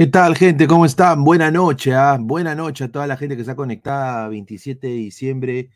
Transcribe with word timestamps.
¿Qué 0.00 0.06
tal, 0.06 0.34
gente? 0.34 0.66
¿Cómo 0.66 0.86
están? 0.86 1.24
Buena 1.24 1.50
noche, 1.50 1.92
¿ah? 1.94 2.16
Buena 2.18 2.54
noche 2.54 2.84
a 2.84 2.90
toda 2.90 3.06
la 3.06 3.18
gente 3.18 3.34
que 3.36 3.42
está 3.42 3.54
conectada. 3.54 4.28
27 4.28 4.86
de 4.86 4.94
diciembre, 4.94 5.70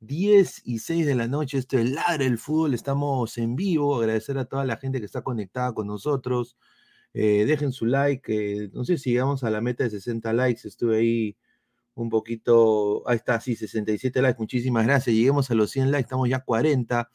10 0.00 0.62
y 0.64 0.80
6 0.80 1.06
de 1.06 1.14
la 1.14 1.28
noche. 1.28 1.58
Esto 1.58 1.78
es 1.78 1.88
Ladre 1.88 2.26
el 2.26 2.38
Fútbol. 2.38 2.74
Estamos 2.74 3.38
en 3.38 3.54
vivo. 3.54 4.00
Agradecer 4.00 4.36
a 4.36 4.46
toda 4.46 4.64
la 4.64 4.78
gente 4.78 4.98
que 4.98 5.06
está 5.06 5.22
conectada 5.22 5.74
con 5.74 5.86
nosotros. 5.86 6.56
Eh, 7.14 7.44
dejen 7.46 7.70
su 7.70 7.86
like. 7.86 8.68
no 8.72 8.84
sé 8.84 8.98
si 8.98 9.12
llegamos 9.12 9.44
a 9.44 9.50
la 9.50 9.60
meta 9.60 9.84
de 9.84 9.90
60 9.90 10.32
likes. 10.32 10.66
Estuve 10.66 10.96
ahí 10.98 11.36
un 11.94 12.08
poquito. 12.10 13.08
Ahí 13.08 13.14
está, 13.14 13.40
sí, 13.40 13.54
67 13.54 14.20
likes. 14.20 14.40
Muchísimas 14.40 14.86
gracias. 14.86 15.14
Lleguemos 15.14 15.52
a 15.52 15.54
los 15.54 15.70
100 15.70 15.92
likes. 15.92 16.06
Estamos 16.06 16.28
ya 16.28 16.40
40. 16.40 17.08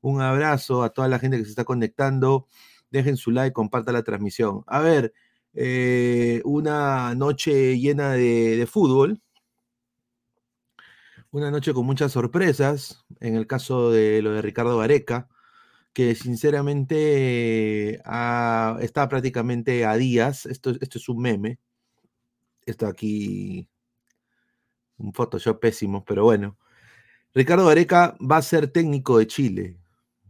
Un 0.00 0.20
abrazo 0.20 0.82
a 0.82 0.90
toda 0.90 1.06
la 1.06 1.20
gente 1.20 1.38
que 1.38 1.44
se 1.44 1.50
está 1.50 1.62
conectando. 1.62 2.48
Dejen 2.90 3.16
su 3.16 3.30
like, 3.30 3.52
compartan 3.52 3.94
la 3.94 4.02
transmisión. 4.02 4.64
A 4.66 4.80
ver. 4.80 5.14
Eh, 5.54 6.42
una 6.44 7.14
noche 7.14 7.78
llena 7.78 8.12
de, 8.12 8.66
fútbol, 8.70 9.20
una 11.30 11.50
noche 11.50 11.72
con 11.74 11.86
muchas 11.86 12.12
sorpresas, 12.12 13.04
en 13.20 13.34
el 13.36 13.46
caso 13.46 13.90
de 13.90 14.22
lo 14.22 14.32
de 14.32 14.42
Ricardo 14.42 14.76
Vareca, 14.76 15.28
que 15.92 16.14
sinceramente 16.14 17.96
está 17.96 19.08
prácticamente 19.08 19.84
a 19.84 19.96
días, 19.96 20.46
esto, 20.46 20.70
esto 20.80 20.98
es 20.98 21.08
un 21.08 21.20
meme, 21.20 21.58
esto 22.66 22.86
aquí, 22.86 23.68
un 24.98 25.12
Photoshop 25.12 25.60
pésimo, 25.60 26.04
pero 26.04 26.24
bueno. 26.24 26.58
Ricardo 27.34 27.66
Vareca 27.66 28.16
va 28.20 28.38
a 28.38 28.42
ser 28.42 28.68
técnico 28.68 29.18
de 29.18 29.26
Chile, 29.26 29.76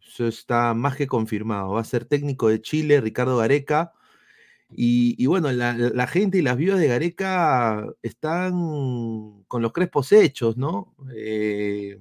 eso 0.07 0.27
está 0.27 0.75
más 0.75 0.97
que 0.97 1.07
confirmado, 1.07 1.73
va 1.73 1.81
a 1.83 1.85
ser 1.85 2.05
técnico 2.07 2.49
de 2.49 2.61
Chile, 2.63 3.01
Ricardo 3.01 3.37
Vareca 3.39 3.93
y, 4.71 5.27
bueno, 5.27 5.51
la, 5.51 6.07
gente 6.07 6.39
y 6.39 6.43
las 6.43 6.57
viudas 6.57 6.79
de 6.79 6.89
Gareca 6.89 7.87
están 8.03 8.53
con 9.49 9.63
los 9.63 9.73
crespos 9.73 10.13
hechos, 10.13 10.57
¿no? 10.57 10.95
Eh, 11.15 11.99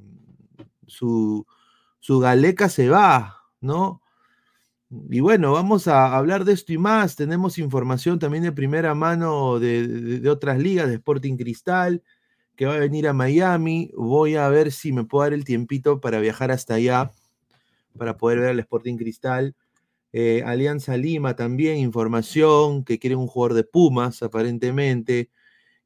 su, 0.85 1.45
su 1.99 2.19
Galeca 2.19 2.69
se 2.69 2.89
va, 2.89 3.43
¿no? 3.61 4.01
Y 4.89 5.19
bueno, 5.19 5.51
vamos 5.51 5.87
a 5.87 6.15
hablar 6.15 6.45
de 6.45 6.53
esto 6.53 6.71
y 6.73 6.77
más. 6.77 7.15
Tenemos 7.15 7.57
información 7.57 8.19
también 8.19 8.43
de 8.43 8.51
primera 8.53 8.95
mano 8.95 9.59
de, 9.59 10.21
otras 10.29 10.59
ligas, 10.59 10.87
de 10.87 10.95
Sporting 10.95 11.35
Cristal, 11.35 12.03
que 12.55 12.65
va 12.65 12.75
a 12.75 12.79
venir 12.79 13.07
a 13.07 13.13
Miami. 13.13 13.91
Voy 13.95 14.35
a 14.35 14.47
ver 14.49 14.71
si 14.71 14.93
me 14.93 15.03
puedo 15.03 15.23
dar 15.23 15.33
el 15.33 15.43
tiempito 15.43 15.99
para 15.99 16.19
viajar 16.19 16.51
hasta 16.51 16.75
allá, 16.75 17.11
para 17.97 18.17
poder 18.17 18.39
ver 18.39 18.49
al 18.49 18.59
Sporting 18.59 18.97
Cristal. 18.97 19.55
Eh, 20.13 20.43
Alianza 20.45 20.97
Lima 20.97 21.35
también, 21.35 21.77
información, 21.77 22.83
que 22.83 22.99
quiere 22.99 23.15
un 23.15 23.27
jugador 23.27 23.55
de 23.55 23.63
Pumas, 23.63 24.23
aparentemente. 24.23 25.29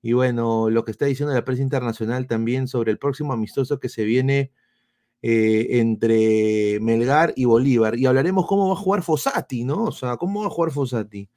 Y 0.02 0.14
bueno, 0.14 0.70
lo 0.70 0.86
que 0.86 0.92
está 0.92 1.06
diciendo 1.06 1.34
la 1.34 1.46
prensa 1.46 1.64
internacional 1.64 2.28
también 2.28 2.68
sobre 2.68 2.92
el 2.92 2.98
próximo 2.98 3.34
amistoso 3.34 3.80
que 3.80 3.90
se 3.90 4.04
viene 4.04 4.52
eh, 5.22 5.80
entre 5.80 6.80
Melgar 6.82 7.34
y 7.36 7.46
Bolívar. 7.46 7.98
Y 7.98 8.08
hablaremos 8.08 8.48
cómo 8.48 8.68
va 8.70 8.74
a 8.74 8.78
jugar 8.78 9.04
Fossati, 9.04 9.64
¿no? 9.64 9.86
O 9.86 9.92
sea, 9.92 10.18
cómo 10.18 10.42
va 10.42 10.48
a 10.48 10.50
jugar 10.50 10.72
Fossati. 10.72 11.30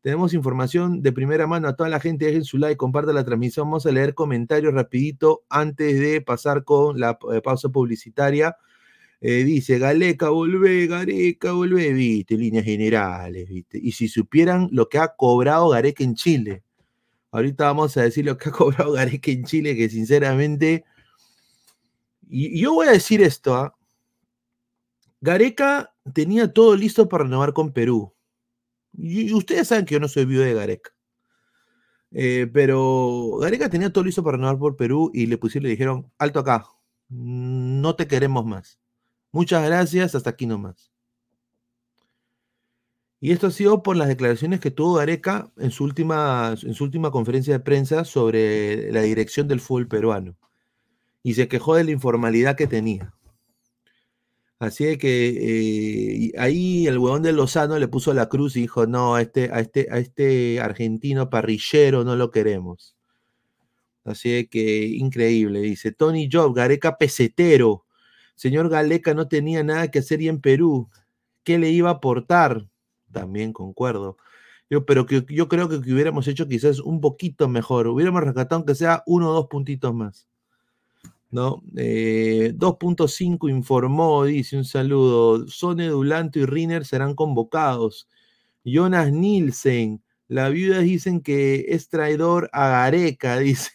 Tenemos 0.00 0.34
información 0.34 1.02
de 1.02 1.12
primera 1.12 1.46
mano 1.46 1.66
a 1.66 1.76
toda 1.76 1.88
la 1.88 1.98
gente. 1.98 2.26
Dejen 2.26 2.44
su 2.44 2.58
like, 2.58 2.76
compartan 2.76 3.14
la 3.14 3.24
transmisión. 3.24 3.66
Vamos 3.66 3.86
a 3.86 3.90
leer 3.90 4.14
comentarios 4.14 4.74
rapidito 4.74 5.44
antes 5.48 5.98
de 5.98 6.20
pasar 6.20 6.62
con 6.62 7.00
la 7.00 7.18
eh, 7.32 7.40
pausa 7.40 7.70
publicitaria. 7.70 8.56
Eh, 9.20 9.44
dice, 9.44 9.78
Galeca, 9.78 10.28
volvé, 10.28 10.86
Gareca, 10.86 11.52
volvé, 11.52 11.92
viste, 11.92 12.36
líneas 12.36 12.64
generales, 12.64 13.48
viste. 13.48 13.78
Y 13.82 13.92
si 13.92 14.08
supieran 14.08 14.68
lo 14.72 14.88
que 14.88 14.98
ha 14.98 15.14
cobrado 15.16 15.70
Gareca 15.70 16.04
en 16.04 16.14
Chile. 16.14 16.62
Ahorita 17.30 17.64
vamos 17.64 17.96
a 17.96 18.02
decir 18.02 18.24
lo 18.24 18.36
que 18.38 18.50
ha 18.50 18.52
cobrado 18.52 18.92
Gareca 18.92 19.30
en 19.30 19.44
Chile, 19.44 19.76
que 19.76 19.88
sinceramente. 19.88 20.84
Y, 22.28 22.60
yo 22.60 22.74
voy 22.74 22.88
a 22.88 22.92
decir 22.92 23.22
esto, 23.22 23.54
¿ah? 23.54 23.76
Gareca 25.20 25.94
tenía 26.12 26.52
todo 26.52 26.76
listo 26.76 27.08
para 27.08 27.24
renovar 27.24 27.54
con 27.54 27.72
Perú. 27.72 28.14
Y, 28.92 29.32
ustedes 29.32 29.68
saben 29.68 29.86
que 29.86 29.94
yo 29.94 30.00
no 30.00 30.08
soy 30.08 30.26
viudo 30.26 30.44
de 30.44 30.54
Gareca. 30.54 30.90
Eh, 32.12 32.48
pero 32.52 33.38
Gareca 33.40 33.68
tenía 33.70 33.92
todo 33.92 34.04
listo 34.04 34.22
para 34.22 34.36
renovar 34.36 34.58
por 34.58 34.76
Perú 34.76 35.10
y 35.14 35.26
le 35.26 35.38
pusieron, 35.38 35.64
le 35.64 35.70
dijeron, 35.70 36.12
alto 36.18 36.40
acá, 36.40 36.66
no 37.08 37.96
te 37.96 38.06
queremos 38.06 38.44
más. 38.46 38.78
Muchas 39.34 39.66
gracias, 39.66 40.14
hasta 40.14 40.30
aquí 40.30 40.46
nomás. 40.46 40.92
Y 43.18 43.32
esto 43.32 43.48
ha 43.48 43.50
sido 43.50 43.82
por 43.82 43.96
las 43.96 44.06
declaraciones 44.06 44.60
que 44.60 44.70
tuvo 44.70 44.94
Gareca 44.94 45.50
en 45.56 45.72
su 45.72 45.82
última, 45.82 46.54
en 46.62 46.72
su 46.74 46.84
última 46.84 47.10
conferencia 47.10 47.52
de 47.54 47.58
prensa 47.58 48.04
sobre 48.04 48.92
la 48.92 49.02
dirección 49.02 49.48
del 49.48 49.58
fútbol 49.58 49.88
peruano. 49.88 50.36
Y 51.24 51.34
se 51.34 51.48
quejó 51.48 51.74
de 51.74 51.82
la 51.82 51.90
informalidad 51.90 52.54
que 52.54 52.68
tenía. 52.68 53.12
Así 54.60 54.96
que 54.98 56.28
eh, 56.28 56.32
ahí 56.38 56.86
el 56.86 56.98
huevón 56.98 57.22
de 57.22 57.32
Lozano 57.32 57.76
le 57.80 57.88
puso 57.88 58.14
la 58.14 58.28
cruz 58.28 58.54
y 58.54 58.60
dijo, 58.60 58.86
no, 58.86 59.16
a 59.16 59.22
este, 59.22 59.50
a 59.52 59.58
este, 59.58 59.88
a 59.90 59.98
este 59.98 60.60
argentino 60.60 61.28
parrillero 61.28 62.04
no 62.04 62.14
lo 62.14 62.30
queremos. 62.30 62.94
Así 64.04 64.46
que 64.46 64.86
increíble, 64.86 65.60
dice 65.60 65.90
Tony 65.90 66.28
Job, 66.30 66.54
Gareca 66.54 66.96
pesetero, 66.98 67.83
Señor 68.34 68.68
Galeca 68.68 69.14
no 69.14 69.28
tenía 69.28 69.62
nada 69.62 69.90
que 69.90 70.00
hacer 70.00 70.20
y 70.22 70.28
en 70.28 70.40
Perú. 70.40 70.88
¿Qué 71.44 71.58
le 71.58 71.70
iba 71.70 71.90
a 71.90 71.94
aportar? 71.94 72.66
También 73.12 73.52
concuerdo. 73.52 74.16
Yo, 74.70 74.86
pero 74.86 75.06
que, 75.06 75.24
yo 75.28 75.48
creo 75.48 75.68
que, 75.68 75.76
hubiéramos 75.76 76.26
hecho 76.26 76.48
quizás 76.48 76.80
un 76.80 77.00
poquito 77.00 77.48
mejor. 77.48 77.86
Hubiéramos 77.88 78.22
rescatado 78.22 78.56
aunque 78.56 78.74
sea 78.74 79.02
uno 79.06 79.30
o 79.30 79.34
dos 79.34 79.46
puntitos 79.46 79.94
más. 79.94 80.26
¿No? 81.30 81.62
2.5 81.72 83.48
eh, 83.48 83.52
informó, 83.52 84.24
dice 84.24 84.56
un 84.56 84.64
saludo. 84.64 85.46
Sone 85.48 85.88
Dulanto 85.88 86.38
y 86.38 86.46
Riner 86.46 86.84
serán 86.84 87.14
convocados. 87.14 88.08
Jonas 88.64 89.12
Nielsen, 89.12 90.02
la 90.28 90.48
viuda 90.48 90.78
dicen 90.78 91.20
que 91.20 91.66
es 91.68 91.88
traidor 91.88 92.48
a 92.52 92.68
Gareca, 92.68 93.38
dice. 93.38 93.72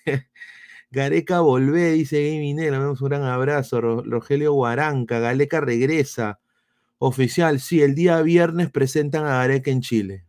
Gareca 0.92 1.42
volvé, 1.42 1.92
dice 1.92 2.24
Gaming 2.24 2.58
le 2.58 2.72
damos 2.72 3.02
un 3.02 3.10
gran 3.10 3.24
abrazo. 3.24 3.80
Rogelio 3.82 4.54
Guaranca, 4.54 5.20
Galeca 5.20 5.62
regresa. 5.62 6.40
Oficial, 6.98 7.60
sí, 7.60 7.82
el 7.82 7.96
día 7.96 8.22
viernes 8.22 8.72
presentan 8.72 9.26
a 9.26 9.38
Gareca 9.38 9.72
en 9.72 9.82
Chile. 9.82 10.26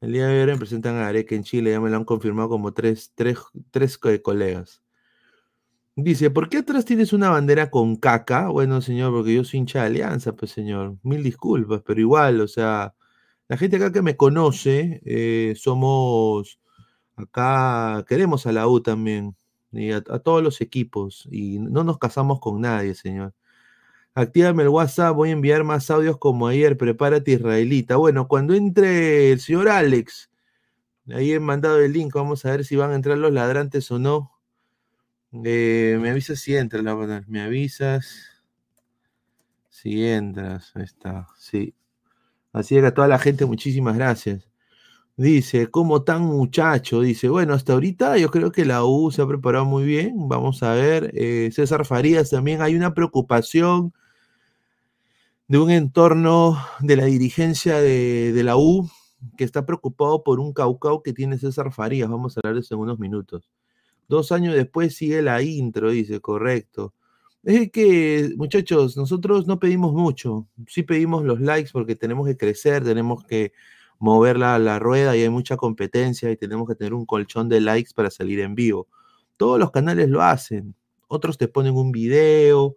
El 0.00 0.12
día 0.12 0.28
viernes 0.28 0.58
presentan 0.58 0.96
a 0.96 1.04
Gareca 1.04 1.34
en 1.34 1.44
Chile, 1.44 1.70
ya 1.70 1.80
me 1.80 1.88
lo 1.90 1.96
han 1.96 2.04
confirmado 2.04 2.48
como 2.48 2.74
tres, 2.74 3.12
tres, 3.14 3.38
tres 3.70 3.98
colegas. 3.98 4.82
Dice, 5.94 6.30
¿por 6.30 6.48
qué 6.48 6.58
atrás 6.58 6.84
tienes 6.86 7.12
una 7.12 7.30
bandera 7.30 7.70
con 7.70 7.96
caca? 7.96 8.48
Bueno, 8.48 8.80
señor, 8.80 9.12
porque 9.12 9.34
yo 9.34 9.44
soy 9.44 9.60
hincha 9.60 9.80
de 9.80 9.86
alianza, 9.86 10.32
pues 10.34 10.50
señor. 10.50 10.96
Mil 11.02 11.22
disculpas, 11.22 11.82
pero 11.86 12.00
igual, 12.00 12.40
o 12.40 12.48
sea, 12.48 12.94
la 13.48 13.56
gente 13.58 13.76
acá 13.76 13.92
que 13.92 14.02
me 14.02 14.16
conoce, 14.16 15.02
eh, 15.04 15.54
somos 15.56 16.58
Acá 17.16 18.04
queremos 18.08 18.46
a 18.46 18.52
la 18.52 18.66
U 18.66 18.80
también, 18.80 19.36
y 19.72 19.92
a, 19.92 20.02
todos 20.02 20.42
los 20.42 20.60
equipos, 20.60 21.28
y 21.30 21.58
no 21.58 21.84
nos 21.84 21.98
casamos 21.98 22.40
con 22.40 22.60
nadie, 22.60 22.94
señor. 22.94 23.34
Actívame 24.14 24.64
el 24.64 24.68
WhatsApp, 24.70 25.16
voy 25.16 25.30
a 25.30 25.32
enviar 25.32 25.64
más 25.64 25.90
audios 25.90 26.18
como 26.18 26.46
ayer, 26.48 26.76
prepárate 26.76 27.32
israelita. 27.32 27.96
Bueno, 27.96 28.28
cuando 28.28 28.54
entre 28.54 29.32
el 29.32 29.40
señor 29.40 29.68
Alex, 29.68 30.30
ahí 31.10 31.32
he 31.32 31.40
mandado 31.40 31.80
el 31.80 31.92
link, 31.92 32.14
vamos 32.14 32.44
a 32.44 32.50
ver 32.50 32.64
si 32.64 32.76
van 32.76 32.92
a 32.92 32.94
entrar 32.96 33.18
los 33.18 33.32
ladrantes 33.32 33.90
o 33.90 33.98
no. 33.98 34.32
Eh, 35.44 35.98
me 36.00 36.10
avisas 36.10 36.40
si 36.40 36.56
entras, 36.56 36.84
la 36.84 37.24
me 37.26 37.40
avisas 37.40 38.42
si 39.70 40.06
entras, 40.06 40.72
ahí 40.76 40.84
está, 40.84 41.26
sí. 41.38 41.74
Así 42.52 42.76
que 42.76 42.86
a 42.86 42.94
toda 42.94 43.08
la 43.08 43.18
gente, 43.18 43.46
muchísimas 43.46 43.96
gracias. 43.96 44.51
Dice, 45.16 45.70
como 45.70 46.02
tan 46.04 46.22
muchacho? 46.22 47.02
Dice, 47.02 47.28
bueno, 47.28 47.52
hasta 47.54 47.74
ahorita 47.74 48.16
yo 48.16 48.30
creo 48.30 48.50
que 48.50 48.64
la 48.64 48.84
U 48.84 49.10
se 49.10 49.20
ha 49.20 49.26
preparado 49.26 49.66
muy 49.66 49.84
bien. 49.84 50.28
Vamos 50.28 50.62
a 50.62 50.72
ver. 50.72 51.10
Eh, 51.14 51.50
César 51.52 51.84
Farías 51.84 52.30
también 52.30 52.62
hay 52.62 52.74
una 52.76 52.94
preocupación 52.94 53.92
de 55.48 55.58
un 55.58 55.70
entorno 55.70 56.58
de 56.80 56.96
la 56.96 57.04
dirigencia 57.04 57.78
de, 57.78 58.40
la 58.42 58.56
U 58.56 58.88
que 59.36 59.44
está 59.44 59.66
preocupado 59.66 60.22
por 60.24 60.40
un 60.40 60.52
caucao 60.54 61.02
que 61.02 61.12
tiene 61.12 61.38
César 61.38 61.72
Farías. 61.72 62.08
Vamos 62.08 62.36
a 62.36 62.40
hablar 62.40 62.54
de 62.54 62.60
eso 62.60 62.74
en 62.74 62.80
unos 62.80 62.98
minutos. 62.98 63.50
Dos 64.08 64.32
años 64.32 64.54
después 64.54 64.96
sigue 64.96 65.20
la 65.20 65.42
intro, 65.42 65.90
dice, 65.90 66.20
correcto. 66.20 66.94
Es 67.44 67.70
que, 67.70 68.32
muchachos, 68.36 68.96
nosotros 68.96 69.46
no 69.46 69.58
pedimos 69.58 69.92
mucho. 69.92 70.48
Sí 70.68 70.84
pedimos 70.84 71.24
los 71.24 71.40
likes 71.40 71.70
porque 71.72 71.96
tenemos 71.96 72.26
que 72.26 72.36
crecer, 72.36 72.84
tenemos 72.84 73.24
que 73.24 73.52
mover 74.02 74.36
la, 74.36 74.78
rueda 74.80 75.16
y 75.16 75.22
hay 75.22 75.28
mucha 75.28 75.56
competencia 75.56 76.30
y 76.30 76.36
tenemos 76.36 76.68
que 76.68 76.74
tener 76.74 76.92
un 76.92 77.06
colchón 77.06 77.48
de 77.48 77.60
likes 77.60 77.92
para 77.94 78.10
salir 78.10 78.40
en 78.40 78.56
vivo. 78.56 78.88
Todos 79.36 79.60
los 79.60 79.70
canales 79.70 80.08
lo 80.08 80.22
hacen. 80.22 80.74
Otros 81.06 81.38
te 81.38 81.46
ponen 81.46 81.76
un 81.76 81.92
video, 81.92 82.76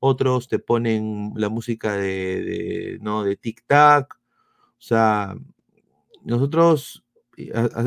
otros 0.00 0.48
te 0.48 0.58
ponen 0.58 1.32
la 1.36 1.50
música 1.50 1.94
de, 1.96 2.98
¿no? 3.02 3.22
de 3.22 3.38
tic-tac. 3.38 4.14
O 4.14 4.18
sea, 4.78 5.34
nosotros 6.24 7.04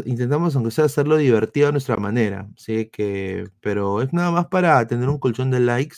intentamos, 0.06 0.56
aunque 0.56 0.72
sea, 0.72 0.86
hacerlo 0.86 1.18
divertido 1.18 1.70
a 1.70 1.72
nuestra 1.72 1.98
manera, 1.98 2.48
¿sí? 2.56 2.88
Que, 2.92 3.50
pero 3.62 4.04
es 4.04 4.14
nada 4.14 4.30
más 4.32 4.48
para 4.48 4.86
tener 4.88 5.10
un 5.10 5.18
colchón 5.18 5.50
de 5.50 5.60
likes 5.60 5.98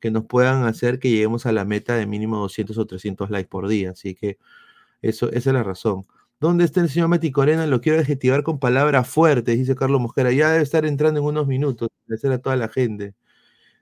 que 0.00 0.10
nos 0.10 0.26
puedan 0.26 0.64
hacer 0.64 0.98
que 0.98 1.10
lleguemos 1.10 1.46
a 1.46 1.52
la 1.52 1.64
meta 1.64 1.94
de 1.96 2.06
mínimo 2.06 2.36
200 2.38 2.76
o 2.76 2.86
300 2.86 3.30
likes 3.30 3.48
por 3.48 3.66
día. 3.68 3.92
Así 3.92 4.14
que 4.14 4.38
eso, 5.02 5.30
esa 5.32 5.50
es 5.50 5.54
la 5.54 5.62
razón. 5.62 6.04
¿Dónde 6.40 6.64
está 6.64 6.80
el 6.80 6.88
señor 6.88 7.08
Mati 7.08 7.32
Corena? 7.32 7.66
Lo 7.66 7.80
quiero 7.80 7.98
adjetivar 7.98 8.44
con 8.44 8.60
palabras 8.60 9.08
fuertes, 9.08 9.58
dice 9.58 9.74
Carlos 9.74 10.00
Mosquera. 10.00 10.30
Ya 10.30 10.50
debe 10.52 10.62
estar 10.62 10.84
entrando 10.84 11.18
en 11.20 11.26
unos 11.26 11.48
minutos. 11.48 11.88
Agradecer 12.04 12.32
a 12.32 12.38
toda 12.38 12.54
la 12.56 12.68
gente. 12.68 13.14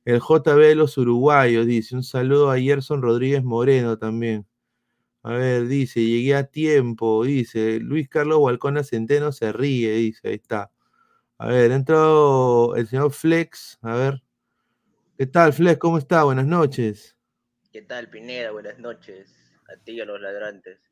El 0.06 0.20
JB 0.20 0.60
de 0.68 0.74
los 0.76 0.98
uruguayos 0.98 1.66
dice: 1.66 1.94
Un 1.96 2.02
saludo 2.04 2.50
a 2.50 2.58
Gerson 2.58 3.02
Rodríguez 3.02 3.44
Moreno 3.44 3.98
también. 3.98 4.46
A 5.22 5.32
ver, 5.32 5.66
dice, 5.66 6.00
llegué 6.04 6.36
a 6.36 6.44
tiempo, 6.46 7.24
dice. 7.24 7.80
Luis 7.80 8.08
Carlos 8.08 8.42
Balcona 8.42 8.84
Centeno 8.84 9.32
se 9.32 9.52
ríe, 9.52 9.92
dice, 9.96 10.28
ahí 10.28 10.34
está. 10.36 10.70
A 11.38 11.48
ver, 11.48 11.72
entró 11.72 12.76
el 12.76 12.86
señor 12.86 13.12
Flex, 13.12 13.78
a 13.82 13.96
ver. 13.96 14.22
¿Qué 15.18 15.26
tal, 15.26 15.52
Flex? 15.52 15.78
¿Cómo 15.78 15.98
está? 15.98 16.24
Buenas 16.24 16.46
noches. 16.46 17.16
¿Qué 17.72 17.82
tal, 17.82 18.08
Pineda? 18.08 18.52
Buenas 18.52 18.78
noches. 18.78 19.34
A 19.68 19.76
ti 19.82 19.92
y 19.92 20.00
a 20.00 20.04
los 20.06 20.20
ladrantes. 20.20 20.85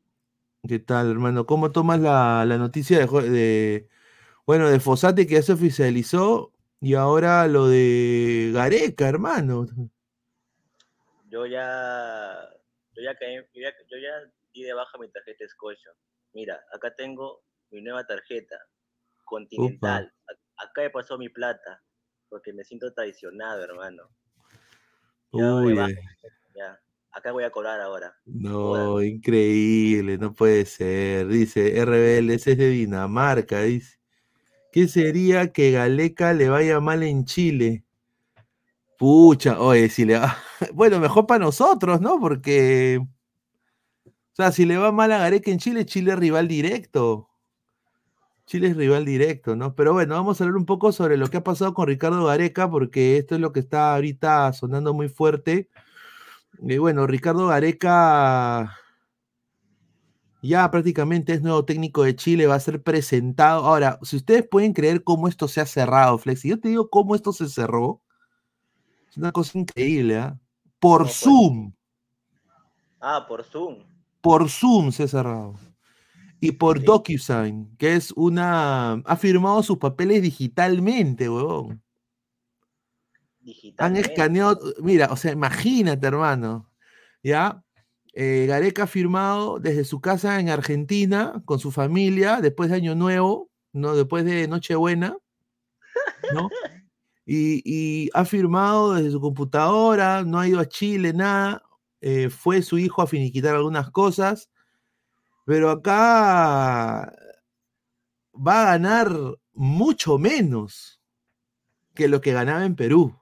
¿Qué 0.67 0.79
tal, 0.79 1.11
hermano? 1.11 1.45
¿Cómo 1.45 1.73
tomas 1.73 2.01
la, 2.01 2.45
noticia 2.59 2.99
de, 3.07 3.89
bueno, 4.47 4.71
de 4.71 4.81
Fosate 4.81 5.27
que 5.27 5.35
ya 5.35 5.43
se 5.43 5.53
oficializó 5.53 6.53
y 6.81 6.95
ahora 6.95 7.47
lo 7.49 7.69
de 7.69 8.51
Gareca, 8.55 9.07
hermano? 9.07 9.67
Yo 11.29 11.45
ya 11.45 12.49
yo 12.95 13.03
ya, 13.03 13.13
yo 13.89 13.99
ya, 13.99 14.33
di 14.53 14.63
de 14.63 14.73
baja 14.73 14.99
mi 14.99 15.09
tarjeta 15.09 15.47
Scotia. 15.49 15.93
Mira, 16.33 16.65
acá 16.73 16.95
tengo 16.95 17.45
mi 17.71 17.83
nueva 17.83 18.07
tarjeta, 18.07 18.57
Continental. 19.25 20.13
Acá 20.57 20.85
he 20.85 20.91
pasado 20.91 21.19
mi 21.19 21.29
plata, 21.29 21.83
porque 22.29 22.53
me 22.53 22.65
siento 22.65 22.93
traicionado, 22.95 23.63
hermano. 23.65 24.09
Uy, 25.33 25.77
ya, 26.55 26.81
acá 27.15 27.33
voy 27.33 27.45
a 27.45 27.51
cobrar 27.51 27.81
ahora. 27.81 28.15
No, 28.27 29.01
increíble, 29.03 30.19
no 30.19 30.35
puede 30.35 30.67
ser. 30.67 31.29
Dice, 31.29 31.81
RBL, 31.85 32.35
es 32.35 32.45
de 32.45 32.69
Dinamarca, 32.69 33.63
dice. 33.63 33.99
¿Qué 34.73 34.89
sería 34.89 35.53
que 35.53 35.71
Galeca 35.71 36.33
le 36.33 36.49
vaya 36.49 36.81
mal 36.81 37.05
en 37.05 37.25
Chile? 37.25 37.85
Pucha, 38.99 39.61
oye, 39.61 39.89
si 39.89 40.05
le 40.05 40.19
va. 40.19 40.37
Bueno, 40.75 40.99
mejor 40.99 41.27
para 41.27 41.45
nosotros, 41.45 42.01
¿no? 42.01 42.19
Porque. 42.19 43.01
O 44.07 44.37
sea, 44.37 44.51
si 44.51 44.65
le 44.65 44.77
va 44.77 44.91
mal 44.91 45.13
a 45.13 45.19
Gareca 45.19 45.51
en 45.51 45.59
Chile, 45.59 45.87
Chile 45.87 46.13
es 46.13 46.19
rival 46.19 46.49
directo. 46.49 47.29
Chile 48.47 48.69
es 48.69 48.77
rival 48.77 49.05
directo, 49.05 49.57
¿no? 49.57 49.75
Pero 49.75 49.93
bueno, 49.93 50.17
vamos 50.17 50.41
a 50.41 50.45
hablar 50.45 50.57
un 50.57 50.67
poco 50.67 50.93
sobre 50.93 51.17
lo 51.17 51.29
que 51.29 51.39
ha 51.39 51.45
pasado 51.45 51.73
con 51.73 51.87
Ricardo 51.87 52.25
Gareca, 52.25 52.69
porque 52.69 53.17
esto 53.17 53.37
es 53.37 53.41
lo 53.41 53.53
que 53.53 53.61
está 53.61 53.95
ahorita 53.95 54.53
sonando 54.53 54.93
muy 54.93 55.09
fuerte. 55.09 55.71
Y 56.61 56.79
bueno, 56.79 57.07
Ricardo 57.07 57.49
Gareca 57.49 58.79
ya 60.45 60.71
prácticamente 60.71 61.33
es 61.33 61.43
nuevo 61.43 61.65
técnico 61.65 62.03
de 62.03 62.17
Chile, 62.17 62.47
va 62.47 62.57
a 62.57 62.61
ser 62.61 62.83
presentado. 62.83 63.65
Ahora, 63.65 63.99
si 64.03 64.17
ustedes 64.17 64.47
pueden 64.47 64.75
creer 64.75 65.03
cómo 65.03 65.27
esto 65.27 65.49
se 65.49 65.61
ha 65.61 65.67
cerrado, 65.67 66.19
Flex, 66.19 66.41
si 66.41 66.51
yo 66.51 66.61
te 66.61 66.69
digo 66.69 66.91
cómo 66.91 67.15
esto 67.15 67.33
se 67.33 67.49
cerró, 67.49 68.03
es 69.09 69.17
una 69.17 69.33
cosa 69.33 69.59
increíble, 69.59 70.19
¿ah? 70.19 70.39
Por 70.79 71.03
pues. 71.03 71.15
Zoom. 71.15 71.73
Ah, 73.01 73.25
por 73.27 73.43
Zoom. 73.45 73.85
Por 74.21 74.51
Zoom 74.51 74.93
se 74.93 75.05
ha 75.05 75.09
cerrado. 75.09 75.55
Y 76.41 76.53
por 76.53 76.83
DocuSign, 76.83 77.75
que 77.79 77.95
es 77.95 78.13
una. 78.13 78.95
Ha 79.05 79.17
firmado 79.17 79.63
sus 79.63 79.79
papeles 79.79 80.21
digitalmente, 80.21 81.29
huevón. 81.29 81.83
Han 83.79 83.97
escaneado. 83.97 84.59
Mira, 84.81 85.09
o 85.11 85.17
sea, 85.17 85.33
imagínate, 85.33 86.07
hermano. 86.07 86.71
¿Ya? 87.23 87.63
Eh, 88.13 88.47
Gareca 88.47 88.85
ha 88.85 88.87
firmado 88.87 89.59
desde 89.59 89.85
su 89.85 90.01
casa 90.01 90.39
en 90.39 90.49
Argentina 90.49 91.43
con 91.45 91.59
su 91.59 91.73
familia 91.73 92.41
después 92.41 92.71
de 92.71 92.77
Año 92.77 92.95
Nuevo, 92.95 93.51
¿no? 93.73 93.97
Después 93.97 94.25
de 94.25 94.47
Nochebuena, 94.47 95.17
¿no? 96.33 96.49
y, 97.27 98.11
ha 98.15 98.25
firmado 98.25 98.95
desde 98.95 99.11
su 99.11 99.21
computadora, 99.21 100.23
no 100.23 100.39
ha 100.39 100.47
ido 100.47 100.61
a 100.61 100.69
Chile, 100.69 101.13
nada. 101.13 101.63
Eh, 102.01 102.29
fue 102.31 102.63
su 102.63 102.79
hijo 102.79 103.03
a 103.03 103.07
finiquitar 103.07 103.57
algunas 103.57 103.91
cosas, 103.91 104.51
pero 105.45 105.71
acá 105.71 107.13
va 108.35 108.63
a 108.63 108.65
ganar 108.73 109.11
mucho 109.55 110.19
menos 110.19 111.01
que 111.95 112.09
lo 112.09 112.21
que 112.21 112.33
ganaba 112.33 112.65
en 112.65 112.77
Perú. 112.77 113.19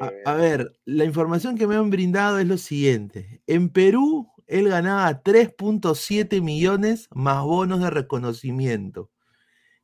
A, 0.00 0.06
a, 0.30 0.34
eh. 0.34 0.40
ver, 0.40 0.80
la 0.84 1.04
información 1.04 1.56
que 1.56 1.66
me 1.66 1.76
han 1.76 1.90
brindado 1.90 2.38
es 2.38 2.46
lo 2.46 2.58
siguiente. 2.58 3.42
En 3.46 3.70
Perú, 3.70 4.30
él 4.46 4.68
ganaba 4.68 5.22
3.7 5.22 6.40
millones 6.42 7.08
más 7.12 7.42
bonos 7.44 7.80
de 7.80 7.90
reconocimiento 7.90 9.10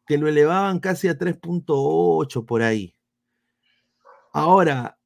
que 0.06 0.18
lo 0.18 0.28
elevaban 0.28 0.80
casi 0.80 1.08
a 1.08 1.18
3.8 1.18 2.44
por 2.44 2.62
ahí. 2.62 2.96
Ahora, 4.32 4.98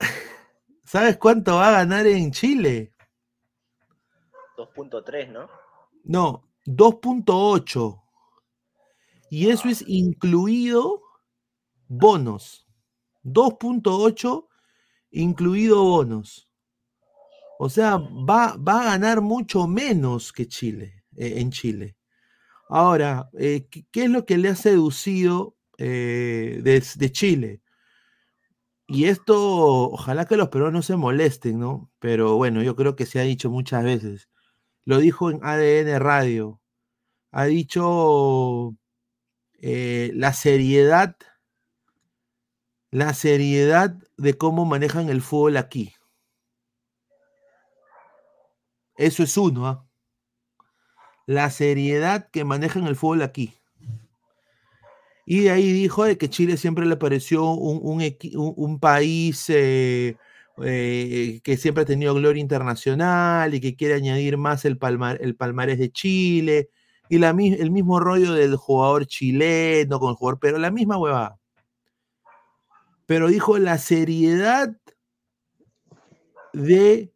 ¿sabes 0.84 1.16
cuánto 1.18 1.56
va 1.56 1.68
a 1.68 1.72
ganar 1.72 2.06
en 2.06 2.30
Chile? 2.30 2.94
2.3, 4.56 5.28
¿no? 5.30 5.48
No, 6.04 6.48
2.8. 6.66 8.02
Y 9.30 9.50
eso 9.50 9.68
es 9.68 9.84
incluido 9.86 11.02
bonos. 11.88 12.66
2.8 13.24 14.46
incluido 15.12 15.82
bonos. 15.82 16.48
O 17.58 17.68
sea, 17.68 17.96
va, 17.96 18.56
va, 18.56 18.82
a 18.82 18.84
ganar 18.84 19.20
mucho 19.20 19.66
menos 19.66 20.32
que 20.32 20.48
Chile, 20.48 21.04
eh, 21.16 21.34
en 21.40 21.50
Chile. 21.50 21.96
Ahora, 22.70 23.28
eh, 23.38 23.66
¿qué, 23.68 24.04
es 24.04 24.10
lo 24.10 24.24
que 24.24 24.38
le 24.38 24.48
ha 24.48 24.54
seducido 24.54 25.56
eh, 25.76 26.60
de, 26.62 27.12
Chile? 27.12 27.62
Y 28.86 29.06
esto, 29.06 29.90
ojalá 29.90 30.26
que 30.26 30.36
los 30.36 30.48
peruanos 30.48 30.74
no 30.74 30.82
se 30.82 30.96
molesten, 30.96 31.58
¿no? 31.58 31.90
Pero 31.98 32.36
bueno, 32.36 32.62
yo 32.62 32.76
creo 32.76 32.96
que 32.96 33.06
se 33.06 33.20
ha 33.20 33.22
dicho 33.24 33.50
muchas 33.50 33.84
veces. 33.84 34.28
Lo 34.84 34.98
dijo 34.98 35.30
en 35.30 35.40
ADN 35.42 36.00
Radio. 36.00 36.60
Ha 37.32 37.44
dicho 37.46 38.76
eh, 39.60 40.12
la 40.14 40.32
seriedad, 40.32 41.16
la 42.90 43.14
seriedad 43.14 43.94
de 44.16 44.34
cómo 44.34 44.64
manejan 44.64 45.08
el 45.08 45.22
fútbol 45.22 45.56
aquí. 45.56 45.94
Eso 48.96 49.22
es 49.22 49.36
uno, 49.36 49.66
¿ah? 49.66 49.86
la 51.26 51.48
seriedad 51.50 52.28
que 52.30 52.44
manejan 52.44 52.86
el 52.86 52.96
fútbol 52.96 53.22
aquí. 53.22 53.54
Y 55.24 55.42
de 55.42 55.50
ahí 55.52 55.72
dijo 55.72 56.04
de 56.04 56.18
que 56.18 56.28
Chile 56.28 56.56
siempre 56.56 56.86
le 56.86 56.96
pareció 56.96 57.52
un, 57.52 58.80
país 58.80 59.48
eh, 59.48 60.16
eh, 60.62 61.40
que 61.44 61.56
siempre 61.56 61.82
ha 61.84 61.86
tenido 61.86 62.14
gloria 62.14 62.40
internacional 62.40 63.54
y 63.54 63.60
que 63.60 63.76
quiere 63.76 63.94
añadir 63.94 64.36
más 64.38 64.64
el, 64.64 64.78
el 65.20 65.36
palmarés 65.36 65.78
de 65.78 65.92
Chile 65.92 66.70
y 67.08 67.18
la, 67.18 67.30
el 67.30 67.70
mismo 67.70 68.00
rollo 68.00 68.32
del 68.32 68.56
jugador 68.56 69.06
chileno 69.06 70.00
con 70.00 70.10
el 70.10 70.16
jugador, 70.16 70.40
pero 70.40 70.58
la 70.58 70.70
misma 70.70 70.98
huevada. 70.98 71.39
Pero 73.10 73.26
dijo 73.26 73.58
la 73.58 73.76
seriedad 73.76 74.76
de 76.52 77.12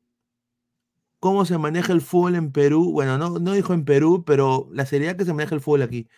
cómo 1.21 1.45
se 1.45 1.57
maneja 1.57 1.93
el 1.93 2.01
fútbol 2.01 2.35
en 2.35 2.51
Perú. 2.51 2.91
Bueno, 2.91 3.17
no, 3.17 3.39
no 3.39 3.53
dijo 3.53 3.75
en 3.75 3.85
Perú, 3.85 4.25
pero 4.27 4.69
la 4.73 4.87
seriedad 4.87 5.15
que 5.15 5.25
se 5.25 5.33
maneja 5.33 5.55
el 5.55 5.61
fútbol 5.61 5.83
aquí. 5.83 6.09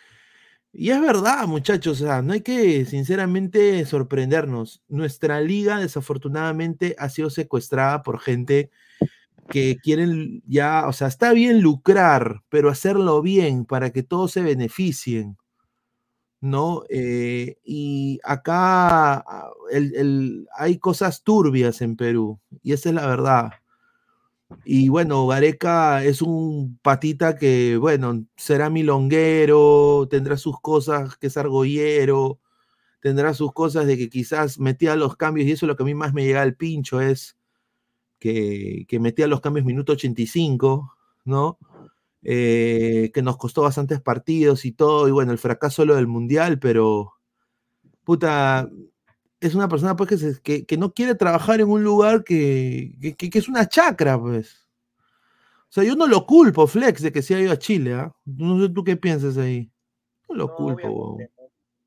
Y 0.73 0.89
es 0.89 0.99
verdad, 0.99 1.45
muchachos, 1.45 2.01
o 2.01 2.05
sea, 2.05 2.23
no 2.23 2.33
hay 2.33 2.41
que 2.41 2.85
sinceramente 2.85 3.85
sorprendernos. 3.85 4.81
Nuestra 4.87 5.41
liga, 5.41 5.77
desafortunadamente, 5.77 6.95
ha 6.97 7.09
sido 7.09 7.29
secuestrada 7.29 8.01
por 8.01 8.19
gente 8.19 8.71
que 9.47 9.77
quieren 9.77 10.41
ya, 10.47 10.87
o 10.87 10.91
sea, 10.93 11.07
está 11.07 11.33
bien 11.33 11.61
lucrar, 11.61 12.41
pero 12.49 12.71
hacerlo 12.71 13.21
bien 13.21 13.63
para 13.63 13.91
que 13.91 14.01
todos 14.01 14.31
se 14.31 14.41
beneficien, 14.41 15.37
¿no? 16.41 16.83
Eh, 16.89 17.57
y 17.63 18.19
acá 18.23 19.15
ah, 19.17 19.51
hay 20.57 20.77
cosas 20.79 21.23
turbias 21.23 21.81
en 21.81 21.95
Perú, 21.95 22.39
y 22.63 22.73
esa 22.73 22.89
es 22.89 22.95
la 22.95 23.07
verdad. 23.07 23.51
Y 24.63 24.89
bueno, 24.89 25.27
Gareca 25.27 26.03
es 26.03 26.21
un 26.21 26.79
patita 26.81 27.35
que, 27.37 27.77
bueno, 27.77 28.25
será 28.37 28.69
milonguero, 28.69 30.07
tendrá 30.09 30.37
sus 30.37 30.59
cosas 30.61 31.17
que 31.17 31.27
es 31.27 31.37
argollero, 31.37 32.39
tendrá 33.01 33.33
sus 33.33 33.53
cosas 33.53 33.87
de 33.87 33.97
que 33.97 34.09
quizás 34.09 34.59
metía 34.59 34.95
los 34.95 35.17
cambios, 35.17 35.47
y 35.47 35.51
eso 35.51 35.65
es 35.65 35.67
lo 35.67 35.75
que 35.75 35.83
a 35.83 35.85
mí 35.85 35.95
más 35.95 36.13
me 36.13 36.25
llega 36.25 36.41
al 36.41 36.55
pincho, 36.55 37.01
es 37.01 37.37
que, 38.19 38.85
que 38.87 38.99
metía 38.99 39.27
los 39.27 39.41
cambios 39.41 39.65
minuto 39.65 39.93
85, 39.93 40.95
¿no? 41.25 41.57
Eh, 42.23 43.11
que 43.13 43.21
nos 43.21 43.37
costó 43.37 43.61
bastantes 43.61 44.01
partidos 44.01 44.65
y 44.65 44.71
todo, 44.71 45.07
y 45.07 45.11
bueno, 45.11 45.31
el 45.31 45.37
fracaso 45.37 45.85
lo 45.85 45.95
del 45.95 46.07
Mundial, 46.07 46.59
pero 46.59 47.13
puta, 48.03 48.69
es 49.39 49.55
una 49.55 49.67
persona 49.67 49.95
pues 49.95 50.39
que, 50.41 50.65
que, 50.65 50.77
no 50.77 50.93
quiere 50.93 51.15
trabajar 51.15 51.61
en 51.61 51.69
un 51.69 51.83
lugar 51.83 52.23
que, 52.23 53.15
que, 53.17 53.37
es 53.37 53.47
una 53.47 53.67
chacra, 53.67 54.19
pues. 54.19 54.67
O 55.69 55.71
sea, 55.71 55.83
yo 55.83 55.95
no 55.95 56.07
lo 56.07 56.25
culpo, 56.25 56.65
Flex, 56.65 57.01
de 57.01 57.11
que 57.11 57.21
se 57.21 57.35
haya 57.35 57.43
ido 57.43 57.53
a 57.53 57.59
Chile, 57.59 57.93
¿ah? 57.93 58.15
No 58.25 58.59
sé 58.59 58.73
tú 58.73 58.83
qué 58.83 58.95
piensas 58.95 59.37
ahí. 59.37 59.71
No 60.29 60.35
lo 60.35 60.55
culpo, 60.55 61.17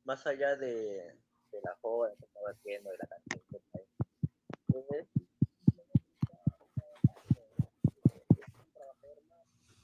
Más 0.04 0.26
allá 0.26 0.56
de, 0.56 0.68
de 0.68 1.60
la 1.64 1.74
joda 1.80 2.12
que 2.18 2.24
estaba 2.24 2.50
haciendo, 2.50 2.90
de 2.90 2.96
la 2.98 3.06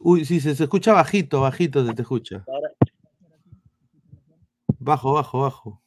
Uy, 0.08 0.24
sí, 0.24 0.38
se, 0.38 0.54
se, 0.54 0.62
escucha 0.62 0.92
bajito, 0.92 1.40
bajito 1.40 1.84
se 1.84 1.92
te 1.92 2.02
escucha. 2.02 2.44
Bajo, 4.78 5.14
bajo, 5.14 5.40
bajo. 5.40 5.82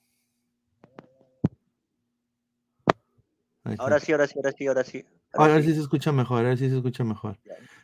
Ahora 3.77 4.01
sí, 4.01 4.11
ahora 4.11 4.27
sí, 4.27 4.33
ahora 4.35 4.51
sí, 4.51 4.67
ahora 4.67 4.83
sí. 4.83 5.05
Ahora, 5.31 5.61
sí. 5.61 5.73
se 5.73 5.79
escucha 5.79 6.11
mejor, 6.11 6.39
ahora 6.39 6.57
sí 6.57 6.69
se 6.69 6.75
escucha 6.75 7.05
mejor. 7.05 7.39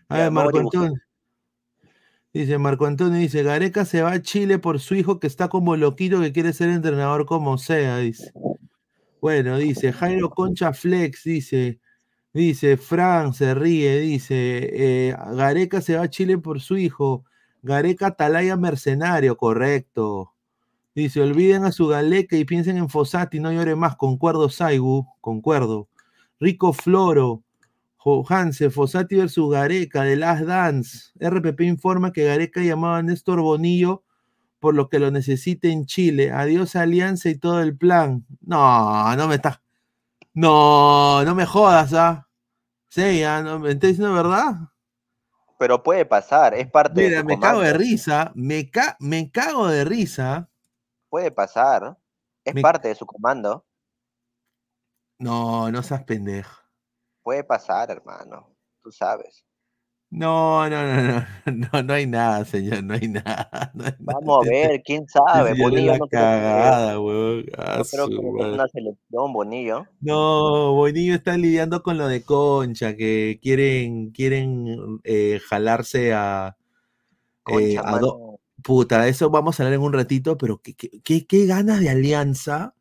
A 0.09 0.17
ver, 0.17 0.31
Marco 0.31 0.59
Antonio. 0.59 0.99
Dice 2.33 2.57
Marco 2.57 2.85
Antonio, 2.85 3.17
dice, 3.17 3.41
Gareca 3.41 3.85
se 3.85 4.01
va 4.01 4.11
a 4.11 4.21
Chile 4.21 4.59
por 4.59 4.81
su 4.81 4.95
hijo 4.95 5.21
que 5.21 5.27
está 5.27 5.47
como 5.47 5.77
loquito 5.77 6.19
que 6.19 6.33
quiere 6.33 6.51
ser 6.51 6.67
entrenador 6.67 7.25
como 7.25 7.57
sea, 7.57 7.99
dice. 7.99 8.33
Bueno, 9.21 9.57
dice, 9.57 9.93
Jairo 9.93 10.31
Concha 10.31 10.73
Flex, 10.73 11.23
dice, 11.23 11.79
dice, 12.39 12.77
Fran 12.77 13.33
se 13.33 13.53
ríe, 13.55 13.99
dice, 13.99 14.35
eh, 15.09 15.15
Gareca 15.33 15.81
se 15.81 15.97
va 15.97 16.03
a 16.03 16.09
Chile 16.09 16.37
por 16.37 16.61
su 16.61 16.77
hijo, 16.77 17.25
Gareca 17.63 18.11
Talaya 18.11 18.57
Mercenario, 18.57 19.37
correcto. 19.37 20.33
Dice, 20.93 21.21
olviden 21.21 21.65
a 21.65 21.71
su 21.71 21.87
Galeca 21.87 22.37
y 22.37 22.45
piensen 22.45 22.77
en 22.77 22.89
Fossati, 22.89 23.39
no 23.39 23.51
llore 23.51 23.75
más, 23.75 23.95
concuerdo 23.97 24.49
Saigu, 24.49 25.07
concuerdo. 25.21 25.89
Rico 26.39 26.73
Floro, 26.73 27.43
Hanse, 28.29 28.69
Fossati 28.69 29.15
versus 29.15 29.51
Gareca, 29.51 30.03
de 30.03 30.15
Last 30.15 30.43
Dance. 30.43 31.11
RPP 31.19 31.61
informa 31.61 32.13
que 32.13 32.25
Gareca 32.25 32.61
llamaba 32.61 32.99
a 32.99 33.03
Néstor 33.03 33.41
Bonillo 33.41 34.03
por 34.59 34.73
lo 34.73 34.89
que 34.89 34.99
lo 34.99 35.11
necesite 35.11 35.71
en 35.71 35.85
Chile. 35.85 36.31
Adiós 36.31 36.75
Alianza 36.75 37.29
y 37.29 37.35
todo 37.37 37.61
el 37.61 37.77
plan. 37.77 38.25
No, 38.41 39.15
no 39.15 39.27
me 39.27 39.35
estás. 39.35 39.59
No, 40.33 41.23
no 41.23 41.35
me 41.35 41.45
jodas, 41.45 41.93
¿ah? 41.93 42.24
Sí, 42.95 43.19
ya, 43.19 43.41
no, 43.41 43.59
¿me 43.59 43.71
estás 43.71 43.89
diciendo 43.89 44.13
verdad? 44.13 44.53
Pero 45.59 45.83
puede 45.83 46.05
pasar, 46.05 46.53
es 46.53 46.71
parte 46.71 47.01
Mira, 47.01 47.23
me 47.25 47.37
cago 47.37 47.59
de 47.59 47.73
risa, 47.73 48.31
me, 48.35 48.71
me 48.99 49.29
cago 49.31 49.67
de 49.67 49.83
risa. 49.83 50.49
Puede 51.09 51.29
pasar, 51.29 51.97
es 52.45 52.61
parte 52.61 52.87
de 52.87 52.95
su 52.95 53.05
comando. 53.05 53.65
No, 55.19 55.69
no 55.69 55.83
seas 55.83 56.05
pendejo. 56.05 56.57
Puede 57.21 57.43
pasar, 57.43 57.91
hermano. 57.91 58.55
Tú 58.81 58.93
sabes. 58.93 59.45
No, 60.11 60.69
no, 60.69 60.83
no, 60.83 61.03
no, 61.03 61.25
no, 61.73 61.83
no 61.83 61.93
hay 61.93 62.07
nada, 62.07 62.45
señor, 62.45 62.83
no 62.83 62.93
hay 62.93 63.07
nada. 63.09 63.71
Vamos 63.99 64.45
a 64.45 64.49
ver, 64.49 64.81
quién 64.83 65.07
sabe. 65.07 65.53
Bonillo 65.61 65.97
no 65.97 66.07
cagada, 66.07 66.93
creo 66.93 68.07
que 68.07 68.15
una 68.15 68.67
selección, 68.67 69.33
Bonillo. 69.33 69.85
No, 69.99 70.73
Bonillo 70.73 71.15
está 71.15 71.37
lidiando 71.37 71.83
con 71.83 71.97
lo 71.97 72.07
de 72.07 72.23
Concha, 72.23 72.95
que 72.95 73.39
quieren, 73.41 74.11
quieren 74.11 74.99
eh, 75.03 75.39
jalarse 75.47 76.13
a. 76.13 76.55
Eh, 77.47 77.77
a 77.77 77.99
Puta, 78.63 79.07
eso 79.07 79.29
vamos 79.29 79.59
a 79.59 79.63
hablar 79.63 79.75
en 79.75 79.85
un 79.85 79.93
ratito, 79.93 80.39
pero 80.39 80.59
qué, 80.59 80.73
qué, 80.75 81.27
qué 81.27 81.45
ganas 81.45 81.79
de 81.79 81.89
alianza 81.89 82.73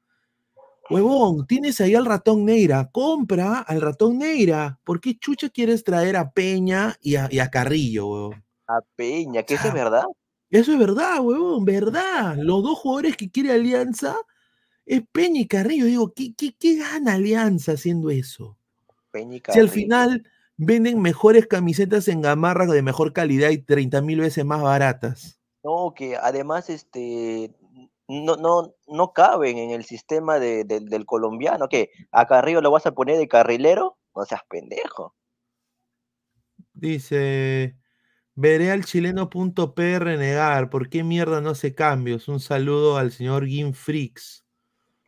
Huevón, 0.91 1.47
tienes 1.47 1.81
ahí 1.81 1.95
al 1.95 2.05
ratón 2.05 2.45
Neira, 2.45 2.91
compra 2.91 3.61
al 3.61 3.81
ratón 3.81 4.19
Neira. 4.19 4.79
¿Por 4.85 5.00
qué 5.00 5.19
chucha 5.19 5.49
quieres 5.49 5.83
traer 5.83 6.17
a 6.17 6.31
Peña 6.31 6.97
y 7.00 7.17
a, 7.17 7.50
Carrillo, 7.50 8.07
huevón? 8.07 8.45
A 8.67 8.81
Peña, 8.95 9.43
que 9.43 9.55
eso 9.55 9.69
es 9.69 9.75
verdad. 9.75 10.05
Eso 10.50 10.73
es 10.73 10.79
verdad, 10.79 11.21
huevón, 11.21 11.64
verdad. 11.64 12.37
Los 12.37 12.62
dos 12.62 12.79
jugadores 12.79 13.17
que 13.17 13.31
quiere 13.31 13.53
Alianza 13.53 14.17
es 14.85 15.03
Peña 15.11 15.41
y 15.41 15.47
Carrillo. 15.47 15.87
Digo, 15.87 16.12
¿qué, 16.14 16.35
qué, 16.35 16.76
gana 16.76 17.14
Alianza 17.14 17.73
haciendo 17.73 18.11
eso? 18.11 18.59
Peña 19.11 19.37
y 19.37 19.41
Carrillo. 19.41 19.67
Si 19.67 19.69
al 19.69 19.75
final 19.75 20.25
venden 20.57 21.00
mejores 21.00 21.47
camisetas 21.47 22.09
en 22.09 22.21
gamarra 22.21 22.67
de 22.67 22.83
mejor 22.83 23.12
calidad 23.12 23.50
y 23.50 23.59
30 23.59 24.03
mil 24.03 24.21
veces 24.21 24.45
más 24.45 24.62
baratas. 24.62 25.41
No, 25.64 25.95
que 25.97 26.17
además 26.17 26.69
este 26.69 27.50
no, 28.08 28.37
no, 28.37 28.75
no 28.87 29.12
caben 29.12 29.58
en 29.58 29.70
el 29.70 29.84
sistema 29.84 30.38
del 30.38 31.06
colombiano. 31.06 31.68
que 31.68 31.90
¿A 32.12 32.26
Carrillo 32.26 32.61
lo 32.61 32.70
vas 32.70 32.87
a 32.87 32.92
poner 32.92 33.18
de 33.18 33.28
carrilero? 33.28 33.99
No 34.14 34.25
seas 34.25 34.42
pendejo. 34.49 35.14
Dice, 36.73 37.76
veré 38.34 38.70
al 38.70 38.84
chileno.p 38.84 39.99
renegar. 39.99 40.70
¿Por 40.70 40.88
qué 40.88 41.04
mierda 41.04 41.40
no 41.40 41.50
hace 41.50 41.75
cambios? 41.75 42.28
Un 42.28 42.40
saludo 42.40 42.96
al 42.96 43.12
señor 43.12 43.46
Gim 43.46 43.73
Frix. 43.73 44.44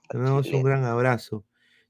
Tenemos 0.08 0.46
un 0.48 0.62
gran 0.62 0.84
abrazo. 0.84 1.44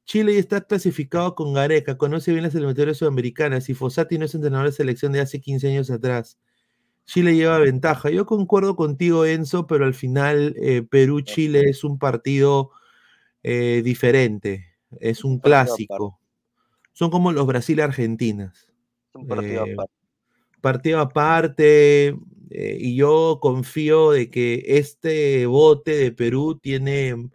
Chile 0.04 0.38
está 0.38 0.60
clasificado 0.60 1.34
con 1.34 1.52
Gareca, 1.52 1.98
conoce 1.98 2.30
bien 2.30 2.44
las 2.44 2.54
eliminatorias 2.54 2.98
sudamericanas 2.98 3.68
y 3.68 3.75
Fossati 3.75 4.18
no 4.18 4.25
es 4.25 4.34
entrenador 4.34 4.66
de 4.66 4.72
selección 4.72 5.12
de 5.12 5.20
hace 5.20 5.40
15 5.40 5.68
años 5.68 5.90
atrás. 5.90 6.38
Chile 7.06 7.36
lleva 7.36 7.58
ventaja. 7.58 8.10
Yo 8.10 8.26
concuerdo 8.26 8.75
contigo, 8.75 9.25
Enzo, 9.25 9.66
pero 9.66 9.84
al 9.84 9.94
final 9.94 10.54
eh, 10.60 10.82
Perú-Chile 10.82 11.70
es 11.70 11.84
un 11.84 11.98
partido 11.98 12.72
eh, 13.44 13.80
diferente, 13.84 14.75
es 14.98 15.25
un 15.25 15.38
clásico. 15.38 16.18
Son 16.92 17.10
como 17.10 17.30
los 17.32 17.46
Brasil-Argentinas. 17.46 18.68
Un 19.14 19.28
partido 19.28 19.66
eh, 19.66 19.72
aparte. 19.72 19.92
Partido 20.60 21.00
aparte, 21.00 22.16
y 22.50 22.96
yo 22.96 23.38
confío 23.40 24.10
de 24.10 24.30
que 24.30 24.64
este 24.66 25.46
bote 25.46 25.96
de 25.96 26.10
Perú 26.10 26.58
tiene 26.60 27.30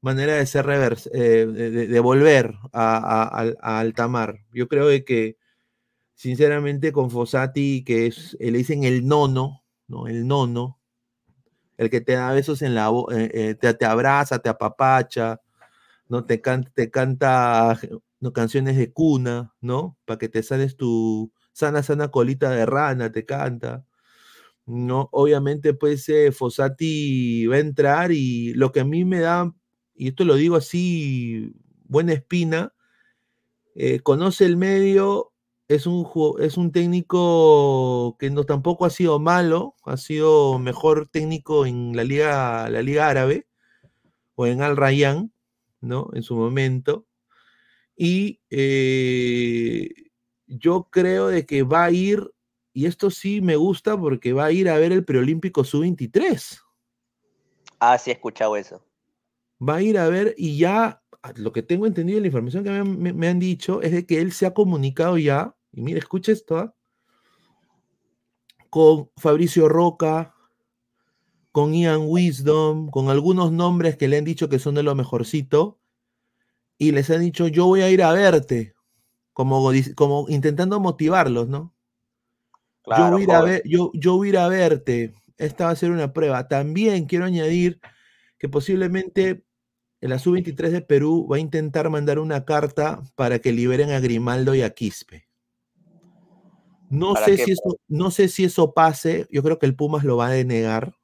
manera 0.00 0.36
de 0.36 0.46
ser 0.46 0.64
reverse, 0.64 1.10
de, 1.10 2.00
volver 2.00 2.54
a, 2.72 3.52
a, 3.60 3.80
Altamar. 3.80 4.46
Yo 4.54 4.66
creo 4.66 4.86
de 4.86 5.04
que 5.04 5.36
sinceramente, 6.20 6.92
con 6.92 7.10
Fossati, 7.10 7.82
que 7.82 8.06
es, 8.06 8.36
le 8.38 8.58
dicen 8.58 8.84
el 8.84 9.06
nono, 9.06 9.64
¿no? 9.88 10.06
El 10.06 10.26
nono, 10.26 10.78
el 11.78 11.88
que 11.88 12.02
te 12.02 12.12
da 12.12 12.30
besos 12.34 12.60
en 12.60 12.74
la 12.74 12.90
eh, 13.10 13.30
eh, 13.32 13.54
te, 13.54 13.72
te, 13.72 13.86
abraza, 13.86 14.38
te 14.38 14.50
apapacha, 14.50 15.40
¿no? 16.08 16.26
Te, 16.26 16.42
canta, 16.42 16.70
te 16.74 16.90
canta 16.90 17.80
¿no? 18.20 18.34
canciones 18.34 18.76
de 18.76 18.92
cuna, 18.92 19.54
¿no? 19.62 19.96
Para 20.04 20.18
que 20.18 20.28
te 20.28 20.42
sales 20.42 20.76
tu 20.76 21.32
sana, 21.54 21.82
sana 21.82 22.08
colita 22.10 22.50
de 22.50 22.66
rana, 22.66 23.10
te 23.10 23.24
canta. 23.24 23.86
¿no? 24.66 25.08
Obviamente, 25.12 25.72
pues 25.72 26.06
eh, 26.10 26.32
Fossati 26.32 27.46
va 27.46 27.56
a 27.56 27.60
entrar 27.60 28.12
y 28.12 28.52
lo 28.52 28.72
que 28.72 28.80
a 28.80 28.84
mí 28.84 29.06
me 29.06 29.20
da, 29.20 29.54
y 29.94 30.08
esto 30.08 30.26
lo 30.26 30.34
digo 30.34 30.56
así, 30.56 31.54
buena 31.84 32.12
espina, 32.12 32.74
conoce 34.02 34.44
el 34.44 34.58
medio, 34.58 35.29
es 35.70 35.86
un, 35.86 36.04
es 36.40 36.56
un 36.56 36.72
técnico 36.72 38.16
que 38.18 38.28
no 38.28 38.44
tampoco 38.44 38.86
ha 38.86 38.90
sido 38.90 39.20
malo, 39.20 39.76
ha 39.84 39.96
sido 39.96 40.58
mejor 40.58 41.08
técnico 41.08 41.64
en 41.64 41.94
la 41.94 42.02
liga, 42.02 42.68
la 42.68 42.82
liga 42.82 43.08
árabe 43.08 43.46
o 44.34 44.48
en 44.48 44.62
Al 44.62 44.76
Rayyan, 44.76 45.32
¿no? 45.80 46.10
En 46.12 46.24
su 46.24 46.34
momento. 46.34 47.06
Y 47.96 48.40
eh, 48.50 49.90
yo 50.48 50.88
creo 50.90 51.28
de 51.28 51.46
que 51.46 51.62
va 51.62 51.84
a 51.84 51.92
ir, 51.92 52.32
y 52.72 52.86
esto 52.86 53.08
sí 53.08 53.40
me 53.40 53.54
gusta 53.54 53.96
porque 53.96 54.32
va 54.32 54.46
a 54.46 54.52
ir 54.52 54.68
a 54.68 54.76
ver 54.76 54.90
el 54.90 55.04
preolímpico 55.04 55.62
sub-23. 55.62 56.62
Ah, 57.78 57.96
sí 57.96 58.10
he 58.10 58.14
escuchado 58.14 58.56
eso. 58.56 58.84
Va 59.62 59.76
a 59.76 59.82
ir 59.82 59.98
a 59.98 60.08
ver 60.08 60.34
y 60.36 60.58
ya, 60.58 61.00
lo 61.36 61.52
que 61.52 61.62
tengo 61.62 61.86
entendido, 61.86 62.18
la 62.18 62.26
información 62.26 62.64
que 62.64 62.72
me 62.82 63.28
han 63.28 63.38
dicho 63.38 63.82
es 63.82 63.92
de 63.92 64.04
que 64.04 64.20
él 64.20 64.32
se 64.32 64.46
ha 64.46 64.52
comunicado 64.52 65.16
ya 65.16 65.54
y 65.72 65.82
mira, 65.82 65.98
escucha 65.98 66.32
esto, 66.32 66.58
¿ah? 66.58 66.74
con 68.70 69.10
Fabricio 69.16 69.68
Roca, 69.68 70.34
con 71.52 71.74
Ian 71.74 72.02
Wisdom, 72.06 72.88
con 72.90 73.08
algunos 73.08 73.52
nombres 73.52 73.96
que 73.96 74.08
le 74.08 74.18
han 74.18 74.24
dicho 74.24 74.48
que 74.48 74.58
son 74.58 74.76
de 74.76 74.82
lo 74.82 74.94
mejorcito, 74.94 75.80
y 76.78 76.92
les 76.92 77.10
han 77.10 77.20
dicho, 77.20 77.48
yo 77.48 77.66
voy 77.66 77.82
a 77.82 77.90
ir 77.90 78.02
a 78.02 78.12
verte, 78.12 78.74
como, 79.32 79.70
como 79.96 80.26
intentando 80.28 80.80
motivarlos, 80.80 81.48
¿no? 81.48 81.74
yo, 82.86 83.10
voy 83.10 83.26
a 83.30 83.42
ver, 83.42 83.62
yo, 83.64 83.90
yo 83.94 84.16
voy 84.16 84.28
a 84.28 84.30
ir 84.30 84.38
a 84.38 84.48
verte, 84.48 85.14
esta 85.36 85.66
va 85.66 85.70
a 85.70 85.76
ser 85.76 85.90
una 85.90 86.12
prueba. 86.12 86.48
También 86.48 87.06
quiero 87.06 87.24
añadir 87.24 87.80
que 88.38 88.48
posiblemente 88.48 89.44
el 90.00 90.18
sub-23 90.18 90.70
de 90.70 90.80
Perú 90.80 91.28
va 91.30 91.36
a 91.36 91.40
intentar 91.40 91.90
mandar 91.90 92.18
una 92.18 92.44
carta 92.44 93.02
para 93.14 93.38
que 93.38 93.52
liberen 93.52 93.90
a 93.90 94.00
Grimaldo 94.00 94.54
y 94.54 94.62
a 94.62 94.70
Quispe. 94.70 95.29
No 96.90 97.14
sé, 97.14 97.36
si 97.36 97.52
eso, 97.52 97.78
no 97.88 98.10
sé 98.10 98.28
si 98.28 98.44
eso 98.44 98.74
pase, 98.74 99.26
yo 99.30 99.42
creo 99.44 99.58
que 99.58 99.66
el 99.66 99.76
Pumas 99.76 100.04
lo 100.04 100.16
va 100.16 100.26
a 100.26 100.32
denegar, 100.32 100.96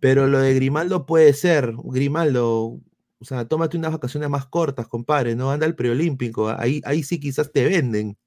pero 0.00 0.26
lo 0.26 0.40
de 0.40 0.52
Grimaldo 0.54 1.06
puede 1.06 1.32
ser, 1.32 1.72
Grimaldo, 1.84 2.80
o 3.20 3.24
sea, 3.24 3.46
tómate 3.46 3.76
unas 3.76 3.92
vacaciones 3.92 4.28
más 4.28 4.46
cortas, 4.46 4.88
compadre, 4.88 5.36
no 5.36 5.52
anda 5.52 5.66
al 5.66 5.76
preolímpico, 5.76 6.48
ahí, 6.48 6.80
ahí 6.84 7.04
sí 7.04 7.20
quizás 7.20 7.52
te 7.52 7.64
venden, 7.64 8.18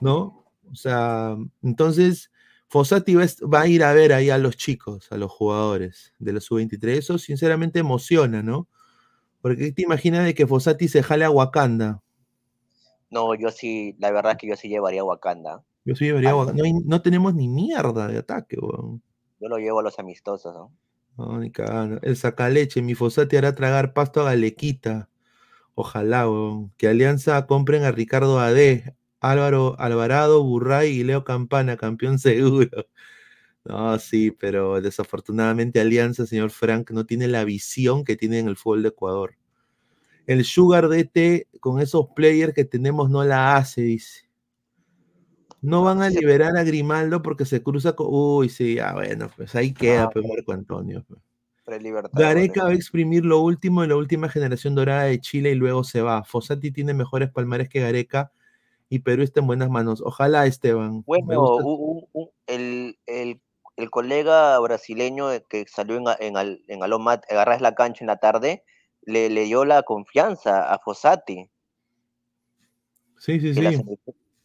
¿no? 0.00 0.46
O 0.70 0.74
sea, 0.74 1.36
entonces 1.62 2.30
Fossati 2.68 3.14
va, 3.14 3.60
a 3.60 3.66
ir 3.68 3.84
a 3.84 3.92
ver 3.92 4.14
ahí 4.14 4.30
a 4.30 4.38
los 4.38 4.56
chicos, 4.56 5.12
a 5.12 5.18
los 5.18 5.30
jugadores 5.30 6.14
de 6.18 6.32
los 6.32 6.44
sub-23, 6.44 6.88
eso 6.96 7.18
sinceramente 7.18 7.80
emociona, 7.80 8.42
¿no? 8.42 8.66
Porque 9.42 9.72
te 9.72 9.82
imaginas 9.82 10.24
de 10.24 10.34
que 10.34 10.46
Fossati 10.46 10.88
se 10.88 11.02
jale 11.02 11.26
a 11.26 11.30
Wakanda, 11.30 12.00
no, 13.12 13.34
yo 13.34 13.50
sí, 13.50 13.94
la 13.98 14.10
verdad 14.10 14.32
es 14.32 14.38
que 14.38 14.48
yo 14.48 14.56
sí 14.56 14.68
llevaría 14.68 15.02
a 15.02 15.04
Wakanda. 15.04 15.62
Yo 15.84 15.94
sí 15.94 16.06
llevaría 16.06 16.30
a 16.30 16.36
Wakanda. 16.36 16.64
No, 16.84 17.02
tenemos 17.02 17.34
ni 17.34 17.46
mierda 17.46 18.08
de 18.08 18.18
ataque, 18.18 18.56
weón. 18.58 19.02
Yo 19.38 19.48
lo 19.48 19.58
llevo 19.58 19.80
a 19.80 19.82
los 19.82 19.98
amistosos, 19.98 20.54
¿no? 20.54 20.72
No, 21.18 21.38
ni 21.38 21.50
cagando. 21.50 22.00
El 22.02 22.16
sacaleche, 22.16 22.80
mi 22.80 22.94
Fosati 22.94 23.36
hará 23.36 23.54
tragar 23.54 23.92
pasto 23.92 24.22
a 24.22 24.24
Galequita. 24.24 25.10
Ojalá, 25.74 26.28
weón. 26.28 26.72
Que 26.78 26.88
Alianza 26.88 27.46
compren 27.46 27.84
a 27.84 27.92
Ricardo 27.92 28.40
Ade, 28.40 28.96
Álvaro 29.20 29.76
Alvarado, 29.78 30.42
Burray 30.42 30.90
y 30.90 31.04
Leo 31.04 31.22
Campana, 31.22 31.76
campeón 31.76 32.18
seguro. 32.18 32.86
No, 33.64 33.98
sí, 33.98 34.30
pero 34.30 34.80
desafortunadamente 34.80 35.80
Alianza, 35.80 36.26
señor 36.26 36.50
Frank, 36.50 36.90
no 36.92 37.04
tiene 37.04 37.28
la 37.28 37.44
visión 37.44 38.04
que 38.04 38.16
tiene 38.16 38.38
en 38.38 38.48
el 38.48 38.56
fútbol 38.56 38.82
de 38.82 38.88
Ecuador. 38.88 39.36
El 40.26 40.44
Sugar 40.44 40.88
DT 40.88 41.48
con 41.60 41.80
esos 41.80 42.08
players 42.14 42.54
que 42.54 42.64
tenemos 42.64 43.10
no 43.10 43.24
la 43.24 43.56
hace, 43.56 43.82
dice. 43.82 44.28
No 45.60 45.82
van 45.82 46.02
a 46.02 46.10
liberar 46.10 46.56
a 46.56 46.64
Grimaldo 46.64 47.22
porque 47.22 47.44
se 47.44 47.62
cruza 47.62 47.94
con. 47.94 48.08
Uy, 48.10 48.48
sí, 48.48 48.74
ya 48.74 48.92
bueno, 48.94 49.30
pues 49.36 49.54
ahí 49.54 49.72
queda, 49.72 50.10
pues 50.10 50.26
Marco 50.26 50.52
Antonio. 50.52 51.04
Pues. 51.06 51.20
Gareca 52.12 52.64
va 52.64 52.70
a 52.70 52.74
exprimir 52.74 53.24
lo 53.24 53.40
último 53.40 53.82
de 53.82 53.88
la 53.88 53.96
última 53.96 54.28
generación 54.28 54.74
dorada 54.74 55.04
de 55.04 55.20
Chile 55.20 55.50
y 55.50 55.54
luego 55.54 55.84
se 55.84 56.02
va. 56.02 56.24
Fossati 56.24 56.72
tiene 56.72 56.94
mejores 56.94 57.30
palmares 57.30 57.68
que 57.68 57.80
Gareca 57.80 58.32
y 58.88 58.98
Perú 58.98 59.22
está 59.22 59.40
en 59.40 59.46
buenas 59.46 59.70
manos. 59.70 60.02
Ojalá, 60.04 60.46
Esteban. 60.46 61.02
Bueno, 61.06 61.58
el, 62.46 62.98
colega 63.90 64.58
brasileño 64.58 65.28
que 65.48 65.64
salió 65.68 65.96
en, 65.96 66.36
en, 66.36 66.60
en 66.66 66.82
Alomat, 66.82 67.24
agarras 67.30 67.60
la 67.60 67.74
cancha 67.74 68.02
en 68.02 68.08
la 68.08 68.16
tarde, 68.16 68.64
le, 69.02 69.30
le 69.30 69.44
dio 69.44 69.64
la 69.64 69.82
confianza 69.82 70.72
a 70.72 70.78
Fossati. 70.78 71.50
Sí, 73.18 73.40
sí, 73.40 73.54
sí. 73.54 73.60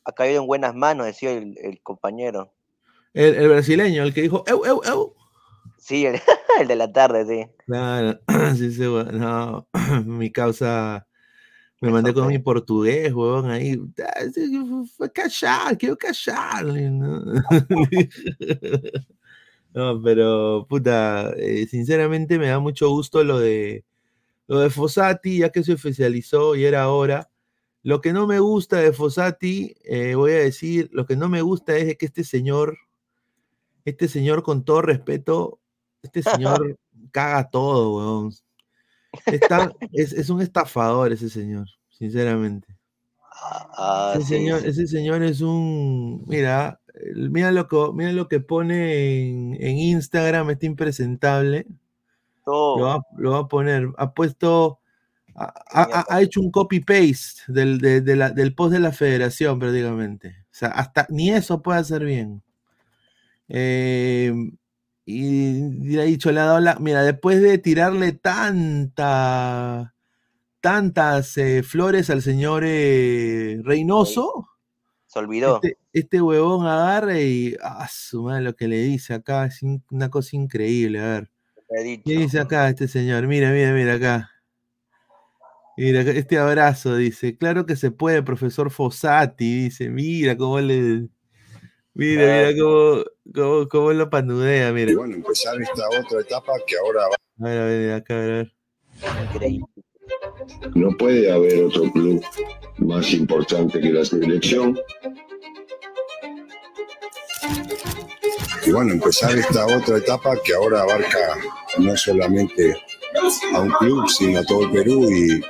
Ha 0.05 0.11
caído 0.13 0.41
en 0.41 0.47
buenas 0.47 0.73
manos, 0.73 1.05
decía 1.05 1.31
el, 1.31 1.79
compañero. 1.83 2.53
El, 3.13 3.49
brasileño, 3.49 4.03
el 4.03 4.13
que 4.13 4.21
dijo, 4.21 4.43
eu, 4.47 4.65
eu, 4.65 4.81
eu. 4.85 5.15
Sí, 5.77 6.05
el, 6.05 6.17
de 6.67 6.75
la 6.75 6.91
tarde, 6.91 7.25
sí. 7.25 7.45
Claro, 7.65 8.19
sí, 8.55 8.71
sí, 8.71 8.83
no, 8.83 9.67
mi 10.05 10.31
causa, 10.31 11.07
me 11.81 11.89
mandé 11.89 12.13
con 12.13 12.27
mi 12.27 12.39
portugués, 12.39 13.13
weón, 13.13 13.51
ahí, 13.51 13.77
fue 14.95 15.11
callar, 15.11 15.77
quiero 15.77 15.97
callar. 15.97 16.65
¿no? 16.65 17.23
no, 19.73 20.01
pero, 20.01 20.65
puta, 20.69 21.33
eh, 21.35 21.67
sinceramente 21.67 22.39
me 22.39 22.47
da 22.47 22.59
mucho 22.59 22.89
gusto 22.89 23.23
lo 23.23 23.39
de, 23.39 23.83
lo 24.47 24.59
de 24.59 24.69
Fossati, 24.69 25.39
ya 25.39 25.51
que 25.51 25.63
se 25.63 25.73
oficializó 25.73 26.55
y 26.55 26.65
era 26.65 26.89
hora. 26.89 27.29
Lo 27.83 28.01
que 28.01 28.13
no 28.13 28.27
me 28.27 28.39
gusta 28.39 28.77
de 28.77 28.93
Fossati, 28.93 29.75
eh, 29.83 30.15
voy 30.15 30.31
a 30.31 30.39
decir, 30.39 30.89
lo 30.91 31.05
que 31.05 31.15
no 31.15 31.29
me 31.29 31.41
gusta 31.41 31.77
es 31.77 31.97
que 31.97 32.05
este 32.05 32.23
señor, 32.23 32.77
este 33.85 34.07
señor 34.07 34.43
con 34.43 34.63
todo 34.63 34.81
respeto, 34.81 35.59
este 36.01 36.23
señor 36.23 36.77
caga 37.11 37.49
todo, 37.49 37.97
weón. 37.97 38.33
es, 39.93 40.29
un 40.29 40.41
estafador 40.41 41.11
ese 41.11 41.29
señor, 41.29 41.67
sinceramente. 41.89 42.67
Ah, 43.77 44.13
ese, 44.15 44.27
señor, 44.27 44.65
ese 44.65 44.87
señor 44.87 45.23
es 45.23 45.41
un, 45.41 46.23
mira, 46.25 46.81
mira 47.15 47.51
lo 47.51 47.67
que, 47.67 47.77
mira 47.93 48.11
lo 48.11 48.27
que 48.27 48.39
pone 48.39 49.29
en, 49.29 49.57
en 49.59 49.77
Instagram, 49.77 50.49
este 50.49 50.65
impresentable. 50.65 51.67
Lo 52.47 53.03
va, 53.31 53.39
a 53.39 53.47
poner. 53.47 53.89
Ha 53.97 54.13
puesto. 54.13 54.79
Ha, 55.35 56.21
hecho 56.21 56.41
un 56.41 56.49
copy-paste 56.49 57.43
del, 57.47 57.79
del 57.79 58.55
post 58.55 58.73
de 58.73 58.79
la 58.79 58.91
federación, 58.91 59.59
prácticamente. 59.59 60.45
O 60.45 60.55
sea, 60.57 60.69
hasta 60.69 61.05
ni 61.09 61.29
eso 61.29 61.61
puede 61.61 61.79
hacer 61.79 62.03
bien. 62.03 62.41
Eh, 63.49 64.33
y, 65.05 65.61
le 65.83 66.01
ha 66.01 66.05
dicho, 66.05 66.31
le 66.31 66.39
ha 66.39 66.45
dado 66.45 66.59
la. 66.59 66.75
Mira, 66.79 67.03
después 67.03 67.41
de 67.41 67.57
tirarle 67.57 68.13
tanta. 68.13 69.93
Tantas 70.59 71.37
eh, 71.37 71.61
flores 71.63 72.09
al 72.09 72.21
señor 72.21 72.63
eh, 72.65 73.61
Reynoso. 73.63 74.49
Se 75.05 75.19
olvidó. 75.19 75.61
Este, 75.61 75.77
este, 75.93 76.21
huevón 76.21 76.65
agarra 76.65 77.19
y. 77.19 77.55
Ah, 77.61 77.87
su 77.91 78.23
madre, 78.23 78.41
lo 78.41 78.55
que 78.55 78.67
le 78.67 78.79
dice 78.79 79.13
acá 79.13 79.45
es 79.45 79.61
una 79.91 80.09
cosa 80.09 80.35
increíble. 80.35 80.99
A 80.99 81.07
ver. 81.07 81.31
¿Qué 81.69 82.01
dice 82.05 82.39
acá 82.39 82.69
este 82.69 82.87
señor? 82.87 83.27
Mira, 83.27 83.51
mira, 83.51 83.73
mira 83.73 83.93
acá. 83.95 84.31
Mira, 85.75 86.01
este 86.01 86.39
abrazo 86.39 86.95
dice, 86.95 87.37
claro 87.37 87.65
que 87.65 87.75
se 87.75 87.91
puede, 87.91 88.23
profesor 88.23 88.71
Fossati, 88.71 89.63
dice, 89.65 89.89
mira 89.89 90.35
cómo 90.35 90.59
le... 90.59 91.07
Mira, 91.93 92.49
mira 92.49 92.49
cómo, 92.59 93.03
cómo, 93.33 93.67
cómo 93.67 93.93
lo 93.93 94.09
panudea, 94.09 94.71
mira. 94.71 94.91
Y 94.91 94.95
bueno, 94.95 95.15
empezar 95.15 95.61
esta 95.61 95.87
otra 95.87 96.21
etapa 96.21 96.53
que 96.65 96.75
ahora 96.77 97.03
va... 97.09 97.47
A 97.47 97.49
ver, 97.49 97.61
a 97.61 97.65
ver, 97.65 97.91
acá, 97.93 98.13
a 98.15 98.25
ver. 98.25 98.53
No 100.73 100.97
puede 100.97 101.31
haber 101.31 101.63
otro 101.65 101.91
club 101.91 102.23
más 102.77 103.13
importante 103.13 103.79
que 103.79 103.91
la 103.91 104.05
selección 104.05 104.79
y 108.67 108.71
bueno, 108.71 108.93
empezar 108.93 109.37
esta 109.37 109.65
otra 109.65 109.97
etapa 109.97 110.35
que 110.43 110.53
ahora 110.53 110.81
abarca 110.81 111.37
no 111.77 111.95
solamente 111.95 112.75
a 113.53 113.61
un 113.61 113.69
club, 113.71 114.09
sino 114.09 114.39
a 114.39 114.43
todo 114.43 114.65
el 114.65 114.71
Perú 114.71 115.09
y, 115.09 115.41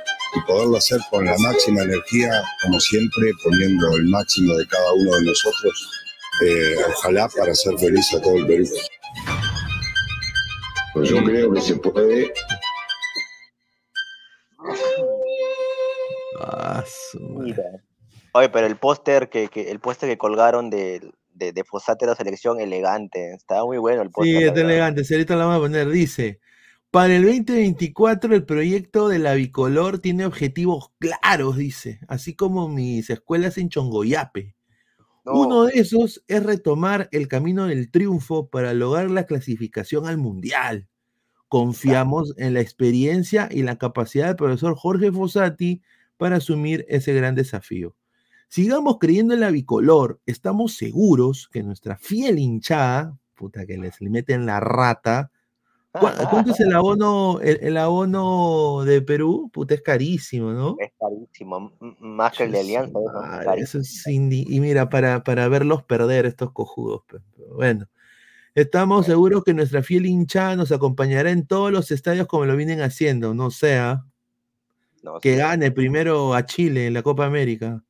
poderlo 0.46 0.76
hacer 0.76 1.00
con 1.10 1.24
la 1.24 1.36
máxima 1.38 1.82
energía, 1.82 2.30
como 2.62 2.78
siempre, 2.78 3.32
poniendo 3.42 3.96
el 3.96 4.04
máximo 4.04 4.54
de 4.54 4.66
cada 4.68 4.92
uno 4.92 5.16
de 5.16 5.24
nosotros, 5.24 5.90
eh, 6.46 6.76
ojalá 6.90 7.28
para 7.36 7.50
hacer 7.50 7.76
feliz 7.78 8.14
a 8.14 8.20
todo 8.20 8.36
el 8.36 8.46
Perú. 8.46 8.66
Pues 10.94 11.08
yo 11.08 11.24
creo 11.24 11.52
que 11.52 11.60
se 11.60 11.74
puede. 11.76 12.32
Ah, 16.40 16.84
Oye, 18.32 18.48
pero 18.50 18.66
el 18.66 18.76
póster 18.76 19.28
que, 19.28 19.48
que, 19.48 19.70
el 19.70 19.80
póster 19.80 20.08
que 20.08 20.18
colgaron 20.18 20.70
del 20.70 21.12
de, 21.38 21.52
de 21.52 21.64
Fosate 21.64 22.06
la 22.06 22.14
selección 22.14 22.60
elegante. 22.60 23.32
Estaba 23.32 23.64
muy 23.64 23.78
bueno 23.78 24.02
el 24.02 24.10
Sí, 24.22 24.36
está 24.36 24.60
elegante. 24.60 25.02
Ahorita 25.08 25.36
la 25.36 25.46
vamos 25.46 25.58
a 25.58 25.62
poner, 25.62 25.88
dice. 25.88 26.40
Para 26.90 27.16
el 27.16 27.22
2024 27.22 28.34
el 28.34 28.46
proyecto 28.46 29.08
de 29.08 29.18
la 29.18 29.34
bicolor 29.34 29.98
tiene 29.98 30.24
objetivos 30.24 30.90
claros, 30.98 31.58
dice, 31.58 32.00
así 32.08 32.34
como 32.34 32.70
mis 32.70 33.10
escuelas 33.10 33.58
en 33.58 33.68
Chongoyape. 33.68 34.54
Uno 35.26 35.64
de 35.64 35.74
esos 35.74 36.24
es 36.26 36.42
retomar 36.42 37.10
el 37.12 37.28
camino 37.28 37.66
del 37.66 37.90
triunfo 37.90 38.48
para 38.48 38.72
lograr 38.72 39.10
la 39.10 39.26
clasificación 39.26 40.06
al 40.06 40.16
Mundial. 40.16 40.88
Confiamos 41.48 42.32
en 42.38 42.54
la 42.54 42.62
experiencia 42.62 43.50
y 43.50 43.62
la 43.62 43.76
capacidad 43.76 44.28
del 44.28 44.36
profesor 44.36 44.74
Jorge 44.74 45.12
Fossati 45.12 45.82
para 46.16 46.36
asumir 46.36 46.86
ese 46.88 47.12
gran 47.12 47.34
desafío. 47.34 47.97
Sigamos 48.48 48.98
creyendo 48.98 49.34
en 49.34 49.40
la 49.40 49.50
bicolor. 49.50 50.20
Estamos 50.26 50.74
seguros 50.74 51.48
que 51.52 51.62
nuestra 51.62 51.96
fiel 51.96 52.38
hinchada, 52.38 53.16
puta 53.34 53.66
que 53.66 53.76
les 53.76 54.00
meten 54.00 54.46
la 54.46 54.58
rata. 54.58 55.30
¿Cuánto 55.92 56.52
es 56.52 56.60
el 56.60 56.72
abono, 56.74 57.40
el, 57.40 57.76
abono 57.76 58.84
de 58.84 59.02
Perú? 59.02 59.50
Puta, 59.52 59.74
es 59.74 59.82
carísimo, 59.82 60.52
¿no? 60.52 60.76
Es 60.78 60.92
carísimo, 60.98 61.72
más 62.00 62.36
que 62.36 62.44
el 62.44 62.52
de 62.52 62.60
Alianza. 62.60 62.98
eso 63.56 63.80
es 63.80 64.06
y 64.06 64.60
mira, 64.60 64.88
para, 64.88 65.24
para 65.24 65.48
verlos 65.48 65.82
perder 65.82 66.26
estos 66.26 66.52
cojudos. 66.52 67.02
bueno, 67.54 67.86
estamos 68.54 69.06
seguros 69.06 69.44
que 69.44 69.54
nuestra 69.54 69.82
fiel 69.82 70.06
hinchada 70.06 70.56
nos 70.56 70.72
acompañará 70.72 71.30
en 71.30 71.46
todos 71.46 71.70
los 71.70 71.90
estadios 71.90 72.26
como 72.26 72.46
lo 72.46 72.56
vienen 72.56 72.80
haciendo, 72.80 73.34
no 73.34 73.50
sea 73.50 74.04
que 75.20 75.36
gane 75.36 75.70
primero 75.70 76.34
a 76.34 76.44
Chile 76.44 76.86
en 76.86 76.94
la 76.94 77.02
Copa 77.02 77.24
América. 77.24 77.82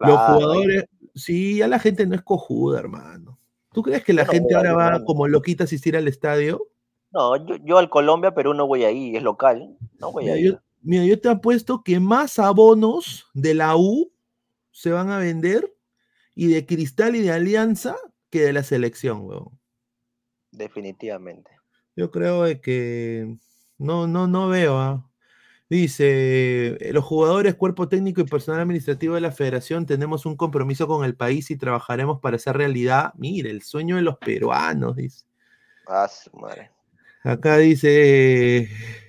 Los 0.00 0.18
jugadores, 0.18 0.84
sí, 1.14 1.58
ya 1.58 1.68
la 1.68 1.78
gente 1.78 2.06
no 2.06 2.14
es 2.14 2.22
cojuda, 2.22 2.78
hermano. 2.78 3.38
¿Tú 3.72 3.82
crees 3.82 4.04
que 4.04 4.12
la 4.12 4.24
gente 4.24 4.54
ahora 4.54 4.74
va 4.74 5.04
como 5.04 5.28
loquita 5.28 5.64
a 5.64 5.66
asistir 5.66 5.96
al 5.96 6.08
estadio? 6.08 6.68
No, 7.10 7.36
yo, 7.64 7.78
al 7.78 7.88
Colombia, 7.88 8.34
Perú 8.34 8.54
no 8.54 8.66
voy 8.66 8.84
ahí, 8.84 9.16
es 9.16 9.22
local. 9.22 9.76
No 9.98 10.12
voy 10.12 10.24
mira, 10.24 10.36
Yo, 10.36 10.58
mira, 10.82 11.04
yo 11.04 11.20
te 11.20 11.28
apuesto 11.28 11.82
que 11.82 12.00
más 12.00 12.38
abonos 12.38 13.26
de 13.34 13.54
la 13.54 13.76
U 13.76 14.12
se 14.70 14.90
van 14.90 15.10
a 15.10 15.18
vender 15.18 15.74
y 16.34 16.46
de 16.48 16.66
Cristal 16.66 17.16
y 17.16 17.20
de 17.20 17.32
Alianza 17.32 17.96
que 18.30 18.42
de 18.42 18.52
la 18.52 18.62
selección, 18.62 19.22
weón. 19.26 19.58
Definitivamente. 20.50 21.50
Yo 21.96 22.10
creo 22.10 22.44
que 22.60 23.36
no, 23.78 24.06
no, 24.06 24.26
no 24.26 24.48
veo. 24.48 24.78
¿ah? 24.78 25.07
Dice, 25.70 26.78
los 26.92 27.04
jugadores, 27.04 27.54
cuerpo 27.54 27.88
técnico 27.88 28.22
y 28.22 28.24
personal 28.24 28.62
administrativo 28.62 29.16
de 29.16 29.20
la 29.20 29.32
federación 29.32 29.84
tenemos 29.84 30.24
un 30.24 30.34
compromiso 30.34 30.88
con 30.88 31.04
el 31.04 31.14
país 31.14 31.50
y 31.50 31.56
trabajaremos 31.56 32.20
para 32.20 32.36
hacer 32.36 32.56
realidad. 32.56 33.12
Mire, 33.16 33.50
el 33.50 33.62
sueño 33.62 33.96
de 33.96 34.02
los 34.02 34.16
peruanos, 34.16 34.96
dice. 34.96 35.26
Ah, 35.86 36.08
madre. 36.32 36.70
Acá 37.22 37.58
dice, 37.58 38.68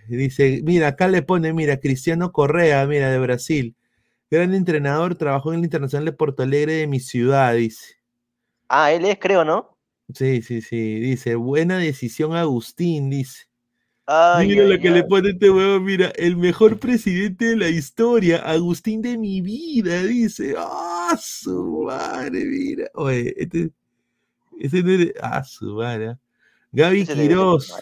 dice, 0.09 0.61
mira, 0.63 0.89
acá 0.89 1.07
le 1.07 1.21
pone, 1.21 1.53
mira, 1.53 1.77
Cristiano 1.77 2.33
Correa, 2.33 2.85
mira, 2.87 3.09
de 3.09 3.19
Brasil. 3.19 3.75
Gran 4.29 4.53
entrenador, 4.53 5.15
trabajó 5.15 5.53
en 5.53 5.59
el 5.59 5.65
Internacional 5.65 6.05
de 6.05 6.11
Porto 6.11 6.43
Alegre 6.43 6.73
de 6.73 6.87
mi 6.87 6.99
ciudad, 6.99 7.53
dice. 7.53 7.95
Ah, 8.67 8.91
él 8.91 9.05
es, 9.05 9.17
creo, 9.17 9.45
¿no? 9.45 9.77
Sí, 10.13 10.41
sí, 10.41 10.61
sí. 10.61 10.99
Dice, 10.99 11.35
buena 11.35 11.77
decisión, 11.77 12.35
Agustín, 12.35 13.09
dice. 13.09 13.48
Mira 14.39 14.63
lo 14.65 14.79
que 14.79 14.89
le 14.89 15.03
pone 15.03 15.29
este 15.29 15.49
huevo, 15.49 15.79
mira, 15.79 16.11
el 16.15 16.35
mejor 16.35 16.79
presidente 16.79 17.45
de 17.45 17.55
la 17.55 17.69
historia, 17.69 18.37
Agustín 18.37 19.01
de 19.01 19.17
mi 19.17 19.41
vida, 19.41 20.03
dice. 20.03 20.55
¡Ah, 20.57 21.17
su 21.19 21.83
madre, 21.85 22.43
mira! 22.45 22.89
Oye, 22.95 23.33
este, 23.37 23.71
ese 24.59 24.83
no 24.83 24.91
es, 24.91 25.13
ah, 25.21 25.43
su 25.43 25.75
madre. 25.75 26.17
Gaby 26.71 27.05
Quiroz. 27.05 27.73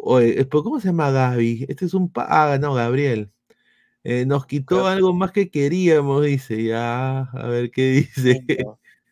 Oye, 0.00 0.48
¿cómo 0.48 0.80
se 0.80 0.88
llama 0.88 1.10
Gaby? 1.10 1.66
Este 1.68 1.86
es 1.86 1.94
un... 1.94 2.10
Ah, 2.14 2.58
no, 2.60 2.74
Gabriel. 2.74 3.30
Eh, 4.04 4.24
nos 4.26 4.46
quitó 4.46 4.86
algo 4.86 5.12
más 5.12 5.32
que 5.32 5.50
queríamos, 5.50 6.24
dice. 6.24 6.62
Ya, 6.62 7.22
a 7.22 7.48
ver 7.48 7.70
qué 7.70 8.06
dice. 8.16 8.44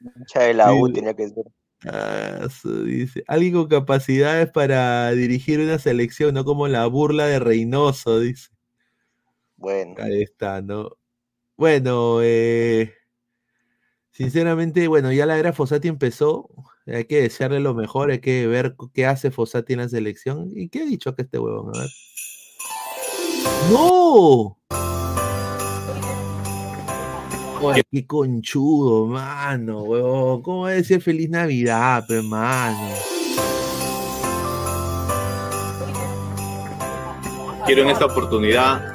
Mucha 0.01 0.41
de 0.43 0.55
la 0.55 0.73
U 0.75 0.93
tenía 0.93 1.15
que 1.15 1.29
ser. 1.29 1.45
Ah, 1.87 2.49
dice. 2.85 3.23
Alguien 3.29 3.55
con 3.55 3.69
capacidades 3.69 4.51
para 4.51 5.11
dirigir 5.13 5.61
una 5.61 5.79
selección, 5.79 6.35
no 6.35 6.45
como 6.45 6.69
la 6.69 6.87
burla 6.87 7.27
de 7.27 7.39
Reynoso, 7.39 8.21
dice. 8.21 8.49
Bueno. 9.57 9.95
Ahí 9.99 10.23
está, 10.23 10.61
¿no? 10.63 10.91
Bueno, 11.57 12.21
eh, 12.23 12.93
sinceramente, 14.11 14.89
bueno, 14.89 15.13
ya 15.13 15.27
la 15.27 15.39
era 15.39 15.53
Fossati 15.53 15.89
empezó. 15.89 16.51
Hay 16.87 17.05
que 17.07 17.23
desearle 17.23 17.61
lo 17.61 17.75
mejor, 17.75 18.11
hay 18.11 18.21
que 18.21 18.47
ver 18.47 18.77
qué 18.93 19.07
hace 19.07 19.31
Fossati 19.31 19.75
en 19.75 19.81
la 19.81 19.89
selección. 19.89 20.51
¿Y 20.55 20.69
qué 20.69 20.81
ha 20.83 20.85
dicho 20.87 21.15
que 21.15 21.23
este 21.23 21.39
huevón? 21.39 21.73
A 21.75 21.81
ver. 21.81 21.91
¡No! 23.71 24.59
Qué 27.91 28.07
conchudo, 28.07 29.07
mano, 29.07 29.83
weón. 29.83 30.43
¿Cómo 30.43 30.63
va 30.63 30.69
a 30.69 30.73
decir 30.73 31.01
feliz 31.01 31.31
Navidad, 31.31 32.05
hermano? 32.11 32.89
Quiero 37.67 37.83
en 37.83 37.91
esta 37.91 38.07
oportunidad 38.07 38.93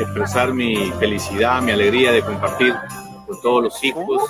expresar 0.00 0.52
mi 0.52 0.90
felicidad, 0.98 1.62
mi 1.62 1.72
alegría 1.72 2.12
de 2.12 2.22
compartir 2.22 2.74
con 3.26 3.40
todos 3.40 3.62
los 3.62 3.84
hijos 3.84 4.22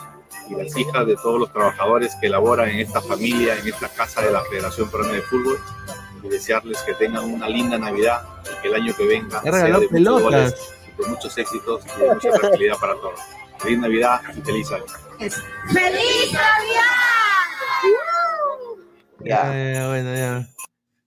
y 0.48 0.54
las 0.54 0.76
hijas 0.76 1.06
de 1.06 1.16
todos 1.16 1.40
los 1.40 1.52
trabajadores 1.52 2.14
que 2.20 2.28
laboran 2.28 2.68
en 2.68 2.80
esta 2.80 3.00
familia, 3.00 3.56
en 3.58 3.68
esta 3.68 3.88
casa 3.88 4.22
de 4.22 4.32
la 4.32 4.42
Federación 4.44 4.90
Peruana 4.90 5.14
de 5.14 5.22
Fútbol 5.22 5.58
y 6.22 6.28
desearles 6.28 6.78
que 6.82 6.94
tengan 6.94 7.24
una 7.24 7.48
linda 7.48 7.78
Navidad 7.78 8.22
y 8.44 8.62
que 8.62 8.68
el 8.68 8.74
año 8.74 8.94
que 8.94 9.06
venga 9.06 9.40
sea 9.42 9.78
de 9.78 9.88
muchos 9.90 10.22
goles 10.22 10.54
y 10.86 11.02
con 11.02 11.10
muchos 11.10 11.38
éxitos 11.38 11.82
y 11.96 12.00
de 12.00 12.14
mucha 12.14 12.30
tranquilidad 12.30 12.76
para 12.78 12.94
todos. 12.94 13.37
Feliz 13.58 13.78
Navidad 13.78 14.20
y 14.36 14.40
feliz 14.40 14.70
año. 14.70 14.84
¡Feliz 15.18 16.32
Navidad! 16.32 16.88
Ya, 19.24 19.88
bueno, 19.88 20.14
ya. 20.14 20.48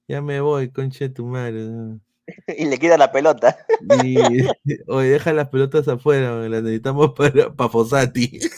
Ya 0.08 0.22
me 0.22 0.42
voy, 0.42 0.70
conche 0.70 1.10
tu 1.10 1.26
madre. 1.26 2.00
y 2.58 2.66
le 2.66 2.78
queda 2.78 2.98
la 2.98 3.12
pelota. 3.12 3.58
Y, 4.04 4.18
oye, 4.88 5.10
deja 5.10 5.34
las 5.34 5.50
pelotas 5.50 5.88
afuera, 5.88 6.48
las 6.50 6.64
necesitamos 6.64 7.14
para, 7.14 7.54
para 7.54 7.70
Fosati. 7.70 8.40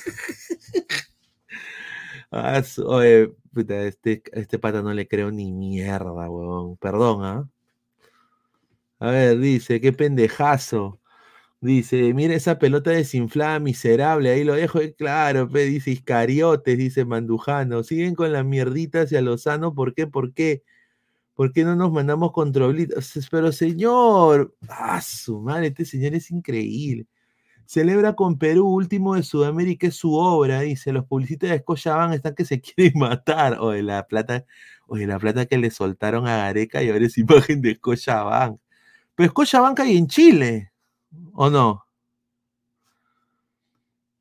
Ah, 2.36 2.64
oye, 2.88 3.32
puta, 3.54 3.84
este, 3.84 4.24
este 4.32 4.58
pata 4.58 4.82
no 4.82 4.92
le 4.92 5.08
creo 5.08 5.30
ni 5.30 5.52
mierda, 5.52 6.12
huevón. 6.12 6.78
Perdón, 6.78 7.24
¿ah? 7.24 7.48
A 8.98 9.12
ver, 9.12 9.38
dice, 9.38 9.80
qué 9.80 9.94
pendejazo. 9.94 11.00
Dice, 11.64 12.14
mira 12.14 12.36
esa 12.36 12.60
pelota 12.60 12.92
desinflada, 12.92 13.58
miserable, 13.60 14.30
ahí 14.30 14.44
lo 14.44 14.54
dejo, 14.54 14.82
eh, 14.82 14.94
claro, 14.94 15.48
pe, 15.48 15.64
dice 15.64 15.92
Iscariotes, 15.92 16.78
dice 16.78 17.06
Mandujano, 17.06 17.84
siguen 17.84 18.16
con 18.16 18.34
la 18.34 18.44
mierdita 18.44 19.04
hacia 19.04 19.22
Lozano, 19.22 19.74
¿por 19.74 19.94
qué? 19.94 20.06
¿Por 20.06 20.34
qué? 20.34 20.64
¿Por 21.36 21.54
qué 21.54 21.64
no 21.64 21.78
nos 21.78 21.94
mandamos 21.94 22.34
controlitos? 22.34 23.14
Pero 23.32 23.54
señor, 23.54 24.56
ah, 24.70 25.02
su 25.02 25.40
madre, 25.40 25.68
este 25.68 25.86
señor 25.86 26.16
es 26.16 26.32
increíble. 26.32 27.08
Celebra 27.66 28.14
con 28.16 28.38
Perú, 28.38 28.68
último 28.68 29.16
de 29.16 29.24
Sudamérica, 29.24 29.88
es 29.88 29.96
su 29.96 30.16
obra, 30.16 30.62
dice, 30.62 30.92
los 30.94 31.06
publicistas 31.06 31.52
de 31.52 31.60
Scotiabank 31.60 32.14
están 32.16 32.36
que 32.36 32.46
se 32.46 32.62
quieren 32.62 33.00
matar, 33.00 33.60
o 33.62 33.72
de 33.72 33.84
la 33.84 34.06
plata, 34.08 34.46
o 34.88 34.98
de 34.98 35.08
la 35.08 35.20
plata 35.20 35.46
que 35.46 35.58
le 35.58 35.72
soltaron 35.72 36.28
a 36.28 36.38
Gareca 36.40 36.84
y 36.84 36.90
ahora 36.90 37.06
es 37.06 37.18
imagen 37.18 37.62
de 37.62 37.76
Scotiabank. 37.76 38.60
Pero 39.16 39.30
Scotiabank 39.30 39.80
hay 39.82 39.98
en 39.98 40.08
Chile. 40.08 40.73
¿O 41.34 41.50
no? 41.50 41.86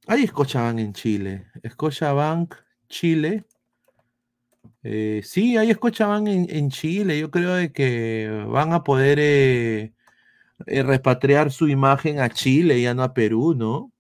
Hay 0.07 0.27
Scotiabank 0.27 0.79
en 0.79 0.93
Chile. 0.93 1.47
Scotiabank, 1.69 2.55
Chile. 2.89 3.45
Eh, 4.83 5.21
sí, 5.25 5.57
hay 5.57 5.73
Scotiabank 5.73 6.29
en, 6.29 6.47
en, 6.51 6.71
Chile. 6.71 7.19
Yo 7.19 7.31
creo 7.31 7.55
de 7.55 7.73
que 7.73 8.45
van 8.49 8.73
a 8.73 8.83
poder 8.83 9.19
eh, 9.21 9.93
eh, 10.67 10.83
repatriar 10.83 11.51
su 11.53 11.69
imagen 11.69 12.21
a 12.21 12.29
Chile, 12.31 12.81
ya 12.81 12.95
no 12.95 13.03
a 13.03 13.15
Perú, 13.15 13.55
¿no? 13.55 13.93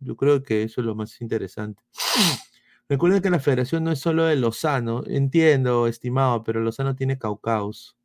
Yo 0.00 0.16
creo 0.16 0.42
que 0.42 0.64
eso 0.64 0.80
es 0.80 0.86
lo 0.86 0.94
más 0.94 1.20
interesante. 1.20 1.82
Recuerden 2.88 3.22
que 3.22 3.30
la 3.30 3.38
federación 3.38 3.84
no 3.84 3.92
es 3.92 4.00
solo 4.00 4.24
de 4.24 4.36
Lozano. 4.36 5.02
Entiendo, 5.06 5.86
estimado, 5.86 6.44
pero 6.44 6.60
Lozano 6.60 6.94
tiene 6.94 7.18
Caucaus. 7.18 7.96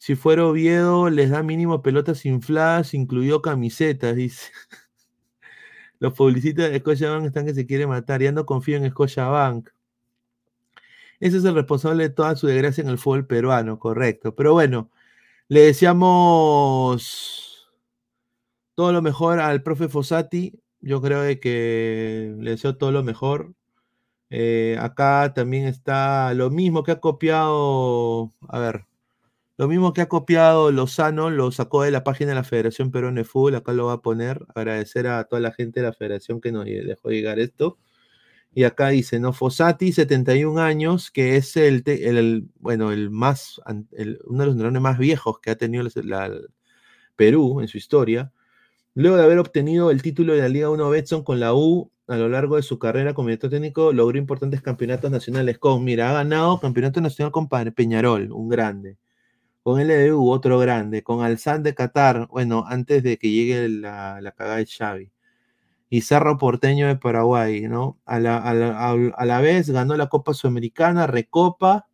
Si 0.00 0.16
fuera 0.16 0.46
Oviedo, 0.46 1.10
les 1.10 1.30
da 1.30 1.42
mínimo 1.42 1.82
pelotas 1.82 2.24
infladas, 2.24 2.94
incluido 2.94 3.42
camisetas, 3.42 4.16
dice. 4.16 4.50
Los 6.00 6.14
publicistas 6.14 6.70
de 6.70 6.78
Scotiabank 6.80 7.26
están 7.26 7.44
que 7.44 7.54
se 7.54 7.66
quiere 7.66 7.86
matar. 7.86 8.22
Ya 8.22 8.32
no 8.32 8.46
confío 8.46 8.78
en 8.78 8.90
Scotiabank. 8.90 9.68
Ese 11.20 11.36
es 11.36 11.44
el 11.44 11.54
responsable 11.54 12.04
de 12.04 12.10
toda 12.10 12.34
su 12.36 12.46
desgracia 12.46 12.82
en 12.82 12.88
el 12.88 12.98
fútbol 12.98 13.26
peruano, 13.26 13.78
correcto. 13.78 14.34
Pero 14.34 14.54
bueno, 14.54 14.90
le 15.48 15.60
deseamos 15.62 17.68
todo 18.74 18.92
lo 18.92 19.02
mejor 19.02 19.40
al 19.40 19.62
profe 19.62 19.88
Fossati. 19.90 20.58
Yo 20.80 21.02
creo 21.02 21.24
que 21.40 22.34
le 22.38 22.52
deseo 22.52 22.76
todo 22.78 22.92
lo 22.92 23.02
mejor. 23.02 23.54
Eh, 24.30 24.78
acá 24.80 25.32
también 25.34 25.66
está 25.66 26.34
lo 26.34 26.50
mismo 26.50 26.84
que 26.84 26.92
ha 26.92 27.00
copiado. 27.00 28.32
A 28.48 28.58
ver, 28.58 28.86
lo 29.60 29.68
mismo 29.68 29.92
que 29.92 30.00
ha 30.00 30.08
copiado 30.08 30.72
Lozano, 30.72 31.28
lo 31.28 31.52
sacó 31.52 31.82
de 31.82 31.90
la 31.90 32.02
página 32.02 32.30
de 32.30 32.36
la 32.36 32.44
Federación 32.44 32.90
Peruana 32.90 33.20
de 33.20 33.24
Fútbol, 33.24 33.56
acá 33.56 33.74
lo 33.74 33.84
va 33.84 33.92
a 33.92 34.00
poner. 34.00 34.46
Agradecer 34.54 35.06
a 35.06 35.24
toda 35.24 35.42
la 35.42 35.52
gente 35.52 35.80
de 35.80 35.86
la 35.86 35.92
Federación 35.92 36.40
que 36.40 36.50
nos 36.50 36.64
dejó 36.64 37.10
llegar 37.10 37.38
esto. 37.38 37.76
Y 38.54 38.64
acá 38.64 38.88
dice, 38.88 39.20
¿no? 39.20 39.34
Fossati, 39.34 39.92
71 39.92 40.62
años, 40.62 41.10
que 41.10 41.36
es 41.36 41.58
el, 41.58 41.82
el 41.86 42.48
bueno, 42.58 42.90
el 42.90 43.10
más, 43.10 43.60
uno 43.66 43.84
de 43.90 44.46
los 44.46 44.54
entrenadores 44.54 44.80
más 44.80 44.98
viejos 44.98 45.40
que 45.40 45.50
ha 45.50 45.56
tenido 45.56 45.84
la, 46.04 46.32
Perú 47.14 47.60
en 47.60 47.68
su 47.68 47.76
historia. 47.76 48.32
Luego 48.94 49.18
de 49.18 49.24
haber 49.24 49.38
obtenido 49.40 49.90
el 49.90 50.00
título 50.00 50.32
de 50.32 50.40
la 50.40 50.48
Liga 50.48 50.70
1 50.70 50.88
Betson 50.88 51.22
con 51.22 51.38
la 51.38 51.52
U 51.52 51.92
a 52.08 52.16
lo 52.16 52.30
largo 52.30 52.56
de 52.56 52.62
su 52.62 52.78
carrera 52.78 53.12
como 53.12 53.28
director 53.28 53.50
técnico, 53.50 53.92
logró 53.92 54.16
importantes 54.16 54.62
campeonatos 54.62 55.10
nacionales 55.10 55.58
con, 55.58 55.84
mira, 55.84 56.08
ha 56.08 56.14
ganado 56.14 56.60
campeonato 56.60 57.02
nacional 57.02 57.30
con 57.30 57.46
Peñarol, 57.46 58.32
un 58.32 58.48
grande 58.48 58.96
con 59.62 59.80
LDU, 59.80 60.30
otro 60.30 60.58
grande, 60.58 61.02
con 61.02 61.22
Alzán 61.24 61.62
de 61.62 61.74
Qatar, 61.74 62.28
bueno, 62.28 62.64
antes 62.66 63.02
de 63.02 63.18
que 63.18 63.30
llegue 63.30 63.68
la, 63.68 64.20
la 64.20 64.32
cagada 64.32 64.56
de 64.56 64.66
Xavi, 64.66 65.12
y 65.90 66.02
Cerro 66.02 66.38
Porteño 66.38 66.86
de 66.86 66.96
Paraguay, 66.96 67.62
¿no? 67.62 67.98
A 68.06 68.20
la, 68.20 68.38
a, 68.38 68.54
la, 68.54 68.90
a 68.92 69.26
la, 69.26 69.40
vez 69.40 69.68
ganó 69.70 69.96
la 69.96 70.08
Copa 70.08 70.34
Sudamericana, 70.34 71.06
Recopa, 71.06 71.88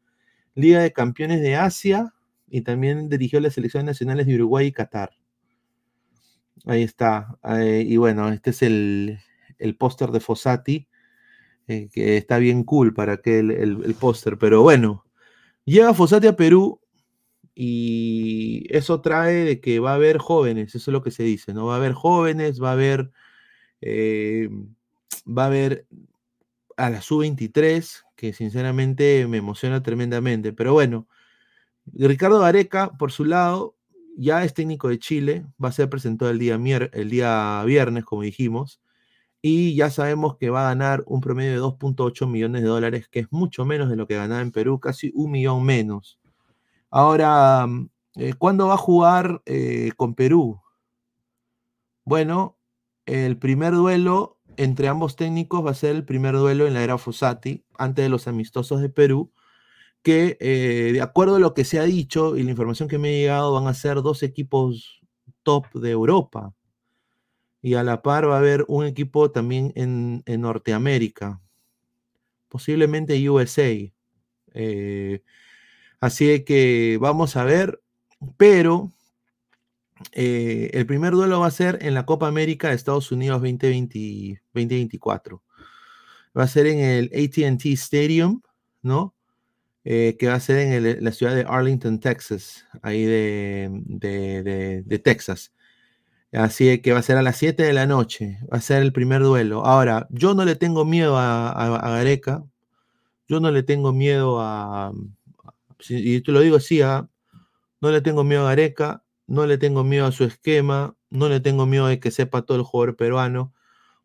Liga 0.55 0.81
de 0.81 0.93
Campeones 0.93 1.41
de 1.41 1.57
Asia, 1.57 2.15
y 2.49 2.61
también 2.61 3.09
dirigió 3.09 3.41
las 3.41 3.55
selecciones 3.55 3.87
nacionales 3.87 4.27
de 4.27 4.35
Uruguay 4.37 4.67
y 4.67 4.73
Qatar. 4.73 5.11
Ahí 6.67 6.83
está. 6.83 7.39
Eh, 7.45 7.85
y 7.87 7.97
bueno, 7.97 8.29
este 8.29 8.51
es 8.51 8.63
el, 8.63 9.19
el 9.59 9.77
póster 9.77 10.11
de 10.11 10.21
Fossati, 10.21 10.89
eh, 11.69 11.89
que 11.93 12.17
está 12.17 12.39
bien 12.39 12.65
cool 12.65 12.95
para 12.95 13.17
que 13.17 13.41
el, 13.41 13.51
el, 13.51 13.85
el 13.85 13.95
póster, 13.95 14.39
pero 14.39 14.63
bueno. 14.63 15.05
Llega 15.65 15.95
Fossati 15.95 16.29
a 16.29 16.37
Perú 16.37 16.81
y 17.59 18.67
eso 18.69 19.01
trae 19.01 19.35
de 19.45 19.61
que 19.63 19.81
va 19.81 19.93
a 19.93 19.95
haber 19.95 20.19
jóvenes, 20.19 20.75
eso 20.75 20.91
es 20.91 20.93
lo 20.93 21.03
que 21.03 21.11
se 21.11 21.23
dice, 21.23 21.55
¿no? 21.55 21.67
Va 21.67 21.75
a 21.75 21.77
haber 21.79 21.95
jóvenes, 21.95 22.63
va 22.63 22.71
a 22.71 22.73
haber, 22.73 23.11
eh, 23.81 24.51
va 25.27 25.45
a 25.45 25.47
haber 25.47 25.87
a 26.77 26.91
la 26.91 27.01
sub-23, 27.01 28.05
que 28.15 28.35
sinceramente 28.35 29.27
me 29.27 29.39
emociona 29.39 29.83
tremendamente. 29.83 30.53
Pero 30.53 30.75
bueno, 30.75 31.09
Ricardo 31.87 32.41
Gareca, 32.41 32.93
por 32.99 33.13
su 33.13 33.25
lado, 33.25 33.77
ya 34.19 34.45
es 34.45 34.55
técnico 34.55 34.89
de 34.89 34.99
Chile, 34.99 35.47
va 35.63 35.71
a 35.71 35.73
ser 35.73 35.89
presentado 35.91 36.31
el 36.31 36.39
día, 36.39 36.57
el 36.93 37.11
día 37.11 37.63
viernes, 37.65 38.05
como 38.05 38.23
dijimos, 38.23 38.83
y 39.43 39.77
ya 39.77 39.91
sabemos 39.91 40.37
que 40.39 40.51
va 40.51 40.67
a 40.67 40.71
ganar 40.71 41.05
un 41.07 41.21
promedio 41.23 41.53
de 41.53 41.61
2.8 41.61 42.27
millones 42.29 42.63
de 42.63 42.69
dólares, 42.69 43.09
que 43.09 43.21
es 43.21 43.29
mucho 43.33 43.65
menos 43.65 43.91
de 43.91 43.97
lo 43.97 44.07
que 44.07 44.17
ganaba 44.17 44.43
en 44.43 44.53
Perú, 44.53 44.81
casi 44.81 45.13
un 45.15 45.31
millón 45.31 45.65
menos. 45.65 46.19
Ahora, 46.91 47.67
eh, 48.15 48.35
¿cuándo 48.35 48.69
va 48.69 48.75
a 48.75 48.79
jugar 48.79 49.43
eh, 49.47 49.93
con 49.97 50.15
Perú? 50.15 50.61
Bueno, 52.05 52.57
el 53.05 53.37
primer 53.39 53.75
duelo 53.75 54.39
entre 54.57 54.89
ambos 54.89 55.17
técnicos 55.17 55.65
va 55.65 55.73
a 55.73 55.75
ser 55.75 55.97
el 55.97 56.05
primer 56.05 56.35
duelo 56.35 56.67
en 56.67 56.75
la 56.75 56.83
era 56.83 56.99
Fossati, 56.99 57.65
antes 57.79 58.05
de 58.05 58.09
los 58.09 58.27
amistosos 58.27 58.81
de 58.81 58.89
Perú, 58.89 59.33
que 60.03 60.37
eh, 60.41 60.91
de 60.93 61.03
acuerdo 61.03 61.37
a 61.37 61.41
lo 61.41 61.53
que 61.55 61.65
se 61.65 61.79
ha 61.79 61.83
dicho 61.83 62.37
y 62.37 62.43
la 62.43 62.51
información 62.51 62.89
que 62.89 62.99
me 62.99 63.09
ha 63.09 63.13
llegado, 63.13 63.53
van 63.53 63.67
a 63.67 63.75
ser 63.75 64.03
dos 64.03 64.23
equipos 64.23 65.01
top 65.43 65.67
de 65.75 65.91
Europa. 65.91 66.55
Y 67.61 67.75
a 67.75 67.83
la 67.83 68.03
par 68.03 68.29
va 68.29 68.37
a 68.37 68.39
haber 68.39 68.65
un 68.69 68.87
equipo 68.87 69.31
también 69.31 69.73
en, 69.75 70.23
Norteamérica, 70.41 71.41
posiblemente 72.49 73.29
USA. 73.29 73.93
Así 76.07 76.45
que 76.45 76.99
vamos 77.01 77.37
a 77.37 77.45
ver, 77.45 77.81
pero 78.37 78.93
eh, 80.13 80.71
el 80.75 80.87
primer 80.87 81.13
duelo 81.13 81.41
va 81.41 81.47
a 81.47 81.51
ser 81.51 81.79
en 81.83 81.95
la 81.95 82.07
Copa 82.07 82.29
América 82.29 82.69
de 82.69 82.75
Estados 82.75 83.13
Unidos 83.13 83.41
2024. 83.41 85.43
Va 86.37 86.43
a 86.43 86.49
ser 86.49 86.67
en 86.67 86.81
el 86.81 87.11
ATT 87.15 87.67
Stadium, 87.67 88.43
¿no? 88.83 89.15
Eh, 89.85 90.17
que 90.19 90.29
va 90.29 90.35
a 90.35 90.41
ser 90.41 90.59
en 90.59 91.05
la 91.05 91.13
ciudad 91.13 91.35
de 91.35 91.47
Arlington, 91.49 92.01
Texas, 92.01 92.67
ahí 92.83 93.05
de, 93.05 95.01
Texas. 95.05 95.53
Así 96.33 96.81
que 96.83 96.93
va 96.93 96.99
a 96.99 97.03
ser 97.03 97.17
a 97.19 97.23
las 97.23 97.37
7 97.37 97.63
de 97.63 97.73
la 97.73 97.87
noche, 97.87 98.39
va 98.53 98.59
a 98.59 98.61
ser 98.61 98.83
el 98.83 98.93
primer 98.93 99.23
duelo. 99.23 99.65
Ahora, 99.65 100.09
yo 100.11 100.35
no 100.35 100.45
le 100.45 100.57
tengo 100.57 100.85
miedo 100.85 101.17
a, 101.17 101.51
a, 101.51 101.91
Gareca, 101.91 102.45
yo 103.29 103.41
no 103.41 103.51
le 103.53 103.63
tengo 103.63 103.93
miedo 103.93 104.41
a, 104.41 104.93
y 105.89 106.21
te 106.23 106.33
lo 106.33 106.41
digo 106.41 106.57
así, 106.57 106.83
¿ah? 106.83 107.09
no 107.81 107.91
le 107.91 108.01
tengo 108.01 108.25
miedo 108.25 108.43
a 108.43 108.51
Gareca, 108.51 109.05
no 109.27 109.47
le 109.47 109.59
tengo 109.59 109.85
miedo 109.85 110.07
a 110.07 110.13
su 110.13 110.25
esquema, 110.25 110.97
no 111.11 111.29
le 111.29 111.41
tengo 111.41 111.67
miedo 111.67 111.87
de 111.87 112.01
que 112.01 112.11
sepa 112.11 112.43
todo 112.43 112.59
el 112.59 112.65
jugador 112.65 112.97
peruano, 112.97 113.53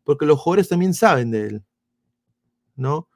porque 0.04 0.26
los 0.26 0.38
jugadores 0.40 0.68
también 0.68 0.94
saben 0.94 1.30
de 1.30 1.46
él, 1.48 1.64
¿no? 2.76 3.08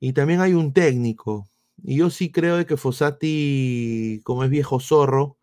Y 0.00 0.12
también 0.14 0.40
hay 0.40 0.54
un 0.54 0.72
técnico, 0.72 1.48
y 1.82 1.96
yo 1.96 2.10
sí 2.10 2.30
creo 2.30 2.64
que 2.66 2.76
Fossati, 2.76 4.20
como 4.24 4.44
es 4.44 4.50
viejo 4.50 4.80
zorro, 4.80 5.38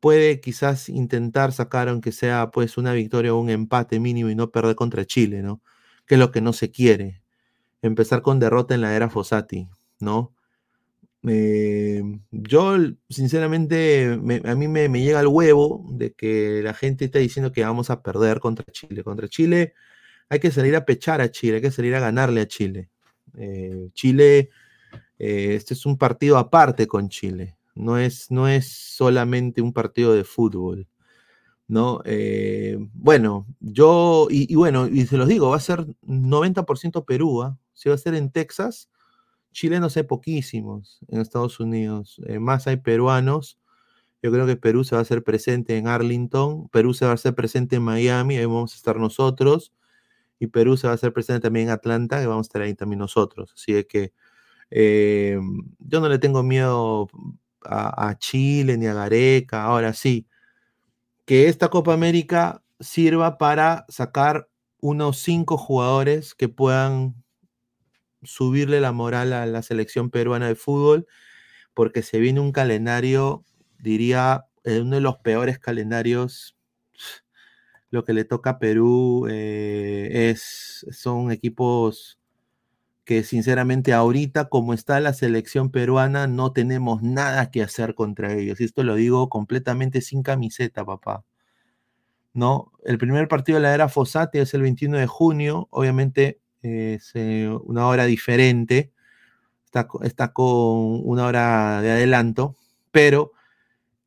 puede 0.00 0.40
quizás 0.40 0.88
intentar 0.88 1.52
sacar, 1.52 1.88
aunque 1.88 2.12
sea 2.12 2.50
pues 2.50 2.78
una 2.78 2.92
victoria 2.92 3.34
o 3.34 3.40
un 3.40 3.50
empate 3.50 4.00
mínimo 4.00 4.30
y 4.30 4.34
no 4.34 4.50
perder 4.50 4.76
contra 4.76 5.04
Chile, 5.06 5.42
¿no? 5.42 5.62
Que 6.06 6.14
es 6.16 6.20
lo 6.20 6.30
que 6.32 6.40
no 6.40 6.52
se 6.52 6.70
quiere. 6.70 7.22
Empezar 7.82 8.22
con 8.22 8.40
derrota 8.40 8.74
en 8.74 8.82
la 8.82 8.94
era 8.94 9.10
Fossati, 9.10 9.68
¿no? 10.00 10.34
Eh, 11.26 12.02
yo, 12.30 12.76
sinceramente, 13.08 14.18
a 14.44 14.54
mí 14.54 14.68
me, 14.68 14.88
llega 14.88 15.20
el 15.20 15.26
huevo 15.26 15.84
de 15.90 16.12
que 16.12 16.62
la 16.62 16.74
gente 16.74 17.06
está 17.06 17.18
diciendo 17.18 17.52
que 17.52 17.64
vamos 17.64 17.90
a 17.90 18.02
perder 18.02 18.40
contra 18.40 18.64
Chile. 18.72 19.02
Contra 19.02 19.28
Chile 19.28 19.74
hay 20.28 20.40
que 20.40 20.50
salir 20.50 20.76
a 20.76 20.84
pechar 20.84 21.20
a 21.20 21.30
Chile, 21.30 21.56
hay 21.56 21.62
que 21.62 21.70
salir 21.70 21.94
a 21.94 22.00
ganarle 22.00 22.42
a 22.42 22.48
Chile. 22.48 22.90
Eh, 23.36 23.90
Chile, 23.94 24.50
eh, 25.18 25.54
este 25.54 25.74
es 25.74 25.86
un 25.86 25.98
partido 25.98 26.38
aparte 26.38 26.86
con 26.86 27.08
Chile, 27.08 27.56
no 27.74 27.98
es, 27.98 28.30
no 28.30 28.48
es 28.48 28.68
solamente 28.68 29.62
un 29.62 29.72
partido 29.72 30.14
de 30.14 30.24
fútbol. 30.24 30.88
¿no? 31.68 32.02
bueno, 32.94 33.46
yo, 33.60 34.28
y, 34.30 34.54
bueno, 34.54 34.88
y 34.88 35.06
se 35.06 35.18
los 35.18 35.28
digo, 35.28 35.50
va 35.50 35.56
a 35.56 35.60
ser 35.60 35.84
90% 36.02 37.04
Perú, 37.04 37.42
¿ah? 37.42 37.58
si 37.74 37.90
va 37.90 37.94
a 37.94 37.98
ser 37.98 38.14
en 38.14 38.30
Texas, 38.30 38.88
chilenos 39.52 39.96
hay 39.96 40.04
poquísimos 40.04 41.00
en 41.08 41.20
Estados 41.20 41.60
Unidos, 41.60 42.20
eh, 42.26 42.38
más 42.38 42.66
hay 42.66 42.76
peruanos. 42.78 43.58
Yo 44.22 44.32
creo 44.32 44.46
que 44.46 44.56
Perú 44.56 44.84
se 44.84 44.94
va 44.96 45.00
a 45.00 45.02
hacer 45.02 45.22
presente 45.22 45.76
en 45.76 45.86
Arlington, 45.86 46.68
Perú 46.68 46.92
se 46.94 47.04
va 47.04 47.12
a 47.12 47.14
hacer 47.14 47.34
presente 47.34 47.76
en 47.76 47.82
Miami, 47.82 48.36
ahí 48.36 48.46
vamos 48.46 48.74
a 48.74 48.76
estar 48.76 48.96
nosotros, 48.96 49.72
y 50.40 50.48
Perú 50.48 50.76
se 50.76 50.88
va 50.88 50.92
a 50.92 50.94
hacer 50.94 51.12
presente 51.12 51.42
también 51.42 51.68
en 51.68 51.72
Atlanta, 51.72 52.20
que 52.20 52.26
vamos 52.26 52.46
a 52.46 52.48
estar 52.48 52.62
ahí 52.62 52.74
también 52.74 52.98
nosotros. 52.98 53.52
Así 53.54 53.84
que 53.84 54.12
eh, 54.70 55.38
yo 55.78 56.00
no 56.00 56.08
le 56.08 56.18
tengo 56.18 56.42
miedo 56.42 57.08
a, 57.64 58.08
a, 58.08 58.18
Chile 58.18 58.76
ni 58.76 58.86
a 58.86 58.94
Gareca, 58.94 59.64
ahora 59.64 59.92
sí, 59.92 60.26
que 61.24 61.48
esta 61.48 61.68
Copa 61.68 61.94
América 61.94 62.62
sirva 62.80 63.38
para 63.38 63.84
sacar 63.88 64.48
unos 64.80 65.18
cinco 65.18 65.56
jugadores 65.56 66.34
que 66.34 66.48
puedan 66.48 67.14
subirle 68.22 68.80
la 68.80 68.92
moral 68.92 69.32
a 69.32 69.46
la 69.46 69.62
selección 69.62 70.10
peruana 70.10 70.48
de 70.48 70.54
fútbol, 70.54 71.06
porque 71.74 72.02
se 72.02 72.18
viene 72.18 72.40
un 72.40 72.52
calendario, 72.52 73.44
diría, 73.78 74.46
eh, 74.64 74.80
uno 74.80 74.96
de 74.96 75.02
los 75.02 75.18
peores 75.18 75.58
calendarios. 75.58 76.56
Lo 77.90 78.04
que 78.04 78.12
le 78.12 78.24
toca 78.24 78.50
a 78.50 78.58
Perú 78.58 79.26
eh, 79.30 80.30
es, 80.30 80.86
son 80.90 81.32
equipos 81.32 82.18
que 83.08 83.24
sinceramente 83.24 83.94
ahorita 83.94 84.50
como 84.50 84.74
está 84.74 85.00
la 85.00 85.14
selección 85.14 85.70
peruana 85.70 86.26
no 86.26 86.52
tenemos 86.52 87.02
nada 87.02 87.50
que 87.50 87.62
hacer 87.62 87.94
contra 87.94 88.34
ellos. 88.34 88.60
Y 88.60 88.64
esto 88.64 88.82
lo 88.82 88.96
digo 88.96 89.30
completamente 89.30 90.02
sin 90.02 90.22
camiseta, 90.22 90.84
papá. 90.84 91.24
¿No? 92.34 92.70
El 92.84 92.98
primer 92.98 93.26
partido 93.28 93.56
de 93.56 93.62
la 93.62 93.74
era 93.74 93.88
Fossati 93.88 94.38
es 94.38 94.52
el 94.52 94.60
21 94.62 94.98
de 94.98 95.06
junio. 95.06 95.68
Obviamente 95.70 96.40
es 96.62 97.12
eh, 97.14 97.48
una 97.64 97.86
hora 97.86 98.04
diferente, 98.06 98.92
está, 99.64 99.88
está, 100.02 100.32
con 100.32 101.02
una 101.04 101.26
hora 101.26 101.80
de 101.82 101.92
adelanto, 101.92 102.56
pero 102.90 103.32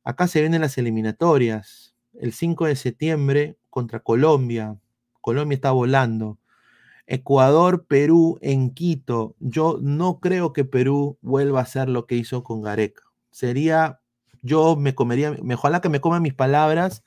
acá 0.04 0.28
se 0.28 0.42
vienen 0.42 0.62
las 0.62 0.78
eliminatorias. 0.78 1.96
El 2.14 2.34
5 2.34 2.66
de 2.66 2.76
septiembre 2.76 3.58
contra 3.70 4.00
Colombia. 4.00 4.78
Colombia 5.22 5.56
está 5.56 5.72
volando. 5.72 6.40
Ecuador, 7.08 7.86
Perú 7.88 8.38
en 8.42 8.74
Quito. 8.74 9.36
Yo 9.40 9.80
no 9.82 10.20
creo 10.20 10.54
que 10.54 10.66
Perú 10.66 11.18
vuelva 11.22 11.60
a 11.60 11.64
hacer 11.64 11.90
lo 11.90 12.06
que 12.06 12.16
hizo 12.16 12.44
con 12.44 12.62
Gareca. 12.62 13.04
Sería, 13.32 14.02
yo 14.42 14.76
me 14.76 14.96
comería, 14.96 15.36
ojalá 15.54 15.82
que 15.82 15.90
me 15.90 16.02
coman 16.02 16.22
mis 16.22 16.34
palabras, 16.34 17.04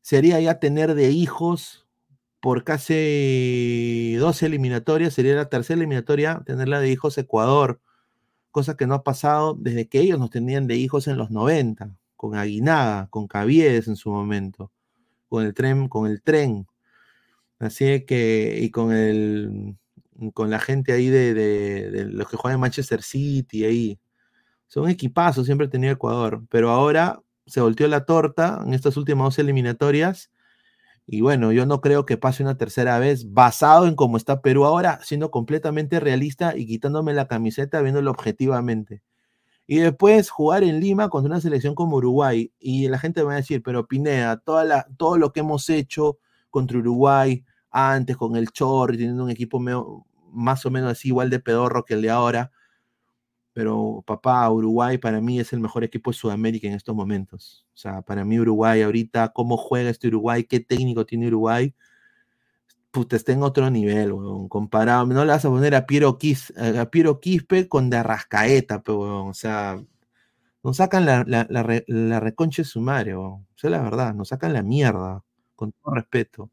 sería 0.00 0.40
ya 0.40 0.58
tener 0.58 0.94
de 0.94 1.10
hijos 1.10 1.86
por 2.40 2.64
casi 2.64 4.16
dos 4.18 4.42
eliminatorias, 4.42 5.14
sería 5.14 5.36
la 5.36 5.48
tercera 5.48 5.78
eliminatoria 5.78 6.42
tenerla 6.46 6.80
de 6.80 6.90
hijos 6.90 7.18
Ecuador, 7.18 7.80
cosa 8.50 8.76
que 8.76 8.86
no 8.86 8.94
ha 8.94 9.04
pasado 9.04 9.54
desde 9.58 9.88
que 9.88 10.00
ellos 10.00 10.18
nos 10.18 10.30
tenían 10.30 10.66
de 10.66 10.76
hijos 10.76 11.06
en 11.08 11.18
los 11.18 11.30
90, 11.30 11.96
con 12.16 12.36
Aguinaga, 12.36 13.08
con 13.10 13.28
Caviedes 13.28 13.88
en 13.88 13.96
su 13.96 14.10
momento, 14.10 14.72
con 15.28 15.44
el 15.44 15.54
tren, 15.54 15.88
con 15.88 16.10
el 16.10 16.22
tren. 16.22 16.66
Así 17.58 18.04
que, 18.06 18.58
y 18.62 18.70
con 18.70 18.92
el 18.92 19.76
con 20.34 20.50
la 20.50 20.58
gente 20.60 20.92
ahí 20.92 21.08
de, 21.08 21.34
de, 21.34 22.04
los 22.06 22.28
que 22.28 22.36
juegan 22.36 22.56
en 22.56 22.60
Manchester 22.60 23.02
City 23.02 23.64
ahí. 23.64 23.98
Son 24.66 24.88
equipazos, 24.88 25.46
siempre 25.46 25.68
tenido 25.68 25.92
Ecuador, 25.92 26.42
pero 26.50 26.70
ahora 26.70 27.22
se 27.46 27.60
volteó 27.60 27.88
la 27.88 28.04
torta 28.04 28.62
en 28.64 28.74
estas 28.74 28.96
últimas 28.96 29.24
dos 29.26 29.38
eliminatorias 29.38 30.30
y 31.12 31.22
bueno, 31.22 31.50
yo 31.50 31.66
no 31.66 31.80
creo 31.80 32.06
que 32.06 32.16
pase 32.16 32.44
una 32.44 32.56
tercera 32.56 33.00
vez 33.00 33.32
basado 33.32 33.88
en 33.88 33.96
cómo 33.96 34.16
está 34.16 34.42
Perú 34.42 34.64
ahora, 34.64 35.00
siendo 35.02 35.32
completamente 35.32 35.98
realista 35.98 36.56
y 36.56 36.66
quitándome 36.66 37.12
la 37.12 37.26
camiseta, 37.26 37.82
viéndolo 37.82 38.12
objetivamente. 38.12 39.02
Y 39.66 39.78
después 39.78 40.30
jugar 40.30 40.62
en 40.62 40.78
Lima 40.78 41.08
contra 41.08 41.32
una 41.32 41.40
selección 41.40 41.74
como 41.74 41.96
Uruguay. 41.96 42.52
Y 42.60 42.86
la 42.86 43.00
gente 43.00 43.24
va 43.24 43.32
a 43.32 43.36
decir, 43.36 43.60
pero 43.60 43.88
Pineda, 43.88 44.36
toda 44.36 44.64
la, 44.64 44.86
todo 44.98 45.18
lo 45.18 45.32
que 45.32 45.40
hemos 45.40 45.68
hecho 45.68 46.18
contra 46.48 46.78
Uruguay 46.78 47.44
antes 47.72 48.16
con 48.16 48.36
el 48.36 48.52
Chorri, 48.52 48.96
teniendo 48.96 49.24
un 49.24 49.30
equipo 49.30 49.58
más 50.30 50.64
o 50.64 50.70
menos 50.70 50.92
así 50.92 51.08
igual 51.08 51.28
de 51.28 51.40
pedorro 51.40 51.84
que 51.84 51.94
el 51.94 52.02
de 52.02 52.10
ahora, 52.10 52.52
pero 53.52 54.04
papá, 54.06 54.48
Uruguay 54.48 54.98
para 54.98 55.20
mí 55.20 55.40
es 55.40 55.52
el 55.52 55.58
mejor 55.58 55.82
equipo 55.82 56.12
de 56.12 56.16
Sudamérica 56.18 56.68
en 56.68 56.74
estos 56.74 56.94
momentos. 56.94 57.66
O 57.80 57.82
sea, 57.82 58.02
para 58.02 58.26
mí 58.26 58.38
Uruguay 58.38 58.82
ahorita, 58.82 59.30
cómo 59.30 59.56
juega 59.56 59.88
este 59.88 60.08
Uruguay, 60.08 60.44
qué 60.44 60.60
técnico 60.60 61.06
tiene 61.06 61.28
Uruguay, 61.28 61.74
pues 62.90 63.06
está 63.12 63.32
en 63.32 63.42
otro 63.42 63.70
nivel, 63.70 64.12
weón. 64.12 64.48
Comparado, 64.50 65.06
no 65.06 65.24
le 65.24 65.30
vas 65.32 65.46
a 65.46 65.48
poner 65.48 65.74
a 65.74 65.86
Piero, 65.86 66.18
a 66.78 66.90
Piero 66.90 67.20
Quispe 67.20 67.68
con 67.68 67.88
de 67.88 67.96
Arrascaeta, 67.96 68.82
pero, 68.82 69.24
o 69.24 69.32
sea, 69.32 69.82
nos 70.62 70.76
sacan 70.76 71.06
la, 71.06 71.24
la, 71.26 71.46
la, 71.48 72.20
reconcha 72.20 72.60
de 72.62 72.68
su 72.68 72.82
madre, 72.82 73.16
weón. 73.16 73.32
O 73.32 73.56
sea, 73.56 73.70
la 73.70 73.80
verdad, 73.80 74.14
nos 74.14 74.28
sacan 74.28 74.52
la 74.52 74.62
mierda, 74.62 75.24
con 75.56 75.72
todo 75.72 75.94
respeto. 75.94 76.50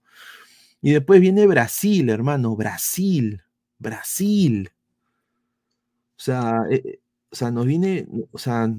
Y 0.81 0.91
después 0.93 1.19
viene 1.19 1.45
Brasil, 1.45 2.09
hermano, 2.09 2.55
Brasil, 2.55 3.43
Brasil. 3.79 4.71
O 6.17 6.19
sea, 6.19 6.61
eh, 6.71 6.81
eh, 6.85 6.99
o 7.29 7.35
sea, 7.35 7.51
nos 7.51 7.65
viene, 7.65 8.07
o 8.31 8.37
sea, 8.37 8.69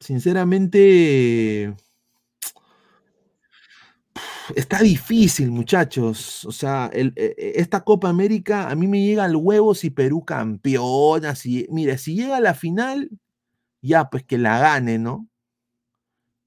sinceramente, 0.00 1.74
está 4.56 4.80
difícil, 4.80 5.50
muchachos. 5.50 6.44
O 6.44 6.52
sea, 6.52 6.90
e, 6.92 7.12
e, 7.16 7.52
esta 7.56 7.82
Copa 7.84 8.08
América 8.08 8.68
a 8.70 8.74
mí 8.74 8.86
me 8.86 9.02
llega 9.02 9.24
al 9.24 9.36
huevo 9.36 9.74
si 9.74 9.90
Perú 9.90 10.24
campeona. 10.24 11.34
Si, 11.34 11.66
mira, 11.70 11.98
si 11.98 12.14
llega 12.16 12.36
a 12.36 12.40
la 12.40 12.54
final, 12.54 13.10
ya, 13.82 14.10
pues 14.10 14.24
que 14.24 14.38
la 14.38 14.58
gane, 14.58 14.98
¿no? 14.98 15.28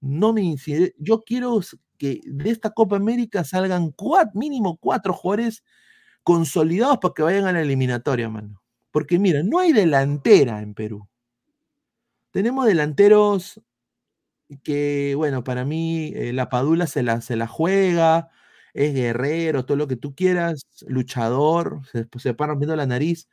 No 0.01 0.33
me. 0.33 0.55
Yo 0.97 1.23
quiero 1.23 1.61
que 1.97 2.21
de 2.25 2.49
esta 2.49 2.71
Copa 2.71 2.97
América 2.97 3.43
salgan 3.43 3.91
cuatro, 3.91 4.31
mínimo 4.39 4.77
cuatro 4.77 5.13
jugadores 5.13 5.63
consolidados 6.23 6.99
para 6.99 7.13
que 7.13 7.23
vayan 7.23 7.45
a 7.45 7.53
la 7.53 7.61
eliminatoria, 7.61 8.29
mano. 8.29 8.61
Porque 8.91 9.19
mira, 9.19 9.43
no 9.43 9.59
hay 9.59 9.73
delantera 9.73 10.61
en 10.61 10.73
Perú. 10.73 11.07
Tenemos 12.31 12.65
delanteros 12.65 13.61
que, 14.59 15.13
bueno, 15.15 15.43
para 15.43 15.65
mí 15.65 16.11
eh, 16.15 16.33
la 16.33 16.49
Padula 16.49 16.87
se 16.87 17.03
la, 17.03 17.21
se 17.21 17.35
la 17.35 17.47
juega, 17.47 18.29
es 18.73 18.93
guerrero, 18.93 19.65
todo 19.65 19.77
lo 19.77 19.87
que 19.87 19.95
tú 19.95 20.15
quieras, 20.15 20.65
luchador, 20.87 21.81
se, 21.91 22.07
se 22.19 22.33
va 22.33 22.47
rompiendo 22.47 22.75
la 22.75 22.85
nariz, 22.85 23.27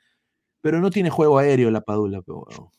pero 0.60 0.80
no 0.80 0.90
tiene 0.90 1.10
juego 1.10 1.38
aéreo 1.38 1.70
la 1.70 1.80
Padula. 1.80 2.22
Pero, 2.22 2.70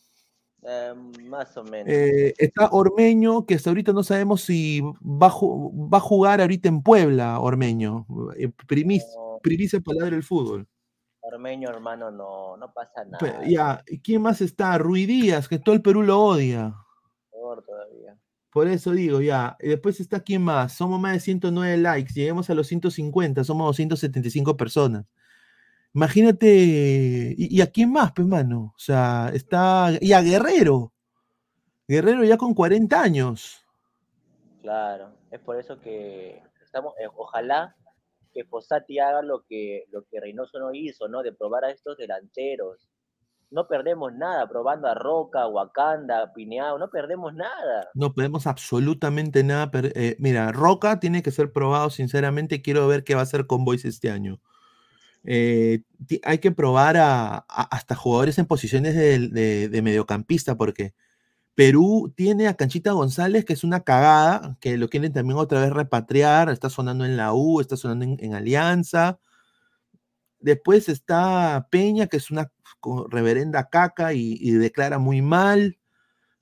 em, 0.64 1.12
más 1.28 1.56
o 1.58 1.64
menos. 1.64 1.88
eh, 1.92 2.34
está 2.38 2.70
Ormeño, 2.72 3.46
que 3.46 3.56
hasta 3.56 3.70
ahorita 3.72 3.94
no 3.94 4.04
sabemos 4.04 4.42
si 4.42 4.82
va 4.82 5.28
a, 5.28 5.34
va 5.34 5.98
a 5.98 6.02
jugar 6.02 6.42
ahorita 6.42 6.70
en 6.70 6.84
Puebla, 6.84 7.40
Ormeño. 7.40 8.06
Eh, 8.38 8.52
primis, 8.68 9.04
No, 9.16 9.40
primicia 9.42 9.80
palabra 9.80 10.12
del 10.12 10.24
fútbol. 10.24 10.68
Ormeño, 11.24 11.70
hermano, 11.70 12.12
no, 12.12 12.58
no 12.58 12.74
pasa 12.74 13.06
nada. 13.06 13.18
Pe- 13.20 13.50
ya, 13.50 13.84
¿y 13.88 14.00
¿quién 14.02 14.22
más 14.22 14.42
está? 14.42 14.78
Rui 14.78 15.06
Díaz, 15.06 15.48
que 15.48 15.60
todo 15.60 15.74
el 15.76 15.82
Perú 15.82 16.04
lo 16.04 16.20
odia. 16.20 16.76
Todavía. 17.32 18.18
Por 18.52 18.68
eso 18.68 18.92
digo, 18.92 19.22
ya. 19.22 19.58
Y 19.60 19.70
después 19.70 20.00
está 20.00 20.20
quién 20.20 20.44
más. 20.44 20.74
Somos 20.74 21.00
más 21.00 21.14
de 21.14 21.20
109 21.22 21.78
likes. 21.78 22.14
Lleguemos 22.14 22.50
a 22.50 22.54
los 22.54 22.68
150. 22.68 23.44
Somos 23.44 23.68
275 23.68 24.58
personas. 24.58 25.06
Imagínate. 25.94 26.48
¿Y, 27.38 27.58
y 27.58 27.62
a 27.62 27.68
quién 27.68 27.92
más, 27.92 28.12
pues, 28.14 28.28
mano? 28.28 28.74
O 28.76 28.80
sea, 28.80 29.32
está. 29.34 29.92
Y 30.02 30.14
a 30.14 30.22
Guerrero. 30.22 30.94
Guerrero 31.88 32.24
ya 32.24 32.38
con 32.38 32.54
40 32.54 33.02
años. 33.02 33.66
Claro, 34.62 35.12
es 35.32 35.40
por 35.40 35.58
eso 35.58 35.80
que 35.82 36.42
estamos, 36.64 36.94
eh, 37.00 37.08
ojalá 37.16 37.76
que 38.34 38.46
Fossati 38.46 39.00
haga 39.00 39.22
lo 39.22 39.44
que, 39.44 39.86
lo 39.92 40.06
que 40.06 40.20
Reynoso 40.20 40.60
no 40.60 40.74
hizo, 40.74 41.08
¿no? 41.08 41.22
De 41.24 41.34
probar 41.34 41.66
a 41.66 41.72
estos 41.72 41.98
delanteros. 41.98 42.88
No 43.52 43.68
perdemos 43.68 44.14
nada 44.14 44.48
probando 44.48 44.88
a 44.88 44.94
Roca, 44.94 45.46
Wakanda, 45.46 46.32
Pineao, 46.34 46.80
no 46.80 46.90
perdemos 46.90 47.34
nada. 47.34 47.90
No 47.94 48.14
podemos 48.14 48.48
absolutamente 48.48 49.44
nada. 49.44 49.70
eh, 49.74 50.16
mira, 50.20 50.54
Roca 50.54 51.02
tiene 51.02 51.22
que 51.22 51.32
ser 51.32 51.52
probado. 51.52 51.90
Sinceramente, 51.90 52.62
quiero 52.62 52.88
ver 52.88 53.04
qué 53.04 53.14
va 53.14 53.20
a 53.20 53.24
hacer 53.24 53.48
con 53.48 53.66
Boys 53.66 53.84
este 53.84 54.10
año. 54.10 54.40
Eh, 55.26 55.84
hay 56.24 56.38
que 56.38 56.52
probar 56.52 56.96
a, 56.96 57.40
hasta 57.50 57.94
jugadores 57.94 58.40
en 58.40 58.46
posiciones 58.46 58.96
de, 58.96 59.82
mediocampista, 59.84 60.56
porque 60.56 60.94
Perú 61.54 62.14
tiene 62.16 62.48
a 62.48 62.56
Canchita 62.56 62.94
González, 62.94 63.44
que 63.44 63.52
es 63.52 63.66
una 63.66 63.82
cagada, 63.82 64.58
que 64.62 64.78
lo 64.78 64.88
quieren 64.88 65.12
también 65.12 65.38
otra 65.38 65.60
vez 65.60 65.72
repatriar. 65.72 66.50
Está 66.50 66.70
sonando 66.70 67.04
en 67.04 67.18
la 67.18 67.34
U, 67.34 67.60
está 67.60 67.76
sonando 67.76 68.16
en 68.18 68.34
Alianza. 68.34 69.20
Después 70.40 70.90
está 70.90 71.68
Peña, 71.70 72.08
que 72.08 72.18
es 72.18 72.32
una 72.32 72.50
co- 72.80 73.08
reverenda 73.10 73.70
caca 73.70 74.14
y, 74.14 74.38
y 74.40 74.52
declara 74.52 74.98
muy 75.00 75.22
mal. 75.22 75.78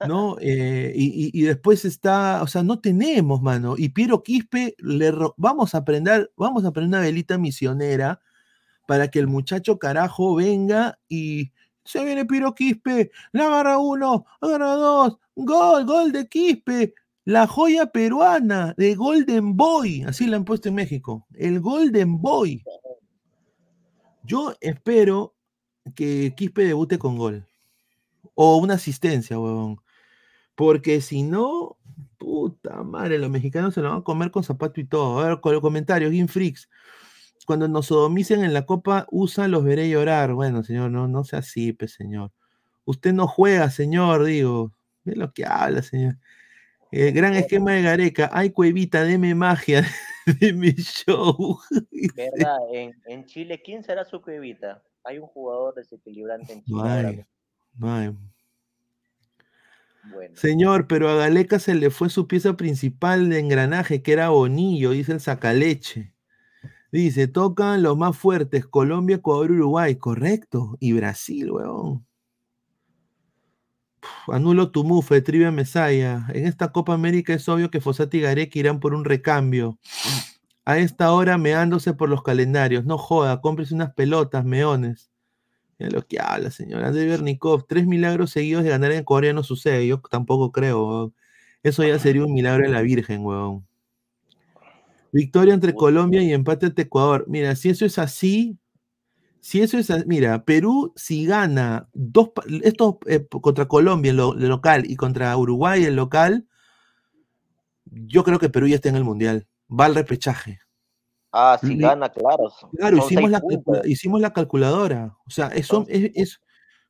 ¿no? 0.08 0.38
Eh, 0.40 0.94
y, 0.96 1.42
después 1.42 1.84
está, 1.84 2.42
o 2.42 2.48
sea, 2.48 2.64
no 2.64 2.80
tenemos, 2.80 3.42
mano. 3.42 3.76
Y 3.78 3.90
Piero 3.90 4.24
Quispe, 4.24 4.74
le 4.78 5.12
ro- 5.12 5.34
vamos 5.36 5.76
a 5.76 5.80
aprender, 5.80 6.32
vamos 6.38 6.64
a 6.64 6.70
aprender 6.70 7.00
una 7.00 7.06
velita 7.06 7.38
misionera 7.38 8.22
para 8.88 9.10
que 9.10 9.20
el 9.20 9.28
muchacho 9.28 9.78
carajo 9.78 10.36
venga 10.36 10.98
y 11.10 11.52
se 11.84 12.06
viene 12.06 12.24
Piero 12.26 12.56
Quispe, 12.56 13.12
la 13.34 13.48
agarra 13.48 13.78
uno, 13.78 14.26
agarra 14.40 14.72
dos, 14.76 15.18
gol, 15.36 15.86
gol 15.86 16.14
de 16.14 16.30
Quispe, 16.30 16.94
la 17.26 17.46
joya 17.46 17.88
peruana 17.88 18.74
de 18.78 18.96
Golden 18.96 19.58
Boy, 19.58 20.04
así 20.04 20.28
la 20.28 20.38
han 20.38 20.46
puesto 20.46 20.70
en 20.70 20.76
México, 20.76 21.28
el 21.36 21.60
Golden 21.60 22.22
Boy. 22.22 22.64
Yo 24.24 24.54
espero 24.62 25.36
que 25.94 26.34
Quispe 26.36 26.64
debute 26.64 27.00
con 27.00 27.18
gol 27.18 27.46
o 28.42 28.58
una 28.58 28.76
asistencia, 28.76 29.38
huevón. 29.38 29.82
Porque 30.56 31.02
si 31.02 31.24
no, 31.24 31.78
puta 32.18 32.84
madre, 32.84 33.18
los 33.20 33.30
mexicanos 33.30 33.74
se 33.74 33.82
lo 33.82 33.90
van 33.90 34.00
a 34.00 34.04
comer 34.04 34.32
con 34.32 34.44
zapato 34.44 34.80
y 34.80 34.86
todo. 34.86 35.20
A 35.20 35.28
ver, 35.28 35.42
con 35.42 35.54
los 35.54 35.62
comentarios, 35.62 36.14
Freaks. 36.32 36.70
Cuando 37.46 37.68
nos 37.68 37.88
sodomicen 37.88 38.44
en 38.44 38.54
la 38.54 38.66
copa, 38.66 39.08
USA 39.12 39.48
los 39.50 39.64
veré 39.64 39.90
llorar. 39.90 40.34
Bueno, 40.34 40.64
señor, 40.64 40.92
no, 40.92 41.08
no 41.08 41.24
sea 41.26 41.40
así, 41.40 41.74
pues, 41.74 41.92
señor. 41.92 42.32
Usted 42.86 43.12
no 43.12 43.28
juega, 43.28 43.70
señor, 43.72 44.24
digo. 44.24 44.72
Ve 45.04 45.16
lo 45.16 45.34
que 45.34 45.46
habla, 45.46 45.82
señor. 45.82 46.16
El 46.92 47.12
gran 47.14 47.34
esquema 47.34 47.74
de 47.74 47.82
Gareca. 47.82 48.30
Ay, 48.32 48.52
cuevita, 48.52 49.04
deme 49.04 49.36
magia 49.36 49.86
de 50.40 50.54
mi 50.54 50.72
show. 50.72 51.60
¿Verdad? 52.16 52.58
En, 52.74 52.96
en 53.06 53.26
Chile, 53.26 53.62
¿quién 53.64 53.84
será 53.84 54.06
su 54.06 54.22
cuevita? 54.22 54.82
Hay 55.04 55.18
un 55.20 55.28
jugador 55.28 55.76
desequilibrante 55.76 56.54
en 56.54 56.64
Chile. 56.64 57.28
Bueno, 60.04 60.36
Señor, 60.36 60.88
pero 60.88 61.10
a 61.10 61.16
Galeca 61.16 61.60
se 61.60 61.76
le 61.76 61.90
fue 61.90 62.10
su 62.10 62.28
pieza 62.28 62.56
principal 62.58 63.30
de 63.30 63.40
engranaje, 63.40 64.02
que 64.02 64.14
era 64.14 64.30
Bonillo, 64.30 64.92
dice 64.92 65.12
el 65.12 65.20
Sacaleche. 65.20 66.14
Dice, 66.92 67.28
tocan 67.28 67.84
los 67.84 67.98
más 67.98 68.18
fuertes, 68.18 68.66
Colombia, 68.66 69.18
Ecuador, 69.18 69.52
Uruguay, 69.52 69.96
correcto. 69.96 70.76
Y 70.80 70.94
Brasil, 70.94 71.52
weón. 71.52 72.06
Puf, 74.00 74.30
anulo 74.34 74.72
tu 74.72 74.84
mufe, 74.84 75.22
Trivia 75.22 75.52
Mesaya. 75.52 76.26
En 76.34 76.48
esta 76.48 76.72
Copa 76.72 76.94
América 76.94 77.34
es 77.34 77.48
obvio 77.48 77.70
que 77.70 77.82
Fossati 77.82 78.18
y 78.18 78.22
Gareca 78.22 78.58
irán 78.58 78.80
por 78.80 78.94
un 78.96 79.06
recambio. 79.06 79.78
A 80.70 80.78
esta 80.78 81.12
hora 81.14 81.40
meándose 81.40 81.96
por 81.96 82.10
los 82.10 82.22
calendarios. 82.22 82.86
No 82.86 83.00
joda, 83.00 83.42
cómprese 83.42 83.74
unas 83.74 83.92
pelotas, 83.96 84.46
meones. 84.46 85.10
Mira 85.80 85.92
lo 85.92 86.06
que 86.06 86.20
habla, 86.20 86.52
señor. 86.52 86.84
André 86.84 87.08
Bernikov, 87.08 87.66
tres 87.66 87.88
milagros 87.88 88.30
seguidos 88.30 88.64
de 88.64 88.70
ganar 88.70 88.92
en 88.92 89.04
Corea 89.04 89.34
no 89.34 89.42
sucede. 89.42 89.88
Yo 89.88 90.00
tampoco 90.00 90.52
creo, 90.52 90.88
weón. 90.88 91.14
Eso 91.64 91.84
ya 91.84 91.98
sería 91.98 92.24
un 92.24 92.34
milagro 92.34 92.66
de 92.68 92.70
la 92.72 92.82
Virgen, 92.84 93.26
weón. 93.26 93.66
Victoria 95.12 95.56
entre 95.56 95.74
Colombia 95.74 96.22
y 96.22 96.34
empate 96.34 96.68
ante 96.68 96.84
Ecuador. 96.84 97.26
Mira, 97.28 97.56
si 97.56 97.70
eso 97.70 97.84
es 97.84 97.98
así, 97.98 98.56
si 99.40 99.62
eso 99.64 99.80
es 99.80 99.90
así, 99.90 100.04
mira, 100.06 100.44
Perú 100.46 100.94
si 100.96 101.26
gana 101.26 101.90
dos, 101.94 102.30
esto 102.62 103.00
eh, 103.08 103.26
contra 103.42 103.68
Colombia, 103.68 104.12
el, 104.12 104.18
lo- 104.18 104.36
el 104.36 104.48
local, 104.50 104.84
y 104.86 104.96
contra 104.98 105.36
Uruguay, 105.36 105.84
el 105.84 105.96
local, 105.96 106.46
yo 107.86 108.24
creo 108.24 108.38
que 108.38 108.50
Perú 108.50 108.68
ya 108.68 108.76
está 108.76 108.90
en 108.90 108.98
el 108.98 109.04
Mundial. 109.04 109.48
Va 109.70 109.86
al 109.86 109.96
repechaje. 109.96 110.60
ah, 111.32 111.58
si 111.62 111.68
Li- 111.76 111.78
gana, 111.82 112.10
claro. 112.10 112.52
Claro, 112.76 112.98
son 112.98 113.06
hicimos 113.06 113.30
la, 113.32 113.40
puntos. 113.40 113.64
calcula- 113.78 113.88
hicimos 113.88 114.22
la 114.22 114.34
calculadora. 114.34 115.16
O 115.28 115.30
sea, 115.30 115.48
eso 115.50 115.86
es, 115.88 116.12
es- 116.16 116.42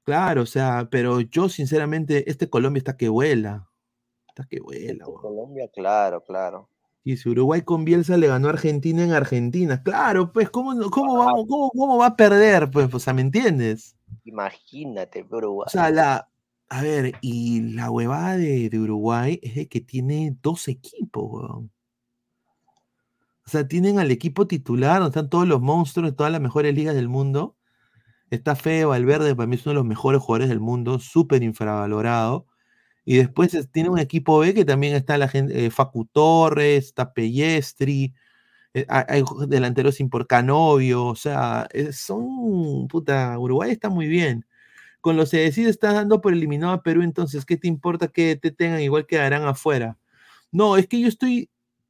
claro, 0.03 0.43
o 0.43 0.45
sea, 0.45 0.87
pero 0.89 1.19
yo 1.21 1.49
sinceramente, 1.49 2.29
este 2.29 2.49
Colombia 2.49 2.79
está 2.79 2.95
que 2.95 3.09
vuela. 3.09 3.69
Está 4.29 4.45
que 4.45 4.59
vuela, 4.61 4.91
Este 4.91 5.03
weón. 5.05 5.21
Colombia, 5.21 5.67
claro, 5.73 6.23
claro. 6.23 6.69
Y 7.03 7.17
si 7.17 7.29
Uruguay 7.29 7.61
con 7.63 7.83
Bielsa 7.85 8.17
le 8.17 8.27
ganó 8.27 8.47
a 8.47 8.51
Argentina 8.51 9.03
en 9.03 9.11
Argentina. 9.13 9.81
Claro, 9.83 10.31
pues, 10.31 10.49
¿cómo, 10.49 10.71
cómo, 10.91 11.17
vamos, 11.17 11.45
cómo, 11.47 11.69
cómo 11.71 11.97
va 11.97 12.07
a 12.07 12.15
perder? 12.15 12.69
Pues, 12.71 12.93
o 12.93 12.99
sea, 12.99 13.13
¿me 13.13 13.21
entiendes? 13.21 13.95
Imagínate, 14.25 15.25
Uruguay. 15.29 15.65
O 15.67 15.69
sea, 15.69 15.89
la. 15.89 16.29
A 16.71 16.81
ver, 16.83 17.13
y 17.21 17.61
la 17.73 17.89
huevada 17.89 18.37
de, 18.37 18.69
de 18.69 18.79
Uruguay 18.79 19.39
es 19.41 19.55
de 19.55 19.67
que 19.67 19.81
tiene 19.81 20.37
dos 20.41 20.67
equipos, 20.67 21.23
weón. 21.29 21.71
O 23.49 23.51
sea, 23.51 23.67
tienen 23.67 23.97
al 23.97 24.11
equipo 24.11 24.45
titular, 24.45 24.99
donde 25.01 25.09
están 25.09 25.27
todos 25.31 25.47
los 25.47 25.59
monstruos 25.59 26.11
de 26.11 26.15
todas 26.15 26.31
las 26.31 26.39
mejores 26.39 26.75
ligas 26.75 26.93
del 26.93 27.09
mundo. 27.09 27.55
Está 28.31 28.55
Fede 28.55 28.85
Valverde, 28.85 29.35
para 29.35 29.47
mí 29.47 29.55
es 29.55 29.65
uno 29.65 29.71
de 29.71 29.75
los 29.77 29.85
mejores 29.85 30.21
jugadores 30.21 30.49
del 30.49 30.59
mundo, 30.61 30.99
súper 30.99 31.43
infravalorado. 31.43 32.47
Y 33.05 33.17
después 33.17 33.53
es- 33.55 33.71
tiene 33.71 33.89
un 33.89 33.99
equipo 33.99 34.39
B 34.39 34.53
que 34.53 34.65
también 34.65 34.95
está 34.95 35.17
la 35.17 35.27
gente, 35.29 35.65
eh, 35.67 35.71
Facu 35.71 36.05
Torres, 36.05 36.85
está 36.87 37.13
Pellestri, 37.13 38.13
eh, 38.73 38.85
hay, 38.89 39.23
delanteros 39.47 39.95
sin 39.95 40.09
por 40.09 40.27
Canovio, 40.27 41.05
o 41.07 41.15
sea, 41.15 41.67
son, 41.93 42.87
puta, 42.89 43.37
Uruguay 43.39 43.71
está 43.71 43.89
muy 43.89 44.07
bien. 44.07 44.45
Con 45.01 45.17
los 45.17 45.31
decide 45.31 45.69
estás 45.69 45.95
dando 45.95 46.21
por 46.21 46.33
eliminado 46.33 46.73
a 46.73 46.83
Perú, 46.83 47.03
entonces, 47.03 47.45
¿qué 47.45 47.57
te 47.57 47.67
importa 47.69 48.09
que 48.09 48.35
te 48.37 48.51
tengan? 48.51 48.81
Igual 48.81 49.07
quedarán 49.07 49.43
afuera. 49.45 49.97
No, 50.51 50.77
es 50.77 50.87
que 50.87 50.99
yo 51.01 51.07
estoy 51.09 51.49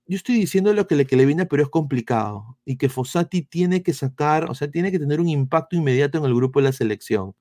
yo 0.09 0.15
estoy 0.15 0.35
diciendo 0.35 0.73
lo 0.73 0.87
que 0.87 0.95
le, 0.95 1.05
que 1.05 1.15
le 1.15 1.27
viene, 1.27 1.45
pero 1.45 1.61
es 1.61 1.69
complicado. 1.69 2.57
Y 2.65 2.77
que 2.77 2.89
Fossati 2.89 3.43
tiene 3.43 3.83
que 3.83 3.93
sacar, 3.93 4.49
o 4.49 4.55
sea, 4.55 4.71
tiene 4.71 4.91
que 4.91 4.97
tener 4.97 5.21
un 5.21 5.29
impacto 5.29 5.75
inmediato 5.75 6.17
en 6.17 6.25
el 6.25 6.33
grupo 6.33 6.59
de 6.59 6.63
la 6.63 6.71
selección. 6.71 7.35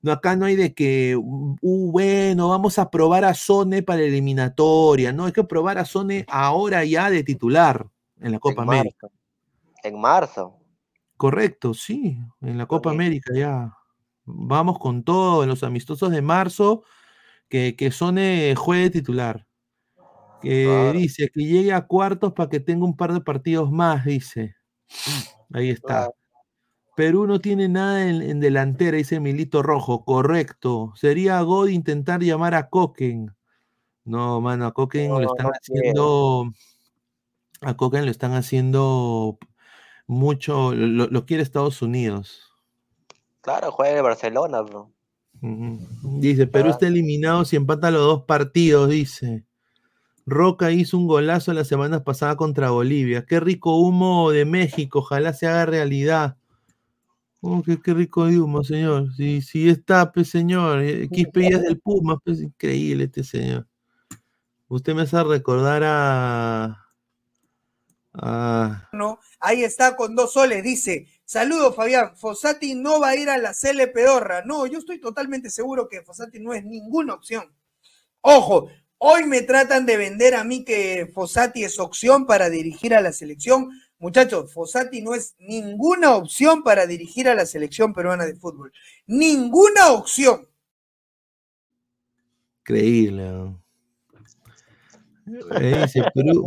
No, 0.00 0.12
acá 0.12 0.36
no 0.36 0.46
hay 0.46 0.54
de 0.54 0.72
que, 0.72 1.16
uh, 1.16 1.56
uh, 1.60 1.90
bueno, 1.90 2.48
vamos 2.48 2.78
a 2.78 2.90
probar 2.92 3.24
a 3.24 3.34
Sone 3.34 3.82
para 3.82 4.02
eliminatoria. 4.02 5.12
No, 5.12 5.24
hay 5.24 5.32
que 5.32 5.42
probar 5.42 5.78
a 5.78 5.84
Sone 5.84 6.24
ahora 6.28 6.84
ya 6.84 7.10
de 7.10 7.24
titular 7.24 7.84
en 8.20 8.30
la 8.30 8.38
Copa 8.38 8.62
América. 8.62 9.08
En 9.82 10.00
marzo. 10.00 10.58
Correcto, 11.16 11.74
sí, 11.74 12.16
en 12.40 12.56
la 12.56 12.66
Copa 12.66 12.90
América 12.90 13.32
ya. 13.34 13.76
Vamos 14.24 14.78
con 14.78 15.02
todo, 15.02 15.42
en 15.42 15.48
los 15.48 15.64
amistosos 15.64 16.12
de 16.12 16.22
marzo, 16.22 16.84
que, 17.48 17.74
que 17.74 17.90
Sone 17.90 18.54
juegue 18.56 18.90
titular. 18.90 19.44
Que 20.40 20.92
dice 20.94 21.30
que 21.32 21.44
llegue 21.44 21.72
a 21.72 21.86
cuartos 21.86 22.32
para 22.32 22.48
que 22.48 22.60
tenga 22.60 22.84
un 22.84 22.96
par 22.96 23.12
de 23.12 23.20
partidos 23.20 23.70
más, 23.70 24.04
dice. 24.04 24.56
Ahí 25.52 25.70
está. 25.70 26.10
Perú 26.96 27.26
no 27.26 27.40
tiene 27.40 27.68
nada 27.68 28.08
en, 28.08 28.40
delantera, 28.40 28.96
dice 28.96 29.20
Milito 29.20 29.62
Rojo. 29.62 30.04
Correcto. 30.04 30.92
Sería 30.96 31.40
God 31.40 31.68
intentar 31.68 32.20
llamar 32.20 32.54
a 32.54 32.68
Coquen. 32.68 33.34
No, 34.04 34.40
mano, 34.40 34.66
a 34.66 34.72
Coquen 34.72 35.10
lo 35.10 35.20
están 35.22 35.46
haciendo. 35.46 36.52
A 37.62 37.76
Coquen 37.76 38.04
lo 38.04 38.10
están 38.10 38.34
haciendo 38.34 39.38
mucho. 40.06 40.74
Lo, 40.74 41.26
quiere 41.26 41.42
Estados 41.42 41.80
Unidos. 41.80 42.52
Claro, 43.40 43.70
juega 43.72 43.98
en 43.98 44.04
Barcelona, 44.04 44.60
bro. 44.60 44.92
Dice, 45.40 46.46
Perú 46.46 46.68
está 46.68 46.86
eliminado 46.86 47.46
si 47.46 47.56
empata 47.56 47.90
los 47.90 48.02
dos 48.02 48.24
partidos, 48.24 48.90
dice. 48.90 49.46
Roca 50.30 50.70
hizo 50.70 50.96
un 50.96 51.06
golazo 51.06 51.52
la 51.52 51.64
semana 51.64 52.04
pasada 52.04 52.36
contra 52.36 52.70
Bolivia. 52.70 53.26
Qué 53.26 53.40
rico 53.40 53.76
humo 53.76 54.30
de 54.30 54.44
México, 54.44 55.00
ojalá 55.00 55.32
se 55.34 55.46
haga 55.46 55.66
realidad. 55.66 56.36
Oh, 57.42 57.62
qué, 57.62 57.94
rico 57.94 58.26
de 58.26 58.38
humo, 58.38 58.62
señor. 58.62 59.14
Si, 59.14 59.40
si 59.40 59.68
está, 59.68 60.12
pues, 60.12 60.28
señor. 60.28 60.82
Eh, 60.82 61.08
Quispe 61.10 61.48
es 61.48 61.62
del 61.62 61.80
Puma, 61.80 62.18
pues 62.22 62.40
increíble 62.40 63.04
este 63.04 63.24
señor. 63.24 63.66
Usted 64.68 64.94
me 64.94 65.02
hace 65.02 65.22
recordar 65.24 65.82
a. 65.84 66.86
No, 68.92 69.18
ahí 69.38 69.62
está 69.62 69.96
con 69.96 70.14
dos 70.14 70.32
soles, 70.34 70.62
dice. 70.62 71.06
Saludos, 71.24 71.74
Fabián. 71.74 72.16
Fossati 72.16 72.74
no 72.74 73.00
va 73.00 73.10
a 73.10 73.16
ir 73.16 73.30
a 73.30 73.38
la 73.38 73.54
CL 73.54 73.88
Pedorra. 73.92 74.42
No, 74.44 74.66
yo 74.66 74.78
estoy 74.78 75.00
totalmente 75.00 75.48
seguro 75.48 75.88
que 75.88 76.02
Fossati 76.02 76.40
no 76.40 76.52
es 76.52 76.64
ninguna 76.64 77.14
opción. 77.14 77.44
Ojo, 78.20 78.68
hoy 79.02 79.24
me 79.24 79.42
tratan 79.42 79.86
de 79.86 79.96
vender 79.96 80.34
a 80.34 80.44
mí 80.44 80.62
que 80.64 81.10
Fossati 81.12 81.64
es 81.64 81.78
opción 81.78 82.26
para 82.26 82.50
dirigir 82.50 82.94
a 82.94 83.00
la 83.00 83.12
selección. 83.12 83.70
Muchachos, 83.98 84.52
Fossati 84.52 85.00
no 85.02 85.14
es 85.14 85.34
ninguna 85.38 86.14
opción 86.16 86.62
para 86.62 86.86
dirigir 86.86 87.28
a 87.28 87.34
la 87.34 87.46
selección 87.46 87.94
peruana 87.94 88.26
de 88.26 88.36
fútbol. 88.36 88.72
Ninguna 89.06 89.92
opción. 89.92 90.46
Increíble. 92.60 93.56
Dice, 95.24 96.02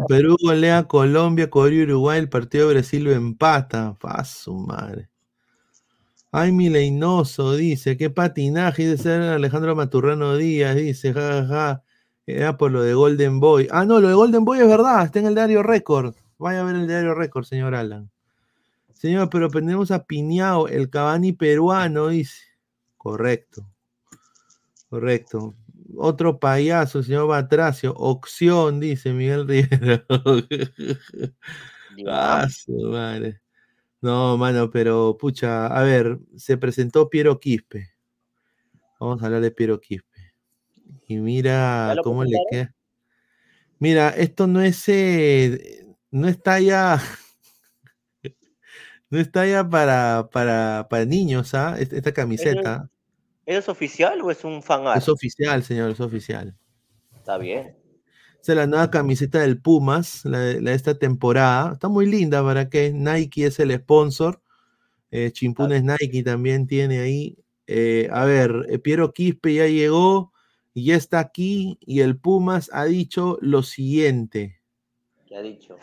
Perú, 0.07 0.37
golea 0.41 0.83
Colombia, 0.83 1.49
Corea 1.49 1.83
Uruguay, 1.83 2.19
el 2.19 2.29
partido 2.29 2.67
de 2.67 2.75
Brasil 2.75 3.03
lo 3.03 3.11
empata. 3.11 3.97
Paso, 3.99 4.53
madre. 4.53 5.09
Ay, 6.31 6.51
Mileinoso, 6.51 7.55
dice, 7.55 7.97
qué 7.97 8.09
patinaje, 8.09 8.91
dice 8.91 9.11
Alejandro 9.11 9.75
Maturrano 9.75 10.35
Díaz, 10.35 10.75
dice, 10.75 11.13
jajaja, 11.13 11.47
ja, 11.47 11.47
ja. 11.47 11.83
Era 12.25 12.57
por 12.57 12.71
lo 12.71 12.81
de 12.81 12.93
Golden 12.93 13.39
Boy. 13.39 13.67
Ah, 13.71 13.85
no, 13.85 13.99
lo 13.99 14.07
de 14.07 14.13
Golden 14.13 14.45
Boy 14.45 14.59
es 14.59 14.67
verdad, 14.67 15.05
está 15.05 15.19
en 15.19 15.27
el 15.27 15.35
diario 15.35 15.63
Récord. 15.63 16.15
Vaya 16.37 16.61
a 16.61 16.63
ver 16.63 16.75
el 16.75 16.87
diario 16.87 17.13
Récord, 17.13 17.45
señor 17.45 17.75
Alan. 17.75 18.09
Señor, 18.93 19.29
pero 19.29 19.47
aprendemos 19.47 19.91
a 19.91 20.05
Piñao, 20.05 20.67
el 20.67 20.89
Cabani 20.89 21.33
peruano, 21.33 22.07
dice. 22.07 22.43
Correcto. 22.97 23.65
Correcto. 24.89 25.55
Otro 25.97 26.39
payaso, 26.39 27.03
señor 27.03 27.27
Batracio. 27.27 27.93
Opción, 27.95 28.79
dice 28.79 29.11
Miguel 29.11 29.47
Rivera. 29.47 30.05
ah, 32.07 32.47
madre. 32.89 33.41
No, 34.01 34.37
mano, 34.37 34.69
pero 34.69 35.17
pucha, 35.17 35.67
a 35.67 35.83
ver, 35.83 36.19
se 36.35 36.57
presentó 36.57 37.09
Piero 37.09 37.39
Quispe. 37.39 37.89
Vamos 38.99 39.21
a 39.21 39.25
hablar 39.25 39.41
de 39.41 39.51
Piero 39.51 39.79
Quispe. 39.79 40.12
Y 41.07 41.17
mira 41.17 41.95
cómo 42.03 42.23
le 42.23 42.37
queda. 42.49 42.73
Mira, 43.79 44.09
esto 44.09 44.47
no 44.47 44.61
es 44.61 44.87
eh, 44.87 45.85
no 46.11 46.27
está 46.27 46.59
ya. 46.59 47.01
no 49.09 49.19
está 49.19 49.45
ya 49.45 49.67
para, 49.67 50.29
para, 50.31 50.87
para 50.89 51.05
niños, 51.05 51.53
¿ah? 51.53 51.75
Esta, 51.79 52.13
camiseta. 52.13 52.89
¿Es, 53.45 53.67
oficial 53.67 54.21
o 54.21 54.31
es 54.31 54.43
un 54.43 54.63
fan 54.63 54.83
Es 54.95 55.09
oficial, 55.09 55.63
señor, 55.63 55.91
es 55.91 55.99
oficial. 55.99 56.55
Está 57.15 57.37
bien. 57.37 57.75
Esta 58.43 58.51
es 58.51 58.57
la 58.57 58.67
nueva 58.67 58.91
camiseta 58.91 59.39
del 59.39 59.61
Pumas, 59.61 60.25
la, 60.25 60.39
de 60.39 60.73
esta 60.73 60.99
temporada. 60.99 61.73
Está 61.73 61.87
muy 61.87 62.05
linda 62.05 62.43
para 62.43 62.69
que 62.69 62.91
Nike 62.91 63.45
es 63.45 63.57
el 63.59 63.73
sponsor. 63.73 64.41
Eh, 65.11 65.31
Chimpunes 65.31 65.83
Nike 65.83 66.23
también 66.23 66.67
tiene 66.67 66.99
ahí. 66.99 67.37
Eh, 67.67 68.09
a 68.11 68.25
ver, 68.25 68.65
eh, 68.67 68.79
Piero 68.79 69.13
Quispe 69.13 69.53
ya 69.53 69.67
llegó 69.67 70.32
y 70.73 70.85
ya 70.85 70.95
está 70.95 71.19
aquí. 71.19 71.77
Y 71.81 72.01
el 72.01 72.17
Pumas 72.17 72.69
ha 72.73 72.85
dicho 72.85 73.37
lo 73.41 73.63
siguiente. 73.63 74.61
¿Qué 75.27 75.35
ha 75.35 75.41
dicho? 75.41 75.77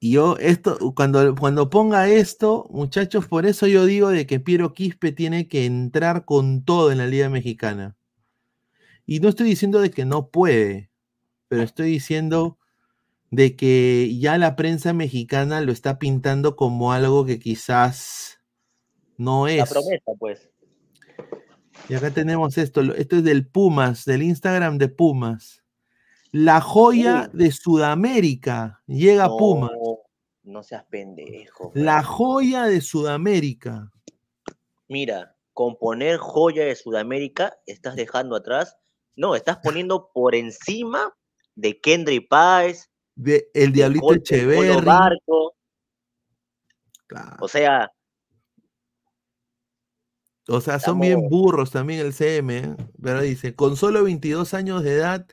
Y 0.00 0.12
yo, 0.12 0.36
esto, 0.38 0.78
cuando, 0.94 1.34
cuando 1.34 1.70
ponga 1.70 2.08
esto, 2.08 2.66
muchachos, 2.70 3.26
por 3.26 3.46
eso 3.46 3.66
yo 3.66 3.84
digo 3.84 4.10
de 4.10 4.26
que 4.26 4.38
Piero 4.38 4.72
Quispe 4.72 5.10
tiene 5.10 5.48
que 5.48 5.66
entrar 5.66 6.24
con 6.24 6.64
todo 6.64 6.92
en 6.92 6.98
la 6.98 7.06
Liga 7.06 7.28
Mexicana. 7.28 7.96
Y 9.06 9.18
no 9.20 9.28
estoy 9.28 9.48
diciendo 9.48 9.80
de 9.80 9.90
que 9.90 10.04
no 10.04 10.28
puede, 10.28 10.90
pero 11.48 11.62
estoy 11.62 11.90
diciendo 11.90 12.58
de 13.30 13.56
que 13.56 14.16
ya 14.18 14.38
la 14.38 14.54
prensa 14.54 14.92
mexicana 14.92 15.60
lo 15.60 15.72
está 15.72 15.98
pintando 15.98 16.56
como 16.56 16.92
algo 16.92 17.24
que 17.24 17.40
quizás 17.40 18.40
no 19.16 19.48
es. 19.48 19.58
La 19.58 19.66
promesa, 19.66 20.12
pues. 20.18 20.47
Y 21.88 21.94
acá 21.94 22.10
tenemos 22.10 22.58
esto, 22.58 22.82
esto 22.94 23.16
es 23.16 23.24
del 23.24 23.46
Pumas, 23.46 24.04
del 24.04 24.22
Instagram 24.22 24.76
de 24.76 24.88
Pumas. 24.88 25.62
La 26.30 26.60
joya 26.60 27.30
de 27.32 27.50
Sudamérica 27.50 28.82
llega 28.86 29.24
a 29.24 29.28
Puma. 29.28 29.70
No 30.42 30.62
seas 30.62 30.84
pendejo. 30.84 31.72
La 31.74 32.02
joya 32.02 32.64
de 32.64 32.82
Sudamérica. 32.82 33.90
Mira, 34.88 35.36
con 35.54 35.76
poner 35.76 36.18
joya 36.18 36.64
de 36.66 36.76
Sudamérica, 36.76 37.58
estás 37.64 37.96
dejando 37.96 38.36
atrás. 38.36 38.76
No, 39.16 39.34
estás 39.34 39.58
poniendo 39.58 40.10
por 40.12 40.34
encima 40.34 41.16
de 41.54 41.80
Kendry 41.80 42.20
Páez. 42.20 42.90
De 43.14 43.50
el 43.54 43.72
Diablito 43.72 44.14
Echeverri. 44.14 45.18
O 47.40 47.48
sea. 47.48 47.90
O 50.48 50.60
sea, 50.62 50.80
son 50.80 51.00
bien 51.00 51.28
burros 51.28 51.70
también 51.70 52.00
el 52.00 52.14
CM, 52.14 52.74
pero 53.02 53.20
dice, 53.20 53.54
con 53.54 53.76
solo 53.76 54.02
22 54.02 54.54
años 54.54 54.82
de 54.82 54.94
edad, 54.94 55.26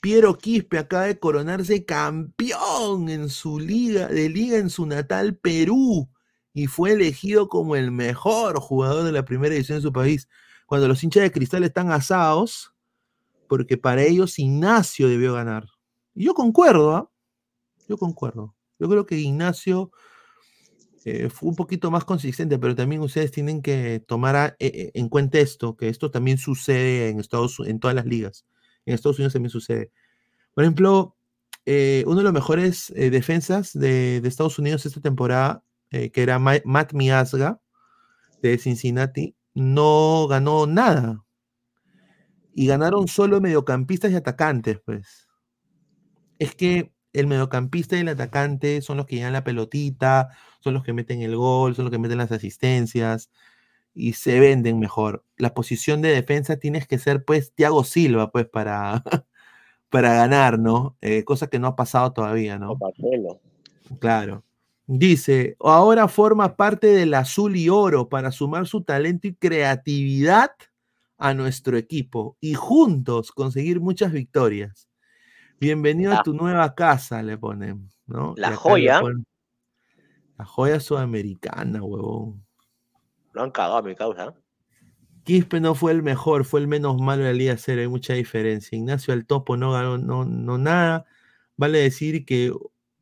Piero 0.00 0.38
Quispe 0.38 0.78
acaba 0.78 1.04
de 1.04 1.18
coronarse 1.18 1.84
campeón 1.84 3.10
en 3.10 3.28
su 3.28 3.60
liga, 3.60 4.08
de 4.08 4.30
liga 4.30 4.56
en 4.56 4.70
su 4.70 4.86
natal 4.86 5.36
Perú 5.36 6.08
y 6.54 6.68
fue 6.68 6.92
elegido 6.92 7.50
como 7.50 7.76
el 7.76 7.90
mejor 7.90 8.58
jugador 8.58 9.04
de 9.04 9.12
la 9.12 9.26
primera 9.26 9.54
edición 9.54 9.76
de 9.76 9.82
su 9.82 9.92
país. 9.92 10.26
Cuando 10.64 10.88
los 10.88 11.04
hinchas 11.04 11.24
de 11.24 11.32
cristal 11.32 11.62
están 11.64 11.92
asados, 11.92 12.72
porque 13.48 13.76
para 13.76 14.02
ellos 14.04 14.38
Ignacio 14.38 15.06
debió 15.06 15.34
ganar. 15.34 15.66
Y 16.14 16.24
yo 16.24 16.32
concuerdo, 16.32 16.96
¿ah? 16.96 17.10
Yo 17.86 17.98
concuerdo. 17.98 18.54
Yo 18.78 18.88
creo 18.88 19.04
que 19.04 19.18
Ignacio 19.18 19.90
eh, 21.06 21.30
fue 21.30 21.48
un 21.50 21.56
poquito 21.56 21.90
más 21.90 22.04
consistente, 22.04 22.58
pero 22.58 22.74
también 22.74 23.00
ustedes 23.00 23.30
tienen 23.30 23.62
que 23.62 24.02
tomar 24.06 24.56
eh, 24.58 24.72
eh, 24.74 24.90
en 24.94 25.08
cuenta 25.08 25.38
esto, 25.38 25.76
que 25.76 25.88
esto 25.88 26.10
también 26.10 26.38
sucede 26.38 27.08
en 27.08 27.20
Estados 27.20 27.60
en 27.64 27.78
todas 27.80 27.94
las 27.94 28.06
ligas. 28.06 28.44
En 28.84 28.94
Estados 28.94 29.18
Unidos 29.18 29.32
también 29.32 29.50
sucede. 29.50 29.92
Por 30.54 30.64
ejemplo, 30.64 31.16
eh, 31.68 32.04
uno 32.06 32.18
de 32.18 32.22
los 32.22 32.32
mejores 32.32 32.92
eh, 32.94 33.10
defensas 33.10 33.72
de, 33.72 34.18
Estados 34.18 34.58
Unidos 34.58 34.86
esta 34.86 35.00
temporada, 35.00 35.64
eh, 35.90 36.10
que 36.10 36.22
era 36.22 36.38
Matt 36.38 36.92
Miasga 36.92 37.60
de 38.40 38.56
Cincinnati, 38.56 39.36
no 39.52 40.28
ganó 40.28 40.66
nada. 40.66 41.24
Y 42.54 42.68
ganaron 42.68 43.08
solo 43.08 43.40
mediocampistas 43.40 44.12
y 44.12 44.14
atacantes, 44.14 44.78
pues. 44.84 45.28
Es 46.38 46.54
que 46.54 46.92
el 47.12 47.26
mediocampista 47.26 47.96
y 47.96 48.00
el 48.00 48.08
atacante 48.08 48.80
son 48.80 48.98
los 48.98 49.06
que 49.06 49.16
llevan 49.16 49.32
la 49.32 49.44
pelotita, 49.44 50.30
son 50.66 50.74
los 50.74 50.82
que 50.82 50.92
meten 50.92 51.22
el 51.22 51.36
gol, 51.36 51.76
son 51.76 51.84
los 51.84 51.92
que 51.92 51.98
meten 51.98 52.18
las 52.18 52.32
asistencias 52.32 53.30
y 53.94 54.14
se 54.14 54.40
venden 54.40 54.80
mejor. 54.80 55.24
La 55.36 55.54
posición 55.54 56.02
de 56.02 56.08
defensa 56.08 56.56
tienes 56.56 56.88
que 56.88 56.98
ser, 56.98 57.24
pues, 57.24 57.52
Thiago 57.52 57.84
Silva, 57.84 58.32
pues, 58.32 58.46
para, 58.48 59.04
para 59.90 60.12
ganar, 60.14 60.58
¿no? 60.58 60.96
Eh, 61.02 61.22
cosa 61.22 61.46
que 61.46 61.60
no 61.60 61.68
ha 61.68 61.76
pasado 61.76 62.12
todavía, 62.12 62.58
¿no? 62.58 62.76
Claro. 64.00 64.42
Dice, 64.88 65.56
ahora 65.60 66.08
forma 66.08 66.56
parte 66.56 66.88
del 66.88 67.14
azul 67.14 67.54
y 67.54 67.68
oro 67.68 68.08
para 68.08 68.32
sumar 68.32 68.66
su 68.66 68.82
talento 68.82 69.28
y 69.28 69.34
creatividad 69.34 70.50
a 71.16 71.32
nuestro 71.32 71.76
equipo 71.76 72.36
y 72.40 72.54
juntos 72.54 73.30
conseguir 73.30 73.78
muchas 73.78 74.10
victorias. 74.10 74.88
Bienvenido 75.60 76.12
a 76.12 76.24
tu 76.24 76.34
nueva 76.34 76.74
casa, 76.74 77.22
le 77.22 77.38
ponen, 77.38 77.88
¿no? 78.06 78.34
La 78.36 78.56
joya. 78.56 79.00
La 80.38 80.44
joya 80.44 80.80
sudamericana, 80.80 81.82
huevón. 81.82 82.44
Lo 83.32 83.42
han 83.42 83.50
cagado 83.50 83.82
mi 83.82 83.94
causa. 83.94 84.34
Quispe 85.24 85.60
no 85.60 85.74
fue 85.74 85.92
el 85.92 86.02
mejor, 86.02 86.44
fue 86.44 86.60
el 86.60 86.68
menos 86.68 87.00
malo 87.00 87.24
de 87.24 87.32
la 87.32 87.36
Liga 87.36 87.56
Cero, 87.58 87.80
hay 87.80 87.88
mucha 87.88 88.14
diferencia. 88.14 88.78
Ignacio 88.78 89.12
al 89.12 89.26
topo 89.26 89.56
no 89.56 89.72
ganó 89.72 89.98
no, 89.98 90.24
no 90.24 90.56
nada. 90.56 91.04
Vale 91.56 91.80
decir 91.80 92.24
que 92.24 92.52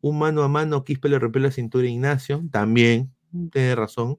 un 0.00 0.18
mano 0.18 0.42
a 0.42 0.48
mano, 0.48 0.84
Quispe 0.84 1.08
le 1.08 1.18
rompió 1.18 1.42
la 1.42 1.50
cintura 1.50 1.86
a 1.86 1.90
Ignacio, 1.90 2.42
también, 2.50 3.14
tiene 3.52 3.74
razón. 3.74 4.18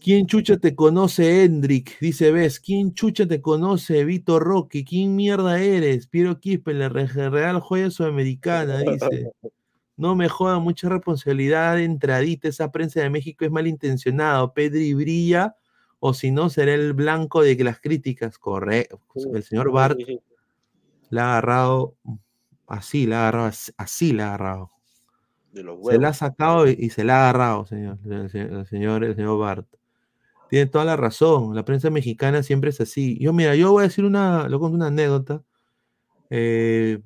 ¿Quién 0.00 0.26
chucha 0.26 0.56
te 0.58 0.74
conoce, 0.74 1.44
Hendrik? 1.44 1.98
Dice, 2.00 2.30
ves, 2.30 2.60
¿quién 2.60 2.94
chucha 2.94 3.26
te 3.26 3.40
conoce, 3.40 4.04
Vito 4.04 4.38
Roque? 4.38 4.84
¿Quién 4.84 5.16
mierda 5.16 5.60
eres? 5.60 6.06
Piero 6.06 6.38
Quispe, 6.38 6.74
la 6.74 6.88
Real 6.88 7.60
Joya 7.60 7.90
Sudamericana, 7.90 8.78
dice. 8.78 9.30
No 9.96 10.14
me 10.14 10.28
joda, 10.28 10.58
mucha 10.58 10.88
responsabilidad 10.88 11.76
de 11.76 11.84
entradita, 11.84 12.48
esa 12.48 12.70
prensa 12.70 13.00
de 13.00 13.10
México 13.10 13.44
es 13.44 13.50
malintencionado. 13.50 14.52
Pedri 14.52 14.92
brilla, 14.94 15.56
o 16.00 16.12
si 16.12 16.30
no, 16.30 16.50
será 16.50 16.74
el 16.74 16.92
blanco 16.92 17.42
de 17.42 17.56
que 17.56 17.64
las 17.64 17.80
críticas, 17.80 18.38
correcto. 18.38 19.00
El 19.32 19.42
señor 19.42 19.72
Bart 19.72 19.98
la 21.10 21.24
ha 21.24 21.30
agarrado 21.38 21.94
Así 22.66 23.06
la 23.06 23.18
ha 23.18 23.28
agarrado, 23.28 23.52
así 23.76 24.12
la 24.12 24.24
ha 24.24 24.34
agarrado. 24.34 24.70
se 25.52 25.98
la 25.98 26.08
ha 26.08 26.14
sacado 26.14 26.68
y, 26.68 26.90
se 26.90 27.04
la 27.04 27.16
ha 27.16 27.30
agarrado, 27.30 27.64
señor, 27.66 27.98
el, 28.04 28.66
señor, 28.66 29.04
el 29.04 29.14
señor 29.14 29.38
Bart. 29.38 29.66
Tiene 30.50 30.66
toda 30.66 30.84
la 30.84 30.96
razón. 30.96 31.54
La 31.54 31.64
prensa 31.64 31.90
mexicana 31.90 32.42
siempre 32.42 32.70
es 32.70 32.80
así. 32.80 33.18
Yo, 33.20 33.32
mira, 33.32 33.54
yo 33.54 33.72
voy 33.72 33.82
a 33.82 33.88
decir 33.88 34.04
una, 34.04 34.48
lo 34.48 34.58
una 34.60 34.88
anécdota. 34.88 35.42
Eh, 36.30 37.00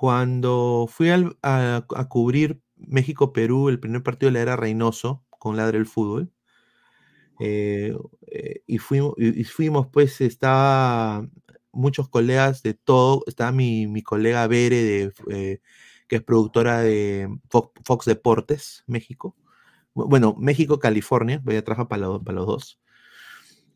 cuando 0.00 0.86
fui 0.88 1.10
a, 1.10 2.06
cubrir 2.08 2.62
México-Perú, 2.76 3.68
el 3.68 3.78
primer 3.78 4.02
partido 4.02 4.32
de 4.32 4.40
era 4.40 4.56
Reynoso, 4.56 5.26
con 5.28 5.58
Ladre 5.58 5.76
el 5.76 5.84
Fútbol, 5.84 6.32
eh, 7.38 7.94
eh, 8.28 8.62
y, 8.66 8.78
fuimos, 8.78 9.14
pues, 9.92 10.22
estaba 10.22 11.28
muchos 11.70 12.08
colegas 12.08 12.62
de 12.62 12.72
todo. 12.72 13.24
Estaba 13.26 13.52
mi, 13.52 13.86
mi 13.88 14.02
colega 14.02 14.46
Bere, 14.46 14.82
de, 14.82 15.12
eh, 15.32 15.60
que 16.08 16.16
es 16.16 16.22
productora 16.22 16.80
de 16.80 17.28
Fox, 17.50 18.06
Deportes, 18.06 18.84
México. 18.86 19.36
Bueno, 19.92 20.34
México, 20.38 20.78
California, 20.78 21.42
voy 21.44 21.56
a 21.56 21.64
trabajar 21.64 21.88
para, 21.88 22.18
para 22.20 22.36
los 22.36 22.46
dos. 22.46 22.80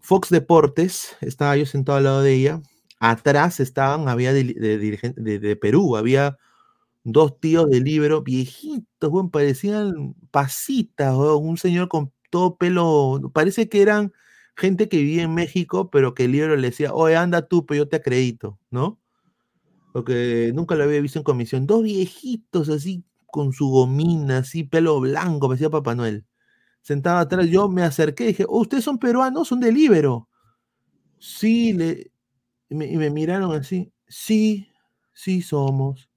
Fox 0.00 0.30
Deportes, 0.30 1.18
estaba 1.20 1.54
yo 1.58 1.66
sentado 1.66 1.98
al 1.98 2.04
lado 2.04 2.22
de 2.22 2.32
ella. 2.32 2.62
Atrás 2.98 3.60
estaban, 3.60 4.08
había 4.08 4.32
de, 4.32 4.44
de, 4.44 5.56
Perú, 5.56 5.96
había 5.96 6.38
dos 7.04 7.38
tíos 7.40 7.68
de 7.70 7.80
libro, 7.80 8.22
viejitos, 8.22 9.10
bueno, 9.10 9.30
parecían 9.30 10.14
pasitas, 10.30 11.14
un 11.14 11.56
señor 11.56 11.88
con 11.88 12.12
todo 12.30 12.56
pelo, 12.56 13.30
parece 13.34 13.68
que 13.68 13.82
eran 13.82 14.12
gente 14.56 14.88
que 14.88 14.98
vivía 14.98 15.22
en 15.24 15.34
México, 15.34 15.90
pero 15.90 16.14
que 16.14 16.24
el 16.24 16.32
libro 16.32 16.56
le 16.56 16.68
decía, 16.70 16.94
oye, 16.94 17.16
anda 17.16 17.46
tú, 17.48 17.66
pero 17.66 17.84
yo 17.84 17.88
te 17.88 17.96
acredito, 17.96 18.58
¿no? 18.70 18.98
Porque 19.92 20.52
nunca 20.54 20.74
lo 20.74 20.84
había 20.84 21.00
visto 21.00 21.20
en 21.20 21.24
comisión. 21.24 21.66
Dos 21.66 21.84
viejitos 21.84 22.68
así, 22.68 23.04
con 23.26 23.52
su 23.52 23.68
gomina, 23.68 24.38
así, 24.38 24.64
pelo 24.64 25.00
blanco, 25.00 25.48
me 25.48 25.54
decía 25.56 25.70
Papá 25.70 25.94
Noel. 25.94 26.24
Sentado 26.82 27.18
atrás, 27.18 27.46
yo 27.48 27.68
me 27.68 27.82
acerqué 27.82 28.24
y 28.24 28.26
dije, 28.28 28.44
oh, 28.48 28.60
¿ustedes 28.60 28.84
son 28.84 28.98
peruanos? 28.98 29.48
¿Son 29.48 29.60
de 29.60 29.72
Libero? 29.72 30.28
Sí, 31.18 31.72
le... 31.72 32.12
y, 32.68 32.74
me, 32.74 33.10
miraron 33.10 33.52
así, 33.52 33.92
sí, 34.08 34.68
sí 35.12 35.42
somos. 35.42 36.08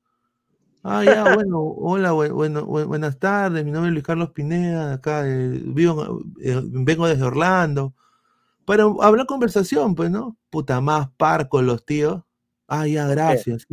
Ah, 0.84 1.04
ya, 1.04 1.34
bueno, 1.34 1.60
hola, 1.60 2.12
bueno, 2.12 2.66
buenas 2.66 3.20
tardes, 3.20 3.66
mi 3.66 3.72
nombre 3.72 3.90
es 3.90 3.94
Luis 3.94 4.06
Carlos 4.06 4.32
Pineda, 4.32 4.94
acá 4.94 5.24
vivo, 5.24 6.22
eh, 6.42 6.62
vengo 6.64 7.08
desde 7.08 7.24
Orlando 7.24 7.94
para 8.68 8.84
hablar 8.84 9.26
conversación, 9.26 9.96
pues, 9.96 10.12
¿no? 10.12 10.38
Puta, 10.50 10.82
más 10.82 11.10
par 11.16 11.48
con 11.48 11.66
los 11.66 11.86
tíos. 11.86 12.24
Ah, 12.68 12.86
ya, 12.86 13.08
gracias. 13.08 13.66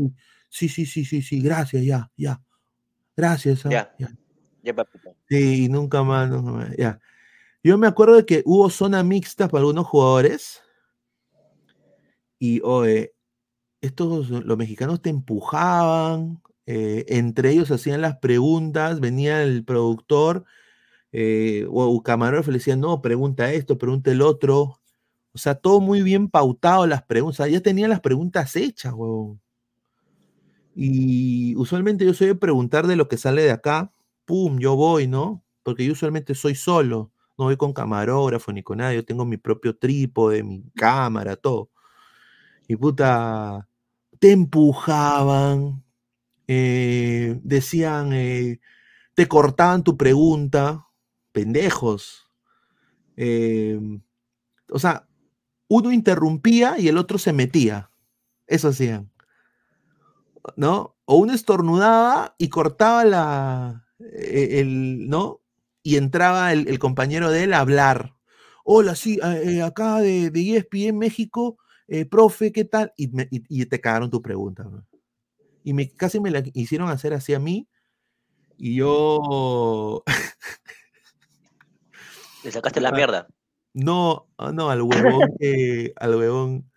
Sí, 0.48 0.68
sí, 0.68 0.86
sí, 0.86 1.04
sí, 1.04 1.20
sí, 1.20 1.40
gracias, 1.40 1.82
ya, 1.82 2.12
ya. 2.16 2.40
Gracias. 3.16 3.66
Ah, 3.66 3.70
ya, 3.70 3.94
ya. 3.98 4.08
ya 4.62 4.86
Sí, 5.28 5.68
nunca 5.68 6.04
más, 6.04 6.30
nunca 6.30 6.52
más, 6.52 6.76
ya. 6.76 7.00
Yo 7.64 7.76
me 7.76 7.88
acuerdo 7.88 8.14
de 8.14 8.24
que 8.24 8.42
hubo 8.44 8.70
zona 8.70 9.02
mixta 9.02 9.48
para 9.48 9.62
algunos 9.62 9.84
jugadores. 9.84 10.62
Y, 12.38 12.60
oye, 12.62 13.14
estos, 13.80 14.30
los 14.30 14.58
mexicanos 14.58 15.02
te 15.02 15.10
empujaban, 15.10 16.42
eh, 16.66 17.04
entre 17.08 17.50
ellos 17.50 17.70
hacían 17.70 18.00
las 18.00 18.18
preguntas, 18.18 19.00
venía 19.00 19.42
el 19.42 19.64
productor 19.64 20.44
eh, 21.16 21.66
o 21.70 22.02
camarógrafo 22.02 22.50
le 22.50 22.58
decía, 22.58 22.74
no, 22.74 23.00
pregunta 23.00 23.52
esto, 23.52 23.78
pregunta 23.78 24.10
el 24.10 24.20
otro. 24.20 24.80
O 25.32 25.38
sea, 25.38 25.54
todo 25.54 25.80
muy 25.80 26.02
bien 26.02 26.28
pautado 26.28 26.86
las 26.88 27.04
preguntas. 27.04 27.48
Ya 27.50 27.60
tenía 27.60 27.86
las 27.86 28.00
preguntas 28.00 28.56
hechas, 28.56 28.92
huevón. 28.94 29.40
Y 30.74 31.54
usualmente 31.56 32.04
yo 32.04 32.14
soy 32.14 32.28
de 32.28 32.34
preguntar 32.34 32.88
de 32.88 32.96
lo 32.96 33.08
que 33.08 33.16
sale 33.16 33.42
de 33.42 33.52
acá. 33.52 33.92
Pum, 34.24 34.58
yo 34.58 34.74
voy, 34.74 35.06
¿no? 35.06 35.44
Porque 35.62 35.84
yo 35.86 35.92
usualmente 35.92 36.34
soy 36.34 36.56
solo. 36.56 37.12
No 37.38 37.44
voy 37.44 37.56
con 37.56 37.72
camarógrafo 37.72 38.52
ni 38.52 38.64
con 38.64 38.78
nada. 38.78 38.92
Yo 38.92 39.04
tengo 39.04 39.24
mi 39.24 39.36
propio 39.36 39.76
trípode, 39.76 40.42
mi 40.42 40.64
cámara, 40.74 41.36
todo. 41.36 41.70
Y 42.66 42.76
puta, 42.76 43.68
te 44.18 44.32
empujaban, 44.32 45.84
eh, 46.46 47.38
decían, 47.42 48.12
eh, 48.12 48.60
te 49.14 49.28
cortaban 49.28 49.84
tu 49.84 49.96
pregunta, 49.96 50.88
pendejos. 51.32 52.30
Eh, 53.16 53.78
o 54.70 54.78
sea, 54.78 55.06
uno 55.68 55.92
interrumpía 55.92 56.78
y 56.78 56.88
el 56.88 56.98
otro 56.98 57.18
se 57.18 57.32
metía. 57.32 57.90
Eso 58.46 58.68
hacían. 58.68 59.10
¿No? 60.56 60.96
O 61.04 61.16
uno 61.16 61.32
estornudaba 61.32 62.34
y 62.38 62.48
cortaba 62.48 63.04
la. 63.04 63.86
E, 63.98 64.60
el, 64.60 65.08
¿No? 65.08 65.40
Y 65.82 65.96
entraba 65.96 66.52
el, 66.52 66.78
compañero 66.78 67.30
de 67.30 67.44
él 67.44 67.52
a 67.52 67.60
hablar. 67.60 68.14
Hola, 68.64 68.94
sí, 68.94 69.20
acá 69.62 70.00
de, 70.00 70.30
de 70.30 70.56
ESPN 70.56 70.96
México, 70.96 71.58
eh, 71.88 72.06
profe, 72.06 72.52
¿qué 72.52 72.64
tal? 72.64 72.92
Y, 72.96 73.10
y, 73.30 73.66
te 73.66 73.80
cagaron 73.80 74.10
tu 74.10 74.22
pregunta. 74.22 74.66
Y 75.62 75.72
me, 75.72 75.90
casi 75.90 76.20
me 76.20 76.30
la 76.30 76.42
hicieron 76.54 76.88
hacer 76.88 77.14
así 77.14 77.34
a 77.34 77.38
mí. 77.38 77.68
Y 78.56 78.76
yo. 78.76 80.02
Le 82.44 82.52
sacaste 82.52 82.80
la 82.80 82.92
mierda. 82.92 83.26
No, 83.72 84.28
ah, 84.38 84.52
no, 84.52 84.70
al 84.70 84.82
huevón 84.82 85.30
que, 85.40 85.92
al 85.96 86.14
huevón, 86.14 86.70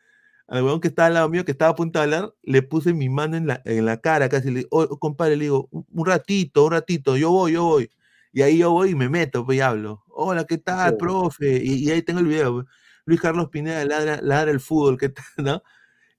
al 0.47 0.63
huevón 0.63 0.81
que 0.81 0.87
estaba 0.87 1.07
al 1.07 1.13
lado 1.13 1.29
mío, 1.29 1.45
que 1.45 1.51
estaba 1.51 1.71
a 1.71 1.75
punto 1.75 1.99
de 1.99 2.05
hablar, 2.05 2.33
le 2.41 2.63
puse 2.63 2.93
mi 2.93 3.09
mano 3.09 3.37
en 3.37 3.47
la, 3.47 3.61
en 3.65 3.85
la 3.85 3.97
cara, 3.97 4.29
casi 4.29 4.49
le 4.49 4.59
digo, 4.59 4.69
oh, 4.71 4.97
compadre, 4.97 5.37
le 5.37 5.43
digo, 5.43 5.69
un 5.71 6.05
ratito, 6.05 6.65
un 6.65 6.71
ratito, 6.71 7.17
yo 7.17 7.31
voy, 7.31 7.53
yo 7.53 7.65
voy. 7.65 7.91
Y 8.33 8.41
ahí 8.41 8.57
yo 8.59 8.71
voy 8.71 8.91
y 8.91 8.95
me 8.95 9.09
meto, 9.09 9.45
pues 9.45 9.57
y 9.57 9.61
hablo. 9.61 10.03
Hola, 10.09 10.45
¿qué 10.45 10.57
tal, 10.57 10.97
profe? 10.97 11.61
Y, 11.63 11.89
ahí 11.91 12.01
tengo 12.01 12.19
el 12.19 12.27
video. 12.27 12.53
Pues. 12.53 12.65
Luis 13.07 13.21
Carlos 13.21 13.47
Pineda 13.49 13.85
ladra, 13.85 14.19
ladra 14.21 14.51
el 14.51 14.59
fútbol, 14.59 14.97
¿qué 14.97 15.09
tal? 15.09 15.25
¿No? 15.37 15.63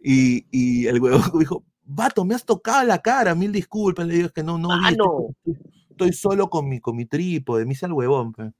Y, 0.00 0.46
y 0.50 0.86
el 0.86 1.00
huevón 1.00 1.22
dijo, 1.38 1.64
vato, 1.84 2.24
me 2.24 2.34
has 2.34 2.44
tocado 2.44 2.84
la 2.84 3.00
cara, 3.02 3.34
mil 3.34 3.52
disculpas. 3.52 4.06
Le 4.06 4.14
digo, 4.14 4.26
es 4.26 4.32
que 4.32 4.42
no, 4.42 4.58
no, 4.58 4.70
ah, 4.72 4.90
Estoy, 5.90 6.12
solo 6.12 6.48
con 6.48 6.68
mi, 6.68 6.80
con 6.80 6.96
mi 6.96 7.04
trípode, 7.04 7.66
me 7.66 7.72
hice 7.72 7.86
el 7.86 7.92
huevón. 7.92 8.32
Pues. 8.32 8.52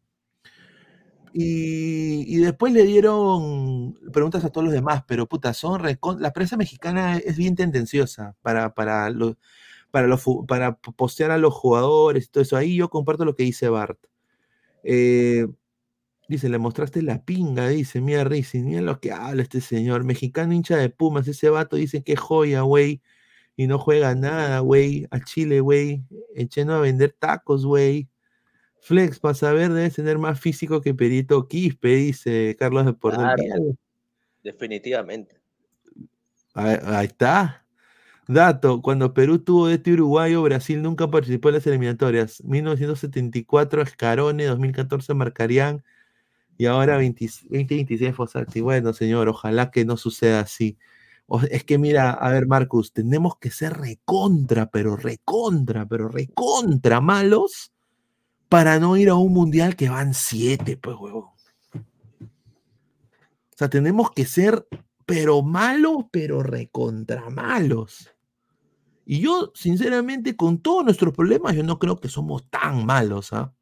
Y, 1.33 2.37
después 2.37 2.73
le 2.73 2.85
dieron 2.85 3.95
preguntas 4.13 4.45
a 4.45 4.51
todos 4.51 4.67
los 4.67 4.75
demás, 4.75 5.05
pero 5.07 5.27
puta, 5.27 5.55
son 5.55 5.81
la 6.19 6.33
prensa 6.33 6.57
mexicana 6.57 7.17
es 7.17 7.37
bien 7.37 7.55
tendenciosa 7.55 8.37
para, 8.43 8.75
para, 8.75 9.11
para, 9.91 10.19
para 10.47 10.77
postear 10.77 11.31
a 11.31 11.39
los 11.39 11.55
jugadores 11.55 12.27
y 12.27 12.29
todo 12.29 12.43
eso. 12.43 12.57
Ahí 12.57 12.77
yo 12.77 12.91
comparto 12.91 13.25
lo 13.25 13.35
que 13.35 13.45
dice 13.45 13.71
Bart. 13.71 13.99
Eh, 14.83 15.47
dice, 16.29 16.49
le 16.51 16.59
mostraste 16.59 17.03
la 17.03 17.25
pinga, 17.25 17.69
dice, 17.69 18.01
mira 18.01 18.23
Racing, 18.23 18.65
mira 18.65 18.83
lo 18.83 19.01
que 19.01 19.13
habla 19.13 19.43
este 19.43 19.61
señor, 19.61 20.05
mexicano 20.05 20.53
hincha 20.53 20.77
de 20.77 20.91
Pumas, 20.91 21.27
ese 21.27 21.49
vato 21.49 21.77
dice 21.77 22.03
que 22.05 22.17
joya, 22.17 22.61
güey, 22.61 23.01
y 23.57 23.67
no 23.67 23.79
juega 23.79 24.15
nada, 24.15 24.61
güey, 24.61 25.07
a 25.11 25.21
Chile, 25.21 25.61
güey, 25.61 26.05
echando 26.37 26.75
a 26.75 26.81
vender 26.81 27.17
tacos, 27.19 27.67
güey. 27.67 28.09
Flex, 28.81 29.19
para 29.19 29.35
saber, 29.35 29.73
debes 29.73 29.95
tener 29.95 30.19
más 30.19 30.39
físico 30.39 30.81
que 30.81 30.95
Perito 30.95 31.49
Quispe, 31.49 31.97
dice 31.97 32.55
Carlos 32.59 32.87
de 32.87 32.93
Portal. 32.93 33.37
definitivamente. 34.45 35.41
Ahí, 36.55 37.07
está. 37.07 37.67
Dato, 38.29 38.83
cuando 38.83 39.15
Perú 39.15 39.39
tuvo 39.39 39.69
este 39.69 39.93
uruguayo, 39.93 40.43
Brasil 40.43 40.83
nunca 40.83 41.11
participó 41.11 41.49
en 41.49 41.57
las 41.57 41.67
eliminatorias. 41.67 42.45
1974 42.45 43.83
Escarone, 43.83 44.45
2014 44.45 45.15
Marcarían 45.15 45.83
y 46.59 46.67
ahora 46.67 46.95
2026 46.95 48.15
Fossati. 48.15 48.61
Bueno, 48.61 48.93
señor, 48.93 49.29
ojalá 49.29 49.71
que 49.71 49.85
no 49.85 49.97
suceda 49.97 50.41
así. 50.41 50.77
es 51.51 51.63
que 51.63 51.79
mira, 51.79 52.11
a 52.11 52.31
ver, 52.31 52.49
Marcus, 52.49 52.93
tenemos 52.93 53.39
que 53.39 53.51
ser 53.51 53.79
recontra, 53.79 54.69
pero 54.69 54.97
recontra, 54.97 55.87
pero 55.87 56.09
recontra 56.09 57.01
malos 57.01 57.73
para 58.49 58.81
no 58.81 58.97
ir 58.97 59.09
a 59.09 59.15
un 59.15 59.33
mundial 59.33 59.77
que 59.77 59.89
van 59.89 60.15
siete, 60.15 60.77
pues, 60.77 60.97
huevón. 60.99 61.31
O 61.75 63.57
sea, 63.57 63.71
tenemos 63.71 64.11
que 64.11 64.25
ser, 64.25 64.67
pero 65.07 65.43
malos, 65.43 66.07
pero 66.11 66.43
recontra 66.43 67.31
malos. 67.31 68.11
Y 69.05 69.21
yo, 69.21 69.53
sinceramente, 69.55 70.35
con 70.35 70.59
todos 70.59 70.85
nuestros 70.85 71.15
problemas, 71.15 71.55
yo 71.55 71.63
no 71.63 71.79
creo 71.79 72.01
que 72.01 72.09
somos 72.09 72.49
tan 72.51 72.85
malos, 72.85 73.33
¿ah? 73.33 73.55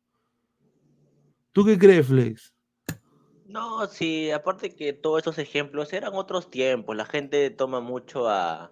¿Tú 1.53 1.64
qué 1.64 1.78
crees, 1.78 2.07
Flex? 2.07 2.55
No, 3.57 3.86
sí, 3.86 4.30
aparte 4.30 4.76
que 4.76 4.92
todos 4.92 5.22
esos 5.22 5.38
ejemplos 5.38 5.90
eran 5.94 6.12
otros 6.12 6.50
tiempos. 6.50 6.94
La 6.94 7.07
gente 7.07 7.48
toma 7.48 7.80
mucho 7.80 8.28
a 8.28 8.70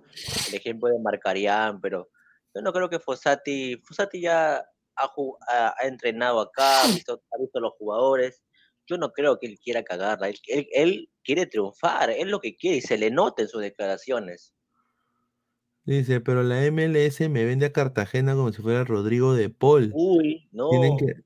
el 0.49 0.55
ejemplo 0.57 0.91
de 0.91 0.99
Marcarián, 0.99 1.81
pero 1.81 2.11
yo 2.55 2.61
no 2.61 2.71
creo 2.71 2.91
que 2.91 2.99
Fossati, 2.99 3.79
Fossati 3.83 4.21
ya 4.21 4.63
ha, 4.97 5.75
entrenado 5.87 6.39
acá, 6.39 6.83
ha 6.83 6.87
visto, 6.89 7.23
ha 7.33 7.39
visto 7.41 7.61
los 7.61 7.73
jugadores. 7.79 8.43
Yo 8.87 8.99
no 8.99 9.11
creo 9.13 9.39
que 9.39 9.47
él 9.47 9.59
quiera 9.59 9.83
cagarla. 9.83 10.31
Él, 10.49 11.09
quiere 11.23 11.47
triunfar, 11.47 12.11
es 12.11 12.27
lo 12.27 12.39
que 12.39 12.55
quiere 12.55 12.77
y 12.77 12.83
se 12.83 12.99
le 12.99 13.11
nota 13.11 13.41
en 13.41 13.49
sus 13.49 13.63
declaraciones. 13.63 14.53
Dice, 15.87 16.21
pero 16.21 16.43
la 16.43 16.61
MLS 16.71 17.21
me 17.31 17.47
vende 17.47 17.65
a 17.65 17.73
Cartagena 17.73 18.35
como 18.35 18.53
si 18.53 18.61
fuera 18.61 18.85
Rodrigo 18.85 19.33
de 19.33 19.49
Paul. 19.49 19.93
Uy, 19.95 20.47
no. 20.53 20.69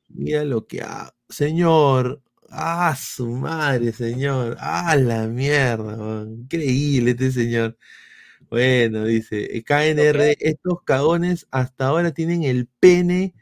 mira 0.07 0.45
lo 0.45 0.69
que 0.69 0.83
ha. 0.83 1.13
Señor, 1.29 2.23
ah, 2.49 2.97
su 2.97 3.29
madre, 3.29 3.93
señor. 3.93 4.57
Ah, 4.61 4.97
la 4.97 5.27
mierda, 5.27 6.25
increíble 6.25 7.13
este 7.13 7.31
señor. 7.33 7.77
Bueno, 8.51 9.05
dice, 9.05 9.63
KNR, 9.65 10.37
estos 10.41 10.83
cagones 10.85 11.47
hasta 11.51 11.89
ahora 11.89 12.13
tienen 12.13 12.45
el 12.45 12.67
pene 12.81 13.35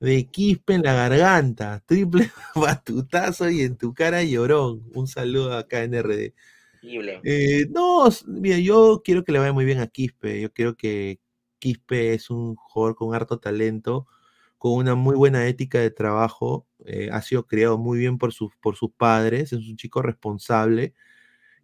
de 0.00 0.26
Quispe 0.26 0.74
en 0.74 0.82
la 0.82 0.94
garganta, 0.94 1.82
triple 1.86 2.30
batutazo 2.54 3.50
y 3.50 3.62
en 3.62 3.76
tu 3.76 3.94
cara 3.94 4.22
llorón. 4.24 4.82
Un 4.94 5.06
saludo 5.06 5.56
acá 5.56 5.82
en 5.84 5.94
RD. 5.94 6.34
Eh, 7.24 7.66
no, 7.70 8.08
mira, 8.26 8.58
yo 8.58 9.02
quiero 9.04 9.24
que 9.24 9.32
le 9.32 9.38
vaya 9.38 9.52
muy 9.52 9.64
bien 9.64 9.80
a 9.80 9.86
Quispe. 9.86 10.40
Yo 10.40 10.52
creo 10.52 10.76
que 10.76 11.20
Quispe 11.58 12.14
es 12.14 12.30
un 12.30 12.56
jugador 12.56 12.96
con 12.96 13.14
harto 13.14 13.38
talento, 13.38 14.06
con 14.58 14.72
una 14.72 14.94
muy 14.96 15.14
buena 15.16 15.46
ética 15.46 15.78
de 15.78 15.90
trabajo. 15.90 16.66
Eh, 16.86 17.08
ha 17.12 17.22
sido 17.22 17.46
criado 17.46 17.78
muy 17.78 17.98
bien 17.98 18.18
por 18.18 18.32
sus, 18.32 18.52
por 18.60 18.76
sus 18.76 18.90
padres. 18.92 19.52
Es 19.52 19.68
un 19.68 19.76
chico 19.76 20.02
responsable 20.02 20.94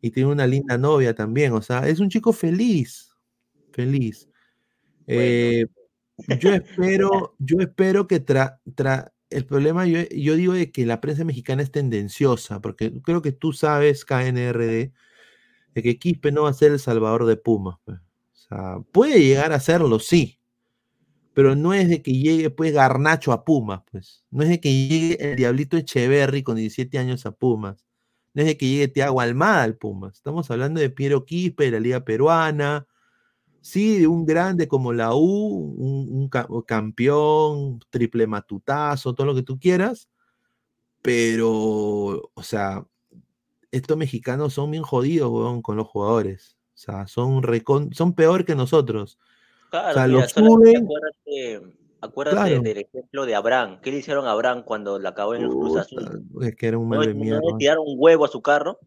y 0.01 0.11
tiene 0.11 0.31
una 0.31 0.47
linda 0.47 0.79
novia 0.79 1.15
también. 1.15 1.53
O 1.53 1.63
sea, 1.63 1.89
es 1.89 2.01
un 2.01 2.09
chico 2.09 2.33
feliz. 2.33 3.11
Feliz. 3.73 4.29
Eh, 5.07 5.67
yo 6.41 6.53
espero, 6.53 7.35
yo 7.39 7.59
espero 7.61 8.07
que 8.07 8.21
tra, 8.21 8.61
el 9.31 9.47
problema, 9.47 9.87
yo, 9.87 10.01
yo, 10.11 10.37
digo 10.37 10.53
de 10.53 10.71
que 10.71 10.87
la 10.87 11.01
prensa 11.01 11.25
mexicana 11.25 11.63
es 11.63 11.71
tendenciosa, 11.71 12.61
porque 12.61 13.01
creo 13.03 13.23
que 13.23 13.33
tú 13.33 13.53
sabes, 13.53 14.05
KNRD, 14.05 14.93
de 15.75 15.83
que 15.83 15.99
Quispe 15.99 16.33
no 16.33 16.45
va 16.45 16.51
a 16.51 16.55
ser 16.55 16.73
el 16.73 16.79
salvador 16.79 17.27
de 17.27 17.37
Pumas. 17.37 17.79
Pues. 17.85 17.99
O 17.99 18.37
sea, 18.37 18.79
puede 18.93 19.21
llegar 19.21 19.53
a 19.53 19.61
serlo, 19.61 19.99
sí, 19.99 20.38
pero 21.39 21.55
no 21.55 21.73
es 21.73 21.89
de 21.89 22.03
que 22.03 22.15
llegue 22.15 22.51
pues 22.51 22.73
Garnacho 22.73 23.31
a 23.31 23.45
Pumas, 23.45 23.83
pues. 23.93 24.25
No 24.29 24.43
es 24.43 24.49
de 24.49 24.61
que 24.61 24.75
llegue 24.75 25.31
el 25.31 25.37
Diablito 25.37 25.77
Echeverry 25.77 26.43
con 26.43 26.57
17 26.57 26.99
años 26.99 27.27
a 27.27 27.31
Pumas. 27.31 27.87
No 28.35 28.43
es 28.43 28.49
de 28.49 28.57
que 28.57 28.67
llegue 28.67 28.89
Tiago 28.89 29.21
Almada 29.21 29.63
al 29.63 29.77
Pumas. 29.77 30.15
Estamos 30.17 30.51
hablando 30.51 30.81
de 30.81 30.91
Piero 30.91 31.25
Quispe, 31.25 31.67
de 31.67 31.71
la 31.71 31.79
Liga 31.79 32.05
Peruana, 32.05 32.89
Sí, 33.61 34.01
de 34.01 34.09
un 34.09 34.27
grande 34.27 34.67
como 34.67 34.93
la 34.93 35.15
U, 35.15 35.77
un, 35.79 36.29
campeón, 36.67 37.79
triple 37.89 38.27
matutazo, 38.27 39.15
todo 39.15 39.25
lo 39.29 39.35
que 39.37 39.45
tú 39.45 39.61
quieras, 39.61 40.09
pero, 41.03 42.33
o 42.35 42.43
sea, 42.43 42.85
estos 43.71 43.97
mexicanos 43.97 44.55
son 44.55 44.73
bien 44.73 44.83
jodidos, 44.83 45.63
con 45.63 45.77
los 45.77 45.87
jugadores. 45.87 46.57
O 46.75 46.79
sea, 46.79 47.07
son, 47.07 47.43
son 47.93 48.15
peor 48.15 48.45
que 48.45 48.57
nosotros. 48.57 49.21
Claro, 49.71 49.91
o 49.91 49.93
sea, 49.93 50.07
los 50.07 50.31
suben. 50.31 50.89
Acuérdate, 52.01 52.61
del 52.61 52.79
ejemplo 52.79 53.27
de 53.27 53.35
Abraham. 53.35 53.81
¿Qué 53.83 53.91
le 53.91 53.99
hicieron 53.99 54.27
a 54.27 54.31
Abraham 54.31 54.63
cuando 54.65 54.99
la 55.01 55.11
acabó 55.11 55.35
en 55.35 55.43
el 55.43 55.49
Cruz 55.49 55.77
Azul? 55.77 56.25
Es 56.43 56.55
que 56.55 56.69
era 56.69 56.79
un 56.79 56.89
mal 56.89 57.05
de 57.05 57.15
mierda. 57.15 57.41
¿No 57.41 57.51
le 57.51 57.57
tiraron 57.59 57.85
un 57.87 57.97
huevo 57.99 58.25
a 58.25 58.29
su 58.29 58.41
carro? 58.41 58.79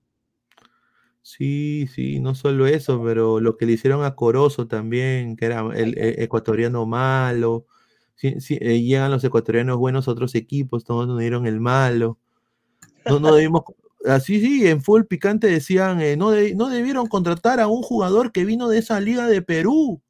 Sí, 1.22 1.88
sí, 1.94 2.20
no 2.20 2.36
solo 2.36 2.68
eso, 2.68 3.02
pero 3.04 3.40
lo 3.40 3.58
que 3.58 3.66
le 3.66 3.74
hicieron 3.74 4.04
a 4.04 4.16
Corozo 4.16 4.68
también, 4.68 5.36
que 5.36 5.46
era 5.46 5.62
el, 5.76 5.94
ecuatoriano 5.98 6.86
malo. 6.86 7.66
Sí, 8.16 8.38
eh, 8.62 8.82
llegan 8.82 9.12
los 9.12 9.24
ecuatorianos 9.24 9.78
buenos 9.78 10.08
a 10.08 10.12
otros 10.12 10.34
equipos, 10.36 10.84
todos 10.84 11.08
nos 11.08 11.20
dieron 11.20 11.46
el 11.48 11.60
malo. 11.60 12.18
No, 13.06 13.20
no 13.20 13.36
debimos. 13.36 13.64
Así, 14.06 14.40
sí, 14.40 14.68
en 14.68 14.82
full 14.82 15.04
picante 15.04 15.48
decían, 15.48 16.02
eh, 16.02 16.16
no, 16.18 16.32
no 16.32 16.70
debieron 16.70 17.08
contratar 17.08 17.60
a 17.60 17.68
un 17.68 17.84
jugador 17.84 18.32
que 18.32 18.46
vino 18.46 18.70
de 18.70 18.80
esa 18.80 19.00
liga 19.00 19.28
de 19.28 19.42
Perú. 19.42 20.02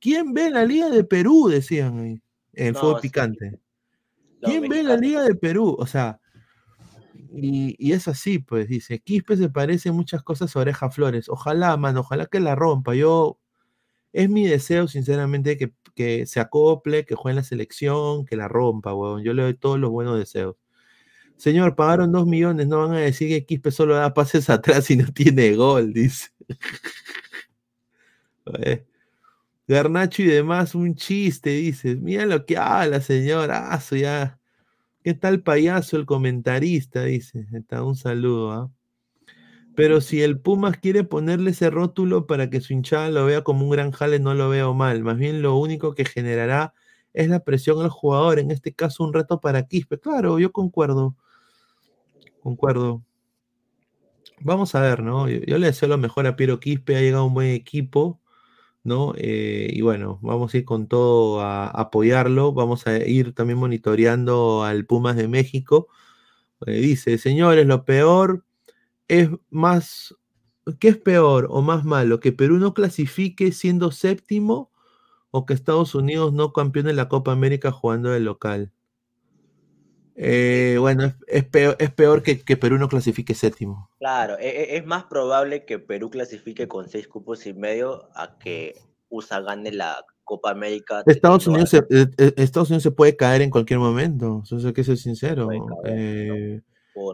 ¿Quién 0.00 0.32
ve 0.32 0.50
la 0.50 0.64
liga 0.64 0.88
de 0.88 1.04
Perú? 1.04 1.48
Decían 1.48 2.22
en 2.52 2.74
full 2.74 3.00
picante. 3.00 3.60
¿Quién 4.40 4.68
ve 4.68 4.82
la 4.82 4.96
liga 4.96 5.22
de 5.22 5.34
Perú? 5.34 5.76
O 5.78 5.86
sea, 5.86 6.20
y, 7.32 7.92
es 7.92 8.08
así, 8.08 8.38
pues 8.38 8.68
dice, 8.68 9.00
Quispe 9.00 9.36
se 9.36 9.50
parece 9.50 9.92
muchas 9.92 10.22
cosas 10.22 10.54
a 10.54 10.60
Oreja 10.60 10.90
Flores. 10.90 11.28
Ojalá, 11.28 11.76
mano, 11.76 12.00
ojalá 12.00 12.26
que 12.26 12.40
la 12.40 12.54
rompa. 12.54 12.94
Yo, 12.94 13.38
es 14.12 14.30
mi 14.30 14.46
deseo, 14.46 14.88
sinceramente, 14.88 15.56
que, 15.56 15.72
que 15.94 16.26
se 16.26 16.40
acople, 16.40 17.04
que 17.04 17.14
juegue 17.14 17.32
en 17.32 17.36
la 17.36 17.42
selección, 17.42 18.24
que 18.24 18.36
la 18.36 18.48
rompa, 18.48 18.94
weón. 18.94 19.22
Yo 19.22 19.34
le 19.34 19.42
doy 19.42 19.54
todos 19.54 19.78
los 19.78 19.90
buenos 19.90 20.18
deseos. 20.18 20.56
Señor, 21.36 21.76
pagaron 21.76 22.12
dos 22.12 22.26
millones, 22.26 22.66
no 22.66 22.78
van 22.78 22.94
a 22.94 23.00
decir 23.00 23.28
que 23.28 23.46
Quispe 23.46 23.70
solo 23.70 23.94
da 23.94 24.14
pases 24.14 24.50
atrás 24.82 24.90
y 24.90 24.96
no 24.96 25.12
tiene 25.12 25.54
gol, 25.54 25.92
dice. 25.92 26.30
Garnacho 29.68 30.22
y 30.22 30.26
demás, 30.26 30.74
un 30.74 30.94
chiste, 30.94 31.50
dice. 31.50 31.94
Mira 31.96 32.24
lo 32.24 32.46
que 32.46 32.56
habla, 32.56 33.02
señor. 33.02 33.50
Ah, 33.52 33.78
ya 33.90 34.40
¿Qué 35.04 35.14
tal 35.14 35.42
payaso 35.42 35.96
el 35.98 36.06
comentarista? 36.06 37.04
Dice. 37.04 37.46
Está 37.52 37.84
un 37.84 37.94
saludo. 37.94 38.52
¿ah? 38.52 38.70
Pero 39.76 40.00
si 40.00 40.22
el 40.22 40.40
Pumas 40.40 40.78
quiere 40.78 41.04
ponerle 41.04 41.50
ese 41.50 41.70
rótulo 41.70 42.26
para 42.26 42.48
que 42.48 42.62
su 42.62 42.72
hinchada 42.72 43.10
lo 43.10 43.26
vea 43.26 43.44
como 43.44 43.64
un 43.64 43.70
gran 43.70 43.92
jale, 43.92 44.18
no 44.18 44.34
lo 44.34 44.48
veo 44.48 44.72
mal. 44.72 45.02
Más 45.02 45.18
bien 45.18 45.42
lo 45.42 45.56
único 45.56 45.94
que 45.94 46.06
generará 46.06 46.72
es 47.12 47.28
la 47.28 47.44
presión 47.44 47.82
al 47.82 47.90
jugador. 47.90 48.38
En 48.38 48.50
este 48.50 48.72
caso, 48.74 49.04
un 49.04 49.12
reto 49.12 49.38
para 49.40 49.66
Quispe. 49.66 50.00
Claro, 50.00 50.38
yo 50.38 50.50
concuerdo. 50.50 51.14
Concuerdo. 52.42 53.02
Vamos 54.40 54.74
a 54.74 54.80
ver, 54.80 55.02
¿no? 55.02 55.28
Yo, 55.28 55.40
yo 55.40 55.58
le 55.58 55.66
deseo 55.66 55.88
lo 55.90 55.98
mejor 55.98 56.26
a 56.26 56.36
Piero 56.36 56.58
Quispe. 56.58 56.96
Ha 56.96 57.00
llegado 57.00 57.26
un 57.26 57.34
buen 57.34 57.50
equipo. 57.50 58.18
¿No? 58.84 59.14
Eh, 59.16 59.70
y 59.72 59.80
bueno, 59.82 60.18
vamos 60.22 60.54
a 60.54 60.58
ir 60.58 60.64
con 60.64 60.88
todo 60.88 61.40
a, 61.40 61.68
apoyarlo, 61.68 62.52
vamos 62.52 62.86
a 62.86 62.98
ir 63.06 63.34
también 63.34 63.58
monitoreando 63.58 64.64
al 64.64 64.86
Pumas 64.86 65.16
de 65.16 65.28
México. 65.28 65.88
Eh, 66.66 66.80
dice, 66.80 67.18
señores, 67.18 67.66
lo 67.66 67.84
peor 67.84 68.44
es 69.08 69.30
más, 69.50 70.16
¿qué 70.80 70.88
es 70.88 70.98
peor 70.98 71.48
o 71.50 71.62
más 71.62 71.84
malo? 71.84 72.20
¿Que 72.20 72.32
Perú 72.32 72.58
no 72.58 72.74
clasifique 72.74 73.52
siendo 73.52 73.92
séptimo 73.92 74.72
o 75.30 75.46
que 75.46 75.54
Estados 75.54 75.94
Unidos 75.94 76.32
no 76.32 76.52
campeone 76.52 76.92
la 76.94 77.08
Copa 77.08 77.32
América 77.32 77.72
jugando 77.72 78.10
de 78.10 78.20
local? 78.20 78.72
Eh, 80.20 80.76
bueno, 80.80 81.14
es, 81.28 81.44
peor, 81.44 81.76
es 81.78 81.92
peor 81.92 82.24
que, 82.24 82.40
que, 82.40 82.56
Perú 82.56 82.76
no 82.76 82.88
clasifique 82.88 83.34
séptimo. 83.34 83.88
Claro, 84.00 84.36
e, 84.40 84.48
e, 84.48 84.76
es, 84.76 84.84
más 84.84 85.04
probable 85.04 85.64
que 85.64 85.78
Perú 85.78 86.10
clasifique 86.10 86.66
con 86.66 86.88
seis 86.88 87.06
cupos 87.06 87.46
y 87.46 87.54
medio 87.54 88.08
a 88.16 88.36
que 88.36 88.74
USA 89.10 89.40
gane 89.40 89.70
la 89.70 90.04
Copa 90.24 90.50
América. 90.50 91.04
Estados 91.06 91.46
Unidos, 91.46 91.70
se, 91.70 91.78
eh, 91.90 92.06
eh, 92.18 92.34
Estados 92.36 92.68
Unidos 92.68 92.82
se 92.82 92.90
puede 92.90 93.14
caer 93.14 93.42
en 93.42 93.50
cualquier 93.50 93.78
momento, 93.78 94.42
eso 94.44 94.66
hay 94.66 94.72
que 94.72 94.82
ser 94.82 94.96
sincero. 94.96 95.50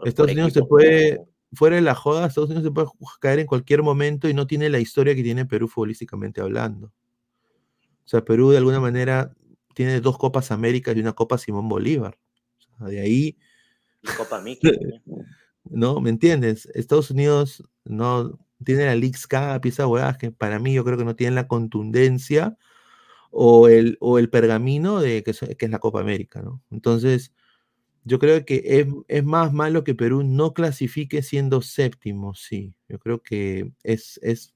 Estados 0.03 0.31
Unidos 0.31 0.53
se 0.53 0.63
puede, 0.63 1.21
fuera 1.53 1.75
de 1.75 1.83
la 1.83 1.93
joda, 1.93 2.25
Estados 2.25 2.49
Unidos 2.49 2.65
se 2.65 2.71
puede 2.71 2.87
caer 3.21 3.37
en 3.37 3.45
cualquier 3.45 3.83
momento 3.83 4.27
y 4.27 4.33
no 4.33 4.47
tiene 4.47 4.67
la 4.67 4.79
historia 4.79 5.13
que 5.13 5.21
tiene 5.21 5.45
Perú 5.45 5.67
futbolísticamente 5.67 6.41
hablando. 6.41 6.87
O 6.87 8.07
sea, 8.07 8.25
Perú 8.25 8.49
de 8.49 8.57
alguna 8.57 8.79
manera 8.79 9.31
tiene 9.75 10.01
dos 10.01 10.17
Copas 10.17 10.49
Américas 10.49 10.95
y 10.95 11.01
una 11.01 11.13
Copa 11.13 11.37
Simón 11.37 11.69
Bolívar. 11.69 12.17
De 12.79 12.99
ahí. 12.99 13.37
Copa 14.17 14.41
Mickey. 14.41 14.71
¿No? 15.63 15.99
¿Me 15.99 16.09
entiendes? 16.09 16.67
Estados 16.75 17.11
Unidos 17.11 17.63
no. 17.83 18.39
tiene 18.63 18.85
la 18.85 18.95
Leagues 18.95 19.27
Cup 19.27 19.65
y 19.65 19.69
esas 19.69 19.87
huevadas 19.87 20.17
que 20.17 20.31
para 20.31 20.59
mí 20.59 20.73
yo 20.73 20.83
creo 20.85 20.97
que 20.97 21.05
no 21.05 21.15
tienen 21.15 21.35
la 21.35 21.47
contundencia 21.47 22.57
o 23.31 23.67
el, 23.67 23.97
o 23.99 24.19
el 24.19 24.29
pergamino 24.29 25.01
de 25.01 25.23
que, 25.23 25.33
que 25.33 25.65
es 25.65 25.71
la 25.71 25.79
Copa 25.79 25.99
América, 25.99 26.41
¿no? 26.41 26.61
Entonces, 26.71 27.33
yo 28.05 28.19
creo 28.19 28.45
que 28.45 28.61
es, 28.65 28.87
es, 29.07 29.23
más 29.25 29.51
malo 29.51 29.83
que 29.83 29.95
Perú 29.95 30.23
no 30.23 30.53
clasifique 30.53 31.23
siendo 31.23 31.61
séptimo, 31.61 32.35
sí. 32.35 32.73
Yo 32.87 32.99
creo 32.99 33.21
que 33.21 33.71
es, 33.83 34.19
es, 34.23 34.53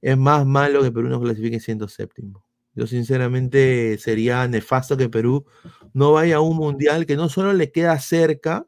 es 0.00 0.18
más 0.18 0.46
malo 0.46 0.82
que 0.82 0.90
Perú 0.90 1.08
no 1.08 1.20
clasifique 1.20 1.60
siendo 1.60 1.88
séptimo. 1.88 2.43
Yo 2.74 2.86
sinceramente 2.86 3.98
sería 3.98 4.46
nefasto 4.48 4.96
que 4.96 5.08
Perú 5.08 5.46
no 5.92 6.12
vaya 6.12 6.36
a 6.36 6.40
un 6.40 6.56
mundial 6.56 7.06
que 7.06 7.16
no 7.16 7.28
solo 7.28 7.52
le 7.52 7.70
queda 7.70 7.98
cerca, 8.00 8.66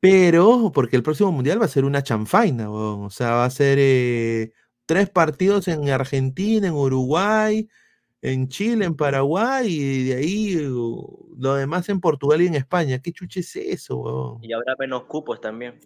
pero 0.00 0.72
porque 0.74 0.96
el 0.96 1.04
próximo 1.04 1.30
mundial 1.30 1.60
va 1.60 1.66
a 1.66 1.68
ser 1.68 1.84
una 1.84 2.02
chanfaina, 2.02 2.70
o 2.70 3.08
sea, 3.10 3.32
va 3.32 3.44
a 3.44 3.50
ser 3.50 3.78
eh, 3.80 4.52
tres 4.86 5.08
partidos 5.08 5.68
en 5.68 5.88
Argentina, 5.88 6.66
en 6.66 6.74
Uruguay, 6.74 7.68
en 8.20 8.48
Chile, 8.48 8.84
en 8.84 8.96
Paraguay, 8.96 9.68
y 9.68 10.04
de 10.04 10.14
ahí 10.14 10.54
lo 10.54 11.54
demás 11.54 11.88
en 11.88 12.00
Portugal 12.00 12.42
y 12.42 12.46
en 12.46 12.54
España. 12.54 13.00
¿Qué 13.00 13.12
chuche 13.12 13.40
es 13.40 13.56
eso, 13.56 14.38
Y 14.42 14.52
habrá 14.52 14.74
menos 14.78 15.04
cupos 15.04 15.40
también. 15.40 15.78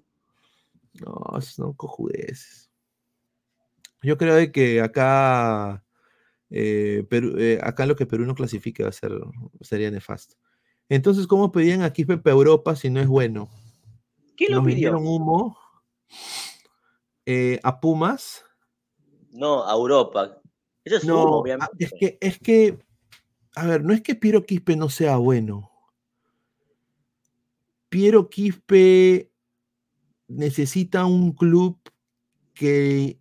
No, 1.04 1.40
son 1.40 1.72
cojudeces. 1.74 2.70
Yo 4.02 4.16
creo 4.16 4.52
que 4.52 4.80
acá, 4.80 5.82
eh, 6.50 7.04
eh, 7.10 7.58
acá 7.62 7.86
lo 7.86 7.96
que 7.96 8.06
Perú 8.06 8.24
no 8.24 8.34
clasifique 8.34 8.82
va 8.82 8.90
a 8.90 8.92
ser, 8.92 9.12
sería 9.60 9.90
nefasto. 9.90 10.36
Entonces, 10.88 11.26
¿cómo 11.26 11.50
pedían 11.50 11.82
aquí 11.82 12.04
Pepe 12.04 12.30
Europa 12.30 12.76
si 12.76 12.90
no 12.90 13.00
es 13.00 13.08
bueno? 13.08 13.48
¿Quién 14.36 14.52
lo 14.52 14.62
pidió? 14.62 14.96
humo 14.98 15.58
eh, 17.24 17.58
a 17.64 17.80
Pumas. 17.80 18.44
No, 19.32 19.68
a 19.68 19.72
Europa. 19.72 20.40
Eso 20.84 20.96
es 20.96 21.04
no, 21.04 21.24
humo, 21.24 21.36
obviamente. 21.38 21.84
Es 21.84 21.92
que, 21.98 22.18
es 22.20 22.38
que, 22.38 22.78
a 23.56 23.66
ver, 23.66 23.82
no 23.82 23.92
es 23.92 24.02
que 24.02 24.14
Piero 24.14 24.44
Quispe 24.44 24.76
no 24.76 24.88
sea 24.88 25.16
bueno. 25.16 25.70
Piero 27.88 28.28
Quispe 28.28 29.32
necesita 30.28 31.06
un 31.06 31.32
club 31.32 31.78
que 32.54 33.18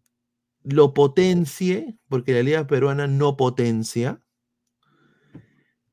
lo 0.65 0.93
potencie, 0.93 1.97
porque 2.09 2.33
la 2.33 2.43
Liga 2.43 2.67
Peruana 2.67 3.07
no 3.07 3.37
potencia, 3.37 4.21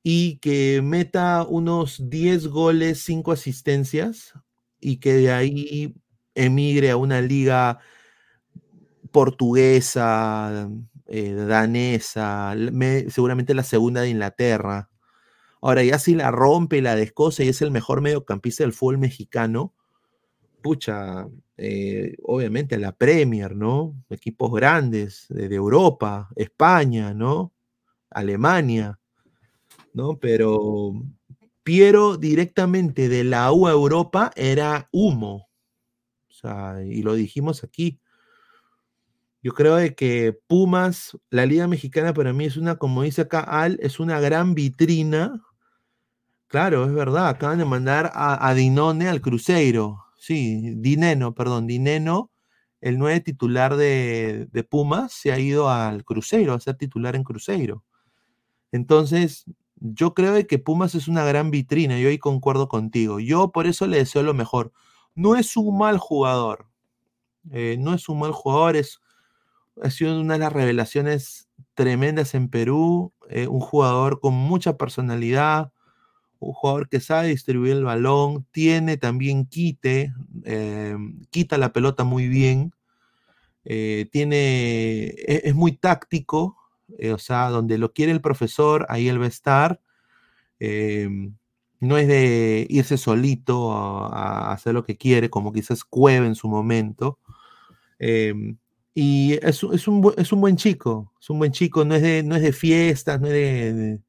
y 0.02 0.38
que 0.38 0.80
meta 0.82 1.46
unos 1.48 2.10
10 2.10 2.48
goles, 2.48 3.00
5 3.04 3.32
asistencias, 3.32 4.34
y 4.80 4.96
que 4.98 5.14
de 5.14 5.32
ahí 5.32 5.94
emigre 6.34 6.90
a 6.90 6.96
una 6.96 7.20
liga 7.20 7.78
portuguesa, 9.12 10.68
eh, 11.06 11.32
danesa, 11.32 12.54
seguramente 13.08 13.54
la 13.54 13.62
segunda 13.62 14.00
de 14.00 14.10
Inglaterra. 14.10 14.90
Ahora, 15.60 15.84
ya 15.84 15.98
si 15.98 16.14
la 16.14 16.30
rompe, 16.30 16.82
la 16.82 16.96
descosa 16.96 17.44
y 17.44 17.48
es 17.48 17.62
el 17.62 17.70
mejor 17.70 18.00
mediocampista 18.00 18.64
del 18.64 18.72
fútbol 18.72 18.98
mexicano, 18.98 19.74
pucha, 20.62 21.28
eh, 21.64 22.16
obviamente 22.24 22.76
la 22.78 22.92
Premier, 22.92 23.54
¿no? 23.54 23.94
Equipos 24.10 24.52
grandes 24.52 25.26
de, 25.28 25.48
de, 25.48 25.54
Europa, 25.54 26.28
España, 26.34 27.14
¿no? 27.14 27.52
Alemania, 28.10 28.98
¿no? 29.94 30.18
Pero 30.18 30.94
Piero 31.62 32.16
directamente 32.16 33.08
de 33.08 33.22
la 33.22 33.52
U 33.52 33.68
a 33.68 33.70
Europa 33.70 34.32
era 34.34 34.88
humo. 34.90 35.48
O 36.28 36.32
sea, 36.32 36.82
y 36.84 37.02
lo 37.02 37.14
dijimos 37.14 37.62
aquí. 37.62 38.00
Yo 39.42 39.52
creo 39.52 39.76
de 39.76 39.94
que 39.94 40.36
Pumas, 40.46 41.16
la 41.30 41.46
Liga 41.46 41.68
Mexicana 41.68 42.12
para 42.12 42.32
mí 42.32 42.44
es 42.44 42.56
una, 42.56 42.76
como 42.76 43.02
dice 43.02 43.22
acá 43.22 43.40
Al, 43.40 43.78
es 43.80 44.00
una 44.00 44.20
gran 44.20 44.54
vitrina. 44.54 45.40
Claro, 46.48 46.84
es 46.84 46.92
verdad, 46.92 47.28
acaban 47.28 47.58
de 47.58 47.64
mandar 47.64 48.10
a, 48.14 48.52
Dinone 48.54 49.08
al 49.08 49.20
Cruzeiro. 49.20 50.04
Sí, 50.22 50.74
Dineno, 50.76 51.34
perdón, 51.34 51.66
Dineno, 51.66 52.30
el 52.80 52.96
nuevo 52.96 53.20
titular 53.24 53.74
de, 53.74 54.46
de 54.52 54.62
Pumas, 54.62 55.12
se 55.12 55.32
ha 55.32 55.38
ido 55.40 55.68
al 55.68 56.04
Cruzeiro, 56.04 56.54
a 56.54 56.60
ser 56.60 56.76
titular 56.76 57.16
en 57.16 57.24
Cruzeiro. 57.24 57.82
Entonces, 58.70 59.46
yo 59.74 60.14
creo 60.14 60.46
que 60.46 60.60
Pumas 60.60 60.94
es 60.94 61.08
una 61.08 61.24
gran 61.24 61.50
vitrina, 61.50 61.98
yo 61.98 62.08
ahí 62.08 62.18
concuerdo 62.18 62.68
contigo. 62.68 63.18
Yo 63.18 63.50
por 63.50 63.66
eso 63.66 63.88
le 63.88 63.96
deseo 63.96 64.22
lo 64.22 64.32
mejor. 64.32 64.72
No 65.16 65.34
es 65.34 65.56
un 65.56 65.76
mal 65.76 65.98
jugador, 65.98 66.68
eh, 67.50 67.76
no 67.80 67.92
es 67.92 68.08
un 68.08 68.20
mal 68.20 68.30
jugador, 68.30 68.76
es, 68.76 69.00
ha 69.82 69.90
sido 69.90 70.20
una 70.20 70.34
de 70.34 70.40
las 70.40 70.52
revelaciones 70.52 71.48
tremendas 71.74 72.34
en 72.34 72.48
Perú, 72.48 73.12
eh, 73.28 73.48
un 73.48 73.58
jugador 73.60 74.20
con 74.20 74.34
mucha 74.34 74.76
personalidad, 74.76 75.72
un 76.42 76.52
jugador 76.54 76.88
que 76.88 77.00
sabe 77.00 77.28
distribuir 77.28 77.72
el 77.72 77.84
balón, 77.84 78.46
tiene 78.50 78.96
también 78.96 79.46
quite, 79.46 80.12
eh, 80.44 80.96
quita 81.30 81.58
la 81.58 81.72
pelota 81.72 82.04
muy 82.04 82.28
bien, 82.28 82.72
tiene, 83.64 85.06
es, 85.26 85.44
es 85.44 85.54
muy 85.54 85.72
táctico, 85.72 86.56
eh, 86.98 87.12
o 87.12 87.18
sea, 87.18 87.48
donde 87.48 87.78
lo 87.78 87.92
quiere 87.92 88.12
el 88.12 88.20
profesor, 88.20 88.86
ahí 88.88 89.08
él 89.08 89.20
va 89.20 89.26
a 89.26 89.28
estar. 89.28 89.80
No 91.80 91.98
es 91.98 92.06
de 92.06 92.66
irse 92.70 92.96
solito 92.96 93.72
a, 93.72 94.52
hacer 94.52 94.74
lo 94.74 94.84
que 94.84 94.96
quiere, 94.96 95.30
como 95.30 95.52
quizás 95.52 95.84
Cueve 95.84 96.26
en 96.26 96.34
su 96.34 96.48
momento. 96.48 97.18
Y 98.94 99.34
es, 99.34 99.62
es, 99.62 99.88
un, 99.88 100.12
es, 100.18 100.32
un, 100.32 100.40
buen 100.40 100.56
chico, 100.56 101.12
es 101.18 101.30
un 101.30 101.38
buen 101.38 101.52
chico, 101.52 101.84
no 101.84 101.94
es 101.94 102.02
de, 102.02 102.22
no 102.22 102.36
es 102.36 102.42
de 102.42 102.52
fiestas, 102.52 103.20
no 103.20 103.28
es 103.28 103.32
de, 103.32 104.00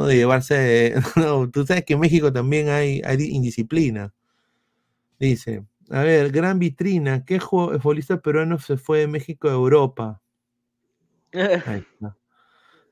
no 0.00 0.06
de 0.06 0.16
llevarse, 0.16 0.94
no, 1.16 1.50
tú 1.50 1.66
sabes 1.66 1.84
que 1.84 1.92
en 1.94 2.00
México 2.00 2.32
también 2.32 2.70
hay, 2.70 3.02
hay 3.04 3.22
indisciplina. 3.22 4.12
Dice, 5.18 5.66
a 5.90 6.02
ver, 6.02 6.30
gran 6.30 6.58
vitrina, 6.58 7.24
¿qué 7.24 7.38
futbolista 7.38 8.20
peruano 8.20 8.58
se 8.58 8.78
fue 8.78 9.00
de 9.00 9.06
México 9.08 9.48
a 9.48 9.52
Europa? 9.52 10.22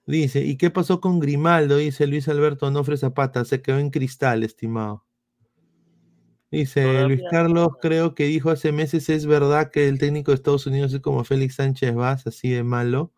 Dice, 0.06 0.40
¿y 0.40 0.56
qué 0.56 0.70
pasó 0.70 1.00
con 1.00 1.18
Grimaldo? 1.18 1.76
Dice 1.78 2.06
Luis 2.06 2.28
Alberto 2.28 2.66
Onofre 2.66 2.96
Zapata, 2.96 3.44
se 3.44 3.60
quedó 3.60 3.78
en 3.78 3.90
cristal, 3.90 4.42
estimado. 4.42 5.04
Dice 6.50 7.04
Luis 7.06 7.20
Carlos, 7.30 7.72
creo 7.80 8.14
que 8.14 8.24
dijo 8.24 8.50
hace 8.50 8.72
meses, 8.72 9.10
es 9.10 9.26
verdad 9.26 9.70
que 9.70 9.86
el 9.86 9.98
técnico 9.98 10.30
de 10.30 10.36
Estados 10.36 10.66
Unidos 10.66 10.94
es 10.94 11.00
como 11.00 11.24
Félix 11.24 11.56
Sánchez 11.56 11.94
Vaz, 11.94 12.26
así 12.26 12.50
de 12.50 12.62
malo. 12.62 13.12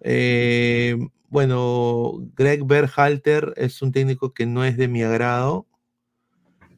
Eh, 0.00 0.96
bueno, 1.30 2.14
Greg 2.36 2.64
Berhalter 2.64 3.54
es 3.56 3.80
un 3.82 3.92
técnico 3.92 4.34
que 4.34 4.46
no 4.46 4.64
es 4.64 4.76
de 4.76 4.88
mi 4.88 5.02
agrado, 5.02 5.66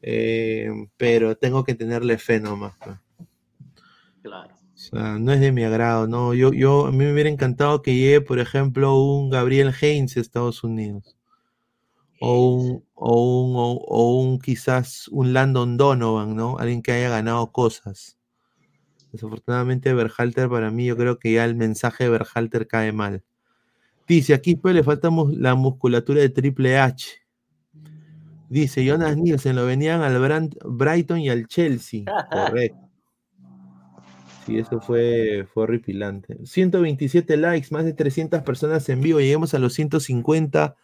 eh, 0.01 0.69
pero 0.97 1.35
tengo 1.37 1.63
que 1.63 1.75
tenerle 1.75 2.17
fe 2.17 2.39
nomás. 2.39 2.75
Pues. 2.83 2.97
Claro 4.21 4.63
no 4.91 5.31
es 5.31 5.39
de 5.39 5.51
mi 5.51 5.63
agrado, 5.63 6.07
no. 6.07 6.33
Yo, 6.33 6.53
yo, 6.53 6.87
a 6.87 6.91
mí 6.91 6.97
me 6.97 7.13
hubiera 7.13 7.29
encantado 7.29 7.81
que 7.81 7.95
llegue, 7.95 8.21
por 8.21 8.39
ejemplo, 8.39 8.95
un 8.95 9.29
Gabriel 9.29 9.73
Heinz 9.79 10.17
a 10.17 10.19
Estados 10.19 10.63
Unidos. 10.63 11.17
O 12.19 12.55
un, 12.55 12.85
o 12.93 13.43
un, 13.43 13.53
o, 13.55 14.19
un 14.21 14.39
quizás 14.39 15.07
un 15.09 15.33
Landon 15.33 15.77
Donovan, 15.77 16.35
¿no? 16.35 16.57
Alguien 16.57 16.81
que 16.81 16.93
haya 16.93 17.09
ganado 17.09 17.51
cosas. 17.51 18.17
Desafortunadamente, 19.11 19.93
Berhalter, 19.93 20.49
para 20.49 20.71
mí, 20.71 20.85
yo 20.85 20.97
creo 20.97 21.19
que 21.19 21.33
ya 21.33 21.45
el 21.45 21.55
mensaje 21.55 22.05
de 22.05 22.09
Berhalter 22.11 22.67
cae 22.67 22.91
mal. 22.91 23.23
Dice, 24.13 24.35
aquí 24.35 24.55
pues 24.55 24.75
le 24.75 24.83
faltamos 24.83 25.35
la 25.35 25.55
musculatura 25.55 26.21
de 26.21 26.29
Triple 26.29 26.77
H. 26.77 27.07
Dice, 28.47 28.85
Jonas 28.85 29.17
Nielsen 29.17 29.55
lo 29.55 29.65
venían 29.65 30.01
al 30.01 30.19
Brighton 30.63 31.19
y 31.19 31.29
al 31.29 31.47
Chelsea. 31.47 32.03
Correcto. 32.31 32.77
Sí, 34.45 34.59
eso 34.59 34.79
fue, 34.79 35.47
fue 35.51 35.63
horripilante. 35.63 36.37
127 36.45 37.37
likes, 37.37 37.69
más 37.71 37.85
de 37.85 37.93
300 37.93 38.43
personas 38.43 38.87
en 38.89 39.01
vivo. 39.01 39.19
Lleguemos 39.19 39.55
a 39.55 39.59
los 39.59 39.73
150. 39.73 40.75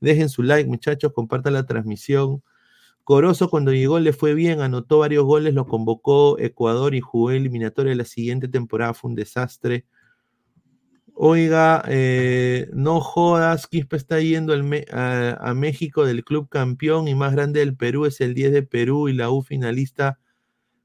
Dejen 0.00 0.30
su 0.30 0.42
like, 0.42 0.66
muchachos, 0.66 1.12
compartan 1.12 1.52
la 1.52 1.66
transmisión. 1.66 2.42
Corozo 3.04 3.50
cuando 3.50 3.74
llegó 3.74 4.00
le 4.00 4.14
fue 4.14 4.32
bien, 4.32 4.62
anotó 4.62 5.00
varios 5.00 5.26
goles, 5.26 5.52
lo 5.52 5.66
convocó 5.66 6.38
Ecuador 6.38 6.94
y 6.94 7.02
jugó 7.02 7.30
eliminatoria 7.30 7.94
la 7.94 8.04
siguiente 8.04 8.48
temporada, 8.48 8.94
fue 8.94 9.10
un 9.10 9.16
desastre. 9.16 9.84
Oiga, 11.22 11.84
eh, 11.86 12.70
no 12.72 13.02
jodas, 13.02 13.66
Quispe 13.66 13.96
está 13.96 14.20
yendo 14.20 14.54
a, 14.54 15.32
a, 15.32 15.52
México 15.52 16.06
del 16.06 16.24
club 16.24 16.48
campeón 16.48 17.08
y 17.08 17.14
más 17.14 17.34
grande 17.34 17.60
del 17.60 17.76
Perú, 17.76 18.06
es 18.06 18.22
el 18.22 18.32
10 18.32 18.52
de 18.52 18.62
Perú 18.62 19.06
y 19.10 19.12
la 19.12 19.30
U 19.30 19.42
finalista 19.42 20.18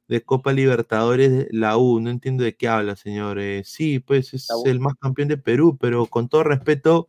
de 0.10 0.24
Copa 0.24 0.52
Libertadores, 0.52 1.48
la 1.52 1.78
U. 1.78 2.02
No 2.02 2.10
entiendo 2.10 2.44
de 2.44 2.54
qué 2.54 2.68
habla, 2.68 2.98
señor. 2.98 3.40
Eh, 3.40 3.64
sí, 3.64 4.00
pues 4.00 4.34
es 4.34 4.50
el 4.66 4.82
más 4.82 4.96
campeón 5.00 5.30
de 5.30 5.38
Perú, 5.38 5.78
pero 5.80 6.06
con 6.06 6.28
todo 6.28 6.44
respeto, 6.44 7.08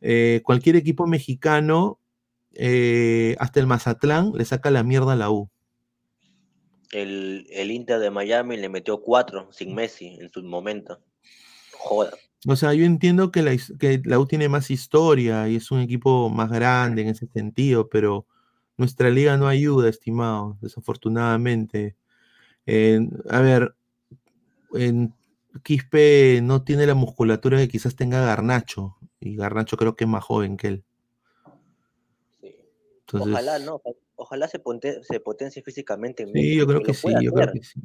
eh, 0.00 0.40
cualquier 0.42 0.76
equipo 0.76 1.06
mexicano, 1.06 2.00
eh, 2.54 3.36
hasta 3.40 3.60
el 3.60 3.66
Mazatlán, 3.66 4.32
le 4.34 4.46
saca 4.46 4.70
la 4.70 4.84
mierda 4.84 5.12
a 5.12 5.16
la 5.16 5.30
U. 5.30 5.50
el, 6.92 7.46
el 7.50 7.70
Inter 7.72 7.98
de 7.98 8.10
Miami 8.10 8.56
le 8.56 8.70
metió 8.70 9.02
cuatro 9.02 9.52
sin 9.52 9.74
Messi 9.74 10.16
en 10.18 10.30
su 10.30 10.42
momento. 10.42 10.98
Joda. 11.72 12.16
O 12.46 12.54
sea, 12.56 12.72
yo 12.74 12.84
entiendo 12.84 13.30
que 13.32 13.42
la, 13.42 13.52
his- 13.52 13.74
que 13.78 14.00
la 14.04 14.18
U 14.18 14.26
tiene 14.26 14.48
más 14.48 14.70
historia 14.70 15.48
y 15.48 15.56
es 15.56 15.70
un 15.70 15.80
equipo 15.80 16.30
más 16.30 16.50
grande 16.50 17.02
en 17.02 17.08
ese 17.08 17.26
sentido, 17.26 17.88
pero 17.88 18.26
nuestra 18.76 19.10
liga 19.10 19.36
no 19.36 19.48
ayuda, 19.48 19.88
estimado, 19.88 20.56
desafortunadamente. 20.60 21.96
En- 22.66 23.10
a 23.28 23.40
ver, 23.40 23.74
en 24.74 25.14
Quispe 25.64 26.40
no 26.42 26.62
tiene 26.62 26.86
la 26.86 26.94
musculatura 26.94 27.58
que 27.58 27.68
quizás 27.68 27.96
tenga 27.96 28.20
Garnacho, 28.20 28.96
y 29.18 29.34
Garnacho 29.34 29.76
creo 29.76 29.96
que 29.96 30.04
es 30.04 30.10
más 30.10 30.22
joven 30.22 30.56
que 30.56 30.68
él. 30.68 30.84
Sí. 32.40 32.54
Entonces, 33.00 33.32
Ojalá, 33.32 33.58
¿no? 33.58 33.80
Ojalá 34.14 34.46
se, 34.48 34.58
ponte- 34.60 35.02
se 35.02 35.20
potencie 35.20 35.62
físicamente 35.62 36.22
en 36.24 36.28
Sí, 36.28 36.34
México, 36.34 36.58
yo 36.58 36.66
creo 36.68 36.82
que 36.82 36.94
sí, 36.94 37.08
yo 37.20 37.32
creo 37.32 37.52
que 37.52 37.62
sí. 37.64 37.80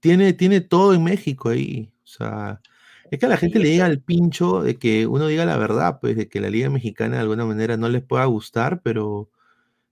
Tiene, 0.00 0.32
tiene 0.32 0.60
todo 0.60 0.94
en 0.94 1.02
México 1.02 1.48
ahí. 1.48 1.92
O 2.04 2.06
sea, 2.06 2.60
es 3.10 3.18
que 3.18 3.26
a 3.26 3.28
la 3.28 3.36
gente 3.36 3.58
le 3.58 3.70
llega 3.70 3.86
al 3.86 4.00
pincho 4.00 4.62
de 4.62 4.76
que 4.76 5.06
uno 5.06 5.26
diga 5.26 5.44
la 5.44 5.56
verdad, 5.56 5.98
pues, 6.00 6.16
de 6.16 6.28
que 6.28 6.40
la 6.40 6.50
Liga 6.50 6.70
Mexicana 6.70 7.16
de 7.16 7.22
alguna 7.22 7.44
manera 7.44 7.76
no 7.76 7.88
les 7.88 8.02
pueda 8.02 8.24
gustar, 8.26 8.80
pero 8.82 9.28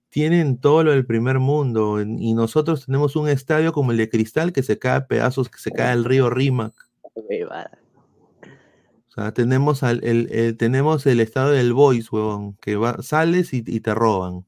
tienen 0.09 0.57
todo 0.59 0.83
lo 0.83 0.91
del 0.91 1.05
primer 1.05 1.39
mundo. 1.39 1.99
en- 1.99 2.19
Y 2.21 2.33
nosotros 2.33 2.85
tenemos 2.85 3.15
un 3.15 3.27
estadio 3.29 3.73
como 3.73 3.91
el 3.91 3.97
de 3.97 4.09
Cristal 4.09 4.53
que 4.53 4.63
se 4.63 4.79
cae 4.79 4.95
a 4.97 5.07
pedazos, 5.07 5.49
que 5.49 5.59
se 5.59 5.71
cae 5.71 5.91
al 5.91 6.05
río 6.05 6.29
Rímac. 6.29 6.73
O 9.07 9.11
sea, 9.15 9.33
tenemos, 9.33 9.83
al, 9.83 10.03
el, 10.03 10.29
el- 10.31 10.57
tenemos 10.57 11.05
el 11.05 11.19
estadio 11.21 11.51
del 11.51 11.73
Boys, 11.73 12.11
huevón, 12.11 12.55
que 12.61 12.75
va, 12.75 13.01
sales 13.01 13.53
y, 13.53 13.63
y 13.65 13.79
te 13.79 13.93
roban. 13.93 14.45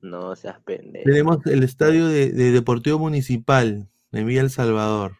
No 0.00 0.36
seas 0.36 0.60
pendejo. 0.60 1.04
Tenemos 1.04 1.44
el 1.46 1.64
estadio 1.64 2.06
de, 2.06 2.30
de 2.30 2.52
Deportivo 2.52 2.98
Municipal 3.00 3.88
de 4.12 4.24
Villa 4.24 4.42
El 4.42 4.50
Salvador. 4.50 5.16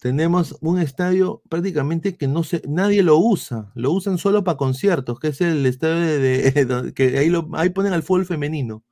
Tenemos 0.00 0.56
un 0.62 0.80
estadio 0.80 1.42
prácticamente 1.50 2.16
que 2.16 2.26
no 2.26 2.42
se, 2.42 2.62
nadie 2.66 3.02
lo 3.02 3.18
usa, 3.18 3.70
lo 3.74 3.92
usan 3.92 4.16
solo 4.16 4.42
para 4.42 4.56
conciertos, 4.56 5.20
que 5.20 5.28
es 5.28 5.40
el 5.42 5.64
estadio 5.66 5.94
de, 6.18 6.92
que 6.96 7.18
ahí, 7.18 7.28
lo, 7.28 7.48
ahí 7.52 7.68
ponen 7.68 7.92
al 7.92 8.02
fútbol 8.02 8.24
femenino. 8.24 8.82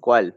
¿Cuál? 0.00 0.36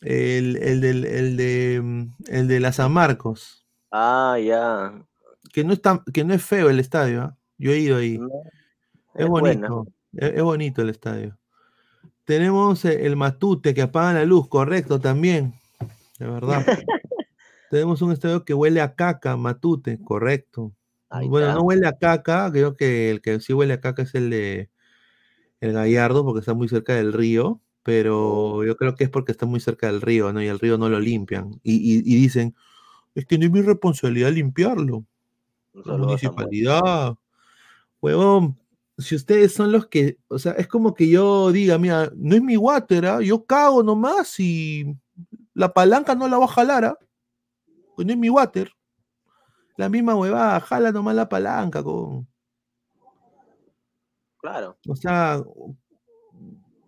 El, 0.00 0.56
el 0.56 0.80
del- 0.80 1.04
el 1.04 1.36
de, 1.36 2.08
el 2.28 2.48
de 2.48 2.60
la 2.60 2.72
San 2.72 2.92
Marcos, 2.92 3.66
Ah, 3.92 4.36
ya. 4.42 5.04
que 5.52 5.62
no, 5.62 5.72
es 5.74 5.82
tan- 5.82 6.02
que 6.12 6.24
no 6.24 6.32
es 6.34 6.42
feo 6.42 6.70
el 6.70 6.80
estadio, 6.80 7.22
¿ah? 7.22 7.36
yo 7.58 7.72
he 7.72 7.78
ido 7.78 7.98
ahí. 7.98 8.18
No, 8.18 8.28
Es 9.14 9.26
bonito, 9.28 9.86
es, 10.14 10.32
es 10.34 10.42
bonito 10.42 10.80
el 10.82 10.88
estadio. 10.90 11.38
Tenemos 12.24 12.84
eh, 12.86 13.06
el 13.06 13.16
Matute 13.16 13.72
que 13.74 13.82
apaga 13.82 14.14
la 14.14 14.24
luz, 14.24 14.48
correcto 14.48 14.98
también, 14.98 15.54
de 16.18 16.26
verdad. 16.26 16.64
Tenemos 17.70 18.02
un 18.02 18.12
estadio 18.12 18.44
que 18.44 18.54
huele 18.54 18.80
a 18.80 18.94
caca, 18.94 19.36
Matute, 19.36 19.98
correcto. 20.04 20.72
Ahí 21.10 21.28
bueno, 21.28 21.48
está. 21.48 21.58
no 21.58 21.64
huele 21.64 21.86
a 21.86 21.96
caca, 21.98 22.50
creo 22.52 22.76
que 22.76 23.10
el 23.10 23.20
que 23.20 23.40
sí 23.40 23.52
huele 23.52 23.74
a 23.74 23.80
caca 23.80 24.02
es 24.02 24.14
el 24.14 24.30
de 24.30 24.70
el 25.60 25.72
Gallardo, 25.72 26.24
porque 26.24 26.40
está 26.40 26.54
muy 26.54 26.68
cerca 26.68 26.94
del 26.94 27.12
río, 27.12 27.60
pero 27.82 28.62
yo 28.64 28.76
creo 28.76 28.94
que 28.94 29.04
es 29.04 29.10
porque 29.10 29.32
está 29.32 29.46
muy 29.46 29.58
cerca 29.60 29.86
del 29.86 30.00
río, 30.02 30.32
¿no? 30.32 30.42
Y 30.42 30.46
el 30.48 30.58
río 30.58 30.76
no 30.78 30.88
lo 30.88 31.00
limpian. 31.00 31.60
Y, 31.62 31.74
y- 31.76 31.98
y 32.04 32.16
dicen, 32.16 32.54
es 33.14 33.24
que 33.26 33.38
no 33.38 33.46
es 33.46 33.50
mi 33.52 33.62
responsabilidad 33.62 34.30
limpiarlo. 34.32 35.04
La 35.72 35.96
municipalidad. 35.96 37.16
Huevón, 38.00 38.58
si 38.98 39.14
ustedes 39.14 39.54
son 39.54 39.72
los 39.72 39.86
que, 39.88 40.18
o 40.28 40.38
sea, 40.38 40.52
es 40.52 40.68
como 40.68 40.94
que 40.94 41.08
yo 41.08 41.52
diga, 41.52 41.78
mira, 41.78 42.10
no 42.16 42.34
es 42.36 42.42
mi 42.42 42.56
water, 42.56 43.20
yo 43.22 43.44
cago 43.46 43.82
nomás 43.82 44.38
y 44.40 44.96
la 45.54 45.72
palanca 45.72 46.14
no 46.14 46.28
la 46.28 46.38
va 46.38 46.44
a 46.44 46.48
jalar, 46.48 46.84
¿ah? 46.84 46.98
Pues 47.96 48.06
no 48.06 48.12
es 48.12 48.18
mi 48.18 48.28
water. 48.28 48.70
La 49.76 49.88
misma 49.88 50.14
huevada, 50.14 50.60
jala 50.60 50.92
nomás 50.92 51.16
la 51.16 51.28
palanca, 51.28 51.82
con. 51.82 52.28
Claro. 54.38 54.78
O 54.86 54.94
sea, 54.94 55.42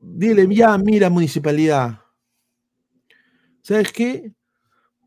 dile, 0.00 0.46
ya, 0.54 0.78
mira, 0.78 1.10
municipalidad. 1.10 2.00
¿Sabes 3.62 3.92
qué? 3.92 4.32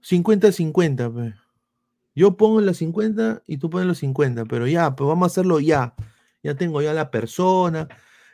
50-50, 0.02 1.14
pe. 1.16 1.36
Yo 2.14 2.36
pongo 2.36 2.60
las 2.62 2.78
50 2.78 3.44
y 3.48 3.58
tú 3.58 3.70
pones 3.70 3.88
los 3.88 4.00
50, 4.00 4.46
pero 4.46 4.68
ya, 4.68 4.96
pues 4.96 5.08
vamos 5.08 5.26
a 5.26 5.32
hacerlo 5.32 5.60
ya. 5.60 5.96
Ya 6.44 6.56
tengo 6.56 6.82
ya 6.82 6.94
la 6.94 7.10
persona. 7.10 7.88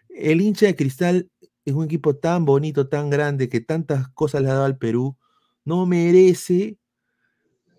El 0.10 0.42
hincha 0.42 0.66
de 0.66 0.76
cristal 0.76 1.30
es 1.64 1.74
un 1.74 1.86
equipo 1.86 2.16
tan 2.16 2.46
bonito, 2.46 2.88
tan 2.88 3.10
grande, 3.10 3.50
que 3.50 3.62
tantas 3.62 4.08
cosas 4.10 4.42
le 4.42 4.50
ha 4.50 4.54
dado 4.54 4.66
al 4.66 4.78
Perú. 4.78 5.18
No 5.64 5.86
merece 5.86 6.78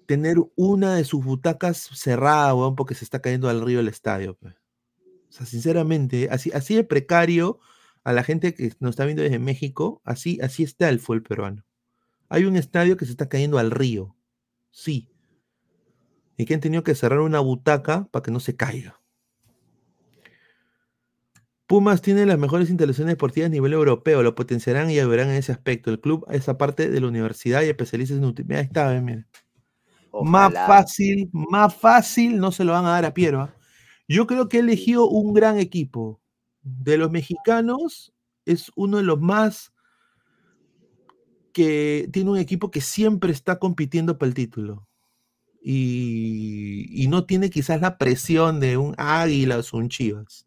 tener 0.08 0.38
una 0.56 0.94
de 0.94 1.04
sus 1.04 1.22
butacas 1.22 1.76
cerrada, 1.92 2.54
weón, 2.54 2.76
porque 2.76 2.94
se 2.94 3.04
está 3.04 3.20
cayendo 3.20 3.50
al 3.50 3.60
río 3.60 3.78
el 3.80 3.88
estadio. 3.88 4.38
pe. 4.38 4.48
O 4.48 4.52
sea, 5.28 5.44
sinceramente, 5.44 6.28
así, 6.30 6.50
así 6.54 6.74
de 6.74 6.82
precario 6.82 7.60
a 8.04 8.14
la 8.14 8.24
gente 8.24 8.54
que 8.54 8.72
nos 8.80 8.92
está 8.92 9.04
viendo 9.04 9.22
desde 9.22 9.38
México, 9.38 10.00
así, 10.06 10.38
así 10.42 10.62
está 10.62 10.88
el 10.88 10.98
fútbol 10.98 11.22
peruano. 11.22 11.66
Hay 12.30 12.46
un 12.46 12.56
estadio 12.56 12.96
que 12.96 13.04
se 13.04 13.10
está 13.10 13.28
cayendo 13.28 13.58
al 13.58 13.70
río. 13.70 14.16
Sí. 14.70 15.10
Y 16.38 16.46
que 16.46 16.54
han 16.54 16.60
tenido 16.60 16.82
que 16.82 16.94
cerrar 16.94 17.20
una 17.20 17.40
butaca 17.40 18.08
para 18.10 18.22
que 18.22 18.30
no 18.30 18.40
se 18.40 18.56
caiga. 18.56 19.02
Pumas 21.66 22.00
tiene 22.00 22.24
las 22.24 22.38
mejores 22.38 22.70
instalaciones 22.70 23.12
deportivas 23.12 23.48
a 23.48 23.50
nivel 23.50 23.74
europeo, 23.74 24.22
lo 24.22 24.34
potenciarán 24.34 24.90
y 24.90 24.98
ayudarán 24.98 25.28
en 25.28 25.36
ese 25.36 25.52
aspecto. 25.52 25.90
El 25.90 26.00
club 26.00 26.24
es 26.30 26.48
aparte 26.48 26.88
de 26.88 26.98
la 26.98 27.08
universidad 27.08 27.60
y 27.60 27.66
especialistas 27.66 28.16
en 28.16 28.24
utilidad. 28.24 28.60
Ahí 28.60 28.64
está, 28.64 28.88
ven, 28.88 29.04
mira. 29.04 29.26
Más 30.24 30.52
fácil, 30.66 31.30
más 31.32 31.74
fácil 31.74 32.38
no 32.38 32.50
se 32.52 32.64
lo 32.64 32.72
van 32.72 32.86
a 32.86 32.90
dar 32.90 33.04
a 33.04 33.14
Piero. 33.14 33.40
¿ah? 33.42 33.54
Yo 34.08 34.26
creo 34.26 34.48
que 34.48 34.56
he 34.58 34.60
elegido 34.60 35.08
un 35.08 35.34
gran 35.34 35.58
equipo. 35.58 36.20
De 36.62 36.96
los 36.98 37.10
mexicanos, 37.10 38.12
es 38.44 38.70
uno 38.74 38.96
de 38.98 39.02
los 39.04 39.20
más 39.20 39.72
que 41.52 42.08
tiene 42.12 42.30
un 42.30 42.38
equipo 42.38 42.70
que 42.70 42.80
siempre 42.80 43.32
está 43.32 43.58
compitiendo 43.58 44.18
para 44.18 44.28
el 44.28 44.34
título. 44.34 44.86
Y, 45.62 46.86
y 47.02 47.08
no 47.08 47.24
tiene 47.26 47.50
quizás 47.50 47.80
la 47.80 47.98
presión 47.98 48.60
de 48.60 48.76
un 48.76 48.94
Águilas 48.96 49.72
o 49.74 49.78
un 49.78 49.88
Chivas. 49.88 50.46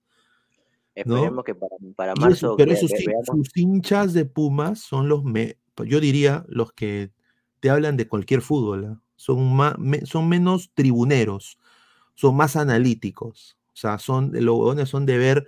¿no? 1.06 1.16
Esperemos 1.16 1.44
que 1.46 1.56
para, 1.56 1.76
para 1.96 2.12
Y 2.16 2.20
eso- 2.20 2.26
marzo 2.28 2.56
pero 2.58 2.72
esos 2.72 2.92
veamos 3.06 3.26
sus 3.26 3.58
hinchas 3.58 4.14
de 4.14 4.26
Pumas 4.26 4.80
son 4.80 5.10
los, 5.10 5.24
me- 5.24 5.58
yo 5.86 6.00
diría, 6.00 6.46
los 6.48 6.72
que 6.74 7.12
te 7.60 7.70
hablan 7.70 7.98
de 7.98 8.08
cualquier 8.08 8.42
fútbol. 8.42 8.86
¿ah? 8.86 9.02
Son, 9.22 9.56
más, 9.56 9.76
son 10.06 10.30
menos 10.30 10.72
tribuneros, 10.74 11.60
son 12.16 12.36
más 12.38 12.56
analíticos. 12.56 13.58
O 13.74 13.78
sea, 13.78 14.00
son, 14.00 14.32
los 14.34 14.56
huevones 14.58 14.90
son 14.90 15.06
de 15.06 15.18
ver 15.18 15.48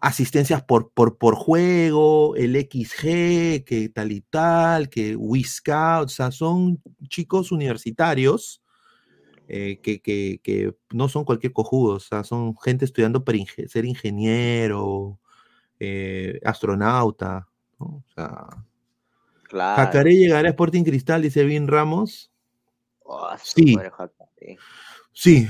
asistencias 0.00 0.62
por, 0.62 0.90
por, 0.92 1.18
por 1.18 1.34
juego, 1.34 2.36
el 2.36 2.56
XG, 2.56 3.64
que 3.64 3.88
tal 3.88 4.12
y 4.12 4.20
tal, 4.22 4.88
que 4.90 5.16
Scout, 5.44 6.06
o 6.06 6.08
sea, 6.08 6.30
son 6.30 6.80
chicos 7.08 7.52
universitarios 7.52 8.62
eh, 9.48 9.80
que, 9.82 10.00
que- 10.00 10.40
que 10.42 10.74
no 10.92 11.08
son 11.08 11.24
cualquier 11.24 11.52
cojudo, 11.52 11.94
o 11.96 12.00
sea, 12.00 12.24
son 12.24 12.56
gente 12.58 12.84
estudiando 12.84 13.24
para 13.24 13.38
inge- 13.38 13.68
ser 13.68 13.84
ingeniero, 13.86 15.18
eh, 15.80 16.40
astronauta, 16.44 17.48
¿no? 17.80 17.86
O 17.86 18.04
sea, 18.14 18.46
claro. 19.44 19.82
Jacaré 19.82 20.14
llegará 20.16 20.48
a 20.48 20.50
Sporting 20.50 20.84
Cristal, 20.84 21.22
dice 21.22 21.44
Vin 21.44 21.68
Ramos. 21.68 22.27
Oh, 23.10 23.28
Sí. 23.42 23.74
Jacaré. 23.74 24.58
Sí, 25.12 25.48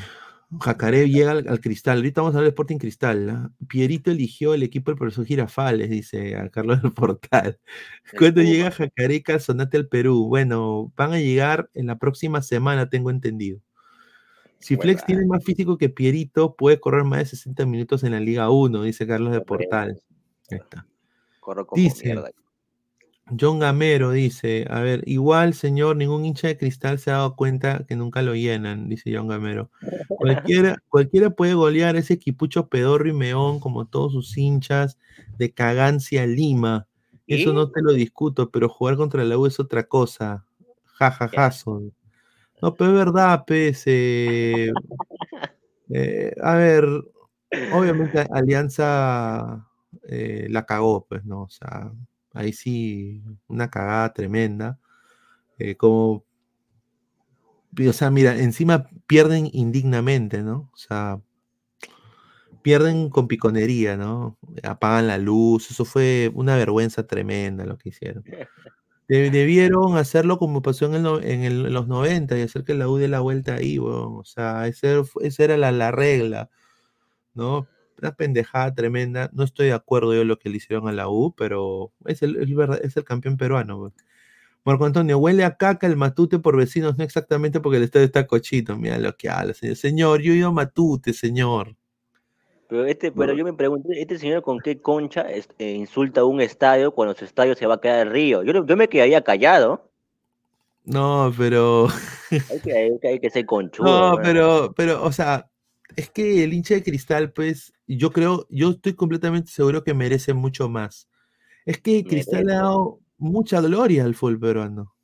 Jacaré 0.60 1.08
llega 1.10 1.32
al, 1.32 1.48
al 1.48 1.60
Cristal. 1.60 1.98
Ahorita 1.98 2.20
vamos 2.22 2.34
a 2.34 2.38
hablar 2.38 2.44
de 2.50 2.54
Sporting 2.54 2.78
Cristal. 2.78 3.30
¿ah? 3.30 3.50
Pierito 3.68 4.10
eligió 4.10 4.54
el 4.54 4.62
equipo 4.62 4.90
del 4.90 4.98
profesor 4.98 5.26
Girafales, 5.26 5.90
dice 5.90 6.36
a 6.36 6.48
Carlos 6.48 6.80
del 6.82 6.92
Portal. 6.92 7.58
El 8.12 8.18
¿Cuándo 8.18 8.40
Puma. 8.40 8.50
llega 8.52 8.70
Jacaré 8.70 9.22
Calzonate 9.22 9.76
al 9.76 9.88
Perú? 9.88 10.26
Bueno, 10.28 10.92
van 10.96 11.12
a 11.12 11.18
llegar 11.18 11.68
en 11.74 11.86
la 11.88 11.98
próxima 11.98 12.40
semana, 12.42 12.88
tengo 12.88 13.10
entendido. 13.10 13.60
Si 14.60 14.76
Flex 14.76 15.04
tiene 15.04 15.26
más 15.26 15.44
físico 15.44 15.78
que 15.78 15.88
Pierito, 15.88 16.54
puede 16.56 16.80
correr 16.80 17.04
más 17.04 17.18
de 17.20 17.26
60 17.26 17.66
minutos 17.66 18.02
en 18.02 18.12
la 18.12 18.20
Liga 18.20 18.50
1, 18.50 18.82
dice 18.82 19.06
Carlos 19.06 19.32
de. 19.32 19.40
Portal. 19.40 20.00
Ahí 20.50 20.58
está. 20.58 20.86
Corro 21.40 21.66
como 21.66 21.80
Dice, 21.82 22.06
mierda. 22.06 22.30
John 23.38 23.58
Gamero 23.58 24.10
dice, 24.12 24.66
a 24.70 24.80
ver, 24.80 25.02
igual, 25.06 25.54
señor, 25.54 25.96
ningún 25.96 26.24
hincha 26.24 26.48
de 26.48 26.56
cristal 26.56 26.98
se 26.98 27.10
ha 27.10 27.14
dado 27.14 27.36
cuenta 27.36 27.84
que 27.86 27.96
nunca 27.96 28.22
lo 28.22 28.34
llenan, 28.34 28.88
dice 28.88 29.14
John 29.14 29.28
Gamero. 29.28 29.70
Cualquiera, 30.08 30.82
cualquiera 30.88 31.30
puede 31.30 31.54
golear 31.54 31.96
ese 31.96 32.14
equipucho 32.14 32.68
pedorro 32.68 33.08
y 33.08 33.12
meón, 33.12 33.60
como 33.60 33.86
todos 33.86 34.12
sus 34.12 34.36
hinchas 34.38 34.98
de 35.36 35.52
Cagancia 35.52 36.26
Lima. 36.26 36.86
Eso 37.26 37.52
no 37.52 37.70
te 37.70 37.82
lo 37.82 37.92
discuto, 37.92 38.50
pero 38.50 38.68
jugar 38.68 38.96
contra 38.96 39.24
la 39.24 39.36
U 39.36 39.46
es 39.46 39.60
otra 39.60 39.84
cosa. 39.84 40.46
Ja, 40.84 41.10
ja, 41.10 41.28
ja, 41.28 41.50
son. 41.50 41.92
No, 42.62 42.74
pero 42.74 42.90
es 42.90 42.96
verdad, 42.96 43.44
pues. 43.46 43.82
eh, 43.86 44.72
eh, 45.90 46.34
a 46.42 46.54
ver, 46.54 46.84
obviamente 47.72 48.26
Alianza 48.30 49.68
eh, 50.08 50.46
la 50.48 50.64
cagó, 50.64 51.06
pues, 51.06 51.24
¿no? 51.24 51.42
O 51.42 51.48
sea, 51.50 51.92
ahí 52.32 52.52
sí, 52.52 53.22
una 53.48 53.70
cagada 53.70 54.12
tremenda. 54.12 54.78
Eh, 55.58 55.76
como, 55.76 56.24
o 57.88 57.92
sea, 57.92 58.10
mira, 58.10 58.38
encima 58.38 58.88
pierden 59.06 59.50
indignamente, 59.52 60.42
¿no? 60.42 60.70
O 60.72 60.76
sea, 60.76 61.20
pierden 62.62 63.10
con 63.10 63.28
piconería, 63.28 63.96
¿no? 63.96 64.36
Apagan 64.62 65.06
la 65.06 65.18
luz, 65.18 65.70
eso 65.70 65.84
fue 65.84 66.30
una 66.34 66.56
vergüenza 66.56 67.06
tremenda 67.06 67.64
lo 67.64 67.78
que 67.78 67.90
hicieron. 67.90 68.24
Debieron 69.08 69.96
hacerlo 69.96 70.38
como 70.38 70.60
pasó 70.60 70.84
en, 70.84 71.06
en, 71.24 71.72
los 71.72 71.88
90 71.88 72.36
y 72.38 72.42
hacer 72.42 72.64
que 72.64 72.74
la 72.74 72.90
U 72.90 72.98
dé 72.98 73.08
la 73.08 73.20
vuelta 73.20 73.54
ahí, 73.54 73.78
O 73.78 74.22
sea, 74.24 74.66
esa 74.66 75.04
era 75.38 75.56
la, 75.56 75.72
la, 75.72 75.90
regla, 75.90 76.50
¿no? 77.32 77.66
Una 78.00 78.14
pendejada 78.14 78.74
tremenda. 78.74 79.30
No 79.32 79.44
estoy 79.44 79.66
de 79.66 79.72
acuerdo 79.72 80.14
yo 80.14 80.24
lo 80.24 80.38
que 80.38 80.48
le 80.48 80.58
hicieron 80.58 80.88
a 80.88 80.92
la 80.92 81.08
U, 81.08 81.34
pero 81.36 81.92
es 82.06 82.22
el, 82.22 82.36
es 82.82 82.96
el 82.96 83.04
campeón 83.04 83.36
peruano, 83.36 83.92
Marco 84.64 84.84
Antonio, 84.84 85.18
huele 85.18 85.44
a 85.44 85.56
caca 85.56 85.86
el 85.86 85.96
matute 85.96 86.38
por 86.38 86.56
vecinos, 86.56 86.98
no 86.98 87.04
exactamente 87.04 87.58
porque 87.58 87.78
el 87.78 87.84
estadio 87.84 88.04
está 88.04 88.26
cochito. 88.26 88.76
Mira 88.76 88.98
lo 88.98 89.16
que 89.16 89.30
habla, 89.30 89.54
señor. 89.54 89.76
Señor, 89.76 90.20
yo 90.20 90.32
he 90.32 90.36
ido 90.36 90.48
a 90.48 90.52
matute, 90.52 91.14
señor. 91.14 91.74
Pero, 92.68 92.84
este, 92.84 93.10
pero 93.10 93.32
yo 93.32 93.44
me 93.44 93.54
pregunto, 93.54 93.88
¿este 93.92 94.18
señor 94.18 94.42
con 94.42 94.58
qué 94.58 94.78
concha 94.78 95.24
eh, 95.30 95.70
insulta 95.72 96.20
a 96.20 96.24
un 96.24 96.42
estadio 96.42 96.92
cuando 96.92 97.14
su 97.14 97.24
estadio 97.24 97.54
se 97.54 97.66
va 97.66 97.76
a 97.76 97.80
quedar 97.80 98.08
el 98.08 98.12
río? 98.12 98.42
Yo, 98.42 98.66
yo 98.66 98.76
me 98.76 98.88
quedaría 98.88 99.22
callado. 99.22 99.90
No, 100.84 101.32
pero. 101.36 101.88
hay, 102.30 102.60
que, 102.60 103.08
hay, 103.08 103.20
que, 103.20 103.30
ser 103.30 103.46
conchudo. 103.46 104.16
No, 104.16 104.22
pero, 104.22 104.74
pero, 104.76 105.02
o 105.02 105.12
sea, 105.12 105.48
es 105.96 106.10
que 106.10 106.44
el 106.44 106.52
hincha 106.52 106.74
de 106.74 106.82
cristal, 106.82 107.32
pues, 107.32 107.72
yo 107.86 108.12
creo, 108.12 108.46
yo 108.50 108.70
estoy 108.70 108.94
completamente 108.94 109.50
seguro 109.50 109.82
que 109.84 109.94
merece 109.94 110.34
mucho 110.34 110.68
más. 110.68 111.08
Es 111.64 111.80
que 111.80 112.04
Cristal 112.04 112.48
ha 112.50 112.54
dado 112.54 113.00
mucha 113.18 113.60
gloria 113.60 114.04
al 114.04 114.14
fútbol 114.14 114.40
peruano. 114.40 114.94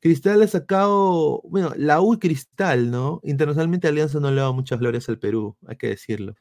Cristal 0.00 0.42
ha 0.42 0.46
sacado, 0.46 1.42
bueno, 1.44 1.72
la 1.76 2.00
U 2.00 2.14
y 2.14 2.18
Cristal, 2.18 2.90
¿no? 2.90 3.20
Internacionalmente 3.24 3.88
Alianza 3.88 4.20
no 4.20 4.30
le 4.30 4.38
ha 4.38 4.44
dado 4.44 4.54
muchas 4.54 4.78
glorias 4.78 5.08
al 5.08 5.18
Perú, 5.18 5.56
hay 5.66 5.76
que 5.76 5.88
decirlo. 5.88 6.36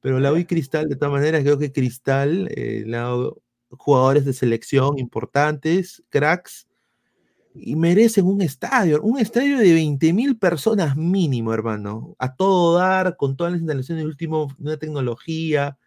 Pero 0.00 0.18
la 0.18 0.32
U 0.32 0.36
y 0.38 0.46
Cristal, 0.46 0.88
de 0.88 0.96
todas 0.96 1.12
maneras, 1.12 1.42
creo 1.42 1.58
que 1.58 1.70
Cristal 1.70 2.48
eh, 2.50 2.84
le 2.86 2.96
ha 2.96 3.02
dado 3.02 3.42
jugadores 3.70 4.24
de 4.24 4.32
selección 4.32 4.98
importantes, 4.98 6.02
cracks, 6.08 6.66
y 7.54 7.76
merecen 7.76 8.26
un 8.26 8.42
estadio, 8.42 9.00
un 9.02 9.18
estadio 9.18 9.58
de 9.58 9.72
20 9.72 10.12
mil 10.12 10.36
personas 10.38 10.96
mínimo, 10.96 11.54
hermano, 11.54 12.16
a 12.18 12.34
todo 12.34 12.76
dar, 12.76 13.16
con 13.16 13.36
todas 13.36 13.52
las 13.52 13.60
instalaciones 13.60 14.04
de 14.04 14.08
último, 14.08 14.48
una 14.58 14.76
tecnología. 14.76 15.78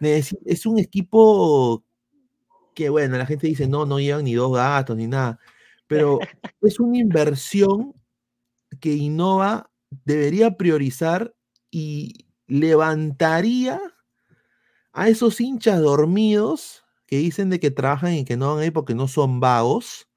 Es 0.00 0.66
un 0.66 0.78
equipo 0.78 1.84
que, 2.74 2.88
bueno, 2.90 3.18
la 3.18 3.26
gente 3.26 3.48
dice, 3.48 3.66
no, 3.68 3.86
no 3.86 3.98
llevan 4.00 4.24
ni 4.24 4.34
dos 4.34 4.54
gatos 4.54 4.96
ni 4.96 5.08
nada, 5.08 5.38
pero 5.88 6.18
es 6.62 6.80
una 6.80 6.98
inversión 6.98 7.94
que 8.80 8.94
Innova 8.94 9.70
debería 10.04 10.56
priorizar 10.56 11.34
y 11.70 12.26
levantaría 12.46 13.80
a 14.92 15.08
esos 15.08 15.40
hinchas 15.40 15.80
dormidos 15.80 16.84
que 17.06 17.18
dicen 17.18 17.50
de 17.50 17.60
que 17.60 17.70
trabajan 17.70 18.14
y 18.14 18.24
que 18.24 18.36
no 18.36 18.54
van 18.54 18.62
ahí 18.62 18.70
porque 18.70 18.94
no 18.94 19.08
son 19.08 19.40
vagos, 19.40 20.08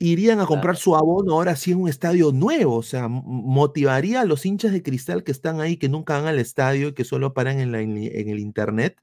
irían 0.00 0.40
a 0.40 0.46
comprar 0.46 0.76
su 0.76 0.96
abono 0.96 1.34
ahora 1.34 1.54
sí 1.56 1.72
en 1.72 1.82
un 1.82 1.88
estadio 1.88 2.32
nuevo, 2.32 2.76
o 2.76 2.82
sea, 2.82 3.06
motivaría 3.08 4.22
a 4.22 4.24
los 4.24 4.46
hinchas 4.46 4.72
de 4.72 4.82
cristal 4.82 5.22
que 5.22 5.30
están 5.30 5.60
ahí, 5.60 5.76
que 5.76 5.90
nunca 5.90 6.14
van 6.14 6.26
al 6.26 6.38
estadio 6.38 6.88
y 6.88 6.94
que 6.94 7.04
solo 7.04 7.34
paran 7.34 7.60
en, 7.60 7.70
la, 7.70 7.82
en 7.82 7.98
el 7.98 8.38
internet, 8.38 9.00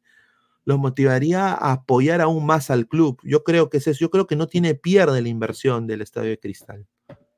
los 0.66 0.80
motivaría 0.80 1.54
a 1.54 1.72
apoyar 1.72 2.20
aún 2.20 2.48
más 2.48 2.72
al 2.72 2.88
club. 2.88 3.20
Yo 3.24 3.44
creo 3.44 3.70
que 3.70 3.78
es 3.78 3.88
eso, 3.88 4.00
yo 4.00 4.10
creo 4.10 4.26
que 4.26 4.36
no 4.36 4.48
tiene 4.48 4.74
pierde 4.74 5.22
la 5.22 5.30
inversión 5.30 5.86
del 5.86 6.02
estadio 6.02 6.32
de 6.32 6.40
cristal 6.40 6.88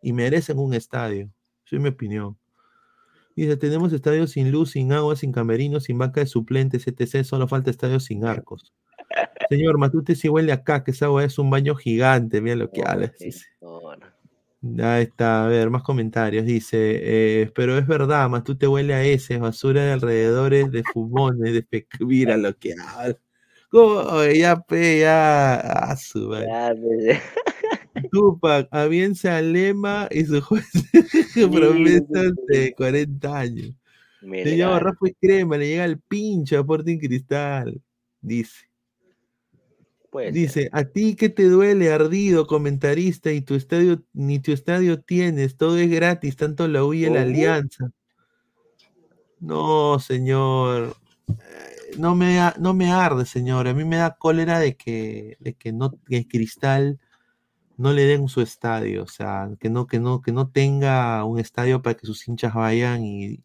y 0.01 0.13
merecen 0.13 0.57
un 0.57 0.73
estadio, 0.73 1.29
esa 1.65 1.75
es 1.75 1.81
mi 1.81 1.89
opinión. 1.89 2.37
Dice, 3.35 3.57
tenemos 3.57 3.91
estadios 3.91 4.31
sin 4.31 4.51
luz, 4.51 4.71
sin 4.71 4.93
agua, 4.93 5.17
sin 5.17 5.33
camerinos, 5.33 5.83
sin 5.83 5.97
banca 5.97 6.21
de 6.21 6.27
suplentes, 6.27 6.87
etc. 6.87 7.25
Solo 7.25 7.47
falta 7.47 7.69
estadios 7.69 8.05
sin 8.05 8.25
arcos. 8.25 8.73
Señor, 9.49 9.77
Matute 9.77 10.15
si 10.15 10.29
huele 10.29 10.51
acá, 10.51 10.83
que 10.83 10.91
esa 10.91 11.05
agua 11.05 11.23
es 11.23 11.39
un 11.39 11.49
baño 11.49 11.75
gigante, 11.75 12.41
mira 12.41 12.55
lo 12.55 12.69
que 12.71 12.83
habla. 12.85 13.11
Ahí 14.83 15.03
está, 15.03 15.45
a 15.45 15.47
ver, 15.47 15.69
más 15.69 15.83
comentarios. 15.83 16.45
Dice, 16.45 16.99
eh, 17.01 17.51
pero 17.55 17.77
es 17.77 17.87
verdad, 17.87 18.29
Matute 18.29 18.67
huele 18.67 18.93
a 18.93 19.03
ese, 19.03 19.37
basura 19.37 19.83
de 19.83 19.93
alrededores 19.93 20.71
de 20.71 20.83
fumones, 20.83 21.53
de 21.53 21.87
mira 22.01 22.37
lo 22.37 22.55
que 22.57 22.73
habla. 22.73 23.17
¿Cómo? 23.69 24.23
Ya, 24.25 24.59
pe, 24.59 24.99
ya, 24.99 25.59
a 25.59 25.95
su 25.95 26.31
Tupac, 28.11 28.67
avienza 28.71 29.41
Lema 29.41 30.07
y 30.11 30.25
su 30.25 30.41
juez 30.41 30.65
promesas 31.51 32.33
de 32.47 32.73
40 32.75 33.37
años. 33.37 33.73
Le 34.21 34.57
llama 34.57 34.79
Rafa 34.79 35.07
y 35.07 35.13
Crema, 35.13 35.57
le 35.57 35.67
llega 35.67 35.85
el 35.85 35.99
pincho 35.99 36.57
a 36.57 36.59
Sporting 36.59 36.97
Cristal. 36.97 37.81
Dice. 38.21 38.68
Dice, 40.31 40.69
a 40.71 40.85
ti 40.85 41.15
que 41.15 41.29
te 41.29 41.49
duele, 41.49 41.91
ardido, 41.91 42.47
comentarista, 42.47 43.31
y 43.31 43.41
tu 43.41 43.55
estadio, 43.55 44.03
ni 44.13 44.39
tu 44.39 44.51
estadio 44.51 45.01
tienes, 45.01 45.57
todo 45.57 45.77
es 45.77 45.89
gratis, 45.89 46.35
tanto 46.35 46.67
la 46.67 46.83
U 46.83 46.93
y 46.93 47.09
la 47.09 47.21
Alianza. 47.21 47.91
No, 49.39 49.99
señor. 49.99 50.95
Eh, 51.29 51.95
no 51.97 52.15
me, 52.15 52.39
no 52.59 52.73
me 52.73 52.91
arde, 52.91 53.25
señor. 53.25 53.67
A 53.67 53.73
mí 53.73 53.85
me 53.85 53.97
da 53.97 54.15
cólera 54.17 54.59
de 54.59 54.75
que, 54.75 55.37
de 55.39 55.53
que 55.53 55.71
no, 55.71 55.91
que 56.07 56.27
Cristal 56.27 56.99
no 57.77 57.93
le 57.93 58.03
den 58.03 58.27
su 58.27 58.41
estadio, 58.41 59.03
o 59.03 59.07
sea, 59.07 59.49
que 59.59 59.69
no, 59.69 59.87
que 59.87 59.99
no, 59.99 60.21
que 60.21 60.33
no 60.33 60.49
tenga 60.49 61.23
un 61.23 61.39
estadio 61.39 61.81
para 61.81 61.95
que 61.95 62.05
sus 62.05 62.27
hinchas 62.27 62.53
vayan 62.53 63.05
y, 63.05 63.41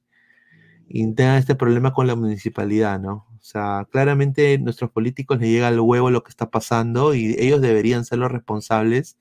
tengan 0.88 1.36
este 1.36 1.54
problema 1.54 1.92
con 1.92 2.06
la 2.06 2.14
municipalidad, 2.14 3.00
¿no? 3.00 3.26
O 3.38 3.42
sea, 3.42 3.86
claramente 3.90 4.58
nuestros 4.58 4.90
políticos 4.90 5.38
les 5.38 5.50
llega 5.50 5.68
al 5.68 5.80
huevo 5.80 6.10
lo 6.10 6.22
que 6.24 6.30
está 6.30 6.50
pasando 6.50 7.14
y 7.14 7.36
ellos 7.38 7.60
deberían 7.60 8.04
ser 8.04 8.18
los 8.18 8.32
responsables 8.32 9.18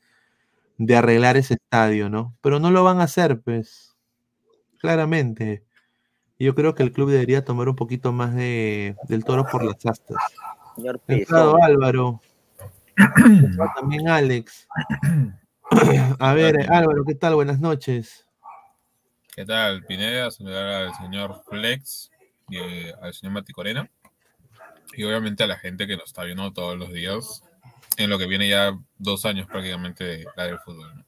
de 0.78 0.96
arreglar 0.96 1.38
ese 1.38 1.56
estadio, 1.56 2.10
¿no? 2.10 2.36
Pero 2.42 2.60
no 2.60 2.72
lo 2.72 2.84
van 2.84 3.00
a 3.00 3.04
hacer, 3.04 3.42
pues, 3.42 3.96
claramente. 4.80 5.64
Yo 6.40 6.56
creo 6.56 6.76
que 6.76 6.84
el 6.84 6.92
club 6.92 7.10
debería 7.10 7.46
tomar 7.46 7.70
un 7.70 7.76
poquito 7.76 8.12
más 8.12 8.34
de, 8.36 8.96
del 9.08 9.24
toro 9.24 9.46
por 9.46 9.64
las 9.64 9.86
astas. 9.86 10.18
Señor 10.76 11.60
Álvaro. 11.62 12.22
también 13.76 14.08
Alex. 14.08 14.68
A 16.20 16.34
ver, 16.34 16.72
Álvaro, 16.72 17.04
¿qué 17.06 17.16
tal? 17.16 17.36
Buenas 17.36 17.60
noches. 17.60 18.28
¿Qué 19.36 19.46
tal, 19.46 19.84
Pineda? 19.86 20.30
Saludar 20.30 20.68
al 20.68 20.94
señor 20.94 21.42
Flex 21.50 22.12
y 22.50 22.60
al 23.02 23.16
señor 23.16 23.34
Mati 23.34 23.52
Corena. 23.52 23.90
Y 24.96 25.04
obviamente 25.06 25.44
a 25.44 25.48
la 25.48 25.58
gente 25.58 25.88
que 25.88 25.98
nos 25.98 26.06
está 26.06 26.24
viendo 26.24 26.54
todos 26.54 26.78
los 26.78 26.94
días, 26.94 27.42
en 27.98 28.12
lo 28.12 28.20
que 28.20 28.28
viene 28.28 28.48
ya 28.48 28.78
dos 29.00 29.26
años 29.26 29.48
prácticamente 29.48 30.04
de 30.04 30.28
la 30.36 30.44
del 30.44 30.60
fútbol. 30.60 31.04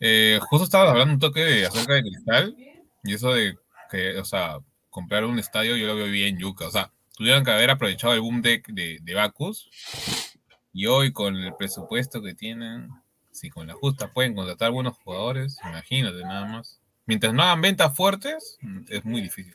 Eh, 0.00 0.38
justo 0.42 0.64
estabas 0.64 0.90
hablando 0.90 1.14
un 1.14 1.20
toque 1.20 1.64
acerca 1.64 1.94
de 1.94 2.02
cristal 2.02 2.56
y 3.04 3.14
eso 3.14 3.32
de 3.32 3.56
que, 3.90 4.18
o 4.18 4.24
sea, 4.26 4.58
comprar 4.90 5.24
un 5.24 5.38
estadio 5.38 5.76
yo 5.76 5.86
lo 5.86 5.96
veo 5.96 6.08
bien 6.08 6.38
yuca. 6.38 6.66
O 6.66 6.70
sea, 6.70 6.92
tuvieron 7.16 7.42
que 7.42 7.52
haber 7.52 7.70
aprovechado 7.70 8.12
el 8.12 8.20
boom 8.20 8.42
de, 8.42 8.62
de, 8.68 8.98
de 9.00 9.14
Bacus 9.14 9.70
y 10.74 10.84
hoy 10.84 11.10
con 11.10 11.36
el 11.36 11.54
presupuesto 11.54 12.20
que 12.20 12.34
tienen, 12.34 12.90
si 13.30 13.48
con 13.48 13.66
la 13.66 13.72
justa 13.72 14.12
pueden 14.12 14.34
contratar 14.34 14.72
buenos 14.72 14.98
jugadores, 14.98 15.56
imagínate 15.64 16.20
nada 16.20 16.44
más. 16.44 16.81
Mientras 17.06 17.34
no 17.34 17.42
hagan 17.42 17.60
ventas 17.60 17.96
fuertes, 17.96 18.58
es 18.88 19.04
muy 19.04 19.20
difícil. 19.20 19.54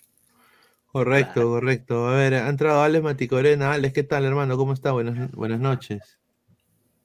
Correcto, 0.91 1.41
correcto. 1.49 2.07
A 2.07 2.15
ver, 2.15 2.33
ha 2.35 2.49
entrado 2.49 2.81
Alex 2.81 3.03
Maticorena. 3.03 3.73
Alex, 3.73 3.93
¿qué 3.93 4.03
tal, 4.03 4.25
hermano? 4.25 4.57
¿Cómo 4.57 4.73
está? 4.73 4.91
Buenas, 4.91 5.31
buenas 5.31 5.59
noches. 5.59 6.17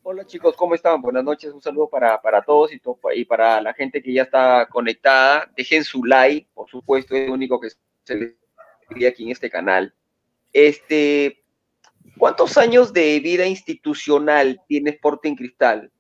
Hola 0.04 0.26
chicos, 0.26 0.56
¿cómo 0.56 0.74
están? 0.74 1.00
Buenas 1.00 1.22
noches, 1.22 1.52
un 1.52 1.62
saludo 1.62 1.88
para, 1.88 2.20
todos 2.44 2.72
y, 2.72 2.82
y 3.14 3.24
para 3.24 3.60
la 3.60 3.72
gente 3.72 4.02
que 4.02 4.12
ya 4.12 4.22
está 4.22 4.66
conectada. 4.68 5.48
Dejen 5.56 5.84
su 5.84 6.04
like, 6.04 6.48
por 6.54 6.68
supuesto, 6.68 7.14
es 7.14 7.28
lo 7.28 7.34
único 7.34 7.60
que 7.60 7.68
se 8.02 8.16
les 8.16 8.34
pide 8.88 9.06
aquí 9.06 9.22
en 9.22 9.30
este 9.30 9.48
canal. 9.48 9.94
Este, 10.52 11.44
¿Cuántos 12.18 12.58
años 12.58 12.92
de 12.92 13.20
vida 13.20 13.46
institucional 13.46 14.60
tiene 14.66 14.90
Sporting 14.90 15.36
Cristal? 15.36 15.92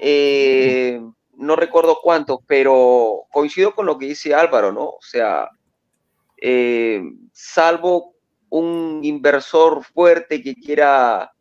Eh, 0.00 1.00
no 1.38 1.56
recuerdo 1.56 2.00
cuántos, 2.02 2.40
pero 2.46 3.26
coincido 3.30 3.74
con 3.74 3.86
lo 3.86 3.96
que 3.96 4.06
dice 4.06 4.34
Álvaro, 4.34 4.72
¿no? 4.72 4.84
O 4.84 5.00
sea, 5.00 5.48
eh, 6.36 7.00
salvo 7.32 8.14
un 8.50 9.00
inversor 9.02 9.84
fuerte 9.84 10.42
que 10.42 10.54
quiera 10.54 11.32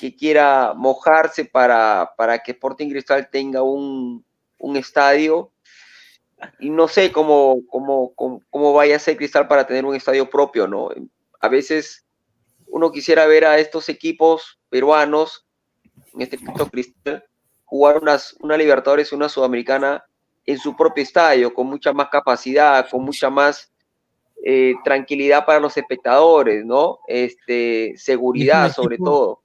que 0.00 0.16
quiera 0.16 0.72
mojarse 0.74 1.44
para, 1.44 2.12
para 2.16 2.38
que 2.42 2.52
Sporting 2.52 2.88
Cristal 2.90 3.28
tenga 3.30 3.62
un, 3.62 4.24
estadio. 4.74 5.52
Y 6.58 6.70
no 6.70 6.88
sé 6.88 7.12
cómo, 7.12 7.58
cómo, 7.68 8.12
cómo, 8.14 8.42
cómo, 8.50 8.72
vaya 8.72 8.96
a 8.96 8.98
ser 8.98 9.16
Cristal 9.16 9.46
para 9.46 9.66
tener 9.66 9.84
un 9.84 9.94
estadio 9.94 10.28
propio, 10.28 10.66
¿no? 10.66 10.88
A 11.40 11.48
veces 11.48 12.06
uno 12.66 12.90
quisiera 12.90 13.26
ver 13.26 13.44
a 13.44 13.58
estos 13.58 13.88
equipos 13.88 14.58
peruanos 14.70 15.46
en 16.14 16.22
este 16.22 16.38
caso 16.38 16.68
Cristal, 16.70 17.24
jugar 17.70 17.98
unas, 17.98 18.36
una 18.40 18.56
Libertadores 18.56 19.12
y 19.12 19.14
una 19.14 19.28
Sudamericana 19.28 20.04
en 20.44 20.58
su 20.58 20.76
propio 20.76 21.04
estadio, 21.04 21.54
con 21.54 21.68
mucha 21.68 21.92
más 21.92 22.08
capacidad, 22.08 22.90
con 22.90 23.04
mucha 23.04 23.30
más 23.30 23.70
eh, 24.44 24.74
tranquilidad 24.82 25.46
para 25.46 25.60
los 25.60 25.76
espectadores, 25.76 26.64
¿no? 26.64 26.98
Este, 27.06 27.94
seguridad 27.96 28.72
sobre 28.72 28.98
todo. 28.98 29.42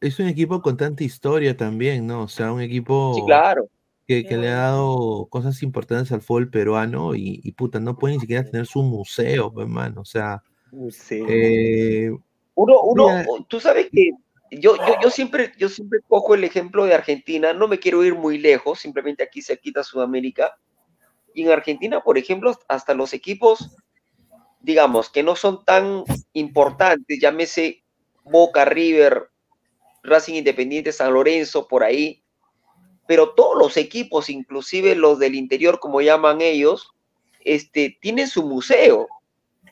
Es 0.00 0.18
un 0.18 0.26
equipo 0.26 0.60
con 0.60 0.76
tanta 0.76 1.04
historia 1.04 1.56
también, 1.56 2.04
¿no? 2.04 2.22
O 2.22 2.28
sea, 2.28 2.52
un 2.52 2.62
equipo 2.62 3.14
sí, 3.14 3.22
claro. 3.24 3.68
que, 4.08 4.24
que, 4.24 4.36
le 4.36 4.48
ha 4.48 4.56
dado 4.56 5.26
cosas 5.30 5.62
importantes 5.62 6.10
al 6.10 6.20
fútbol 6.20 6.50
peruano 6.50 7.14
y, 7.14 7.40
y 7.44 7.52
puta, 7.52 7.78
no 7.78 7.96
puede 7.96 8.14
ni 8.14 8.20
siquiera 8.20 8.44
tener 8.44 8.66
su 8.66 8.82
museo, 8.82 9.52
hermano. 9.56 10.00
O 10.00 10.04
sea, 10.04 10.42
sí. 10.90 11.22
eh, 11.28 12.10
uno, 12.54 12.80
uno, 12.82 13.08
mira, 13.08 13.26
tú 13.46 13.60
sabes 13.60 13.88
que 13.92 14.10
yo, 14.50 14.76
yo, 15.02 15.10
siempre, 15.10 15.52
yo 15.58 15.68
siempre 15.68 16.00
cojo 16.08 16.34
el 16.34 16.44
ejemplo 16.44 16.84
de 16.84 16.94
Argentina, 16.94 17.52
no 17.52 17.68
me 17.68 17.78
quiero 17.78 18.04
ir 18.04 18.14
muy 18.14 18.38
lejos, 18.38 18.80
simplemente 18.80 19.22
aquí 19.22 19.42
se 19.42 19.58
quita 19.58 19.84
Sudamérica. 19.84 20.58
Y 21.34 21.42
en 21.42 21.50
Argentina, 21.50 22.00
por 22.02 22.18
ejemplo, 22.18 22.58
hasta 22.68 22.94
los 22.94 23.12
equipos, 23.12 23.76
digamos, 24.60 25.10
que 25.10 25.22
no 25.22 25.36
son 25.36 25.64
tan 25.64 26.04
importantes, 26.32 27.18
llámese 27.20 27.84
Boca, 28.24 28.64
River, 28.64 29.28
Racing 30.02 30.34
Independiente, 30.34 30.92
San 30.92 31.12
Lorenzo, 31.12 31.68
por 31.68 31.84
ahí, 31.84 32.22
pero 33.06 33.34
todos 33.34 33.56
los 33.58 33.76
equipos, 33.76 34.28
inclusive 34.30 34.94
los 34.94 35.18
del 35.18 35.34
interior, 35.34 35.80
como 35.80 36.00
llaman 36.00 36.40
ellos, 36.40 36.90
este, 37.40 37.98
tienen 38.00 38.28
su 38.28 38.44
museo, 38.44 39.08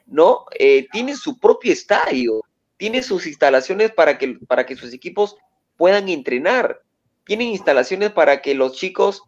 ¿no? 0.06 0.46
Eh, 0.58 0.86
tienen 0.90 1.16
su 1.16 1.38
propio 1.38 1.72
estadio 1.72 2.40
tiene 2.76 3.02
sus 3.02 3.26
instalaciones 3.26 3.90
para 3.90 4.18
que, 4.18 4.38
para 4.46 4.66
que 4.66 4.76
sus 4.76 4.92
equipos 4.92 5.36
puedan 5.76 6.08
entrenar. 6.08 6.82
Tienen 7.24 7.48
instalaciones 7.48 8.12
para 8.12 8.42
que 8.42 8.54
los 8.54 8.74
chicos 8.74 9.22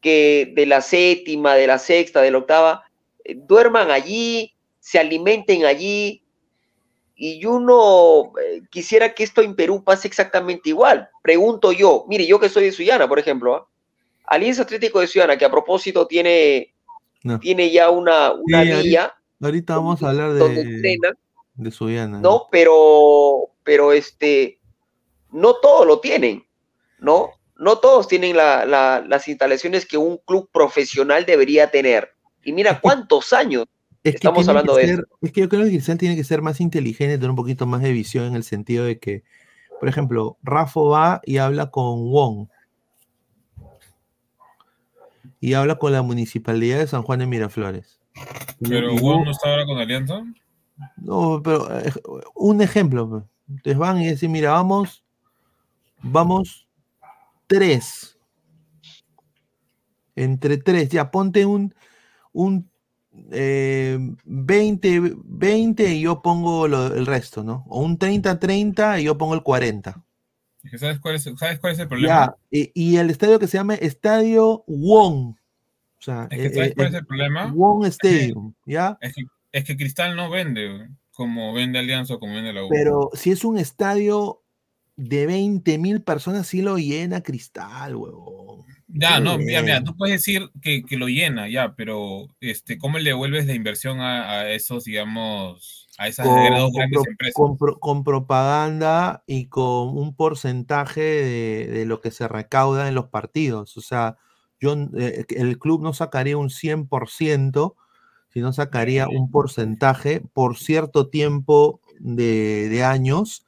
que 0.00 0.52
de 0.54 0.66
la 0.66 0.80
séptima, 0.80 1.54
de 1.54 1.66
la 1.66 1.78
sexta, 1.78 2.20
de 2.20 2.30
la 2.30 2.38
octava, 2.38 2.84
eh, 3.24 3.34
duerman 3.36 3.90
allí, 3.90 4.54
se 4.80 4.98
alimenten 4.98 5.64
allí. 5.64 6.22
Y 7.16 7.44
uno 7.46 8.32
eh, 8.42 8.62
quisiera 8.70 9.14
que 9.14 9.24
esto 9.24 9.40
en 9.40 9.54
Perú 9.54 9.82
pase 9.82 10.08
exactamente 10.08 10.68
igual. 10.68 11.08
Pregunto 11.22 11.72
yo, 11.72 12.04
mire, 12.08 12.26
yo 12.26 12.38
que 12.38 12.48
soy 12.48 12.64
de 12.64 12.72
Suyana, 12.72 13.08
por 13.08 13.18
ejemplo, 13.18 13.54
¿ah? 13.54 13.66
Alianza 14.26 14.62
Atlético 14.62 15.00
de 15.00 15.06
Suyana, 15.06 15.36
que 15.36 15.44
a 15.44 15.50
propósito 15.50 16.06
tiene, 16.06 16.74
no. 17.22 17.38
tiene 17.38 17.70
ya 17.70 17.90
una, 17.90 18.32
una 18.32 18.62
sí, 18.62 18.88
vía. 18.88 19.02
Ahorita, 19.02 19.16
ahorita 19.42 19.76
vamos 19.76 20.02
a 20.02 20.08
hablar 20.08 20.32
de, 20.32 20.98
de 21.54 21.70
Suyana. 21.70 22.20
¿no? 22.20 22.46
Pero, 22.50 23.50
pero 23.62 23.92
este, 23.92 24.58
no 25.30 25.54
todos 25.56 25.86
lo 25.86 26.00
tienen, 26.00 26.44
¿no? 26.98 27.30
No 27.56 27.78
todos 27.78 28.08
tienen 28.08 28.36
la, 28.36 28.64
la, 28.64 29.04
las 29.06 29.28
instalaciones 29.28 29.86
que 29.86 29.96
un 29.96 30.18
club 30.18 30.50
profesional 30.52 31.24
debería 31.24 31.70
tener. 31.70 32.14
Y 32.44 32.52
mira 32.52 32.80
cuántos 32.80 33.32
años 33.32 33.66
es 34.02 34.16
estamos 34.16 34.46
hablando 34.48 34.76
de 34.76 34.86
ser, 34.86 34.94
eso. 34.94 35.02
Es 35.22 35.32
que 35.32 35.40
yo 35.40 35.48
creo 35.48 35.64
que 35.64 35.70
Cristal 35.70 35.96
tiene 35.96 36.16
que 36.16 36.24
ser 36.24 36.42
más 36.42 36.60
inteligente, 36.60 37.16
tener 37.16 37.30
un 37.30 37.36
poquito 37.36 37.66
más 37.66 37.80
de 37.80 37.92
visión 37.92 38.26
en 38.26 38.34
el 38.34 38.44
sentido 38.44 38.84
de 38.84 38.98
que, 38.98 39.22
por 39.80 39.88
ejemplo, 39.88 40.36
Rafa 40.42 40.80
va 40.80 41.20
y 41.24 41.38
habla 41.38 41.70
con 41.70 42.10
Wong. 42.10 42.48
Y 45.40 45.54
habla 45.54 45.76
con 45.76 45.92
la 45.92 46.02
municipalidad 46.02 46.78
de 46.78 46.86
San 46.86 47.02
Juan 47.02 47.20
de 47.20 47.26
Miraflores. 47.26 48.00
Pero 48.60 48.94
Wong 48.94 49.24
no 49.24 49.30
está 49.30 49.50
ahora 49.50 49.64
con 49.64 49.78
Alianza. 49.78 50.22
No, 50.96 51.40
pero 51.42 51.78
eh, 51.78 51.92
un 52.34 52.60
ejemplo. 52.60 53.28
Entonces 53.48 53.78
van 53.78 54.00
y 54.00 54.08
dicen, 54.10 54.32
mira, 54.32 54.52
vamos, 54.52 55.04
vamos 56.02 56.66
tres. 57.46 58.18
Entre 60.16 60.58
tres, 60.58 60.88
ya 60.90 61.10
ponte 61.10 61.44
un, 61.44 61.74
un 62.32 62.70
eh, 63.30 63.98
20, 64.24 65.14
20 65.24 65.94
y 65.94 66.00
yo 66.02 66.22
pongo 66.22 66.68
lo, 66.68 66.94
el 66.94 67.06
resto, 67.06 67.42
¿no? 67.42 67.64
O 67.68 67.82
un 67.82 67.98
30, 67.98 68.38
30 68.38 69.00
y 69.00 69.04
yo 69.04 69.18
pongo 69.18 69.34
el 69.34 69.42
40. 69.42 70.04
¿Sabes 70.78 70.98
cuál 70.98 71.16
es, 71.16 71.22
¿sabes 71.22 71.58
cuál 71.58 71.74
es 71.74 71.78
el 71.78 71.88
problema? 71.88 72.08
Ya, 72.14 72.36
y, 72.50 72.70
y, 72.74 72.96
el 72.96 73.10
estadio 73.10 73.38
que 73.38 73.46
se 73.46 73.58
llama 73.58 73.74
Estadio 73.74 74.64
Wong. 74.66 75.34
O 75.98 76.02
sea, 76.02 76.26
es 76.30 76.38
que, 76.38 76.54
¿sabes 76.54 76.70
eh, 76.70 76.74
cuál 76.74 76.88
es 76.88 76.94
el 76.94 77.06
problema? 77.06 77.52
Wong 77.54 77.84
Stadium, 77.86 78.48
es 78.48 78.64
que, 78.64 78.72
¿ya? 78.72 78.98
Es 79.00 79.14
que, 79.14 79.22
es 79.54 79.64
que 79.64 79.76
Cristal 79.76 80.16
no 80.16 80.30
vende 80.30 80.88
como 81.12 81.52
vende 81.52 81.78
Alianza 81.78 82.14
o 82.14 82.18
como 82.18 82.34
vende 82.34 82.52
la 82.52 82.64
U. 82.64 82.68
Pero 82.68 83.10
si 83.14 83.30
es 83.30 83.44
un 83.44 83.56
estadio 83.56 84.42
de 84.96 85.26
20 85.26 85.78
mil 85.78 86.02
personas, 86.02 86.48
sí 86.48 86.60
lo 86.60 86.76
llena 86.76 87.22
Cristal, 87.22 87.94
huevón. 87.94 88.64
Ya, 88.88 89.20
no, 89.20 89.38
mira, 89.38 89.62
mira, 89.62 89.82
tú 89.82 89.96
puedes 89.96 90.16
decir 90.16 90.50
que, 90.60 90.82
que, 90.82 90.96
lo 90.96 91.08
llena, 91.08 91.48
ya, 91.48 91.74
pero 91.74 92.26
este, 92.40 92.78
¿cómo 92.78 92.98
le 92.98 93.10
devuelves 93.10 93.46
la 93.46 93.54
inversión 93.54 94.00
a, 94.00 94.30
a 94.30 94.50
esos, 94.50 94.84
digamos, 94.84 95.88
a 95.98 96.08
esas 96.08 96.26
con, 96.26 96.36
dos 96.54 96.72
grandes 96.72 97.02
pro, 97.02 97.10
empresas? 97.10 97.78
Con, 97.80 98.04
propaganda 98.04 99.24
y 99.26 99.46
con 99.46 99.96
un 99.96 100.14
porcentaje 100.14 101.00
de, 101.00 101.66
de, 101.66 101.86
lo 101.86 102.00
que 102.00 102.10
se 102.10 102.28
recauda 102.28 102.88
en 102.88 102.94
los 102.94 103.08
partidos. 103.08 103.76
O 103.76 103.80
sea, 103.80 104.16
yo, 104.60 104.74
eh, 104.96 105.24
el 105.30 105.58
club 105.58 105.82
no 105.82 105.92
sacaría 105.92 106.36
un 106.36 106.50
100%, 106.50 107.74
sino 108.34 108.52
sacaría 108.52 109.06
un 109.08 109.30
porcentaje 109.30 110.20
por 110.32 110.58
cierto 110.58 111.08
tiempo 111.08 111.80
de, 112.00 112.68
de 112.68 112.82
años. 112.82 113.46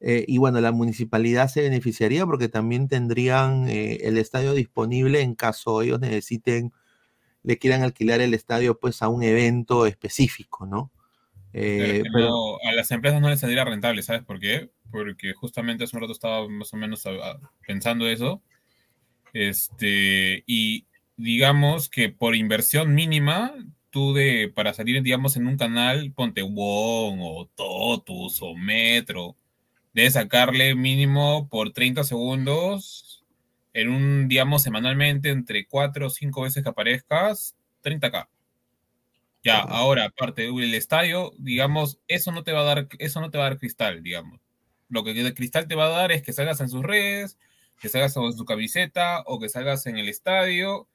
Eh, 0.00 0.26
y 0.28 0.36
bueno, 0.36 0.60
la 0.60 0.70
municipalidad 0.70 1.48
se 1.48 1.62
beneficiaría 1.62 2.26
porque 2.26 2.48
también 2.48 2.88
tendrían 2.88 3.68
eh, 3.68 4.00
el 4.02 4.18
estadio 4.18 4.52
disponible 4.52 5.22
en 5.22 5.34
caso 5.34 5.80
ellos 5.80 5.98
necesiten, 5.98 6.72
le 7.42 7.58
quieran 7.58 7.82
alquilar 7.82 8.20
el 8.20 8.34
estadio 8.34 8.78
pues 8.78 9.00
a 9.00 9.08
un 9.08 9.22
evento 9.22 9.86
específico, 9.86 10.66
¿no? 10.66 10.92
Eh, 11.54 12.02
pero, 12.12 12.62
a 12.62 12.72
las 12.74 12.90
empresas 12.90 13.22
no 13.22 13.30
les 13.30 13.40
saldría 13.40 13.64
rentable, 13.64 14.02
¿sabes 14.02 14.22
por 14.22 14.38
qué? 14.38 14.70
Porque 14.90 15.32
justamente 15.32 15.84
hace 15.84 15.96
un 15.96 16.02
rato 16.02 16.12
estaba 16.12 16.46
más 16.48 16.72
o 16.74 16.76
menos 16.76 17.02
pensando 17.66 18.06
eso. 18.06 18.42
Este, 19.32 20.44
y 20.46 20.86
digamos 21.16 21.88
que 21.88 22.10
por 22.10 22.36
inversión 22.36 22.94
mínima 22.94 23.54
tú 23.98 24.14
de, 24.14 24.52
para 24.54 24.72
salir, 24.74 25.02
digamos, 25.02 25.36
en 25.36 25.48
un 25.48 25.56
canal, 25.56 26.12
ponte 26.12 26.42
Wong 26.42 27.18
o 27.20 27.50
Totus 27.56 28.40
o 28.42 28.54
Metro, 28.54 29.36
debes 29.92 30.12
sacarle 30.12 30.76
mínimo 30.76 31.48
por 31.48 31.72
30 31.72 32.04
segundos 32.04 33.24
en 33.72 33.88
un, 33.88 34.28
digamos, 34.28 34.62
semanalmente, 34.62 35.30
entre 35.30 35.66
4 35.66 36.06
o 36.06 36.10
5 36.10 36.42
veces 36.42 36.62
que 36.62 36.68
aparezcas, 36.68 37.56
30k. 37.82 38.28
Ya, 39.42 39.58
ahora, 39.58 40.04
aparte 40.04 40.42
del 40.42 40.74
estadio, 40.74 41.32
digamos, 41.36 41.98
eso 42.06 42.30
no 42.30 42.44
te 42.44 42.52
va 42.52 42.60
a 42.60 42.74
dar, 42.74 42.88
eso 43.00 43.20
no 43.20 43.32
te 43.32 43.38
va 43.38 43.46
a 43.46 43.50
dar 43.50 43.58
cristal, 43.58 44.04
digamos. 44.04 44.40
Lo 44.88 45.02
que 45.02 45.10
el 45.10 45.34
cristal 45.34 45.66
te 45.66 45.74
va 45.74 45.86
a 45.86 45.88
dar 45.88 46.12
es 46.12 46.22
que 46.22 46.32
salgas 46.32 46.60
en 46.60 46.68
sus 46.68 46.84
redes, 46.84 47.36
que 47.80 47.88
salgas 47.88 48.16
en 48.16 48.32
su 48.32 48.44
camiseta 48.44 49.24
o 49.26 49.40
que 49.40 49.48
salgas 49.48 49.86
en 49.86 49.98
el 49.98 50.08
estadio 50.08 50.86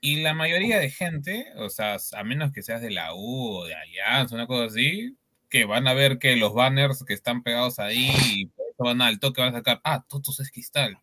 y 0.00 0.22
la 0.22 0.34
mayoría 0.34 0.78
de 0.78 0.90
gente, 0.90 1.46
o 1.56 1.68
sea, 1.68 1.96
a 2.12 2.24
menos 2.24 2.52
que 2.52 2.62
seas 2.62 2.82
de 2.82 2.90
la 2.90 3.14
U 3.14 3.58
o 3.58 3.64
de 3.66 3.74
Alianza, 3.74 4.34
una 4.34 4.46
cosa 4.46 4.66
así, 4.66 5.16
que 5.48 5.64
van 5.64 5.86
a 5.88 5.94
ver 5.94 6.18
que 6.18 6.36
los 6.36 6.54
banners 6.54 7.04
que 7.04 7.14
están 7.14 7.42
pegados 7.42 7.78
ahí 7.78 8.10
y 8.32 8.50
van 8.78 9.02
al 9.02 9.20
toque 9.20 9.40
van 9.40 9.54
a 9.54 9.58
sacar, 9.58 9.80
ah, 9.84 10.04
Totos 10.08 10.40
es 10.40 10.50
cristal. 10.50 10.98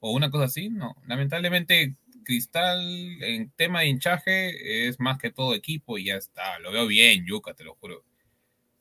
O 0.00 0.12
una 0.12 0.30
cosa 0.30 0.44
así, 0.46 0.68
no. 0.70 0.96
Lamentablemente, 1.06 1.96
cristal 2.24 2.80
en 3.22 3.50
tema 3.50 3.80
de 3.80 3.88
hinchaje 3.88 4.88
es 4.88 4.98
más 5.00 5.18
que 5.18 5.30
todo 5.30 5.54
equipo 5.54 5.98
y 5.98 6.06
ya 6.06 6.16
está. 6.16 6.58
Lo 6.60 6.72
veo 6.72 6.86
bien, 6.86 7.24
Yuca, 7.26 7.54
te 7.54 7.64
lo 7.64 7.74
juro. 7.76 8.04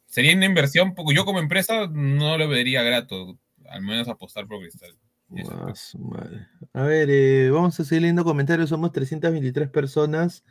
Sería 0.05 0.35
una 0.35 0.45
inversión, 0.45 0.93
porque 0.95 1.15
yo 1.15 1.25
como 1.25 1.39
empresa 1.39 1.87
no 1.91 2.37
lo 2.37 2.47
vería 2.47 2.83
grato, 2.83 3.39
al 3.69 3.81
menos 3.81 4.07
apostar 4.07 4.47
por 4.47 4.59
cristal. 4.59 4.97
Más, 5.31 5.95
madre. 5.97 6.47
A 6.73 6.83
ver, 6.83 7.09
eh, 7.09 7.49
vamos 7.51 7.79
a 7.79 7.85
seguir 7.85 8.01
leyendo 8.01 8.23
comentarios. 8.23 8.69
Somos 8.69 8.91
323 8.91 9.69
personas. 9.69 10.43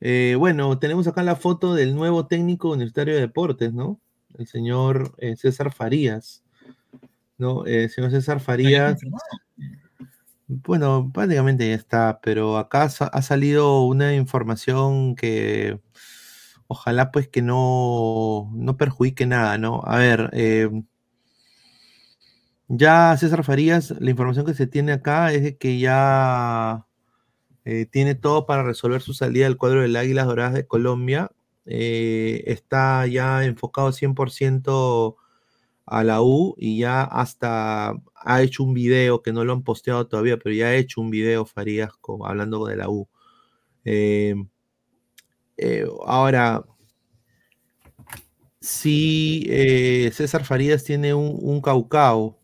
Eh, 0.00 0.36
bueno, 0.38 0.78
tenemos 0.78 1.06
acá 1.06 1.22
la 1.22 1.36
foto 1.36 1.74
del 1.74 1.94
nuevo 1.94 2.26
técnico 2.26 2.70
universitario 2.70 3.14
de 3.14 3.20
deportes, 3.20 3.72
¿no? 3.72 4.00
El 4.36 4.46
señor 4.46 5.14
eh, 5.18 5.36
César 5.36 5.72
Farías. 5.72 6.44
¿No? 7.38 7.64
El 7.64 7.88
señor 7.88 8.10
César 8.10 8.40
Farías. 8.40 8.98
Bueno, 10.46 11.10
prácticamente 11.12 11.68
ya 11.68 11.74
está, 11.74 12.20
pero 12.22 12.58
acá 12.58 12.84
ha 12.84 13.22
salido 13.22 13.82
una 13.82 14.14
información 14.14 15.14
que 15.14 15.78
ojalá 16.68 17.10
pues 17.10 17.28
que 17.28 17.42
no, 17.42 18.50
no 18.54 18.76
perjudique 18.76 19.26
nada, 19.26 19.58
¿no? 19.58 19.82
A 19.84 19.98
ver, 19.98 20.30
eh, 20.32 20.70
ya 22.68 23.16
César 23.16 23.44
Farías, 23.44 23.94
la 23.98 24.10
información 24.10 24.46
que 24.46 24.54
se 24.54 24.66
tiene 24.66 24.92
acá 24.92 25.32
es 25.32 25.56
que 25.56 25.78
ya 25.78 26.86
eh, 27.70 27.84
tiene 27.84 28.14
todo 28.14 28.46
para 28.46 28.62
resolver 28.62 29.02
su 29.02 29.12
salida 29.12 29.44
del 29.44 29.58
cuadro 29.58 29.82
del 29.82 29.94
Águilas 29.96 30.26
Doradas 30.26 30.54
de 30.54 30.66
Colombia. 30.66 31.30
Eh, 31.66 32.42
está 32.46 33.06
ya 33.06 33.44
enfocado 33.44 33.92
100% 33.92 35.16
a 35.84 36.02
la 36.02 36.22
U 36.22 36.54
y 36.56 36.78
ya 36.78 37.02
hasta 37.02 37.94
ha 38.14 38.42
hecho 38.42 38.64
un 38.64 38.72
video 38.72 39.20
que 39.22 39.34
no 39.34 39.44
lo 39.44 39.52
han 39.52 39.64
posteado 39.64 40.06
todavía, 40.06 40.38
pero 40.38 40.54
ya 40.54 40.68
ha 40.68 40.76
hecho 40.76 41.02
un 41.02 41.10
video 41.10 41.44
Farías 41.44 41.90
hablando 42.24 42.64
de 42.66 42.76
la 42.76 42.88
U. 42.88 43.06
Eh, 43.84 44.34
ahora, 46.06 46.64
si 48.60 49.46
César 50.12 50.44
Farías 50.44 50.84
tiene 50.84 51.12
un, 51.12 51.60
caucao, 51.60 52.37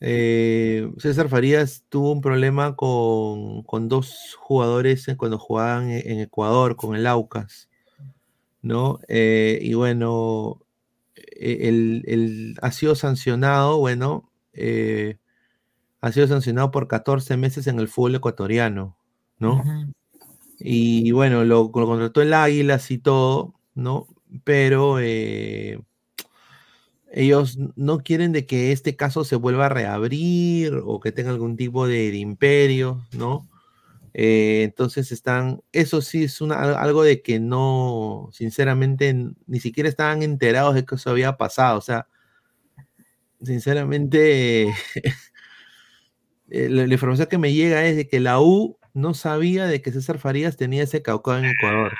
César 0.00 1.28
Farías 1.28 1.84
tuvo 1.88 2.12
un 2.12 2.20
problema 2.20 2.76
con, 2.76 3.64
dos 3.88 4.36
jugadores 4.38 5.06
cuando 5.16 5.38
jugaban 5.38 5.90
en, 5.90 6.20
Ecuador, 6.20 6.76
con 6.76 6.94
el 6.94 7.06
Aucas, 7.06 7.68
¿no? 8.62 9.00
y 9.08 9.74
bueno, 9.74 10.60
el, 11.38 12.56
ha 12.62 12.72
sido 12.72 12.94
sancionado, 12.94 13.78
bueno, 13.78 14.30
eh, 14.52 15.18
ha 16.00 16.12
sido 16.12 16.26
sancionado 16.26 16.70
por 16.70 16.88
14 16.88 17.36
meses 17.36 17.66
en 17.66 17.78
el 17.78 17.88
fútbol 17.88 18.16
ecuatoriano, 18.16 18.96
¿no? 19.38 19.62
Y 20.58 21.10
bueno, 21.12 21.44
lo, 21.44 21.70
contrató 21.70 22.22
el 22.22 22.34
Águilas 22.34 22.90
y 22.90 22.98
todo, 22.98 23.54
¿no? 23.74 24.06
Pero 24.44 24.98
eh, 25.00 25.80
ellos 27.12 27.58
no 27.76 28.00
quieren 28.00 28.32
de 28.32 28.46
que 28.46 28.72
este 28.72 28.96
caso 28.96 29.24
se 29.24 29.36
vuelva 29.36 29.66
a 29.66 29.70
reabrir 29.70 30.80
o 30.84 31.00
que 31.00 31.12
tenga 31.12 31.30
algún 31.30 31.56
tipo 31.56 31.86
de 31.86 32.14
imperio, 32.14 33.06
¿no? 33.12 33.48
Eh, 34.14 34.62
entonces 34.64 35.12
están, 35.12 35.62
eso 35.72 36.02
sí 36.02 36.24
es 36.24 36.40
una, 36.40 36.56
algo 36.56 37.02
de 37.04 37.22
que 37.22 37.38
no, 37.38 38.28
sinceramente, 38.32 39.14
ni 39.46 39.60
siquiera 39.60 39.88
estaban 39.88 40.22
enterados 40.22 40.74
de 40.74 40.84
que 40.84 40.96
eso 40.96 41.10
había 41.10 41.36
pasado. 41.36 41.78
O 41.78 41.82
sea, 41.82 42.08
sinceramente, 43.42 44.68
eh, 46.50 46.68
la, 46.68 46.84
información 46.92 47.28
que 47.28 47.38
me 47.38 47.52
llega 47.52 47.86
es 47.86 47.96
de 47.96 48.08
que 48.08 48.20
la 48.20 48.40
U 48.40 48.78
no 48.92 49.14
sabía 49.14 49.66
de 49.66 49.82
que 49.82 49.92
César 49.92 50.18
Farías 50.18 50.56
tenía 50.56 50.82
ese 50.82 51.02
caucado 51.02 51.38
en 51.38 51.44
Ecuador. 51.46 51.92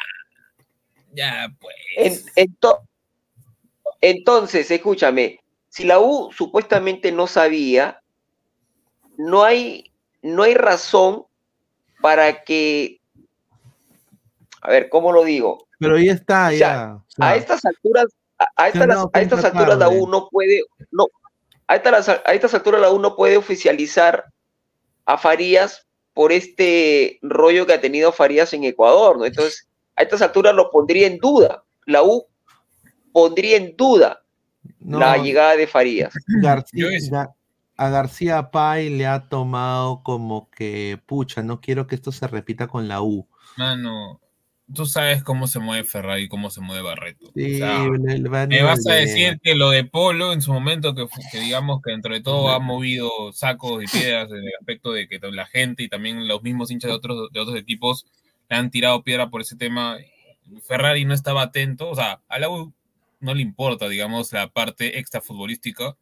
Ya, 1.12 1.55
pues. 1.60 2.26
Entonces, 4.00 4.70
escúchame, 4.70 5.40
si 5.68 5.84
la 5.84 5.98
U 5.98 6.30
supuestamente 6.32 7.12
no 7.12 7.26
sabía, 7.26 8.00
no 9.16 9.44
hay, 9.44 9.92
no 10.22 10.44
hay 10.44 10.54
razón 10.54 11.24
para 12.00 12.44
que, 12.44 13.00
a 14.62 14.70
ver, 14.70 14.88
¿cómo 14.88 15.12
lo 15.12 15.24
digo? 15.24 15.66
Pero 15.78 15.98
ya 15.98 16.12
está, 16.12 16.52
ya. 16.52 17.00
a 17.18 17.36
estas 17.36 17.64
alturas, 17.64 18.06
a, 18.56 18.68
estas, 18.68 19.44
alturas 19.44 19.78
la 19.78 19.88
U 19.88 20.08
no 20.08 20.28
puede, 20.28 20.62
no, 20.90 21.06
a 21.66 21.76
estas, 21.76 22.08
a 22.08 22.32
estas 22.32 22.54
alturas 22.54 22.80
la 22.80 22.90
U 22.90 22.98
no 22.98 23.16
puede 23.16 23.36
oficializar 23.36 24.24
a 25.06 25.18
Farías 25.18 25.86
por 26.14 26.32
este 26.32 27.18
rollo 27.22 27.66
que 27.66 27.74
ha 27.74 27.80
tenido 27.80 28.12
Farías 28.12 28.52
en 28.52 28.64
Ecuador, 28.64 29.18
¿no? 29.18 29.24
Entonces, 29.24 29.68
a 29.96 30.02
estas 30.02 30.22
alturas 30.22 30.54
lo 30.54 30.70
pondría 30.70 31.06
en 31.06 31.18
duda. 31.18 31.64
La 31.86 32.02
U 32.02 32.26
pondría 33.12 33.56
en 33.56 33.76
duda 33.76 34.22
la 34.80 35.16
llegada 35.18 35.56
de 35.56 35.66
Farías. 35.66 36.12
García, 36.43 36.89
a 37.76 37.89
García 37.90 38.51
Pay 38.51 38.90
le 38.90 39.06
ha 39.06 39.28
tomado 39.28 40.02
como 40.02 40.51
que, 40.51 41.01
pucha, 41.06 41.43
no 41.43 41.60
quiero 41.60 41.86
que 41.86 41.94
esto 41.94 42.12
se 42.12 42.26
repita 42.26 42.66
con 42.66 42.89
la 42.89 43.02
U. 43.02 43.28
Mano, 43.56 44.20
tú 44.72 44.85
sabes 44.86 45.22
cómo 45.22 45.47
se 45.47 45.59
mueve 45.59 45.85
Ferrari 45.85 46.24
y 46.24 46.28
cómo 46.28 46.51
se 46.51 46.60
mueve 46.60 46.82
Barreto. 46.82 47.30
Sí, 47.35 47.60
me 48.48 48.62
vas 48.62 48.86
a 48.86 48.94
decir 48.94 49.39
que 49.43 49.55
lo 49.55 49.70
de 49.70 49.85
Polo 49.85 50.32
en 50.32 50.43
su 50.43 50.52
momento, 50.52 50.94
que, 50.94 51.06
digamos 51.40 51.80
que 51.82 51.93
dentro 51.93 52.14
de 52.14 52.20
todo 52.20 52.51
ha 52.51 52.59
movido 52.59 53.10
sacos 53.32 53.82
y 53.82 53.86
piedras 53.86 54.30
en 54.30 54.39
el 54.39 54.52
aspecto 54.59 54.93
de 54.93 55.09
que 55.09 55.20
la 55.30 55.47
gente 55.47 55.82
y 55.85 55.89
también 55.89 56.26
los 56.26 56.43
mismos 56.43 56.70
hinchas 56.70 56.90
de 56.90 56.97
otros, 56.97 57.30
de 57.32 57.40
otros 57.40 57.56
equipos 57.56 58.06
le 58.51 58.56
han 58.56 58.70
tirado 58.70 59.02
piedra 59.05 59.30
por 59.30 59.40
ese 59.40 59.56
tema. 59.56 59.98
Ferrari 60.66 61.05
no 61.05 61.14
estaba 61.14 61.43
atento, 61.43 61.90
o 61.90 61.94
sea, 61.94 62.22
a 62.28 62.39
la 62.39 62.48
U 62.48 62.72
no 63.20 63.34
le 63.34 63.42
importa, 63.42 63.88
digamos, 63.88 64.32
la 64.32 64.48
parte 64.48 64.98
extra 64.98 65.20
futbolística 65.20 65.96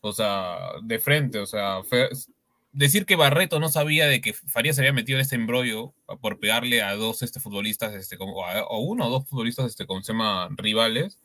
o 0.00 0.12
sea, 0.12 0.56
de 0.82 0.98
frente, 0.98 1.38
o 1.38 1.46
sea, 1.46 1.80
decir 2.72 3.04
que 3.06 3.16
Barreto 3.16 3.60
no 3.60 3.68
sabía 3.68 4.06
de 4.06 4.20
que 4.20 4.32
Farías 4.32 4.76
se 4.76 4.82
había 4.82 4.92
metido 4.92 5.18
en 5.18 5.22
este 5.22 5.36
embrollo 5.36 5.94
por 6.20 6.38
pegarle 6.38 6.82
a 6.82 6.94
dos 6.94 7.22
este, 7.22 7.40
futbolistas, 7.40 7.94
este, 7.94 8.16
como, 8.16 8.36
o 8.36 8.78
uno 8.80 9.06
o 9.06 9.10
dos 9.10 9.28
futbolistas 9.28 9.66
este, 9.66 9.86
con 9.86 10.02
sema 10.02 10.48
rivales. 10.56 11.18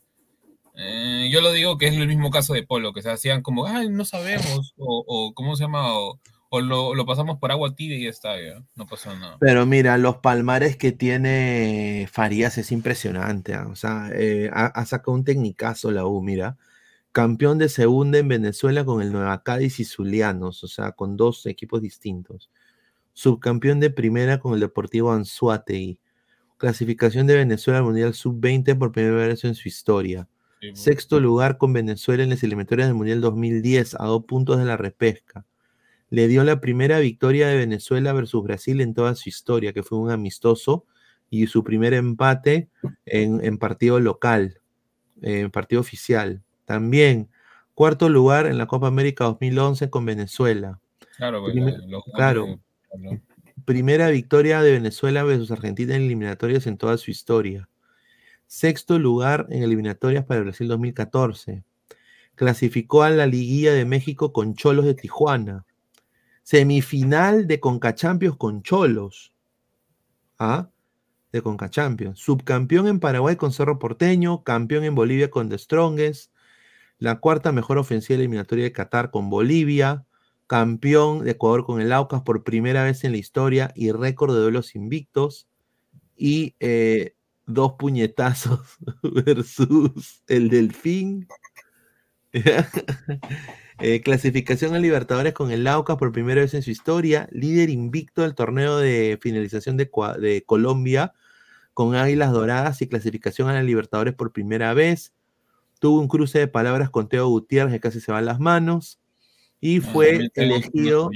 Eh, 0.78 1.30
yo 1.32 1.40
lo 1.40 1.54
digo 1.54 1.78
que 1.78 1.88
es 1.88 1.94
el 1.96 2.08
mismo 2.08 2.32
caso 2.32 2.54
de 2.54 2.64
Polo, 2.64 2.92
que 2.92 3.02
se 3.02 3.10
hacían 3.10 3.42
como, 3.42 3.66
ay, 3.66 3.90
no 3.90 4.04
sabemos, 4.04 4.74
o, 4.78 5.34
¿cómo 5.34 5.56
se 5.56 5.64
llama? 5.64 5.98
O, 5.98 6.20
lo, 6.52 7.06
pasamos 7.06 7.38
por 7.40 7.52
agua 7.52 7.76
tibia 7.76 7.98
y 7.98 8.04
ya 8.04 8.10
está, 8.10 8.42
ya. 8.42 8.64
no 8.76 8.86
pasó 8.86 9.16
nada. 9.16 9.38
Pero 9.40 9.66
mira, 9.66 9.98
los 9.98 10.18
palmares 10.18 10.78
que 10.78 10.92
tiene 10.92 12.08
Farías 12.12 12.58
es 12.58 12.72
impresionante, 12.72 13.54
¿ah? 13.54 13.68
o 13.70 13.76
sea, 13.76 14.10
eh, 14.14 14.50
ha, 14.54 14.66
ha, 14.68 14.86
sacado 14.86 15.14
un 15.14 15.24
tecnicazo 15.24 15.92
la 15.92 16.06
U, 16.06 16.22
mira 16.22 16.58
campeón 17.16 17.58
de 17.58 17.70
segunda 17.70 18.18
en 18.18 18.28
Venezuela 18.28 18.84
con 18.84 19.02
el 19.02 19.14
Nueva 19.14 19.42
Cádiz 19.42 19.80
y 19.80 19.86
Zulianos, 19.86 20.66
o 20.66 20.68
sea, 20.68 20.92
con 20.92 21.16
dos 21.16 21.46
equipos 21.46 21.82
distintos. 21.82 22.52
Subcampeón 23.14 23.80
de 23.80 23.90
primera 23.90 24.42
con 24.42 24.54
el 24.54 24.60
Deportivo 24.60 25.14
Anzuategui. 25.14 25.98
Clasificación 26.58 27.26
de 27.26 27.36
Venezuela 27.36 27.78
al 27.80 27.86
Mundial 27.86 28.14
Sub-20 28.14 28.78
por 28.78 28.92
primera 28.92 29.28
vez 29.28 29.46
en 29.46 29.56
su 29.56 29.70
historia. 29.70 30.28
Sexto 30.74 31.22
lugar 31.22 31.58
con 31.58 31.72
Venezuela 31.72 32.22
en 32.22 32.32
las 32.32 32.44
eliminatorias 32.44 32.90
del 32.90 32.98
Mundial 32.98 33.22
2010 33.22 33.96
a 33.96 34.06
dos 34.08 34.26
puntos 34.26 34.58
de 34.58 34.66
la 34.66 34.76
repesca. 34.76 35.46
Le 36.10 36.28
dio 36.28 36.44
la 36.44 36.62
primera 36.62 37.00
victoria 37.00 37.48
de 37.48 37.58
Venezuela 37.58 38.14
versus 38.14 38.44
Brasil 38.44 38.82
en 38.82 38.94
toda 38.94 39.16
su 39.16 39.30
historia, 39.30 39.74
que 39.74 39.84
fue 39.84 39.98
un 39.98 40.12
amistoso, 40.12 40.86
y 41.30 41.48
su 41.48 41.64
primer 41.64 41.94
empate 41.94 42.70
en, 43.06 43.58
partido 43.58 44.00
local, 44.00 44.62
en 45.22 45.52
partido 45.52 45.82
oficial. 45.82 46.44
También, 46.66 47.30
cuarto 47.74 48.10
lugar 48.10 48.46
en 48.46 48.58
la 48.58 48.68
Copa 48.68 48.88
América 48.88 49.26
2011 49.26 49.90
con 49.90 50.06
Venezuela. 50.06 50.80
Claro, 51.18 51.42
pues, 51.42 51.56
claro. 52.14 52.60
Primera 53.66 54.10
victoria 54.10 54.62
de 54.62 54.74
Venezuela 54.74 55.24
versus 55.24 55.52
Argentina 55.52 55.96
en 55.96 56.04
eliminatorias 56.04 56.68
en 56.68 56.78
toda 56.78 56.98
su 56.98 57.12
historia. 57.12 57.68
Sexto 58.48 59.00
lugar 59.00 59.48
en 59.50 59.64
eliminatorias 59.64 60.26
para 60.26 60.42
Brasil 60.42 60.68
2014. 60.68 61.64
Clasificó 62.36 63.04
a 63.04 63.10
la 63.10 63.26
liguilla 63.26 63.74
de 63.74 63.86
México 63.86 64.32
con 64.34 64.56
Cholos 64.56 64.86
de 64.86 64.94
Tijuana. 64.94 65.66
Semifinal 66.46 67.46
de 67.46 67.60
Concachampions 67.60 68.38
con 68.38 68.64
Cholos. 68.64 69.34
¿Ah? 70.40 70.70
De 71.34 71.42
Concachampions. 71.42 72.18
Subcampeón 72.18 72.88
en 72.88 73.02
Paraguay 73.02 73.36
con 73.36 73.52
Cerro 73.52 73.80
Porteño. 73.80 74.44
Campeón 74.44 74.86
en 74.86 74.96
Bolivia 74.96 75.30
con 75.30 75.50
The 75.50 75.58
Strongest 75.58 76.32
la 76.98 77.20
cuarta 77.20 77.52
mejor 77.52 77.78
ofensiva 77.78 78.18
eliminatoria 78.18 78.64
de 78.64 78.72
Qatar 78.72 79.12
con 79.12 79.30
Bolivia, 79.30 80.06
campeón 80.48 81.24
de 81.24 81.32
Ecuador 81.32 81.66
con 81.66 81.82
el 81.82 81.92
Aucas 81.92 82.22
por 82.22 82.44
primera 82.44 82.84
vez 82.84 83.04
en 83.04 83.12
la 83.12 83.18
historia 83.18 83.72
y 83.76 83.92
récord 83.92 84.34
de 84.34 84.42
duelos 84.42 84.76
invictos, 84.76 85.48
y 86.16 86.56
eh, 86.60 87.16
dos 87.46 87.74
puñetazos 87.78 88.62
versus 89.04 90.24
el 90.28 90.50
Delfín. 90.50 91.28
Eh, 93.80 94.02
clasificación 94.02 94.74
a 94.74 94.80
Libertadores 94.80 95.34
con 95.34 95.52
el 95.52 95.68
Aucas 95.68 95.98
por 95.98 96.12
primera 96.12 96.42
vez 96.42 96.54
en 96.54 96.62
su 96.62 96.72
historia, 96.72 97.28
líder 97.32 97.70
invicto 97.70 98.22
del 98.22 98.36
torneo 98.36 98.78
de 98.78 99.18
finalización 99.22 99.76
de, 99.78 99.90
de 100.20 100.44
Colombia 100.46 101.14
con 101.74 101.96
Águilas 101.96 102.32
Doradas 102.32 102.82
y 102.82 102.88
clasificación 102.88 103.50
a 103.50 103.54
la 103.54 103.64
Libertadores 103.64 104.14
por 104.14 104.32
primera 104.32 104.74
vez 104.74 105.14
tuvo 105.80 106.00
un 106.00 106.08
cruce 106.08 106.40
de 106.40 106.48
palabras 106.48 106.90
con 106.90 107.08
Teo 107.08 107.28
Gutiérrez 107.28 107.74
que 107.74 107.80
casi 107.80 108.00
se 108.00 108.12
van 108.12 108.26
las 108.26 108.40
manos 108.40 109.00
y 109.62 109.80
ah, 109.80 109.82
fue 109.82 110.30
elegido, 110.36 111.10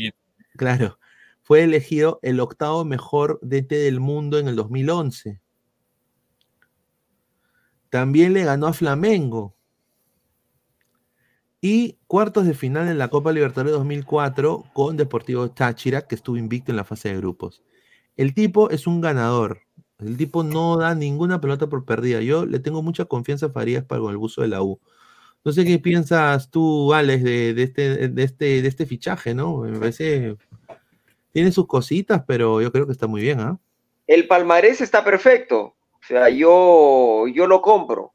claro, 0.55 0.99
fue 1.41 1.63
elegido 1.63 2.19
el 2.21 2.39
octavo 2.39 2.85
mejor 2.85 3.39
DT 3.41 3.71
del 3.71 3.99
mundo 3.99 4.39
en 4.39 4.47
el 4.47 4.55
2011. 4.55 5.41
También 7.89 8.33
le 8.33 8.43
ganó 8.43 8.67
a 8.67 8.73
Flamengo. 8.73 9.55
Y 11.61 11.97
cuartos 12.07 12.45
de 12.45 12.53
final 12.53 12.87
en 12.87 12.97
la 12.97 13.09
Copa 13.09 13.33
Libertadores 13.33 13.73
2004 13.73 14.65
con 14.73 14.95
Deportivo 14.95 15.51
Táchira, 15.51 16.03
que 16.03 16.15
estuvo 16.15 16.37
invicto 16.37 16.71
en 16.71 16.77
la 16.77 16.85
fase 16.85 17.09
de 17.09 17.17
grupos. 17.17 17.63
El 18.15 18.33
tipo 18.33 18.69
es 18.69 18.87
un 18.87 19.01
ganador. 19.01 19.61
El 19.99 20.15
tipo 20.15 20.43
no 20.43 20.77
da 20.77 20.95
ninguna 20.95 21.41
pelota 21.41 21.67
por 21.67 21.83
perdida. 21.83 22.21
Yo 22.21 22.45
le 22.45 22.59
tengo 22.59 22.81
mucha 22.81 23.05
confianza 23.05 23.47
a 23.47 23.51
Farías 23.51 23.83
para 23.83 24.01
con 24.01 24.11
el 24.11 24.17
buzo 24.17 24.41
de 24.41 24.47
la 24.47 24.61
U. 24.61 24.79
No 25.43 25.51
sé 25.51 25.65
qué 25.65 25.79
piensas 25.79 26.49
tú, 26.49 26.93
Alex, 26.93 27.23
de, 27.23 27.61
este, 27.61 28.07
de, 28.07 28.23
este, 28.23 28.61
de 28.61 28.67
este 28.67 28.85
fichaje, 28.85 29.33
¿no? 29.33 29.57
Me 29.59 29.77
parece. 29.77 30.37
Tiene 31.31 31.51
sus 31.51 31.67
cositas, 31.67 32.23
pero 32.25 32.61
yo 32.61 32.71
creo 32.71 32.85
que 32.85 32.93
está 32.93 33.07
muy 33.07 33.21
bien, 33.21 33.39
¿ah? 33.41 33.59
El 34.07 34.27
palmarés 34.27 34.81
está 34.81 35.03
perfecto. 35.03 35.75
O 35.93 36.05
sea, 36.07 36.29
yo, 36.29 37.25
yo 37.27 37.47
lo 37.47 37.61
compro. 37.61 38.13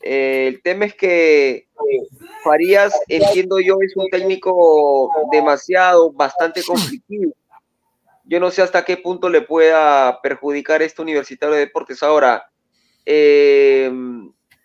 El 0.00 0.62
tema 0.62 0.84
es 0.84 0.94
que 0.94 1.68
Farías, 2.44 2.94
entiendo 3.08 3.58
yo, 3.60 3.76
es 3.80 3.96
un 3.96 4.08
técnico 4.08 5.10
demasiado, 5.32 6.12
bastante 6.12 6.62
conflictivo. 6.62 7.32
Yo 8.24 8.40
no 8.40 8.50
sé 8.50 8.62
hasta 8.62 8.84
qué 8.84 8.96
punto 8.96 9.28
le 9.28 9.42
pueda 9.42 10.20
perjudicar 10.20 10.82
este 10.82 11.02
Universitario 11.02 11.54
de 11.54 11.60
Deportes. 11.60 12.02
Ahora, 12.02 12.50
eh, 13.04 13.90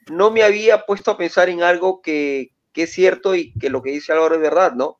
no 0.09 0.31
me 0.31 0.43
había 0.43 0.85
puesto 0.85 1.11
a 1.11 1.17
pensar 1.17 1.49
en 1.49 1.61
algo 1.61 2.01
que, 2.01 2.51
que 2.73 2.83
es 2.83 2.91
cierto 2.91 3.35
y 3.35 3.53
que 3.53 3.69
lo 3.69 3.81
que 3.81 3.91
dice 3.91 4.11
Álvaro 4.11 4.35
es 4.35 4.41
verdad, 4.41 4.73
¿no? 4.73 4.99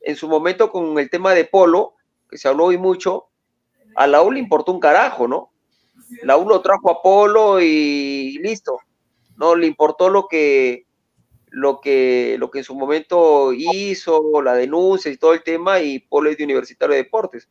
En 0.00 0.16
su 0.16 0.28
momento 0.28 0.70
con 0.70 0.98
el 0.98 1.10
tema 1.10 1.34
de 1.34 1.44
Polo, 1.44 1.94
que 2.30 2.38
se 2.38 2.48
habló 2.48 2.66
hoy 2.66 2.78
mucho, 2.78 3.28
a 3.96 4.06
la 4.06 4.22
U 4.22 4.30
le 4.30 4.38
importó 4.38 4.72
un 4.72 4.80
carajo, 4.80 5.26
¿no? 5.26 5.50
La 6.22 6.36
U 6.36 6.48
lo 6.48 6.60
trajo 6.60 6.90
a 6.90 7.02
Polo 7.02 7.60
y 7.60 8.38
listo. 8.38 8.78
No 9.38 9.56
le 9.56 9.66
importó 9.66 10.10
lo 10.10 10.26
que 10.28 10.86
lo 11.50 11.80
que 11.80 12.36
lo 12.38 12.50
que 12.50 12.58
en 12.58 12.64
su 12.64 12.74
momento 12.74 13.52
hizo, 13.54 14.42
la 14.42 14.54
denuncia 14.54 15.10
y 15.10 15.16
todo 15.16 15.32
el 15.32 15.42
tema 15.42 15.80
y 15.80 16.00
Polo 16.00 16.28
es 16.28 16.36
de 16.36 16.44
Universitario 16.44 16.94
de 16.94 17.04
Deportes. 17.04 17.48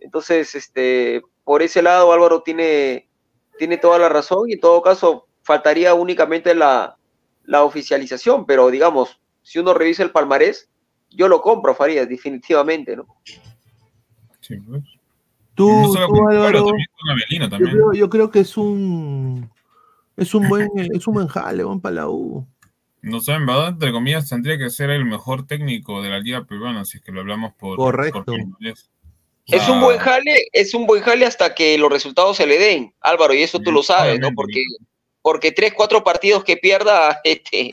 Entonces, 0.00 0.54
este, 0.54 1.22
por 1.44 1.62
ese 1.62 1.82
lado 1.82 2.12
Álvaro 2.12 2.42
tiene 2.42 3.08
tiene 3.58 3.76
toda 3.76 3.98
la 3.98 4.08
razón 4.08 4.48
y 4.48 4.54
en 4.54 4.60
todo 4.60 4.82
caso 4.82 5.28
faltaría 5.42 5.94
únicamente 5.94 6.54
la, 6.54 6.96
la 7.44 7.62
oficialización, 7.64 8.46
pero 8.46 8.70
digamos, 8.70 9.20
si 9.42 9.58
uno 9.58 9.74
revisa 9.74 10.02
el 10.02 10.12
palmarés, 10.12 10.70
yo 11.10 11.28
lo 11.28 11.42
compro, 11.42 11.74
Farías, 11.74 12.08
definitivamente, 12.08 12.96
¿no? 12.96 13.06
Sí, 14.40 14.56
pues. 14.56 14.82
Tú, 15.54 15.92
tú 15.92 16.28
Álvaro, 16.28 16.66
yo 16.66 17.48
creo, 17.58 17.92
yo 17.92 18.08
creo, 18.08 18.30
que 18.30 18.40
es 18.40 18.56
un 18.56 19.50
es 20.20 20.34
un 20.34 20.48
buen 20.48 20.68
es 20.94 21.06
un 21.06 21.14
buen 21.14 21.26
jale, 21.26 21.64
buen 21.64 21.80
para 21.80 21.96
la 21.96 22.08
U. 22.08 22.46
No 23.02 23.20
sé, 23.20 23.32
en 23.32 23.46
verdad, 23.46 23.68
entre 23.68 23.92
comillas, 23.92 24.28
tendría 24.28 24.58
que 24.58 24.68
ser 24.68 24.90
el 24.90 25.06
mejor 25.06 25.46
técnico 25.46 26.02
de 26.02 26.10
la 26.10 26.18
liga 26.18 26.44
peruana, 26.44 26.84
si 26.84 26.98
es 26.98 27.02
que 27.02 27.12
lo 27.12 27.20
hablamos 27.20 27.54
por. 27.54 27.76
Correcto. 27.76 28.24
es 29.46 29.68
un 29.68 29.80
buen 29.80 29.98
jale, 29.98 30.44
es 30.52 30.74
un 30.74 30.86
buen 30.86 31.02
jale 31.02 31.24
hasta 31.24 31.54
que 31.54 31.78
los 31.78 31.90
resultados 31.90 32.36
se 32.36 32.46
le 32.46 32.58
den, 32.58 32.94
Álvaro, 33.00 33.32
y 33.32 33.42
eso 33.42 33.58
tú 33.58 33.72
lo 33.72 33.82
sabes, 33.82 34.20
¿no? 34.20 34.32
Porque, 34.34 34.62
porque 35.22 35.50
tres, 35.52 35.72
cuatro 35.74 36.04
partidos 36.04 36.44
que 36.44 36.58
pierda, 36.58 37.20
este, 37.24 37.72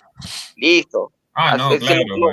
listo. 0.56 1.12
Ah, 1.34 1.58
no, 1.58 1.78
claro, 1.78 2.04
lo 2.08 2.32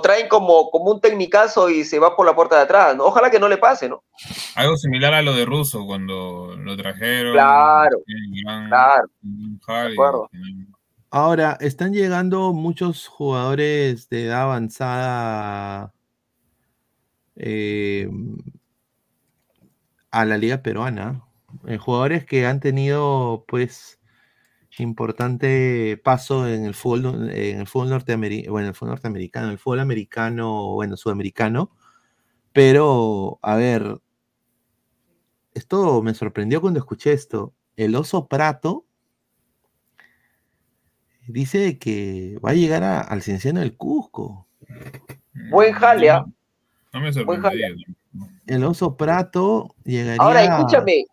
traen 0.00 0.28
como, 0.28 0.70
como 0.70 0.90
un 0.90 1.00
tecnicazo 1.00 1.68
y 1.68 1.84
se 1.84 1.98
va 1.98 2.16
por 2.16 2.26
la 2.26 2.34
puerta 2.34 2.56
de 2.56 2.62
atrás, 2.62 2.96
¿no? 2.96 3.04
Ojalá 3.04 3.30
que 3.30 3.38
no 3.38 3.48
le 3.48 3.58
pase, 3.58 3.88
¿no? 3.88 4.02
Algo 4.54 4.76
similar 4.76 5.12
a 5.12 5.22
lo 5.22 5.34
de 5.34 5.44
Russo 5.44 5.84
cuando 5.86 6.56
lo 6.56 6.76
trajeron. 6.76 7.34
Claro, 7.34 7.98
claro. 9.64 10.30
Ahora, 11.10 11.56
están 11.60 11.92
llegando 11.92 12.52
muchos 12.52 13.06
jugadores 13.06 14.08
de 14.08 14.24
edad 14.24 14.42
avanzada 14.42 15.92
eh, 17.36 18.08
a 20.10 20.24
la 20.24 20.38
liga 20.38 20.62
peruana. 20.62 21.22
Eh, 21.66 21.78
jugadores 21.78 22.24
que 22.24 22.46
han 22.46 22.58
tenido, 22.58 23.44
pues, 23.46 24.00
importante 24.78 26.00
paso 26.02 26.48
en 26.48 26.64
el 26.64 26.74
fútbol, 26.74 27.30
en 27.30 27.60
el 27.60 27.66
fútbol 27.66 27.90
norteamericano, 27.90 28.52
bueno, 28.52 28.68
el 28.68 28.74
fútbol 28.74 28.90
norteamericano, 28.90 29.50
el 29.50 29.58
fútbol 29.58 29.80
americano, 29.80 30.74
bueno, 30.74 30.96
sudamericano, 30.96 31.70
pero, 32.54 33.40
a 33.42 33.56
ver, 33.56 34.00
esto 35.54 36.02
me 36.02 36.14
sorprendió 36.14 36.60
cuando 36.60 36.78
escuché 36.78 37.12
esto. 37.12 37.52
El 37.76 37.96
oso 37.96 38.28
Prato 38.28 38.86
dice 41.26 41.80
que 41.80 42.38
va 42.44 42.50
a 42.50 42.54
llegar 42.54 42.84
al 42.84 43.22
Cienciano 43.22 43.58
del 43.58 43.76
Cusco. 43.76 44.46
Buen 45.50 45.72
jalea. 45.72 46.24
No 46.92 47.00
me 47.00 47.12
sorprendió. 47.12 47.74
El 48.46 48.62
oso 48.62 48.96
Prato 48.96 49.74
llegaría. 49.84 50.22
Ahora, 50.22 50.44
escúchame, 50.44 51.06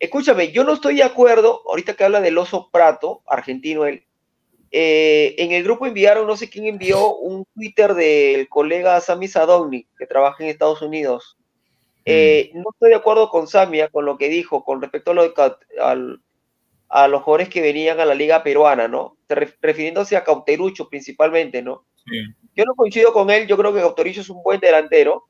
Escúchame, 0.00 0.50
yo 0.50 0.64
no 0.64 0.72
estoy 0.72 0.96
de 0.96 1.02
acuerdo, 1.02 1.62
ahorita 1.68 1.94
que 1.94 2.04
habla 2.04 2.20
del 2.20 2.38
oso 2.38 2.70
Prato, 2.72 3.22
argentino 3.26 3.84
él, 3.84 4.04
eh, 4.72 5.34
en 5.38 5.52
el 5.52 5.62
grupo 5.62 5.86
enviaron, 5.86 6.26
no 6.26 6.36
sé 6.36 6.48
quién 6.48 6.64
envió, 6.66 7.16
un 7.16 7.44
Twitter 7.54 7.94
del 7.94 8.48
colega 8.48 9.00
Sami 9.00 9.28
Sadovnik, 9.28 9.88
que 9.98 10.06
trabaja 10.06 10.42
en 10.42 10.50
Estados 10.50 10.80
Unidos. 10.80 11.36
Eh, 12.06 12.50
mm. 12.54 12.58
no 12.58 12.70
estoy 12.72 12.90
de 12.90 12.96
acuerdo 12.96 13.28
con 13.28 13.46
Samia, 13.46 13.88
con 13.88 14.06
lo 14.06 14.16
que 14.16 14.28
dijo 14.28 14.64
con 14.64 14.80
respecto 14.80 15.10
a, 15.10 15.14
lo 15.14 16.18
a 16.88 17.06
los 17.06 17.22
jóvenes 17.22 17.48
que 17.48 17.60
venían 17.60 18.00
a 18.00 18.04
la 18.04 18.14
liga 18.14 18.42
peruana, 18.42 18.88
¿no? 18.88 19.16
Refiriéndose 19.28 20.16
a 20.16 20.24
Cauterucho 20.24 20.88
principalmente, 20.88 21.62
¿no? 21.62 21.84
Yo 22.56 22.64
no 22.64 22.74
coincido 22.74 23.12
con 23.12 23.30
él, 23.30 23.46
yo 23.46 23.56
creo 23.56 23.72
que 23.72 23.80
Cauterucho 23.80 24.22
es 24.22 24.30
un 24.30 24.42
buen 24.42 24.58
delantero, 24.58 25.28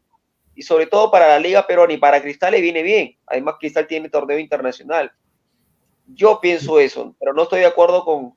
y 0.61 0.62
sobre 0.62 0.87
todo 0.87 1.11
para 1.11 1.27
la 1.27 1.39
Liga 1.39 1.66
Perón 1.66 1.91
y 1.91 1.97
para 1.97 2.20
Cristal 2.20 2.53
le 2.53 2.61
viene 2.61 2.82
bien. 2.82 3.16
Además, 3.27 3.55
Cristal 3.59 3.87
tiene 3.87 4.11
torneo 4.11 4.39
internacional. 4.39 5.11
Yo 6.07 6.39
pienso 6.39 6.78
eso, 6.78 7.16
pero 7.19 7.32
no 7.32 7.45
estoy 7.45 7.61
de 7.61 7.66
acuerdo 7.66 8.05
con 8.05 8.35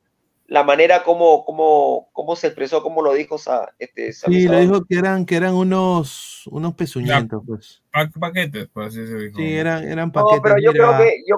la 0.48 0.64
manera 0.64 1.04
como, 1.04 1.44
como, 1.44 2.08
como 2.14 2.38
se 2.38 2.48
expresó, 2.48 2.82
como 2.82 3.02
lo 3.02 3.14
dijo 3.14 3.36
este, 3.78 4.14
Sí, 4.14 4.48
le 4.48 4.62
dijo 4.62 4.86
que 4.86 4.96
eran, 4.96 5.26
que 5.26 5.36
eran 5.36 5.54
unos, 5.54 6.48
unos 6.48 6.74
pezuñitos, 6.76 7.44
pues. 7.46 7.84
paquetes, 8.18 8.70
pues 8.72 8.88
así 8.88 9.06
se 9.06 9.18
dijo. 9.18 9.36
Sí, 9.36 9.56
eran, 9.56 9.84
eran 9.84 10.10
paquetes. 10.10 10.38
No, 10.38 10.44
pero 10.44 10.56
yo 10.62 10.72
creo 10.72 10.98
que, 10.98 11.24
yo, 11.28 11.36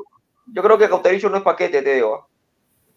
yo 0.54 0.62
creo 0.62 0.78
que 0.78 1.30
no 1.32 1.38
es 1.38 1.44
paquete, 1.44 1.82
te 1.82 1.96
digo. 1.96 2.30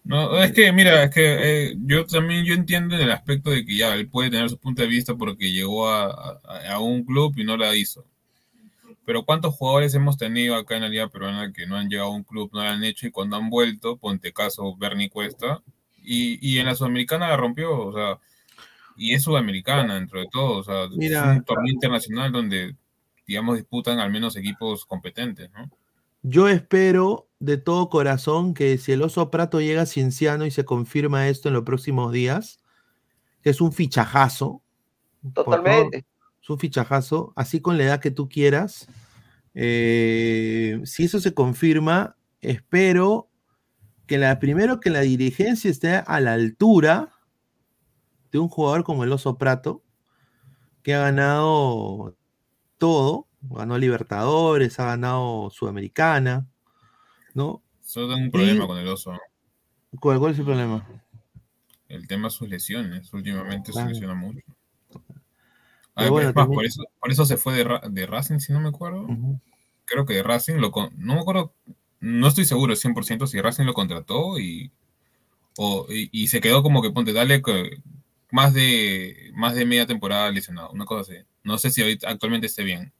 No, 0.03 0.41
es 0.41 0.53
que, 0.53 0.71
mira, 0.71 1.03
es 1.03 1.13
que 1.13 1.67
eh, 1.71 1.75
yo 1.85 2.05
también 2.05 2.43
yo 2.45 2.53
entiendo 2.53 2.95
en 2.95 3.01
el 3.01 3.11
aspecto 3.11 3.51
de 3.51 3.65
que 3.65 3.77
ya 3.77 3.93
él 3.93 4.07
puede 4.09 4.31
tener 4.31 4.49
su 4.49 4.57
punto 4.57 4.81
de 4.81 4.87
vista 4.87 5.15
porque 5.15 5.51
llegó 5.51 5.89
a, 5.89 6.39
un 6.79 7.03
club 7.03 7.33
y 7.37 7.43
no 7.43 7.57
la 7.57 7.75
hizo. 7.75 8.05
Pero 9.05 9.23
¿cuántos 9.23 9.55
jugadores 9.55 9.93
hemos 9.95 10.17
tenido 10.17 10.55
acá 10.55 10.75
en 10.75 10.83
la 10.83 10.89
Liga 10.89 11.09
Peruana 11.09 11.51
que 11.51 11.67
no 11.67 11.75
han 11.75 11.89
llegado 11.89 12.09
a 12.09 12.15
un 12.15 12.23
club, 12.23 12.49
no 12.53 12.63
lo 12.63 12.69
han 12.69 12.83
hecho 12.83 13.07
y 13.07 13.11
cuando 13.11 13.37
han 13.37 13.49
vuelto, 13.49 13.97
ponte 13.97 14.33
caso 14.33 14.75
Bernie 14.77 15.09
Cuesta, 15.09 15.61
y, 16.03 16.39
y 16.41 16.59
en 16.59 16.67
la 16.67 16.75
Sudamericana 16.75 17.29
la 17.29 17.37
rompió, 17.37 17.77
o 17.77 17.93
sea, 17.93 18.19
y 18.99 19.13
es 19.13 19.23
Sudamericana 19.23 19.95
dentro 19.95 20.19
de 20.19 20.27
todo, 20.31 20.57
o 20.57 20.63
sea, 20.63 20.83
es 20.83 20.91
un 20.91 21.43
torneo 21.43 21.73
internacional 21.73 22.31
donde, 22.31 22.75
digamos, 23.25 23.57
disputan 23.57 23.99
al 23.99 24.11
menos 24.11 24.35
equipos 24.35 24.85
competentes, 24.85 25.49
¿no? 25.51 25.69
Yo 26.21 26.47
espero 26.47 27.29
de 27.39 27.57
todo 27.57 27.89
corazón 27.89 28.53
que 28.53 28.77
si 28.77 28.91
el 28.91 29.01
oso 29.01 29.31
Prato 29.31 29.61
llega 29.61 29.83
a 29.83 29.85
Cienciano 29.85 30.45
y 30.45 30.51
se 30.51 30.65
confirma 30.65 31.27
esto 31.29 31.47
en 31.47 31.53
los 31.53 31.63
próximos 31.63 32.11
días, 32.11 32.59
que 33.41 33.49
es 33.49 33.61
un 33.61 33.71
fichajazo. 33.71 34.61
Totalmente. 35.33 36.05
es 36.41 36.49
un 36.49 36.59
fichajazo, 36.59 37.33
así 37.35 37.61
con 37.61 37.77
la 37.77 37.83
edad 37.85 37.99
que 37.99 38.11
tú 38.11 38.27
quieras. 38.27 38.87
Eh, 39.53 40.81
si 40.83 41.05
eso 41.05 41.19
se 41.19 41.33
confirma, 41.33 42.17
espero 42.41 43.29
que 44.05 44.17
la, 44.17 44.39
primero 44.39 44.79
que 44.79 44.89
la 44.89 45.01
dirigencia 45.01 45.69
esté 45.69 45.95
a 45.95 46.19
la 46.19 46.33
altura 46.33 47.13
de 48.31 48.39
un 48.39 48.49
jugador 48.49 48.83
como 48.83 49.03
el 49.03 49.11
Oso 49.11 49.37
Prato, 49.37 49.83
que 50.83 50.93
ha 50.93 50.99
ganado 50.99 52.15
todo, 52.77 53.28
ganó 53.41 53.77
Libertadores, 53.77 54.79
ha 54.79 54.85
ganado 54.85 55.49
Sudamericana, 55.49 56.47
¿no? 57.33 57.61
Solo 57.81 58.09
tengo 58.09 58.25
un 58.25 58.31
problema 58.31 58.67
con 58.67 58.77
el 58.77 58.87
oso. 58.87 59.13
¿Cuál, 59.99 60.31
es 60.31 60.39
el 60.39 60.45
problema? 60.45 60.87
El 61.87 62.07
tema 62.07 62.27
de 62.27 62.31
sus 62.31 62.47
lesiones. 62.47 63.11
Últimamente 63.13 63.73
se 63.73 63.85
lesiona 63.85 64.13
mucho. 64.13 64.41
por, 65.95 66.65
eso, 67.11 67.25
se 67.25 67.37
fue 67.37 67.53
de, 67.55 68.05
Racing, 68.05 68.39
si 68.39 68.53
no 68.53 68.59
me 68.59 68.69
acuerdo. 68.69 69.07
Creo 69.85 70.05
que 70.05 70.13
de 70.13 70.23
Racing 70.23 70.57
lo 70.57 70.71
no 70.95 71.15
me 71.15 71.21
acuerdo, 71.21 71.53
no 71.99 72.27
estoy 72.27 72.45
seguro 72.45 72.75
100% 72.75 73.25
si 73.25 73.41
Racing 73.41 73.65
lo 73.65 73.73
contrató 73.73 74.39
y, 74.39 74.71
y, 75.89 76.27
se 76.27 76.41
quedó 76.41 76.61
como 76.61 76.81
que 76.81 76.91
ponte, 76.91 77.11
dale 77.11 77.41
más 78.31 78.53
de 78.53 79.31
más 79.33 79.55
de 79.55 79.65
media 79.65 79.87
temporada 79.87 80.29
lesionado, 80.29 80.69
una 80.71 80.85
cosa 80.85 81.01
así. 81.11 81.23
No 81.43 81.57
sé 81.57 81.71
si 81.71 81.81
actualmente 82.05 82.47
esté 82.47 82.63
bien. 82.63 82.93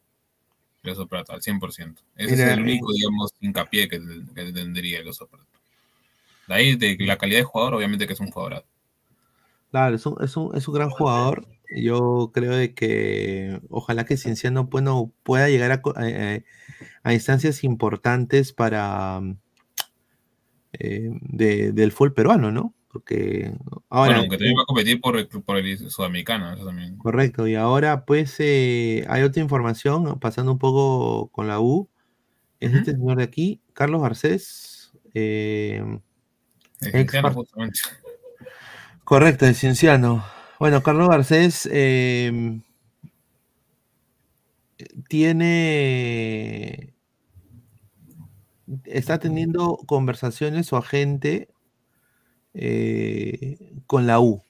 El 0.84 0.92
oso 0.92 1.08
Prato, 1.08 1.34
al 1.34 1.42
100%. 1.42 1.98
Ese 2.16 2.34
es 2.34 2.40
el 2.40 2.62
único, 2.62 2.92
digamos, 2.94 3.34
hincapié 3.42 3.90
que, 3.90 4.00
tendría 4.36 5.00
el 5.00 5.08
oso 5.08 5.28
Prato. 5.28 5.46
De 6.48 6.54
ahí, 6.54 6.76
de 6.76 6.98
la 7.00 7.18
calidad 7.18 7.40
de 7.40 7.44
jugador, 7.44 7.76
obviamente 7.76 8.08
que 8.08 8.14
es 8.14 8.20
un 8.20 8.32
jugador. 8.32 8.66
Claro, 9.72 9.96
es 9.96 10.06
un, 10.06 10.16
es 10.24 10.36
un, 10.36 10.56
es 10.56 10.68
un 10.68 10.74
gran 10.74 10.90
jugador. 10.90 11.48
Yo 11.76 12.32
creo 12.34 12.54
de 12.54 12.74
que 12.74 13.62
ojalá 13.70 14.06
que 14.06 14.18
Cienciano 14.18 14.66
bueno, 14.66 15.12
pueda 15.22 15.50
llegar 15.50 15.72
a, 15.72 15.82
a, 17.04 17.14
instancias 17.14 17.64
importantes 17.64 18.52
para 18.54 19.22
eh, 20.74 21.10
del 21.22 21.92
fútbol 21.92 22.14
peruano, 22.14 22.52
¿no? 22.52 22.74
Porque 22.92 23.54
ahora. 23.90 24.08
Bueno, 24.08 24.20
aunque 24.22 24.38
también 24.38 24.58
va 24.58 24.64
a 24.64 24.66
competir 24.66 25.00
por, 25.00 25.44
por 25.44 25.58
el 25.58 25.90
sudamericano, 25.92 26.52
eso 26.52 26.66
también. 26.66 26.98
Correcto, 26.98 27.48
y 27.48 27.56
ahora 27.56 28.06
pues 28.06 28.36
eh, 28.40 29.06
hay 29.08 29.22
otra 29.22 29.44
información, 29.44 30.20
pasando 30.20 30.52
un 30.52 30.60
poco 30.60 31.30
con 31.30 31.48
la 31.48 31.60
U. 31.60 31.88
Es 32.60 32.74
este 32.74 32.92
señor 32.92 33.18
de 33.18 33.24
aquí, 33.24 33.62
Carlos 33.74 34.02
Garcés. 34.02 34.92
Eh, 35.14 36.00
Correcto, 39.04 39.46
el 39.46 39.56
cienciano. 39.56 40.26
Bueno, 40.60 40.84
Carlos 40.84 41.10
Garcés 41.10 41.70
eh, 41.72 42.60
tiene. 45.08 46.94
Está 48.86 49.20
teniendo 49.20 49.78
conversaciones 49.88 50.68
su 50.68 50.76
agente 50.76 51.50
eh, 52.62 53.58
con 53.88 54.06
la 54.06 54.20
U. 54.20 54.42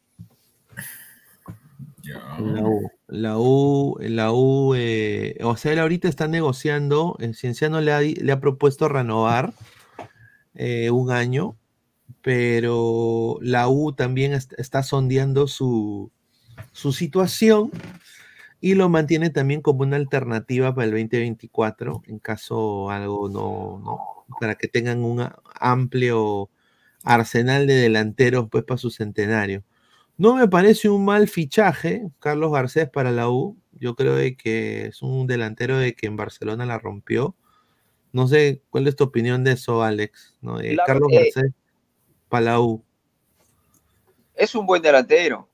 La 2.40 2.64
U, 2.64 2.92
la 3.08 3.38
U, 3.38 3.98
la 4.00 4.32
U 4.32 4.74
eh, 4.76 5.38
o 5.44 5.56
sea, 5.58 5.74
él 5.74 5.80
ahorita 5.80 6.08
está 6.08 6.28
negociando, 6.28 7.16
el 7.20 7.36
Cienciano 7.36 7.82
le 7.82 7.92
ha, 7.92 8.02
le 8.02 8.32
ha 8.32 8.40
propuesto 8.40 8.88
renovar 8.88 9.54
eh, 10.56 10.90
un 10.90 11.12
año, 11.12 11.56
pero 12.22 13.38
la 13.42 13.68
U 13.70 13.92
también 13.92 14.34
est- 14.34 14.54
está 14.58 14.82
sondeando 14.84 15.48
su, 15.48 16.10
su 16.72 16.94
situación 16.94 17.72
y 18.62 18.74
lo 18.76 18.90
mantiene 18.90 19.30
también 19.30 19.62
como 19.62 19.82
una 19.82 19.98
alternativa 19.98 20.74
para 20.74 20.86
el 20.86 20.92
2024, 20.92 22.04
en 22.08 22.20
caso 22.20 22.90
algo 22.90 23.30
no, 23.30 23.80
no, 23.84 24.26
para 24.40 24.56
que 24.56 24.68
tengan 24.68 25.04
un 25.04 25.28
amplio 25.60 26.50
arsenal 27.04 27.68
de 27.68 27.76
delanteros 27.76 28.48
pues 28.50 28.64
para 28.64 28.78
su 28.78 28.90
centenario. 28.92 29.64
No 30.18 30.36
me 30.36 30.48
parece 30.48 30.90
un 30.90 31.06
mal 31.06 31.28
fichaje 31.28 32.10
Carlos 32.20 32.52
Garcés 32.52 32.90
para 32.90 33.12
la 33.12 33.30
U. 33.30 33.58
Yo 33.72 33.96
creo 33.96 34.16
de 34.16 34.36
que 34.36 34.88
es 34.88 35.02
un 35.02 35.28
delantero 35.28 35.78
de 35.78 35.94
que 35.94 36.08
en 36.08 36.18
Barcelona 36.18 36.66
la 36.66 36.78
rompió. 36.78 37.36
No 38.12 38.28
sé 38.28 38.62
cuál 38.70 38.88
es 38.88 38.96
tu 38.96 39.06
opinión 39.06 39.44
de 39.44 39.54
eso, 39.54 39.82
Alex. 39.82 40.36
¿no? 40.42 40.60
La- 40.60 40.84
Carlos 40.86 41.10
eh, 41.14 41.16
Garcés 41.34 41.54
para 42.28 42.46
la 42.46 42.60
U. 42.60 42.84
Es 44.36 44.56
un 44.56 44.66
buen 44.66 44.82
delantero. 44.82 45.48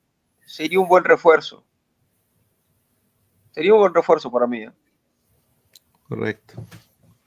Sería 0.46 0.80
un 0.80 0.88
buen 0.88 1.04
refuerzo. 1.04 1.64
Sería 3.52 3.74
un 3.74 3.80
buen 3.80 3.94
refuerzo 3.94 4.32
para 4.32 4.48
mí. 4.48 4.64
¿eh? 4.64 4.72
Correcto. 6.08 6.64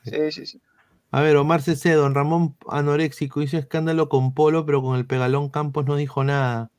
Sí, 0.04 0.32
sí, 0.32 0.46
sí. 0.46 0.60
A 1.10 1.22
ver, 1.22 1.36
Omar 1.36 1.62
Cece, 1.62 1.92
don 1.92 2.14
Ramón 2.14 2.56
Anoréxico 2.68 3.40
hizo 3.40 3.56
escándalo 3.56 4.08
con 4.08 4.34
Polo, 4.34 4.66
pero 4.66 4.82
con 4.82 4.96
el 4.96 5.06
Pegalón 5.06 5.48
Campos 5.48 5.86
no 5.86 5.96
dijo 5.96 6.22
nada. 6.22 6.70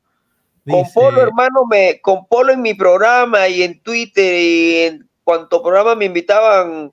Con 0.68 0.84
Polo, 0.94 1.20
hermano, 1.20 1.66
me, 1.68 2.00
con 2.00 2.26
Polo 2.26 2.52
en 2.52 2.62
mi 2.62 2.74
programa 2.74 3.48
y 3.48 3.62
en 3.62 3.82
Twitter 3.82 4.34
y 4.34 4.76
en 4.82 5.10
cuanto 5.24 5.62
programa 5.62 5.96
me 5.96 6.04
invitaban. 6.04 6.92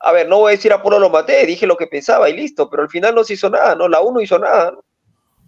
A 0.00 0.12
ver, 0.12 0.28
no 0.28 0.38
voy 0.38 0.52
a 0.52 0.56
decir 0.56 0.72
a 0.72 0.82
Polo 0.82 0.98
lo 0.98 1.10
maté, 1.10 1.44
dije 1.44 1.66
lo 1.66 1.76
que 1.76 1.86
pensaba 1.86 2.30
y 2.30 2.36
listo, 2.36 2.70
pero 2.70 2.84
al 2.84 2.88
final 2.88 3.14
no 3.14 3.24
se 3.24 3.34
hizo 3.34 3.50
nada, 3.50 3.74
¿no? 3.74 3.88
La 3.88 4.00
U 4.00 4.12
no 4.12 4.20
hizo 4.20 4.38
nada, 4.38 4.70
¿no? 4.70 4.84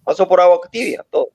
Pasó 0.05 0.29
por 0.29 0.41
agua 0.41 0.61
tibia, 0.71 1.05
todo. 1.09 1.29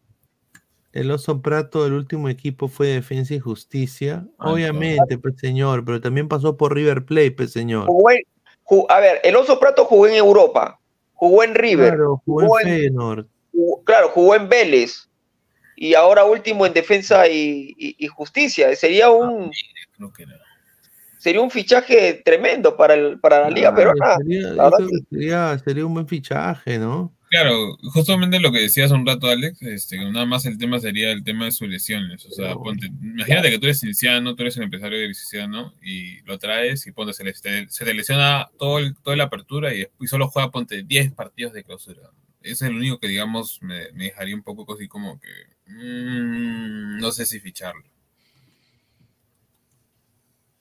El 0.91 1.11
Oso 1.11 1.41
Prato, 1.41 1.85
el 1.85 1.93
último 1.93 2.29
equipo 2.29 2.67
fue 2.67 2.87
Defensa 2.87 3.33
y 3.33 3.39
Justicia. 3.39 4.27
Obviamente, 4.37 5.17
pues 5.17 5.35
señor, 5.37 5.83
pero 5.83 5.99
también 5.99 6.27
pasó 6.27 6.55
por 6.55 6.73
River 6.73 7.05
Plate, 7.05 7.31
pues 7.31 7.51
señor. 7.51 7.87
A 8.89 8.99
ver, 8.99 9.21
el 9.23 9.35
Oso 9.35 9.59
Prato 9.59 9.85
jugó 9.85 10.07
en 10.07 10.15
Europa, 10.15 10.79
jugó 11.13 11.43
en 11.43 11.55
River, 11.55 11.89
Claro, 11.95 12.21
jugó 12.25 12.41
jugó 12.41 12.59
en 12.59 12.67
en- 12.67 12.73
Feyenoord. 12.73 13.25
jugó- 13.51 13.83
claro, 13.83 14.09
jugó 14.09 14.35
en 14.35 14.49
Vélez 14.49 15.07
y 15.75 15.93
ahora 15.93 16.25
último 16.25 16.65
en 16.65 16.73
Defensa 16.73 17.27
y, 17.27 17.73
y- 17.77 17.95
y 17.97 18.07
Justicia. 18.07 18.75
Sería 18.75 19.09
un, 19.09 19.51
Creo 19.97 20.11
que 20.11 20.23
era. 20.23 20.39
sería 21.17 21.41
un 21.41 21.51
fichaje 21.51 22.21
tremendo 22.25 22.75
para, 22.75 22.93
el, 22.95 23.19
para 23.19 23.41
la 23.41 23.49
Liga 23.49 23.73
Claro, 23.73 23.91
sería, 24.17 24.53
creo 24.53 24.89
que 24.89 24.97
sería, 25.09 25.59
sería 25.59 25.85
un 25.85 25.93
buen 25.93 26.07
fichaje, 26.07 26.77
¿no? 26.79 27.14
Claro, 27.35 27.75
justamente 27.91 28.39
lo 28.39 28.49
que 28.53 28.61
decías 28.61 28.91
un 28.91 29.05
rato, 29.05 29.27
Alex, 29.27 29.61
este, 29.63 29.97
que 29.97 30.05
nada 30.05 30.25
más 30.25 30.45
el 30.45 30.57
tema 30.57 30.79
sería 30.79 31.11
el 31.11 31.21
tema 31.25 31.43
de 31.43 31.51
sus 31.51 31.67
lesiones. 31.67 32.25
O 32.25 32.31
sea, 32.31 32.53
ponte, 32.53 32.87
imagínate 32.87 33.49
que 33.49 33.59
tú 33.59 33.65
eres 33.65 33.81
cienciano, 33.81 34.35
tú 34.35 34.43
eres 34.43 34.55
el 34.55 34.63
empresario 34.63 34.97
de 34.99 35.13
cienciano 35.13 35.73
y 35.81 36.21
lo 36.21 36.39
traes 36.39 36.87
y 36.87 36.93
ponte, 36.93 37.11
se, 37.11 37.25
le, 37.25 37.33
se 37.33 37.83
te 37.83 37.93
lesiona 37.93 38.49
todo 38.57 38.79
el, 38.79 38.95
toda 38.95 39.17
la 39.17 39.25
apertura 39.25 39.75
y, 39.75 39.85
y 39.99 40.07
solo 40.07 40.29
juega, 40.29 40.49
ponte, 40.49 40.83
10 40.83 41.11
partidos 41.11 41.51
de 41.51 41.65
clausura. 41.65 42.09
Ese 42.39 42.53
es 42.53 42.61
el 42.71 42.77
único 42.77 42.99
que, 42.99 43.09
digamos, 43.09 43.61
me, 43.61 43.91
me 43.91 44.05
dejaría 44.05 44.33
un 44.33 44.43
poco 44.43 44.73
así 44.73 44.87
como 44.87 45.19
que, 45.19 45.27
mm, 45.67 46.99
no 47.01 47.11
sé 47.11 47.25
si 47.25 47.41
ficharlo. 47.41 47.83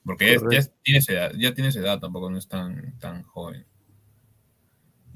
Porque 0.03 0.37
ya, 0.51 0.59
ya 0.59 0.67
tienes 0.83 1.07
edad, 1.07 1.31
ya 1.37 1.53
tienes 1.53 1.75
edad, 1.77 2.01
tampoco 2.01 2.29
no 2.29 2.37
es 2.37 2.49
tan, 2.49 2.99
tan 2.99 3.23
joven. 3.23 3.65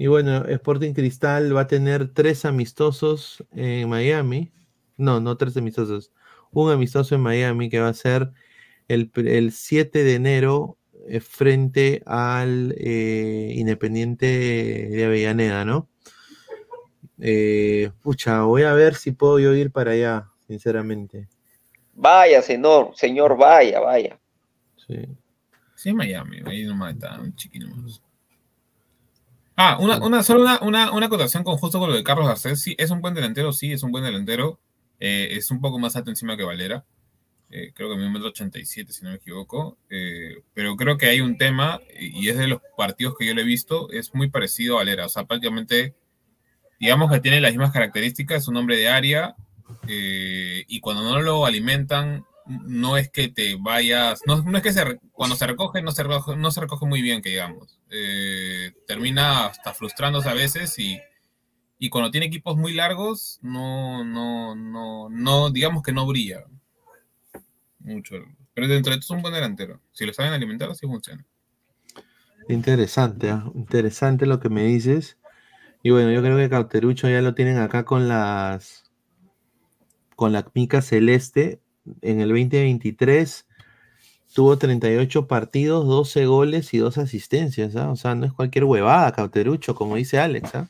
Y 0.00 0.06
bueno, 0.06 0.46
Sporting 0.46 0.94
Cristal 0.94 1.54
va 1.54 1.60
a 1.60 1.66
tener 1.66 2.14
tres 2.14 2.46
amistosos 2.46 3.44
en 3.52 3.86
Miami. 3.86 4.50
No, 4.96 5.20
no 5.20 5.36
tres 5.36 5.58
amistosos. 5.58 6.10
Un 6.52 6.72
amistoso 6.72 7.14
en 7.14 7.20
Miami 7.20 7.68
que 7.68 7.80
va 7.80 7.88
a 7.88 7.92
ser 7.92 8.30
el, 8.88 9.10
el 9.14 9.52
7 9.52 10.02
de 10.02 10.14
enero 10.14 10.78
eh, 11.06 11.20
frente 11.20 12.02
al 12.06 12.74
eh, 12.78 13.52
Independiente 13.56 14.24
de 14.26 15.04
Avellaneda, 15.04 15.66
¿no? 15.66 15.90
Eh, 17.18 17.90
pucha, 18.02 18.44
voy 18.44 18.62
a 18.62 18.72
ver 18.72 18.94
si 18.94 19.12
puedo 19.12 19.38
yo 19.38 19.54
ir 19.54 19.70
para 19.70 19.90
allá, 19.90 20.30
sinceramente. 20.46 21.28
Vaya, 21.92 22.40
señor, 22.40 22.92
señor, 22.94 23.36
vaya, 23.36 23.80
vaya. 23.80 24.18
Sí. 24.78 25.06
Sí, 25.74 25.92
Miami, 25.92 26.38
ahí 26.46 26.64
nomás 26.64 26.94
está, 26.94 27.20
un 27.20 27.34
más. 27.82 28.00
Ah, 29.62 29.76
una, 29.78 29.98
una, 29.98 30.22
solo 30.22 30.40
una, 30.40 30.58
una, 30.62 30.90
una 30.90 31.04
acotación 31.04 31.44
con 31.44 31.58
justo 31.58 31.78
con 31.78 31.90
lo 31.90 31.94
de 31.94 32.02
Carlos 32.02 32.26
Garcés. 32.26 32.62
Sí, 32.62 32.74
es 32.78 32.90
un 32.90 33.02
buen 33.02 33.12
delantero, 33.12 33.52
sí, 33.52 33.72
es 33.72 33.82
un 33.82 33.92
buen 33.92 34.02
delantero. 34.02 34.58
Eh, 34.98 35.28
es 35.32 35.50
un 35.50 35.60
poco 35.60 35.78
más 35.78 35.94
alto 35.96 36.08
encima 36.08 36.34
que 36.34 36.44
Valera. 36.44 36.86
Eh, 37.50 37.72
creo 37.74 37.90
que 37.90 37.96
mide 37.96 38.06
un 38.06 38.14
metro 38.14 38.28
ochenta 38.28 38.58
y 38.58 38.64
siete, 38.64 38.94
si 38.94 39.04
no 39.04 39.10
me 39.10 39.16
equivoco. 39.16 39.76
Eh, 39.90 40.42
pero 40.54 40.76
creo 40.76 40.96
que 40.96 41.08
hay 41.08 41.20
un 41.20 41.36
tema, 41.36 41.78
y 41.98 42.24
y 42.24 42.30
es 42.30 42.38
de 42.38 42.46
los 42.46 42.62
partidos 42.74 43.16
que 43.18 43.26
yo 43.26 43.34
le 43.34 43.42
he 43.42 43.44
visto, 43.44 43.90
es 43.90 44.14
muy 44.14 44.30
parecido 44.30 44.76
a 44.76 44.78
Valera. 44.78 45.04
O 45.04 45.08
sea, 45.10 45.24
prácticamente, 45.24 45.94
digamos 46.78 47.12
que 47.12 47.20
tiene 47.20 47.42
las 47.42 47.50
mismas 47.50 47.72
características, 47.72 48.42
es 48.42 48.48
un 48.48 48.56
hombre 48.56 48.78
de 48.78 48.88
área, 48.88 49.36
eh, 49.88 50.64
y 50.68 50.80
cuando 50.80 51.02
no 51.02 51.20
lo 51.20 51.44
alimentan, 51.44 52.24
no 52.66 52.96
es 52.96 53.10
que 53.10 53.28
te 53.28 53.56
vayas, 53.56 54.22
no, 54.26 54.42
no 54.42 54.56
es 54.56 54.62
que 54.62 54.72
se, 54.72 54.98
cuando 55.12 55.36
se 55.36 55.46
recoge 55.46 55.82
no 55.82 55.92
se 55.92 56.02
recoge, 56.02 56.36
no 56.36 56.50
se 56.50 56.60
recoge 56.60 56.86
muy 56.86 57.02
bien, 57.02 57.22
que 57.22 57.30
digamos. 57.30 57.78
Eh, 57.90 58.72
termina 58.86 59.46
hasta 59.46 59.72
frustrándose 59.72 60.28
a 60.28 60.34
veces 60.34 60.78
y, 60.78 60.98
y 61.78 61.88
cuando 61.88 62.10
tiene 62.10 62.26
equipos 62.26 62.56
muy 62.56 62.74
largos, 62.74 63.38
no, 63.42 64.04
no, 64.04 64.54
no, 64.54 65.08
no, 65.08 65.50
digamos 65.50 65.82
que 65.82 65.92
no 65.92 66.06
brilla 66.06 66.44
mucho. 67.78 68.16
Pero 68.54 68.68
dentro 68.68 68.92
de 68.92 68.98
todo 68.98 69.06
es 69.06 69.10
un 69.10 69.22
buen 69.22 69.34
delantero. 69.34 69.80
Si 69.92 70.04
lo 70.04 70.12
saben 70.12 70.32
alimentar, 70.32 70.70
así 70.70 70.86
funciona. 70.86 71.24
Interesante, 72.48 73.30
¿ah? 73.30 73.50
interesante 73.54 74.26
lo 74.26 74.40
que 74.40 74.48
me 74.48 74.64
dices. 74.64 75.18
Y 75.82 75.90
bueno, 75.90 76.10
yo 76.10 76.20
creo 76.20 76.36
que 76.36 76.50
Cauterucho 76.50 77.08
ya 77.08 77.22
lo 77.22 77.34
tienen 77.34 77.58
acá 77.58 77.84
con 77.84 78.08
las 78.08 78.84
con 80.16 80.32
la 80.32 80.46
mica 80.52 80.82
celeste. 80.82 81.60
En 82.02 82.20
el 82.20 82.28
2023 82.28 83.46
tuvo 84.34 84.58
38 84.58 85.26
partidos, 85.26 85.86
12 85.86 86.26
goles 86.26 86.72
y 86.74 86.78
2 86.78 86.98
asistencias. 86.98 87.74
¿ah? 87.76 87.90
O 87.90 87.96
sea, 87.96 88.14
no 88.14 88.26
es 88.26 88.32
cualquier 88.32 88.64
huevada, 88.64 89.12
Cauterucho, 89.12 89.74
como 89.74 89.96
dice 89.96 90.18
Alex. 90.18 90.54
¿ah? 90.54 90.68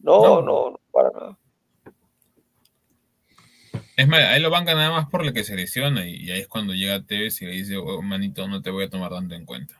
No, 0.00 0.22
No. 0.22 0.42
no, 0.42 0.70
no, 0.70 0.80
para 0.92 1.10
nada. 1.10 1.38
Es 3.96 4.08
más, 4.08 4.20
ahí 4.20 4.40
lo 4.40 4.48
banca 4.48 4.74
nada 4.74 4.90
más 4.90 5.10
por 5.10 5.24
lo 5.26 5.32
que 5.32 5.44
se 5.44 5.54
lesiona 5.54 6.06
y, 6.06 6.16
y 6.16 6.30
ahí 6.30 6.40
es 6.40 6.48
cuando 6.48 6.72
llega 6.72 7.04
Tevez 7.04 7.42
y 7.42 7.46
le 7.46 7.52
dice, 7.52 7.76
"Oh, 7.76 8.00
manito, 8.00 8.48
no 8.48 8.62
te 8.62 8.70
voy 8.70 8.84
a 8.84 8.90
tomar 8.90 9.10
tanto 9.10 9.34
en 9.34 9.44
cuenta. 9.44 9.74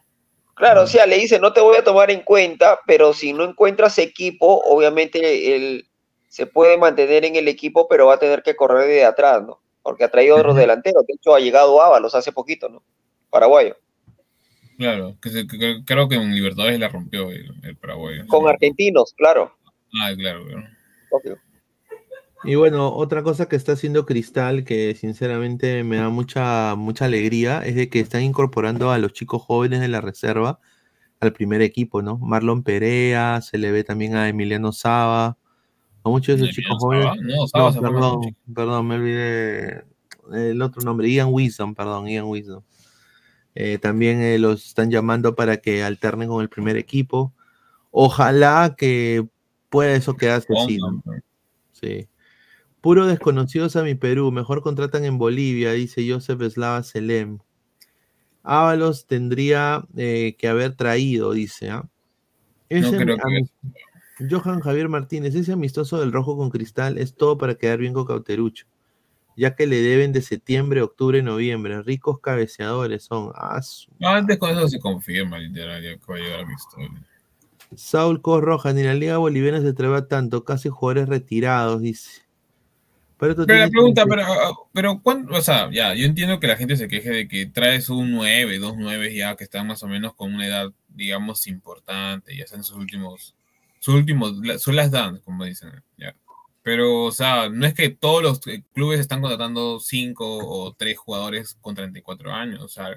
Claro, 0.55 0.83
o 0.83 0.87
sea, 0.87 1.07
le 1.07 1.17
dice, 1.17 1.41
no 1.41 1.55
te 1.55 1.63
voy 1.63 1.77
a 1.79 1.85
tomar 1.85 2.11
en 2.11 2.21
cuenta, 2.21 2.79
pero 2.87 3.15
si 3.15 3.33
no 3.33 3.45
encuentras 3.45 3.97
equipo, 3.97 4.61
obviamente 4.67 5.57
él 5.57 5.89
se 6.29 6.45
puede 6.45 6.77
mantener 6.77 7.25
en 7.25 7.37
el 7.37 7.49
equipo, 7.49 7.89
pero 7.89 8.09
va 8.09 8.15
a 8.15 8.19
tener 8.19 8.43
que 8.43 8.55
correr 8.55 8.87
de 8.87 9.05
atrás, 9.07 9.43
¿no? 9.43 9.59
Porque 9.83 10.05
ha 10.05 10.09
traído 10.11 10.37
otros 10.37 10.57
delanteros. 10.57 11.07
De 11.07 11.15
hecho, 11.15 11.35
ha 11.35 11.41
llegado 11.41 11.81
Ábalos 11.83 12.15
hace 12.15 12.33
poquito, 12.33 12.69
¿no? 12.69 12.83
Paraguayo. 13.31 13.77
Claro, 14.77 15.17
que, 15.21 15.31
se- 15.31 15.47
que- 15.47 15.83
creo 15.85 16.09
que 16.09 16.17
en 16.17 16.35
Libertadores 16.35 16.79
la 16.81 16.89
rompió 16.89 17.31
el, 17.31 17.53
el 17.63 17.77
paraguayo. 17.77 18.27
Con 18.29 18.49
argentinos, 18.49 19.13
claro. 19.17 19.55
Ah, 20.03 20.11
claro, 20.17 20.45
claro. 20.47 20.67
obvio. 21.11 21.39
Y 22.45 22.55
bueno, 22.55 22.95
otra 22.95 23.23
cosa 23.23 23.47
que 23.49 23.57
está 23.57 23.73
haciendo 23.73 24.07
Cristal, 24.07 24.65
que 24.65 24.95
sinceramente 24.95 25.85
me 25.85 25.99
da 25.99 26.09
mucha, 26.09 26.75
mucha 26.75 27.05
alegría, 27.05 27.61
es 27.67 27.75
de 27.75 27.91
que 27.91 28.01
están 28.01 28.23
incorporando 28.23 28.91
a 28.91 28.97
los 28.99 29.13
chicos 29.13 29.43
jóvenes 29.43 29.81
de 29.81 29.89
la 29.89 30.01
reserva 30.01 30.59
al 31.21 31.35
primer 31.35 31.61
equipo, 31.61 32.01
¿no? 32.01 32.17
Marlon 32.17 32.63
Perea, 32.63 33.43
se 33.43 33.59
le 33.59 33.71
ve 33.73 33.85
también 33.85 34.17
a 34.17 34.27
Emiliano 34.31 34.73
Saba, 34.73 35.37
a 36.03 36.09
muchos 36.09 36.39
de 36.39 36.45
esos 36.45 36.57
chicos 36.57 36.77
jóvenes. 36.79 37.07
No, 37.23 37.47
Saba 37.47 37.71
No, 37.73 37.81
perdón, 37.81 38.37
perdón, 38.55 38.87
me 38.87 38.95
olvidé 38.97 39.85
el 40.33 40.63
otro 40.63 40.83
nombre, 40.83 41.11
Ian 41.11 41.29
Wisdom, 41.31 41.75
perdón, 41.75 42.07
Ian 42.09 42.27
Wisdom. 42.27 42.63
Eh, 43.55 43.79
también 43.79 44.21
eh, 44.21 44.39
los 44.39 44.67
están 44.67 44.91
llamando 44.91 45.35
para 45.35 45.57
que 45.57 45.83
alternen 45.83 46.29
con 46.29 46.43
el 46.43 46.49
primer 46.49 46.77
equipo. 46.77 47.35
Ojalá 47.91 48.77
que 48.79 49.27
pueda 49.69 49.95
eso 49.95 50.17
quedarse 50.17 50.53
así, 50.57 50.79
¿no? 50.79 51.03
Sí. 51.73 52.09
Puro 52.81 53.07
desconocidos 53.07 53.77
a 53.77 53.83
mi 53.83 53.95
Perú, 53.95 54.31
mejor 54.33 54.63
contratan 54.63 55.05
en 55.05 55.19
Bolivia, 55.19 55.73
dice 55.73 56.09
Joseph 56.09 56.41
Slava 56.51 56.83
Selem. 56.83 57.39
Ábalos 58.43 59.07
tendría 59.07 59.85
eh, 59.97 60.37
que 60.39 60.49
haber 60.49 60.75
traído, 60.77 61.33
dice. 61.33 61.71
¿ah? 61.71 61.89
Ese 62.69 62.97
creo 62.97 63.17
ami- 63.19 63.51
Johan 64.29 64.61
Javier 64.61 64.89
Martínez, 64.89 65.35
ese 65.35 65.53
amistoso 65.53 65.99
del 66.01 66.13
rojo 66.13 66.37
con 66.37 66.51
cristal 66.51 66.99
es 66.99 67.15
todo 67.15 67.39
para 67.39 67.55
quedar 67.55 67.79
bien 67.79 67.93
con 67.93 68.05
Cauterucho, 68.07 68.67
ya 69.37 69.55
que 69.55 69.67
le 69.67 69.81
deben 69.81 70.13
de 70.13 70.23
septiembre, 70.23 70.83
octubre, 70.83 71.23
noviembre. 71.23 71.83
Ricos 71.83 72.21
cabeceadores 72.21 73.05
son. 73.05 73.33
Ah, 73.35 73.61
su- 73.63 73.91
Antes 74.01 74.39
con 74.39 74.51
eso 74.51 74.69
se 74.69 74.79
confirma, 74.81 75.39
literal, 75.39 75.83
ya 75.83 75.97
que 75.97 76.13
va 76.13 76.17
a 76.17 76.19
llegar 76.19 76.41
a 76.41 76.47
mi 76.47 76.55
historia. 76.55 77.05
Saúl 77.77 78.21
Cos 78.21 78.43
Rojas, 78.43 78.75
ni 78.75 78.83
la 78.83 78.95
Liga 78.95 79.19
Boliviana 79.19 79.61
se 79.61 79.73
traba 79.73 80.09
tanto, 80.09 80.45
casi 80.45 80.69
jugadores 80.69 81.09
retirados, 81.09 81.81
dice. 81.81 82.23
Pero, 83.17 83.35
la 83.35 83.69
pregunta, 83.69 84.05
30 84.05 84.07
pero, 84.07 84.23
ah, 84.25 84.55
pero 84.73 85.01
¿cuándo? 85.03 85.37
O 85.37 85.43
sea, 85.43 85.71
ya, 85.71 85.95
yo 85.95 86.07
entiendo 86.07 86.41
que 86.41 86.47
la 86.47 86.57
gente 86.57 86.77
se 86.77 86.89
queje 86.89 87.11
de 87.11 87.29
que 87.29 87.45
traes 87.47 87.91
un 87.91 88.11
9, 88.13 88.59
dos 88.59 88.75
9 88.79 89.15
ya 89.15 89.37
que 89.37 89.45
están 89.45 89.67
más 89.67 89.83
o 89.83 89.89
menos 89.89 90.15
con 90.15 90.35
una 90.35 90.47
edad, 90.47 90.73
digamos, 90.89 91.47
importante, 91.47 92.35
ya 92.35 92.45
están 92.45 92.61
en 92.61 92.65
sus 92.65 92.77
últimos, 92.77 93.37
sus 93.81 93.95
últimos, 93.95 94.39
la- 94.39 94.59
son 94.59 94.77
las 94.77 94.93
dan, 94.93 95.19
como 95.21 95.45
dicen, 95.45 95.83
ya. 95.97 96.15
Pero, 96.63 97.05
o 97.05 97.13
sea, 97.13 97.49
no 97.49 97.67
es 97.67 97.75
que 97.75 97.89
todos 97.89 98.23
los 98.23 98.41
clubes 98.73 99.01
están 99.01 99.21
contratando 99.21 99.81
5 99.81 100.39
o 100.47 100.75
3 100.75 100.97
jugadores 100.97 101.57
con 101.61 101.75
34 101.75 102.33
años, 102.33 102.63
o 102.63 102.69
sea, 102.69 102.97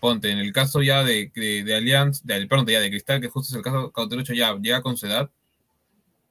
ponte, 0.00 0.30
en 0.30 0.38
el 0.38 0.52
caso 0.52 0.82
ya 0.82 1.02
de, 1.04 1.32
de, 1.34 1.64
de 1.64 1.74
Allianz, 1.74 2.22
de, 2.24 2.46
perdón, 2.46 2.66
ya 2.66 2.80
de 2.80 2.90
Cristal, 2.90 3.20
que 3.20 3.28
justo 3.28 3.50
es 3.52 3.56
el 3.56 3.62
caso 3.62 3.86
de 3.86 3.92
Cauterucho, 3.92 4.34
ya 4.34 4.54
llega 4.58 4.82
con 4.82 4.96
su 4.96 5.06
edad, 5.06 5.30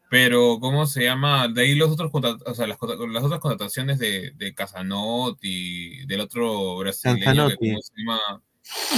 pero, 0.10 0.60
¿cómo 0.62 0.86
se 0.86 1.04
llama? 1.04 1.48
De 1.50 1.64
ahí 1.64 1.76
los 1.76 1.92
otros 1.92 2.10
o 2.14 2.54
sea, 2.56 2.66
las, 2.68 2.78
otras 2.82 3.40
contrataciones 3.40 4.00
de, 4.00 4.32
de 4.36 4.54
Casanotti, 4.54 6.06
del 6.06 6.22
otro 6.22 6.78
brasileño 6.78 7.50
que. 7.50 7.56
¿cómo 7.56 7.82
se 7.82 7.94
llama? 7.98 8.20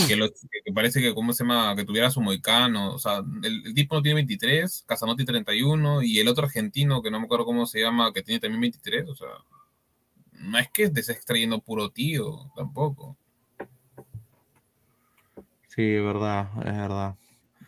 Que, 0.08 0.16
lo- 0.16 0.30
que- 0.30 0.74
parece 0.74 1.02
que, 1.02 1.14
¿cómo 1.14 1.34
se 1.34 1.44
llama? 1.44 1.76
Que 1.76 1.86
tuviera 1.86 2.10
su 2.10 2.22
moicano. 2.22 2.94
O 2.94 3.00
sea, 3.00 3.24
el, 3.44 3.64
el 3.68 3.74
tipo 3.74 3.96
no 3.96 4.02
tiene 4.02 4.16
23, 4.16 4.84
Casanotti 4.88 5.26
31, 5.26 6.02
y 6.04 6.20
el 6.20 6.28
otro 6.28 6.46
argentino, 6.46 7.02
que 7.02 7.12
no 7.12 7.20
me 7.20 7.26
acuerdo 7.26 7.46
cómo 7.46 7.66
se 7.66 7.82
llama, 7.82 8.12
que 8.14 8.22
tiene 8.24 8.40
también 8.40 8.62
23. 8.62 9.08
O 9.10 9.16
sea, 9.16 9.28
no 10.34 10.58
es 10.58 10.70
que 10.70 10.84
estés 10.84 11.10
extrayendo 11.10 11.60
puro 11.60 11.90
tío, 11.90 12.52
tampoco. 12.56 13.18
Sí, 15.68 15.98
verdad, 16.00 16.50
es 16.66 16.78
verdad. 16.78 17.16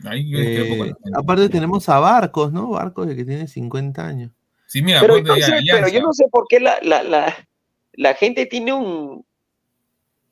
Ahí 0.06 0.30
yo 0.30 0.40
discrepo 0.40 0.78
con 0.78 0.88
Eh, 0.90 0.94
la 1.06 1.20
aparte 1.20 1.48
tenemos 1.50 1.88
a 1.88 2.00
Barcos, 2.00 2.52
¿no? 2.52 2.70
Barcos 2.70 3.08
de 3.08 3.16
que 3.16 3.24
tiene 3.24 3.48
50 3.48 4.06
años. 4.06 4.32
Sí, 4.66 4.82
mira, 4.82 5.00
Pero, 5.02 5.18
entonces, 5.18 5.54
pero 5.70 5.88
yo 5.90 6.02
no 6.02 6.14
sé 6.14 6.26
por 6.32 6.46
qué 6.50 6.60
la, 6.60 6.80
la, 6.82 7.04
la, 7.04 7.48
la 7.94 8.14
gente 8.16 8.46
tiene 8.46 8.74
un. 8.74 9.26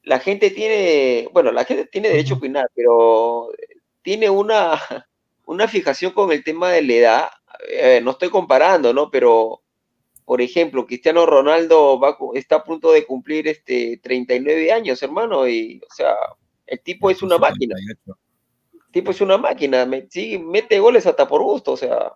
La 0.09 0.19
gente 0.19 0.51
tiene. 0.51 1.29
Bueno, 1.33 1.51
la 1.51 1.65
gente 1.65 1.85
tiene 1.85 2.09
derecho 2.09 2.35
a 2.35 2.37
opinar, 2.37 2.67
pero 2.75 3.49
tiene 4.01 4.29
una, 4.29 4.73
una 5.45 5.67
fijación 5.67 6.11
con 6.13 6.31
el 6.31 6.43
tema 6.43 6.71
de 6.71 6.81
la 6.83 6.93
edad. 6.93 7.29
Eh, 7.69 8.01
no 8.03 8.11
estoy 8.11 8.29
comparando, 8.29 8.93
¿no? 8.93 9.11
Pero, 9.11 9.61
por 10.25 10.41
ejemplo, 10.41 10.85
Cristiano 10.87 11.25
Ronaldo 11.25 11.99
va, 11.99 12.17
está 12.35 12.57
a 12.57 12.63
punto 12.63 12.91
de 12.91 13.05
cumplir 13.05 13.47
este 13.47 13.99
39 14.03 14.71
años, 14.71 15.01
hermano, 15.03 15.47
y, 15.47 15.81
o 15.89 15.93
sea, 15.93 16.15
el 16.67 16.81
tipo 16.81 17.09
es 17.11 17.21
una 17.23 17.37
máquina. 17.39 17.75
78. 17.77 18.19
El 18.87 18.91
tipo 18.93 19.11
es 19.11 19.21
una 19.21 19.37
máquina, 19.37 19.85
me- 19.85 20.07
sí, 20.09 20.39
mete 20.39 20.79
goles 20.79 21.05
hasta 21.07 21.27
por 21.27 21.43
gusto, 21.43 21.73
o 21.73 21.77
sea, 21.77 22.13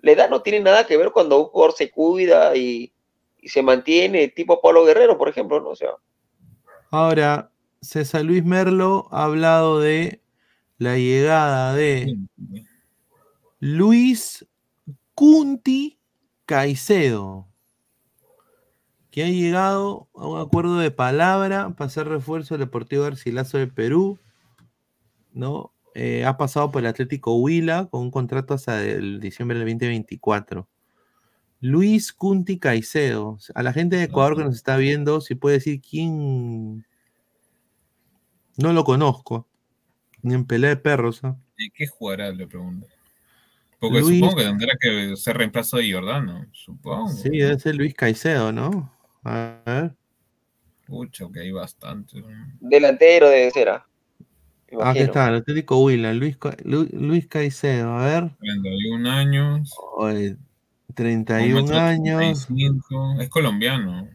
la 0.00 0.12
edad 0.12 0.30
no 0.30 0.42
tiene 0.42 0.60
nada 0.60 0.86
que 0.86 0.96
ver 0.96 1.12
cuando 1.12 1.38
un 1.40 1.46
jugador 1.46 1.74
se 1.76 1.90
cuida 1.90 2.56
y, 2.56 2.92
y 3.40 3.48
se 3.48 3.62
mantiene, 3.62 4.28
tipo 4.28 4.60
Pablo 4.60 4.84
Guerrero, 4.84 5.18
por 5.18 5.28
ejemplo, 5.28 5.60
¿no? 5.60 5.70
O 5.70 5.76
sea, 5.76 5.90
Ahora, 6.90 7.52
César 7.80 8.24
Luis 8.24 8.44
Merlo 8.44 9.08
ha 9.12 9.24
hablado 9.24 9.78
de 9.78 10.20
la 10.76 10.96
llegada 10.96 11.72
de 11.72 12.18
Luis 13.60 14.44
Cunti 15.14 16.00
Caicedo, 16.46 17.46
que 19.12 19.22
ha 19.22 19.28
llegado 19.28 20.08
a 20.14 20.26
un 20.26 20.40
acuerdo 20.40 20.78
de 20.78 20.90
palabra 20.90 21.70
para 21.76 21.86
hacer 21.86 22.08
refuerzo 22.08 22.54
del 22.54 22.66
Deportivo 22.66 23.04
Garcilaso 23.04 23.58
de 23.58 23.68
Perú, 23.68 24.18
¿no? 25.32 25.72
Eh, 25.94 26.24
ha 26.24 26.36
pasado 26.36 26.72
por 26.72 26.82
el 26.82 26.88
Atlético 26.88 27.36
Huila 27.36 27.86
con 27.86 28.02
un 28.02 28.10
contrato 28.10 28.54
hasta 28.54 28.82
el 28.82 29.20
diciembre 29.20 29.58
del 29.58 29.68
2024. 29.68 30.68
Luis 31.60 32.12
Cunti 32.12 32.58
Caicedo. 32.58 33.38
A 33.54 33.62
la 33.62 33.72
gente 33.72 33.96
de 33.96 34.04
Ecuador 34.04 34.36
que 34.36 34.44
nos 34.44 34.56
está 34.56 34.76
viendo, 34.76 35.20
si 35.20 35.34
puede 35.34 35.56
decir 35.56 35.80
quién. 35.80 36.86
No 38.56 38.72
lo 38.72 38.84
conozco. 38.84 39.46
Ni 40.22 40.34
en 40.34 40.44
pelea 40.46 40.70
de 40.70 40.76
perros. 40.76 41.20
¿ah? 41.24 41.36
¿Y 41.56 41.70
qué 41.70 41.86
jugará? 41.86 42.30
Le 42.30 42.46
pregunto. 42.46 42.86
Porque 43.78 44.00
Luis- 44.00 44.18
supongo 44.18 44.36
que 44.36 44.44
tendrá 44.44 44.72
que 44.78 45.16
ser 45.16 45.36
reemplazo 45.38 45.78
de 45.78 45.84
Giordano, 45.84 46.46
supongo. 46.52 47.08
Sí, 47.08 47.30
debe 47.30 47.58
ser 47.58 47.76
Luis 47.76 47.94
Caicedo, 47.94 48.52
¿no? 48.52 48.92
A 49.24 49.56
ver. 49.64 49.94
Pucha, 50.86 51.26
que 51.32 51.40
hay 51.40 51.50
bastante. 51.52 52.22
delantero 52.60 53.28
debe 53.30 53.50
ser, 53.50 53.68
¿ah? 53.70 53.86
Ah, 53.86 54.90
Aquí 54.90 55.00
imagino. 55.00 55.04
está, 55.06 55.28
el 55.28 55.34
Atlético 55.36 55.82
Huila. 55.82 56.12
Luis, 56.12 56.36
Luis 56.64 57.26
Caicedo, 57.26 57.96
a 57.96 58.04
ver. 58.04 58.36
31 58.38 59.06
años. 59.10 59.74
Oye, 59.96 60.36
31 60.94 61.62
metro 61.62 61.78
años. 61.78 62.46
85. 62.50 63.16
Es 63.20 63.28
colombiano. 63.28 64.08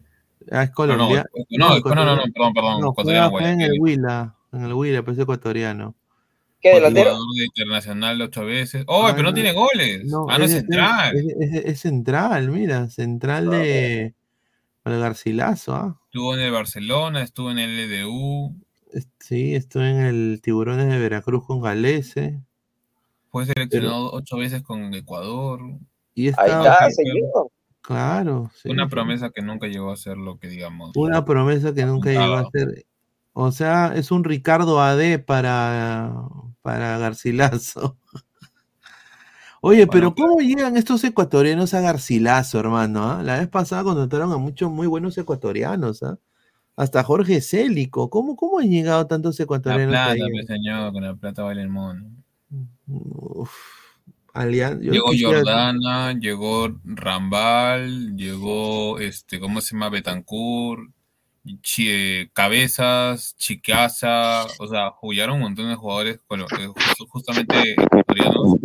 Ah, 0.52 0.64
es 0.64 0.70
No, 0.70 0.72
no, 0.72 0.74
colombiano. 0.76 1.26
no, 1.50 1.80
no, 1.80 1.96
no, 1.96 2.06
no, 2.06 2.16
no, 2.18 2.24
perdón, 2.34 2.54
perdón. 2.54 2.82
No, 2.82 2.90
ecuatoriano, 2.92 3.40
en 3.40 3.62
el. 3.62 3.80
Huila. 3.80 4.36
En 4.52 4.64
el 4.66 4.74
Huila, 4.74 5.04
pues 5.04 5.18
es 5.18 5.24
ecuatoriano. 5.24 5.96
¿Qué 6.62 6.74
delantero? 6.76 7.12
Jugador 7.12 7.36
de 7.38 7.44
internacional 7.46 8.22
ocho 8.22 8.46
veces. 8.46 8.84
¡Oh, 8.88 9.06
Ah, 9.06 9.12
pero 9.12 9.24
no, 9.24 9.30
no. 9.30 9.34
tiene 9.36 9.52
goles! 9.54 10.06
No, 10.06 10.26
ah, 10.30 10.38
no 10.38 10.46
es 10.46 10.52
central. 10.52 11.16
Es, 11.18 11.26
es- 11.40 11.66
es 11.66 11.80
central, 11.80 12.50
mira, 12.50 12.90
central 12.90 13.50
de 13.50 14.14
para 14.82 14.96
el 14.96 15.02
Garcilaso, 15.02 15.76
¿ah? 15.76 16.00
Estuvo 16.06 16.34
en 16.36 16.42
el 16.42 16.52
Barcelona, 16.52 17.22
estuvo 17.24 17.52
en 17.52 17.60
el 17.60 17.72
LDU. 17.90 18.56
Sí, 19.20 19.56
estuve 19.56 19.90
en 19.90 19.98
el 20.02 20.40
Tiburones 20.42 20.88
de 20.88 20.98
Veracruz 21.00 21.46
con 21.46 21.60
Galese. 21.62 22.40
Fue 23.30 23.46
seleccionado 23.46 24.12
ocho 24.14 24.38
veces 24.38 24.62
con 24.64 24.94
Ecuador. 24.94 25.60
Y 26.16 26.28
Ahí 26.28 26.30
estaba, 26.32 26.64
está, 26.74 26.90
señor. 26.92 27.52
claro. 27.82 28.50
sí, 28.56 28.70
Una 28.70 28.88
promesa 28.88 29.30
que 29.30 29.42
nunca 29.42 29.68
llegó 29.68 29.92
a 29.92 29.98
ser 29.98 30.18
lo 30.18 30.40
que 30.40 30.48
digamos. 30.48 30.92
Una 30.96 31.24
promesa 31.26 31.74
que 31.74 31.86
nunca 31.86 32.10
llegó 32.10 32.34
a 32.36 32.50
ser. 32.52 32.86
O 33.34 33.52
sea, 33.52 33.94
es 33.96 34.12
un 34.12 34.24
Ricardo 34.24 34.82
AD 34.82 35.20
para, 35.26 36.14
para 36.62 36.98
Garcilaso. 36.98 37.98
Oye, 39.62 39.88
pero 39.88 40.12
Bueno, 40.12 40.16
¿cómo 40.38 40.40
llegan 40.42 40.78
estos 40.78 41.04
ecuatorianos 41.04 41.74
a 41.74 41.82
Garcilaso, 41.82 42.60
hermano? 42.60 43.04
ah? 43.10 43.24
La 43.24 43.40
vez 43.40 43.48
pasada 43.48 43.84
contrataron 43.84 44.32
a 44.32 44.38
muchos 44.38 44.72
muy 44.72 44.88
buenos 44.88 45.18
ecuatorianos, 45.18 46.04
¿ah? 46.04 46.18
Hasta 46.78 47.04
Jorge 47.04 47.42
Célico. 47.42 48.10
¿Cómo, 48.10 48.36
¿Cómo 48.36 48.60
han 48.60 48.70
llegado 48.70 49.08
tantos 49.08 49.40
La 49.40 49.44
ecuatorianos 49.44 49.92
plata, 49.94 50.12
ahí? 50.12 50.32
pues, 50.32 50.46
señor, 50.46 50.92
con 50.94 51.04
la 51.04 51.16
plata 51.16 51.44
vale 51.44 51.62
el 51.62 51.70
mono. 51.70 52.06
Uf, 52.88 53.52
Llegó 54.94 55.08
Jordana, 55.46 56.14
llegó 56.20 56.80
Rambal, 56.84 58.16
llegó 58.16 59.00
este, 59.00 59.40
¿cómo 59.40 59.62
se 59.62 59.74
llama? 59.76 59.90
Betancourt, 59.90 60.90
eh, 61.78 62.30
Cabezas, 62.34 63.36
Chiquiaza, 63.38 64.46
o 64.60 64.68
sea, 64.68 64.90
jugaron 64.92 65.36
un 65.36 65.42
montón 65.42 65.70
de 65.70 65.76
jugadores 65.76 66.20
lo- 66.30 66.46
eh, 66.46 66.70
justamente 67.10 67.74
ecuatorianos, 67.74 68.58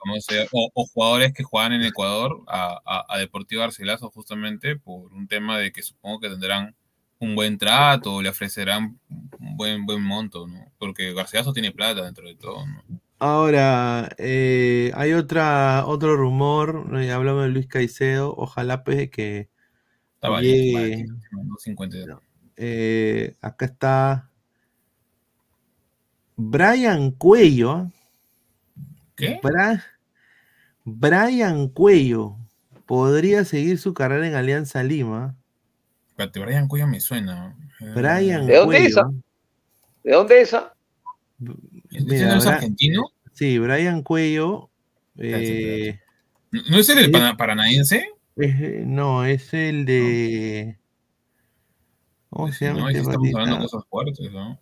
¿cómo 0.00 0.20
se- 0.20 0.48
o, 0.52 0.70
o 0.74 0.86
jugadores 0.86 1.32
que 1.34 1.42
juegan 1.42 1.74
en 1.74 1.82
Ecuador 1.82 2.42
a, 2.48 2.80
a, 2.84 3.04
a 3.08 3.18
Deportivo 3.18 3.60
Garcilaso 3.62 4.10
justamente 4.10 4.76
por 4.76 5.12
un 5.12 5.28
tema 5.28 5.58
de 5.58 5.72
que 5.72 5.82
supongo 5.82 6.20
que 6.20 6.28
tendrán 6.30 6.74
un 7.18 7.36
buen 7.36 7.56
trato, 7.58 8.20
le 8.20 8.30
ofrecerán 8.30 8.98
un 9.38 9.56
buen, 9.56 9.86
buen 9.86 10.02
monto, 10.02 10.46
¿no? 10.48 10.72
Porque 10.78 11.12
Garcilaso 11.14 11.52
tiene 11.52 11.70
plata 11.70 12.02
dentro 12.04 12.26
de 12.26 12.34
todo, 12.34 12.66
¿no? 12.66 12.82
Ahora, 13.32 14.08
eh, 14.18 14.90
hay 14.96 15.12
otra, 15.12 15.86
otro 15.86 16.16
rumor, 16.16 16.88
eh, 17.00 17.12
hablamos 17.12 17.44
de 17.44 17.50
Luis 17.50 17.68
Caicedo, 17.68 18.34
ojalá 18.36 18.82
pues 18.82 19.10
que 19.10 19.48
Estaba 20.16 20.40
llegue, 20.40 20.74
baratito, 20.74 21.14
250. 21.46 22.20
eh, 22.56 23.36
acá 23.40 23.66
está 23.66 24.28
Brian 26.36 27.12
Cuello, 27.12 27.92
¿Qué? 29.14 29.38
Bra- 29.40 29.84
Brian 30.84 31.68
Cuello, 31.68 32.34
podría 32.86 33.44
seguir 33.44 33.78
su 33.78 33.94
carrera 33.94 34.26
en 34.26 34.34
Alianza 34.34 34.82
Lima, 34.82 35.36
Espérate, 36.08 36.40
Brian 36.40 36.66
Cuello 36.66 36.88
me 36.88 36.98
suena. 36.98 37.56
Brian 37.94 38.48
¿De 38.48 38.56
dónde 38.56 38.78
es 38.78 38.82
Cuello, 38.82 38.88
esa? 38.88 39.10
¿De 40.02 40.12
dónde 40.12 40.40
es 40.40 40.48
esa? 40.48 40.74
¿Ese 41.92 42.04
mira, 42.04 42.32
no 42.32 42.38
es 42.38 42.46
Bra- 42.46 42.54
argentino? 42.54 43.02
sí, 43.32 43.58
Brian 43.58 44.02
Cuello, 44.02 44.70
Espérate, 45.14 45.88
eh, 45.90 46.00
¿No 46.50 46.60
no 46.70 46.78
es 46.78 46.88
el 46.88 46.96
del 46.96 47.10
pana- 47.10 47.36
paranaense? 47.36 48.06
Es- 48.36 48.86
no, 48.86 49.24
es 49.24 49.52
el 49.54 49.84
de. 49.84 50.78
¿Cómo 52.30 52.50
se 52.52 52.64
llama 52.66 52.80
no, 52.80 52.88
este 52.88 53.00
estamos 53.00 53.28
hablando 53.28 53.56
patita? 53.56 53.70
cosas 53.70 53.88
fuertes, 53.90 54.32
¿no? 54.32 54.58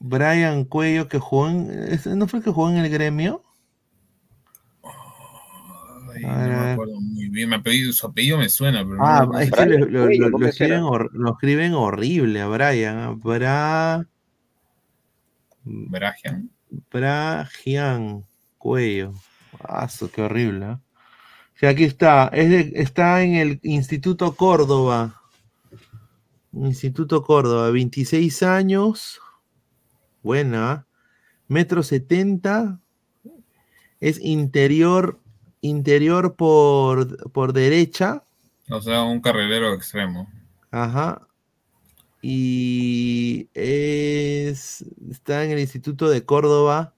Brian 0.00 0.64
Cuello 0.64 1.08
que 1.08 1.18
jugó 1.18 1.48
en. 1.48 1.70
¿ese 1.92 2.14
¿No 2.14 2.28
fue 2.28 2.38
el 2.38 2.44
que 2.44 2.50
jugó 2.52 2.70
en 2.70 2.76
el 2.76 2.88
gremio? 2.88 3.42
Ay, 6.14 6.22
no 6.22 6.30
me 6.64 6.72
acuerdo 6.72 7.00
muy 7.00 7.28
bien. 7.28 7.52
Apellido, 7.52 7.92
su 7.92 8.06
apellido 8.06 8.38
me 8.38 8.48
suena, 8.48 8.84
pero 8.84 8.96
Ah, 9.04 9.26
no, 9.30 9.38
es 9.38 9.50
que 9.50 9.66
lo, 9.66 9.78
lo- 9.86 10.08
lo- 10.28 10.46
escriben, 10.48 10.82
lo 10.82 11.30
escriben 11.32 11.74
horrible 11.74 12.40
a 12.40 12.46
Brian. 12.48 12.96
¿ah? 12.98 13.14
Bra, 13.16 14.06
Bragian. 15.90 16.50
Bragian 16.90 18.24
Cuello. 18.58 19.12
Su, 19.88 20.10
qué 20.10 20.22
horrible. 20.22 20.78
sea, 21.58 21.70
aquí 21.70 21.84
está. 21.84 22.28
Es 22.28 22.48
de- 22.50 22.72
está 22.80 23.22
en 23.22 23.34
el 23.34 23.60
Instituto 23.62 24.34
Córdoba. 24.34 25.20
Instituto 26.52 27.22
Córdoba, 27.22 27.70
26 27.70 28.42
años. 28.42 29.20
Buena. 30.22 30.70
¿ah? 30.70 30.86
Metro 31.46 31.82
70. 31.82 32.80
Es 34.00 34.20
interior, 34.20 35.20
interior 35.60 36.36
por, 36.36 37.30
por 37.32 37.52
derecha. 37.52 38.24
O 38.70 38.80
sea, 38.80 39.02
un 39.02 39.20
carrilero 39.20 39.72
extremo. 39.74 40.28
Ajá. 40.70 41.27
Y 42.20 43.48
es, 43.54 44.84
está 45.10 45.44
en 45.44 45.52
el 45.52 45.60
Instituto 45.60 46.08
de 46.08 46.24
Córdoba, 46.24 46.94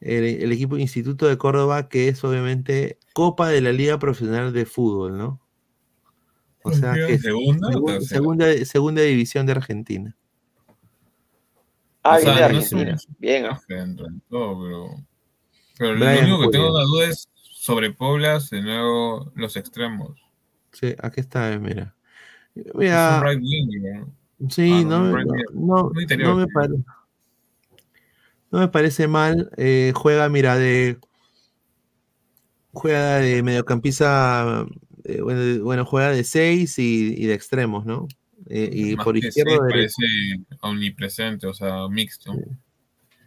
el, 0.00 0.24
el 0.24 0.52
equipo 0.52 0.78
Instituto 0.78 1.26
de 1.26 1.36
Córdoba, 1.36 1.88
que 1.88 2.08
es 2.08 2.22
obviamente 2.24 2.98
Copa 3.12 3.48
de 3.48 3.60
la 3.60 3.72
Liga 3.72 3.98
Profesional 3.98 4.52
de 4.52 4.64
Fútbol, 4.64 5.18
¿no? 5.18 5.40
O 6.62 6.72
sea, 6.72 6.94
que 6.94 7.14
es 7.14 7.22
¿Segunda 7.22 8.00
segunda, 8.00 8.64
segunda 8.64 9.02
división 9.02 9.46
de 9.46 9.52
Argentina. 9.52 10.16
Ah, 12.02 12.16
O 12.16 12.20
sea, 12.20 12.34
de 12.34 12.40
no 12.40 12.46
Argentina. 12.46 12.98
Bien, 13.18 13.46
pero. 13.66 14.06
Pero 15.78 15.94
lo 15.94 16.04
Brian 16.04 16.24
único 16.24 16.40
que 16.42 16.48
tengo 16.48 16.74
una 16.74 16.84
duda 16.84 17.08
es 17.08 17.28
sobre 17.40 17.92
Poblas, 17.92 18.50
de 18.50 18.62
nuevo, 18.62 19.30
los 19.34 19.56
extremos. 19.56 20.20
Sí, 20.72 20.94
aquí 21.00 21.20
está, 21.20 21.52
eh, 21.52 21.58
mira. 21.58 21.94
Es 22.54 22.74
Mira, 22.74 23.20
un 23.20 23.28
right 23.28 23.42
winger, 23.42 24.00
¿no? 24.00 24.12
Sí, 24.48 24.70
Ah, 24.72 24.88
no, 24.88 25.00
no, 25.52 25.90
no, 26.16 26.34
me 26.36 26.46
pare- 26.46 26.78
no 28.50 28.58
me 28.60 28.68
parece 28.68 29.08
mal. 29.08 29.50
eh, 29.56 29.92
juega, 29.94 30.28
mira, 30.28 30.56
de. 30.56 30.98
Juega 32.72 33.16
de 33.18 33.42
mediocampista. 33.42 34.66
eh, 35.04 35.20
bueno, 35.22 35.64
bueno, 35.64 35.84
juega 35.84 36.10
de 36.10 36.22
6 36.22 36.78
y, 36.78 37.14
y 37.16 37.26
de 37.26 37.34
extremos, 37.34 37.84
¿no? 37.86 38.06
Eh, 38.48 38.70
y 38.72 38.96
Más 38.96 39.04
por 39.04 39.16
izquierda 39.16 39.58
parece 39.68 40.02
omnipresente, 40.60 41.46
o 41.46 41.54
sea, 41.54 41.88
mixto. 41.88 42.34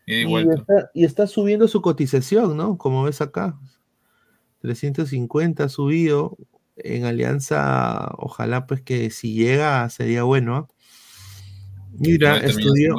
Y 0.06 0.26
está, 0.54 0.92
y 0.94 1.06
está 1.06 1.28
subiendo 1.28 1.68
su 1.68 1.82
cotización, 1.82 2.56
¿no? 2.56 2.78
Como 2.78 3.04
ves 3.04 3.22
acá. 3.22 3.58
350 4.62 5.66
ha 5.66 5.70
subido. 5.70 6.38
En 6.78 7.06
Alianza, 7.06 8.12
ojalá 8.18 8.66
pues 8.66 8.82
que 8.82 9.10
si 9.12 9.34
llega 9.34 9.88
sería 9.90 10.24
bueno. 10.24 10.56
¿ah? 10.56 10.68
Mira, 11.98 12.38
estudió. 12.38 12.96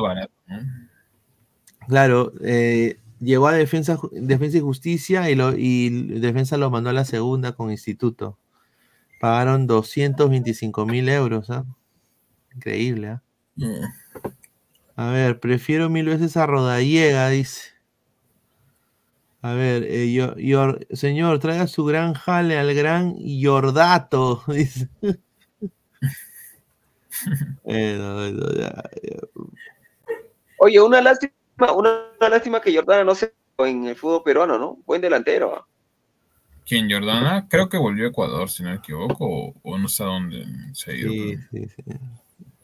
Claro, 1.89 2.32
eh, 2.43 2.98
llegó 3.20 3.48
a 3.48 3.52
Defensa, 3.52 3.98
Defensa 4.12 4.59
y 4.59 4.60
Justicia 4.60 5.31
y, 5.31 5.35
lo, 5.35 5.52
y 5.56 5.89
Defensa 6.20 6.56
lo 6.56 6.70
mandó 6.70 6.90
a 6.90 6.93
la 6.93 7.05
segunda 7.05 7.52
con 7.52 7.70
Instituto. 7.70 8.39
Pagaron 9.20 9.66
225 9.66 10.86
mil 10.86 11.09
euros, 11.09 11.51
¿ah? 11.51 11.64
Increíble, 12.55 13.09
¿ah? 13.09 13.23
Mm. 13.56 13.85
A 14.97 15.10
ver, 15.10 15.40
prefiero 15.40 15.89
mil 15.90 16.06
veces 16.06 16.36
a 16.36 16.47
Rodallega, 16.47 17.28
dice. 17.31 17.70
A 19.40 19.55
ver, 19.55 19.82
eh, 19.85 20.12
yo, 20.12 20.36
yo- 20.36 20.77
señor, 20.93 21.39
traiga 21.40 21.66
su 21.66 21.85
gran 21.85 22.14
jale 22.14 22.59
al 22.59 22.73
gran 22.74 23.16
Yordato, 23.19 24.43
dice. 24.48 24.89
Eh, 27.64 27.97
no, 27.98 28.30
no, 28.30 28.52
ya, 28.55 28.82
ya. 29.02 29.18
Oye, 30.59 30.80
una 30.80 31.01
lástima, 31.01 31.32
una, 31.76 31.90
una 32.18 32.28
lástima 32.28 32.60
que 32.60 32.74
Jordana 32.74 33.05
no 33.05 33.14
se 33.14 33.32
en 33.59 33.86
el 33.86 33.97
fútbol 33.97 34.22
peruano, 34.24 34.59
¿no? 34.59 34.78
Buen 34.86 35.01
delantero. 35.01 35.55
¿ah? 35.55 35.66
¿Quién, 36.66 36.90
Jordana? 36.90 37.47
Creo 37.48 37.68
que 37.68 37.76
volvió 37.76 38.06
a 38.06 38.09
Ecuador, 38.09 38.48
si 38.48 38.62
no 38.62 38.70
me 38.70 38.76
equivoco, 38.76 39.26
o, 39.26 39.55
o 39.62 39.78
no 39.78 39.89
sé 39.89 40.02
a 40.02 40.06
dónde 40.06 40.47
se 40.72 40.90
ha 40.90 40.94
ido. 40.94 41.10
Sí, 41.12 41.36
pero- 41.51 41.66
sí, 41.66 41.74
sí. 41.76 41.82
Sí, 41.86 41.98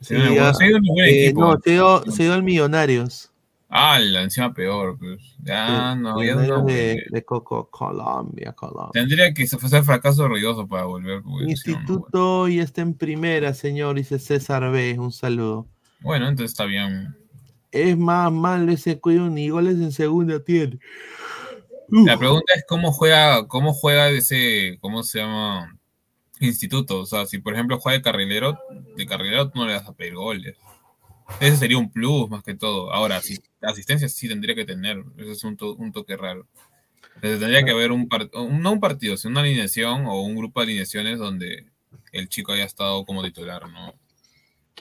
Sí, 0.00 0.14
bueno, 0.14 0.34
ya- 0.34 0.54
se 0.54 0.64
ha 0.64 0.68
ido 0.68 0.78
Eh, 1.06 1.32
no, 1.34 1.58
se 1.62 1.70
dio, 1.70 2.02
se 2.10 2.22
dio 2.22 2.32
al 2.32 2.42
Millonarios. 2.44 3.32
Ah, 3.70 3.98
la 3.98 4.22
encima 4.22 4.54
peor, 4.54 4.98
pues. 4.98 5.36
Ya, 5.42 5.92
Sí, 5.94 6.00
no, 6.00 6.22
ya 6.22 6.34
no. 6.34 6.64
de, 6.64 7.24
Coco, 7.26 7.68
Colombia, 7.70 8.52
Colombia. 8.52 8.92
Tendría 8.92 9.34
que 9.34 9.46
ser 9.46 9.84
fracaso 9.84 10.26
ruidoso 10.26 10.66
para 10.66 10.84
volver. 10.84 11.22
Instituto 11.46 12.48
y 12.48 12.60
está 12.60 12.80
en 12.80 12.94
primera, 12.94 13.52
señor, 13.52 13.96
dice 13.96 14.18
César 14.18 14.70
B. 14.70 14.98
Un 14.98 15.12
saludo. 15.12 15.66
Bueno, 16.00 16.28
entonces 16.28 16.52
está 16.52 16.64
bien. 16.64 17.14
Es 17.70 17.98
más 17.98 18.32
malo 18.32 18.72
ese 18.72 18.98
cuello, 18.98 19.28
ni 19.28 19.50
goles 19.50 19.74
en 19.74 19.92
segunda 19.92 20.42
tiene. 20.42 20.78
Uf. 21.90 22.06
La 22.06 22.18
pregunta 22.18 22.54
es 22.56 22.64
cómo 22.66 22.92
juega, 22.92 23.46
cómo 23.48 23.74
juega 23.74 24.08
ese, 24.08 24.78
¿cómo 24.80 25.02
se 25.02 25.18
llama? 25.18 25.78
Instituto. 26.40 27.00
O 27.00 27.06
sea, 27.06 27.26
si 27.26 27.38
por 27.38 27.52
ejemplo 27.52 27.78
juega 27.78 27.98
de 27.98 28.02
carrilero, 28.02 28.58
de 28.96 29.04
carrilero 29.04 29.50
tú 29.50 29.58
no 29.58 29.66
le 29.66 29.74
vas 29.74 29.86
a 29.86 29.92
pedir 29.92 30.14
goles. 30.14 30.56
Ese 31.40 31.56
sería 31.56 31.78
un 31.78 31.90
plus 31.90 32.28
más 32.30 32.42
que 32.42 32.54
todo. 32.54 32.92
Ahora, 32.92 33.20
si 33.20 33.38
asistencia 33.62 34.08
sí 34.08 34.28
tendría 34.28 34.54
que 34.54 34.64
tener. 34.64 35.04
Ese 35.18 35.32
es 35.32 35.44
un, 35.44 35.56
to- 35.56 35.74
un 35.76 35.92
toque 35.92 36.16
raro. 36.16 36.46
Entonces, 37.16 37.40
tendría 37.40 37.64
que 37.64 37.70
haber 37.72 37.92
un, 37.92 38.08
par- 38.08 38.30
un- 38.34 38.60
no 38.62 38.72
un 38.72 38.80
partido, 38.80 39.16
sino 39.16 39.32
una 39.32 39.40
alineación 39.40 40.06
o 40.06 40.22
un 40.22 40.36
grupo 40.36 40.60
de 40.60 40.64
alineaciones 40.66 41.18
donde 41.18 41.66
el 42.12 42.28
chico 42.28 42.52
haya 42.52 42.64
estado 42.64 43.04
como 43.04 43.22
titular, 43.22 43.68
¿no? 43.68 43.94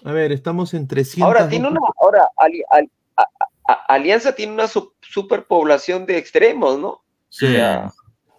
A 0.03 0.11
ver, 0.11 0.31
estamos 0.31 0.73
en 0.73 0.87
300. 0.87 1.25
Ahora 1.27 1.49
tiene 1.49 1.67
una, 1.67 1.79
ahora 1.99 2.29
Ali- 2.37 2.63
Ali- 2.69 2.91
a- 3.17 3.27
a- 3.67 3.85
Alianza 3.93 4.33
tiene 4.35 4.53
una 4.53 4.67
su- 4.67 4.93
superpoblación 5.01 6.05
de 6.05 6.17
extremos, 6.17 6.79
¿no? 6.79 7.01
Sí. 7.29 7.45
O 7.47 7.49
sea, 7.49 7.91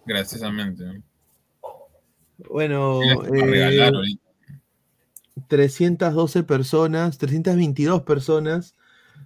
Graciosamente. 0.05 0.83
¿no? 0.85 1.03
Bueno, 2.49 3.03
eh, 3.03 3.83
ahorita. 3.83 4.28
312 5.49 6.43
personas, 6.43 7.17
322 7.17 8.03
personas, 8.03 8.75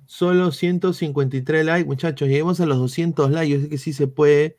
solo 0.05 0.51
153 0.51 1.65
likes, 1.65 1.85
muchachos, 1.85 2.27
lleguemos 2.27 2.59
a 2.61 2.65
los 2.65 2.79
200 2.79 3.29
likes, 3.31 3.49
yo 3.49 3.61
sé 3.61 3.69
que 3.69 3.77
sí 3.77 3.93
se 3.93 4.07
puede, 4.07 4.57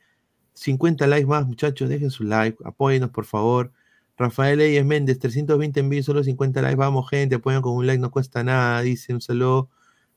50 0.55 1.07
likes 1.09 1.27
más, 1.27 1.47
muchachos, 1.47 1.89
dejen 1.89 2.11
su 2.11 2.25
like, 2.25 2.59
apóyennos 2.65 3.11
por 3.11 3.25
favor. 3.25 3.73
Rafael 4.17 4.61
Eyes 4.61 4.85
Méndez, 4.85 5.19
320 5.19 5.81
envíos, 5.81 6.07
solo 6.07 6.23
50 6.23 6.63
likes, 6.63 6.77
vamos 6.77 7.11
gente, 7.11 7.37
apoyan 7.37 7.63
con 7.63 7.75
un 7.75 7.87
like, 7.87 8.01
no 8.01 8.11
cuesta 8.13 8.45
nada, 8.45 8.81
dice 8.83 9.13
un 9.15 9.21
saludo 9.21 9.71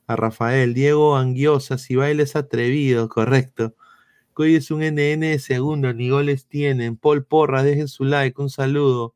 a 0.06 0.16
Rafael. 0.16 0.74
Diego 0.74 1.16
Anguiosa, 1.16 1.78
si 1.78 1.96
bailes 1.96 2.36
atrevido, 2.36 3.08
correcto. 3.08 3.74
Hoy 4.34 4.54
es 4.54 4.70
un 4.70 4.82
NN 4.82 5.20
de 5.20 5.38
segundo, 5.40 5.92
ni 5.92 6.10
goles 6.10 6.46
tienen. 6.46 6.96
Paul 6.96 7.24
Porras, 7.24 7.64
dejen 7.64 7.88
su 7.88 8.04
like, 8.04 8.40
un 8.40 8.50
saludo. 8.50 9.14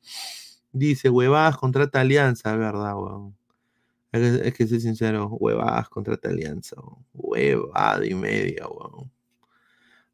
Dice, 0.72 1.10
huevadas 1.10 1.56
contrata 1.58 2.00
Alianza, 2.00 2.56
verdad, 2.56 2.94
weón. 2.96 3.36
Es 4.12 4.40
que, 4.40 4.48
es 4.48 4.54
que 4.54 4.66
soy 4.66 4.80
sincero, 4.80 5.28
huevadas 5.28 5.88
contrata 5.88 6.28
Alianza, 6.28 6.76
weón. 6.80 7.04
Huevada 7.14 8.06
y 8.06 8.14
media, 8.14 8.66
weón. 8.68 9.10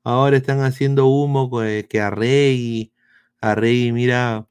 Ahora 0.04 0.36
están 0.38 0.60
haciendo 0.62 1.06
humo 1.06 1.50
que, 1.50 1.86
que 1.88 2.00
Arregui, 2.00 2.92
Arregui, 3.40 3.92
mira, 3.92 4.48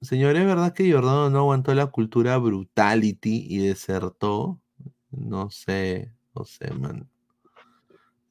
Señores, 0.00 0.42
¿es 0.42 0.46
verdad 0.46 0.72
que 0.72 0.92
Jordano 0.92 1.30
no 1.30 1.38
aguantó 1.40 1.74
la 1.74 1.86
cultura 1.86 2.36
brutality 2.38 3.46
y 3.48 3.66
desertó? 3.66 4.60
No 5.10 5.50
sé, 5.50 6.12
no 6.34 6.44
sé, 6.44 6.72
man. 6.72 7.08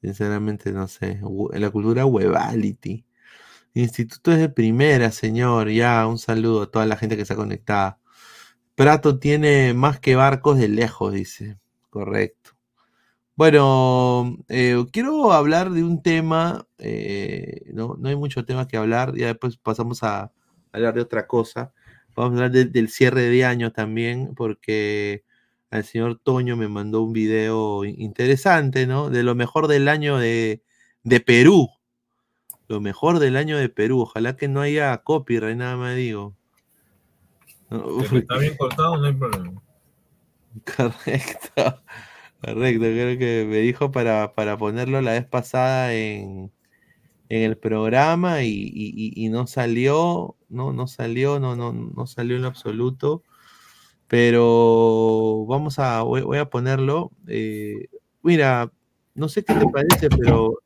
Sinceramente 0.01 0.71
no 0.71 0.87
sé. 0.87 1.19
La 1.53 1.69
cultura 1.69 2.05
webality. 2.05 3.05
Instituto 3.73 4.31
es 4.31 4.39
de 4.39 4.49
primera, 4.49 5.11
señor. 5.11 5.69
Ya, 5.69 6.05
un 6.07 6.17
saludo 6.19 6.63
a 6.63 6.71
toda 6.71 6.85
la 6.85 6.97
gente 6.97 7.15
que 7.15 7.23
está 7.23 7.35
conectada. 7.35 7.99
Prato 8.75 9.19
tiene 9.19 9.73
más 9.73 9.99
que 9.99 10.15
barcos 10.15 10.57
de 10.57 10.67
lejos, 10.67 11.13
dice. 11.13 11.57
Correcto. 11.89 12.51
Bueno, 13.35 14.37
eh, 14.49 14.85
quiero 14.91 15.31
hablar 15.31 15.71
de 15.71 15.83
un 15.83 16.01
tema. 16.03 16.67
Eh, 16.77 17.63
no, 17.73 17.95
no 17.99 18.09
hay 18.09 18.15
mucho 18.15 18.45
tema 18.45 18.67
que 18.67 18.77
hablar. 18.77 19.15
Ya 19.15 19.27
después 19.27 19.57
pasamos 19.57 20.03
a 20.03 20.31
hablar 20.71 20.93
de 20.93 21.01
otra 21.01 21.27
cosa. 21.27 21.73
Vamos 22.15 22.39
a 22.39 22.45
hablar 22.45 22.51
del 22.71 22.89
cierre 22.89 23.23
de 23.23 23.45
año 23.45 23.71
también, 23.71 24.33
porque 24.35 25.23
al 25.71 25.85
señor 25.85 26.19
Toño 26.19 26.57
me 26.57 26.67
mandó 26.67 27.01
un 27.01 27.13
video 27.13 27.85
interesante, 27.85 28.85
¿no? 28.85 29.09
De 29.09 29.23
lo 29.23 29.35
mejor 29.35 29.67
del 29.67 29.87
año 29.87 30.17
de, 30.17 30.61
Perú. 31.25 31.69
Lo 32.71 32.79
mejor 32.79 33.19
del 33.19 33.35
año 33.35 33.57
de 33.57 33.67
Perú. 33.67 33.99
Ojalá 33.99 34.37
que 34.37 34.47
no 34.47 34.61
haya 34.61 34.97
copyright, 34.99 35.57
nada 35.57 35.75
más 35.75 35.93
digo. 35.97 36.37
está 38.13 38.37
bien 38.37 38.55
cortado, 38.55 38.95
no 38.95 39.07
hay 39.07 39.13
problema. 39.13 39.61
Correcto. 40.77 41.83
Correcto, 42.41 42.79
creo 42.79 43.19
que 43.19 43.45
me 43.45 43.57
dijo 43.57 43.91
para, 43.91 44.33
para 44.35 44.55
ponerlo 44.55 45.01
la 45.01 45.11
vez 45.11 45.25
pasada 45.25 45.93
en, 45.93 46.49
en 47.27 47.41
el 47.43 47.57
programa 47.57 48.43
y, 48.43 49.27
no 49.29 49.47
salió, 49.47 50.37
no, 50.47 50.71
no 50.71 50.87
salió, 50.87 51.41
no, 51.41 51.57
no, 51.57 51.73
no 51.73 52.07
salió 52.07 52.37
en 52.37 52.43
lo 52.43 52.47
absoluto. 52.47 53.21
Pero 54.07 55.45
vamos 55.45 55.77
a, 55.77 56.03
voy, 56.03 56.37
a 56.37 56.49
ponerlo. 56.49 57.11
Eh, 57.27 57.89
mira, 58.23 58.71
no 59.13 59.27
sé 59.27 59.43
qué 59.43 59.55
te 59.55 59.67
parece, 59.67 60.09
pero 60.09 60.61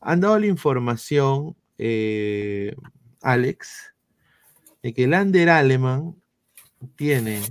han 0.00 0.20
dado 0.20 0.38
la 0.38 0.46
información, 0.46 1.56
eh, 1.78 2.74
Alex, 3.22 3.94
de 4.82 4.94
que 4.94 5.06
Lander 5.06 5.50
Aleman 5.50 6.14
tiene 6.96 7.42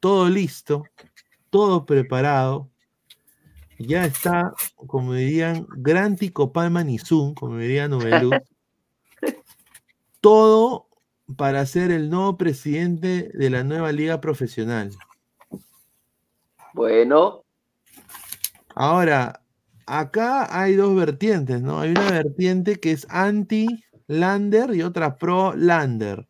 todo 0.00 0.28
listo, 0.28 0.84
todo 1.50 1.86
preparado, 1.86 2.70
ya 3.78 4.04
está, 4.04 4.52
como 4.74 5.14
dirían, 5.14 5.66
Granti 5.76 6.30
Copalman 6.30 6.90
y 6.90 6.98
Zoom, 6.98 7.34
como 7.34 7.58
diría 7.58 7.88
Noveluz, 7.88 8.34
todo 10.20 10.88
para 11.36 11.64
ser 11.66 11.90
el 11.90 12.10
nuevo 12.10 12.36
presidente 12.36 13.30
de 13.32 13.50
la 13.50 13.62
nueva 13.62 13.92
liga 13.92 14.20
profesional. 14.20 14.90
Bueno. 16.74 17.44
Ahora, 18.74 19.42
acá 19.88 20.60
hay 20.60 20.74
dos 20.74 20.94
vertientes, 20.94 21.60
¿no? 21.62 21.80
Hay 21.80 21.90
una 21.90 22.10
vertiente 22.10 22.76
que 22.76 22.92
es 22.92 23.06
anti-Lander 23.10 24.74
y 24.74 24.82
otra 24.82 25.18
pro-Lander. 25.18 26.28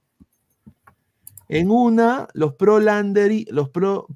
En 1.48 1.70
una, 1.70 2.28
los 2.34 2.54
pro-Lander, 2.54 3.32
los 3.50 3.70
pro, 3.70 4.06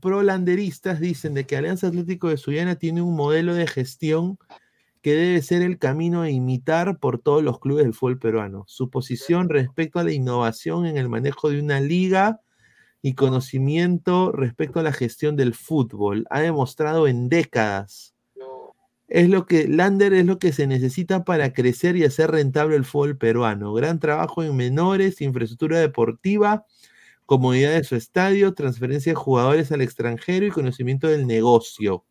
dicen 1.00 1.34
de 1.34 1.46
que 1.46 1.56
Alianza 1.56 1.88
Atlético 1.88 2.28
de 2.28 2.36
Sullana 2.36 2.76
tiene 2.76 3.02
un 3.02 3.16
modelo 3.16 3.54
de 3.54 3.66
gestión 3.66 4.38
que 5.02 5.14
debe 5.14 5.42
ser 5.42 5.62
el 5.62 5.78
camino 5.78 6.22
a 6.22 6.30
imitar 6.30 6.98
por 6.98 7.18
todos 7.18 7.42
los 7.42 7.58
clubes 7.58 7.84
del 7.84 7.94
fútbol 7.94 8.18
peruano. 8.18 8.64
Su 8.68 8.90
posición 8.90 9.48
respecto 9.48 9.98
a 9.98 10.04
la 10.04 10.12
innovación 10.12 10.86
en 10.86 10.96
el 10.96 11.08
manejo 11.08 11.50
de 11.50 11.60
una 11.60 11.80
liga 11.80 12.40
y 13.02 13.14
conocimiento 13.14 14.30
respecto 14.30 14.78
a 14.78 14.84
la 14.84 14.92
gestión 14.92 15.36
del 15.36 15.54
fútbol 15.54 16.24
ha 16.30 16.40
demostrado 16.40 17.08
en 17.08 17.28
décadas. 17.28 18.11
Es 19.14 19.28
lo 19.28 19.44
que 19.44 19.68
Lander 19.68 20.14
es 20.14 20.24
lo 20.24 20.38
que 20.38 20.52
se 20.52 20.66
necesita 20.66 21.22
para 21.22 21.52
crecer 21.52 21.96
y 21.96 22.04
hacer 22.04 22.30
rentable 22.30 22.76
el 22.76 22.86
fútbol 22.86 23.18
peruano. 23.18 23.74
Gran 23.74 24.00
trabajo 24.00 24.42
en 24.42 24.56
menores, 24.56 25.20
infraestructura 25.20 25.80
deportiva, 25.80 26.64
comodidad 27.26 27.72
de 27.72 27.84
su 27.84 27.94
estadio, 27.94 28.54
transferencia 28.54 29.12
de 29.12 29.16
jugadores 29.16 29.70
al 29.70 29.82
extranjero 29.82 30.46
y 30.46 30.50
conocimiento 30.50 31.08
del 31.08 31.26
negocio. 31.26 32.06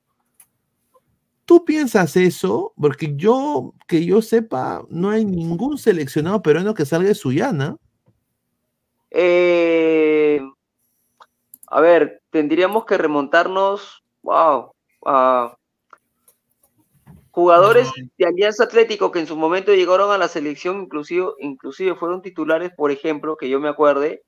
¿Tú 1.45 1.65
piensas 1.65 2.15
eso? 2.17 2.71
Porque 2.79 3.15
yo, 3.15 3.73
que 3.87 4.05
yo 4.05 4.21
sepa, 4.21 4.85
no 4.91 5.09
hay 5.09 5.25
ningún 5.25 5.79
seleccionado 5.79 6.43
peruano 6.43 6.75
que 6.75 6.85
salga 6.85 7.07
de 7.07 7.15
Suyana. 7.15 7.77
Eh, 9.09 10.39
a 11.65 11.81
ver, 11.81 12.21
tendríamos 12.29 12.85
que 12.85 12.99
remontarnos, 12.99 14.03
wow, 14.21 14.71
jugadores 17.31 17.89
de 18.17 18.25
Alianza 18.25 18.65
Atlético 18.65 19.11
que 19.11 19.19
en 19.19 19.27
su 19.27 19.35
momento 19.35 19.73
llegaron 19.73 20.11
a 20.11 20.17
la 20.17 20.27
selección, 20.27 20.81
inclusive, 20.83 21.27
inclusive 21.39 21.95
fueron 21.95 22.21
titulares, 22.21 22.71
por 22.75 22.91
ejemplo, 22.91 23.37
que 23.37 23.49
yo 23.49 23.59
me 23.59 23.69
acuerde, 23.69 24.23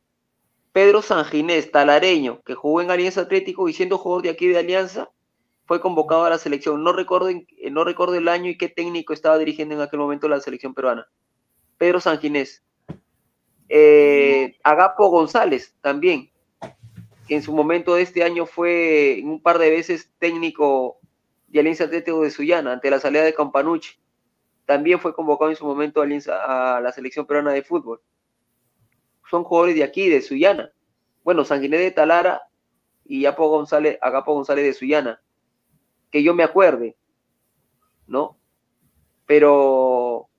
Pedro 0.71 1.01
Sanginés, 1.01 1.71
talareño, 1.71 2.41
que 2.43 2.55
jugó 2.55 2.81
en 2.81 2.89
Alianza 2.89 3.21
Atlético 3.21 3.69
y 3.69 3.73
siendo 3.73 3.97
jugador 3.97 4.23
de 4.23 4.30
aquí 4.31 4.47
de 4.47 4.57
Alianza, 4.57 5.09
fue 5.65 5.80
convocado 5.80 6.25
a 6.25 6.30
la 6.30 6.38
selección. 6.38 6.84
No 6.84 6.93
recuerdo, 6.93 7.30
eh, 7.30 7.45
no 7.71 7.84
recuerdo 7.84 8.15
el 8.15 8.27
año 8.27 8.49
y 8.49 8.57
qué 8.57 8.69
técnico 8.69 9.13
estaba 9.13 9.38
dirigiendo 9.38 9.75
en 9.75 9.81
aquel 9.81 9.99
momento 9.99 10.27
la 10.27 10.39
selección 10.39 10.73
peruana. 10.73 11.07
Pedro 11.77 11.99
Sanginés. 11.99 12.63
Eh, 13.69 14.57
Agapo 14.63 15.09
González 15.09 15.75
también, 15.81 16.31
que 17.27 17.35
en 17.35 17.41
su 17.41 17.53
momento 17.53 17.95
de 17.95 18.03
este 18.03 18.23
año 18.23 18.45
fue 18.45 19.21
un 19.23 19.41
par 19.41 19.57
de 19.57 19.69
veces 19.69 20.11
técnico 20.19 20.99
de 21.53 21.59
Alianza 21.61 21.85
Atlético 21.85 22.21
de 22.23 22.31
Sullana 22.31 22.73
ante 22.73 22.89
la 22.89 22.99
salida 22.99 23.23
de 23.23 23.34
Campanucci. 23.34 23.95
También 24.65 24.99
fue 24.99 25.13
convocado 25.13 25.51
en 25.51 25.57
su 25.57 25.65
momento 25.65 26.01
a, 26.01 26.80
la 26.81 26.91
selección 26.91 27.25
peruana 27.25 27.51
de 27.51 27.63
fútbol. 27.63 28.01
Son 29.30 29.43
jugadores 29.43 29.75
de 29.75 29.84
aquí, 29.84 30.09
de 30.09 30.21
Sullana. 30.21 30.71
Bueno, 31.23 31.45
Sanguinés 31.45 31.80
de 31.80 31.91
Talara 31.91 32.41
y 33.05 33.25
Agapo 33.25 33.49
González, 33.49 33.97
Agapo 34.01 34.34
González 34.34 34.65
de 34.65 34.73
Sullana 34.73 35.21
que 36.13 36.21
yo 36.21 36.35
me 36.35 36.43
acuerde, 36.43 36.95
¿no? 38.05 38.38
Pero 39.25 40.30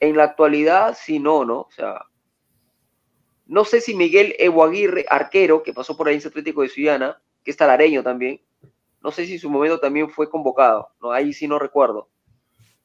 en 0.00 0.16
la 0.16 0.24
actualidad, 0.24 0.96
sí, 0.98 1.18
no, 1.18 1.44
¿no? 1.44 1.60
O 1.60 1.70
sea, 1.70 2.06
no 3.44 3.66
sé 3.66 3.82
si 3.82 3.94
Miguel 3.94 4.34
Evo 4.38 4.64
Aguirre, 4.64 5.04
arquero, 5.10 5.62
que 5.62 5.74
pasó 5.74 5.98
por 5.98 6.08
en 6.08 6.26
Atlético 6.26 6.62
de 6.62 6.70
Suyana, 6.70 7.20
que 7.44 7.50
es 7.50 7.58
talareño 7.58 8.02
también, 8.02 8.40
no 9.02 9.10
sé 9.10 9.26
si 9.26 9.34
en 9.34 9.38
su 9.40 9.50
momento 9.50 9.78
también 9.78 10.10
fue 10.10 10.30
convocado, 10.30 10.88
¿no? 11.00 11.12
Ahí 11.12 11.32
sí 11.32 11.48
no 11.48 11.58
recuerdo. 11.58 12.08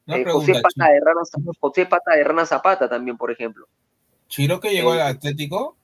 Eh, 0.06 0.24
José, 0.24 0.54
Pata 0.54 0.90
de 0.90 1.00
Rana, 1.00 1.20
José 1.60 1.86
Pata 1.86 2.14
de 2.14 2.24
Rana 2.24 2.46
Zapata 2.46 2.88
también, 2.88 3.16
por 3.16 3.30
ejemplo. 3.30 3.68
¿Chiroque 4.28 4.70
llegó 4.70 4.92
al 4.92 4.98
eh, 4.98 5.02
Atlético? 5.02 5.76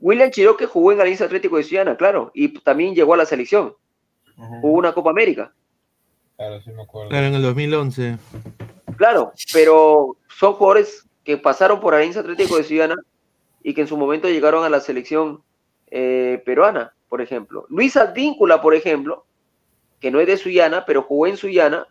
William 0.00 0.30
Chiroque 0.30 0.66
jugó 0.66 0.92
en 0.92 1.00
Alianza 1.00 1.24
Atlético 1.24 1.56
de 1.56 1.62
Suyana, 1.62 1.96
claro, 1.96 2.30
y 2.34 2.48
también 2.60 2.94
llegó 2.94 3.14
a 3.14 3.18
la 3.18 3.26
selección. 3.26 3.74
Hubo 4.36 4.72
una 4.72 4.92
Copa 4.92 5.10
América. 5.10 5.54
Claro, 6.36 6.60
sí 6.60 6.70
me 6.72 6.82
acuerdo. 6.82 7.10
Claro, 7.10 7.26
en 7.26 7.34
el 7.34 7.42
2011. 7.42 8.18
Claro, 8.96 9.32
pero 9.52 10.16
son 10.28 10.54
jugadores 10.54 11.06
que 11.22 11.38
pasaron 11.38 11.80
por 11.80 11.94
Alianza 11.94 12.20
Atlético 12.20 12.56
de 12.56 12.64
Ciudadana 12.64 13.02
y 13.62 13.72
que 13.72 13.82
en 13.82 13.88
su 13.88 13.96
momento 13.96 14.28
llegaron 14.28 14.64
a 14.64 14.68
la 14.68 14.80
selección 14.80 15.42
eh, 15.90 16.42
peruana, 16.44 16.94
por 17.14 17.22
ejemplo. 17.22 17.64
Luis 17.68 17.96
Advíncula, 17.96 18.60
por 18.60 18.74
ejemplo, 18.74 19.24
que 20.00 20.10
no 20.10 20.18
es 20.18 20.26
de 20.26 20.36
Suyana, 20.36 20.84
pero 20.84 21.04
jugó 21.04 21.28
en 21.28 21.36
Suyana, 21.36 21.86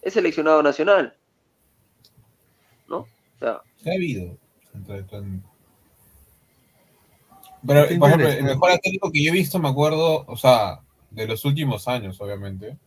es 0.00 0.14
seleccionado 0.14 0.62
nacional. 0.62 1.18
¿No? 2.88 3.00
O 3.00 3.38
sea, 3.38 3.60
ha 3.60 3.94
habido. 3.94 4.38
Pero, 4.86 5.06
por 7.98 8.08
ejemplo, 8.08 8.26
el 8.26 8.42
mejor 8.42 8.70
atlético 8.70 9.12
que 9.12 9.22
yo 9.22 9.28
he 9.28 9.34
visto, 9.34 9.58
me 9.58 9.68
acuerdo, 9.68 10.24
o 10.26 10.36
sea, 10.38 10.80
de 11.10 11.26
los 11.26 11.44
últimos 11.44 11.86
años, 11.86 12.18
obviamente. 12.22 12.78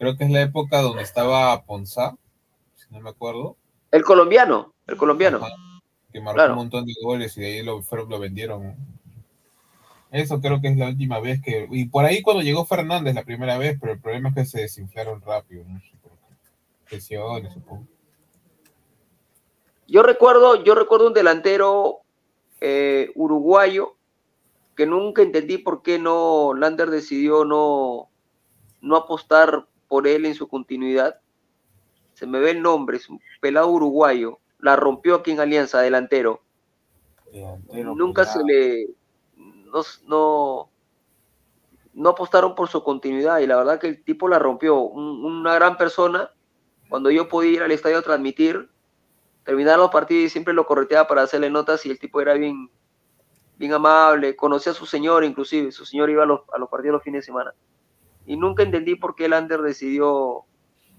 Creo 0.00 0.16
que 0.16 0.24
es 0.24 0.30
la 0.32 0.42
época 0.42 0.80
donde 0.80 1.04
estaba 1.04 1.62
Ponzá, 1.62 2.16
si 2.74 2.92
no 2.92 2.98
me 2.98 3.10
acuerdo. 3.10 3.56
El 3.92 4.02
colombiano, 4.02 4.74
el 4.88 4.96
colombiano. 4.96 5.46
que 6.12 6.20
marcó 6.20 6.44
un 6.44 6.56
montón 6.56 6.86
de 6.86 6.94
goles 7.04 7.36
y 7.36 7.40
de 7.40 7.46
ahí 7.46 7.62
lo, 7.62 7.84
lo 8.08 8.18
vendieron. 8.18 8.94
Eso 10.14 10.40
creo 10.40 10.60
que 10.60 10.68
es 10.68 10.76
la 10.76 10.86
última 10.86 11.18
vez 11.18 11.42
que. 11.42 11.66
Y 11.72 11.86
por 11.86 12.04
ahí 12.04 12.22
cuando 12.22 12.40
llegó 12.40 12.64
Fernández 12.64 13.16
la 13.16 13.24
primera 13.24 13.58
vez, 13.58 13.76
pero 13.80 13.94
el 13.94 14.00
problema 14.00 14.28
es 14.28 14.34
que 14.36 14.44
se 14.44 14.60
desinflaron 14.60 15.20
rápido. 15.20 15.64
No 15.66 15.80
sé 15.80 15.90
por 16.00 16.12
qué. 16.86 17.00
supongo. 17.00 17.84
Yo 19.88 20.04
recuerdo, 20.04 20.62
yo 20.62 20.76
recuerdo 20.76 21.08
un 21.08 21.14
delantero 21.14 22.02
eh, 22.60 23.10
uruguayo 23.16 23.96
que 24.76 24.86
nunca 24.86 25.20
entendí 25.20 25.58
por 25.58 25.82
qué 25.82 25.98
no 25.98 26.54
Lander 26.54 26.90
decidió 26.90 27.44
no, 27.44 28.08
no 28.82 28.96
apostar 28.96 29.66
por 29.88 30.06
él 30.06 30.26
en 30.26 30.36
su 30.36 30.46
continuidad. 30.46 31.18
Se 32.12 32.28
me 32.28 32.38
ve 32.38 32.52
el 32.52 32.62
nombre, 32.62 32.98
es 32.98 33.08
un 33.08 33.20
pelado 33.40 33.68
uruguayo. 33.68 34.38
La 34.60 34.76
rompió 34.76 35.16
aquí 35.16 35.32
en 35.32 35.40
Alianza, 35.40 35.80
delantero. 35.80 36.40
nunca 37.96 38.24
se 38.24 38.38
le. 38.44 38.94
No, 40.06 40.70
no, 41.94 42.08
apostaron 42.08 42.54
por 42.54 42.68
su 42.68 42.82
continuidad 42.82 43.38
y 43.38 43.46
la 43.46 43.56
verdad 43.56 43.80
que 43.80 43.88
el 43.88 44.04
tipo 44.04 44.28
la 44.28 44.38
rompió. 44.38 44.78
una 44.78 45.54
gran 45.54 45.76
persona. 45.76 46.30
Cuando 46.88 47.10
yo 47.10 47.28
podía 47.28 47.50
ir 47.50 47.62
al 47.62 47.72
estadio 47.72 47.98
a 47.98 48.02
transmitir, 48.02 48.70
terminar 49.44 49.78
los 49.78 49.90
partidos 49.90 50.24
y 50.24 50.28
siempre 50.28 50.54
lo 50.54 50.66
correteaba 50.66 51.08
para 51.08 51.22
hacerle 51.22 51.50
notas 51.50 51.84
y 51.86 51.90
el 51.90 51.98
tipo 51.98 52.20
era 52.20 52.34
bien, 52.34 52.70
bien 53.56 53.72
amable, 53.72 54.36
conocía 54.36 54.72
a 54.72 54.74
su 54.74 54.86
señor 54.86 55.24
inclusive, 55.24 55.72
su 55.72 55.84
señor 55.84 56.10
iba 56.10 56.22
a 56.22 56.26
los, 56.26 56.42
a 56.52 56.58
los 56.58 56.68
partidos 56.68 56.94
los 56.94 57.02
fines 57.02 57.22
de 57.22 57.26
semana. 57.26 57.52
Y 58.26 58.36
nunca 58.36 58.62
entendí 58.62 58.94
por 58.94 59.14
qué 59.14 59.28
Lander 59.28 59.62
decidió 59.62 60.44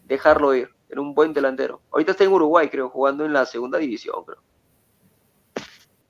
dejarlo 0.06 0.54
ir. 0.54 0.70
Era 0.90 1.02
un 1.02 1.16
buen 1.16 1.34
delantero. 1.34 1.82
Ahorita 1.92 2.12
está 2.12 2.24
en 2.24 2.34
Uruguay, 2.34 2.70
creo, 2.70 2.90
jugando 2.90 3.26
en 3.26 3.34
la 3.34 3.46
segunda 3.46 3.78
división, 3.80 4.24
creo. 4.26 4.42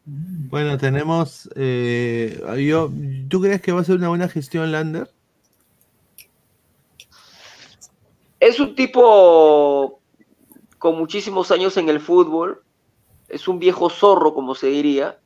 Bueno, 0.06 0.78
tenemos. 0.78 1.50
Eh, 1.56 2.40
yo, 2.60 2.92
¿Tú 3.28 3.42
crees 3.42 3.62
que 3.62 3.72
va 3.72 3.82
a 3.82 3.84
ser 3.84 3.96
una 3.96 4.10
buena 4.10 4.30
gestión 4.30 4.72
Lander? 4.72 5.10
Es 8.40 8.60
un 8.60 8.76
tipo 8.76 10.00
con 10.78 10.98
muchísimos 10.98 11.50
años 11.50 11.78
en 11.78 11.90
el 11.90 12.00
fútbol, 12.00 12.64
es 13.28 13.48
un 13.48 13.58
viejo 13.58 13.90
zorro, 13.90 14.36
como 14.36 14.54
se 14.54 14.68
diría. 14.68 15.20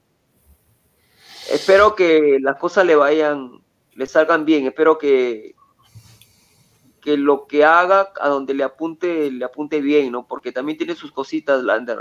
Espero 1.52 1.96
que 1.96 2.38
las 2.40 2.58
cosas 2.58 2.86
le 2.86 2.96
vayan, 2.96 3.62
le 3.96 4.06
salgan 4.06 4.46
bien, 4.46 4.68
espero 4.68 4.98
que, 4.98 5.56
que 7.02 7.18
lo 7.18 7.48
que 7.48 7.66
haga, 7.66 8.14
a 8.22 8.30
donde 8.30 8.54
le 8.54 8.64
apunte, 8.64 9.30
le 9.32 9.44
apunte 9.44 9.82
bien, 9.82 10.14
¿no? 10.14 10.26
Porque 10.26 10.54
también 10.54 10.78
tiene 10.78 10.96
sus 10.96 11.12
cositas, 11.12 11.62
Lander, 11.64 12.00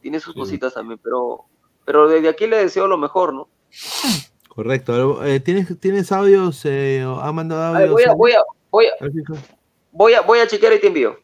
tiene 0.00 0.20
sus 0.20 0.34
cositas 0.34 0.74
también, 0.74 1.00
pero, 1.02 1.46
pero 1.86 2.08
desde 2.08 2.28
aquí 2.28 2.46
le 2.46 2.58
deseo 2.58 2.86
lo 2.88 2.98
mejor, 2.98 3.32
¿no? 3.32 3.48
Correcto. 4.48 5.24
Eh, 5.24 5.40
¿Tienes, 5.40 5.78
¿Tienes 5.80 6.12
audios? 6.12 6.60
Eh, 6.64 7.02
¿Ha 7.02 7.32
mandado 7.32 7.76
audios? 7.76 7.92
voy, 7.92 8.04
a, 8.04 8.14
voy, 8.14 8.32
a, 8.32 8.38
voy, 8.70 8.86
a, 8.86 8.92
voy, 9.92 10.14
a, 10.14 10.20
voy 10.20 10.38
a 10.40 10.46
chequear 10.46 10.74
y 10.74 10.80
te 10.80 10.88
envío. 10.88 11.16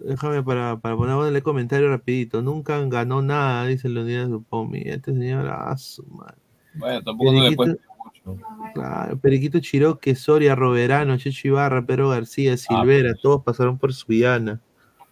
Déjame 0.00 0.42
para, 0.42 0.78
para 0.78 0.96
ponerle 0.96 1.42
comentario 1.42 1.88
rapidito. 1.88 2.42
Nunca 2.42 2.78
ganó 2.86 3.22
nada, 3.22 3.66
dice 3.66 3.88
Leonidas 3.88 4.28
Pomi. 4.48 4.82
Este 4.84 5.12
señor, 5.12 5.48
ah, 5.50 5.76
su 5.76 6.04
madre. 6.06 6.36
Bueno, 6.74 7.02
tampoco 7.02 7.32
no 7.32 7.48
le 7.48 7.56
cuesta 7.56 7.82
mucho. 8.24 8.42
Claro, 8.74 9.18
Periquito 9.18 9.60
Chiroque, 9.60 10.14
Soria, 10.14 10.54
Roberano, 10.54 11.16
Checho 11.16 11.48
Ibarra, 11.48 11.84
Pedro 11.84 12.10
García, 12.10 12.54
ah, 12.54 12.56
Silvera, 12.56 13.10
pues. 13.10 13.22
todos 13.22 13.42
pasaron 13.42 13.78
por 13.78 13.94
Suyana. 13.94 14.60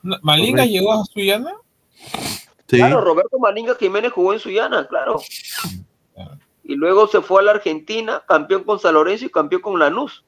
¿Malinga 0.02 0.64
llegó 0.66 0.92
a 0.92 1.04
Suyana? 1.04 1.52
Sí. 2.68 2.76
Claro, 2.76 3.00
Roberto 3.00 3.38
Malinga 3.38 3.74
Jiménez 3.76 4.12
jugó 4.12 4.34
en 4.34 4.40
Suyana, 4.40 4.86
claro. 4.86 5.20
Y 6.62 6.74
luego 6.74 7.08
se 7.08 7.22
fue 7.22 7.40
a 7.40 7.44
la 7.44 7.52
Argentina, 7.52 8.22
campeón 8.28 8.62
con 8.64 8.78
San 8.78 8.92
Lorenzo 8.92 9.24
y 9.24 9.30
campeón 9.30 9.62
con 9.62 9.78
Lanús. 9.78 10.24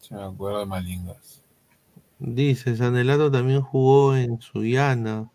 Se 0.00 0.14
me 0.14 0.24
acuerdo 0.24 0.58
de 0.58 0.66
Malingas. 0.66 1.42
Dice, 2.18 2.76
Sanelato 2.76 3.30
también 3.30 3.60
jugó 3.60 4.16
en 4.16 4.40
Suyana. 4.40 5.30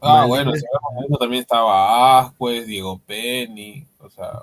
Ah, 0.00 0.26
bueno, 0.26 0.52
también 1.20 1.42
estaba 1.42 2.18
Ascuez, 2.18 2.66
Diego 2.66 3.00
Penny, 3.06 3.86
o 4.00 4.10
sea... 4.10 4.40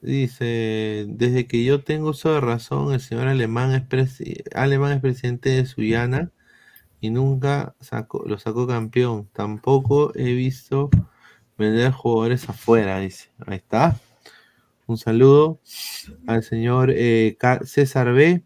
Dice, 0.00 1.04
desde 1.06 1.46
que 1.46 1.62
yo 1.62 1.84
tengo 1.84 2.10
uso 2.10 2.34
de 2.34 2.40
razón, 2.40 2.92
el 2.92 3.00
señor 3.00 3.28
alemán 3.28 3.72
es, 3.72 4.18
alemán 4.52 4.92
es 4.94 5.00
presidente 5.00 5.50
de 5.50 5.64
Suyana 5.64 6.32
y 7.02 7.10
nunca 7.10 7.74
sacó, 7.80 8.22
lo 8.24 8.38
sacó 8.38 8.66
campeón. 8.66 9.28
Tampoco 9.32 10.12
he 10.14 10.32
visto 10.34 10.88
vender 11.58 11.90
jugadores 11.90 12.48
afuera, 12.48 13.00
dice. 13.00 13.28
Ahí 13.44 13.56
está. 13.56 13.96
Un 14.86 14.96
saludo 14.96 15.58
al 16.28 16.44
señor 16.44 16.92
eh, 16.94 17.36
César 17.64 18.12
B. 18.12 18.44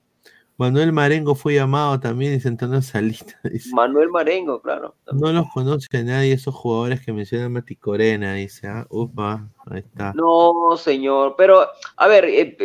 Manuel 0.57 0.91
Marengo 0.91 1.35
fue 1.35 1.53
llamado 1.55 2.01
también 2.01 2.41
y 2.43 2.49
Antonio 2.49 2.81
Salita. 2.81 3.39
Dice. 3.45 3.74
Manuel 3.74 4.09
Marengo, 4.09 4.62
claro. 4.62 4.95
No 5.12 5.31
los 5.31 5.53
conoce 5.53 6.03
nadie 6.03 6.33
esos 6.33 6.55
jugadores 6.55 7.05
que 7.05 7.12
mencionan 7.12 7.53
Mati 7.53 7.77
Corena, 7.77 8.33
dice. 8.33 8.66
¿ah? 8.66 8.87
Upa, 8.89 9.51
ahí 9.70 9.81
está. 9.81 10.15
No, 10.15 10.78
señor. 10.78 11.35
Pero, 11.37 11.66
a 11.99 12.09
ver, 12.09 12.24
eh, 12.24 12.57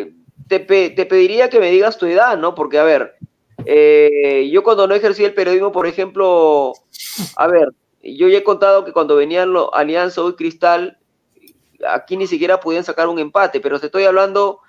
te, 0.47 0.61
pediría 0.61 1.49
que 1.49 1.59
me 1.59 1.69
digas 1.69 1.97
tu 1.97 2.05
edad, 2.05 2.38
¿no? 2.38 2.55
Porque, 2.55 2.80
a 2.80 2.84
ver, 2.84 3.18
eh, 3.65 4.49
yo 4.51 4.63
cuando 4.63 4.88
no 4.88 4.95
ejercí 4.95 5.23
el 5.23 5.33
periodismo, 5.33 5.71
por 5.71 5.88
ejemplo, 5.88 6.73
a 7.35 7.47
ver, 7.47 7.69
yo 8.03 8.27
ya 8.27 8.39
he 8.39 8.43
contado 8.43 8.85
que 8.85 8.93
cuando 8.93 9.15
venían 9.15 9.53
los 9.53 9.69
Alianza 9.73 10.21
y 10.27 10.33
Cristal, 10.33 10.97
aquí 11.88 12.17
ni 12.17 12.27
siquiera 12.27 12.59
podían 12.59 12.83
sacar 12.83 13.07
un 13.07 13.19
empate, 13.19 13.59
pero 13.59 13.79
te 13.79 13.88
estoy 13.88 14.03
hablando 14.03 14.59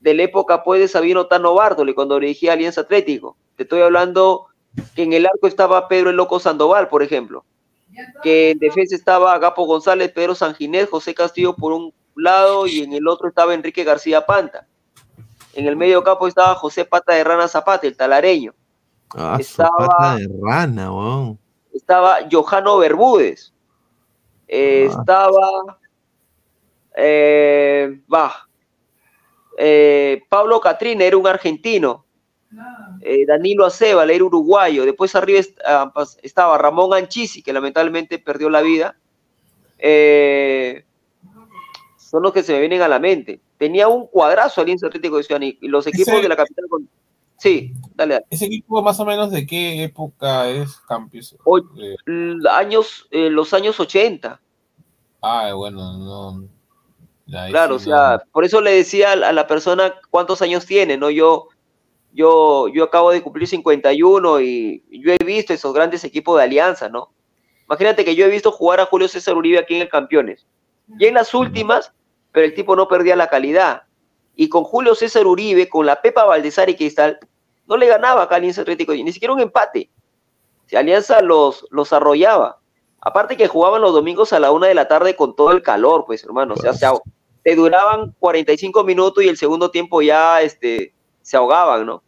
de 0.00 0.14
la 0.14 0.24
época 0.24 0.64
pues 0.64 0.80
de 0.80 0.88
Sabino 0.88 1.26
Tano 1.26 1.54
Bártoli, 1.54 1.94
cuando 1.94 2.18
dirigía 2.18 2.52
Alianza 2.52 2.82
Atlético. 2.82 3.36
Te 3.56 3.62
estoy 3.64 3.82
hablando 3.82 4.46
que 4.94 5.02
en 5.02 5.12
el 5.12 5.26
arco 5.26 5.46
estaba 5.46 5.88
Pedro 5.88 6.10
el 6.10 6.16
Loco 6.16 6.40
Sandoval, 6.40 6.88
por 6.88 7.02
ejemplo. 7.02 7.44
Que 8.22 8.50
en 8.50 8.58
defensa 8.58 8.96
estaba 8.96 9.34
Agapo 9.34 9.64
González, 9.66 10.10
Pedro 10.12 10.34
Sanginés, 10.34 10.88
José 10.88 11.14
Castillo 11.14 11.54
por 11.54 11.72
un 11.72 11.92
lado 12.16 12.66
y 12.66 12.80
en 12.80 12.92
el 12.92 13.06
otro 13.06 13.28
estaba 13.28 13.54
Enrique 13.54 13.84
García 13.84 14.24
Panta. 14.24 14.66
En 15.54 15.66
el 15.66 15.76
medio 15.76 16.02
campo 16.02 16.26
estaba 16.26 16.54
José 16.54 16.84
Pata 16.84 17.14
de 17.14 17.24
Rana 17.24 17.48
Zapata, 17.48 17.86
el 17.86 17.96
talareño. 17.96 18.54
Ah, 19.14 19.36
estaba, 19.38 19.76
Pata 19.76 20.16
de 20.16 20.28
Rana, 20.42 20.90
Estaba 21.72 22.18
Johano 22.30 22.78
Bermúdez. 22.78 23.52
Eh, 24.48 24.88
ah. 24.88 24.98
Estaba. 24.98 25.78
Eh, 26.96 28.00
va, 28.12 28.48
eh, 29.58 30.22
Pablo 30.28 30.60
Catrina 30.60 31.04
era 31.04 31.16
un 31.16 31.26
argentino. 31.26 32.04
Eh, 33.00 33.24
Danilo 33.26 33.64
Aceba 33.64 34.04
era 34.04 34.24
uruguayo. 34.24 34.84
Después 34.84 35.14
arriba 35.14 35.40
ah, 35.64 35.92
estaba 36.22 36.58
Ramón 36.58 36.92
Anchisi, 36.94 37.42
que 37.42 37.52
lamentablemente 37.52 38.18
perdió 38.18 38.50
la 38.50 38.60
vida. 38.60 38.96
Eh, 39.78 40.84
son 41.96 42.22
los 42.22 42.32
que 42.32 42.42
se 42.42 42.52
me 42.52 42.60
vienen 42.60 42.82
a 42.82 42.88
la 42.88 42.98
mente. 42.98 43.40
Tenía 43.62 43.86
un 43.86 44.08
cuadrazo 44.08 44.60
Alianza 44.60 44.88
Atlético 44.88 45.18
de 45.18 45.22
Ciudad 45.22 45.40
y 45.40 45.68
los 45.68 45.86
equipos 45.86 46.20
de 46.20 46.28
la 46.28 46.34
capital. 46.34 46.64
Sí, 47.36 47.72
dale, 47.94 48.24
¿Ese 48.28 48.46
equipo 48.46 48.82
más 48.82 48.98
o 48.98 49.04
menos 49.04 49.30
de 49.30 49.46
qué 49.46 49.84
época 49.84 50.48
es 50.48 50.78
Campos? 50.88 51.36
años, 52.50 53.06
los 53.12 53.54
años 53.54 53.78
80. 53.78 54.40
Ah, 55.22 55.52
bueno, 55.54 55.96
no, 55.96 56.48
claro, 57.50 57.76
o 57.76 57.78
sea, 57.78 58.24
por 58.32 58.44
eso 58.44 58.60
le 58.60 58.72
decía 58.72 59.12
a 59.12 59.32
la 59.32 59.46
persona 59.46 59.94
cuántos 60.10 60.42
años 60.42 60.66
tiene, 60.66 60.96
¿no? 60.96 61.08
Yo, 61.08 61.46
yo, 62.12 62.66
yo 62.66 62.82
acabo 62.82 63.12
de 63.12 63.22
cumplir 63.22 63.46
51 63.46 64.40
y 64.40 64.82
yo 64.90 65.12
he 65.12 65.24
visto 65.24 65.54
esos 65.54 65.72
grandes 65.72 66.02
equipos 66.02 66.36
de 66.36 66.42
alianza, 66.42 66.88
¿no? 66.88 67.12
Imagínate 67.68 68.04
que 68.04 68.16
yo 68.16 68.26
he 68.26 68.28
visto 68.28 68.50
jugar 68.50 68.80
a 68.80 68.86
Julio 68.86 69.06
César 69.06 69.36
Uribe 69.36 69.60
aquí 69.60 69.76
en 69.76 69.82
el 69.82 69.88
Campeones. 69.88 70.48
Y 70.98 71.06
en 71.06 71.14
las 71.14 71.32
últimas, 71.32 71.92
pero 72.32 72.46
el 72.46 72.54
tipo 72.54 72.74
no 72.74 72.88
perdía 72.88 73.14
la 73.16 73.28
calidad. 73.28 73.82
Y 74.34 74.48
con 74.48 74.64
Julio 74.64 74.94
César 74.94 75.26
Uribe, 75.26 75.68
con 75.68 75.86
la 75.86 76.00
Pepa 76.00 76.24
Valdezar 76.24 76.68
y 76.70 76.76
Cristal, 76.76 77.18
no 77.66 77.76
le 77.76 77.86
ganaba 77.86 78.22
acá 78.22 78.36
a 78.36 78.38
Alianza 78.38 78.62
Atlético, 78.62 78.92
ni 78.92 79.12
siquiera 79.12 79.34
un 79.34 79.40
empate. 79.40 79.90
Si 80.66 80.76
Alianza 80.76 81.20
los, 81.20 81.66
los 81.70 81.92
arrollaba. 81.92 82.58
Aparte 83.00 83.36
que 83.36 83.48
jugaban 83.48 83.82
los 83.82 83.92
domingos 83.92 84.32
a 84.32 84.40
la 84.40 84.52
una 84.52 84.68
de 84.68 84.74
la 84.74 84.88
tarde 84.88 85.16
con 85.16 85.36
todo 85.36 85.52
el 85.52 85.62
calor, 85.62 86.04
pues 86.06 86.24
hermano, 86.24 86.54
o 86.54 86.56
sea, 86.56 86.72
se, 86.72 86.86
te 87.42 87.56
duraban 87.56 88.14
45 88.20 88.84
minutos 88.84 89.24
y 89.24 89.28
el 89.28 89.36
segundo 89.36 89.70
tiempo 89.70 90.02
ya 90.02 90.40
este, 90.40 90.94
se 91.20 91.36
ahogaban, 91.36 91.86
¿no? 91.86 92.02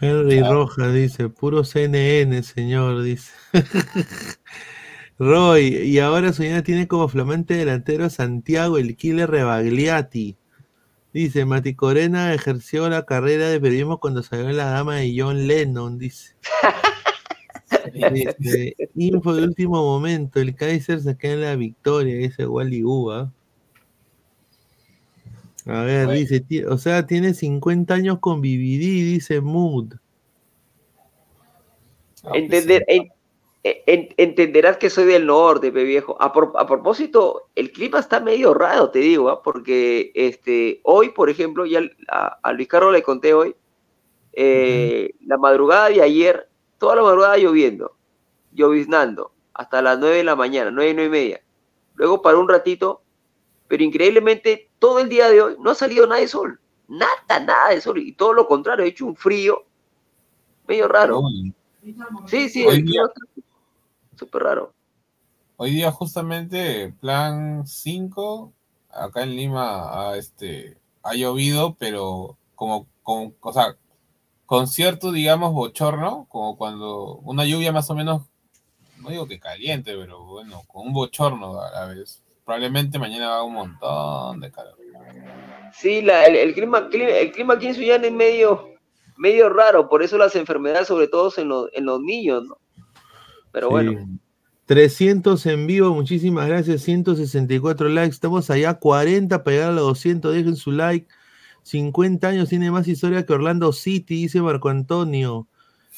Henry 0.00 0.42
Rojas 0.42 0.92
dice, 0.92 1.28
puro 1.28 1.62
CNN, 1.62 2.42
señor, 2.42 3.02
dice. 3.02 3.32
Roy, 5.24 5.66
y 5.88 5.98
ahora 6.00 6.32
Soñana 6.32 6.64
tiene 6.64 6.88
como 6.88 7.06
flamante 7.06 7.54
delantero 7.54 8.04
a 8.04 8.10
Santiago, 8.10 8.76
el 8.78 8.96
killer 8.96 9.30
Rebagliati. 9.30 10.36
Dice, 11.12 11.44
Mati 11.44 11.74
Corena 11.74 12.34
ejerció 12.34 12.88
la 12.88 13.04
carrera 13.04 13.48
de 13.48 13.60
periodismo 13.60 14.00
cuando 14.00 14.22
salió 14.24 14.50
la 14.50 14.64
dama 14.64 14.96
de 14.96 15.14
John 15.16 15.46
Lennon, 15.46 15.96
dice. 15.98 16.34
Dice, 18.12 18.74
info 18.96 19.34
de 19.34 19.44
último 19.44 19.76
momento, 19.76 20.40
el 20.40 20.56
Kaiser 20.56 21.00
se 21.00 21.16
queda 21.16 21.34
en 21.34 21.40
la 21.42 21.56
victoria, 21.56 22.16
dice 22.16 22.46
Wally 22.46 22.82
Uba. 22.82 23.32
A 25.66 25.82
ver, 25.82 26.06
Bueno. 26.06 26.18
dice, 26.18 26.66
o 26.66 26.78
sea, 26.78 27.06
tiene 27.06 27.34
50 27.34 27.94
años 27.94 28.18
con 28.18 28.40
BBD, 28.40 29.04
dice 29.04 29.40
Mood. 29.40 29.94
Entender, 32.34 32.84
en- 32.88 33.12
en- 33.64 34.08
entenderás 34.16 34.76
que 34.76 34.90
soy 34.90 35.04
del 35.04 35.26
norte, 35.26 35.70
pe 35.70 35.84
viejo. 35.84 36.16
A, 36.20 36.32
por- 36.32 36.52
a 36.56 36.66
propósito, 36.66 37.48
el 37.54 37.70
clima 37.72 38.00
está 38.00 38.18
medio 38.20 38.54
raro, 38.54 38.90
te 38.90 38.98
digo, 38.98 39.30
¿ah? 39.30 39.42
porque 39.42 40.10
este, 40.14 40.80
hoy, 40.82 41.10
por 41.10 41.30
ejemplo, 41.30 41.64
ya 41.66 41.80
a, 42.10 42.38
a 42.42 42.52
Luis 42.52 42.68
Carlos 42.68 42.92
le 42.92 43.02
conté 43.02 43.34
hoy, 43.34 43.54
eh, 44.32 45.12
la 45.26 45.36
madrugada 45.36 45.88
de 45.90 46.02
ayer, 46.02 46.48
toda 46.78 46.96
la 46.96 47.02
madrugada 47.02 47.36
lloviendo, 47.36 47.96
lloviznando, 48.52 49.32
hasta 49.54 49.82
las 49.82 49.98
9 49.98 50.16
de 50.16 50.24
la 50.24 50.34
mañana, 50.36 50.70
9, 50.70 50.94
9 50.94 51.06
y 51.06 51.10
media. 51.10 51.42
Luego 51.94 52.22
paró 52.22 52.40
un 52.40 52.48
ratito, 52.48 53.02
pero 53.68 53.84
increíblemente 53.84 54.70
todo 54.78 54.98
el 54.98 55.08
día 55.08 55.28
de 55.28 55.40
hoy 55.42 55.56
no 55.60 55.70
ha 55.70 55.74
salido 55.74 56.06
nada 56.06 56.20
de 56.20 56.28
sol. 56.28 56.58
Nada, 56.88 57.12
nada 57.46 57.70
de 57.70 57.80
sol. 57.80 57.98
Y 57.98 58.12
todo 58.12 58.32
lo 58.32 58.46
contrario, 58.48 58.84
ha 58.84 58.88
hecho 58.88 59.06
un 59.06 59.14
frío 59.16 59.64
medio 60.66 60.88
raro. 60.88 61.22
Sí, 62.26 62.48
sí, 62.48 62.62
el 62.78 62.84
clima 62.84 63.04
está 63.08 63.20
súper 64.22 64.42
raro. 64.44 64.72
Hoy 65.56 65.70
día 65.70 65.90
justamente 65.92 66.92
plan 67.00 67.66
5, 67.66 68.52
acá 68.90 69.22
en 69.22 69.36
Lima 69.36 70.10
ha, 70.10 70.16
este, 70.16 70.78
ha 71.02 71.14
llovido, 71.14 71.74
pero 71.78 72.36
como 72.54 72.86
con, 73.02 73.34
o 73.40 73.52
sea, 73.52 73.76
con 74.46 74.66
cierto, 74.66 75.12
digamos, 75.12 75.52
bochorno, 75.52 76.26
como 76.28 76.56
cuando 76.56 77.16
una 77.16 77.44
lluvia 77.44 77.72
más 77.72 77.90
o 77.90 77.94
menos, 77.94 78.22
no 79.00 79.10
digo 79.10 79.26
que 79.26 79.38
caliente, 79.40 79.94
pero 79.96 80.24
bueno, 80.24 80.62
con 80.68 80.86
un 80.86 80.92
bochorno 80.92 81.60
a 81.60 81.70
la 81.70 81.86
vez. 81.86 82.22
Probablemente 82.44 82.98
mañana 82.98 83.28
va 83.28 83.42
un 83.44 83.54
montón 83.54 84.40
de 84.40 84.50
calor. 84.50 84.76
Sí, 85.74 86.02
la- 86.02 86.26
el, 86.26 86.36
el 86.36 86.54
clima, 86.54 86.88
cli- 86.90 87.08
el 87.20 87.32
clima 87.32 87.54
aquí 87.54 87.68
en 87.68 87.74
Sullana 87.74 88.06
es 88.06 88.12
medio, 88.12 88.68
medio 89.16 89.48
raro, 89.48 89.88
por 89.88 90.02
eso 90.02 90.18
las 90.18 90.34
enfermedades, 90.36 90.88
sobre 90.88 91.08
todo 91.08 91.32
en 91.36 91.48
los, 91.48 91.68
en 91.72 91.84
los 91.86 92.00
niños, 92.00 92.44
¿no? 92.44 92.58
Pero 93.52 93.68
Sí. 93.68 93.70
bueno, 93.72 94.08
300 94.66 95.44
en 95.46 95.66
vivo, 95.66 95.94
muchísimas 95.94 96.48
gracias. 96.48 96.82
164 96.82 97.88
likes. 97.88 98.14
Estamos 98.14 98.50
allá 98.50 98.74
40 98.74 99.44
para 99.44 99.54
llegar 99.56 99.70
a 99.70 99.74
los 99.74 99.84
200. 99.84 100.34
Dejen 100.34 100.56
su 100.56 100.72
like. 100.72 101.08
50 101.62 102.26
años 102.28 102.48
tiene 102.48 102.70
más 102.70 102.88
historia 102.88 103.24
que 103.24 103.32
Orlando 103.32 103.72
City, 103.72 104.16
dice 104.22 104.40
Marco 104.42 104.68
Antonio. 104.68 105.46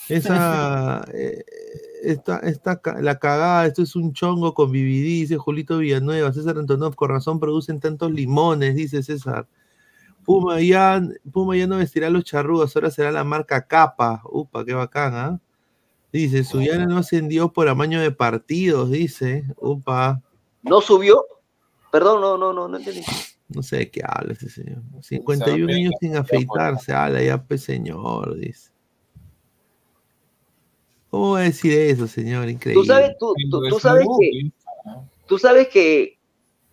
Esa, 0.09 1.05
eh, 1.14 1.44
esta, 2.02 2.39
esta, 2.40 2.81
la 3.01 3.18
cagada, 3.18 3.66
esto 3.66 3.82
es 3.82 3.97
un 3.97 4.12
chongo 4.12 4.52
con 4.55 4.70
BBD, 4.70 5.22
dice 5.22 5.36
Julito 5.39 5.78
Villanueva. 5.78 6.32
César 6.32 6.59
Antonov, 6.59 6.94
con 6.97 7.10
razón 7.10 7.40
producen 7.40 7.81
tantos 7.81 8.10
limones, 8.12 8.74
dice 8.74 9.02
César. 9.02 9.47
Puma 10.24 10.60
ya, 10.60 11.02
Puma 11.32 11.56
ya 11.56 11.66
no 11.66 11.78
vestirá 11.78 12.10
los 12.10 12.24
charrúas, 12.24 12.74
ahora 12.76 12.90
será 12.90 13.12
la 13.12 13.24
marca 13.24 13.66
Capa. 13.66 14.22
Upa, 14.24 14.64
qué 14.64 14.74
bacán, 14.74 15.14
¿ah? 15.14 15.40
Dice, 16.15 16.45
Suyana 16.45 16.86
no 16.86 16.99
ascendió 16.99 17.53
por 17.53 17.69
amaño 17.69 18.01
de 18.01 18.12
partidos, 18.12 18.89
dice. 18.89 19.43
Upa, 19.57 20.23
¿no 20.62 20.81
subió? 20.81 21.27
Perdón, 21.91 22.20
no, 22.20 22.39
no, 22.39 22.53
no, 22.53 22.69
no 22.69 22.77
entendí. 22.77 23.03
no 23.49 23.65
sé 23.65 23.78
de 23.78 23.91
qué 23.91 24.01
habla 24.07 24.32
ese 24.32 24.49
señor. 24.49 24.81
51 25.01 25.66
ver, 25.66 25.74
años 25.74 25.95
sin 25.99 26.15
afeitarse, 26.15 26.93
habla 26.93 27.20
ya, 27.20 27.43
pues 27.43 27.65
señor, 27.65 28.36
dice. 28.36 28.70
¿Cómo 31.11 31.32
va 31.32 31.41
a 31.41 31.43
decir 31.43 31.73
eso, 31.73 32.07
señor? 32.07 32.49
Increíble. 32.49 32.81
Tú 32.81 32.86
sabes, 32.86 33.16
tú, 33.19 33.35
tú- 33.51 33.81
sabes 33.81 34.07
que, 34.20 34.51
tú 35.27 35.39
sabes 35.39 35.66
que, 35.66 36.16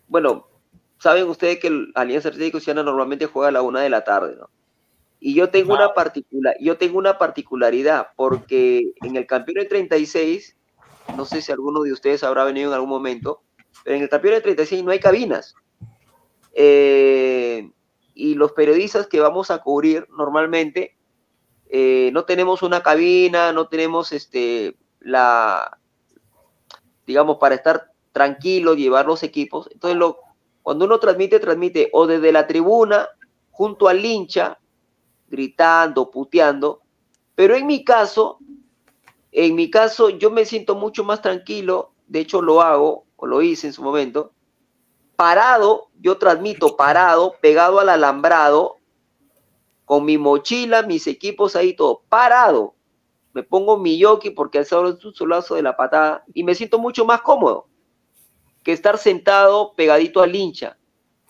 bueno, 0.06 0.46
saben 0.98 1.28
ustedes 1.28 1.58
que 1.58 1.66
el 1.66 1.90
Alianza 1.96 2.28
Atlético 2.28 2.60
Ciudadana 2.60 2.88
normalmente 2.88 3.26
juega 3.26 3.48
a 3.48 3.52
la 3.52 3.62
una 3.62 3.80
de 3.80 3.90
la 3.90 4.04
tarde, 4.04 4.36
¿no? 4.38 4.48
Y 5.24 5.34
yo 5.34 5.50
tengo 5.50 5.72
una 5.72 5.94
particular, 5.94 6.56
yo 6.58 6.76
tengo 6.78 6.98
una 6.98 7.16
particularidad, 7.16 8.08
porque 8.16 8.92
en 9.02 9.14
el 9.14 9.24
campeón 9.24 9.60
de 9.60 9.66
36, 9.66 10.56
no 11.16 11.24
sé 11.24 11.40
si 11.40 11.52
alguno 11.52 11.82
de 11.82 11.92
ustedes 11.92 12.24
habrá 12.24 12.42
venido 12.42 12.70
en 12.70 12.74
algún 12.74 12.90
momento, 12.90 13.40
pero 13.84 13.94
en 13.94 14.02
el 14.02 14.08
campeón 14.08 14.34
de 14.34 14.40
36 14.40 14.82
no 14.82 14.90
hay 14.90 14.98
cabinas. 14.98 15.54
Eh, 16.54 17.70
y 18.14 18.34
los 18.34 18.50
periodistas 18.50 19.06
que 19.06 19.20
vamos 19.20 19.52
a 19.52 19.58
cubrir 19.58 20.08
normalmente 20.10 20.96
eh, 21.70 22.10
no 22.12 22.24
tenemos 22.24 22.62
una 22.62 22.82
cabina, 22.82 23.52
no 23.52 23.68
tenemos 23.68 24.10
este 24.10 24.76
la 24.98 25.78
digamos 27.06 27.36
para 27.38 27.54
estar 27.54 27.92
tranquilo, 28.10 28.74
llevar 28.74 29.06
los 29.06 29.22
equipos. 29.22 29.68
Entonces 29.72 29.96
lo, 29.96 30.18
cuando 30.62 30.84
uno 30.84 30.98
transmite, 30.98 31.38
transmite 31.38 31.90
o 31.92 32.08
desde 32.08 32.32
la 32.32 32.48
tribuna 32.48 33.08
junto 33.52 33.86
al 33.86 34.04
hincha 34.04 34.58
gritando, 35.32 36.10
puteando, 36.10 36.82
pero 37.34 37.56
en 37.56 37.66
mi 37.66 37.82
caso, 37.84 38.38
en 39.32 39.54
mi 39.54 39.70
caso 39.70 40.10
yo 40.10 40.30
me 40.30 40.44
siento 40.44 40.74
mucho 40.74 41.02
más 41.04 41.22
tranquilo, 41.22 41.94
de 42.06 42.20
hecho 42.20 42.42
lo 42.42 42.60
hago 42.60 43.06
o 43.16 43.26
lo 43.26 43.40
hice 43.40 43.68
en 43.68 43.72
su 43.72 43.82
momento, 43.82 44.32
parado, 45.16 45.88
yo 45.98 46.18
transmito 46.18 46.76
parado, 46.76 47.34
pegado 47.40 47.80
al 47.80 47.88
alambrado, 47.88 48.76
con 49.86 50.04
mi 50.04 50.18
mochila, 50.18 50.82
mis 50.82 51.06
equipos 51.06 51.56
ahí, 51.56 51.74
todo. 51.74 52.02
Parado. 52.08 52.74
Me 53.34 53.42
pongo 53.42 53.78
mi 53.78 53.98
yoki 53.98 54.30
porque 54.30 54.58
al 54.58 54.66
solo 54.66 54.98
un 55.02 55.14
solazo 55.14 55.54
de 55.54 55.62
la 55.62 55.76
patada 55.76 56.24
y 56.34 56.44
me 56.44 56.54
siento 56.54 56.78
mucho 56.78 57.04
más 57.06 57.22
cómodo 57.22 57.66
que 58.62 58.72
estar 58.72 58.98
sentado 58.98 59.74
pegadito 59.74 60.20
al 60.20 60.36
hincha. 60.36 60.76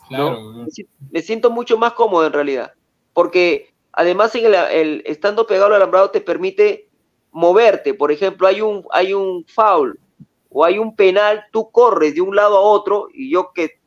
Claro, 0.08 0.66
Me 1.10 1.22
siento 1.22 1.50
mucho 1.50 1.78
más 1.78 1.92
cómodo 1.92 2.26
en 2.26 2.32
realidad, 2.32 2.72
porque 3.12 3.71
además 3.92 4.34
en 4.34 4.46
el, 4.46 4.54
el- 4.54 5.02
estando 5.06 5.46
pegado 5.46 5.66
al 5.68 5.74
alambrado 5.76 6.10
te 6.10 6.20
permite 6.20 6.88
moverte. 7.32 7.94
Por 7.94 8.12
ejemplo, 8.12 8.46
hay 8.48 8.60
un, 8.62 8.84
hay 8.90 9.12
un 9.14 9.44
foul 9.46 9.98
o 10.50 10.64
hay 10.64 10.78
un 10.78 10.94
penal, 10.96 11.44
tú 11.52 11.70
corres 11.70 12.14
de 12.14 12.20
un 12.20 12.36
lado 12.36 12.56
a 12.58 12.60
otro 12.62 13.08
y 13.12 13.30
yo 13.30 13.52
que 13.54 13.80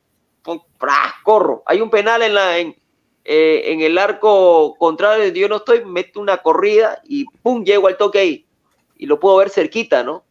corro. 1.22 1.62
Hay 1.66 1.80
un 1.80 1.90
penal 1.90 2.22
en, 2.22 2.34
la, 2.34 2.58
en, 2.58 2.76
eh, 3.24 3.62
en 3.66 3.80
el 3.80 3.98
arco 3.98 4.74
contrario 4.78 5.24
donde 5.24 5.40
yo 5.40 5.48
no 5.48 5.56
estoy, 5.56 5.84
meto 5.84 6.20
una 6.20 6.38
corrida 6.38 7.00
y 7.04 7.24
pum, 7.42 7.64
llego 7.64 7.88
al 7.88 7.96
toque 7.96 8.18
ahí. 8.18 8.46
Y 8.96 9.06
lo 9.06 9.20
puedo 9.20 9.36
ver 9.36 9.50
cerquita, 9.50 10.02
¿no? 10.02 10.24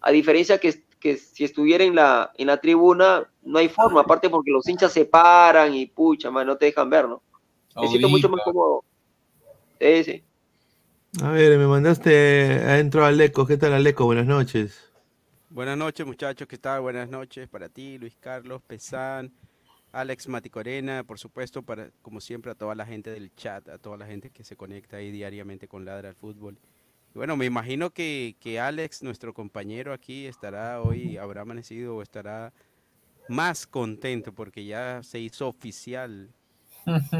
A 0.00 0.10
diferencia 0.12 0.58
que, 0.58 0.84
que 1.00 1.16
si 1.16 1.44
estuviera 1.44 1.84
en 1.84 1.94
la, 1.96 2.32
en 2.36 2.48
la 2.48 2.60
tribuna, 2.60 3.30
no 3.42 3.58
hay 3.58 3.68
forma, 3.68 4.02
aparte 4.02 4.30
porque 4.30 4.50
los 4.50 4.68
hinchas 4.68 4.92
se 4.92 5.04
paran 5.06 5.74
y 5.74 5.86
pucha, 5.86 6.30
man, 6.30 6.46
no 6.46 6.56
te 6.56 6.66
dejan 6.66 6.90
ver, 6.90 7.08
¿no? 7.08 7.22
Me 7.78 7.88
siento 7.88 8.08
mucho 8.10 8.28
más 8.28 8.40
cómodo. 8.42 8.84
Sí, 9.82 10.04
sí. 10.04 10.24
A 11.20 11.32
ver, 11.32 11.58
me 11.58 11.66
mandaste 11.66 12.52
adentro 12.62 13.04
a 13.04 13.08
Aleco. 13.08 13.44
¿Qué 13.48 13.56
tal, 13.56 13.72
Aleco? 13.72 14.04
Buenas 14.04 14.26
noches. 14.26 14.92
Buenas 15.50 15.76
noches, 15.76 16.06
muchachos. 16.06 16.46
¿Qué 16.46 16.56
tal? 16.56 16.82
Buenas 16.82 17.08
noches 17.08 17.48
para 17.48 17.68
ti, 17.68 17.98
Luis 17.98 18.16
Carlos 18.20 18.62
Pesán, 18.62 19.32
Alex 19.90 20.28
Maticorena, 20.28 21.02
por 21.02 21.18
supuesto, 21.18 21.62
para, 21.62 21.90
como 22.00 22.20
siempre, 22.20 22.52
a 22.52 22.54
toda 22.54 22.76
la 22.76 22.86
gente 22.86 23.10
del 23.10 23.34
chat, 23.34 23.68
a 23.70 23.78
toda 23.78 23.96
la 23.96 24.06
gente 24.06 24.30
que 24.30 24.44
se 24.44 24.54
conecta 24.54 24.98
ahí 24.98 25.10
diariamente 25.10 25.66
con 25.66 25.84
Ladra 25.84 26.10
al 26.10 26.14
Fútbol. 26.14 26.60
Y 27.12 27.18
bueno, 27.18 27.36
me 27.36 27.46
imagino 27.46 27.90
que, 27.90 28.36
que 28.38 28.60
Alex, 28.60 29.02
nuestro 29.02 29.34
compañero 29.34 29.92
aquí, 29.92 30.26
estará 30.26 30.80
hoy, 30.80 31.16
habrá 31.16 31.40
amanecido 31.40 31.96
o 31.96 32.02
estará 32.02 32.52
más 33.28 33.66
contento 33.66 34.32
porque 34.32 34.64
ya 34.64 35.02
se 35.02 35.18
hizo 35.18 35.48
oficial 35.48 36.30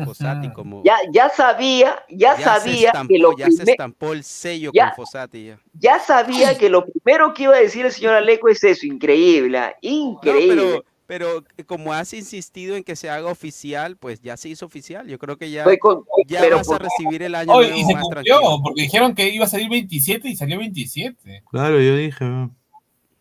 Fossati 0.05 0.51
como... 0.53 0.83
Ya, 0.85 0.97
ya 1.13 1.29
sabía, 1.31 2.03
ya, 2.09 2.37
se 2.37 2.43
sabía 2.43 2.87
estampó, 2.89 3.09
que 3.13 3.19
lo 3.19 3.37
ya 3.37 3.51
se 3.51 3.71
estampó 3.71 4.13
el 4.13 4.25
sello 4.25 4.71
ya- 4.75 4.89
con 4.95 5.05
Fossati. 5.05 5.47
ya. 5.47 5.59
ya 5.75 5.99
sabía 5.99 6.57
que 6.59 6.69
lo 6.69 6.85
primero 6.87 7.33
que 7.35 7.45
iba 7.45 7.55
a 7.57 7.61
decir 7.61 7.85
el 7.87 7.93
señor 7.93 8.15
Aleco 8.15 8.49
es 8.49 8.63
eso, 8.65 8.87
increíble, 8.87 9.59
ah, 9.59 9.75
No, 9.83 9.89
increíble. 9.89 10.55
pero, 10.55 10.85
pero 11.07 11.45
eh, 11.59 11.65
como 11.65 11.93
has 11.93 12.13
insistido 12.15 12.75
en 12.77 12.85
que 12.85 12.97
se 12.97 13.11
haga 13.11 13.29
oficial, 13.31 13.97
pues 13.97 14.21
ya 14.23 14.37
se 14.37 14.49
hizo 14.49 14.65
oficial. 14.65 15.07
Yo 15.07 15.19
creo 15.19 15.37
que 15.37 15.51
ya, 15.51 15.65
Fue 15.65 15.79
con- 15.79 16.05
ya 16.27 16.41
pero 16.41 16.57
vas 16.57 16.67
por- 16.67 16.77
a 16.77 16.79
recibir 16.85 17.23
el 17.23 17.35
año 17.35 17.53
nuevo 17.53 17.77
y 17.77 17.85
se 17.85 17.93
más 17.95 18.03
cumplió, 18.03 18.35
tranquilo. 18.39 18.61
porque 18.63 18.83
dijeron 18.83 19.15
que 19.15 19.29
iba 19.29 19.45
a 19.45 19.49
salir 19.49 19.69
27 19.69 20.29
y 20.29 20.37
salió 20.37 20.59
27. 20.59 21.43
Claro, 21.51 21.81
yo 21.81 21.97
dije. 21.97 22.25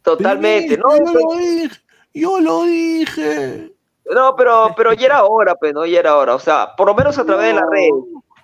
totalmente, 0.01 0.77
no, 0.77 0.97
yo 0.97 1.13
lo 1.13 1.37
dije. 1.37 1.69
Yo 2.13 2.39
lo 2.41 2.63
dije. 2.65 3.71
No, 4.13 4.35
pero, 4.35 4.73
pero 4.75 4.93
ya 4.93 5.07
era 5.07 5.23
hora, 5.25 5.55
pues, 5.55 5.73
no, 5.73 5.85
ya 5.85 5.99
era 5.99 6.17
hora, 6.17 6.35
o 6.35 6.39
sea, 6.39 6.75
por 6.75 6.87
lo 6.87 6.95
menos 6.95 7.17
a 7.17 7.25
través 7.25 7.47
de 7.47 7.53
la 7.53 7.65
red. 7.69 7.89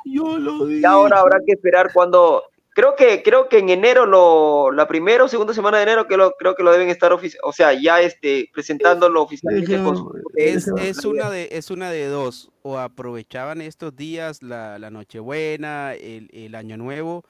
Yo 0.06 0.38
lo 0.38 0.66
dije. 0.66 0.82
Ya 0.82 0.92
ahora 0.92 1.20
habrá 1.20 1.40
que 1.46 1.54
esperar 1.54 1.92
cuando 1.94 2.44
creo 2.78 2.96
que, 2.96 3.24
creo 3.24 3.50
que 3.50 3.58
en 3.58 3.70
enero, 3.70 4.06
lo, 4.06 4.72
la 4.72 4.88
primera 4.88 5.24
o 5.24 5.28
segunda 5.28 5.52
semana 5.52 5.78
de 5.78 5.84
enero, 5.84 6.08
que 6.08 6.16
lo, 6.16 6.34
creo 6.34 6.54
que 6.54 6.62
lo 6.62 6.72
deben 6.72 6.90
estar, 6.90 7.12
o 7.12 7.52
sea, 7.52 7.74
ya 7.74 8.02
este, 8.02 8.52
presentándolo 8.54 9.24
oficialmente. 9.24 9.84
con 9.84 10.12
Es, 10.36 10.68
es 10.68 11.04
una 11.04 11.32
de, 11.32 11.50
es 11.54 11.72
una 11.72 11.90
de 11.90 12.06
dos. 12.06 12.52
O 12.62 12.78
aprovechaban 12.78 13.62
estos 13.62 13.96
días, 13.96 14.44
la, 14.44 14.78
la 14.78 14.92
Nochebuena, 14.92 15.96
el, 15.96 16.30
el 16.32 16.54
Año 16.54 16.78
Nuevo, 16.78 17.26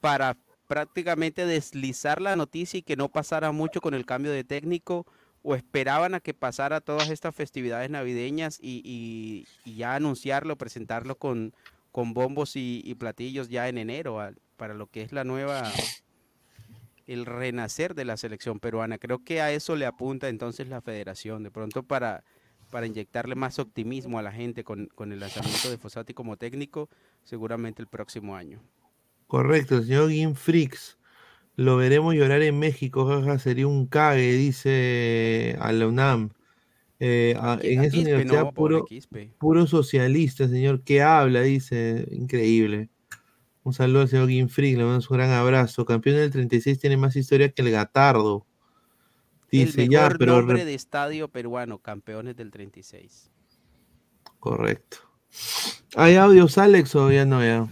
para 0.00 0.36
prácticamente 0.68 1.44
deslizar 1.44 2.20
la 2.20 2.36
noticia 2.36 2.78
y 2.78 2.82
que 2.82 2.94
no 2.94 3.08
pasara 3.08 3.50
mucho 3.50 3.80
con 3.80 3.94
el 3.94 4.06
cambio 4.06 4.30
de 4.30 4.44
técnico, 4.44 5.06
o 5.44 5.54
esperaban 5.54 6.14
a 6.14 6.20
que 6.20 6.32
pasara 6.32 6.80
todas 6.80 7.10
estas 7.10 7.34
festividades 7.34 7.90
navideñas 7.90 8.58
y, 8.60 9.46
ya 9.66 9.94
anunciarlo, 9.94 10.56
presentarlo 10.56 11.16
con, 11.16 11.52
bombos 11.92 12.56
y, 12.56 12.96
platillos 12.98 13.50
ya 13.50 13.68
en 13.68 13.76
enero, 13.76 14.18
para 14.56 14.72
lo 14.72 14.86
que 14.86 15.02
es 15.02 15.12
la 15.12 15.22
nueva, 15.22 15.70
el 17.06 17.26
renacer 17.26 17.94
de 17.94 18.06
la 18.06 18.16
selección 18.16 18.58
peruana. 18.58 18.96
Creo 18.96 19.22
que 19.22 19.42
a 19.42 19.52
eso 19.52 19.76
le 19.76 19.84
apunta 19.84 20.30
entonces 20.30 20.66
la 20.68 20.80
federación, 20.80 21.42
de 21.42 21.50
pronto 21.50 21.82
para, 21.82 22.24
para 22.70 22.86
inyectarle 22.86 23.34
más 23.34 23.58
optimismo 23.58 24.18
a 24.18 24.22
la 24.22 24.32
gente 24.32 24.64
con, 24.64 24.88
el 24.98 25.20
lanzamiento 25.20 25.70
de 25.70 25.76
Fossati 25.76 26.14
como 26.14 26.38
técnico, 26.38 26.88
seguramente 27.22 27.82
el 27.82 27.88
próximo 27.88 28.34
año. 28.34 28.62
Correcto, 29.26 29.82
señor 29.82 30.10
Gim 30.10 30.34
Frix. 30.34 30.96
Lo 31.56 31.76
veremos 31.76 32.14
llorar 32.14 32.42
en 32.42 32.58
México, 32.58 33.06
jaja, 33.06 33.38
sería 33.38 33.66
un 33.66 33.86
cague, 33.86 34.32
dice 34.32 35.56
a 35.60 35.72
la 35.72 35.86
UNAM. 35.86 36.30
Eh, 37.00 37.36
a- 37.38 37.58
en 37.62 37.80
esa 37.82 37.90
Quispe, 37.90 38.10
universidad 38.12 38.44
no, 38.44 38.52
puro, 38.52 38.86
puro 39.38 39.66
socialista, 39.66 40.48
señor, 40.48 40.82
que 40.82 41.02
habla, 41.02 41.42
dice, 41.42 42.06
increíble. 42.10 42.88
Un 43.62 43.72
saludo 43.72 44.02
al 44.02 44.08
señor 44.08 44.28
Gim 44.28 44.48
Frix, 44.48 44.76
le 44.76 44.84
mando 44.84 45.06
un 45.08 45.16
gran 45.16 45.30
abrazo. 45.30 45.84
Campeón 45.84 46.16
del 46.16 46.30
36 46.30 46.78
tiene 46.78 46.96
más 46.96 47.16
historia 47.16 47.50
que 47.50 47.62
el 47.62 47.70
Gatardo. 47.70 48.46
Dice, 49.50 49.84
el 49.84 49.90
ya, 49.90 50.02
mejor 50.02 50.18
pero... 50.18 50.36
nombre 50.36 50.56
re- 50.58 50.64
de 50.64 50.74
estadio 50.74 51.28
peruano, 51.28 51.78
campeones 51.78 52.36
del 52.36 52.50
36. 52.50 53.30
Correcto. 54.40 54.98
¿Hay 55.96 56.16
audios, 56.16 56.58
Alex, 56.58 56.94
o 56.96 57.10
ya 57.10 57.24
no, 57.24 57.42
ya? 57.42 57.66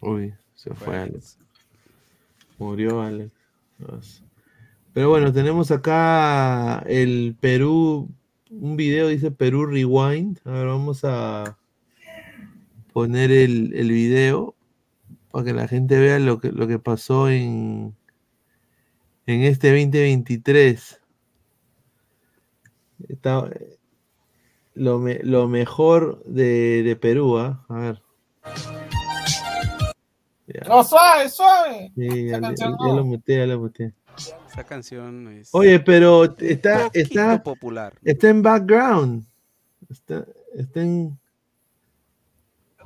Uy, 0.00 0.34
se 0.54 0.74
fue 0.74 0.96
Alex. 0.96 1.38
Murió 2.58 3.00
Alex. 3.00 3.30
Pero 4.92 5.08
bueno, 5.08 5.32
tenemos 5.32 5.70
acá 5.70 6.80
el 6.86 7.36
Perú, 7.40 8.08
un 8.50 8.76
video 8.76 9.08
dice 9.08 9.30
Perú 9.30 9.66
Rewind. 9.66 10.38
A 10.44 10.50
ver, 10.50 10.66
vamos 10.66 11.00
a 11.04 11.56
poner 12.92 13.30
el, 13.30 13.72
el 13.74 13.90
video 13.90 14.54
para 15.30 15.44
que 15.44 15.52
la 15.52 15.68
gente 15.68 15.98
vea 15.98 16.18
lo 16.18 16.40
que, 16.40 16.50
lo 16.50 16.66
que 16.66 16.78
pasó 16.78 17.30
en, 17.30 17.94
en 19.26 19.42
este 19.42 19.68
2023. 19.68 21.00
Está, 23.08 23.48
eh, 23.54 23.78
lo, 24.74 24.98
me- 24.98 25.20
lo 25.22 25.48
mejor 25.48 26.22
de, 26.24 26.82
de 26.82 26.96
Perú, 26.96 27.38
¿ah? 27.38 27.64
A 27.68 27.74
ver. 27.78 28.02
Ya. 30.52 30.68
No, 30.68 30.82
suave, 30.84 31.28
suave. 31.28 31.92
Sí, 31.94 32.06
ya, 32.08 32.12
Esa 32.12 32.24
ya- 32.36 32.40
canción 32.40 32.76
ya 32.80 32.86
lo 32.88 32.94
no. 32.96 33.04
muteé, 33.04 33.38
ya 33.38 33.46
lo 33.46 33.60
muteé. 33.60 33.94
Esa 34.48 34.64
canción 34.64 35.28
es 35.28 35.50
Oye, 35.54 35.78
pero 35.80 36.24
está, 36.38 36.90
está, 36.92 37.42
popular. 37.42 37.94
está 38.02 38.28
en 38.28 38.42
background. 38.42 39.26
Está, 39.88 40.24
está 40.54 40.80
en. 40.82 41.18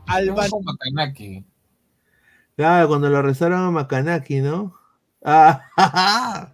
Alba 0.06 0.44
Macanaki. 0.62 1.44
Claro, 2.56 2.88
cuando 2.88 3.08
lo 3.08 3.22
rezaron 3.22 3.60
a 3.60 3.70
Macanaki, 3.70 4.40
¿no? 4.40 4.74
Ah, 5.24 5.62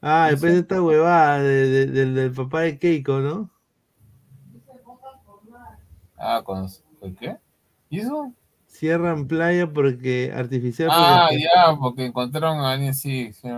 ah 0.00 0.28
después 0.30 0.52
de 0.52 0.58
esta 0.60 0.80
huevada 0.80 1.40
de- 1.40 1.68
de- 1.68 1.86
del, 1.86 2.14
del 2.14 2.32
papá 2.32 2.60
de 2.60 2.78
Keiko, 2.78 3.18
¿no? 3.18 3.50
Ah, 6.16 6.40
con. 6.44 6.68
¿con 7.00 7.14
¿Qué? 7.16 7.36
¿Y 7.90 7.98
eso? 8.00 8.32
Cierran 8.82 9.28
playa 9.28 9.72
porque 9.72 10.32
artificial. 10.34 10.88
Ah, 10.90 11.28
porque- 11.30 11.40
ya, 11.44 11.76
porque 11.78 12.04
encontraron 12.06 12.58
a 12.58 12.72
alguien 12.72 12.90
así. 12.90 13.32
sí. 13.32 13.48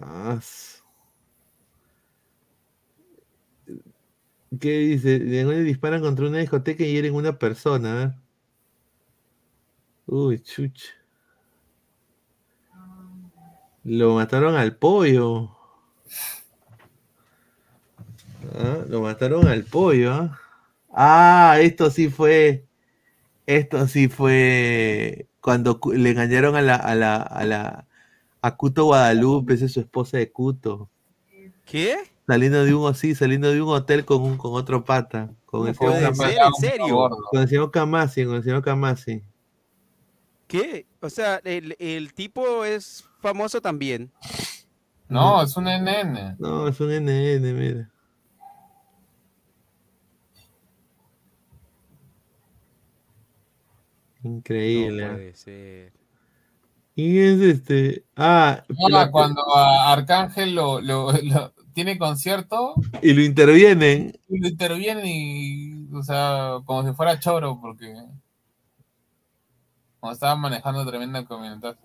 Ah, 0.00 0.38
¿Qué 4.60 4.78
dice? 4.78 5.18
De 5.18 5.64
disparan 5.64 6.02
contra 6.02 6.28
una 6.28 6.38
discoteca 6.38 6.84
y 6.84 6.92
hieren 6.92 7.16
una 7.16 7.36
persona. 7.36 8.04
¿eh? 8.04 8.12
Uy, 10.06 10.38
chucha. 10.38 10.90
Lo 13.82 14.14
mataron 14.14 14.54
al 14.54 14.76
pollo. 14.76 15.50
Ah, 18.54 18.84
Lo 18.88 19.00
mataron 19.00 19.48
al 19.48 19.64
pollo. 19.64 20.12
¿ah? 20.14 20.38
Ah, 20.92 21.56
esto 21.60 21.90
sí 21.90 22.08
fue. 22.08 22.66
Esto 23.46 23.86
sí 23.86 24.08
fue 24.08 25.26
cuando 25.40 25.78
cu- 25.80 25.92
le 25.92 26.10
engañaron 26.10 26.56
a 26.56 26.62
la, 26.62 26.74
a 26.76 26.94
la, 26.94 27.16
a 27.16 27.44
la, 27.44 27.86
a 28.42 28.56
Cuto 28.56 28.84
Guadalupe, 28.86 29.54
esa 29.54 29.66
es 29.66 29.72
su 29.72 29.80
esposa 29.80 30.18
de 30.18 30.30
Cuto. 30.32 30.88
¿Qué? 31.64 31.96
Saliendo 32.26 32.64
de 32.64 32.74
un 32.74 32.92
sí, 32.94 33.14
saliendo 33.14 33.50
de 33.52 33.62
un 33.62 33.68
hotel 33.68 34.04
con 34.04 34.22
un, 34.22 34.36
con 34.36 34.54
otro 34.54 34.84
pata. 34.84 35.30
Con 35.44 35.68
el 35.68 35.74
señor 35.76 35.94
ser, 35.94 36.02
Cama- 36.02 36.30
¿en 36.32 36.54
serio? 36.54 37.08
Con 37.30 37.40
el 37.42 37.48
señor 37.48 37.70
Camasi, 37.70 38.24
con 38.24 38.34
el 38.34 38.42
señor 38.42 38.62
Camasi. 38.62 39.22
¿Qué? 40.48 40.86
O 41.00 41.08
sea, 41.10 41.40
el, 41.44 41.76
el 41.78 42.12
tipo 42.14 42.64
es 42.64 43.04
famoso 43.20 43.60
también. 43.60 44.10
No, 45.08 45.42
es 45.42 45.56
un 45.56 45.68
NN. 45.68 46.36
No, 46.38 46.66
es 46.68 46.80
un 46.80 46.90
NN, 46.90 47.52
mira. 47.52 47.90
Increíble. 54.26 55.06
No 55.06 55.12
puede 55.14 55.34
ser. 55.34 55.92
¿Y 56.94 57.18
es 57.18 57.40
este? 57.40 58.04
Ah, 58.16 58.64
Ah, 58.68 58.88
la- 58.90 59.10
cuando 59.10 59.42
a 59.54 59.92
Arcángel 59.92 60.54
lo, 60.54 60.80
lo- 60.80 61.12
lo- 61.22 61.52
tiene 61.74 61.98
concierto, 61.98 62.74
y 63.02 63.12
lo 63.12 63.22
intervienen. 63.22 64.18
y 64.28 64.38
lo 64.40 64.48
interviene 64.48 65.02
y, 65.06 65.88
o 65.94 66.02
sea, 66.02 66.58
como 66.64 66.88
si 66.88 66.94
fuera 66.94 67.18
choro, 67.20 67.58
porque 67.60 67.92
cuando 70.00 70.14
estaba 70.14 70.36
manejando 70.36 70.86
tremenda 70.86 71.24
camioneta. 71.26 71.76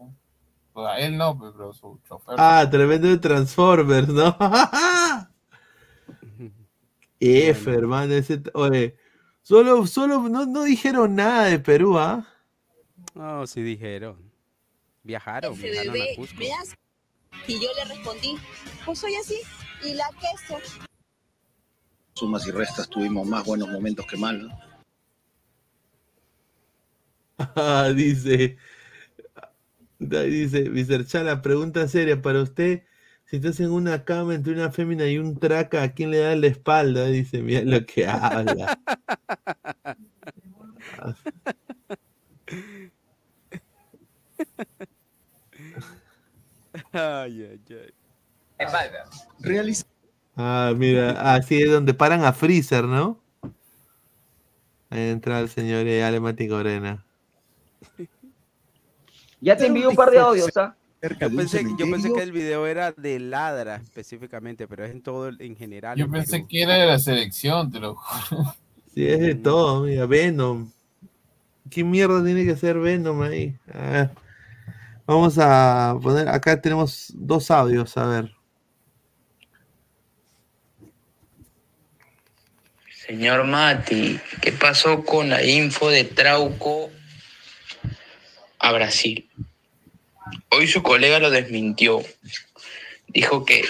O 0.73 0.85
sea, 0.85 0.99
él 0.99 1.17
no, 1.17 1.37
pero 1.37 1.73
su 1.73 1.99
chofer. 2.07 2.35
Ah, 2.37 2.65
tremendo 2.69 3.09
de 3.09 3.17
Transformers, 3.17 4.07
¿no? 4.07 4.37
F, 7.19 7.69
hermano, 7.71 8.13
ese, 8.13 8.41
oye, 8.53 8.95
solo, 9.41 9.85
solo, 9.87 10.29
no, 10.29 10.45
no 10.45 10.63
dijeron 10.63 11.15
nada 11.15 11.45
de 11.45 11.59
Perú, 11.59 11.97
¿ah? 11.97 12.27
No, 13.13 13.45
sí 13.47 13.61
dijeron. 13.61 14.31
Viajaron, 15.03 15.53
Ese 15.53 15.69
viajaron 15.71 15.93
bebé, 15.93 16.13
a 16.13 16.15
Cusco. 16.15 16.39
¿me 16.39 16.47
das? 16.49 16.75
Y 17.47 17.53
yo 17.59 17.69
le 17.75 17.85
respondí, 17.95 18.37
pues 18.85 18.99
soy 18.99 19.15
así. 19.15 19.39
Y 19.83 19.93
la 19.93 20.05
queso. 20.19 20.59
Sumas 22.13 22.45
y 22.47 22.51
restas 22.51 22.89
tuvimos 22.89 23.27
más 23.27 23.43
buenos 23.45 23.69
momentos 23.69 24.05
que 24.05 24.17
malos. 24.17 24.51
Ah, 27.37 27.91
dice, 27.95 28.57
dice, 29.99 30.69
Mr. 30.69 31.05
Chala, 31.07 31.41
pregunta 31.41 31.87
seria 31.87 32.21
para 32.21 32.43
usted, 32.43 32.83
si 33.31 33.37
estás 33.37 33.61
en 33.61 33.71
una 33.71 34.03
cama 34.03 34.35
entre 34.35 34.51
una 34.51 34.71
fémina 34.71 35.07
y 35.07 35.17
un 35.17 35.39
traca, 35.39 35.83
¿a 35.83 35.93
quién 35.93 36.11
le 36.11 36.17
da 36.17 36.35
la 36.35 36.47
espalda? 36.47 37.05
Dice, 37.05 37.41
mira 37.41 37.61
lo 37.61 37.85
que 37.85 38.05
habla. 38.05 38.77
Ay, 46.91 47.47
ay, 47.49 47.61
ay. 47.69 47.93
Realiza. 49.39 49.85
Ah, 50.35 50.73
mira, 50.75 51.33
así 51.33 51.61
es 51.61 51.71
donde 51.71 51.93
paran 51.93 52.25
a 52.25 52.33
Freezer, 52.33 52.83
¿no? 52.83 53.17
Ahí 54.89 55.07
entra 55.07 55.39
el 55.39 55.47
señor 55.47 55.87
eh, 55.87 56.03
Alemati 56.03 56.49
Corena. 56.49 57.05
Ya 59.39 59.55
te 59.55 59.67
envío 59.67 59.89
un 59.89 59.95
par 59.95 60.11
de 60.11 60.19
audios, 60.19 60.57
¿ah? 60.57 60.75
Yo 61.01 61.35
pensé, 61.35 61.65
yo 61.77 61.89
pensé 61.89 62.13
que 62.13 62.21
el 62.21 62.31
video 62.31 62.67
era 62.67 62.91
de 62.91 63.19
Ladra 63.19 63.77
específicamente, 63.77 64.67
pero 64.67 64.85
es 64.85 64.91
en 64.91 65.01
todo, 65.01 65.29
en 65.39 65.55
general. 65.55 65.97
Yo 65.97 66.05
en 66.05 66.11
pensé 66.11 66.37
Perú. 66.37 66.47
que 66.47 66.61
era 66.61 66.75
de 66.75 66.85
la 66.85 66.99
selección, 66.99 67.71
te 67.71 67.79
lo 67.79 67.95
juro. 67.95 68.55
Sí, 68.93 69.07
es 69.07 69.19
de 69.19 69.35
todo, 69.35 69.83
mira, 69.83 70.05
Venom. 70.05 70.69
¿Qué 71.69 71.83
mierda 71.83 72.23
tiene 72.23 72.45
que 72.45 72.55
ser 72.55 72.77
Venom 72.77 73.21
ahí? 73.21 73.55
A 73.73 73.89
ver. 73.89 74.09
Vamos 75.07 75.37
a 75.39 75.97
poner, 76.01 76.27
acá 76.29 76.61
tenemos 76.61 77.11
dos 77.15 77.49
audios, 77.49 77.97
a 77.97 78.05
ver. 78.05 78.35
Señor 82.93 83.45
Mati, 83.45 84.19
¿qué 84.41 84.51
pasó 84.51 85.03
con 85.03 85.29
la 85.29 85.43
info 85.43 85.89
de 85.89 86.03
Trauco 86.03 86.91
a 88.59 88.71
Brasil? 88.71 89.27
Hoy 90.49 90.67
su 90.67 90.81
colega 90.83 91.19
lo 91.19 91.29
desmintió. 91.29 92.01
Dijo 93.07 93.45
que 93.45 93.63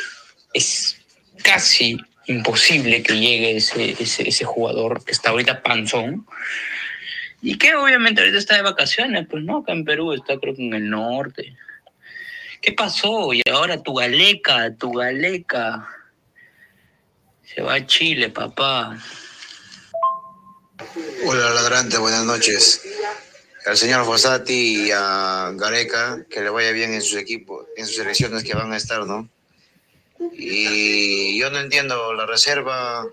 es 0.54 0.98
casi 1.44 1.98
imposible 2.28 3.04
que 3.04 3.20
llegue 3.20 3.58
ese, 3.58 4.46
jugador 4.46 5.04
que 5.04 5.12
está 5.12 5.32
ahorita 5.32 5.64
panzón. 5.64 6.26
Y 7.42 7.58
que 7.58 7.76
obviamente 7.76 8.22
ahorita 8.22 8.38
está 8.38 8.56
de 8.56 8.62
vacaciones, 8.62 9.28
pues 9.30 9.44
no, 9.44 9.60
acá 9.60 9.72
en 9.72 9.84
Perú 9.84 10.14
está 10.14 10.38
creo 10.38 10.56
que 10.56 10.66
en 10.66 10.74
el 10.74 10.90
norte. 10.90 11.56
¿Qué 12.62 12.74
pasó? 12.74 13.34
Y 13.34 13.42
ahora 13.52 13.82
tu 13.82 13.96
galeca, 13.96 14.76
tu 14.76 14.92
galeca. 14.92 15.88
Se 17.44 17.62
va 17.62 17.74
a 17.74 17.86
Chile, 17.86 18.30
papá. 18.30 18.98
Hola 21.26 21.50
ladrante, 21.50 21.98
buenas 21.98 22.24
noches. 22.26 22.82
Al 23.66 23.78
señor 23.78 24.06
Fossati 24.06 24.88
y 24.88 24.92
a 24.92 25.52
Gareca, 25.56 26.26
que 26.30 26.42
le 26.42 26.50
vaya 26.50 26.72
bien 26.72 26.94
en 26.94 27.02
sus 27.02 27.18
equipos, 27.20 27.68
en 27.78 27.86
sus 27.86 27.98
selecciones 27.98 28.44
que 28.44 28.56
van 28.56 28.74
a 28.74 28.78
estar, 28.78 29.06
¿no? 29.06 29.30
Y 30.34 31.38
yo 31.38 31.50
no 31.52 31.60
entiendo, 31.60 32.14
la 32.14 32.26
reserva 32.26 33.08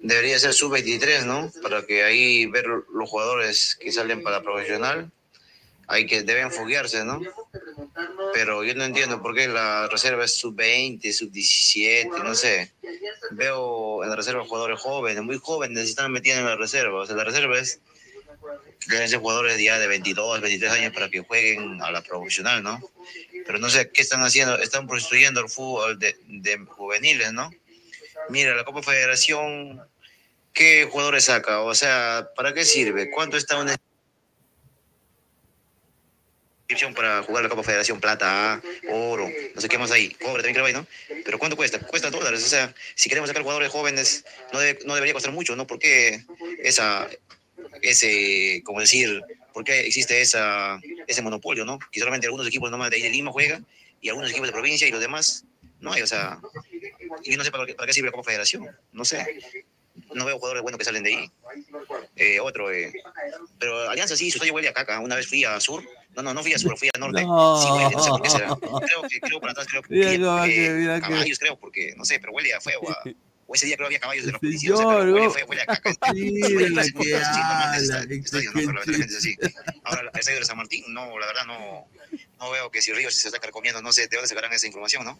debería 0.00 0.38
ser 0.38 0.52
sub-23, 0.52 1.24
¿no? 1.24 1.52
Para 1.62 1.86
que 1.86 2.02
ahí 2.02 2.46
ver 2.46 2.66
los 2.66 3.08
jugadores 3.08 3.76
que 3.80 3.92
salen 3.92 4.22
para 4.22 4.42
profesional, 4.42 5.10
hay 5.86 6.06
que 6.06 6.22
deben 6.22 6.50
foguearse, 6.50 7.04
¿no? 7.04 7.20
Pero 8.32 8.64
yo 8.64 8.74
no 8.74 8.84
entiendo 8.84 9.22
por 9.22 9.34
qué 9.34 9.48
la 9.48 9.88
reserva 9.88 10.24
es 10.24 10.34
sub-20, 10.36 11.12
sub-17, 11.12 12.22
no 12.22 12.34
sé. 12.34 12.72
Veo 13.30 14.02
en 14.02 14.10
la 14.10 14.16
reserva 14.16 14.44
jugadores 14.44 14.80
jóvenes, 14.80 15.22
muy 15.22 15.38
jóvenes, 15.38 15.88
están 15.88 16.12
metiendo 16.12 16.42
en 16.42 16.48
la 16.48 16.56
reserva. 16.56 17.02
O 17.02 17.06
sea, 17.06 17.16
la 17.16 17.24
reserva 17.24 17.58
es 17.58 17.80
deben 18.86 19.08
ser 19.08 19.18
jugadores 19.18 19.58
ya 19.58 19.78
de 19.78 19.86
22, 19.86 20.40
23 20.40 20.72
años 20.72 20.92
para 20.92 21.08
que 21.08 21.20
jueguen 21.20 21.82
a 21.82 21.90
la 21.90 22.02
profesional, 22.02 22.62
¿no? 22.62 22.80
Pero 23.46 23.58
no 23.58 23.68
sé 23.68 23.90
qué 23.90 24.02
están 24.02 24.22
haciendo, 24.22 24.58
están 24.58 24.86
prostituyendo 24.86 25.40
el 25.40 25.48
fútbol 25.48 25.98
de, 25.98 26.16
juveniles, 26.68 27.32
¿no? 27.32 27.50
Mira, 28.30 28.54
la 28.54 28.64
Copa 28.64 28.82
Federación, 28.82 29.82
¿qué 30.52 30.88
jugadores 30.90 31.24
saca? 31.24 31.60
O 31.60 31.74
sea, 31.74 32.28
¿para 32.36 32.54
qué 32.54 32.64
sirve? 32.64 33.10
¿Cuánto 33.10 33.36
está 33.36 33.58
una 33.58 33.76
inscripción 36.62 36.94
para 36.94 37.22
jugar 37.22 37.42
la 37.42 37.50
Copa 37.50 37.62
Federación? 37.62 38.00
Plata, 38.00 38.62
oro, 38.90 39.28
no 39.54 39.60
sé 39.60 39.68
qué 39.68 39.78
más 39.78 39.90
ahí. 39.90 40.08
Pobre 40.20 40.42
también 40.42 40.54
creo 40.54 40.66
ahí, 40.66 40.72
¿no? 40.72 40.86
Pero 41.24 41.38
¿cuánto 41.38 41.56
cuesta? 41.56 41.78
Cuesta 41.80 42.10
dólares. 42.10 42.42
O 42.42 42.48
sea, 42.48 42.74
si 42.94 43.08
queremos 43.08 43.28
sacar 43.28 43.42
jugadores 43.42 43.70
jóvenes, 43.70 44.24
no, 44.52 44.60
no 44.86 44.94
debería 44.94 45.12
costar 45.12 45.32
mucho, 45.32 45.54
¿no? 45.54 45.66
¿Por 45.66 45.78
qué 45.78 46.24
esa, 46.62 47.08
ese, 47.82 48.62
como 48.64 48.80
decir, 48.80 49.22
por 49.52 49.64
qué 49.64 49.80
existe 49.80 50.20
esa, 50.20 50.80
ese 51.06 51.22
monopolio, 51.22 51.64
¿no? 51.64 51.78
Que 51.90 52.00
solamente 52.00 52.26
algunos 52.26 52.46
equipos 52.46 52.70
nomás 52.70 52.90
de 52.90 52.96
ahí 52.96 53.02
de 53.02 53.10
Lima 53.10 53.30
juegan 53.32 53.66
y 54.00 54.08
algunos 54.08 54.30
equipos 54.30 54.48
de 54.48 54.52
provincia 54.52 54.86
y 54.88 54.90
los 54.90 55.00
demás 55.00 55.44
no 55.80 55.92
hay, 55.92 56.02
o 56.02 56.06
sea, 56.06 56.38
y 57.22 57.36
no 57.36 57.44
sé 57.44 57.50
para 57.50 57.66
qué, 57.66 57.74
para 57.74 57.86
qué 57.86 57.92
sirve 57.92 58.06
la 58.08 58.12
Copa 58.12 58.24
Federación, 58.24 58.66
no 58.92 59.04
sé. 59.04 59.24
No 60.12 60.24
veo 60.24 60.36
jugadores 60.38 60.62
buenos 60.62 60.78
que 60.78 60.84
salen 60.84 61.04
de 61.04 61.14
ahí. 61.14 61.30
Eh, 62.16 62.40
otro, 62.40 62.72
eh, 62.72 62.92
pero 63.60 63.88
Alianza 63.88 64.16
sí, 64.16 64.28
su 64.28 64.38
estadio 64.38 64.52
huele 64.52 64.68
a 64.68 64.72
caca. 64.72 64.98
Una 64.98 65.14
vez 65.14 65.28
fui 65.28 65.44
a 65.44 65.60
Sur, 65.60 65.84
no, 66.16 66.22
no, 66.22 66.34
no 66.34 66.42
fui 66.42 66.52
a 66.52 66.58
Sur, 66.58 66.76
fui 66.76 66.88
a 66.92 66.98
Norte. 66.98 67.22
No. 67.22 67.62
Sí 67.62 67.68
huele, 67.70 67.90
no 67.94 68.02
sé 68.02 68.10
por 68.10 68.22
qué 68.22 68.30
será. 68.30 68.56
Creo 68.86 69.02
que, 69.08 69.20
creo 69.20 69.40
por 69.40 69.50
atrás, 69.50 69.68
creo 69.68 69.82
que 69.82 69.94
Mira 69.94 70.10
que- 70.10 71.00
caballos, 71.00 71.38
creo, 71.38 71.56
porque, 71.58 71.94
no 71.96 72.04
sé, 72.04 72.18
pero 72.18 72.32
huele 72.32 72.52
a 72.54 72.60
feo. 72.60 72.80
a- 72.90 73.02
o 73.46 73.54
ese 73.54 73.66
día 73.66 73.76
creo 73.76 73.88
que 73.88 73.96
había 73.96 74.00
caballos 74.00 74.26
de 74.26 74.32
los 74.32 74.40
policías, 74.40 74.78
a 74.80 75.66
caca. 75.66 76.12
Mira 76.12 76.48
Huele 76.48 76.70
la 76.70 76.80
así, 76.82 76.92
que 76.92 77.02
sí, 77.04 77.10
normalmente 77.10 77.34
habla, 77.42 77.76
está- 77.78 78.14
estadio, 78.14 78.50
no, 78.50 78.52
pero 78.54 78.72
lamentablemente 78.72 79.12
es 79.12 79.18
así. 79.18 79.36
Ahora, 79.84 80.00
el 80.12 80.18
estadio 80.18 80.38
de 80.40 80.44
San 80.46 80.56
Martín, 80.56 80.84
no, 80.88 81.18
la 81.18 81.26
verdad 81.26 81.44
no, 81.46 81.86
no 82.38 82.50
veo 82.50 82.70
que 82.70 82.80
si 82.82 82.92
Ríos 82.92 83.14
se 83.14 83.28
está 83.28 83.38
carcomiendo, 83.38 83.82
no 83.82 83.92
sé 83.92 84.02
de 84.08 84.16
dónde 84.16 84.28
sacarán 84.28 84.52
esa 84.52 84.66
información, 84.66 85.04
¿no? 85.04 85.18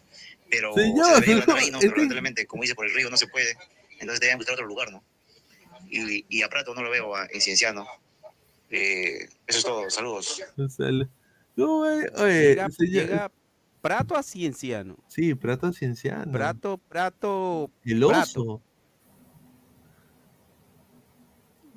Pero 0.50 0.72
Señor, 0.74 1.24
se 1.24 1.30
ahí, 1.32 1.70
¿no? 1.70 1.78
que- 1.80 1.86
Pero 1.86 1.96
lamentablemente, 1.96 2.46
como 2.46 2.62
dice 2.62 2.74
por 2.74 2.86
el 2.86 2.94
río, 2.94 3.10
no 3.10 3.16
se 3.16 3.26
puede. 3.28 3.56
Entonces 3.98 4.20
deben 4.20 4.38
buscar 4.38 4.54
otro 4.54 4.66
lugar, 4.66 4.90
¿no? 4.90 5.02
Y, 5.90 6.24
y 6.28 6.42
a 6.42 6.48
Prato 6.48 6.74
no 6.74 6.82
lo 6.82 6.90
veo 6.90 7.14
a- 7.14 7.26
en 7.30 7.40
Cienciano. 7.40 7.86
Eh, 8.70 9.28
eso 9.46 9.58
es 9.58 9.64
todo, 9.64 9.88
saludos. 9.90 10.42
O 10.56 10.68
sea, 10.68 10.86
le- 10.90 11.08
no, 11.56 11.88
eh, 11.88 12.10
oye, 12.16 12.48
Llega, 12.48 12.68
señor- 12.70 12.88
llega 12.90 13.32
Prato 13.84 14.16
a 14.16 14.22
Cienciano. 14.22 14.96
Sí, 15.08 15.34
Prato 15.34 15.70
Cienciano. 15.70 16.32
Prato, 16.32 16.78
Prato. 16.88 17.70
El 17.84 18.00
Prato. 18.00 18.22
oso. 18.22 18.62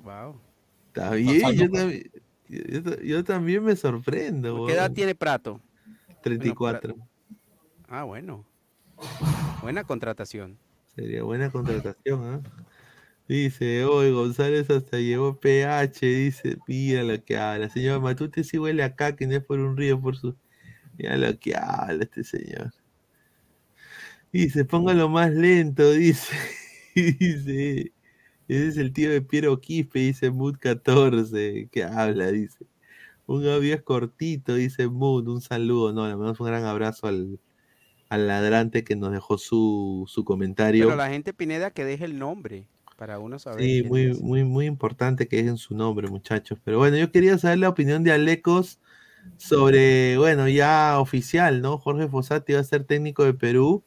Wow. 0.02 0.40
Está 0.86 1.10
bien, 1.10 1.42
Pasando, 1.42 1.64
yo, 1.66 1.70
también, 1.70 2.10
yo, 2.48 2.82
ta- 2.82 3.02
yo 3.02 3.24
también 3.24 3.62
me 3.62 3.76
sorprendo. 3.76 4.64
¿Qué 4.64 4.72
edad 4.72 4.90
tiene 4.90 5.14
Prato? 5.14 5.60
34. 6.22 6.96
Ah, 7.88 8.04
bueno. 8.04 8.46
Buena 9.60 9.84
contratación. 9.84 10.56
Sería 10.94 11.22
buena 11.24 11.50
contratación, 11.50 12.24
¿ah? 12.24 12.40
Dice, 13.28 13.84
hoy 13.84 14.12
González 14.12 14.70
hasta 14.70 14.96
llevó 14.96 15.38
PH, 15.38 16.06
dice, 16.06 16.56
mira 16.66 17.02
lo 17.02 17.22
que 17.22 17.36
habla. 17.36 17.68
Señor 17.68 18.00
Matute 18.00 18.44
sí 18.44 18.56
huele 18.56 18.82
acá, 18.82 19.14
que 19.14 19.26
no 19.26 19.34
es 19.34 19.44
por 19.44 19.58
un 19.58 19.76
río, 19.76 20.00
por 20.00 20.16
su... 20.16 20.34
Mira 20.98 21.16
lo 21.16 21.38
que 21.38 21.54
habla 21.56 22.02
este 22.02 22.24
señor. 22.24 22.72
Dice, 24.32 24.64
póngalo 24.64 25.08
más 25.08 25.32
lento, 25.32 25.90
dice. 25.92 26.34
dice, 26.94 27.92
ese 28.48 28.68
es 28.68 28.76
el 28.76 28.92
tío 28.92 29.10
de 29.10 29.22
Piero 29.22 29.60
Quispe, 29.60 30.00
dice 30.00 30.30
Mood 30.30 30.56
14, 30.58 31.68
que 31.70 31.84
habla, 31.84 32.30
dice. 32.32 32.66
Un 33.26 33.46
audio 33.46 33.74
es 33.74 33.82
cortito, 33.82 34.54
dice 34.54 34.88
Mood, 34.88 35.28
un 35.28 35.40
saludo, 35.40 35.92
no, 35.92 36.06
le 36.06 36.14
mandamos 36.16 36.40
un 36.40 36.46
gran 36.46 36.64
abrazo 36.64 37.06
al, 37.06 37.38
al 38.08 38.26
ladrante 38.26 38.84
que 38.84 38.96
nos 38.96 39.12
dejó 39.12 39.38
su, 39.38 40.04
su 40.08 40.24
comentario. 40.24 40.86
Pero 40.86 40.96
la 40.96 41.10
gente 41.10 41.32
Pineda 41.32 41.70
que 41.70 41.84
deje 41.84 42.06
el 42.06 42.18
nombre 42.18 42.66
para 42.96 43.20
uno 43.20 43.38
saber. 43.38 43.62
Sí, 43.62 43.84
muy, 43.84 44.06
es. 44.06 44.20
muy, 44.20 44.44
muy 44.44 44.66
importante 44.66 45.28
que 45.28 45.36
dejen 45.36 45.58
su 45.58 45.74
nombre, 45.74 46.08
muchachos. 46.08 46.58
Pero 46.64 46.78
bueno, 46.78 46.96
yo 46.96 47.12
quería 47.12 47.38
saber 47.38 47.58
la 47.58 47.68
opinión 47.68 48.02
de 48.02 48.10
Alecos 48.12 48.80
sobre, 49.36 50.18
bueno, 50.18 50.48
ya 50.48 50.98
oficial, 51.00 51.62
¿no? 51.62 51.78
Jorge 51.78 52.08
Fossati 52.08 52.54
va 52.54 52.60
a 52.60 52.64
ser 52.64 52.84
técnico 52.84 53.24
de 53.24 53.34
Perú 53.34 53.84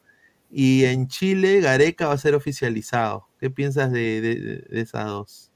y 0.49 0.85
en 0.85 1.07
Chile 1.07 1.61
Gareca 1.61 2.07
va 2.07 2.13
a 2.13 2.17
ser 2.17 2.35
oficializado. 2.35 3.27
¿Qué 3.39 3.49
piensas 3.49 3.91
de, 3.91 4.21
de- 4.21 4.81
esas 4.81 5.05
dos? 5.07 5.51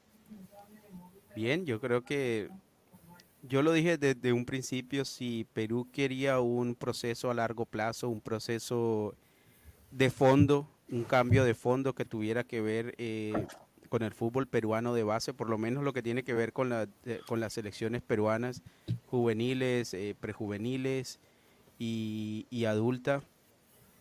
Bien, 1.35 1.65
yo 1.65 1.79
creo 1.81 2.03
que 2.03 2.49
yo 3.43 3.61
lo 3.61 3.73
dije 3.73 3.97
desde 3.97 4.33
un 4.33 4.45
principio, 4.45 5.05
si 5.05 5.47
Perú 5.53 5.89
quería 5.91 6.39
un 6.39 6.75
proceso 6.75 7.29
a 7.29 7.33
largo 7.33 7.65
plazo, 7.65 8.09
un 8.09 8.21
proceso 8.21 9.15
de 9.91 10.09
fondo, 10.09 10.69
un 10.89 11.03
cambio 11.05 11.43
de 11.45 11.55
fondo 11.55 11.93
que 11.95 12.05
tuviera 12.05 12.43
que 12.43 12.61
ver 12.61 12.95
eh, 12.97 13.47
con 13.89 14.03
el 14.03 14.13
fútbol 14.13 14.47
peruano 14.47 14.93
de 14.93 15.03
base, 15.03 15.33
por 15.33 15.49
lo 15.49 15.57
menos 15.57 15.83
lo 15.83 15.93
que 15.93 16.01
tiene 16.03 16.23
que 16.23 16.33
ver 16.33 16.53
con, 16.53 16.69
la, 16.69 16.87
con 17.27 17.39
las 17.39 17.53
selecciones 17.53 18.01
peruanas 18.01 18.61
juveniles, 19.07 19.93
eh, 19.93 20.15
prejuveniles 20.19 21.19
y, 21.79 22.47
y 22.49 22.65
adulta. 22.65 23.21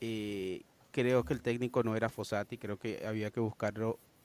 eh, 0.01 0.63
creo 0.91 1.25
que 1.25 1.35
el 1.35 1.43
técnico 1.43 1.83
no 1.83 1.97
era 1.97 2.09
Fossati, 2.09 2.57
creo 2.57 2.79
que 2.79 3.05
había 3.05 3.33
que 3.33 3.41
buscar 3.41 3.75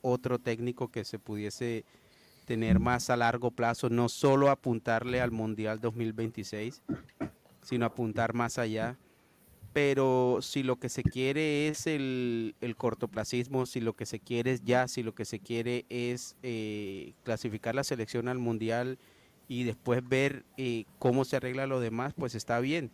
otro 0.02 0.38
técnico 0.38 0.88
que 0.88 1.04
se 1.04 1.18
pudiese 1.18 1.84
tener 2.46 2.78
más 2.78 3.10
a 3.10 3.16
largo 3.16 3.50
plazo, 3.50 3.90
no 3.90 4.08
solo 4.08 4.50
apuntarle 4.50 5.20
al 5.20 5.32
Mundial 5.32 5.80
2026, 5.80 6.82
sino 7.62 7.86
apuntar 7.86 8.34
más 8.34 8.58
allá. 8.58 8.96
Pero 9.72 10.38
si 10.42 10.64
lo 10.64 10.76
que 10.76 10.88
se 10.88 11.04
quiere 11.04 11.68
es 11.68 11.86
el, 11.86 12.56
el 12.60 12.74
cortoplacismo, 12.76 13.66
si 13.66 13.80
lo 13.80 13.94
que 13.94 14.04
se 14.04 14.18
quiere 14.18 14.52
es 14.52 14.64
ya, 14.64 14.88
si 14.88 15.02
lo 15.04 15.14
que 15.14 15.24
se 15.24 15.38
quiere 15.38 15.86
es 15.88 16.36
eh, 16.42 17.12
clasificar 17.22 17.76
la 17.76 17.84
selección 17.84 18.26
al 18.26 18.38
Mundial 18.38 18.98
y 19.46 19.62
después 19.62 20.08
ver 20.08 20.44
eh, 20.56 20.84
cómo 20.98 21.24
se 21.24 21.36
arregla 21.36 21.68
lo 21.68 21.78
demás, 21.78 22.14
pues 22.16 22.34
está 22.34 22.58
bien. 22.58 22.90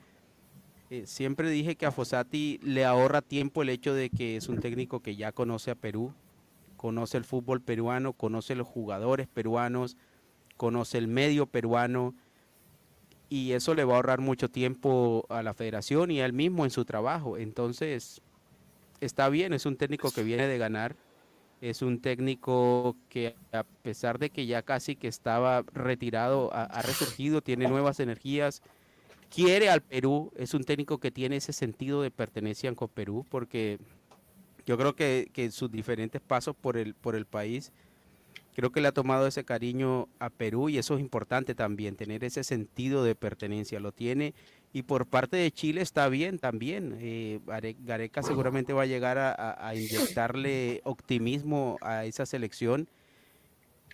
Eh, 0.91 1.05
siempre 1.07 1.51
dije 1.51 1.77
que 1.77 1.87
a 1.87 1.91
Fossati 1.91 2.61
le 2.63 2.85
ahorra 2.85 3.23
tiempo 3.23 3.63
el 3.63 3.71
hecho 3.71 3.95
de 3.95 4.11
que 4.11 4.37
es 4.37 4.49
un 4.49 4.61
técnico 4.61 5.01
que 5.01 5.17
ya 5.17 5.33
conoce 5.33 5.71
a 5.71 5.75
Perú, 5.75 6.13
conoce 6.77 7.17
el 7.17 7.25
fútbol 7.25 7.61
peruano, 7.63 8.13
conoce 8.13 8.55
los 8.55 8.69
jugadores 8.69 9.27
peruanos, 9.27 9.97
conoce 10.57 10.99
el 10.99 11.09
medio 11.09 11.47
peruano 11.47 12.15
y 13.29 13.53
eso 13.53 13.75
le 13.75 13.85
va 13.85 13.95
a 13.95 13.97
ahorrar 13.97 14.21
mucho 14.21 14.49
tiempo 14.49 15.27
a 15.29 15.43
la 15.43 15.55
federación 15.55 16.11
y 16.11 16.21
a 16.21 16.27
él 16.27 16.33
mismo 16.33 16.65
en 16.65 16.71
su 16.71 16.85
trabajo. 16.85 17.37
Entonces, 17.37 18.21
está 19.01 19.29
bien, 19.29 19.53
es 19.53 19.67
un 19.67 19.77
técnico 19.77 20.11
que 20.11 20.23
viene 20.23 20.47
de 20.47 20.59
ganar, 20.59 20.97
es 21.61 21.83
un 21.83 22.01
técnico 22.01 22.97
que 23.09 23.35
a 23.53 23.65
pesar 23.83 24.19
de 24.19 24.31
que 24.31 24.47
ya 24.47 24.63
casi 24.63 24.95
que 24.95 25.09
estaba 25.09 25.65
retirado, 25.73 26.51
ha, 26.53 26.83
resurgido, 26.83 27.43
tiene 27.43 27.67
nuevas 27.67 27.99
energías, 27.99 28.63
quiere 29.29 29.71
al 29.71 29.81
Perú, 29.83 30.33
es 30.37 30.55
un 30.55 30.63
técnico 30.63 30.99
que 30.99 31.11
tiene 31.11 31.37
ese 31.37 31.53
sentido 31.53 32.03
de 32.03 32.11
pertenencia 32.11 32.73
con 32.75 32.89
Perú, 32.89 33.27
porque 33.29 33.79
Yo 34.67 34.77
creo 34.77 34.97
que, 34.97 35.31
que 35.33 35.51
sus 35.53 35.71
diferentes 35.71 36.21
pasos 36.21 36.57
por 36.57 36.77
el, 36.77 36.95
por 36.95 37.15
el 37.15 37.25
país, 37.25 37.73
creo 38.57 38.73
que 38.73 38.81
le 38.81 38.89
ha 38.89 38.93
tomado 38.93 39.27
ese 39.27 39.45
cariño 39.45 40.09
a 40.19 40.31
Perú 40.31 40.71
y 40.71 40.79
eso 40.79 40.95
es 40.95 41.01
importante 41.01 41.55
también, 41.55 41.95
tener 41.95 42.25
ese 42.25 42.43
sentido 42.43 43.05
de 43.05 43.15
pertenencia. 43.15 43.81
Lo 43.81 43.93
tiene 43.93 44.33
y 44.73 44.83
por 44.83 45.07
parte 45.07 45.37
de 45.37 45.51
Chile 45.53 45.83
está 45.83 46.09
bien 46.09 46.39
también. 46.39 46.97
Eh, 46.99 47.39
Are- 47.49 47.77
Gareca 47.85 48.23
seguramente 48.23 48.73
va 48.73 48.85
a 48.85 48.87
llegar 48.87 49.19
a- 49.19 49.57
a 49.69 49.75
inyectarle 49.75 50.81
optimismo 50.85 51.77
a 51.83 52.07
esa 52.07 52.25
selección. 52.25 52.89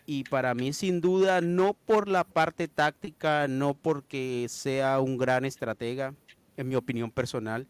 Y 0.07 0.23
para 0.25 0.55
mí, 0.55 0.73
sin 0.73 1.01
duda, 1.01 1.41
no 1.41 1.75
por 1.75 2.07
la 2.07 2.23
parte 2.23 2.69
táctica, 2.69 3.49
no 3.49 3.75
porque 3.75 4.47
sea 4.49 5.01
un 5.01 5.19
gran 5.19 5.45
estratega, 5.45 6.15
en 6.57 6.69
mi 6.69 6.77
opinión 6.77 7.11
personal, 7.11 7.67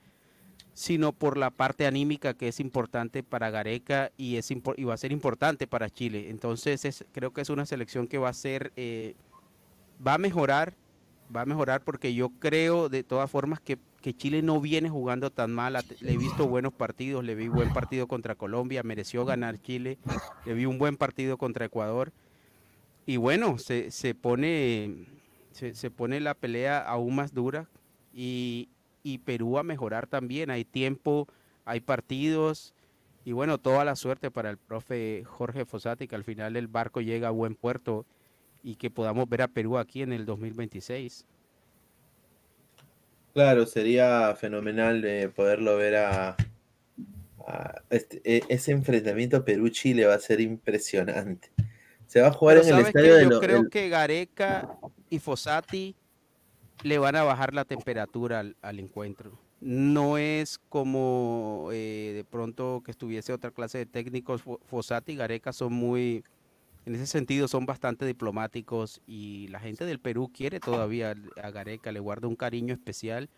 sino 0.74 1.12
por 1.12 1.36
la 1.36 1.50
parte 1.50 1.86
anímica 1.86 2.34
que 2.34 2.48
es 2.48 2.60
importante 2.60 3.22
para 3.22 3.50
Gareca 3.50 4.10
y, 4.16 4.36
es 4.36 4.50
y 4.50 4.84
va 4.84 4.94
a 4.94 4.98
ser 4.98 5.12
importante 5.12 5.66
para 5.66 5.90
Chile. 5.90 6.30
Entonces, 6.30 6.84
es, 6.84 7.04
creo 7.12 7.32
que 7.32 7.42
es 7.42 7.50
una 7.50 7.66
selección 7.66 8.06
que 8.06 8.18
va 8.18 8.30
a 8.30 8.34
ser, 8.34 8.72
eh, 8.76 9.14
va 10.04 10.14
a 10.14 10.18
mejorar, 10.18 10.74
va 11.34 11.42
a 11.42 11.46
mejorar 11.46 11.82
porque 11.82 12.14
yo 12.14 12.30
creo 12.38 12.88
de 12.88 13.04
todas 13.04 13.30
formas 13.30 13.60
que, 13.60 13.78
que 14.00 14.14
Chile 14.14 14.42
no 14.42 14.60
viene 14.60 14.88
jugando 14.88 15.30
tan 15.30 15.52
mal. 15.52 15.76
Le 16.00 16.12
he 16.12 16.16
visto 16.16 16.48
buenos 16.48 16.72
partidos, 16.72 17.22
le 17.22 17.34
vi 17.34 17.48
buen 17.48 17.72
partido 17.72 18.06
contra 18.06 18.34
Colombia, 18.34 18.82
mereció 18.82 19.24
ganar 19.26 19.60
Chile, 19.60 19.98
le 20.46 20.54
vi 20.54 20.64
un 20.64 20.78
buen 20.78 20.96
partido 20.96 21.36
contra 21.36 21.66
Ecuador. 21.66 22.12
Y 23.04 23.16
bueno, 23.16 23.58
se, 23.58 23.90
se 23.90 24.14
pone, 24.14 25.06
se, 25.50 25.74
se 25.74 25.90
pone 25.90 26.20
la 26.20 26.34
pelea 26.34 26.78
aún 26.78 27.16
más 27.16 27.34
dura 27.34 27.68
y, 28.14 28.68
y 29.02 29.18
Perú 29.18 29.58
a 29.58 29.62
mejorar 29.62 30.06
también. 30.06 30.50
Hay 30.50 30.64
tiempo, 30.64 31.28
hay 31.64 31.80
partidos 31.80 32.74
y 33.24 33.32
bueno, 33.32 33.58
toda 33.58 33.84
la 33.84 33.94
suerte 33.96 34.30
para 34.30 34.50
el 34.50 34.58
profe 34.58 35.22
Jorge 35.24 35.64
Fossati, 35.64 36.08
que 36.08 36.16
al 36.16 36.24
final 36.24 36.56
el 36.56 36.66
barco 36.68 37.00
llega 37.00 37.28
a 37.28 37.32
buen 37.32 37.54
puerto 37.54 38.04
y 38.64 38.76
que 38.76 38.90
podamos 38.90 39.28
ver 39.28 39.42
a 39.42 39.48
Perú 39.48 39.78
aquí 39.78 40.02
en 40.02 40.12
el 40.12 40.24
2026. 40.26 41.26
Claro, 43.34 43.64
sería 43.66 44.34
fenomenal 44.36 45.04
eh, 45.04 45.28
poderlo 45.28 45.76
ver 45.78 45.96
a, 45.96 46.36
a 47.46 47.82
este- 47.90 48.20
e- 48.24 48.42
ese 48.48 48.72
enfrentamiento 48.72 49.44
Perú-Chile 49.44 50.04
va 50.06 50.14
a 50.14 50.18
ser 50.20 50.40
impresionante. 50.40 51.50
Se 52.06 52.20
va 52.20 52.28
a 52.28 52.32
jugar 52.32 52.58
Pero 52.60 52.68
en 52.68 52.74
el 52.80 52.86
estadio 52.86 53.14
de 53.14 53.22
Yo 53.24 53.30
lo- 53.30 53.40
creo 53.40 53.60
el- 53.62 53.70
que 53.70 53.88
Gareca 53.88 54.76
y 55.08 55.18
Fossati 55.18 55.96
le 56.82 56.98
van 56.98 57.16
a 57.16 57.22
bajar 57.22 57.54
la 57.54 57.64
temperatura 57.64 58.40
al, 58.60 58.78
encuentro. 58.78 59.38
No 59.60 60.18
es 60.18 60.58
como 60.68 61.68
eh, 61.72 62.12
de 62.14 62.24
pronto 62.24 62.82
que 62.84 62.90
estuviese 62.90 63.32
otra 63.32 63.50
clase 63.50 63.78
de 63.78 63.86
técnicos. 63.86 64.44
Fo- 64.44 64.60
Fossati 64.64 65.12
y 65.12 65.16
Gareca 65.16 65.52
son 65.52 65.72
muy, 65.72 66.24
en 66.84 66.94
ese 66.94 67.06
sentido, 67.06 67.46
son 67.48 67.66
bastante 67.66 68.04
diplomáticos 68.04 69.00
y 69.06 69.48
la 69.48 69.60
gente 69.60 69.84
del 69.84 70.00
Perú 70.00 70.30
quiere 70.34 70.58
todavía 70.60 71.14
a 71.42 71.50
Gareca, 71.50 71.92
le 71.92 72.00
guarda 72.00 72.28
un 72.28 72.36
cariño 72.36 72.74
especial. 72.74 73.28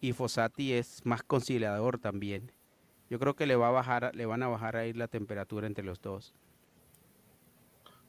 Y 0.00 0.12
Fossati 0.12 0.72
es 0.72 1.00
más 1.06 1.22
conciliador 1.22 1.98
también. 1.98 2.52
Yo 3.08 3.18
creo 3.18 3.36
que 3.36 3.46
le 3.46 3.54
va 3.56 3.68
a 3.68 3.72
bajar, 3.72 4.10
le 4.14 4.26
van 4.26 4.42
a 4.42 4.48
bajar 4.48 4.76
ahí 4.76 4.92
la 4.92 5.08
temperatura 5.08 5.66
entre 5.66 5.84
los 5.84 6.00
dos. 6.00 6.34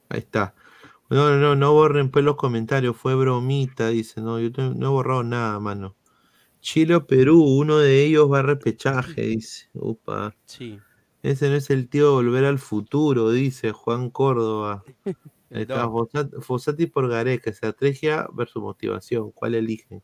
Ahí 0.10 0.20
está. 0.20 0.54
No, 1.10 1.30
no, 1.30 1.38
no, 1.38 1.56
no 1.56 1.73
borren 1.73 2.10
pues 2.10 2.26
los 2.26 2.36
comentarios, 2.36 2.98
fue 2.98 3.15
bromita, 3.15 3.90
dice, 3.90 4.22
no, 4.22 4.40
yo 4.40 4.49
no, 4.73 4.88
he 4.88 4.90
borrado 4.90 5.23
nada, 5.23 5.60
mano. 5.60 5.95
Chile 6.61 6.95
o 6.95 7.06
Perú, 7.06 7.44
uno 7.44 7.77
de 7.77 8.03
ellos 8.03 8.32
va 8.32 8.40
a 8.40 8.41
repechaje, 8.41 9.22
dice. 9.22 9.69
Upa. 9.73 10.36
Sí. 10.45 10.80
Ese 11.22 11.49
no 11.49 11.56
es 11.56 11.69
el 11.69 11.90
tío 11.90 12.07
de 12.07 12.14
volver 12.14 12.45
al 12.45 12.57
futuro, 12.57 13.30
dice 13.30 13.72
Juan 13.72 14.10
Córdoba. 14.10 14.84
Ahí 15.52 15.61
está, 15.61 15.88
Fossati 16.41 16.88
por 16.88 17.07
Gareca, 17.07 17.52
estrategia 17.52 18.27
versus 18.34 18.61
motivación, 18.61 19.32
¿cuál 19.32 19.56
eligen? 19.56 20.02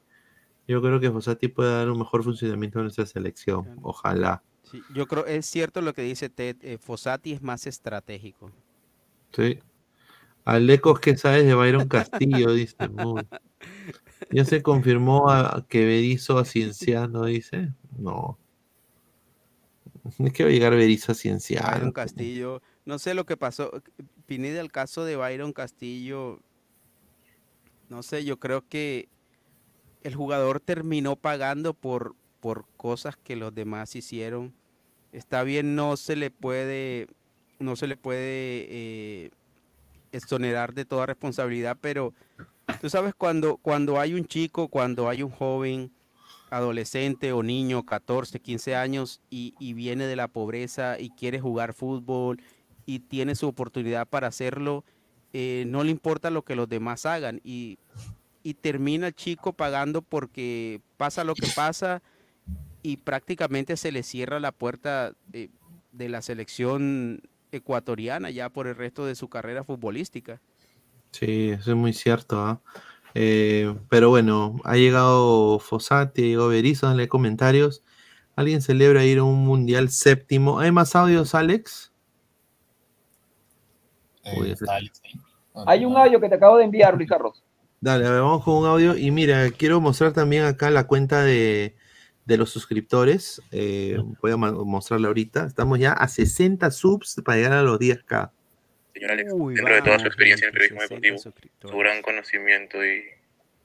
Yo 0.67 0.81
creo 0.81 0.99
que 0.99 1.11
Fossati 1.11 1.47
puede 1.47 1.71
dar 1.71 1.89
un 1.89 1.97
mejor 1.97 2.23
funcionamiento 2.23 2.79
a 2.79 2.83
nuestra 2.83 3.05
selección, 3.05 3.79
ojalá. 3.81 4.43
Sí, 4.63 4.81
yo 4.93 5.07
creo, 5.07 5.25
es 5.25 5.47
cierto 5.47 5.81
lo 5.81 5.93
que 5.93 6.03
dice 6.03 6.29
Ted, 6.29 6.57
eh, 6.61 6.77
Fossati 6.77 7.33
es 7.33 7.41
más 7.41 7.65
estratégico. 7.65 8.51
Sí. 9.33 9.59
Alecos, 10.45 10.99
¿qué 10.99 11.18
sabes 11.18 11.45
de 11.45 11.53
Byron 11.53 11.88
Castillo? 11.88 12.53
Dice. 12.53 12.88
Muy. 12.89 13.27
Ya 14.31 14.45
se 14.45 14.61
confirmó 14.61 15.30
a, 15.30 15.65
que 15.68 15.85
Berizzo 15.85 16.38
a 16.38 16.45
Cienciano, 16.45 17.26
dice. 17.26 17.73
No. 17.97 18.38
Es 20.19 20.34
que 20.34 20.43
va 20.43 20.49
a 20.49 20.53
llegar 20.53 20.73
Berizzo 20.73 21.11
a 21.11 21.15
Cienciano. 21.15 21.72
Byron 21.72 21.91
Castillo, 21.91 22.61
no 22.85 22.97
sé 22.97 23.13
lo 23.13 23.26
que 23.26 23.38
pasó, 23.38 23.72
Pineda, 24.26 24.61
el 24.61 24.72
caso 24.72 25.05
de 25.05 25.15
Byron 25.15 25.53
Castillo, 25.53 26.39
no 27.89 28.03
sé, 28.03 28.23
yo 28.23 28.39
creo 28.39 28.65
que 28.68 29.09
el 30.03 30.15
jugador 30.15 30.61
terminó 30.61 31.18
pagando 31.18 31.73
por, 31.73 32.15
por 32.39 32.65
cosas 32.77 33.18
que 33.18 33.35
los 33.35 33.53
demás 33.53 33.95
hicieron. 33.95 34.53
Está 35.11 35.43
bien, 35.43 35.76
no 35.76 35.97
se 35.97 36.15
le 36.15 36.31
puede, 36.31 37.07
no 37.59 37.76
se 37.76 37.88
le 37.88 37.97
puede 37.97 38.68
eh, 38.69 39.31
exonerar 40.11 40.73
de 40.73 40.85
toda 40.85 41.05
responsabilidad, 41.05 41.77
pero 41.79 42.13
tú 42.79 42.89
sabes 42.89 43.13
cuando, 43.15 43.57
cuando 43.57 43.99
hay 43.99 44.13
un 44.13 44.25
chico, 44.25 44.67
cuando 44.67 45.09
hay 45.09 45.23
un 45.23 45.31
joven, 45.31 45.91
adolescente 46.49 47.31
o 47.31 47.43
niño, 47.43 47.85
14, 47.85 48.39
15 48.39 48.75
años, 48.75 49.21
y, 49.29 49.55
y 49.59 49.73
viene 49.73 50.05
de 50.05 50.15
la 50.15 50.27
pobreza 50.27 50.99
y 50.99 51.09
quiere 51.11 51.39
jugar 51.39 51.73
fútbol 51.73 52.41
y 52.85 52.99
tiene 52.99 53.35
su 53.35 53.47
oportunidad 53.47 54.07
para 54.07 54.27
hacerlo, 54.27 54.83
eh, 55.33 55.63
no 55.67 55.83
le 55.83 55.91
importa 55.91 56.29
lo 56.29 56.43
que 56.43 56.55
los 56.55 56.67
demás 56.67 57.05
hagan. 57.05 57.39
Y, 57.43 57.79
y 58.43 58.55
termina 58.55 59.07
el 59.07 59.13
chico 59.13 59.53
pagando 59.53 60.01
porque 60.01 60.81
pasa 60.97 61.23
lo 61.23 61.35
que 61.35 61.47
pasa 61.55 62.01
y 62.83 62.97
prácticamente 62.97 63.77
se 63.77 63.91
le 63.91 64.03
cierra 64.03 64.39
la 64.39 64.51
puerta 64.51 65.13
eh, 65.33 65.49
de 65.91 66.09
la 66.09 66.21
selección 66.21 67.21
ecuatoriana 67.51 68.29
ya 68.29 68.49
por 68.49 68.67
el 68.67 68.75
resto 68.75 69.05
de 69.05 69.15
su 69.15 69.29
carrera 69.29 69.63
futbolística. 69.63 70.39
Sí, 71.11 71.49
eso 71.49 71.71
es 71.71 71.77
muy 71.77 71.93
cierto. 71.93 72.39
¿ah? 72.39 72.61
Eh, 73.13 73.75
pero 73.89 74.09
bueno, 74.09 74.59
ha 74.63 74.75
llegado 74.77 75.59
Fossati, 75.59 76.21
ha 76.21 76.25
llegado 76.25 76.49
Berizzo, 76.49 76.87
dale 76.87 77.07
comentarios. 77.07 77.83
¿Alguien 78.35 78.61
celebra 78.61 79.03
ir 79.05 79.19
a 79.19 79.23
un 79.23 79.45
mundial 79.45 79.89
séptimo? 79.89 80.59
¿Hay 80.59 80.71
más 80.71 80.95
audios, 80.95 81.35
Alex? 81.35 81.91
Uy, 84.37 84.51
ese- 84.51 84.65
Hay 85.65 85.85
un 85.85 85.97
audio 85.97 86.19
que 86.19 86.29
te 86.29 86.35
acabo 86.35 86.57
de 86.57 86.63
enviar, 86.63 86.95
Luis 86.95 87.09
Carlos. 87.09 87.43
Dale, 87.81 88.05
a 88.05 88.11
ver, 88.11 88.21
vamos 88.21 88.43
con 88.43 88.55
un 88.55 88.65
audio. 88.67 88.95
Y 88.95 89.11
mira, 89.11 89.49
quiero 89.51 89.81
mostrar 89.81 90.13
también 90.13 90.43
acá 90.43 90.69
la 90.69 90.85
cuenta 90.87 91.23
de, 91.23 91.75
de 92.26 92.38
los 92.38 92.49
suscriptores. 92.49 93.41
Eh, 93.52 93.98
voy 94.22 94.31
a 94.31 94.38
mostrarla 94.38 95.07
ahorita. 95.07 95.45
Estamos 95.45 95.80
ya 95.80 95.93
a 95.93 96.07
60 96.07 96.69
subs 96.72 97.22
para 97.26 97.38
llegar 97.38 97.53
a 97.53 97.64
los 97.64 97.80
10k. 97.80 98.31
Señor 98.93 99.11
Alex, 99.11 99.31
Uy, 99.34 99.56
dentro 99.56 99.73
de 99.73 99.81
toda 99.81 99.99
su 99.99 100.07
experiencia 100.07 100.48
en 100.48 100.49
el 100.49 100.53
periodismo 100.53 100.81
60 100.81 101.07
deportivo, 101.07 101.69
su 101.72 101.77
gran 101.77 102.02
conocimiento 102.02 102.85
y 102.85 103.03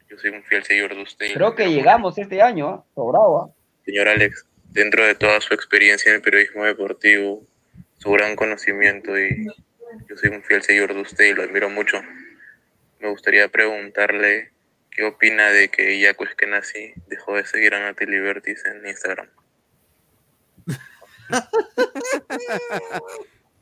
yo 0.09 0.19
soy 0.19 0.31
un 0.31 0.43
fiel 0.45 0.62
seguidor 0.65 0.95
de 0.95 1.03
usted. 1.03 1.27
y 1.27 1.35
Creo 1.35 1.55
que 1.55 1.69
llegamos 1.69 2.16
este 2.16 2.41
año, 2.41 2.69
¿ah? 2.69 2.85
sobrado. 2.95 3.43
¿ah? 3.43 3.51
Señor 3.85 4.09
Alex, 4.09 4.47
dentro 4.70 5.05
de 5.05 5.15
toda 5.15 5.41
su 5.41 5.53
experiencia 5.53 6.11
en 6.11 6.16
el 6.16 6.23
periodismo 6.23 6.65
deportivo, 6.65 7.45
su 7.99 8.11
gran 8.12 8.37
conocimiento 8.37 9.19
y 9.19 9.47
yo 10.09 10.16
soy 10.16 10.31
un 10.31 10.43
fiel 10.43 10.62
seguidor 10.62 10.95
de 10.95 11.01
usted 11.01 11.24
y 11.24 11.35
lo 11.35 11.43
admiro 11.43 11.70
mucho. 11.70 12.01
Me 13.01 13.09
gustaría 13.11 13.49
preguntarle 13.49 14.53
qué 14.97 15.05
opina 15.05 15.51
de 15.51 15.68
que 15.68 16.01
Yaco 16.01 16.24
Eskenazi 16.24 16.94
dejó 17.09 17.35
de 17.35 17.44
seguir 17.47 17.74
a 17.74 17.81
Nati 17.81 18.06
Libertis 18.06 18.64
en 18.66 18.86
Instagram. 18.89 19.28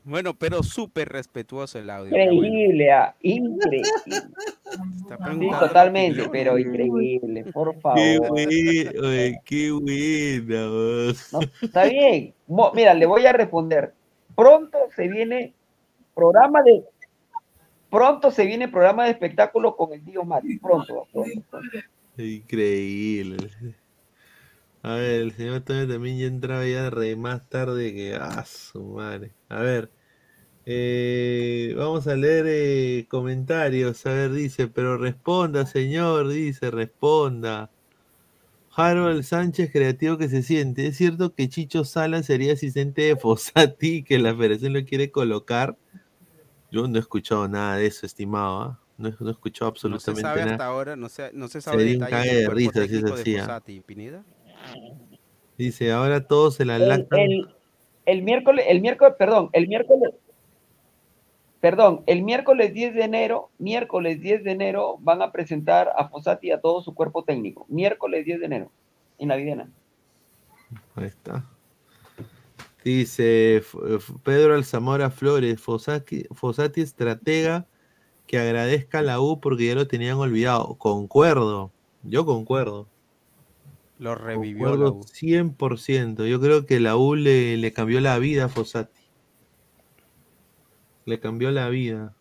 Bueno, 0.07 0.35
pero 0.35 0.61
súper 0.61 1.09
respetuoso 1.09 1.79
el 1.79 1.89
audio. 1.89 2.11
qué 2.15 2.25
bueno. 2.27 2.45
Increíble, 2.45 2.91
ah, 2.91 3.15
increíble. 3.23 3.89
Sí, 4.03 4.11
totalmente, 5.59 6.29
pero 6.31 6.59
increíble, 6.59 7.43
por 7.51 7.73
Qué 7.73 7.81
favor. 7.81 8.29
buena, 8.29 8.49
oye, 9.01 9.41
qué 9.43 9.71
buena. 9.71 10.67
No, 11.31 11.39
está 11.59 11.85
bien. 11.85 12.35
Mo- 12.45 12.71
Mira, 12.75 12.93
le 12.93 13.07
voy 13.07 13.25
a 13.25 13.33
responder. 13.33 13.93
Pronto 14.35 14.77
se 14.95 15.07
viene 15.07 15.55
programa 16.13 16.61
de 16.61 16.83
pronto 17.95 18.29
se 18.29 18.45
viene 18.45 18.67
programa 18.67 19.05
de 19.05 19.11
espectáculo 19.11 19.77
con 19.77 19.93
el 19.93 20.03
tío 20.03 20.25
Mati. 20.25 20.59
Pronto. 20.59 21.07
Increíble. 22.17 23.49
A 24.83 24.95
ver, 24.95 25.21
el 25.21 25.31
señor 25.31 25.61
también 25.61 26.17
ya 26.17 26.25
entraba 26.27 26.67
ya 26.67 26.89
re 26.89 27.15
más 27.15 27.47
tarde 27.47 27.93
que. 27.93 28.15
¡Ah, 28.19 28.43
su 28.45 28.83
madre! 28.83 29.31
A 29.47 29.61
ver. 29.61 29.89
eh, 30.65 31.73
vamos 31.77 32.05
a 32.07 32.15
leer 32.15 32.45
eh, 32.47 33.05
comentarios. 33.07 34.05
A 34.05 34.11
ver, 34.11 34.31
dice, 34.33 34.67
pero 34.67 34.97
responda, 34.97 35.65
señor. 35.65 36.27
Dice, 36.27 36.71
responda. 36.71 37.71
Harold 38.75 39.23
Sánchez, 39.23 39.71
creativo 39.71 40.17
que 40.17 40.27
se 40.27 40.43
siente. 40.43 40.87
¿Es 40.87 40.97
cierto 40.97 41.33
que 41.33 41.47
Chicho 41.47 41.85
Sala 41.85 42.23
sería 42.23 42.53
asistente 42.53 43.03
de 43.03 43.15
Fossati 43.15 44.03
que 44.03 44.19
la 44.19 44.35
federación 44.35 44.73
lo 44.73 44.83
quiere 44.83 45.11
colocar? 45.11 45.77
Yo 46.75 46.85
no 46.89 46.97
he 46.97 46.99
escuchado 46.99 47.47
nada 47.47 47.77
de 47.77 47.85
eso, 47.85 48.05
estimado. 48.05 48.61
¿ah? 48.61 48.79
No, 48.97 49.07
he- 49.07 49.15
no 49.17 49.29
he 49.29 49.31
escuchado 49.31 49.71
No 49.71 49.75
se 49.77 49.87
absolutamente 49.87 50.21
sabe 50.21 50.41
hasta 50.41 50.57
nada. 50.57 50.65
ahora, 50.69 50.95
no 50.97 51.07
se, 51.07 51.31
no 51.31 51.47
se 51.47 51.61
sabe 51.61 51.85
un 51.85 51.99
detalles 51.99 52.33
del 52.33 52.43
de 52.43 52.49
risa 52.49 52.71
si 53.63 53.77
es 53.77 53.83
Pineda. 53.85 54.25
Dice, 55.57 55.93
ahora 55.93 56.27
todos 56.27 56.55
se 56.55 56.65
la 56.65 56.75
El, 56.75 56.89
lactan. 56.89 57.17
el- 57.21 57.55
el 58.05 58.23
miércoles, 58.23 58.65
el 58.67 58.81
miércoles, 58.81 59.15
perdón, 59.17 59.49
el 59.53 59.69
miércoles, 59.69 60.11
perdón, 61.61 62.03
el 62.07 62.23
miércoles 62.23 62.73
10 62.73 62.93
de 62.93 63.03
enero, 63.03 63.51
miércoles 63.57 64.19
10 64.19 64.43
de 64.43 64.51
enero 64.51 64.97
van 64.99 65.21
a 65.21 65.31
presentar 65.31 65.93
a 65.97 66.09
Fossati 66.09 66.47
y 66.47 66.51
a 66.51 66.59
todo 66.59 66.81
su 66.81 66.93
cuerpo 66.93 67.23
técnico. 67.23 67.65
Miércoles 67.69 68.25
10 68.25 68.41
de 68.41 68.45
enero, 68.47 68.71
en 69.17 69.29
la 69.29 69.37
Videna. 69.37 69.71
Ahí 70.95 71.05
está. 71.05 71.45
Dice 72.85 73.63
Pedro 74.21 74.53
Alzamora 74.53 75.09
Flores, 75.09 75.59
Fossati, 75.59 76.25
Fossati 76.31 76.81
estratega 76.81 77.65
que 78.27 78.37
agradezca 78.37 78.99
a 78.99 79.01
la 79.01 79.19
U 79.19 79.41
porque 79.41 79.65
ya 79.65 79.73
lo 79.73 79.87
tenían 79.87 80.17
olvidado. 80.17 80.75
Concuerdo, 80.75 81.71
yo 82.03 82.27
concuerdo. 82.27 82.87
Lo 83.97 84.13
revivió 84.13 84.75
la 84.75 84.91
Concuerdo 84.91 84.93
U. 84.99 85.03
100%. 85.03 86.27
Yo 86.27 86.39
creo 86.39 86.67
que 86.67 86.79
la 86.79 86.95
U 86.95 87.15
le, 87.15 87.57
le 87.57 87.73
cambió 87.73 87.99
la 88.01 88.19
vida 88.19 88.45
a 88.45 88.49
Fossati. 88.49 89.01
Le 91.05 91.19
cambió 91.19 91.49
la 91.49 91.69
vida. 91.69 92.15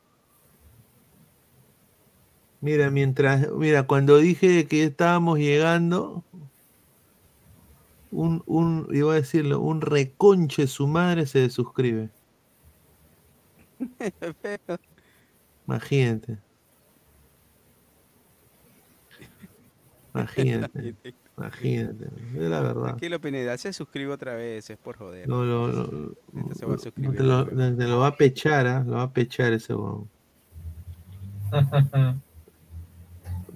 Mira, 2.63 2.91
mientras, 2.91 3.51
mira, 3.53 3.83
cuando 3.83 4.17
dije 4.17 4.67
que 4.67 4.85
estábamos 4.85 5.39
llegando, 5.39 6.25
un, 8.15 8.43
un, 8.47 8.89
iba 8.93 9.13
a 9.13 9.17
decirlo, 9.17 9.61
un 9.61 9.81
reconche 9.81 10.67
su 10.67 10.87
madre 10.87 11.27
se 11.27 11.51
suscribe. 11.51 12.11
Imagínate. 15.67 16.39
Imagínate. 20.15 20.95
Imagínate. 21.37 22.05
Es 22.37 22.43
la 22.43 22.61
verdad. 22.61 22.85
Tranquilo, 22.85 23.21
Pineda, 23.21 23.59
se 23.59 23.73
suscribe 23.73 24.13
otra 24.13 24.35
vez, 24.35 24.71
es 24.71 24.79
por 24.79 24.97
joder. 24.97 25.29
No, 25.29 25.45
no, 25.45 25.67
no, 25.67 26.13
Este 26.51 26.55
se 26.55 26.67
va 26.67 26.75
a 26.75 26.77
no 26.77 26.83
suscribir 26.83 27.21
lo, 27.21 27.47
te 27.47 27.89
lo 27.89 27.99
va 27.99 28.07
a 28.09 28.17
pechar, 28.17 28.69
¿ah? 28.69 28.85
Lo 28.87 28.93
va 28.95 29.03
a 29.03 29.13
pechar 29.13 29.53
ese 29.53 29.75
huevón. 29.75 30.09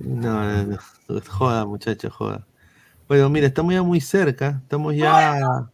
No, 0.00 0.44
no, 0.44 0.78
no. 1.08 1.20
Joda, 1.26 1.66
muchacho, 1.66 2.08
joda. 2.08 2.46
Bueno, 3.08 3.30
mira, 3.30 3.46
estamos 3.46 3.72
ya 3.72 3.82
muy 3.82 4.02
cerca. 4.02 4.60
Estamos 4.62 4.94
ya. 4.94 5.70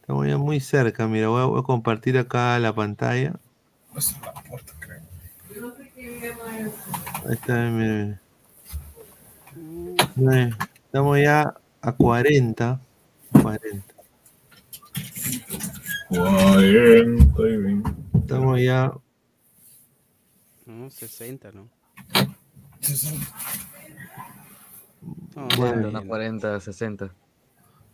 Estamos 0.00 0.26
ya 0.26 0.38
muy 0.38 0.60
cerca. 0.60 1.06
Mira, 1.06 1.28
voy 1.28 1.42
a, 1.42 1.44
voy 1.44 1.60
a 1.60 1.62
compartir 1.62 2.16
acá 2.16 2.58
la 2.58 2.74
pantalla. 2.74 3.38
Ahí 7.26 7.32
está, 7.32 7.54
mira, 7.70 7.92
mira. 7.94 8.20
Mira, 10.16 10.58
Estamos 10.86 11.18
ya 11.18 11.54
a 11.82 11.92
40. 11.92 12.80
40. 13.42 13.94
Estamos 18.14 18.60
ya. 18.62 18.92
No, 20.64 20.88
60, 20.88 21.52
¿no? 21.52 21.68
Bueno. 25.56 25.88
Una 25.88 26.02
40, 26.02 26.60
60. 26.60 27.14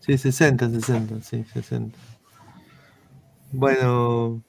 Sí, 0.01 0.19
60, 0.19 0.69
60, 0.71 1.21
sí, 1.23 1.45
60. 1.45 1.97
Bueno, 3.53 4.43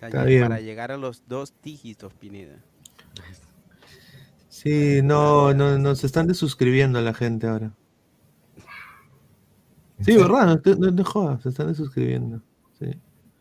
Está 0.00 0.24
bien. 0.24 0.42
Para 0.42 0.60
llegar 0.60 0.92
a 0.92 0.96
los 0.98 1.26
dos 1.28 1.54
dígitos, 1.62 2.12
Pineda. 2.14 2.56
sí, 4.48 5.00
no, 5.02 5.54
no, 5.54 5.78
nos 5.78 6.04
están 6.04 6.26
desuscribiendo 6.26 6.98
a 6.98 7.02
la 7.02 7.14
gente 7.14 7.46
ahora. 7.46 7.72
Sí, 10.00 10.16
¿verdad? 10.16 10.46
No, 10.46 10.60
te- 10.60 10.76
no 10.76 10.94
te 10.94 11.04
jodas, 11.04 11.42
se 11.42 11.48
están 11.48 11.68
desuscribiendo. 11.68 12.42
Sí. 12.78 12.86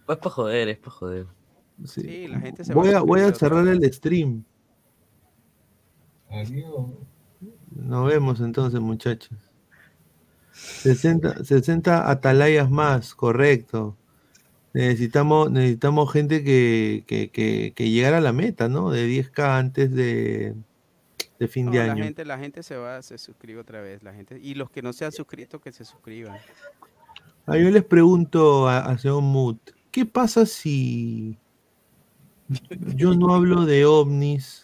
Pues 0.06 0.18
para 0.19 0.30
joder, 0.30 0.69
es 0.69 0.77
para 0.77 0.91
joder. 0.91 1.27
sí. 1.85 2.02
Sí, 2.02 2.27
la 2.27 2.40
gente 2.40 2.64
se 2.64 2.73
Voy 2.73 2.90
va 2.91 2.99
a, 2.99 3.02
voy 3.02 3.19
a 3.22 3.26
suscribir 3.27 3.35
otra 3.35 3.40
cerrar 3.40 3.68
el 3.68 3.94
stream. 3.94 4.44
Nos 7.76 8.07
vemos 8.07 8.39
entonces, 8.41 8.80
muchachos. 8.80 9.38
60, 10.51 11.43
60 11.43 12.10
atalayas 12.10 12.69
más, 12.69 13.15
correcto. 13.15 13.97
Necesitamos, 14.73 15.51
necesitamos 15.51 16.11
gente 16.11 16.43
que, 16.43 17.03
que, 17.07 17.30
que, 17.31 17.73
que 17.76 17.89
llegara 17.91 18.18
a 18.18 18.22
la 18.22 18.34
meta, 18.34 18.69
¿no? 18.69 18.89
De 18.91 19.07
10k 19.07 19.60
antes 19.60 19.91
de, 19.93 20.55
de 21.39 21.47
fin 21.47 21.69
No, 21.69 21.72
de 21.72 21.84
la 21.84 21.93
año. 21.93 22.03
gente, 22.03 22.26
la 22.26 22.38
gente 22.38 22.64
se 22.64 22.76
va, 22.77 23.01
se 23.01 23.18
suscribe 23.18 23.61
otra 23.61 23.81
vez. 23.81 24.03
La 24.03 24.14
gente, 24.14 24.39
y 24.41 24.55
los 24.55 24.69
que 24.69 24.81
no 24.81 24.93
se 24.93 25.05
han 25.05 25.11
suscrito, 25.11 25.61
que 25.61 25.72
se 25.72 25.85
suscriban. 25.85 26.43
Ah, 27.45 27.57
yo 27.57 27.69
les 27.69 27.84
pregunto 27.84 28.68
a, 28.68 28.80
a 28.80 28.97
señor 28.97 29.22
Mood, 29.22 29.57
¿qué 29.91 30.05
pasa 30.05 30.45
si 30.45 31.38
yo 32.95 33.14
no 33.15 33.34
hablo 33.34 33.65
de 33.65 33.85
ovnis 33.85 34.62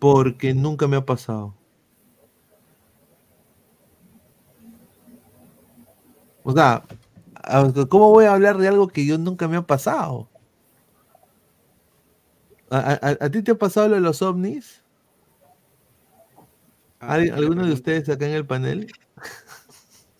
porque 0.00 0.54
nunca 0.54 0.88
me 0.88 0.96
ha 0.96 1.04
pasado? 1.06 1.54
O 6.42 6.52
sea, 6.52 6.82
a- 7.34 7.72
¿cómo 7.88 8.10
voy 8.10 8.24
a 8.24 8.32
hablar 8.32 8.56
de 8.58 8.66
algo 8.66 8.88
que 8.88 9.06
yo 9.06 9.18
nunca 9.18 9.46
me 9.46 9.56
ha 9.56 9.62
pasado? 9.62 10.28
¿A, 12.70 12.78
a- 13.02 13.24
a 13.24 13.30
ti 13.30 13.42
te 13.42 13.52
ha 13.52 13.54
pasado 13.58 13.88
lo 13.88 13.94
de 13.96 14.00
los 14.00 14.22
ovnis? 14.22 14.82
Ah, 16.98 17.14
¿Al- 17.14 17.24
¿qué 17.24 17.26
le 17.30 17.32
¿Alguno 17.36 17.66
de 17.66 17.72
ustedes 17.72 18.08
acá 18.08 18.26
en 18.26 18.32
el 18.32 18.46
panel? 18.46 18.86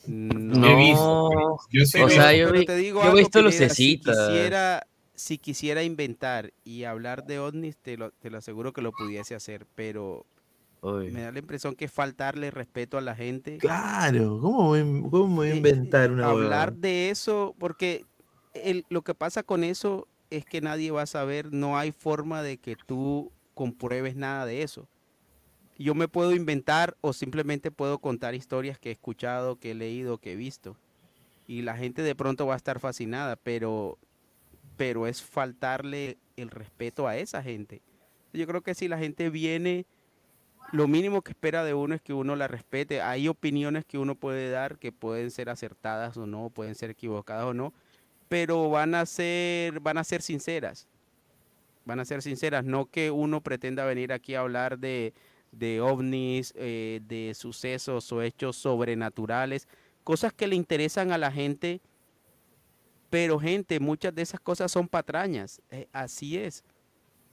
No, 0.06 0.66
He 0.66 0.76
visto. 0.76 1.30
Yo 1.70 1.80
visto. 1.80 2.04
O 2.04 2.08
sea, 2.08 2.34
yo 2.34 2.52
vi- 2.52 2.66
te 2.66 2.76
digo 2.76 3.02
yo 3.02 3.10
he 3.10 3.14
visto 3.14 3.40
lucecitas. 3.40 3.76
Si 4.16 4.22
quisiera, 4.24 4.86
si 5.20 5.38
quisiera 5.38 5.82
inventar 5.82 6.52
y 6.64 6.84
hablar 6.84 7.26
de 7.26 7.38
ovnis, 7.38 7.76
te 7.76 7.96
lo, 7.96 8.10
te 8.12 8.30
lo 8.30 8.38
aseguro 8.38 8.72
que 8.72 8.82
lo 8.82 8.92
pudiese 8.92 9.34
hacer, 9.34 9.66
pero 9.74 10.26
me 11.12 11.22
da 11.22 11.32
la 11.32 11.38
impresión 11.38 11.74
que 11.74 11.86
es 11.86 11.92
faltarle 11.92 12.50
respeto 12.50 12.96
a 12.98 13.00
la 13.00 13.14
gente. 13.14 13.58
Claro, 13.58 14.38
¿cómo 14.40 14.64
voy, 14.68 14.80
cómo 15.10 15.36
voy 15.36 15.48
a 15.48 15.56
inventar 15.56 16.10
una 16.10 16.30
hablar 16.30 16.72
de 16.74 17.10
eso, 17.10 17.54
porque 17.58 18.04
el- 18.54 18.84
lo 18.88 19.02
que 19.02 19.14
pasa 19.14 19.42
con 19.42 19.64
eso 19.64 20.08
es 20.30 20.44
que 20.44 20.60
nadie 20.60 20.90
va 20.90 21.02
a 21.02 21.06
saber, 21.06 21.52
no 21.52 21.78
hay 21.78 21.92
forma 21.92 22.42
de 22.42 22.58
que 22.58 22.76
tú 22.76 23.32
compruebes 23.54 24.16
nada 24.16 24.46
de 24.46 24.62
eso. 24.62 24.88
Yo 25.78 25.94
me 25.94 26.08
puedo 26.08 26.32
inventar 26.34 26.96
o 27.00 27.12
simplemente 27.12 27.70
puedo 27.70 27.98
contar 28.00 28.34
historias 28.34 28.78
que 28.78 28.90
he 28.90 28.92
escuchado, 28.92 29.56
que 29.56 29.70
he 29.70 29.74
leído, 29.74 30.18
que 30.18 30.32
he 30.32 30.36
visto. 30.36 30.76
Y 31.46 31.62
la 31.62 31.76
gente 31.76 32.02
de 32.02 32.14
pronto 32.14 32.46
va 32.46 32.54
a 32.54 32.56
estar 32.58 32.80
fascinada, 32.80 33.36
pero, 33.36 33.98
pero 34.80 35.06
es 35.06 35.20
faltarle 35.20 36.16
el 36.38 36.48
respeto 36.48 37.06
a 37.06 37.18
esa 37.18 37.42
gente. 37.42 37.82
Yo 38.32 38.46
creo 38.46 38.62
que 38.62 38.74
si 38.74 38.88
la 38.88 38.96
gente 38.96 39.28
viene, 39.28 39.84
lo 40.72 40.88
mínimo 40.88 41.20
que 41.20 41.32
espera 41.32 41.64
de 41.64 41.74
uno 41.74 41.94
es 41.94 42.00
que 42.00 42.14
uno 42.14 42.34
la 42.34 42.48
respete. 42.48 43.02
Hay 43.02 43.28
opiniones 43.28 43.84
que 43.84 43.98
uno 43.98 44.14
puede 44.14 44.48
dar 44.48 44.78
que 44.78 44.90
pueden 44.90 45.30
ser 45.30 45.50
acertadas 45.50 46.16
o 46.16 46.26
no, 46.26 46.48
pueden 46.48 46.74
ser 46.74 46.88
equivocadas 46.88 47.44
o 47.44 47.52
no, 47.52 47.74
pero 48.30 48.70
van 48.70 48.94
a 48.94 49.04
ser, 49.04 49.80
van 49.80 49.98
a 49.98 50.04
ser 50.04 50.22
sinceras. 50.22 50.88
Van 51.84 52.00
a 52.00 52.06
ser 52.06 52.22
sinceras, 52.22 52.64
no 52.64 52.86
que 52.86 53.10
uno 53.10 53.42
pretenda 53.42 53.84
venir 53.84 54.14
aquí 54.14 54.34
a 54.34 54.40
hablar 54.40 54.78
de, 54.78 55.12
ovnis, 55.82 56.54
eh, 56.56 57.02
de 57.06 57.34
sucesos 57.34 58.10
o 58.12 58.22
hechos 58.22 58.56
sobrenaturales, 58.56 59.68
cosas 60.04 60.32
que 60.32 60.46
le 60.46 60.56
interesan 60.56 61.12
a 61.12 61.18
la 61.18 61.30
gente, 61.30 61.82
pero 63.10 63.38
gente, 63.40 63.80
muchas 63.80 64.14
de 64.14 64.22
esas 64.22 64.40
cosas 64.40 64.70
son 64.70 64.88
patrañas, 64.88 65.60
eh, 65.70 65.88
así 65.92 66.38
es. 66.38 66.62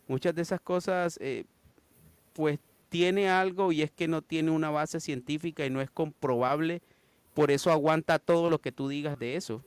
Muchas 0.07 0.33
de 0.33 0.41
esas 0.41 0.59
cosas, 0.59 1.17
eh, 1.21 1.45
pues 2.33 2.59
tiene 2.89 3.29
algo 3.29 3.71
y 3.71 3.81
es 3.83 3.91
que 3.91 4.07
no 4.07 4.21
tiene 4.21 4.51
una 4.51 4.69
base 4.69 4.99
científica 4.99 5.65
y 5.65 5.69
no 5.69 5.81
es 5.81 5.89
comprobable, 5.91 6.81
por 7.33 7.51
eso 7.51 7.71
aguanta 7.71 8.17
todo 8.17 8.49
lo 8.49 8.59
que 8.59 8.71
tú 8.71 8.87
digas 8.87 9.19
de 9.19 9.35
eso. 9.35 9.63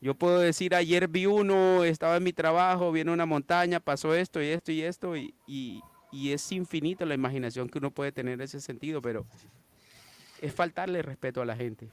Yo 0.00 0.14
puedo 0.14 0.38
decir, 0.40 0.74
ayer 0.74 1.06
vi 1.08 1.26
uno, 1.26 1.84
estaba 1.84 2.16
en 2.16 2.24
mi 2.24 2.32
trabajo, 2.32 2.90
vi 2.92 3.00
en 3.00 3.08
una 3.08 3.24
montaña, 3.26 3.78
pasó 3.80 4.14
esto 4.14 4.42
y 4.42 4.46
esto 4.46 4.72
y 4.72 4.82
esto, 4.82 5.16
y, 5.16 5.34
y- 5.46 5.80
y 6.10 6.32
es 6.32 6.52
infinito 6.52 7.06
la 7.06 7.14
imaginación 7.14 7.68
que 7.68 7.78
uno 7.78 7.90
puede 7.90 8.12
tener 8.12 8.34
en 8.34 8.42
ese 8.42 8.60
sentido, 8.60 9.00
pero 9.00 9.24
es 10.40 10.52
faltarle 10.52 11.00
respeto 11.02 11.40
a 11.40 11.46
la 11.46 11.56
gente. 11.56 11.88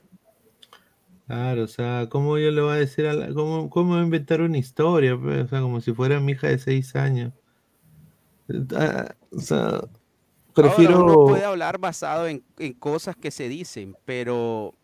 Claro, 1.30 1.62
o 1.62 1.66
sea, 1.68 2.08
¿cómo 2.10 2.38
yo 2.38 2.50
le 2.50 2.60
voy 2.60 2.72
a 2.72 2.76
decir 2.76 3.06
a 3.06 3.12
la, 3.14 3.32
cómo, 3.32 3.70
cómo 3.70 3.90
voy 3.90 4.00
a 4.00 4.02
inventar 4.02 4.40
una 4.40 4.58
historia? 4.58 5.16
pues? 5.16 5.44
O 5.44 5.48
sea, 5.48 5.60
como 5.60 5.80
si 5.80 5.92
fuera 5.92 6.18
mi 6.18 6.32
hija 6.32 6.48
de 6.48 6.58
seis 6.58 6.96
años. 6.96 7.32
Ah, 8.74 9.14
o 9.30 9.38
sea, 9.38 9.66
Ahora, 9.66 9.90
prefiero. 10.52 11.00
uno 11.04 11.22
puede 11.24 11.44
hablar 11.44 11.78
basado 11.78 12.26
en, 12.26 12.44
en 12.58 12.72
cosas 12.74 13.16
que 13.16 13.30
se 13.30 13.48
dicen, 13.48 13.96
pero 14.04 14.74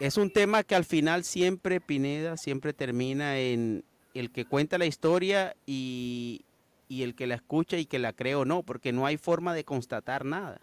es 0.00 0.16
un 0.16 0.30
tema 0.32 0.64
que 0.64 0.74
al 0.74 0.84
final 0.84 1.24
siempre, 1.24 1.80
Pineda, 1.80 2.36
siempre 2.36 2.72
termina 2.72 3.38
en 3.38 3.84
el 4.14 4.32
que 4.32 4.44
cuenta 4.46 4.78
la 4.78 4.86
historia 4.86 5.56
y, 5.66 6.44
y 6.88 7.02
el 7.02 7.14
que 7.14 7.26
la 7.26 7.36
escucha 7.36 7.78
y 7.78 7.86
que 7.86 7.98
la 7.98 8.12
cree 8.12 8.34
o 8.34 8.44
no, 8.44 8.62
porque 8.62 8.92
no 8.92 9.06
hay 9.06 9.16
forma 9.16 9.54
de 9.54 9.64
constatar 9.64 10.24
nada. 10.24 10.60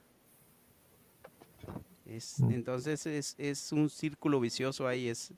Es, 2.06 2.40
Mm. 2.40 2.52
entonces 2.52 3.06
es, 3.06 3.36
es 3.38 3.72
un 3.72 3.90
círculo 3.90 4.40
vicioso 4.40 4.88
ahí, 4.88 5.08
es, 5.08 5.34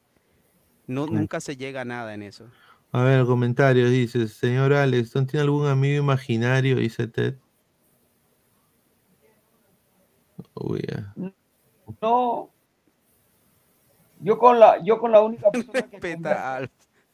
no, 0.87 1.05
nunca 1.05 1.39
se 1.39 1.55
llega 1.55 1.81
a 1.81 1.85
nada 1.85 2.13
en 2.13 2.23
eso. 2.23 2.45
A 2.91 3.03
ver, 3.03 3.25
comentarios, 3.25 3.91
dice, 3.91 4.27
señor 4.27 4.73
Alex, 4.73 5.15
¿no 5.15 5.25
tiene 5.25 5.43
algún 5.43 5.67
amigo 5.67 6.01
imaginario? 6.01 6.77
Dice 6.77 7.07
Ted. 7.07 7.35
Uy, 10.53 10.81
ya. 10.87 11.13
No. 12.01 12.49
Yo 14.21 14.37
con 14.39 14.59
la, 14.59 14.81
yo 14.83 14.97
con 14.97 15.11
la 15.11 15.21
única 15.21 15.51
persona 15.51 15.81
que 15.83 15.99
Respeta 15.99 16.69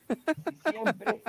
converso 0.08 0.70
siempre, 0.70 1.22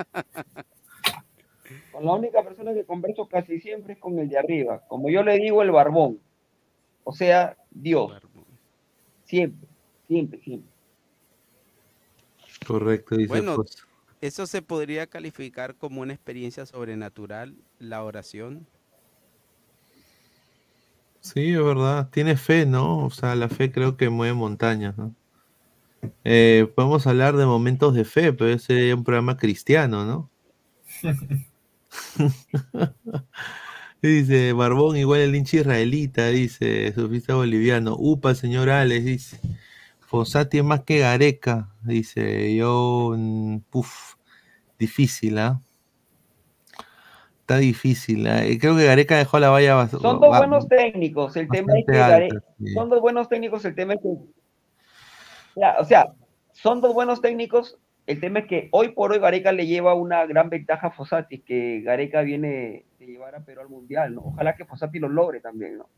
con 1.90 2.05
la 2.05 2.12
única 2.12 2.43
persona 2.43 2.74
que 2.74 2.85
converso 2.85 3.27
casi 3.27 3.61
siempre 3.61 3.94
es 3.94 3.99
con 3.99 4.19
el 4.19 4.28
de 4.28 4.39
arriba. 4.39 4.82
Como 4.89 5.09
yo 5.09 5.23
le 5.23 5.39
digo, 5.39 5.62
el 5.62 5.70
barbón. 5.70 6.20
O 7.04 7.12
sea, 7.12 7.56
Dios. 7.70 8.12
Siempre, 9.24 9.68
siempre, 10.08 10.40
siempre. 10.40 10.70
Correcto, 12.66 13.16
dice 13.16 13.28
Bueno, 13.28 13.64
eso 14.20 14.46
se 14.46 14.62
podría 14.62 15.06
calificar 15.06 15.74
como 15.74 16.00
una 16.00 16.12
experiencia 16.12 16.66
sobrenatural, 16.66 17.56
la 17.78 18.04
oración. 18.04 18.66
Sí, 21.20 21.52
es 21.52 21.64
verdad. 21.64 22.08
Tiene 22.10 22.36
fe, 22.36 22.66
¿no? 22.66 23.04
O 23.04 23.10
sea, 23.10 23.34
la 23.34 23.48
fe 23.48 23.72
creo 23.72 23.96
que 23.96 24.10
mueve 24.10 24.34
montañas, 24.34 24.96
¿no? 24.98 25.14
Eh, 26.24 26.70
podemos 26.74 27.06
hablar 27.06 27.36
de 27.36 27.46
momentos 27.46 27.94
de 27.94 28.04
fe, 28.04 28.32
pero 28.32 28.50
ese 28.50 28.88
es 28.88 28.94
un 28.94 29.04
programa 29.04 29.36
cristiano, 29.36 30.04
¿no? 30.04 30.30
Dice, 34.02 34.52
Barbón, 34.52 34.96
igual 34.96 35.20
el 35.20 35.36
hincha 35.36 35.58
israelita, 35.58 36.26
dice, 36.26 36.92
sufista 36.92 37.36
boliviano. 37.36 37.94
Upa, 37.96 38.34
señor 38.34 38.68
Alex, 38.68 39.04
dice. 39.04 39.40
Fossati 40.00 40.58
es 40.58 40.64
más 40.64 40.80
que 40.80 40.98
Gareca, 40.98 41.68
dice. 41.82 42.54
Yo, 42.54 43.14
mm, 43.16 43.58
puf, 43.70 44.16
difícil, 44.76 45.38
¿ah? 45.38 45.60
Está 47.40 47.58
difícil. 47.58 48.26
Y 48.48 48.58
Creo 48.58 48.76
que 48.76 48.84
Gareca 48.84 49.16
dejó 49.16 49.38
la 49.38 49.50
valla 49.50 49.76
bas- 49.76 49.90
Son 49.90 50.20
dos 50.20 50.36
buenos 50.36 50.68
técnicos. 50.68 51.36
El 51.36 51.48
tema 51.48 51.72
es 51.78 51.86
que 51.86 51.98
bastante 51.98 52.38
sí. 52.58 52.72
son 52.72 52.88
dos 52.88 53.00
buenos 53.00 53.28
técnicos. 53.28 53.64
El 53.64 53.74
tema 53.74 53.94
es 53.94 54.00
que, 54.00 54.08
Ya, 55.56 55.76
o 55.78 55.84
sea, 55.84 56.12
son 56.52 56.80
dos 56.80 56.92
buenos 56.92 57.20
técnicos. 57.20 57.78
El 58.06 58.20
tema 58.20 58.40
es 58.40 58.46
que 58.46 58.68
hoy 58.72 58.88
por 58.90 59.12
hoy 59.12 59.20
Gareca 59.20 59.52
le 59.52 59.66
lleva 59.66 59.94
una 59.94 60.26
gran 60.26 60.50
ventaja 60.50 60.88
a 60.88 60.90
Fossati, 60.90 61.38
que 61.38 61.82
Gareca 61.82 62.22
viene 62.22 62.84
de 63.06 63.12
llevar 63.12 63.34
a 63.34 63.44
Perú 63.44 63.60
al 63.62 63.68
mundial, 63.68 64.14
¿no? 64.14 64.22
Ojalá 64.22 64.54
que 64.56 64.64
Fossati 64.64 64.98
lo 64.98 65.08
logre 65.08 65.40
también, 65.40 65.78
¿no? 65.78 65.88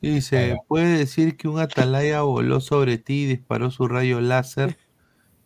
Dice, 0.00 0.56
¿puede 0.66 0.98
decir 0.98 1.36
que 1.36 1.46
un 1.48 1.60
atalaya 1.60 2.22
voló 2.22 2.60
sobre 2.60 2.98
ti 2.98 3.22
y 3.22 3.26
disparó 3.26 3.70
su 3.70 3.86
rayo 3.86 4.20
láser? 4.20 4.76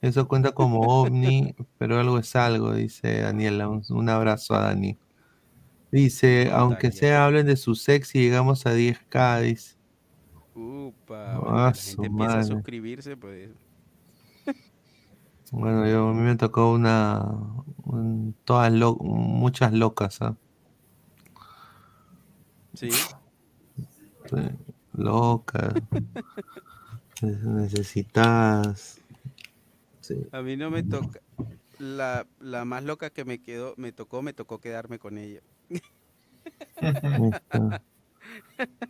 Eso 0.00 0.28
cuenta 0.28 0.52
como 0.52 0.80
ovni, 1.02 1.54
pero 1.78 2.00
algo 2.00 2.18
es 2.18 2.34
algo, 2.36 2.74
dice 2.74 3.20
Daniela. 3.22 3.68
Un, 3.68 3.82
un 3.90 4.08
abrazo 4.08 4.54
a 4.54 4.60
Dani. 4.62 4.98
Dice, 5.90 6.50
aunque 6.52 6.92
sea 6.92 7.24
hablen 7.26 7.46
de 7.46 7.56
su 7.56 7.74
sex 7.74 8.14
y 8.14 8.20
llegamos 8.20 8.66
a 8.66 8.74
10k, 8.74 9.42
dice. 9.42 9.76
Upa, 10.54 11.38
bueno, 11.38 11.58
Ah, 11.58 11.72
la 11.72 11.74
su 11.74 12.02
gente 12.02 12.06
empieza 12.06 12.38
a 12.40 12.42
madre. 12.42 12.44
suscribirse, 12.44 13.16
pues. 13.16 13.50
Bueno, 15.56 15.88
yo, 15.88 16.08
a 16.08 16.12
mí 16.12 16.20
me 16.20 16.36
tocó 16.36 16.70
una, 16.70 17.24
un- 17.84 18.34
todas 18.44 18.70
lo- 18.70 18.96
muchas 18.96 19.72
locas, 19.72 20.20
¿ah? 20.20 20.36
Sí. 22.74 22.90
Sí, 22.90 24.36
locas, 24.92 25.72
necesitadas. 27.22 29.00
Sí. 30.02 30.26
A 30.30 30.42
mí 30.42 30.58
no 30.58 30.70
me 30.70 30.82
toca. 30.82 31.20
La, 31.78 32.26
la 32.38 32.66
más 32.66 32.84
loca 32.84 33.08
que 33.08 33.24
me 33.24 33.40
quedó, 33.42 33.72
me 33.78 33.92
tocó, 33.92 34.20
me 34.20 34.34
tocó 34.34 34.60
quedarme 34.60 34.98
con 34.98 35.16
ella. 35.16 35.40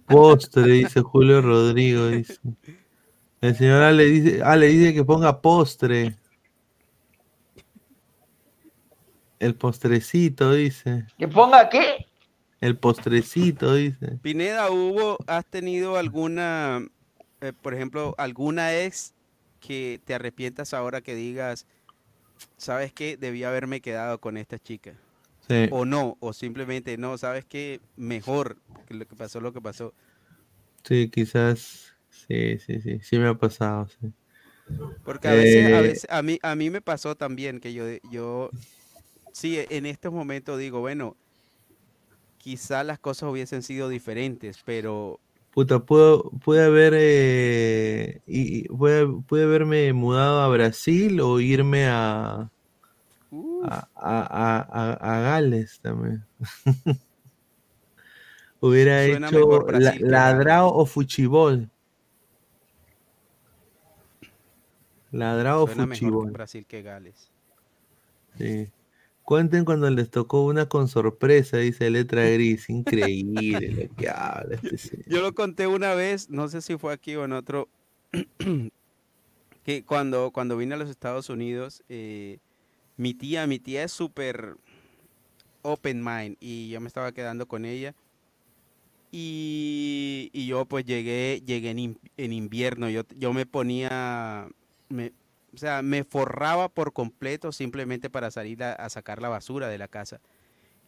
Postre, 0.08 0.64
dice 0.64 1.00
Julio 1.00 1.40
Rodrigo, 1.42 2.08
dice. 2.08 2.40
El 3.40 3.54
señor 3.54 3.84
Ale 3.84 4.04
dice, 4.06 4.42
Ale 4.42 4.66
dice 4.66 4.94
que 4.94 5.04
ponga 5.04 5.40
postre. 5.40 6.16
El 9.38 9.54
postrecito, 9.54 10.52
dice. 10.52 11.06
¿Que 11.18 11.28
ponga 11.28 11.68
qué? 11.68 12.06
El 12.60 12.78
postrecito, 12.78 13.74
dice. 13.74 14.18
Pineda, 14.22 14.70
¿hubo, 14.70 15.18
has 15.26 15.44
tenido 15.46 15.96
alguna, 15.96 16.86
eh, 17.40 17.52
por 17.52 17.74
ejemplo, 17.74 18.14
alguna 18.18 18.74
ex 18.76 19.14
que 19.60 20.00
te 20.04 20.14
arrepientas 20.14 20.74
ahora 20.74 21.00
que 21.00 21.14
digas, 21.14 21.66
sabes 22.56 22.92
qué, 22.92 23.16
debí 23.16 23.44
haberme 23.44 23.80
quedado 23.80 24.20
con 24.20 24.36
esta 24.36 24.58
chica? 24.58 24.94
Sí. 25.48 25.68
O 25.70 25.84
no, 25.84 26.16
o 26.20 26.32
simplemente 26.32 26.96
no, 26.98 27.18
sabes 27.18 27.44
qué, 27.44 27.80
mejor 27.96 28.58
que 28.86 28.94
lo 28.94 29.06
que 29.06 29.16
pasó, 29.16 29.40
lo 29.40 29.52
que 29.52 29.60
pasó. 29.60 29.94
Sí, 30.84 31.10
quizás. 31.10 31.92
Sí, 32.10 32.58
sí, 32.58 32.80
sí. 32.80 33.00
Sí 33.02 33.18
me 33.18 33.28
ha 33.28 33.34
pasado, 33.34 33.88
sí. 33.88 34.12
Porque 35.04 35.28
a 35.28 35.34
veces, 35.34 35.72
a 35.72 35.80
Eh, 35.80 35.82
veces, 35.82 36.06
a 36.10 36.22
mí, 36.22 36.38
a 36.42 36.54
mí 36.56 36.70
me 36.70 36.80
pasó 36.80 37.14
también 37.16 37.60
que 37.60 37.72
yo, 37.72 37.84
yo, 38.10 38.50
sí, 39.36 39.58
en 39.68 39.84
estos 39.86 40.12
momentos 40.12 40.58
digo, 40.58 40.80
bueno, 40.80 41.14
quizás 42.38 42.84
las 42.86 42.98
cosas 42.98 43.30
hubiesen 43.30 43.62
sido 43.62 43.88
diferentes, 43.88 44.58
pero 44.64 45.20
Puta, 45.52 45.78
puedo, 45.80 46.30
puede 46.44 46.64
haber, 46.66 46.92
eh, 46.96 48.20
y, 48.26 48.68
puede, 48.68 49.06
puede 49.26 49.44
haberme 49.44 49.92
mudado 49.94 50.40
a 50.42 50.48
Brasil 50.48 51.18
o 51.22 51.40
irme 51.40 51.86
a, 51.88 52.50
a, 53.62 53.88
a, 53.94 54.58
a- 54.60 55.16
a 55.16 55.20
Gales 55.20 55.80
también. 55.80 56.24
Hubiera 58.60 59.02
Suena 59.04 59.28
hecho 59.28 59.66
la- 59.70 59.92
Brasil 59.92 60.02
ladrao 60.10 60.68
o 60.74 60.84
fuchibol. 60.86 61.70
Ladrao 65.10 65.62
o 65.64 65.66
fuchibol. 65.66 66.30
Brasil 66.32 66.64
que 66.66 66.82
Gales. 66.82 67.30
Sí. 68.38 68.72
Cuenten 69.26 69.64
cuando 69.64 69.90
les 69.90 70.08
tocó 70.10 70.44
una 70.44 70.68
con 70.68 70.88
sorpresa, 70.88 71.58
dice 71.58 71.90
letra 71.90 72.22
gris. 72.30 72.70
Increíble 72.70 73.72
lo 73.72 73.94
que 73.96 74.08
habla 74.08 74.54
este 74.54 74.78
señor. 74.78 75.04
Yo 75.08 75.20
lo 75.20 75.34
conté 75.34 75.66
una 75.66 75.94
vez, 75.94 76.30
no 76.30 76.48
sé 76.48 76.62
si 76.62 76.78
fue 76.78 76.92
aquí 76.92 77.16
o 77.16 77.24
en 77.24 77.32
otro, 77.32 77.68
que 79.64 79.84
cuando, 79.84 80.30
cuando 80.30 80.56
vine 80.56 80.74
a 80.74 80.78
los 80.78 80.90
Estados 80.90 81.28
Unidos, 81.28 81.82
eh, 81.88 82.38
mi 82.96 83.14
tía, 83.14 83.46
mi 83.46 83.58
tía 83.58 83.84
es 83.84 83.92
súper 83.92 84.56
open 85.62 86.02
mind 86.04 86.36
y 86.40 86.68
yo 86.68 86.80
me 86.80 86.88
estaba 86.88 87.12
quedando 87.12 87.46
con 87.46 87.64
ella. 87.64 87.94
Y, 89.12 90.30
y 90.32 90.46
yo 90.46 90.66
pues 90.66 90.84
llegué, 90.84 91.42
llegué 91.46 91.70
en, 91.70 91.78
in- 91.78 91.98
en 92.16 92.32
invierno, 92.32 92.90
yo, 92.90 93.02
yo 93.16 93.32
me 93.32 93.46
ponía, 93.46 94.48
me, 94.88 95.12
o 95.56 95.58
sea, 95.58 95.80
me 95.80 96.04
forraba 96.04 96.68
por 96.68 96.92
completo 96.92 97.50
simplemente 97.50 98.10
para 98.10 98.30
salir 98.30 98.62
a, 98.62 98.74
a 98.74 98.90
sacar 98.90 99.22
la 99.22 99.30
basura 99.30 99.68
de 99.68 99.78
la 99.78 99.88
casa. 99.88 100.20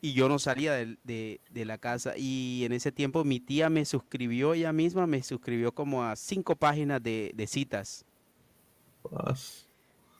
Y 0.02 0.12
yo 0.12 0.28
no 0.28 0.38
salía 0.38 0.74
de, 0.74 1.40
de 1.50 1.64
la 1.64 1.78
casa. 1.78 2.12
Y 2.16 2.62
en 2.64 2.72
ese 2.72 2.92
tiempo 2.92 3.24
mi 3.24 3.40
tía 3.40 3.70
me 3.70 3.86
suscribió, 3.86 4.52
ella 4.52 4.72
misma 4.72 5.06
me 5.06 5.22
suscribió 5.22 5.72
como 5.72 6.04
a 6.04 6.14
cinco 6.16 6.54
páginas 6.54 7.02
de, 7.02 7.32
de 7.34 7.46
citas. 7.46 8.04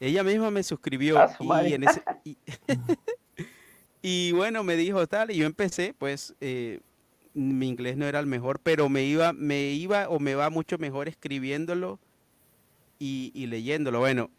Ella 0.01 0.25
misma 0.25 0.51
me 0.51 0.63
suscribió 0.63 1.19
y, 1.41 1.73
en 1.75 1.85
ese, 1.85 2.03
y, 2.25 2.39
y 4.03 4.33
bueno, 4.33 4.65
me 4.65 4.77
dijo 4.77 5.07
tal, 5.07 5.31
y 5.31 5.37
yo 5.37 5.47
empecé, 5.47 5.95
pues 5.97 6.35
eh, 6.41 6.81
mi 7.35 7.69
inglés 7.69 7.97
no 7.97 8.07
era 8.07 8.19
el 8.19 8.27
mejor, 8.27 8.61
pero 8.61 8.89
me 8.89 9.05
iba, 9.05 9.35
me 9.35 9.71
iba 9.73 10.09
o 10.09 10.19
me 10.19 10.35
va 10.35 10.51
mucho 10.51 10.79
mejor 10.79 11.09
escribiéndolo 11.09 12.01
y, 12.99 13.31
y 13.35 13.47
leyéndolo. 13.47 14.01
Bueno, 14.01 14.31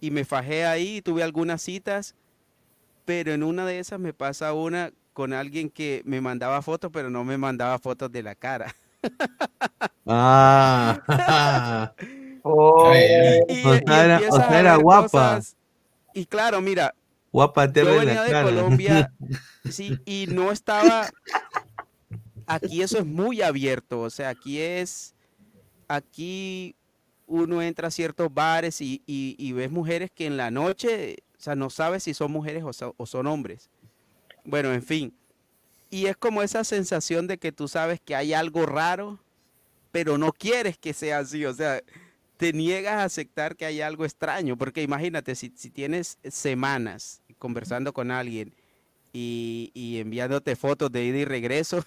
y 0.00 0.10
me 0.10 0.24
fajé 0.24 0.66
ahí, 0.66 1.02
tuve 1.02 1.22
algunas 1.22 1.62
citas, 1.62 2.14
pero 3.04 3.32
en 3.32 3.42
una 3.42 3.66
de 3.66 3.78
esas 3.78 3.98
me 4.00 4.12
pasa 4.12 4.52
una 4.52 4.92
con 5.12 5.32
alguien 5.32 5.70
que 5.70 6.02
me 6.04 6.20
mandaba 6.20 6.62
fotos, 6.62 6.90
pero 6.92 7.10
no 7.10 7.24
me 7.24 7.38
mandaba 7.38 7.78
fotos 7.78 8.10
de 8.12 8.22
la 8.22 8.34
cara. 8.34 8.74
Ah, 10.10 11.92
Y- 11.98 12.48
o 12.48 12.94
y 13.48 13.62
sea, 13.86 14.04
era, 14.04 14.20
o 14.30 14.36
sea, 14.36 14.60
era 14.60 14.76
guapa. 14.76 15.02
cosas- 15.36 15.56
y 16.14 16.24
claro, 16.26 16.60
mira, 16.60 16.94
Voy 17.30 17.44
a 17.44 17.52
patearle 17.52 17.92
Yo 17.92 18.00
en 18.00 18.06
venía 18.06 18.20
la 18.22 18.26
de 18.26 18.32
cara. 18.32 18.48
Colombia, 18.48 19.12
sí, 19.70 19.98
y 20.06 20.26
no 20.30 20.50
estaba. 20.50 21.10
Aquí 22.46 22.80
eso 22.82 22.98
es 22.98 23.04
muy 23.06 23.42
abierto, 23.42 24.00
o 24.00 24.10
sea, 24.10 24.30
aquí 24.30 24.58
es. 24.60 25.14
Aquí 25.88 26.74
uno 27.28 27.62
entra 27.62 27.88
a 27.88 27.90
ciertos 27.92 28.32
bares 28.32 28.80
y, 28.80 29.02
y- 29.06 29.52
ves 29.52 29.70
mujeres 29.70 30.10
que 30.12 30.26
en 30.26 30.36
la 30.36 30.50
noche, 30.50 31.18
o 31.38 31.40
sea, 31.40 31.54
no 31.54 31.70
sabes 31.70 32.02
si 32.04 32.14
son 32.14 32.32
mujeres 32.32 32.64
o, 32.64 32.72
so- 32.72 32.94
o 32.96 33.06
son 33.06 33.26
hombres. 33.28 33.70
Bueno, 34.44 34.72
en 34.72 34.82
fin. 34.82 35.14
Y 35.90 36.06
es 36.06 36.16
como 36.16 36.42
esa 36.42 36.64
sensación 36.64 37.26
de 37.26 37.38
que 37.38 37.52
tú 37.52 37.68
sabes 37.68 38.00
que 38.00 38.16
hay 38.16 38.34
algo 38.34 38.66
raro, 38.66 39.20
pero 39.92 40.18
no 40.18 40.32
quieres 40.32 40.78
que 40.78 40.92
sea 40.94 41.20
así, 41.20 41.44
o 41.46 41.54
sea, 41.54 41.82
te 42.38 42.52
niegas 42.52 42.94
a 42.94 43.04
aceptar 43.04 43.56
que 43.56 43.66
hay 43.66 43.80
algo 43.80 44.04
extraño, 44.04 44.56
porque 44.58 44.82
imagínate, 44.82 45.34
si, 45.34 45.50
tienes 45.50 46.18
semanas 46.30 47.22
conversando 47.38 47.92
con 47.92 48.10
alguien 48.10 48.54
y 49.12 49.98
enviándote 50.00 50.56
fotos 50.56 50.92
de 50.92 51.04
ida 51.04 51.18
y 51.18 51.24
regreso, 51.24 51.84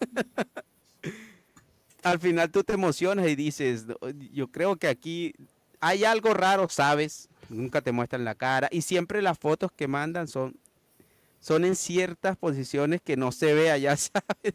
al 2.04 2.18
final 2.20 2.50
tú 2.50 2.62
te 2.62 2.74
emocionas 2.74 3.26
y 3.28 3.34
dices, 3.34 3.86
"No, 3.86 3.96
yo 4.32 4.48
creo 4.48 4.76
que 4.76 4.88
aquí 4.88 5.34
hay 5.80 6.04
algo 6.04 6.32
raro, 6.34 6.68
¿sabes? 6.68 7.28
Nunca 7.48 7.80
te 7.82 7.92
muestran 7.92 8.24
la 8.24 8.34
cara 8.34 8.68
y 8.70 8.82
siempre 8.82 9.20
las 9.20 9.38
fotos 9.38 9.70
que 9.72 9.88
mandan 9.88 10.28
son, 10.28 10.56
son 11.40 11.64
en 11.64 11.76
ciertas 11.76 12.36
posiciones 12.36 13.00
que 13.02 13.16
no 13.16 13.32
se 13.32 13.52
ve 13.54 13.70
allá, 13.70 13.96
¿sabes? 13.96 14.54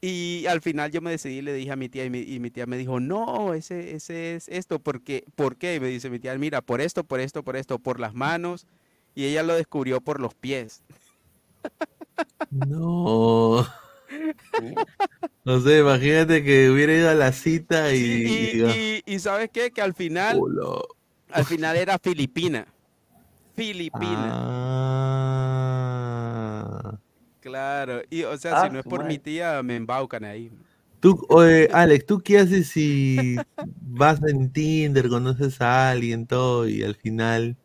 Y 0.00 0.46
al 0.46 0.60
final 0.60 0.92
yo 0.92 1.00
me 1.00 1.10
decidí, 1.10 1.42
le 1.42 1.52
dije 1.52 1.72
a 1.72 1.76
mi 1.76 1.88
tía 1.88 2.04
y 2.04 2.10
mi, 2.10 2.20
y 2.20 2.38
mi 2.38 2.50
tía 2.50 2.66
me 2.66 2.76
dijo, 2.76 3.00
no, 3.00 3.52
ese, 3.52 3.96
ese 3.96 4.36
es 4.36 4.46
esto, 4.48 4.78
porque, 4.78 5.24
¿por 5.34 5.56
qué? 5.56 5.74
Y 5.74 5.80
me 5.80 5.88
dice 5.88 6.08
mi 6.08 6.20
tía, 6.20 6.38
mira, 6.38 6.60
por 6.60 6.80
esto, 6.80 7.02
por 7.02 7.18
esto, 7.18 7.42
por 7.42 7.56
esto, 7.56 7.80
por 7.80 7.98
las 7.98 8.14
manos. 8.14 8.66
Y 9.16 9.24
ella 9.24 9.42
lo 9.42 9.56
descubrió 9.56 10.00
por 10.00 10.20
los 10.20 10.34
pies. 10.34 10.82
No. 12.50 13.66
No 15.44 15.60
sé, 15.60 15.78
imagínate 15.80 16.42
que 16.44 16.70
hubiera 16.70 16.94
ido 16.94 17.10
a 17.10 17.14
la 17.14 17.32
cita 17.32 17.94
y. 17.94 17.98
Y, 17.98 18.62
y- 18.64 19.02
y 19.14 19.18
¿sabes 19.18 19.50
qué? 19.52 19.70
Que 19.70 19.82
al 19.82 19.94
final, 19.94 20.40
al 21.30 21.44
final 21.44 21.76
era 21.76 21.98
Filipina. 21.98 22.66
Filipina. 23.54 24.30
Ah. 25.70 26.98
Claro. 27.40 28.02
Y 28.10 28.22
o 28.24 28.36
sea, 28.36 28.60
Ah, 28.60 28.66
si 28.66 28.72
no 28.72 28.80
es 28.80 28.84
por 28.84 29.04
mi 29.04 29.18
tía, 29.18 29.62
me 29.62 29.76
embaucan 29.76 30.24
ahí. 30.24 30.50
Tú, 31.00 31.24
oye, 31.28 31.68
Alex, 31.72 32.06
¿tú 32.06 32.20
qué 32.20 32.38
haces 32.38 32.68
si 32.68 33.36
vas 33.82 34.20
en 34.26 34.50
Tinder, 34.52 35.08
conoces 35.08 35.60
a 35.60 35.90
alguien, 35.90 36.26
todo, 36.26 36.68
y 36.68 36.82
al 36.82 36.96
final, 36.96 37.56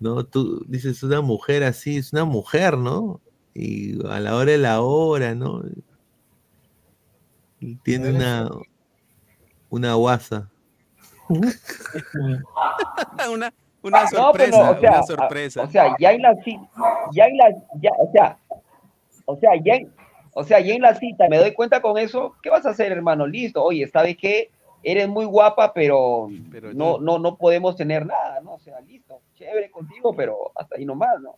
¿no? 0.00 0.24
Tú 0.26 0.64
dices, 0.66 1.02
una 1.04 1.20
mujer 1.20 1.62
así, 1.62 1.96
es 1.96 2.12
una 2.12 2.24
mujer, 2.24 2.76
¿no? 2.76 3.20
Y 3.54 4.04
a 4.08 4.18
la 4.18 4.34
hora 4.34 4.50
de 4.52 4.58
la 4.58 4.80
hora, 4.80 5.34
¿no? 5.34 5.62
Tiene 7.82 8.10
una, 8.14 8.50
una 9.70 9.94
guasa. 9.94 10.50
una, 13.30 13.54
una 13.82 14.02
No, 14.02 14.08
sorpresa, 14.08 14.32
pero, 14.32 14.70
o 14.70 14.80
sea, 14.80 14.90
una 14.90 15.02
sorpresa. 15.04 15.62
O 15.62 15.70
sea, 15.70 15.96
ya 15.98 16.12
en 16.12 16.22
la 16.22 16.34
cita, 16.42 16.68
ya 17.12 17.24
en 17.26 17.36
la, 17.36 17.50
ya, 17.80 17.90
o 17.98 18.10
sea, 18.12 18.38
o 19.26 19.36
sea, 19.36 19.50
ya 19.62 19.74
en, 19.74 19.92
o 20.34 20.42
sea, 20.44 20.60
ya 20.60 20.74
en 20.74 20.82
la 20.82 20.94
cita 20.96 21.28
me 21.28 21.38
doy 21.38 21.52
cuenta 21.54 21.80
con 21.80 21.96
eso, 21.96 22.34
¿qué 22.42 22.50
vas 22.50 22.66
a 22.66 22.70
hacer, 22.70 22.90
hermano? 22.90 23.26
Listo, 23.26 23.62
oye, 23.62 23.86
¿sabes 23.86 24.16
qué? 24.16 24.50
Eres 24.82 25.08
muy 25.08 25.24
guapa, 25.24 25.72
pero, 25.72 26.28
no, 26.74 26.98
no, 26.98 27.18
no 27.18 27.36
podemos 27.36 27.76
tener 27.76 28.04
nada, 28.04 28.40
¿no? 28.42 28.54
O 28.54 28.58
sea, 28.58 28.80
listo, 28.80 29.20
chévere 29.34 29.70
contigo, 29.70 30.14
pero 30.14 30.52
hasta 30.56 30.76
ahí 30.76 30.84
nomás, 30.84 31.20
¿no? 31.20 31.36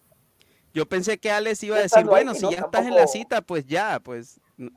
Yo 0.76 0.84
pensé 0.86 1.16
que 1.16 1.30
Alex 1.30 1.62
iba 1.62 1.76
a 1.78 1.80
decir, 1.80 2.04
bueno, 2.04 2.34
si 2.34 2.42
¿no? 2.42 2.50
ya 2.50 2.58
estás 2.58 2.84
en 2.86 2.94
la 2.94 3.06
cita, 3.06 3.40
pues 3.40 3.64
ya, 3.64 3.98
pues. 3.98 4.38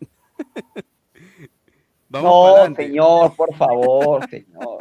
Vamos 2.07 2.69
no, 2.69 2.75
señor, 2.77 3.35
por 3.35 3.53
favor, 3.53 4.25
señor. 4.29 4.77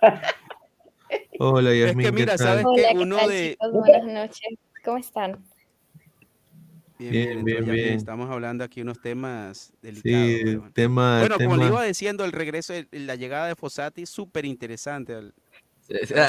Hola, 1.38 1.72
Yasmin, 1.72 2.06
¿qué 2.06 2.12
mira, 2.12 2.36
tal? 2.36 2.38
¿sabes 2.38 2.64
Hola, 2.66 2.88
que 2.88 2.92
¿qué 2.92 2.98
uno 2.98 3.16
tal, 3.18 3.28
de- 3.30 3.50
chicos? 3.52 3.72
Buenas 3.72 4.04
noches. 4.04 4.58
¿Cómo 4.84 4.98
están? 4.98 5.44
Bien, 6.98 7.12
Bien, 7.12 7.12
bien, 7.12 7.44
bien, 7.44 7.58
entonces, 7.60 7.84
bien. 7.84 7.94
Estamos 7.94 8.28
hablando 8.30 8.64
aquí 8.64 8.80
unos 8.82 9.00
temas 9.00 9.72
delicados. 9.80 10.26
Sí, 10.26 10.40
pero 10.44 10.58
bueno. 10.58 10.72
tema, 10.74 11.18
Bueno, 11.20 11.36
como 11.38 11.56
le 11.56 11.66
iba 11.66 11.84
diciendo, 11.84 12.24
el 12.24 12.32
regreso, 12.32 12.74
el- 12.74 12.88
la 13.06 13.14
llegada 13.14 13.46
de 13.46 13.54
Fossati, 13.54 14.06
súper 14.06 14.44
interesante. 14.44 15.14
al- 15.14 15.34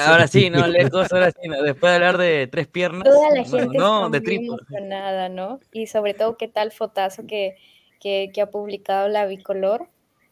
Ahora 0.06 0.26
sí, 0.28 0.50
no, 0.50 0.66
lejos, 0.66 1.12
ahora 1.12 1.30
sí, 1.30 1.48
no. 1.48 1.62
después 1.62 1.90
de 1.90 1.94
hablar 1.96 2.18
de 2.18 2.46
tres 2.46 2.66
piernas, 2.66 3.04
Toda 3.04 3.30
la 3.30 3.42
no, 3.42 3.44
gente 3.44 3.78
no, 3.78 4.06
está 4.06 4.08
de 4.10 4.20
triple. 4.20 4.46
emocionada, 4.48 5.28
¿no? 5.28 5.60
Y 5.72 5.86
sobre 5.86 6.14
todo, 6.14 6.36
qué 6.36 6.48
tal 6.48 6.72
fotazo 6.72 7.26
que, 7.26 7.56
que, 8.00 8.30
que 8.34 8.40
ha 8.42 8.50
publicado 8.50 9.08
la 9.08 9.26
bicolor. 9.26 9.88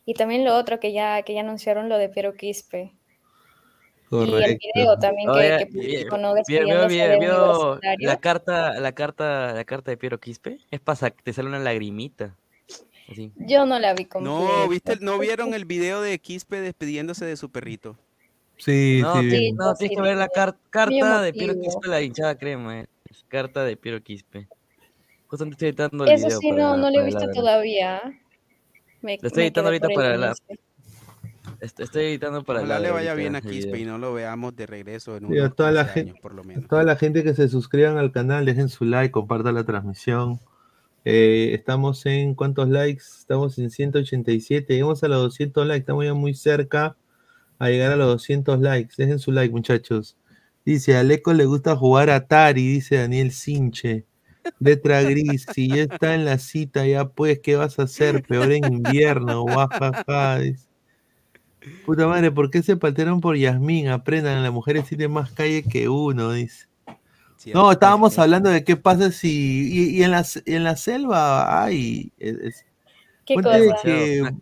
Y 0.07 0.15
también 0.15 0.45
lo 0.45 0.55
otro 0.57 0.79
que 0.81 0.93
ya, 0.93 1.23
que 1.23 1.33
ya 1.35 1.41
anunciaron 1.41 1.89
lo 1.89 1.97
de 1.97 2.11
Piero 2.11 2.35
Quispe. 2.35 2.93
Y 4.11 4.17
el 4.17 4.59
video 4.75 4.99
también 4.99 5.33
que, 5.33 5.39
Oye, 5.39 5.57
que 5.59 5.67
publicó, 5.67 6.19
¿no? 6.19 6.35
vio- 6.35 7.81
la 7.99 8.21
carta, 8.21 8.79
la 8.79 8.93
carta, 8.93 9.53
la 9.55 9.65
carta 9.65 9.91
de 9.91 9.97
Piero 9.97 10.21
Quispe, 10.21 10.59
es 10.71 10.81
para 10.81 11.11
te 11.11 11.33
sale 11.33 11.49
una 11.49 11.59
lagrimita. 11.59 12.37
Así. 13.11 13.33
Yo 13.37 13.67
no 13.67 13.79
la 13.79 13.95
vi 13.95 14.05
completa. 14.05 14.39
No, 14.39 14.69
¿viste? 14.69 14.97
¿No 15.01 15.19
vieron 15.19 15.53
el 15.55 15.65
video 15.65 16.01
de 16.01 16.19
Quispe 16.19 16.61
despidiéndose 16.61 17.25
de 17.25 17.37
su 17.37 17.51
perrito? 17.51 17.97
Sí, 18.57 19.01
No, 19.03 19.21
sí. 19.21 19.53
no, 19.53 19.75
tienes 19.75 19.97
que 19.97 20.03
ver 20.03 20.17
la 20.17 20.29
car- 20.29 20.57
carta 20.71 21.23
de 21.23 21.33
Piero. 21.33 21.55
Quispe, 21.61 21.89
la 21.89 22.01
hinchada 22.03 22.37
crema, 22.37 22.81
eh. 22.81 22.87
Carta 23.29 23.65
de 23.65 23.77
Piero 23.77 24.01
Quispe. 24.03 24.49
Justamente 25.27 25.55
estoy 25.57 25.69
editando 25.69 26.05
el 26.05 26.11
Eso 26.13 26.27
video 26.27 26.39
sí, 26.39 26.51
para- 26.51 26.63
no, 26.63 26.77
no 26.77 26.91
lo 26.91 27.01
he 27.01 27.05
visto 27.05 27.27
la- 27.27 27.33
todavía. 27.33 28.01
Me, 29.03 29.19
Lo 29.21 29.27
estoy 29.29 29.45
editando 29.45 29.69
ahorita 29.69 29.89
para 29.95 30.17
la- 30.17 30.35
Estoy 31.61 32.05
editando 32.05 32.45
para 32.45 32.61
Ojalá 32.61 32.75
la 32.75 32.81
le 32.81 32.91
vaya 32.91 33.15
bien 33.15 33.37
a 33.37 33.41
Quispe 33.41 33.79
y 33.79 33.85
no 33.85 33.97
lo 33.99 34.13
veamos 34.13 34.55
de 34.55 34.67
regreso 34.67 35.17
en 35.17 35.25
unos 35.27 35.55
toda 35.57 35.71
la 35.73 35.83
15 35.85 35.95
gente, 35.95 36.11
años, 36.11 36.21
por 36.23 36.35
lo 36.35 36.45
menos. 36.45 36.67
toda 36.69 36.85
la 36.85 36.97
gente 36.97 37.23
que 37.25 37.33
se 37.35 37.49
suscriban 37.49 37.97
al 37.97 38.13
canal, 38.13 38.45
dejen 38.45 38.69
su 38.69 38.85
like, 38.85 39.13
compartan 39.13 39.55
la 39.55 39.65
transmisión. 39.65 40.41
Eh, 41.07 41.53
estamos 41.55 42.05
en 42.07 42.35
cuántos 42.35 42.69
likes? 42.69 43.03
Estamos 43.19 43.59
en 43.59 43.71
187. 43.71 44.75
Llegamos 44.75 45.03
a 45.05 45.09
los 45.09 45.19
200 45.23 45.67
likes. 45.67 45.81
Estamos 45.81 46.05
ya 46.05 46.15
muy 46.15 46.35
cerca 46.35 46.97
a 47.59 47.69
llegar 47.69 47.93
a 47.93 47.97
los 47.97 48.07
200 48.09 48.61
likes. 48.61 48.95
Dejen 48.97 49.19
su 49.19 49.33
like, 49.33 49.53
muchachos. 49.53 50.17
Dice, 50.65 50.97
a 50.97 51.03
Leco 51.03 51.33
le 51.35 51.45
gusta 51.45 51.77
jugar 51.77 52.11
Atari, 52.11 52.67
dice 52.67 52.97
Daniel 52.97 53.31
Sinche. 53.33 54.05
Letra 54.61 55.03
gris, 55.03 55.47
si 55.55 55.69
ya 55.69 55.83
está 55.83 56.15
en 56.15 56.25
la 56.27 56.39
cita, 56.39 56.87
ya 56.87 57.07
pues, 57.07 57.39
¿qué 57.41 57.57
vas 57.57 57.79
a 57.79 57.85
hacer? 57.85 58.23
Peor 58.23 58.53
en 58.53 58.65
invierno, 58.73 59.43
guajaja. 59.43 60.41
Puta 61.87 62.07
madre, 62.07 62.31
¿por 62.31 62.51
qué 62.51 62.63
se 62.63 62.77
paltearon 62.77 63.21
por 63.21 63.37
Yasmín? 63.37 63.89
Aprendan, 63.89 64.43
las 64.43 64.53
mujeres 64.53 64.85
tienen 64.87 65.13
más 65.13 65.31
calle 65.31 65.63
que 65.63 65.89
uno, 65.89 66.33
dice. 66.33 66.67
No, 67.55 67.73
estábamos 67.73 68.19
hablando 68.19 68.51
de 68.51 68.65
qué 68.65 68.77
pasa 68.77 69.11
si. 69.11 69.69
Y, 69.73 69.99
y 69.99 70.03
en, 70.03 70.11
la, 70.11 70.25
en 70.47 70.65
la 70.65 70.77
selva 70.77 71.63
hay. 71.65 72.13
es- 72.19 72.65
¿Qué 73.27 73.35
cosa? 73.43 73.83
que 73.83 74.19
soy- 74.19 74.35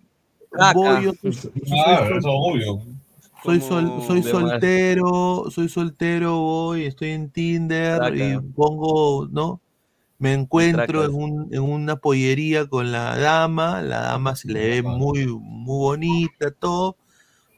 Claro, 0.51 0.79
soy- 1.15 2.17
eso 2.19 2.19
es 2.19 2.25
obvio. 2.27 2.83
Soy, 3.45 3.61
sol- 3.61 4.03
soy 4.07 4.23
soltero, 4.23 5.45
soy 5.51 5.69
soltero, 5.69 6.39
voy, 6.39 6.85
estoy 6.87 7.11
en 7.11 7.31
Tinder 7.31 7.97
Traca. 7.99 8.15
y 8.17 8.39
pongo, 8.55 9.27
¿no? 9.31 9.61
Me 10.19 10.35
encuentro 10.35 11.05
en, 11.05 11.15
un- 11.15 11.49
en 11.55 11.63
una 11.63 11.97
pollería 11.97 12.67
con 12.69 12.93
la 12.93 13.17
dama, 13.19 13.83
la 13.83 14.01
dama 14.03 14.37
se 14.37 14.49
le 14.49 14.69
ve 14.69 14.83
muy, 14.83 15.27
muy 15.27 15.79
bonita, 15.79 16.51
todo. 16.53 16.97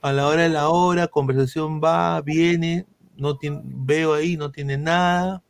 A 0.03 0.13
la 0.13 0.27
hora 0.29 0.43
de 0.45 0.51
la 0.51 0.69
hora, 0.71 1.09
conversación 1.09 1.81
va, 1.83 2.21
viene, 2.23 2.87
no 3.17 3.37
tiene, 3.39 3.63
veo 3.65 4.15
ahí, 4.15 4.37
no 4.37 4.51
tiene 4.53 4.79
nada. 4.79 5.43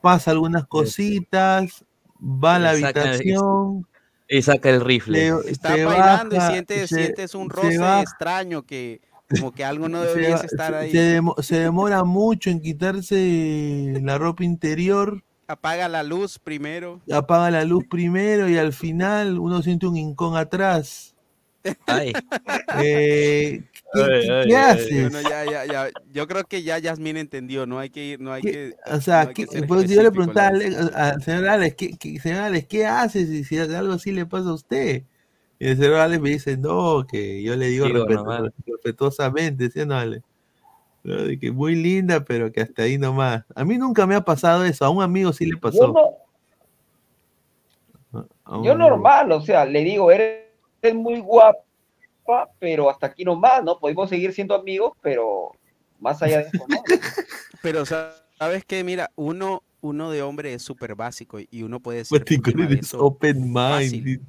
Pasa 0.00 0.30
algunas 0.30 0.66
cositas, 0.66 1.84
va 2.20 2.56
a 2.56 2.58
la 2.58 2.70
habitación, 2.70 3.86
Y 4.28 4.42
saca 4.42 4.70
el 4.70 4.80
rifle. 4.82 5.30
le- 5.30 5.50
Está 5.50 5.74
se 5.74 5.84
bailando 5.84 6.36
baja, 6.36 6.48
y 6.50 6.52
sientes, 6.52 6.88
se- 6.90 6.96
sientes 6.96 7.34
un 7.34 7.48
se 7.50 7.56
roce 7.56 8.00
extraño 8.02 8.62
que 8.64 9.00
como 9.40 9.52
que 9.52 9.64
algo 9.64 9.88
no 9.88 10.02
se, 10.02 10.08
deberías 10.08 10.40
va- 10.40 10.44
estar 10.46 10.72
se- 10.72 10.78
ahí. 10.78 10.92
se 10.92 11.42
se 11.42 11.60
demora 11.60 12.04
mucho 12.04 12.50
en 12.50 12.60
quitarse 12.60 14.00
la 14.02 14.18
ropa 14.18 14.44
interior, 14.44 15.22
Apaga 15.50 15.88
la 15.88 16.02
luz 16.02 16.38
primero. 16.38 17.00
apaga 17.10 17.50
la 17.50 17.64
luz 17.64 17.84
primero 17.88 18.48
y 18.50 18.58
al 18.58 18.74
final 18.74 19.38
uno 19.38 19.62
siente 19.62 19.86
un 19.86 19.96
hincón 19.96 20.36
atrás. 20.36 21.14
Ay. 21.86 22.12
Eh, 22.80 23.62
¿qué, 23.94 24.00
Ay, 24.02 24.10
qué- 24.20 24.30
ay, 24.32 24.46
qué 24.48 24.56
ay, 24.56 24.70
haces? 24.70 25.10
Bueno, 25.10 25.28
ya, 25.28 25.44
ya, 25.46 25.64
ya. 25.64 25.88
Yo 26.12 26.28
creo 26.28 26.44
que 26.44 26.62
ya 26.62 26.78
Yasmín 26.78 27.16
entendió. 27.16 27.64
No 27.66 27.78
hay 27.78 27.88
que 27.88 28.04
ir, 28.04 28.20
no 28.20 28.30
hay 28.32 28.42
¿Qué- 28.42 28.52
que. 28.52 28.76
o 28.94 29.00
sea, 29.00 29.24
no 29.24 29.28
que 29.32 29.46
¿qué- 29.46 29.52
ser 29.52 29.66
pues 29.66 29.90
yo 29.90 30.02
le 30.02 30.10
preguntaba 30.10 30.48
al, 30.48 31.22
señor 31.22 31.48
Alex, 31.48 31.74
¿qué, 31.76 31.96
qué- 31.96 32.20
señor 32.20 32.40
Alex, 32.42 32.66
¿qué 32.68 32.84
haces 32.86 33.28
si, 33.30 33.42
si 33.44 33.58
algo 33.58 33.94
así 33.94 34.12
le 34.12 34.26
pasa 34.26 34.50
a 34.50 34.54
usted? 34.54 35.02
Y 35.58 35.68
el 35.68 35.76
señor 35.78 35.94
Alex 35.94 36.20
me 36.22 36.28
dice, 36.28 36.56
no, 36.58 37.06
que 37.10 37.42
yo 37.42 37.56
le 37.56 37.68
digo 37.68 37.86
respetuosamente, 38.66 39.70
¿sí 39.70 39.80
o 39.80 39.86
no, 39.86 39.96
Alex? 39.96 40.22
¿no? 41.04 41.22
De 41.22 41.38
que 41.38 41.50
muy 41.50 41.74
linda, 41.74 42.22
pero 42.24 42.52
que 42.52 42.60
hasta 42.60 42.82
ahí 42.82 42.98
nomás. 42.98 43.44
A 43.54 43.64
mí 43.64 43.78
nunca 43.78 44.06
me 44.06 44.14
ha 44.14 44.20
pasado 44.20 44.64
eso, 44.66 44.84
a 44.84 44.90
un 44.90 45.02
amigo 45.02 45.32
sí 45.32 45.46
le 45.46 45.52
Yo, 45.52 45.60
pasó. 45.60 45.94
no- 48.12 48.28
yo 48.64 48.72
amigo. 48.72 48.74
normal, 48.76 49.32
o 49.32 49.40
sea, 49.40 49.64
le 49.64 49.82
digo, 49.82 50.10
eres, 50.12 50.47
eres 50.82 50.94
muy 50.96 51.20
guapa, 51.20 51.58
pero 52.58 52.90
hasta 52.90 53.06
aquí 53.06 53.24
nomás, 53.24 53.64
¿no? 53.64 53.78
Podemos 53.78 54.08
seguir 54.08 54.32
siendo 54.32 54.54
amigos, 54.54 54.92
pero 55.00 55.52
más 55.98 56.22
allá 56.22 56.38
de 56.38 56.44
eso, 56.48 56.64
¿no? 56.68 56.76
Pero 57.62 57.84
sa- 57.84 58.14
sabes 58.38 58.64
que, 58.64 58.84
mira, 58.84 59.10
uno, 59.16 59.64
uno 59.80 60.10
de 60.12 60.22
hombre 60.22 60.54
es 60.54 60.62
súper 60.62 60.94
básico 60.94 61.38
y 61.40 61.62
uno 61.64 61.80
puede 61.80 62.04
ser 62.04 62.22
es 62.22 62.78
eso 62.78 63.00
open 63.04 63.52
mind. 63.52 64.20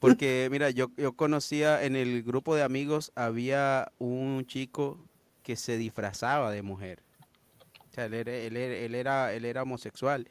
Porque, 0.00 0.48
mira, 0.50 0.68
yo, 0.68 0.90
yo 0.98 1.14
conocía 1.14 1.82
en 1.82 1.96
el 1.96 2.22
grupo 2.22 2.54
de 2.54 2.62
amigos, 2.62 3.10
había 3.14 3.90
un 3.98 4.44
chico 4.46 4.98
que 5.42 5.56
se 5.56 5.78
disfrazaba 5.78 6.50
de 6.50 6.60
mujer. 6.60 7.02
O 7.90 7.94
sea, 7.94 8.04
él 8.06 8.14
era, 8.14 8.32
él 8.34 8.56
era, 8.56 8.74
él 8.76 8.94
era, 8.94 9.32
él 9.32 9.44
era 9.46 9.62
homosexual. 9.62 10.28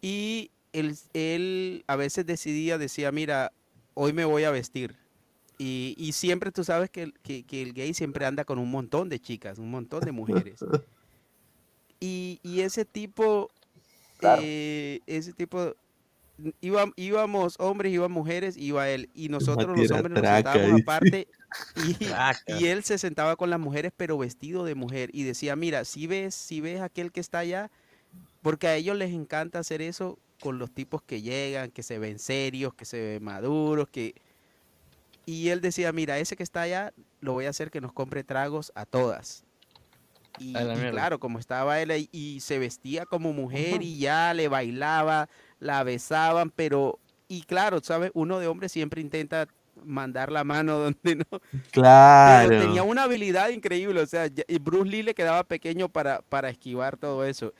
Y 0.00 0.50
él, 0.72 0.96
él 1.14 1.84
a 1.88 1.96
veces 1.96 2.26
decidía, 2.26 2.78
decía, 2.78 3.10
mira, 3.10 3.50
hoy 3.94 4.12
me 4.12 4.24
voy 4.24 4.44
a 4.44 4.50
vestir. 4.50 4.96
Y, 5.58 5.94
y 5.98 6.12
siempre 6.12 6.52
tú 6.52 6.64
sabes 6.64 6.90
que, 6.90 7.04
el- 7.04 7.14
que, 7.22 7.44
que 7.44 7.62
el 7.62 7.74
gay 7.74 7.94
siempre 7.94 8.26
anda 8.26 8.44
con 8.44 8.58
un 8.58 8.70
montón 8.70 9.08
de 9.08 9.20
chicas, 9.20 9.58
un 9.58 9.70
montón 9.70 10.04
de 10.04 10.12
mujeres. 10.12 10.60
Y, 12.00 12.40
y 12.42 12.60
ese 12.60 12.84
tipo, 12.84 13.50
eh, 14.20 15.00
ese 15.06 15.32
tipo, 15.34 15.74
iba, 16.60 16.90
íbamos 16.96 17.56
hombres, 17.60 17.92
iban 17.92 18.12
mujeres, 18.12 18.56
iba 18.56 18.88
él. 18.90 19.10
Y 19.14 19.28
nosotros 19.28 19.76
los 19.76 19.90
hombres 19.92 20.12
nos 20.14 20.28
sentábamos 20.28 20.72
aparte 20.72 21.28
y, 21.74 22.20
y 22.46 22.66
él 22.66 22.84
se 22.84 22.98
sentaba 22.98 23.36
con 23.36 23.50
las 23.50 23.60
mujeres, 23.60 23.92
pero 23.96 24.18
vestido 24.18 24.64
de 24.64 24.74
mujer. 24.74 25.10
Y 25.12 25.24
decía, 25.24 25.56
mira, 25.56 25.84
si 25.84 26.06
ves, 26.06 26.34
si 26.34 26.60
ves 26.60 26.80
aquel 26.80 27.12
que 27.12 27.20
está 27.20 27.40
allá, 27.40 27.70
porque 28.42 28.68
a 28.68 28.76
ellos 28.76 28.96
les 28.96 29.12
encanta 29.12 29.60
hacer 29.60 29.82
eso 29.82 30.18
con 30.42 30.58
los 30.58 30.72
tipos 30.72 31.00
que 31.02 31.22
llegan, 31.22 31.70
que 31.70 31.84
se 31.84 32.00
ven 32.00 32.18
serios, 32.18 32.74
que 32.74 32.84
se 32.84 33.00
ven 33.00 33.24
maduros, 33.24 33.86
que... 33.88 34.14
Y 35.24 35.50
él 35.50 35.60
decía, 35.60 35.92
mira, 35.92 36.18
ese 36.18 36.34
que 36.34 36.42
está 36.42 36.62
allá, 36.62 36.92
lo 37.20 37.32
voy 37.32 37.44
a 37.44 37.50
hacer 37.50 37.70
que 37.70 37.80
nos 37.80 37.92
compre 37.92 38.24
tragos 38.24 38.72
a 38.74 38.84
todas. 38.84 39.44
Y, 40.40 40.56
A 40.56 40.90
claro, 40.90 41.20
como 41.20 41.38
estaba 41.38 41.80
él 41.80 41.92
ahí 41.92 42.08
y 42.10 42.40
se 42.40 42.58
vestía 42.58 43.06
como 43.06 43.32
mujer 43.32 43.82
y 43.82 43.98
ya 43.98 44.34
le 44.34 44.48
bailaba, 44.48 45.28
la 45.60 45.84
besaban, 45.84 46.50
pero... 46.50 46.98
Y 47.28 47.42
claro, 47.42 47.78
¿sabes? 47.80 48.10
Uno 48.12 48.40
de 48.40 48.48
hombre 48.48 48.68
siempre 48.68 49.00
intenta 49.00 49.46
mandar 49.84 50.32
la 50.32 50.42
mano 50.42 50.76
donde 50.78 51.14
no... 51.14 51.40
Claro. 51.70 52.48
Pero 52.48 52.62
tenía 52.62 52.82
una 52.82 53.04
habilidad 53.04 53.50
increíble, 53.50 54.00
o 54.00 54.06
sea, 54.06 54.28
Bruce 54.60 54.90
Lee 54.90 55.04
le 55.04 55.14
quedaba 55.14 55.44
pequeño 55.44 55.88
para, 55.88 56.20
para 56.22 56.50
esquivar 56.50 56.96
todo 56.96 57.24
eso. 57.24 57.54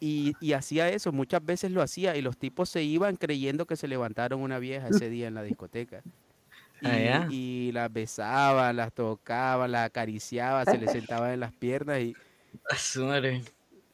Y, 0.00 0.34
y 0.40 0.54
hacía 0.54 0.88
eso, 0.88 1.12
muchas 1.12 1.44
veces 1.44 1.70
lo 1.70 1.82
hacía, 1.82 2.16
y 2.16 2.22
los 2.22 2.38
tipos 2.38 2.70
se 2.70 2.82
iban 2.82 3.16
creyendo 3.16 3.66
que 3.66 3.76
se 3.76 3.86
levantaron 3.86 4.40
una 4.40 4.58
vieja 4.58 4.88
ese 4.88 5.10
día 5.10 5.28
en 5.28 5.34
la 5.34 5.42
discoteca. 5.42 6.02
Y, 6.82 6.86
Ah, 6.86 7.28
y 7.30 7.72
las 7.72 7.92
besaban, 7.92 8.74
las 8.76 8.90
tocaban, 8.94 9.70
las 9.70 9.84
acariciaban, 9.86 10.64
se 10.64 10.78
les 10.78 10.90
sentaban 10.90 11.32
en 11.32 11.40
las 11.40 11.52
piernas 11.52 12.00
y... 12.00 12.16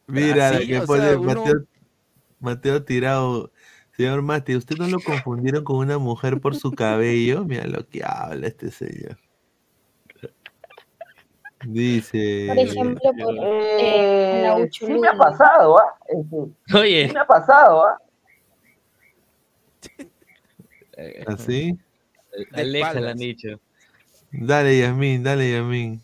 Mira, 0.07 0.51
Así, 0.51 0.69
que 0.69 0.79
o 0.79 0.87
pone 0.87 1.03
sea, 1.03 1.19
uno- 1.19 1.35
Mateo, 1.45 1.65
Mateo 2.39 2.85
Tirado. 2.85 3.51
Señor 3.97 4.23
Mati, 4.23 4.55
¿usted 4.55 4.77
no 4.77 4.87
lo 4.87 5.01
confundieron 5.05 5.65
con 5.65 5.79
una 5.79 5.99
mujer 5.99 6.41
por 6.41 6.55
su 6.55 6.71
cabello? 6.71 7.45
Mira 7.45 7.67
lo 7.67 7.89
que 7.89 8.03
habla 8.05 8.47
este 8.47 8.71
señor. 8.71 9.19
Dice. 11.63 12.45
Por 12.49 12.59
ejemplo, 12.59 13.13
por, 13.19 13.35
eh, 13.43 14.41
la 14.43 14.59
Eh, 14.59 14.69
sí 14.71 14.87
me 14.87 15.09
ha 15.09 15.13
Uchulú. 15.13 15.19
pasado, 15.19 15.79
¿ah? 15.79 15.95
Este, 16.09 16.77
Oye. 16.79 17.09
Sí 17.09 17.15
me 17.15 17.21
ha 17.21 17.27
pasado, 17.27 17.85
¿ah? 17.85 17.99
¿Así? 21.27 21.77
Alexa 22.53 22.89
espaldas. 22.91 23.17
dicho. 23.17 23.49
Dale, 24.31 24.79
Yasmin, 24.81 25.23
dale, 25.23 25.51
Yasmin. 25.53 26.01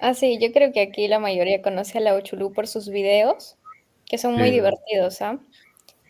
Ah, 0.00 0.14
sí, 0.14 0.38
yo 0.40 0.50
creo 0.52 0.72
que 0.72 0.80
aquí 0.80 1.08
la 1.08 1.18
mayoría 1.18 1.60
conoce 1.60 1.98
a 1.98 2.00
la 2.00 2.16
Uchulú 2.16 2.52
por 2.52 2.66
sus 2.66 2.88
videos, 2.88 3.58
que 4.06 4.16
son 4.16 4.34
muy 4.34 4.48
Sí. 4.48 4.54
divertidos, 4.54 5.20
¿ah? 5.20 5.38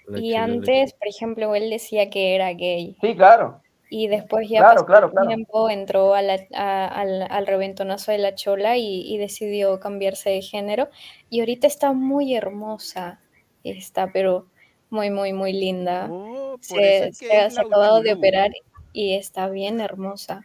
La 0.06 0.18
Y 0.18 0.30
chula, 0.32 0.46
la 0.46 0.54
antes, 0.54 0.92
por 0.94 1.08
ejemplo, 1.08 1.54
él 1.56 1.70
decía 1.70 2.08
que 2.10 2.34
era 2.36 2.52
gay. 2.52 2.96
Sí, 3.00 3.16
claro. 3.16 3.60
Y 3.92 4.06
después 4.06 4.48
ya 4.48 4.60
Claro, 4.60 4.74
pasó 4.76 4.86
claro, 4.86 5.06
el 5.08 5.12
claro. 5.12 5.26
tiempo, 5.28 5.68
entró 5.68 6.14
a 6.14 6.22
la- 6.22 6.46
a- 6.54 6.86
al, 6.86 7.22
al 7.28 7.46
reventonazo 7.46 8.12
de 8.12 8.18
la 8.18 8.34
chola 8.36 8.76
y, 8.76 9.02
y 9.12 9.18
decidió 9.18 9.80
cambiarse 9.80 10.30
de 10.30 10.42
género. 10.42 10.88
Y 11.28 11.40
ahorita 11.40 11.66
está 11.66 11.92
muy 11.92 12.34
hermosa. 12.36 13.20
Está, 13.64 14.12
pero 14.12 14.46
muy, 14.90 15.10
muy, 15.10 15.32
muy 15.32 15.52
linda. 15.52 16.06
Oh, 16.10 16.56
Se, 16.60 16.74
eso 16.98 17.04
es 17.06 17.18
que 17.18 17.26
se 17.26 17.36
ha 17.38 17.46
acabado 17.46 18.00
de 18.00 18.12
operar 18.12 18.50
y 18.92 19.14
está 19.14 19.48
bien 19.48 19.80
hermosa. 19.80 20.42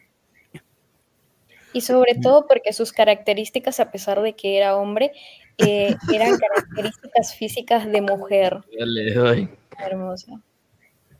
Y 1.72 1.82
sobre 1.82 2.16
todo 2.16 2.48
porque 2.48 2.74
sus 2.74 2.92
características, 2.94 3.80
a 3.80 3.92
pesar 3.92 4.22
de 4.22 4.34
que 4.34 4.58
era 4.58 4.76
hombre, 4.78 5.12
eh, 5.58 5.96
eran 6.12 6.30
características 6.40 7.36
físicas 7.36 7.86
de 7.92 8.02
mujer. 8.02 8.62
Ya 8.78 8.86
le 8.86 9.14
doy. 9.14 9.50
Hermosa. 9.78 10.42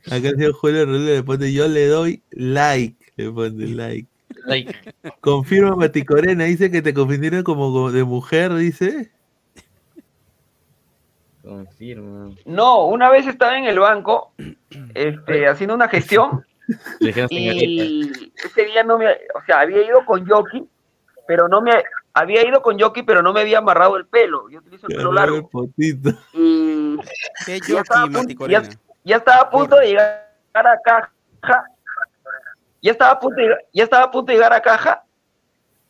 Acá 0.06 0.28
el 0.28 0.36
señor 0.36 0.52
Julio 0.52 0.86
Rodríguez 0.86 1.16
le 1.16 1.22
pone, 1.22 1.52
yo 1.52 1.68
le 1.68 1.86
doy 1.86 2.22
like. 2.30 3.12
Le 3.16 3.30
pone 3.30 3.66
like. 3.66 4.08
Like. 4.44 4.94
Confirma 5.20 5.74
Mati 5.74 6.04
Corena, 6.04 6.44
dice 6.44 6.70
que 6.70 6.82
te 6.82 6.94
confundieron 6.94 7.42
como 7.42 7.90
de 7.90 8.04
mujer, 8.04 8.54
dice. 8.54 9.10
Confirma. 11.42 12.30
No, 12.44 12.86
una 12.86 13.10
vez 13.10 13.26
estaba 13.26 13.58
en 13.58 13.64
el 13.64 13.78
banco 13.78 14.32
este, 14.94 15.46
haciendo 15.46 15.74
una 15.74 15.88
gestión 15.88 16.44
y 17.00 17.08
ese 18.44 18.64
día 18.64 18.82
no 18.82 18.98
me, 18.98 19.06
o 19.06 19.44
sea, 19.46 19.60
había 19.60 19.86
ido 19.86 20.04
con 20.04 20.26
jockey, 20.26 20.68
pero 21.26 21.48
no 21.48 21.60
me, 21.62 21.72
había 22.14 22.46
ido 22.46 22.62
con 22.62 22.78
jockey, 22.78 23.02
pero 23.02 23.22
no 23.22 23.32
me 23.32 23.40
había 23.40 23.58
amarrado 23.58 23.96
el 23.96 24.06
pelo. 24.06 24.48
Yo 24.48 24.60
utilizo 24.60 24.86
el 24.88 24.96
pelo 24.96 25.12
largo. 25.12 25.48
potito. 25.48 26.10
Y 26.32 26.96
¿Qué 27.44 27.60
ya 27.68 27.80
estaba, 27.80 28.08
ya, 29.06 29.16
estaba 29.16 29.40
a 29.42 29.50
punto 29.50 29.76
de 29.76 29.86
llegar 29.86 30.26
a 30.54 30.80
caja. 30.84 31.12
Ya 32.82 32.92
estaba 32.92 33.12
a 33.12 33.18
punto 33.20 33.36
de, 33.36 33.42
llegar- 33.42 33.64
ya 33.72 33.84
estaba 33.84 34.04
a 34.04 34.10
punto 34.10 34.26
de 34.30 34.34
llegar 34.34 34.52
a 34.52 34.60
caja 34.60 35.02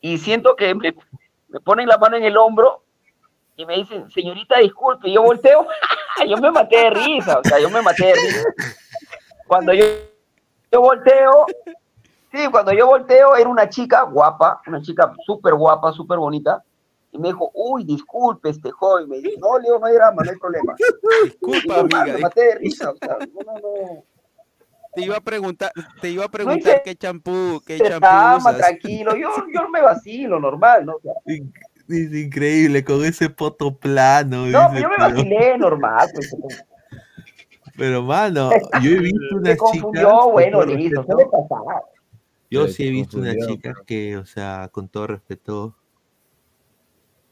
y 0.01 0.19
siento 0.19 0.55
que 0.57 0.75
me, 0.75 0.95
me 1.49 1.61
ponen 1.61 1.89
la 1.89 1.99
mano 1.99 2.17
en 2.17 2.25
el 2.25 2.37
hombro 2.37 2.83
y 3.57 3.65
me 3.67 3.75
dicen, 3.77 4.11
señorita, 4.11 4.59
disculpe, 4.59 5.09
y 5.09 5.15
yo 5.15 5.23
volteo, 5.23 5.67
yo 6.29 6.37
me 6.37 6.51
maté 6.51 6.77
de 6.77 6.91
risa, 6.91 7.39
o 7.39 7.45
sea, 7.45 7.59
yo 7.59 7.71
me 7.71 7.81
maté 7.83 8.07
de 8.07 8.13
risa. 8.15 8.49
Cuando 9.47 9.73
yo, 9.73 9.85
yo 10.71 10.81
volteo, 10.81 11.47
sí, 12.33 12.47
cuando 12.51 12.73
yo 12.73 12.87
volteo 12.87 13.35
era 13.37 13.49
una 13.49 13.69
chica 13.69 14.03
guapa, 14.03 14.61
una 14.67 14.83
chica 14.83 15.13
súper 15.25 15.55
guapa, 15.55 15.93
súper 15.93 16.19
bonita, 16.19 16.63
y 17.17 17.21
me 17.21 17.29
dijo, 17.29 17.51
uy, 17.55 17.85
disculpe, 17.85 18.51
este 18.51 18.71
joven, 18.71 19.09
me 19.09 19.19
dijo, 19.19 19.39
no, 19.41 19.59
Leo, 19.59 19.79
no 19.79 19.87
hay 19.87 19.95
drama, 19.95 20.23
no 20.25 20.31
hay 20.31 20.39
problema. 20.39 20.75
Disculpa, 21.25 21.81
amiga. 21.81 22.05
me 22.05 22.19
maté 22.19 22.41
de 22.43 22.55
risa, 22.57 22.91
o 22.91 22.97
sea, 22.97 23.19
no, 23.19 23.41
no, 23.45 23.59
no. 23.61 24.05
Te 24.95 25.03
iba 25.03 25.17
a 25.17 25.21
preguntar, 25.21 25.71
te 26.01 26.09
iba 26.09 26.25
a 26.25 26.29
preguntar 26.29 26.83
qué 26.83 26.97
champú, 26.97 27.61
qué 27.67 27.79
champú 27.79 28.07
usas. 28.39 28.57
tranquilo, 28.57 29.15
yo, 29.15 29.29
yo 29.53 29.69
me 29.69 29.83
vacilo, 29.83 30.41
normal, 30.41 30.87
¿no? 30.87 30.95
O 30.95 31.01
sea, 31.01 31.13
Dice 31.89 32.19
increíble, 32.19 32.83
con 32.83 33.05
ese 33.05 33.31
poto 33.31 33.77
plano. 33.77 34.47
no, 34.47 34.71
dice, 34.71 34.83
yo 34.83 34.89
me 34.89 34.97
pero, 34.97 34.99
vacilé, 34.99 35.59
normal, 35.59 36.09
pues, 36.13 36.37
pero, 37.77 38.03
mano, 38.03 38.51
yo 38.83 38.91
he 38.91 38.99
visto 38.99 39.29
se 39.29 39.35
unas 39.37 39.57
confundió, 39.59 40.09
chicas. 40.09 40.33
bueno, 40.33 40.65
listo, 40.65 41.05
pasar. 41.07 41.83
Yo 42.51 42.69
sí 42.69 42.89
he 42.89 42.91
visto 42.91 43.19
unas 43.19 43.37
chicas 43.47 43.77
que, 43.87 44.17
o 44.17 44.25
sea, 44.25 44.69
con 44.73 44.89
todo 44.89 45.09
respeto, 45.09 45.77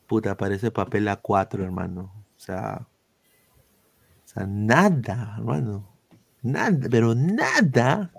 puta, 0.06 0.36
parece 0.36 0.70
papel 0.70 1.08
A4, 1.08 1.62
hermano. 1.64 2.12
O 2.36 2.40
sea, 2.40 2.86
o 4.24 4.28
sea, 4.28 4.46
nada, 4.46 5.34
hermano. 5.38 5.88
Nada, 6.42 6.88
pero 6.90 7.14
nada. 7.14 8.10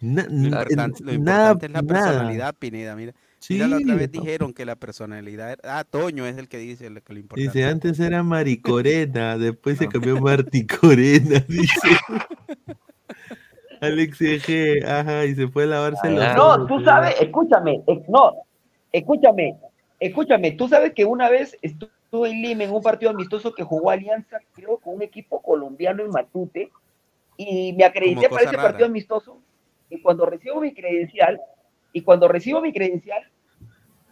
Na- 0.00 0.26
Lo 0.28 0.48
importante, 0.48 1.02
lo 1.02 1.12
nada, 1.12 1.52
es 1.60 1.70
la 1.70 1.82
nada. 1.82 1.86
personalidad, 2.04 2.54
Pineda. 2.58 2.94
Mira, 2.94 3.12
mira 3.48 3.68
la 3.68 3.76
otra 3.78 3.94
Sí, 3.94 3.94
vez 3.94 4.10
no. 4.12 4.22
dijeron 4.22 4.52
que 4.52 4.64
la 4.66 4.76
personalidad 4.76 5.52
era... 5.52 5.78
Ah, 5.78 5.84
Toño 5.84 6.26
es 6.26 6.36
el 6.36 6.48
que 6.48 6.58
dice 6.58 6.90
lo 6.90 7.00
que 7.02 7.14
lo 7.14 7.18
importante. 7.20 7.58
Dice, 7.58 7.64
antes 7.64 7.98
era 8.00 8.22
Maricorena, 8.22 9.36
después 9.38 9.78
se 9.78 9.88
cambió 9.88 10.16
a 10.16 10.20
Marticorena, 10.20 11.40
dice. 11.48 11.88
Alex 13.80 14.20
G, 14.20 14.84
ajá, 14.84 15.24
y 15.26 15.34
se 15.34 15.48
fue 15.48 15.64
a 15.64 15.66
lavarse 15.66 16.10
los 16.10 16.34
No, 16.36 16.54
ojos, 16.54 16.68
tú 16.68 16.80
sabes, 16.84 17.14
escúchame, 17.20 17.82
no, 18.08 18.32
escúchame, 18.92 19.56
escúchame, 20.00 20.52
tú 20.52 20.68
sabes 20.68 20.92
que 20.92 21.04
una 21.04 21.28
vez 21.28 21.56
estuve 21.62 22.30
en 22.30 22.42
Lima 22.42 22.64
en 22.64 22.72
un 22.72 22.82
partido 22.82 23.10
amistoso 23.10 23.54
que 23.54 23.62
jugó 23.62 23.90
Alianza, 23.90 24.38
creo, 24.52 24.78
con 24.78 24.94
un 24.94 25.02
equipo 25.02 25.42
colombiano 25.42 26.02
en 26.02 26.10
Matute, 26.10 26.70
y 27.36 27.72
me 27.72 27.84
acredité 27.84 28.28
para 28.28 28.42
ese 28.42 28.52
rara. 28.52 28.62
partido 28.68 28.86
amistoso, 28.86 29.40
y 29.90 30.00
cuando 30.00 30.26
recibo 30.26 30.60
mi 30.60 30.72
credencial, 30.72 31.40
y 31.92 32.02
cuando 32.02 32.28
recibo 32.28 32.60
mi 32.60 32.72
credencial, 32.72 33.22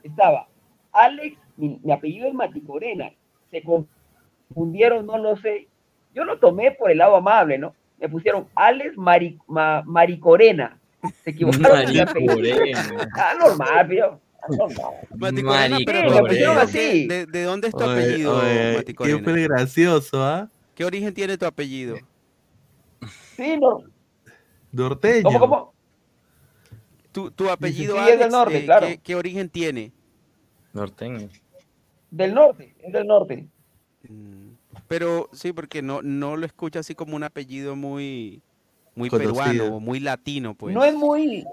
estaba 0.03 0.49
Alex 0.93 1.37
mi, 1.57 1.79
mi 1.83 1.93
apellido 1.93 2.29
es 2.29 2.35
Maticorena. 2.35 3.13
Se 3.51 3.63
confundieron, 3.63 5.07
no 5.07 5.19
lo 5.19 5.37
sé. 5.37 5.69
Yo 6.15 6.25
lo 6.25 6.39
tomé 6.39 6.73
por 6.73 6.91
el 6.91 6.99
lado 6.99 7.17
amable, 7.17 7.59
¿no? 7.59 7.75
Me 7.99 8.09
pusieron 8.09 8.49
Alex 8.55 8.97
Mari, 8.97 9.39
Ma- 9.47 9.83
Maricorena. 9.87 10.79
Se 11.25 11.31
equivocaron. 11.31 11.85
Maricorena. 11.85 13.11
Ah, 13.17 13.35
normal, 13.39 13.87
pero. 13.89 14.21
Maticorena, 15.17 15.79
pero 15.87 16.23
¿de 16.25 16.35
de- 16.35 16.47
así. 16.47 17.07
¿De, 17.07 17.27
de 17.27 17.43
dónde 17.45 17.69
es 17.69 17.75
tu 17.75 17.83
Oye, 17.85 17.93
apellido, 17.93 18.37
oye, 18.39 18.77
Maticorena? 18.77 19.19
Qué 19.19 19.25
fue 19.25 19.43
gracioso, 19.43 20.23
¿ah? 20.25 20.49
¿Qué 20.75 20.85
origen 20.85 21.15
tiene 21.15 21.39
tu 21.39 21.47
apellido? 21.47 21.97
Sí, 23.37 23.57
no. 23.61 23.85
Norteño. 24.73 25.23
¿Cómo, 25.25 25.39
cómo? 25.41 25.73
Tu, 27.13 27.31
tu 27.31 27.51
apellido, 27.51 27.95
sí, 27.97 28.01
es 28.01 28.07
del 28.07 28.15
Alex, 28.23 28.33
norte, 28.33 28.59
eh, 28.59 28.65
claro. 28.65 28.87
¿qué, 28.87 28.99
qué 28.99 29.15
origen 29.15 29.49
tiene? 29.51 29.93
Norteño. 30.73 31.29
Del 32.11 32.35
norte, 32.35 32.75
es 32.83 32.93
del 32.93 33.07
norte. 33.07 33.47
Pero 34.89 35.29
sí, 35.33 35.53
porque 35.53 35.83
no, 35.83 36.01
no 36.03 36.37
lo 36.37 36.47
escucho 36.47 36.79
así 36.79 36.95
como 36.95 37.15
un 37.17 37.23
apellido 37.25 37.77
muy, 37.77 38.43
muy 38.95 39.09
Conocido. 39.11 39.35
peruano 39.45 39.77
o 39.77 39.81
muy 39.81 40.01
latino, 40.01 40.55
pues. 40.55 40.75
No 40.75 40.83
es 40.85 40.95
muy. 40.95 41.45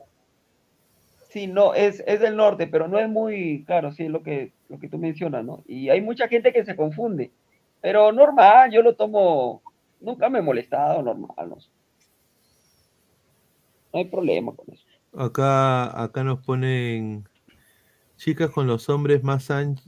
Sí, 1.30 1.46
no, 1.46 1.76
es, 1.76 2.04
es 2.08 2.20
del 2.20 2.36
norte, 2.36 2.66
pero 2.66 2.88
no 2.88 2.98
es 2.98 3.08
muy, 3.08 3.64
claro, 3.66 3.92
sí, 3.92 4.06
es 4.06 4.10
lo 4.10 4.24
que, 4.24 4.52
lo 4.68 4.80
que 4.80 4.90
tú 4.90 4.98
mencionas, 4.98 5.46
¿no? 5.46 5.64
Y 5.68 5.90
hay 5.90 6.02
mucha 6.02 6.28
gente 6.28 6.52
que 6.52 6.66
se 6.66 6.76
confunde. 6.76 7.32
Pero 7.82 8.12
normal, 8.12 8.72
yo 8.72 8.82
lo 8.82 8.96
tomo, 8.96 9.62
nunca 10.02 10.28
me 10.28 10.40
he 10.40 10.42
molestado, 10.42 11.04
normal, 11.04 11.50
no 11.50 11.60
sé. 11.60 11.70
No 13.94 14.00
hay 14.00 14.06
problema 14.06 14.54
con 14.56 14.74
eso. 14.74 14.84
Acá, 15.16 16.02
acá 16.04 16.24
nos 16.24 16.40
ponen 16.44 17.28
chicas 18.18 18.50
con 18.50 18.66
los 18.66 18.90
hombres 18.90 19.24
más 19.24 19.52
anchos, 19.52 19.88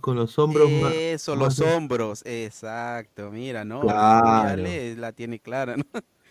con 0.00 0.16
los 0.16 0.38
hombros 0.38 0.70
más. 0.70 0.92
Eso, 0.94 1.34
más 1.34 1.58
los 1.58 1.68
hombros, 1.68 2.22
exacto, 2.24 3.30
mira, 3.32 3.64
¿no? 3.64 3.80
Claro. 3.80 4.62
La 4.96 5.12
tiene 5.12 5.40
clara, 5.40 5.76
¿no? 5.76 5.84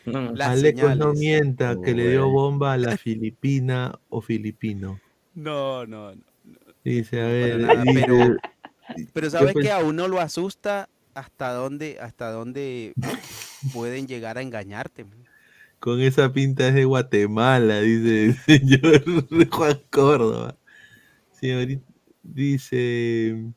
Las 0.05 0.49
Alecos 0.49 0.97
no 0.97 1.13
mienta 1.13 1.75
que 1.83 1.93
le 1.93 2.09
dio 2.11 2.29
bomba 2.29 2.73
a 2.73 2.77
la 2.77 2.97
filipina 2.97 3.99
o 4.09 4.21
filipino. 4.21 4.99
No, 5.35 5.85
no, 5.85 6.15
no. 6.15 6.21
Dice, 6.83 7.21
a 7.21 7.27
ver, 7.27 7.59
nada, 7.59 7.83
dice- 7.83 8.05
pero- 8.07 8.35
Pero 9.13 9.29
sabes 9.29 9.53
que 9.55 9.71
a 9.71 9.79
uno 9.79 10.07
lo 10.07 10.19
asusta 10.19 10.89
hasta 11.13 11.51
dónde, 11.53 11.97
hasta 12.01 12.31
dónde 12.31 12.93
pueden 13.73 14.07
llegar 14.07 14.37
a 14.37 14.41
engañarte. 14.41 15.03
man. 15.03 15.25
con 15.79 16.01
esa 16.01 16.31
pinta 16.33 16.67
es 16.69 16.73
de 16.73 16.85
Guatemala, 16.85 17.81
dice 17.81 18.25
el 18.25 18.35
señor 18.45 19.49
Juan 19.49 19.79
Córdoba. 19.91 20.57
Señorita, 21.31 21.83
dice, 22.23 23.51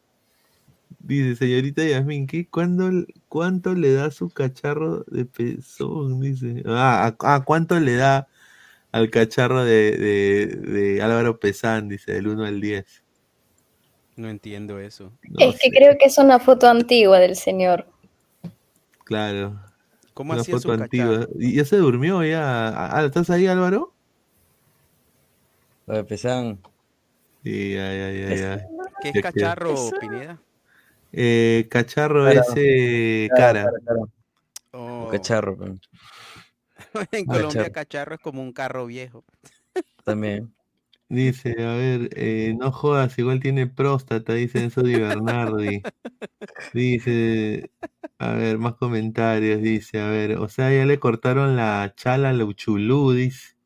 dice, 1.03 1.37
señorita 1.37 1.85
Yasmin, 1.85 2.27
¿qué, 2.27 2.47
cuándo, 2.49 2.91
¿cuánto 3.29 3.75
le 3.75 3.93
da 3.93 4.11
su 4.11 4.31
cacharro 4.31 5.05
de 5.09 5.25
pezón? 5.25 6.21
Dice, 6.21 6.63
ah, 6.67 7.07
a- 7.19 7.35
ah, 7.35 7.43
¿cuánto 7.45 7.79
le 7.81 7.97
da 7.97 8.29
al 8.93 9.11
cacharro 9.11 9.65
de, 9.65 9.97
de, 9.97 10.47
de 10.47 11.03
Álvaro 11.03 11.39
Pesán? 11.39 11.89
Dice, 11.89 12.13
del 12.13 12.29
1 12.29 12.45
al 12.45 12.61
10. 12.61 13.03
No 14.17 14.29
entiendo 14.29 14.79
eso. 14.79 15.13
es 15.39 15.59
que 15.61 15.71
creo 15.71 15.97
que 15.99 16.05
es 16.07 16.19
una 16.19 16.39
foto 16.39 16.69
antigua 16.69 17.19
del 17.19 17.35
señor. 17.37 17.87
Claro. 19.05 19.59
¿Cómo 20.15 20.33
Una 20.33 20.43
hacía 20.43 20.57
su 20.59 20.69
foto 20.69 20.83
antigua. 20.83 21.27
¿Y 21.39 21.55
ya 21.55 21.65
se 21.65 21.77
durmió 21.77 22.23
ya? 22.23 22.69
Ah, 22.97 23.05
¿Estás 23.05 23.31
ahí, 23.31 23.47
Álvaro? 23.47 23.93
Lo 25.87 25.97
de 25.97 26.05
Pesán. 26.05 26.59
Sí, 27.43 27.75
ya, 27.75 27.93
ya, 27.93 28.13
ya, 28.13 28.35
ya. 28.37 28.69
¿Qué 29.01 29.09
es 29.09 29.23
cacharro, 29.23 29.75
Pineda? 29.99 30.39
Eh, 31.13 31.69
cacharro 31.71 32.25
Cara. 32.25 32.41
es 32.41 32.47
eh, 32.57 33.29
Cara, 33.37 33.71
Oh, 34.73 35.09
Cacharro, 35.11 35.57
pero 35.59 35.77
en 37.13 37.27
Colombia 37.27 37.51
cacharro. 37.51 37.73
cacharro 37.73 38.15
es 38.15 38.21
como 38.21 38.43
un 38.43 38.53
carro 38.53 38.87
viejo. 38.87 39.25
también. 40.05 40.55
Dice, 41.11 41.51
a 41.63 41.75
ver, 41.75 42.09
eh, 42.17 42.55
no 42.59 42.73
jodas, 42.73 43.19
igual 43.19 43.39
tiene 43.39 43.67
próstata, 43.67 44.33
dice 44.33 44.63
Enzo 44.65 44.83
Di 44.83 44.95
Bernardi. 44.99 45.83
Dice, 46.73 47.71
a 48.19 48.33
ver, 48.33 48.57
más 48.57 48.75
comentarios, 48.77 49.61
dice, 49.61 50.01
a 50.01 50.09
ver, 50.09 50.39
o 50.39 50.49
sea, 50.49 50.73
ya 50.73 50.87
le 50.87 50.99
cortaron 50.99 51.55
la 51.57 51.93
chala 51.95 52.31
a 52.31 52.33
la 52.33 52.47
Uchulú, 52.47 53.13
dice. 53.13 53.57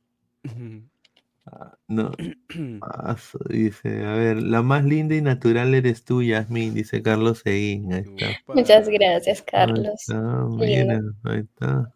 Ah, 1.46 1.78
No, 1.88 2.12
ah, 2.82 3.16
dice, 3.48 4.04
a 4.04 4.14
ver, 4.14 4.42
la 4.42 4.62
más 4.62 4.84
linda 4.84 5.14
y 5.16 5.22
natural 5.22 5.74
eres 5.74 6.04
tú, 6.04 6.22
Yasmin, 6.22 6.74
dice 6.74 7.02
Carlos 7.02 7.40
Seguín, 7.44 7.92
ahí 7.92 8.02
está. 8.02 8.38
Muchas 8.48 8.88
gracias, 8.88 9.42
Ahí 9.56 9.82
Carlos. 9.82 10.00
está, 10.08 10.46
Qué 10.58 10.66
lindo. 10.66 10.94
mira, 10.94 11.00
ahí 11.24 11.40
está. 11.40 11.92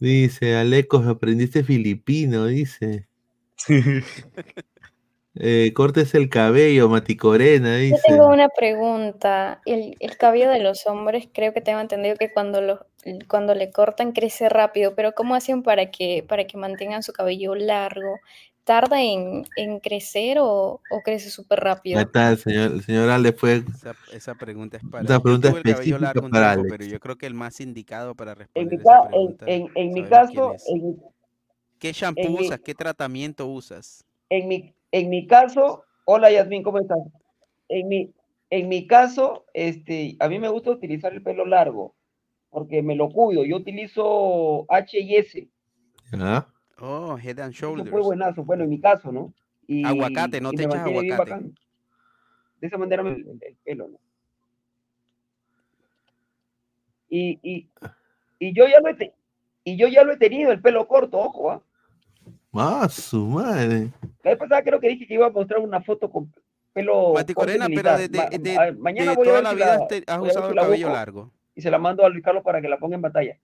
Dice, 0.00 0.56
Alecos, 0.56 1.06
aprendiste 1.06 1.62
filipino, 1.62 2.46
dice. 2.46 3.06
Eh, 5.40 5.72
cortes 5.72 6.14
el 6.14 6.28
cabello, 6.28 6.88
Maticorena, 6.88 7.74
Yo 7.78 7.82
dice. 7.94 8.02
tengo 8.08 8.26
una 8.26 8.48
pregunta. 8.48 9.60
El, 9.66 9.96
el 10.00 10.16
cabello 10.16 10.50
de 10.50 10.60
los 10.60 10.86
hombres, 10.86 11.28
creo 11.32 11.52
que 11.52 11.60
tengo 11.60 11.78
entendido 11.80 12.16
que 12.16 12.32
cuando, 12.32 12.60
lo, 12.60 12.86
cuando 13.28 13.54
le 13.54 13.70
cortan 13.70 14.12
crece 14.12 14.48
rápido, 14.48 14.94
pero 14.96 15.12
¿cómo 15.12 15.34
hacen 15.36 15.62
para 15.62 15.90
que, 15.90 16.24
para 16.28 16.44
que 16.46 16.56
mantengan 16.56 17.02
su 17.02 17.12
cabello 17.12 17.54
largo? 17.54 18.18
¿Tarda 18.64 19.00
en, 19.02 19.44
en 19.56 19.78
crecer 19.80 20.38
o, 20.40 20.80
o 20.90 21.02
crece 21.02 21.30
súper 21.30 21.60
rápido? 21.60 21.98
Ahí 21.98 22.04
está, 22.04 22.28
el 22.30 22.38
señor, 22.38 22.72
el 22.72 22.82
señor 22.82 23.08
Ale 23.08 23.32
fue. 23.32 23.62
Esa, 23.74 23.94
esa 24.12 24.34
pregunta 24.34 24.76
es 24.76 24.82
para. 24.90 25.04
Esa 25.04 25.14
yo 25.14 25.22
pregunta 25.22 25.48
cabello 25.48 25.76
específica 25.76 25.98
largo 26.00 26.28
para 26.28 26.54
tiempo, 26.54 26.60
Alex. 26.62 26.78
pero 26.78 26.84
yo 26.84 27.00
creo 27.00 27.16
que 27.16 27.26
el 27.26 27.34
más 27.34 27.60
indicado 27.60 28.14
para 28.14 28.32
En 28.32 28.38
responder 28.38 28.68
mi, 28.68 28.76
esa 28.84 28.84
ca- 28.84 29.04
en, 29.04 29.10
pregunta. 29.10 29.46
en, 29.46 29.70
en 29.74 29.92
mi 29.94 30.04
caso, 30.04 30.54
en, 30.66 31.00
¿Qué 31.78 31.92
shampoo 31.92 32.24
en 32.24 32.32
mi- 32.34 32.46
usas? 32.46 32.60
¿Qué 32.60 32.74
tratamiento 32.74 33.46
usas? 33.46 34.04
en 34.30 34.48
mi, 34.48 34.74
en 34.92 35.10
mi 35.10 35.26
caso, 35.26 35.84
hola 36.04 36.30
Yasmin, 36.30 36.62
¿cómo 36.62 36.78
estás? 36.78 36.98
En 37.68 37.88
mi, 37.88 38.12
en 38.50 38.68
mi 38.68 38.86
caso, 38.86 39.44
este, 39.52 40.16
a 40.20 40.28
mí 40.28 40.38
me 40.38 40.48
gusta 40.48 40.70
utilizar 40.70 41.12
el 41.12 41.22
pelo 41.22 41.44
largo, 41.44 41.94
porque 42.50 42.82
me 42.82 42.94
lo 42.96 43.10
cuido. 43.10 43.44
Yo 43.44 43.56
utilizo 43.56 44.64
H 44.70 44.98
y 44.98 45.16
S. 45.16 45.48
¿Ah? 46.14 46.46
Oh, 46.80 47.18
Head 47.18 47.40
and 47.40 47.52
Eso 47.52 47.66
Shoulders. 47.66 47.90
fue 47.90 48.02
buenazo, 48.02 48.44
bueno, 48.44 48.64
en 48.64 48.70
mi 48.70 48.80
caso, 48.80 49.12
¿no? 49.12 49.34
Y, 49.66 49.84
Aguacate, 49.84 50.40
no 50.40 50.52
y 50.52 50.56
te 50.56 50.62
echas 50.64 50.80
aguacate. 50.80 51.34
De 52.60 52.66
esa 52.66 52.78
manera 52.78 53.02
me, 53.02 53.10
el, 53.10 53.38
el 53.42 53.56
pelo, 53.64 53.88
¿no? 53.88 53.98
Y, 57.10 57.38
y, 57.42 57.68
y 58.38 58.52
yo 58.54 58.66
ya 58.66 58.80
lo 58.80 58.88
he 58.88 58.94
te- 58.94 59.14
y 59.64 59.76
yo 59.76 59.88
ya 59.88 60.02
lo 60.04 60.12
he 60.12 60.16
tenido, 60.16 60.50
el 60.52 60.60
pelo 60.62 60.86
corto, 60.88 61.18
ojo, 61.18 61.50
¿ah? 61.50 61.62
Ah, 62.54 62.88
su 62.88 63.24
madre. 63.26 63.92
La 64.24 64.30
vez 64.30 64.38
pasada 64.38 64.62
creo 64.62 64.80
que 64.80 64.88
dije 64.88 65.06
que 65.06 65.14
iba 65.14 65.26
a 65.26 65.30
mostrar 65.30 65.60
una 65.60 65.80
foto 65.82 66.10
con 66.10 66.32
pelo 66.72 67.14
Corena, 67.34 67.66
pero 67.68 67.96
de, 67.98 68.08
de- 68.08 68.18
Ma- 68.18 68.28
de- 68.30 68.56
a 68.56 68.60
ver, 68.62 68.76
mañana 68.78 69.10
de 69.10 69.16
voy 69.16 69.26
a 69.28 69.30
toda 69.30 69.34
ver 69.36 69.44
la 69.44 69.50
si 69.50 69.56
vida 69.56 69.66
la- 69.66 70.14
has 70.14 70.18
a 70.18 70.22
usado 70.22 70.46
si 70.46 70.52
el 70.52 70.58
cabello 70.58 70.88
largo. 70.90 71.32
Y 71.54 71.62
se 71.62 71.70
la 71.70 71.78
mando 71.78 72.04
a 72.04 72.08
Luis 72.08 72.24
Carlos 72.24 72.42
para 72.44 72.60
que 72.60 72.68
la 72.68 72.78
ponga 72.78 72.96
en 72.96 73.02
pantalla. 73.02 73.38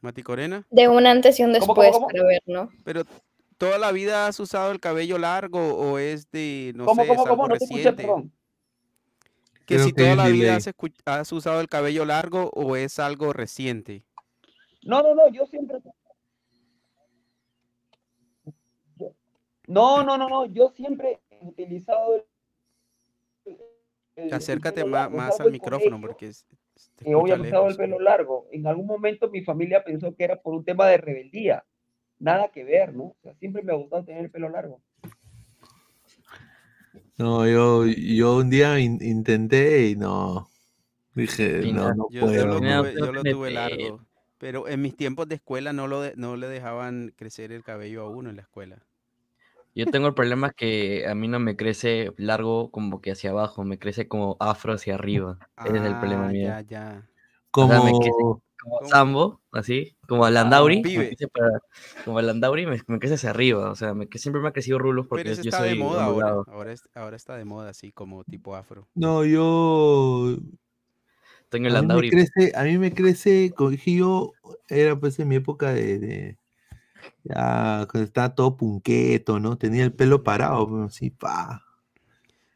Mati 0.00 0.22
Corena. 0.22 0.64
De 0.70 0.88
un 0.88 1.06
antes 1.06 1.38
y 1.40 1.44
un 1.44 1.52
¿Cómo, 1.58 1.74
cómo, 1.74 1.82
después 1.82 1.92
cómo? 1.92 2.06
para 2.08 2.24
ver, 2.24 2.42
¿no? 2.46 2.70
Pero 2.84 3.02
toda 3.56 3.78
la 3.78 3.90
vida 3.90 4.26
has 4.28 4.38
usado 4.38 4.70
el 4.70 4.78
cabello 4.80 5.18
largo 5.18 5.74
o 5.74 5.98
es 5.98 6.30
de, 6.30 6.72
no 6.76 6.84
¿Cómo, 6.84 7.02
sé, 7.02 7.08
cómo, 7.08 7.20
es 7.22 7.26
algo 7.26 7.36
cómo? 7.36 7.48
No 7.48 7.56
te 7.56 7.64
escuché, 7.64 7.82
reciente. 7.90 8.02
perdón. 8.02 8.32
Que 9.66 9.74
Creo 9.74 9.86
si 9.86 9.92
que 9.92 10.02
toda 10.02 10.14
la 10.16 10.28
vida 10.28 10.56
has, 10.56 10.70
has 11.04 11.32
usado 11.32 11.60
el 11.60 11.68
cabello 11.68 12.04
largo 12.04 12.50
o 12.54 12.76
es 12.76 12.98
algo 12.98 13.32
reciente. 13.32 14.04
No, 14.84 15.02
no, 15.02 15.14
no, 15.14 15.28
yo 15.30 15.44
siempre. 15.46 15.78
yo- 18.96 19.12
No, 19.68 20.02
no, 20.02 20.18
no, 20.18 20.28
no, 20.28 20.46
yo 20.46 20.70
siempre 20.74 21.20
he 21.30 21.46
utilizado 21.46 22.24
el. 23.44 24.32
Acércate 24.32 24.84
largo, 24.84 25.16
más 25.16 25.36
salvo 25.36 25.42
al 25.42 25.46
en 25.48 25.52
micrófono 25.52 26.00
porque 26.00 26.26
es- 26.28 26.44
que 26.96 27.04
escucha 27.04 27.16
obviamente 27.18 27.48
usaba 27.50 27.68
el 27.68 27.76
pelo 27.76 28.00
largo. 28.00 28.48
En 28.50 28.66
algún 28.66 28.86
momento 28.86 29.30
mi 29.30 29.42
familia 29.44 29.84
pensó 29.84 30.14
que 30.16 30.24
era 30.24 30.40
por 30.40 30.54
un 30.54 30.64
tema 30.64 30.86
de 30.88 30.96
rebeldía. 30.96 31.64
Nada 32.18 32.48
que 32.48 32.64
ver, 32.64 32.94
¿no? 32.94 33.04
O 33.04 33.16
sea, 33.22 33.34
siempre 33.34 33.62
me 33.62 33.72
ha 33.72 33.76
gustado 33.76 34.04
tener 34.04 34.24
el 34.24 34.30
pelo 34.30 34.48
largo. 34.48 34.80
No, 37.16 37.46
yo, 37.46 37.84
yo 37.86 38.36
un 38.38 38.50
día 38.50 38.78
in- 38.78 38.98
intenté 39.02 39.88
y 39.88 39.96
no. 39.96 40.48
Dije, 41.14 41.60
no, 41.72 41.94
no 41.94 42.08
Yo, 42.10 42.20
yo 42.20 42.26
puedo. 42.26 42.46
lo 42.46 42.60
no. 42.60 42.82
tuve, 42.82 42.94
yo 42.94 43.12
lo 43.12 43.22
tuve 43.22 43.50
largo. 43.50 44.00
Pero 44.38 44.68
en 44.68 44.80
mis 44.82 44.96
tiempos 44.96 45.28
de 45.28 45.34
escuela 45.36 45.72
no, 45.72 45.88
lo 45.88 46.00
de- 46.00 46.14
no 46.16 46.36
le 46.36 46.46
dejaban 46.48 47.12
crecer 47.16 47.50
el 47.52 47.64
cabello 47.64 48.02
a 48.02 48.08
uno 48.08 48.30
en 48.30 48.36
la 48.36 48.42
escuela. 48.42 48.78
Yo 49.78 49.86
tengo 49.86 50.08
el 50.08 50.14
problema 50.14 50.50
que 50.50 51.06
a 51.06 51.14
mí 51.14 51.28
no 51.28 51.38
me 51.38 51.54
crece 51.54 52.12
largo 52.16 52.72
como 52.72 53.00
que 53.00 53.12
hacia 53.12 53.30
abajo, 53.30 53.62
me 53.62 53.78
crece 53.78 54.08
como 54.08 54.36
afro 54.40 54.72
hacia 54.72 54.96
arriba. 54.96 55.38
Ese 55.64 55.76
es 55.76 55.82
el 55.84 55.96
problema 56.00 56.26
Ah, 56.26 56.32
mío. 56.32 56.48
ya, 56.48 56.60
ya. 56.62 57.08
O 57.54 57.66
sea, 57.68 57.80
me 57.80 57.92
crece 57.92 58.10
Como, 58.10 58.42
como 58.60 58.78
¿Cómo? 58.80 58.90
Sambo, 58.90 59.40
así, 59.52 59.96
como 60.08 60.24
a 60.24 60.32
Landauri, 60.32 60.82
para- 61.32 61.60
como 62.04 62.18
a 62.18 62.22
Landauri 62.22 62.66
me, 62.66 62.80
me 62.88 62.98
crece 62.98 63.14
hacia 63.14 63.30
arriba, 63.30 63.70
o 63.70 63.76
sea, 63.76 63.94
me, 63.94 64.08
que 64.08 64.18
siempre 64.18 64.42
me 64.42 64.48
ha 64.48 64.52
crecido 64.52 64.80
rulos 64.80 65.06
porque 65.08 65.22
Pero 65.22 65.34
eso 65.34 65.42
yo 65.42 65.50
está 65.52 65.62
soy 65.62 65.70
de 65.70 65.84
moda 65.84 66.04
ahora. 66.06 66.34
Ahora, 66.48 66.72
es- 66.72 66.88
ahora 66.96 67.14
está 67.14 67.36
de 67.36 67.44
moda 67.44 67.70
así 67.70 67.92
como 67.92 68.24
tipo 68.24 68.56
afro. 68.56 68.88
No, 68.96 69.24
yo. 69.24 70.38
Tengo 71.50 71.68
A 71.68 71.70
el 71.70 71.86
mí 71.86 71.94
me 72.02 72.08
crece, 72.10 72.52
a 72.56 72.64
mí 72.64 72.78
me 72.78 72.92
crece, 72.92 73.52
cogí 73.56 73.98
yo, 73.98 74.32
era 74.68 74.98
pues 74.98 75.18
en 75.20 75.28
mi 75.28 75.36
época 75.36 75.72
de, 75.72 75.98
de- 76.00 76.36
ya, 77.24 77.86
estaba 77.94 78.34
todo 78.34 78.56
punqueto, 78.56 79.38
¿no? 79.38 79.56
Tenía 79.56 79.84
el 79.84 79.92
pelo 79.92 80.22
parado, 80.22 80.84
así, 80.84 81.10
pa. 81.10 81.64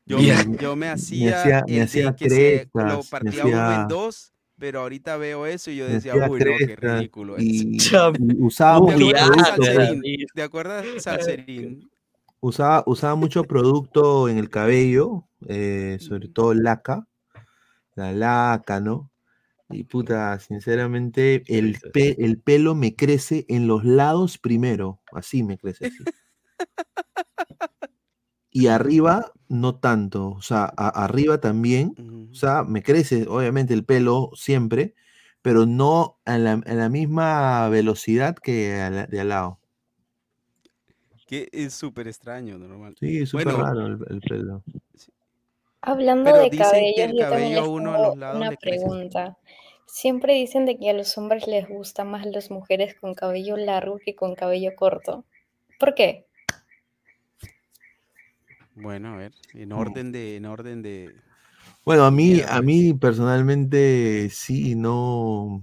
Yo 0.04 0.18
me, 0.18 0.56
yo 0.58 0.76
me 0.76 0.88
hacía, 0.88 1.64
me 1.66 1.82
hacía 1.82 2.10
de 2.10 2.16
que 2.16 2.30
se 2.30 2.70
lo 2.74 2.98
me 2.98 3.04
partía 3.04 3.46
uno 3.46 3.82
en 3.82 3.88
dos, 3.88 4.32
pero 4.58 4.80
ahorita 4.80 5.16
veo 5.16 5.46
eso 5.46 5.70
y 5.70 5.76
yo 5.76 5.86
me 5.86 5.94
decía, 5.94 6.14
uy, 6.28 6.40
no, 6.40 6.52
qué 6.58 6.76
ridículo 6.76 7.36
es. 7.36 7.44
y, 7.44 7.76
y 7.78 8.42
usaba 8.42 8.84
¿Te 8.86 8.92
acuerdas. 8.94 9.30
Salserín? 9.56 10.02
¿Te 10.34 10.42
acuerdas 10.42 10.86
Salserín? 10.98 11.90
Usaba, 12.40 12.82
usaba 12.86 13.14
mucho 13.14 13.44
producto 13.44 14.28
en 14.28 14.38
el 14.38 14.50
cabello, 14.50 15.28
eh, 15.46 15.98
sobre 16.00 16.26
todo 16.28 16.54
laca, 16.54 17.06
la 17.94 18.12
laca, 18.12 18.80
¿no? 18.80 19.11
Y 19.72 19.84
puta, 19.84 20.38
sinceramente, 20.38 21.42
el, 21.46 21.78
pe- 21.92 22.16
el 22.24 22.38
pelo 22.38 22.74
me 22.74 22.94
crece 22.94 23.44
en 23.48 23.66
los 23.66 23.84
lados 23.84 24.38
primero, 24.38 25.00
así 25.12 25.42
me 25.42 25.58
crece 25.58 25.86
así. 25.86 26.04
Y 28.50 28.66
arriba 28.66 29.32
no 29.48 29.76
tanto, 29.76 30.28
o 30.30 30.42
sea, 30.42 30.64
arriba 30.64 31.40
también, 31.40 31.94
o 32.30 32.34
sea, 32.34 32.64
me 32.64 32.82
crece 32.82 33.26
obviamente 33.28 33.72
el 33.72 33.84
pelo 33.84 34.30
siempre, 34.34 34.94
pero 35.40 35.64
no 35.66 36.18
a 36.26 36.36
la, 36.38 36.52
a 36.52 36.74
la 36.74 36.88
misma 36.88 37.68
velocidad 37.70 38.36
que 38.36 38.76
la- 38.90 39.06
de 39.06 39.20
al 39.20 39.28
lado. 39.30 39.58
Que 41.26 41.48
es 41.50 41.72
súper 41.72 42.08
extraño, 42.08 42.58
normal. 42.58 42.94
Sí, 43.00 43.18
es 43.22 43.30
súper 43.30 43.46
Bueno, 43.46 43.62
raro 43.62 43.86
el, 43.86 43.98
el 44.10 44.20
pelo. 44.20 44.62
Hablando 45.80 46.30
Pero 46.30 46.42
de 46.42 46.50
también 46.50 47.16
cabello 47.16 47.56
les 47.56 47.64
a 47.64 47.68
uno 47.68 47.90
a 47.92 47.96
tengo 47.96 48.08
los 48.10 48.18
lados 48.18 48.36
una 48.46 48.56
crece. 48.56 48.84
Siempre 49.92 50.32
dicen 50.32 50.64
de 50.64 50.78
que 50.78 50.88
a 50.88 50.94
los 50.94 51.18
hombres 51.18 51.46
les 51.46 51.68
gustan 51.68 52.10
más 52.10 52.24
las 52.24 52.50
mujeres 52.50 52.94
con 52.98 53.12
cabello 53.14 53.58
largo 53.58 53.98
que 54.02 54.14
con 54.16 54.34
cabello 54.34 54.74
corto. 54.74 55.26
¿Por 55.78 55.94
qué? 55.94 56.24
Bueno, 58.74 59.12
a 59.12 59.16
ver, 59.18 59.34
en 59.52 59.68
Mm. 59.68 59.72
orden 59.78 60.10
de, 60.10 60.36
en 60.36 60.46
orden 60.46 60.80
de. 60.80 61.12
Bueno, 61.84 62.06
a 62.06 62.10
mí, 62.10 62.40
a 62.40 62.62
mí 62.62 62.94
personalmente 62.94 64.30
sí, 64.30 64.74
no. 64.76 65.62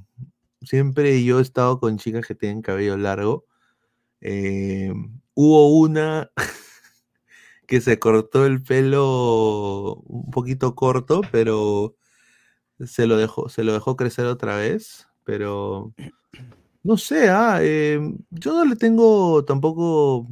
Siempre 0.62 1.24
yo 1.24 1.40
he 1.40 1.42
estado 1.42 1.80
con 1.80 1.98
chicas 1.98 2.28
que 2.28 2.36
tienen 2.36 2.62
cabello 2.62 2.98
largo. 2.98 3.46
Eh, 4.22 4.94
hubo 5.34 5.76
una 5.76 6.30
que 7.66 7.82
se 7.82 7.98
cortó 7.98 8.46
el 8.46 8.62
pelo 8.62 9.96
un 10.06 10.30
poquito 10.30 10.76
corto, 10.76 11.22
pero 11.32 11.96
se 12.86 13.08
lo 13.08 13.18
dejó, 13.18 13.50
se 13.50 13.64
lo 13.64 13.74
dejó 13.74 13.96
crecer 13.96 14.26
otra 14.26 14.56
vez. 14.58 15.08
Pero 15.24 15.94
no 16.84 16.98
sé, 16.98 17.30
ah, 17.30 17.60
eh, 17.62 18.00
yo 18.30 18.54
no 18.54 18.66
le 18.66 18.76
tengo 18.76 19.44
tampoco. 19.46 20.28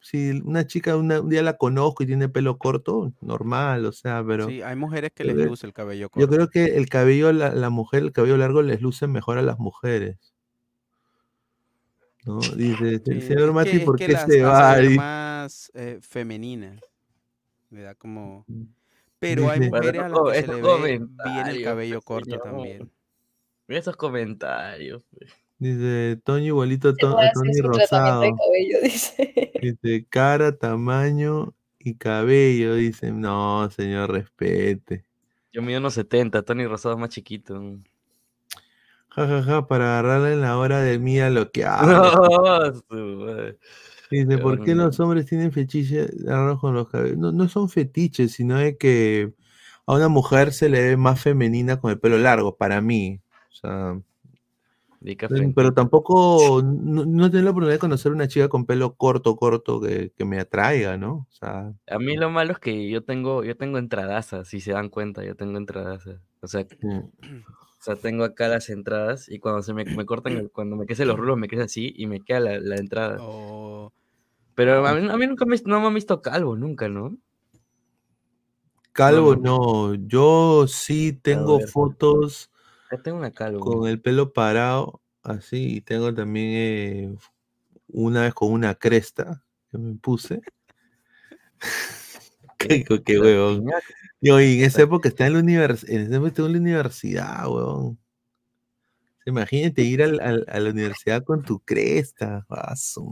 Si 0.00 0.30
una 0.44 0.66
chica 0.66 0.96
una- 0.96 1.20
un 1.20 1.28
día 1.28 1.42
la 1.42 1.56
conozco 1.58 2.02
y 2.02 2.06
tiene 2.06 2.28
pelo 2.28 2.56
corto, 2.56 3.12
normal, 3.20 3.84
o 3.84 3.92
sea, 3.92 4.24
pero. 4.26 4.48
Sí, 4.48 4.62
hay 4.62 4.76
mujeres 4.76 5.10
que 5.14 5.26
yo 5.26 5.34
les 5.34 5.46
luce 5.46 5.66
el 5.66 5.72
cabello 5.72 6.06
Yo 6.06 6.10
corto. 6.10 6.28
creo 6.34 6.48
que 6.48 6.76
el 6.78 6.88
cabello, 6.88 7.32
la, 7.32 7.52
la 7.52 7.68
mujer, 7.68 8.04
el 8.04 8.12
cabello 8.12 8.36
largo 8.36 8.62
les 8.62 8.80
luce 8.80 9.06
mejor 9.06 9.38
a 9.38 9.42
las 9.42 9.58
mujeres. 9.58 10.16
¿No? 12.24 12.38
Dice, 12.56 13.00
Sí, 13.04 13.20
señor 13.22 13.52
Mati, 13.52 13.80
¿por 13.80 13.96
qué 13.96 14.16
se 14.16 14.42
va? 14.42 14.76
más 14.96 15.70
eh, 15.74 15.98
femeninas. 16.00 16.80
Le 17.70 17.82
da 17.82 17.94
como. 17.94 18.46
Pero 19.18 19.50
hay 19.50 19.60
mujeres 19.60 20.02
a 20.02 20.08
las 20.08 20.32
que 20.32 20.40
se 20.42 20.46
le 20.46 20.54
ve 20.54 20.60
bien 20.62 20.62
el 20.62 20.62
comentarios, 21.08 21.64
cabello 21.64 21.94
pues, 21.96 22.04
corto 22.04 22.30
señor. 22.30 22.42
también. 22.42 22.90
Mira 23.66 23.80
esos 23.80 23.96
comentarios. 23.96 25.02
pues. 25.10 25.30
dice, 25.58 26.20
Toño 26.24 26.44
igualito 26.46 26.90
a, 26.90 26.94
To- 26.94 27.16
Tony 27.34 27.52
de 27.52 27.62
Rosado. 27.62 28.20
cabello, 28.22 28.78
dice. 28.82 29.52
Dice, 29.60 30.06
cara, 30.08 30.56
tamaño 30.56 31.52
y 31.80 31.94
cabello. 31.94 32.74
Dice, 32.76 33.10
no, 33.12 33.68
señor, 33.70 34.12
respete. 34.12 35.04
Yo 35.52 35.62
mido 35.62 35.80
unos 35.80 35.94
70, 35.94 36.42
Tony 36.42 36.66
Rosado 36.66 36.94
es 36.94 37.00
más 37.00 37.08
chiquito. 37.10 37.60
Ja, 39.10 39.26
ja, 39.26 39.42
ja, 39.42 39.66
para 39.66 39.98
agarrarle 39.98 40.34
en 40.34 40.42
la 40.42 40.56
hora 40.58 40.80
de 40.80 40.98
mía 40.98 41.28
lo 41.30 41.50
que 41.50 41.64
hace. 41.64 41.86
No, 41.92 42.74
su 42.74 42.94
madre. 42.94 43.58
Dice, 44.10 44.38
¿por 44.38 44.62
qué 44.62 44.74
Mm. 44.74 44.78
los 44.78 45.00
hombres 45.00 45.26
tienen 45.26 45.52
fetiches 45.52 46.10
raros 46.24 46.60
con 46.60 46.74
los 46.74 46.88
cabellos? 46.88 47.18
No, 47.18 47.32
no 47.32 47.48
son 47.48 47.68
fetiches, 47.68 48.32
sino 48.32 48.56
de 48.58 48.76
que 48.78 49.34
a 49.86 49.94
una 49.94 50.08
mujer 50.08 50.52
se 50.52 50.68
le 50.68 50.80
ve 50.82 50.96
más 50.96 51.20
femenina 51.22 51.80
con 51.80 51.90
el 51.90 52.00
pelo 52.00 52.18
largo, 52.18 52.56
para 52.56 52.80
mí. 52.80 53.20
O 53.52 53.54
sea, 53.54 54.00
Dica 55.00 55.28
pero, 55.54 55.72
tampoco, 55.74 56.62
no, 56.64 57.04
no 57.04 57.30
tengo 57.30 57.44
la 57.44 57.50
oportunidad 57.50 57.74
de 57.76 57.78
conocer 57.78 58.12
una 58.12 58.28
chica 58.28 58.48
con 58.48 58.66
pelo 58.66 58.94
corto, 58.96 59.36
corto, 59.36 59.80
que, 59.80 60.12
que 60.16 60.24
me 60.24 60.40
atraiga, 60.40 60.96
¿no? 60.96 61.26
O 61.30 61.32
sea, 61.32 61.72
A 61.90 61.98
mí 61.98 62.16
lo 62.16 62.30
malo 62.30 62.52
es 62.52 62.58
que 62.58 62.88
yo 62.90 63.02
tengo, 63.04 63.44
yo 63.44 63.56
tengo 63.56 63.78
entradazas, 63.78 64.48
si 64.48 64.60
se 64.60 64.72
dan 64.72 64.90
cuenta, 64.90 65.24
yo 65.24 65.34
tengo 65.36 65.56
entradazas. 65.58 66.20
O 66.40 66.46
sea, 66.46 66.66
mm, 66.82 66.98
o 67.80 67.82
sea, 67.82 67.96
tengo 67.96 68.24
acá 68.24 68.48
las 68.48 68.68
entradas 68.70 69.28
y 69.28 69.38
cuando 69.38 69.62
se 69.62 69.72
me, 69.74 69.84
me 69.86 70.04
cortan, 70.04 70.36
el- 70.36 70.50
cuando 70.50 70.76
me 70.76 70.86
crecen 70.86 71.08
los 71.08 71.16
rulos, 71.18 71.38
me 71.38 71.48
crece 71.48 71.64
así 71.64 71.92
y 71.96 72.06
me 72.06 72.20
queda 72.22 72.40
la, 72.40 72.58
la 72.60 72.76
entrada. 72.76 73.18
O 73.22 73.92
Pero 74.58 74.84
a 74.84 74.92
mí, 74.92 75.08
a 75.08 75.16
mí 75.16 75.26
nunca 75.28 75.44
me, 75.46 75.56
no 75.66 75.80
me 75.80 75.86
han 75.86 75.94
visto 75.94 76.20
calvo, 76.20 76.56
nunca, 76.56 76.88
¿no? 76.88 77.16
calvo 78.90 79.36
no. 79.36 79.92
no, 79.92 79.94
yo 79.94 80.66
sí 80.66 81.12
tengo 81.12 81.60
ver. 81.60 81.68
fotos 81.68 82.50
Ya 82.90 83.00
tengo 83.00 83.18
una 83.18 83.30
calvo. 83.30 83.60
con 83.60 83.86
el 83.88 84.00
pelo 84.00 84.32
parado, 84.32 85.00
así, 85.22 85.76
y 85.76 85.80
tengo 85.80 86.12
también 86.12 86.46
eh, 86.50 87.14
una 87.86 88.22
vez 88.22 88.34
con 88.34 88.50
una 88.50 88.74
cresta 88.74 89.44
que 89.70 89.78
me 89.78 89.94
puse. 89.94 90.40
qué, 92.58 92.82
qué- 92.82 93.02
qué 93.04 93.20
huevón. 93.20 93.64
Yo, 94.20 94.40
y 94.40 94.58
en 94.58 94.64
esa 94.64 94.82
época 94.82 95.08
estaba 95.08 95.28
en 95.28 95.34
la, 95.34 95.38
univers 95.38 95.84
en 95.88 96.00
esa 96.00 96.16
época 96.16 96.28
estaba 96.30 96.48
en 96.48 96.54
la 96.54 96.58
universidad, 96.58 97.46
huevón. 97.46 97.96
Imagínate 99.24 99.82
ir 99.82 100.02
al- 100.02 100.18
al- 100.18 100.46
a 100.48 100.58
la 100.58 100.70
universidad 100.70 101.22
con 101.22 101.44
tu 101.44 101.60
cresta. 101.60 102.44
A 102.48 102.74
su 102.74 103.04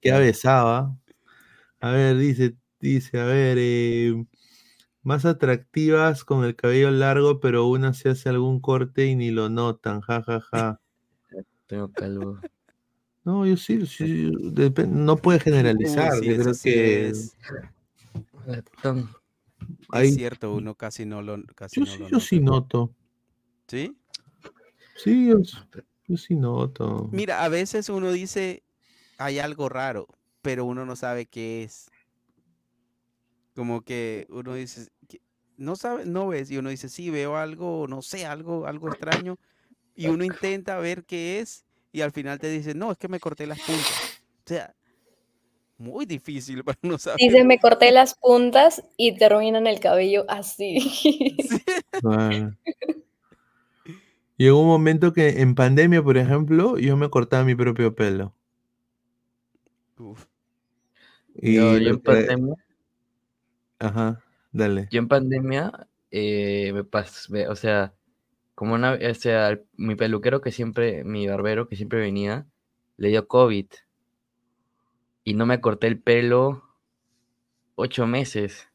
Qué 0.00 0.12
avesaba. 0.12 0.96
A 1.80 1.90
ver, 1.92 2.16
dice, 2.16 2.56
dice, 2.78 3.20
a 3.20 3.24
ver, 3.24 3.56
eh, 3.58 4.14
más 5.02 5.24
atractivas 5.24 6.24
con 6.24 6.44
el 6.44 6.56
cabello 6.56 6.90
largo, 6.90 7.40
pero 7.40 7.66
una 7.66 7.94
se 7.94 8.10
hace 8.10 8.28
algún 8.28 8.60
corte 8.60 9.06
y 9.06 9.16
ni 9.16 9.30
lo 9.30 9.48
notan, 9.48 10.00
ja, 10.02 10.22
ja, 10.22 10.40
ja. 10.40 10.80
Tengo 11.66 11.90
calvo. 11.92 12.40
No, 13.24 13.46
yo 13.46 13.56
sí, 13.56 13.86
sí, 13.86 14.30
no 14.88 15.16
puede 15.16 15.40
generalizar. 15.40 16.14
Sí, 16.14 16.26
yo 16.26 16.36
creo 16.36 16.54
sí 16.54 16.70
que 16.70 17.08
es. 17.08 17.36
Leptón. 18.46 19.10
hay, 19.90 20.08
Es 20.08 20.14
cierto, 20.14 20.54
uno 20.54 20.74
casi 20.74 21.04
no 21.04 21.22
lo, 21.22 21.42
casi 21.54 21.80
yo 21.80 21.86
no 21.86 21.92
sí, 21.92 21.98
lo 21.98 22.08
yo 22.08 22.20
sí 22.20 22.40
nota. 22.40 22.78
noto. 22.78 22.94
¿Sí? 23.68 23.96
Sí, 24.96 25.28
yo, 25.28 25.38
yo 26.08 26.16
sí 26.16 26.34
noto. 26.34 27.08
Mira, 27.12 27.44
a 27.44 27.48
veces 27.48 27.88
uno 27.88 28.10
dice, 28.10 28.64
hay 29.20 29.38
algo 29.38 29.68
raro, 29.68 30.08
pero 30.42 30.64
uno 30.64 30.86
no 30.86 30.96
sabe 30.96 31.26
qué 31.26 31.62
es. 31.62 31.90
Como 33.54 33.82
que 33.82 34.26
uno 34.30 34.54
dice, 34.54 34.88
"¿Qué? 35.06 35.20
no 35.60 35.76
sabe, 35.76 36.06
no 36.06 36.28
ves, 36.28 36.50
y 36.50 36.56
uno 36.56 36.70
dice, 36.70 36.88
sí, 36.88 37.10
veo 37.10 37.36
algo, 37.36 37.86
no 37.86 38.00
sé, 38.00 38.24
algo, 38.24 38.66
algo 38.66 38.88
extraño, 38.88 39.36
y 39.94 40.08
uno 40.08 40.24
intenta 40.24 40.78
ver 40.78 41.04
qué 41.04 41.38
es, 41.40 41.66
y 41.92 42.00
al 42.00 42.12
final 42.12 42.38
te 42.38 42.48
dice, 42.48 42.74
no, 42.74 42.90
es 42.90 42.96
que 42.98 43.08
me 43.08 43.20
corté 43.20 43.46
las 43.46 43.60
puntas. 43.60 44.22
O 44.38 44.48
sea, 44.48 44.74
muy 45.76 46.06
difícil 46.06 46.64
para 46.64 46.78
uno 46.82 46.96
saber. 46.96 47.18
Dice, 47.20 47.44
me 47.44 47.58
corté 47.58 47.92
las 47.92 48.14
puntas 48.14 48.82
y 48.96 49.16
terminan 49.18 49.66
el 49.66 49.80
cabello 49.80 50.24
así. 50.28 50.78
Llegó 54.38 54.62
un 54.62 54.68
momento 54.68 55.12
que 55.12 55.42
en 55.42 55.54
pandemia, 55.54 56.02
por 56.02 56.16
ejemplo, 56.16 56.78
yo 56.78 56.96
me 56.96 57.10
cortaba 57.10 57.44
mi 57.44 57.54
propio 57.54 57.94
pelo. 57.94 58.34
Uf. 60.00 60.24
Y 61.34 61.56
Yo, 61.56 61.76
en 61.76 61.84
que- 61.84 61.98
pandemia, 61.98 62.54
Ajá, 63.78 64.22
dale. 64.52 64.88
yo 64.90 64.98
en 64.98 65.08
pandemia, 65.08 65.86
eh, 66.10 66.72
me 66.72 66.84
pas- 66.84 67.28
me- 67.30 67.48
o 67.48 67.54
sea, 67.54 67.92
como 68.54 68.74
una, 68.74 68.94
o 68.94 69.14
sea, 69.14 69.58
mi 69.76 69.94
peluquero 69.94 70.40
que 70.40 70.52
siempre, 70.52 71.04
mi 71.04 71.26
barbero 71.28 71.68
que 71.68 71.76
siempre 71.76 72.00
venía, 72.00 72.46
le 72.96 73.08
dio 73.08 73.26
COVID 73.28 73.66
y 75.24 75.34
no 75.34 75.46
me 75.46 75.60
corté 75.60 75.86
el 75.86 75.98
pelo 76.00 76.62
ocho 77.74 78.06
meses. 78.06 78.68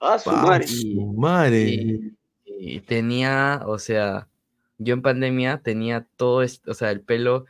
Ah, 0.00 0.18
su 0.18 0.30
Pa, 0.30 0.42
madre. 0.42 0.66
su 0.66 1.12
madre. 1.12 1.62
Y, 1.68 2.16
y 2.46 2.80
tenía, 2.80 3.62
o 3.66 3.78
sea, 3.78 4.28
yo 4.78 4.94
en 4.94 5.02
pandemia 5.02 5.58
tenía 5.62 6.06
todo 6.16 6.42
esto, 6.42 6.70
o 6.70 6.74
sea, 6.74 6.90
el 6.90 7.00
pelo, 7.02 7.44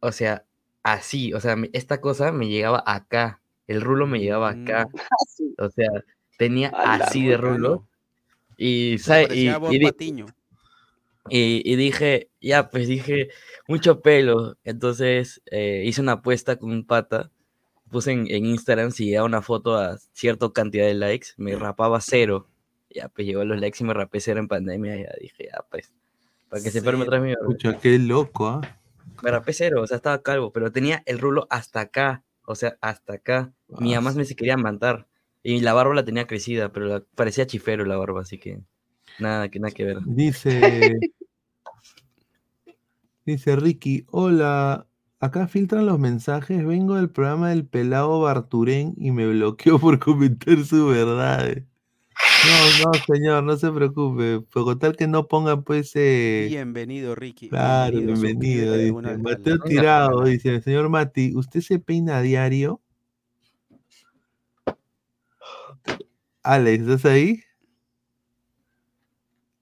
o 0.00 0.12
sea, 0.12 0.44
así, 0.82 1.32
o 1.32 1.40
sea, 1.40 1.56
esta 1.72 2.00
cosa 2.00 2.32
me 2.32 2.48
llegaba 2.48 2.82
acá, 2.86 3.40
el 3.66 3.80
rulo 3.80 4.06
me 4.06 4.20
llegaba 4.20 4.50
acá, 4.50 4.88
o 5.58 5.70
sea, 5.70 5.90
tenía 6.38 6.68
A 6.70 6.98
la 6.98 7.04
así 7.04 7.26
de 7.26 7.36
rulo. 7.36 7.86
Y, 8.56 8.98
¿sabe? 8.98 9.28
y, 9.34 9.48
y 9.48 9.78
y, 11.28 11.76
dije, 11.76 12.28
ya, 12.40 12.70
pues 12.70 12.88
dije, 12.88 13.28
mucho 13.68 14.00
pelo. 14.00 14.56
Entonces 14.64 15.42
eh, 15.46 15.84
hice 15.86 16.00
una 16.00 16.12
apuesta 16.12 16.56
con 16.56 16.70
un 16.70 16.86
pata. 16.86 17.30
Puse 17.90 18.12
en, 18.12 18.26
en 18.30 18.46
Instagram 18.46 18.90
si 18.90 19.06
llegaba 19.06 19.26
una 19.26 19.42
foto 19.42 19.76
a 19.76 19.98
cierta 20.12 20.50
cantidad 20.52 20.86
de 20.86 20.94
likes, 20.94 21.28
me 21.36 21.56
rapaba 21.56 22.00
cero. 22.00 22.48
Ya, 22.88 23.08
pues 23.08 23.26
llegó 23.26 23.42
a 23.42 23.44
los 23.44 23.60
likes 23.60 23.78
y 23.80 23.84
me 23.84 23.94
rapé 23.94 24.20
cero 24.20 24.40
en 24.40 24.48
pandemia. 24.48 24.96
Ya 24.96 25.12
dije, 25.20 25.48
ya, 25.52 25.64
pues, 25.70 25.92
para 26.48 26.62
que 26.62 26.70
se 26.70 26.80
otra 26.80 27.20
vez 27.20 27.22
mi. 27.22 27.32
Escucha, 27.32 27.78
qué 27.78 27.98
loco, 27.98 28.48
¿ah? 28.48 28.60
Me 28.60 28.79
rapé 29.22 29.52
cero, 29.52 29.82
o 29.82 29.86
sea, 29.86 29.96
estaba 29.98 30.22
calvo, 30.22 30.52
pero 30.52 30.72
tenía 30.72 31.02
el 31.06 31.18
rulo 31.18 31.46
hasta 31.50 31.80
acá, 31.80 32.24
o 32.44 32.54
sea, 32.54 32.76
hasta 32.80 33.14
acá. 33.14 33.52
Mi 33.68 33.94
mamá 33.94 34.12
me 34.12 34.24
se 34.24 34.34
quería 34.36 34.56
matar. 34.56 35.06
Y 35.42 35.60
la 35.60 35.72
barba 35.72 35.94
la 35.94 36.04
tenía 36.04 36.26
crecida, 36.26 36.70
pero 36.72 36.86
la- 36.86 37.04
parecía 37.14 37.46
chifero 37.46 37.84
la 37.84 37.96
barba, 37.96 38.22
así 38.22 38.38
que 38.38 38.60
nada, 39.18 39.48
que 39.48 39.58
nada 39.60 39.72
que 39.72 39.84
ver. 39.84 39.98
Dice. 40.04 40.98
dice 43.24 43.56
Ricky, 43.56 44.04
hola. 44.10 44.86
Acá 45.22 45.48
filtran 45.48 45.84
los 45.84 45.98
mensajes. 45.98 46.64
Vengo 46.64 46.94
del 46.96 47.10
programa 47.10 47.50
del 47.50 47.66
pelado 47.66 48.20
Barturén 48.22 48.94
y 48.96 49.10
me 49.10 49.26
bloqueó 49.28 49.78
por 49.78 49.98
comentar 49.98 50.64
su 50.64 50.86
verdad. 50.88 51.62
No, 52.46 52.84
no, 52.86 52.94
señor, 53.06 53.42
no 53.42 53.56
se 53.56 53.70
preocupe. 53.70 54.40
Pero 54.52 54.64
con 54.64 54.78
tal 54.78 54.96
que 54.96 55.06
no 55.06 55.26
ponga, 55.28 55.60
pues. 55.60 55.92
eh, 55.94 56.46
Bienvenido, 56.48 57.14
Ricky. 57.14 57.48
Claro, 57.48 57.98
bienvenido. 57.98 58.76
bienvenido. 58.76 59.10
dice. 59.10 59.18
Mateo 59.18 59.58
Tirado 59.58 60.24
dice: 60.24 60.60
Señor 60.62 60.88
Mati, 60.88 61.34
¿usted 61.36 61.60
se 61.60 61.78
peina 61.78 62.18
a 62.18 62.22
diario? 62.22 62.80
Alex, 66.42 66.86
¿estás 66.86 67.04
ahí? 67.12 67.42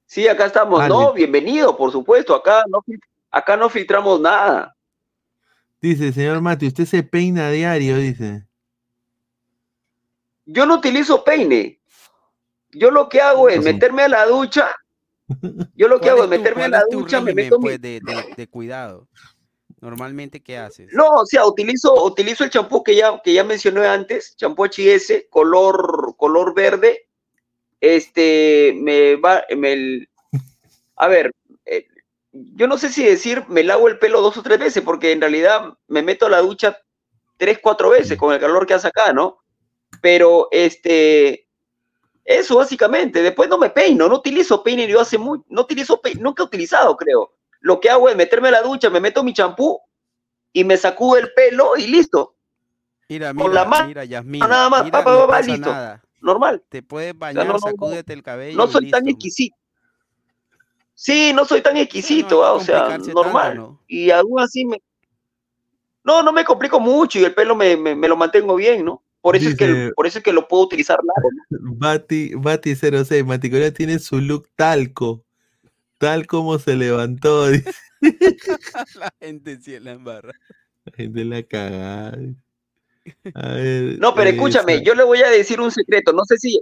Sí, 0.06 0.28
acá 0.28 0.46
estamos. 0.46 0.86
No, 0.88 1.12
bienvenido, 1.12 1.76
por 1.76 1.90
supuesto. 1.90 2.34
Acá 2.34 2.62
no, 2.68 2.84
acá 3.30 3.56
no 3.56 3.68
filtramos 3.68 4.20
nada. 4.20 4.76
Dice, 5.80 6.12
señor 6.12 6.40
Mati, 6.40 6.68
¿usted 6.68 6.86
se 6.86 7.02
peina 7.02 7.48
a 7.48 7.50
diario? 7.50 7.96
Dice. 7.96 8.46
Yo 10.46 10.64
no 10.64 10.76
utilizo 10.76 11.24
peine. 11.24 11.77
Yo 12.72 12.90
lo 12.90 13.08
que 13.08 13.20
hago 13.20 13.48
es 13.48 13.62
meterme 13.62 14.02
a 14.02 14.08
la 14.08 14.26
ducha. 14.26 14.74
Yo 15.74 15.88
lo 15.88 16.00
que 16.00 16.10
hago 16.10 16.22
es 16.24 16.28
¿Cuál 16.28 16.32
es 16.32 16.38
tu- 16.38 16.42
meterme 16.42 16.64
a 16.64 16.68
la 16.68 16.82
ducha, 16.90 17.20
me 17.20 17.34
meto 17.34 17.58
mi, 17.58 17.64
pues, 17.64 17.80
de, 17.80 18.00
de- 18.00 18.34
de 18.36 18.46
cuidado. 18.48 19.06
Normalmente, 19.80 20.42
¿qué 20.42 20.58
haces? 20.58 20.88
No, 20.92 21.06
o 21.08 21.26
sea, 21.26 21.46
utilizo, 21.46 22.04
utilizo 22.04 22.44
el 22.44 22.50
champú 22.50 22.82
que 22.82 22.96
ya, 22.96 23.20
que 23.22 23.32
ya 23.32 23.44
mencioné 23.44 23.86
antes, 23.86 24.34
champú 24.36 24.64
HS, 24.64 25.28
color, 25.30 26.14
color 26.16 26.54
verde. 26.54 27.06
Este, 27.80 28.74
me 28.76 29.16
va, 29.16 29.44
me, 29.56 30.08
a 30.96 31.06
ver, 31.08 31.30
eh, 31.64 31.86
yo 32.32 32.66
no 32.66 32.76
sé 32.76 32.88
si 32.88 33.04
decir 33.04 33.44
me 33.48 33.62
lavo 33.62 33.86
el 33.88 33.98
pelo 33.98 34.20
dos 34.20 34.36
o 34.36 34.42
tres 34.42 34.58
veces, 34.58 34.82
porque 34.82 35.12
en 35.12 35.20
realidad 35.20 35.74
me 35.86 36.02
meto 36.02 36.26
a 36.26 36.30
la 36.30 36.40
ducha 36.40 36.76
tres, 37.36 37.60
cuatro 37.62 37.90
veces 37.90 38.18
con 38.18 38.32
el 38.34 38.40
calor 38.40 38.66
que 38.66 38.74
hace 38.74 38.88
acá, 38.88 39.12
¿no? 39.12 39.38
Pero, 40.02 40.48
este, 40.50 41.47
eso 42.28 42.56
básicamente. 42.56 43.22
Después 43.22 43.48
no 43.48 43.56
me 43.56 43.70
peino, 43.70 44.06
no 44.06 44.16
utilizo 44.16 44.62
peine, 44.62 44.86
yo 44.86 45.00
hace 45.00 45.16
muy, 45.16 45.40
no 45.48 45.62
utilizo 45.62 46.00
peine, 46.00 46.20
nunca 46.20 46.42
he 46.42 46.46
utilizado, 46.46 46.94
creo. 46.96 47.32
Lo 47.60 47.80
que 47.80 47.88
hago 47.88 48.08
es 48.08 48.16
meterme 48.16 48.48
a 48.48 48.52
la 48.52 48.62
ducha, 48.62 48.90
me 48.90 49.00
meto 49.00 49.24
mi 49.24 49.32
champú 49.32 49.80
y 50.52 50.62
me 50.62 50.76
sacudo 50.76 51.16
el 51.16 51.32
pelo 51.32 51.76
y 51.76 51.86
listo. 51.86 52.36
Mira, 53.08 53.32
Con 53.32 53.54
la 53.54 53.64
mano, 53.64 53.88
mira, 53.88 54.04
Yasmín. 54.04 54.40
nada 54.40 54.68
más, 54.68 54.84
mira, 54.84 54.98
pa, 54.98 55.04
pa, 55.04 55.10
no 55.12 55.18
pa, 55.20 55.26
pa, 55.26 55.32
pasa 55.38 55.50
listo. 55.50 55.70
nada. 55.70 56.02
Normal. 56.20 56.62
Te 56.68 56.82
puedes 56.82 57.16
bañar, 57.18 57.46
no, 57.46 57.58
sacúdete 57.58 58.12
el 58.12 58.22
cabello. 58.22 58.56
no 58.58 58.64
y 58.66 58.72
soy 58.72 58.90
tan 58.90 59.08
exquisito. 59.08 59.56
Sí, 60.94 61.32
no 61.32 61.44
soy 61.44 61.62
tan 61.62 61.76
exquisito, 61.76 62.44
ah, 62.44 62.52
o 62.52 62.60
sea, 62.60 62.98
normal. 62.98 63.76
Y 63.86 64.10
aún 64.10 64.38
así 64.40 64.66
me... 64.66 64.82
No, 66.04 66.22
no 66.22 66.32
me 66.32 66.44
complico 66.44 66.78
mucho 66.80 67.18
y 67.18 67.24
el 67.24 67.34
pelo 67.34 67.54
me, 67.54 67.76
me- 67.76 67.94
me 67.94 68.08
lo 68.08 68.16
mantengo 68.16 68.54
bien, 68.56 68.84
¿no? 68.84 69.02
Por 69.28 69.36
eso, 69.36 69.48
es 69.50 69.56
que, 69.56 69.66
Dice- 69.66 69.92
por 69.94 70.06
eso 70.06 70.18
es 70.18 70.24
que 70.24 70.32
lo 70.32 70.48
puedo 70.48 70.62
utilizar 70.64 70.98
largo. 71.04 71.30
¿no? 71.50 71.74
Bati, 71.74 72.32
Bati 72.34 72.74
06, 72.74 73.24
Mati 73.24 73.50
Corea 73.50 73.72
tiene 73.72 73.98
su 73.98 74.20
look 74.20 74.48
talco. 74.56 75.22
Tal 75.98 76.26
como 76.26 76.58
se 76.58 76.76
levantó. 76.76 77.48
Dice. 77.50 77.72
la 78.94 79.12
gente 79.20 79.60
sí 79.60 79.78
la 79.80 79.92
embarra. 79.92 80.32
La 80.84 80.92
gente 80.96 81.24
la 81.24 81.42
cagada. 81.42 82.16
A 83.34 83.48
ver, 83.54 83.98
No, 83.98 84.14
pero 84.14 84.30
escúchame, 84.30 84.82
yo 84.84 84.94
le 84.94 85.02
voy 85.02 85.22
a 85.22 85.28
decir 85.30 85.60
un 85.60 85.70
secreto, 85.70 86.12
no 86.12 86.24
sé 86.24 86.36
si, 86.38 86.60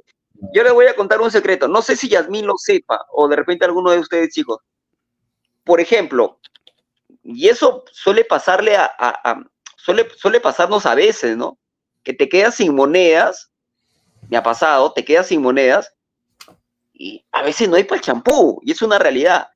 yo 0.54 0.62
le 0.62 0.70
voy 0.70 0.86
a 0.86 0.94
contar 0.94 1.20
un 1.20 1.30
secreto, 1.30 1.66
no 1.68 1.82
sé 1.82 1.96
si 1.96 2.08
Yasmín 2.08 2.46
lo 2.46 2.54
sepa 2.56 3.04
o 3.12 3.28
de 3.28 3.36
repente 3.36 3.64
alguno 3.64 3.90
de 3.90 3.98
ustedes 3.98 4.30
chicos. 4.32 4.58
Por 5.64 5.80
ejemplo, 5.80 6.38
y 7.22 7.48
eso 7.48 7.84
suele 7.92 8.24
pasarle 8.24 8.76
a, 8.76 8.84
a- 8.98 9.20
a- 9.30 9.50
suele, 9.76 10.06
suele 10.16 10.40
pasarnos 10.40 10.86
a 10.86 10.94
veces, 10.94 11.36
¿no? 11.36 11.58
Que 12.06 12.14
te 12.14 12.28
quedas 12.28 12.54
sin 12.54 12.72
monedas, 12.72 13.50
me 14.30 14.36
ha 14.36 14.42
pasado, 14.44 14.92
te 14.92 15.04
quedas 15.04 15.26
sin 15.26 15.42
monedas 15.42 15.92
y 16.92 17.24
a 17.32 17.42
veces 17.42 17.68
no 17.68 17.74
hay 17.74 17.82
para 17.82 17.96
el 17.96 18.02
champú 18.04 18.60
y 18.62 18.70
es 18.70 18.80
una 18.80 18.96
realidad. 19.00 19.48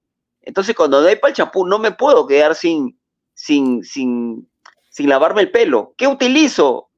Entonces, 0.43 0.75
cuando 0.75 1.01
no 1.01 1.07
hay 1.07 1.15
para 1.15 1.31
el 1.31 1.37
champú, 1.37 1.65
no 1.65 1.79
me 1.79 1.93
puedo 1.93 2.27
quedar 2.27 2.57
sin, 2.57 2.99
sin, 3.35 3.85
sin, 3.85 4.51
sin 4.91 5.09
lavarme 5.09 5.43
el 5.43 5.53
pelo. 5.53 5.95
¿Qué 5.97 6.09
utilizo? 6.09 6.91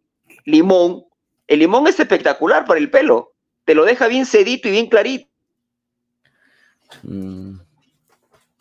Limón. 0.47 1.05
El 1.47 1.59
limón 1.59 1.87
es 1.87 2.01
espectacular 2.01 2.65
para 2.65 2.81
el 2.81 2.91
pelo. 2.91 3.35
Te 3.67 3.75
lo 3.75 3.85
deja 3.85 4.07
bien 4.09 4.25
sedito 4.25 4.69
y 4.69 4.71
bien 4.71 4.89
clarito. 4.89 5.29
Mm, 7.03 7.57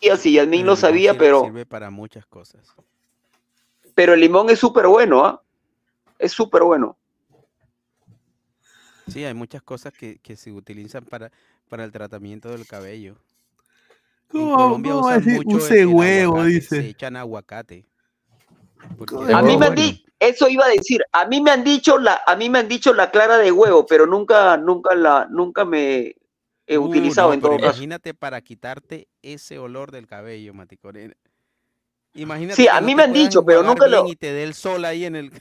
Y 0.02 0.10
así, 0.10 0.34
Yasmín 0.34 0.66
lo 0.66 0.76
sabía, 0.76 1.18
pero, 1.18 1.46
Sirve 1.46 1.66
para 1.66 1.90
muchas 1.90 2.26
cosas. 2.26 2.68
pero 3.96 4.14
el 4.14 4.20
limón 4.20 4.50
es 4.50 4.60
súper 4.60 4.88
bueno, 4.88 5.26
¿ah? 5.26 5.42
Es 6.22 6.32
súper 6.34 6.62
bueno. 6.64 6.98
Sí, 9.08 9.26
hay 9.26 9.34
muchas 9.34 9.62
cosas 9.64 9.92
que, 9.94 10.20
que 10.20 10.36
se 10.36 10.52
utilizan 10.52 11.04
para, 11.04 11.32
para 11.68 11.84
el 11.84 11.92
tratamiento 11.92 12.50
del 12.50 12.66
cabello. 12.68 13.18
En 14.30 14.30
¿Cómo, 14.30 14.56
Colombia 14.56 14.94
cómo 14.94 15.06
va 15.06 15.12
a 15.12 15.16
usan 15.16 15.20
decir 15.20 15.34
mucho 15.34 15.58
el- 15.58 15.64
use 15.64 15.82
el 15.82 15.88
huevo? 15.88 16.36
aguacate, 16.36 16.54
Dice. 16.54 16.68
Se 16.70 16.88
echan 16.90 17.16
aguacate. 17.18 17.86
A 19.34 19.42
mí 19.42 19.58
me 19.58 19.66
han 19.66 19.76
dicho, 19.76 20.00
eso 20.20 20.48
iba 20.48 20.66
a 20.66 20.70
decir, 20.70 21.02
a 21.12 21.26
mí 21.26 21.42
me 21.42 21.52
han 21.52 21.64
dicho 21.64 21.98
la, 21.98 22.22
a 22.26 22.36
mí 22.36 22.50
me 22.50 22.60
han 22.60 22.68
dicho 22.68 22.94
la 22.94 23.10
clara 23.10 23.38
de 23.40 23.52
huevo, 23.52 23.86
pero 23.86 24.06
nunca, 24.06 24.56
nunca 24.58 24.94
la, 24.96 25.28
nunca 25.30 25.66
me 25.66 26.16
he 26.68 26.78
Uh, 26.78 26.88
utilizado 26.88 27.30
no, 27.30 27.34
en 27.34 27.42
todo 27.42 27.60
caso. 27.60 27.80
imagínate 27.80 28.14
para 28.14 28.42
quitarte 28.42 29.08
ese 29.22 29.58
olor 29.60 29.92
del 29.92 30.08
cabello, 30.08 30.54
Mati 30.54 30.78
Corena. 30.78 31.16
Imagínate 32.14 32.62
Sí, 32.62 32.68
a 32.68 32.80
mí 32.82 32.94
me 32.96 33.04
han 33.04 33.14
dicho, 33.14 33.44
pero 33.44 33.64
nunca 33.64 33.88
lo- 33.88 34.06
Y 34.08 34.16
te 34.16 34.32
dé 34.32 34.44
el 34.44 34.54
sol 34.54 34.86
ahí 34.86 35.06
en 35.06 35.16
el... 35.16 35.32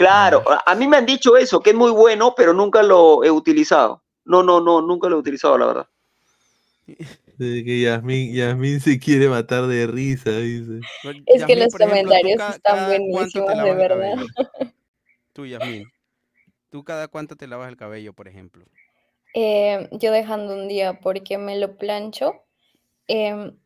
Claro, 0.00 0.42
a- 0.66 0.74
mí 0.74 0.88
me 0.88 0.96
han 0.96 1.06
dicho 1.06 1.36
eso, 1.36 1.60
que 1.60 1.70
es 1.70 1.76
muy 1.76 1.90
bueno, 1.90 2.34
pero 2.36 2.54
nunca 2.54 2.82
lo 2.82 3.22
he 3.22 3.30
utilizado. 3.30 4.02
No, 4.24 4.42
no, 4.42 4.60
no, 4.60 4.80
nunca 4.80 5.08
lo 5.08 5.16
he 5.16 5.18
utilizado, 5.20 5.58
la 5.58 5.66
verdad. 5.66 5.88
De 7.38 7.64
que 7.64 7.80
Yasmín, 7.82 8.34
Yasmín 8.34 8.80
se 8.80 8.98
quiere 8.98 9.28
matar 9.28 9.66
de 9.66 9.86
risa, 9.86 10.30
dice. 10.30 10.80
Es 11.26 11.44
que 11.44 11.56
los 11.56 11.74
ejemplo, 11.74 11.86
comentarios 11.86 12.42
están 12.56 12.86
buenísimos, 12.86 13.48
de 13.62 13.74
verdad. 13.74 14.14
Tú, 15.32 15.46
Yasmín. 15.46 15.90
¿Tú 16.70 16.84
cada 16.84 17.08
cuánto 17.08 17.36
te 17.36 17.46
lavas 17.46 17.68
el 17.68 17.76
cabello, 17.76 18.12
por 18.12 18.28
ejemplo? 18.28 18.64
Eh, 19.34 19.88
yo 19.92 20.12
dejando 20.12 20.54
un 20.54 20.68
día 20.68 21.00
porque 21.00 21.38
me 21.38 21.58
lo 21.58 21.76
plancho. 21.76 22.34
em, 23.08 23.56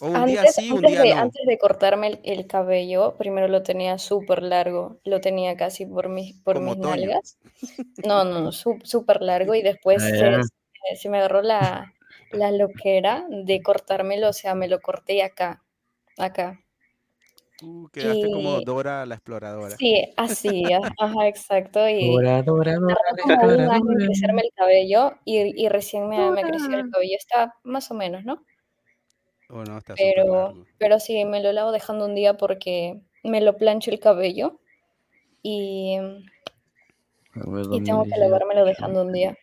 O 0.00 0.06
un 0.08 0.26
día 0.26 0.40
antes, 0.40 0.54
sí, 0.54 0.70
un 0.70 0.76
antes 0.78 0.90
día 0.92 1.02
de, 1.02 1.14
no. 1.14 1.20
antes 1.20 1.46
de 1.46 1.58
cortarme 1.58 2.06
el, 2.08 2.20
el 2.24 2.46
cabello, 2.46 3.16
primero 3.16 3.48
lo 3.48 3.62
tenía 3.62 3.98
súper 3.98 4.42
largo, 4.42 5.00
lo 5.04 5.20
tenía 5.20 5.56
casi 5.56 5.86
por 5.86 6.08
mis, 6.08 6.36
por 6.42 6.56
Como 6.56 6.70
mis 6.74 6.80
Toño. 6.80 7.06
nalgas. 7.06 7.38
No, 8.06 8.24
no, 8.24 8.40
no, 8.40 8.52
sú- 8.52 8.78
súper 8.84 9.22
largo 9.22 9.54
y 9.54 9.62
después 9.62 10.02
Ah, 10.02 10.42
se, 10.96 11.08
me 11.08 11.18
agarró 11.18 11.42
la, 11.42 11.92
la 12.32 12.52
loquera 12.52 13.26
de 13.28 13.60
cortármelo, 13.62 14.28
o 14.28 14.32
sea, 14.32 14.54
me 14.54 14.68
lo 14.68 14.80
corté 14.80 15.22
acá, 15.22 15.64
acá. 16.16 16.60
Uh, 17.60 17.88
quedaste 17.88 18.30
como 18.30 18.60
Dora 18.60 19.04
la 19.04 19.16
exploradora. 19.16 19.76
Sí, 19.76 20.12
así, 20.16 20.62
ajá, 20.72 21.26
exacto. 21.26 21.88
Y 21.88 22.08
Dora, 22.08 22.40
Dora, 22.42 22.76
Dora, 22.76 22.96
Dora, 23.26 23.46
Dora. 23.48 23.80
crecerme 24.06 24.42
el 24.42 24.52
cabello 24.54 25.14
y, 25.24 25.64
y 25.64 25.68
recién 25.68 26.08
me, 26.08 26.30
me 26.30 26.42
creció 26.42 26.76
el 26.76 26.88
cabello. 26.88 27.16
Está 27.18 27.54
más 27.64 27.90
o 27.90 27.94
menos, 27.94 28.24
¿no? 28.24 28.44
Oh, 29.50 29.62
está 29.62 29.94
Pero, 29.94 30.66
pero 30.78 31.00
sí, 31.00 31.24
me 31.24 31.42
lo 31.42 31.52
lavo 31.52 31.72
dejando 31.72 32.04
un 32.06 32.14
día 32.14 32.34
porque 32.36 33.00
me 33.24 33.40
lo 33.40 33.56
plancho 33.56 33.90
el 33.90 33.98
cabello 33.98 34.60
y, 35.42 35.96
ver, 37.34 37.66
y 37.72 37.82
tengo 37.82 38.04
que 38.04 38.16
lavármelo 38.18 38.64
dejando 38.64 39.02
un 39.02 39.12
día. 39.12 39.36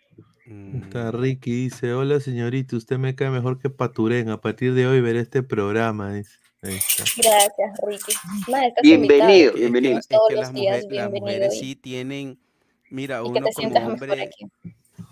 Está 0.83 1.11
Ricky 1.11 1.51
dice, 1.51 1.93
hola 1.93 2.19
señorita, 2.19 2.75
usted 2.75 2.97
me 2.99 3.15
cae 3.15 3.31
mejor 3.31 3.57
que 3.59 3.71
Paturén. 3.71 4.29
A 4.29 4.39
partir 4.39 4.75
de 4.75 4.85
hoy 4.85 5.01
veré 5.01 5.21
este 5.21 5.41
programa. 5.41 6.13
dice. 6.13 6.37
Gracias, 6.61 7.79
Ricky. 7.85 8.13
Bienvenido, 8.83 9.25
invitado. 9.27 9.53
bienvenido. 9.53 9.99
Es 9.99 10.07
Todos 10.07 10.27
que 10.29 10.35
los 10.35 10.41
las, 10.43 10.53
días, 10.53 10.75
mujer- 10.77 10.83
las 10.83 10.89
bienvenido. 11.11 11.21
mujeres 11.25 11.59
sí 11.59 11.75
tienen, 11.75 12.39
mira, 12.91 13.21
y 13.21 13.23
que 13.23 13.39
uno 13.39 13.47
te 13.47 13.53
como 13.53 13.87
hombre, 13.87 14.21
aquí. 14.21 14.45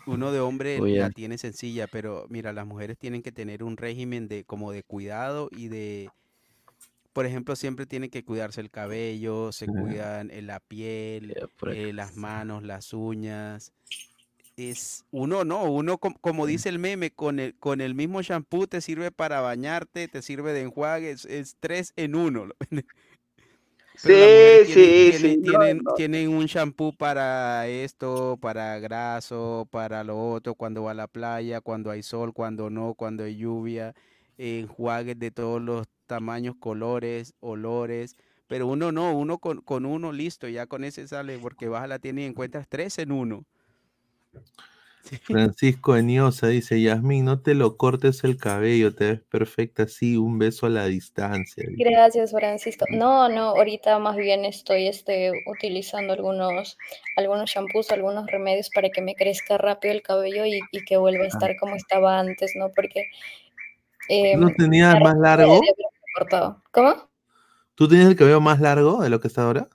Uno 0.06 0.32
de 0.32 0.40
hombre 0.40 0.82
la 0.82 1.10
tiene 1.10 1.38
sencilla, 1.38 1.88
pero 1.88 2.26
mira, 2.30 2.54
las 2.54 2.66
mujeres 2.66 2.98
tienen 2.98 3.22
que 3.22 3.32
tener 3.32 3.64
un 3.64 3.78
régimen 3.78 4.28
de 4.28 4.44
como 4.44 4.72
de 4.72 4.84
cuidado 4.84 5.50
y 5.52 5.68
de, 5.70 6.10
por 7.14 7.26
ejemplo, 7.26 7.56
siempre 7.56 7.86
tienen 7.86 8.10
que 8.10 8.24
cuidarse 8.24 8.60
el 8.60 8.72
cabello, 8.72 9.52
se 9.52 9.66
Ajá. 9.66 9.74
cuidan 9.82 10.32
eh, 10.32 10.42
la 10.42 10.60
piel, 10.60 11.34
eh, 11.68 11.94
las 11.94 12.16
manos, 12.18 12.64
las 12.64 12.94
uñas. 12.94 13.72
Es 14.56 15.04
uno 15.12 15.44
no, 15.46 15.64
uno 15.66 15.98
com- 15.98 16.14
como 16.22 16.46
dice 16.46 16.70
el 16.70 16.78
meme, 16.80 17.12
con 17.12 17.40
el, 17.40 17.56
con 17.58 17.82
el 17.82 17.96
mismo 17.96 18.22
shampoo 18.22 18.68
te 18.68 18.82
sirve 18.82 19.12
para 19.12 19.42
bañarte, 19.42 20.08
te 20.08 20.22
sirve 20.22 20.54
de 20.54 20.62
enjuague, 20.62 21.12
es, 21.12 21.26
es 21.26 21.56
tres 21.60 21.94
en 21.96 22.16
uno. 22.16 22.50
Pero 24.02 24.26
Sí, 24.66 24.66
tienen, 24.66 24.66
sí, 24.66 25.12
tienen- 25.12 25.22
sí, 25.22 25.38
no, 25.38 25.44
tienen- 25.60 25.82
no. 25.84 25.94
tienen 25.94 26.30
un 26.30 26.46
shampoo 26.46 26.94
para 26.94 27.68
esto, 27.68 28.38
para 28.42 28.80
graso, 28.80 29.68
para 29.70 30.04
lo 30.04 30.32
otro, 30.32 30.56
cuando 30.56 30.84
va 30.84 30.92
a 30.92 30.96
la 30.96 31.08
playa, 31.08 31.62
cuando 31.62 31.92
hay 31.92 32.02
sol, 32.02 32.34
cuando 32.34 32.70
no, 32.70 32.96
cuando 32.96 33.24
hay 33.24 33.38
lluvia, 33.38 33.94
enjuagues 34.38 35.20
de 35.20 35.30
todos 35.32 35.62
los 35.62 35.88
tamaños, 36.08 36.56
colores, 36.60 37.34
olores. 37.40 38.16
Pero 38.48 38.68
uno 38.68 38.92
no, 38.92 39.14
uno 39.18 39.38
con, 39.38 39.62
con 39.62 39.86
uno 39.86 40.12
listo, 40.12 40.48
ya 40.48 40.66
con 40.66 40.84
ese 40.84 41.08
sale, 41.08 41.38
porque 41.40 41.68
vas 41.68 41.84
a 41.84 41.88
la 41.88 42.00
tienda 42.00 42.24
y 42.24 42.26
encuentras 42.26 42.68
tres 42.68 42.98
en 42.98 43.12
uno. 43.12 43.46
Francisco 45.24 45.98
Eniosa 45.98 46.48
dice, 46.48 46.82
Yasmín, 46.82 47.26
no 47.26 47.42
te 47.42 47.56
lo 47.56 47.76
cortes 47.78 48.24
el 48.24 48.38
cabello, 48.38 48.96
te 48.96 49.06
ves 49.06 49.22
perfecta 49.22 49.84
así, 49.84 50.16
un 50.16 50.40
beso 50.40 50.66
a 50.66 50.70
la 50.70 50.86
distancia. 50.86 51.66
Gracias, 51.78 52.32
Francisco. 52.32 52.86
No, 52.90 53.28
no, 53.28 53.50
ahorita 53.50 54.00
más 54.00 54.16
bien 54.16 54.46
estoy 54.46 54.88
este, 54.88 55.32
utilizando 55.46 56.14
algunos, 56.14 56.78
algunos 57.18 57.50
shampoos, 57.50 57.92
algunos 57.92 58.28
remedios 58.28 58.70
para 58.74 58.90
que 58.90 59.02
me 59.02 59.14
crezca 59.16 59.58
rápido 59.58 59.94
el 59.94 60.02
cabello 60.02 60.46
y, 60.46 60.60
y 60.72 60.86
que 60.86 60.98
vuelva 60.98 61.26
a 61.26 61.28
estar 61.28 61.56
como 61.60 61.76
estaba 61.76 62.20
antes, 62.20 62.54
¿no? 62.56 62.70
Porque... 62.74 63.06
eh, 64.10 64.38
¿Tú 64.40 64.52
tenías 64.58 64.94
me 64.96 65.02
más 65.02 65.18
largo? 65.18 65.60
cortado. 66.16 66.62
¿Cómo? 66.72 67.10
¿Tú 67.76 67.88
tienes 67.88 68.08
el 68.08 68.16
cabello 68.16 68.40
más 68.40 68.60
largo 68.60 69.02
de 69.02 69.10
lo 69.10 69.20
que 69.20 69.28
está 69.28 69.44
ahora? 69.44 69.68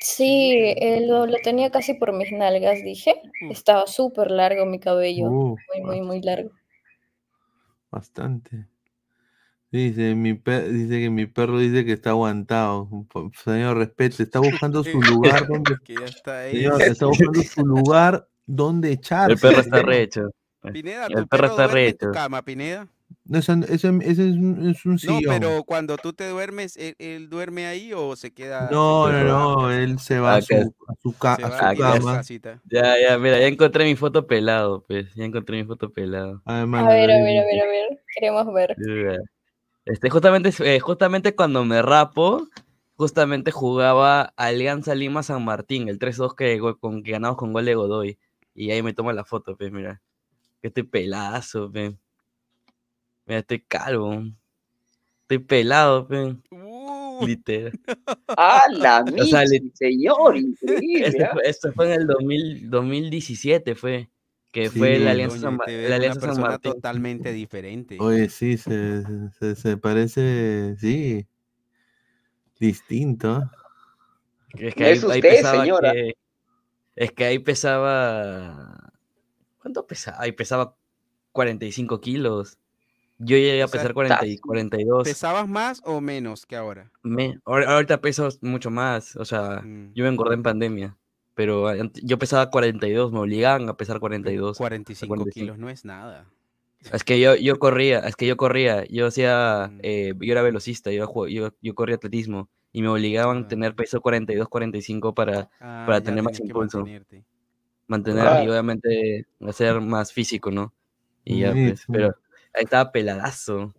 Sí, 0.00 0.52
eh, 0.76 1.04
lo, 1.06 1.26
lo 1.26 1.36
tenía 1.42 1.70
casi 1.70 1.94
por 1.94 2.12
mis 2.12 2.30
nalgas, 2.32 2.82
dije. 2.84 3.20
Estaba 3.50 3.86
súper 3.86 4.30
largo 4.30 4.64
mi 4.66 4.78
cabello, 4.78 5.28
Uh, 5.30 5.56
muy, 5.74 5.84
muy, 5.84 6.00
muy 6.02 6.22
largo. 6.22 6.50
Bastante. 7.90 8.66
Dice, 9.70 10.14
mi 10.14 10.34
pe- 10.34 10.68
dice 10.68 10.98
que 11.00 11.10
mi 11.10 11.26
perro 11.26 11.58
dice 11.58 11.84
que 11.84 11.92
está 11.92 12.10
aguantado. 12.10 12.88
Señor, 13.44 13.76
respete, 13.76 14.22
está 14.22 14.40
buscando 14.40 14.82
su 14.82 15.00
lugar 15.02 15.46
donde. 15.48 15.76
Que 15.84 15.94
ya 15.94 16.06
está 16.06 16.40
ahí. 16.40 16.56
Señor, 16.56 16.82
está 16.82 17.06
buscando 17.06 17.42
su 17.42 17.66
lugar 17.66 18.28
donde 18.46 18.92
echarse. 18.92 19.32
El 19.32 19.38
perro 19.40 19.60
está 19.60 19.82
rehecho. 19.82 20.30
Pineda, 20.72 21.06
El 21.08 21.14
¿tu 21.22 21.28
perro 21.28 21.46
está 21.48 21.66
duerme 21.66 21.88
en 21.88 21.96
tu 21.98 22.06
rehecho. 22.06 22.12
cama, 22.12 22.42
Pineda? 22.42 22.88
Ese, 23.30 23.52
ese- 23.68 23.98
ese 24.02 24.10
es 24.10 24.36
un, 24.36 24.68
es 24.70 24.84
un 24.86 24.98
No, 25.02 25.18
pero 25.28 25.62
cuando 25.64 25.96
tú 25.96 26.12
te 26.12 26.28
duermes, 26.28 26.76
¿él, 26.76 26.94
él 26.98 27.28
duerme 27.28 27.66
ahí 27.66 27.92
o 27.94 28.16
se 28.16 28.32
queda? 28.32 28.70
No, 28.70 29.10
no, 29.10 29.24
no, 29.24 29.70
él 29.70 29.98
se 29.98 30.18
va 30.18 30.36
a 30.36 30.42
su, 30.42 30.54
Acá. 30.54 30.66
a 30.88 30.94
su, 31.02 31.12
ca- 31.18 31.36
Se 31.36 31.42
a 31.44 31.50
su 31.50 31.64
aquí 31.64 31.82
a 31.82 31.92
su 31.96 31.98
cama. 31.98 32.12
casita. 32.16 32.62
Ya, 32.70 32.94
ya, 33.00 33.18
mira, 33.18 33.38
ya 33.38 33.46
encontré 33.46 33.84
mi 33.84 33.96
foto 33.96 34.26
pelado, 34.26 34.84
pues. 34.86 35.14
Ya 35.14 35.24
encontré 35.24 35.56
mi 35.58 35.64
foto 35.64 35.90
pelado. 35.90 36.42
Además, 36.44 36.84
A 36.84 36.88
ver, 36.88 37.10
a 37.10 37.16
ver, 37.22 37.38
a 37.38 37.44
ver, 37.44 37.60
a 37.62 37.66
ver. 37.66 38.00
Queremos 38.14 38.52
ver. 38.52 38.76
Este, 39.84 40.10
justamente, 40.10 40.50
eh, 40.60 40.80
justamente 40.80 41.34
cuando 41.34 41.64
me 41.64 41.80
rapo, 41.82 42.46
justamente 42.96 43.50
jugaba 43.50 44.34
Alianza 44.36 44.94
Lima 44.94 45.22
San 45.22 45.44
Martín, 45.44 45.88
el 45.88 45.98
3-2 45.98 46.34
que, 46.34 46.60
con, 46.80 47.02
que 47.02 47.12
ganamos 47.12 47.38
con 47.38 47.52
gol 47.52 47.64
de 47.64 47.74
Godoy. 47.74 48.18
Y 48.54 48.70
ahí 48.70 48.82
me 48.82 48.92
toma 48.92 49.12
la 49.12 49.24
foto, 49.24 49.56
pues, 49.56 49.70
mira. 49.72 50.02
Que 50.60 50.68
estoy 50.68 50.82
pelazo, 50.82 51.70
pues. 51.72 51.94
Mira, 53.28 53.40
estoy 53.40 53.60
calvo. 53.60 54.22
Estoy 55.22 55.38
pelado, 55.38 56.08
pues. 56.08 56.34
Literal. 57.20 57.78
¡Ah, 58.28 58.62
la 58.72 59.04
O 59.20 59.24
sea, 59.24 59.42
señor! 59.74 60.36
Increíble. 60.62 61.24
¿ah? 61.24 61.30
fue, 61.34 61.42
esto 61.48 61.72
fue 61.74 61.92
en 61.92 62.00
el 62.00 62.06
2000, 62.06 62.70
2017, 62.70 63.74
fue. 63.74 64.08
Que 64.50 64.70
fue 64.70 64.98
la 64.98 65.10
Alianza, 65.10 65.38
San, 65.40 65.58
la 65.58 65.64
ves 65.66 65.86
una 65.86 65.96
Alianza 65.96 66.32
San 66.32 66.40
Martín. 66.40 66.72
totalmente 66.72 67.32
diferente. 67.34 67.98
Oye, 68.00 68.30
sí, 68.30 68.56
se, 68.56 69.02
se, 69.38 69.54
se 69.54 69.76
parece, 69.76 70.74
sí, 70.78 71.26
distinto. 72.58 73.28
¿ah? 73.28 73.52
Es 74.58 74.74
que 74.74 74.80
No 74.80 74.86
ahí, 74.86 74.92
es 74.94 75.04
ahí 75.04 75.18
usted, 75.18 75.20
pesaba 75.30 75.60
señora. 75.64 75.92
que- 75.92 76.14
es 76.96 77.12
que 77.12 77.24
ahí 77.26 77.38
pesaba. 77.38 78.90
¿Cuánto 79.60 79.86
pesaba? 79.86 80.16
Ahí 80.22 80.32
pesaba 80.32 80.74
45 81.32 82.00
kilos. 82.00 82.58
Yo 83.18 83.36
llegué 83.36 83.62
a 83.62 83.64
O 83.64 83.68
sea, 83.68 83.80
pesar 83.80 83.94
40 83.94 84.26
y 84.26 84.38
42. 84.38 85.04
¿Pesabas 85.04 85.48
más 85.48 85.82
o 85.84 86.00
menos 86.00 86.46
que 86.46 86.56
ahora? 86.56 86.90
Me- 87.02 87.38
ahor- 87.44 87.66
ahorita 87.66 88.00
peso 88.00 88.28
mucho 88.42 88.70
más. 88.70 89.16
O 89.16 89.24
sea, 89.24 89.60
Mm. 89.64 89.92
yo 89.94 90.04
me 90.04 90.10
engordé 90.10 90.34
en 90.34 90.42
pandemia. 90.42 90.96
Pero 91.34 91.72
yo 92.02 92.18
pesaba 92.18 92.50
42, 92.50 93.12
me 93.12 93.20
obligaban 93.20 93.68
a 93.68 93.76
pesar 93.76 94.00
42. 94.00 94.56
45 94.58 95.08
45. 95.14 95.32
kilos 95.44 95.58
no 95.58 95.68
es 95.70 95.84
nada. 95.84 96.26
Es 96.92 97.02
que 97.04 97.18
yo, 97.20 97.34
yo 97.36 97.58
corría, 97.58 98.00
es 98.00 98.14
que 98.16 98.26
yo 98.26 98.36
corría, 98.36 98.84
yo 98.86 99.06
hacía, 99.08 99.70
Mm. 99.72 99.78
eh, 99.82 100.14
yo 100.20 100.32
era 100.32 100.42
velocista, 100.42 100.90
yo, 100.92 101.26
yo, 101.28 101.50
yo 101.60 101.74
corría 101.74 101.96
atletismo 101.96 102.48
y 102.72 102.82
me 102.82 102.88
obligaban 102.88 103.44
a 103.44 103.48
tener 103.48 103.74
peso 103.74 104.00
42, 104.00 104.48
45 104.48 105.12
para, 105.14 105.48
Ah, 105.60 105.84
para 105.86 106.00
tener 106.00 106.22
más 106.22 106.38
impulso. 106.40 106.84
Mantener 107.86 108.22
Claro. 108.22 108.44
y 108.44 108.48
obviamente 108.48 109.26
hacer 109.46 109.80
más 109.80 110.12
físico, 110.12 110.50
¿no? 110.50 110.72
Y 111.24 111.40
ya, 111.40 111.52
pues, 111.52 111.84
pero 111.90 112.14
estaba 112.60 112.92
peladazo. 112.92 113.74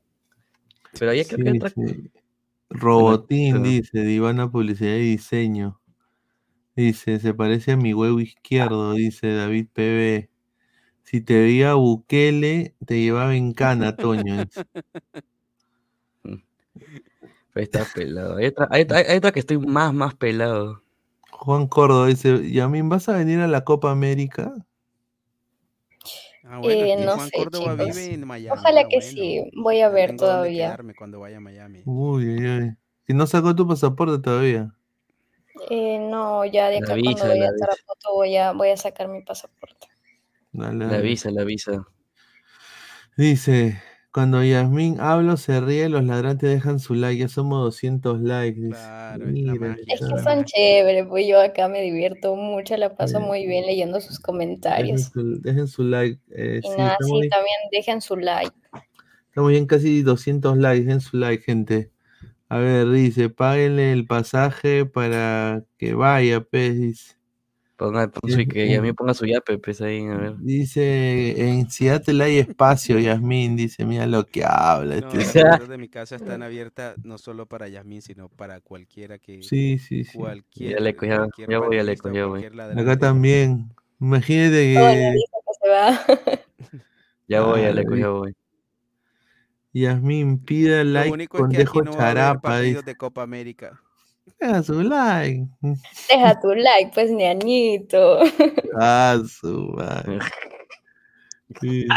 Pero 0.97 1.11
ahí 1.11 1.23
creo 1.25 1.37
que 1.39 1.51
Sí, 1.51 1.57
otra... 1.57 1.69
sí. 1.69 2.11
Robotín 2.69 3.63
dice, 3.63 4.01
Divana 4.01 4.51
Publicidad 4.51 4.95
y 4.95 5.11
Diseño. 5.11 5.81
Dice, 6.75 7.19
se 7.19 7.33
parece 7.33 7.73
a 7.73 7.77
mi 7.77 7.93
huevo 7.93 8.19
izquierdo, 8.19 8.93
dice 8.93 9.33
David 9.33 9.67
PB. 9.73 10.29
Si 11.03 11.21
te 11.21 11.39
veía 11.39 11.73
Bukele, 11.75 12.75
te 12.85 13.01
llevaba 13.01 13.35
en 13.35 13.53
cana, 13.53 13.97
Toño. 13.97 14.47
estaba 17.55 17.85
pelado. 17.85 18.37
Hay 18.37 18.45
otra, 18.47 18.67
hay, 18.71 18.87
hay- 18.89 19.05
hay 19.07 19.17
otra 19.17 19.31
que 19.31 19.39
estoy 19.39 19.57
más, 19.57 19.93
más 19.93 20.15
pelado. 20.15 20.81
Juan 21.31 21.67
Córdoba 21.67 22.05
dice, 22.07 22.51
Yamin, 22.51 22.87
¿vas 22.89 23.09
a 23.09 23.17
venir 23.17 23.39
a 23.39 23.47
la 23.47 23.63
Copa 23.63 23.89
América? 23.91 24.53
Ah, 26.51 26.57
bueno, 26.57 26.83
Eh, 26.85 27.05
no 27.05 27.13
Juan 27.15 27.29
sé, 27.29 27.37
Córdoba 27.37 27.71
chicos. 27.77 27.95
vive 27.95 28.13
en 28.15 28.27
Miami. 28.27 28.49
Ojalá 28.57 28.81
ah, 28.81 28.87
que 28.89 28.97
bueno. 28.97 29.11
sí. 29.11 29.51
Voy 29.55 29.81
a 29.81 29.89
ver 29.89 30.09
tengo 30.09 30.21
todavía. 30.23 30.77
cuando 30.97 31.19
vaya 31.19 31.37
a 31.37 31.39
Miami. 31.39 31.81
Uy, 31.85 32.25
ay, 32.39 32.45
ay. 32.47 32.71
Si 33.05 33.13
no 33.13 33.27
sacó 33.27 33.55
tu 33.55 33.67
pasaporte 33.67 34.19
todavía. 34.21 34.73
Eh, 35.69 35.99
no, 35.99 36.45
ya 36.45 36.69
de 36.69 36.79
La 36.79 36.85
acá 36.87 36.95
visa, 36.95 37.27
cuando 37.27 37.35
la 37.35 37.49
a 37.49 37.55
Tarapoto 37.55 38.13
voy 38.13 38.35
a, 38.37 38.51
voy 38.53 38.69
a 38.69 38.77
sacar 38.77 39.07
mi 39.09 39.21
pasaporte. 39.21 39.87
Dale, 40.51 40.85
La 40.87 40.97
dale. 40.97 41.01
visa, 41.01 41.29
la 41.31 41.43
visa. 41.43 41.85
Dice, 43.17 43.81
cuando 44.11 44.43
Yasmín 44.43 44.99
hablo, 44.99 45.37
se 45.37 45.61
ríe, 45.61 45.87
los 45.89 46.03
ladrantes 46.03 46.49
dejan 46.49 46.79
su 46.79 46.95
like, 46.95 47.19
ya 47.19 47.27
somos 47.27 47.61
200 47.63 48.19
likes. 48.21 48.59
Dice. 48.59 48.69
Claro, 48.71 49.25
es 49.27 49.33
Mira, 49.33 49.75
que 49.85 49.97
son 49.97 50.43
chéveres, 50.45 51.05
pues 51.07 51.27
yo 51.27 51.39
acá 51.39 51.67
me 51.67 51.81
divierto 51.81 52.35
mucho, 52.35 52.75
la 52.77 52.95
paso 52.95 53.19
Sí. 53.19 53.25
muy 53.25 53.45
bien 53.45 53.65
leyendo 53.65 53.99
sus 54.01 54.17
dejen 54.17 54.23
comentarios. 54.23 55.01
su, 55.13 55.41
dejen 55.41 55.67
su 55.67 55.83
like. 55.83 56.19
eh, 56.31 56.59
Y 56.63 56.67
sí, 56.67 56.73
nada, 56.77 56.91
estamos, 56.93 57.07
sí, 57.07 57.19
bien, 57.19 57.29
también 57.29 57.57
dejen 57.71 58.01
su 58.01 58.15
like. 58.17 58.51
estamos 59.27 59.51
bien 59.51 59.65
casi 59.67 60.01
200 60.01 60.57
likes, 60.57 60.85
dejen 60.85 61.01
su 61.01 61.17
like, 61.17 61.43
gente. 61.43 61.91
A 62.49 62.57
ver, 62.57 62.89
dice, 62.89 63.29
páguenle 63.29 63.91
el 63.93 64.07
pasaje 64.07 64.85
para 64.85 65.63
que 65.77 65.93
vaya, 65.93 66.41
pues, 66.41 66.79
dice. 66.79 67.13
Ponga, 67.79 68.09
pon 68.09 68.29
Sí, 68.29 68.43
su, 68.43 68.49
que 68.49 68.75
a 68.75 68.81
mí 68.81 68.91
ponga 68.91 69.13
su 69.13 69.25
yape, 69.25 69.57
pues 69.57 69.79
ahí, 69.79 70.05
a 70.05 70.17
ver. 70.17 70.37
Dice, 70.39 71.47
en 71.49 71.69
Seattle 71.71 72.21
hay 72.21 72.39
espacio, 72.39 72.99
Yasmín, 72.99 73.55
dice, 73.55 73.85
mira 73.85 74.05
lo 74.05 74.25
que 74.25 74.43
habla. 74.43 74.99
No, 74.99 75.07
este 75.13 75.39
las 75.39 75.47
puertas 75.47 75.69
de 75.69 75.77
mi 75.77 75.87
casa 75.87 76.17
están 76.17 76.43
abiertas 76.43 76.97
no 77.05 77.17
solo 77.17 77.45
para 77.45 77.69
Yasmín, 77.69 78.01
sino 78.01 78.27
para 78.27 78.59
cualquiera 78.59 79.17
que, 79.17 79.41
Sí, 79.41 79.79
sí, 79.79 80.03
sí. 80.03 80.17
cualquier, 80.17 80.73
Ya 80.73 80.79
le 80.81 80.93
ya- 80.93 81.29
ya 81.47 81.59
voy, 81.59 81.77
ya 81.77 81.83
le 81.83 81.95
ya 82.13 82.25
voy. 82.25 82.43
Acá 82.43 82.99
también. 82.99 83.69
Imagínate 84.01 84.57
que. 84.57 85.15
Ya 87.29 87.41
voy, 87.43 87.63
Aleco, 87.63 87.93
vi- 87.93 88.01
ya 88.01 88.09
voy. 88.09 88.35
Yasmín, 89.71 90.43
pida 90.43 90.83
Lo 90.83 90.91
like 90.91 91.13
único 91.13 91.37
es 91.37 91.41
con 91.43 91.51
que 91.51 91.57
aquí 91.57 91.63
Dejo 91.63 91.81
no 91.81 91.91
va 91.95 91.97
a 92.07 92.09
haber 92.11 92.15
Charapa. 92.15 92.41
partidos 92.41 92.83
Dice, 92.83 92.85
de 92.91 92.97
Copa 92.97 93.21
América. 93.23 93.81
Deja 94.39 94.63
su 94.63 94.81
like. 94.81 95.47
Deja 96.09 96.39
tu 96.41 96.49
like, 96.55 96.91
pues, 96.93 97.11
ñañito. 97.11 98.19
Ah, 98.81 99.19
su 99.27 99.73
madre. 99.75 100.19
Sí. 101.59 101.87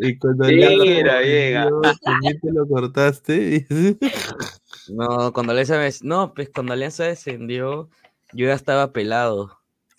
Y 0.00 0.18
cuando 0.18 0.44
le 0.44 0.76
Mira, 0.76 1.22
llega. 1.22 1.70
también 2.02 2.40
te 2.40 2.52
lo 2.52 2.66
cortaste. 2.66 3.66
No, 4.88 5.32
cuando 5.32 5.52
Alianza 5.52 5.78
me- 5.78 5.88
No, 6.02 6.34
pues 6.34 6.50
cuando 6.52 6.72
Alianza 6.72 7.04
descendió, 7.04 7.88
yo 8.32 8.46
ya 8.46 8.54
estaba 8.54 8.92
pelado. 8.92 9.56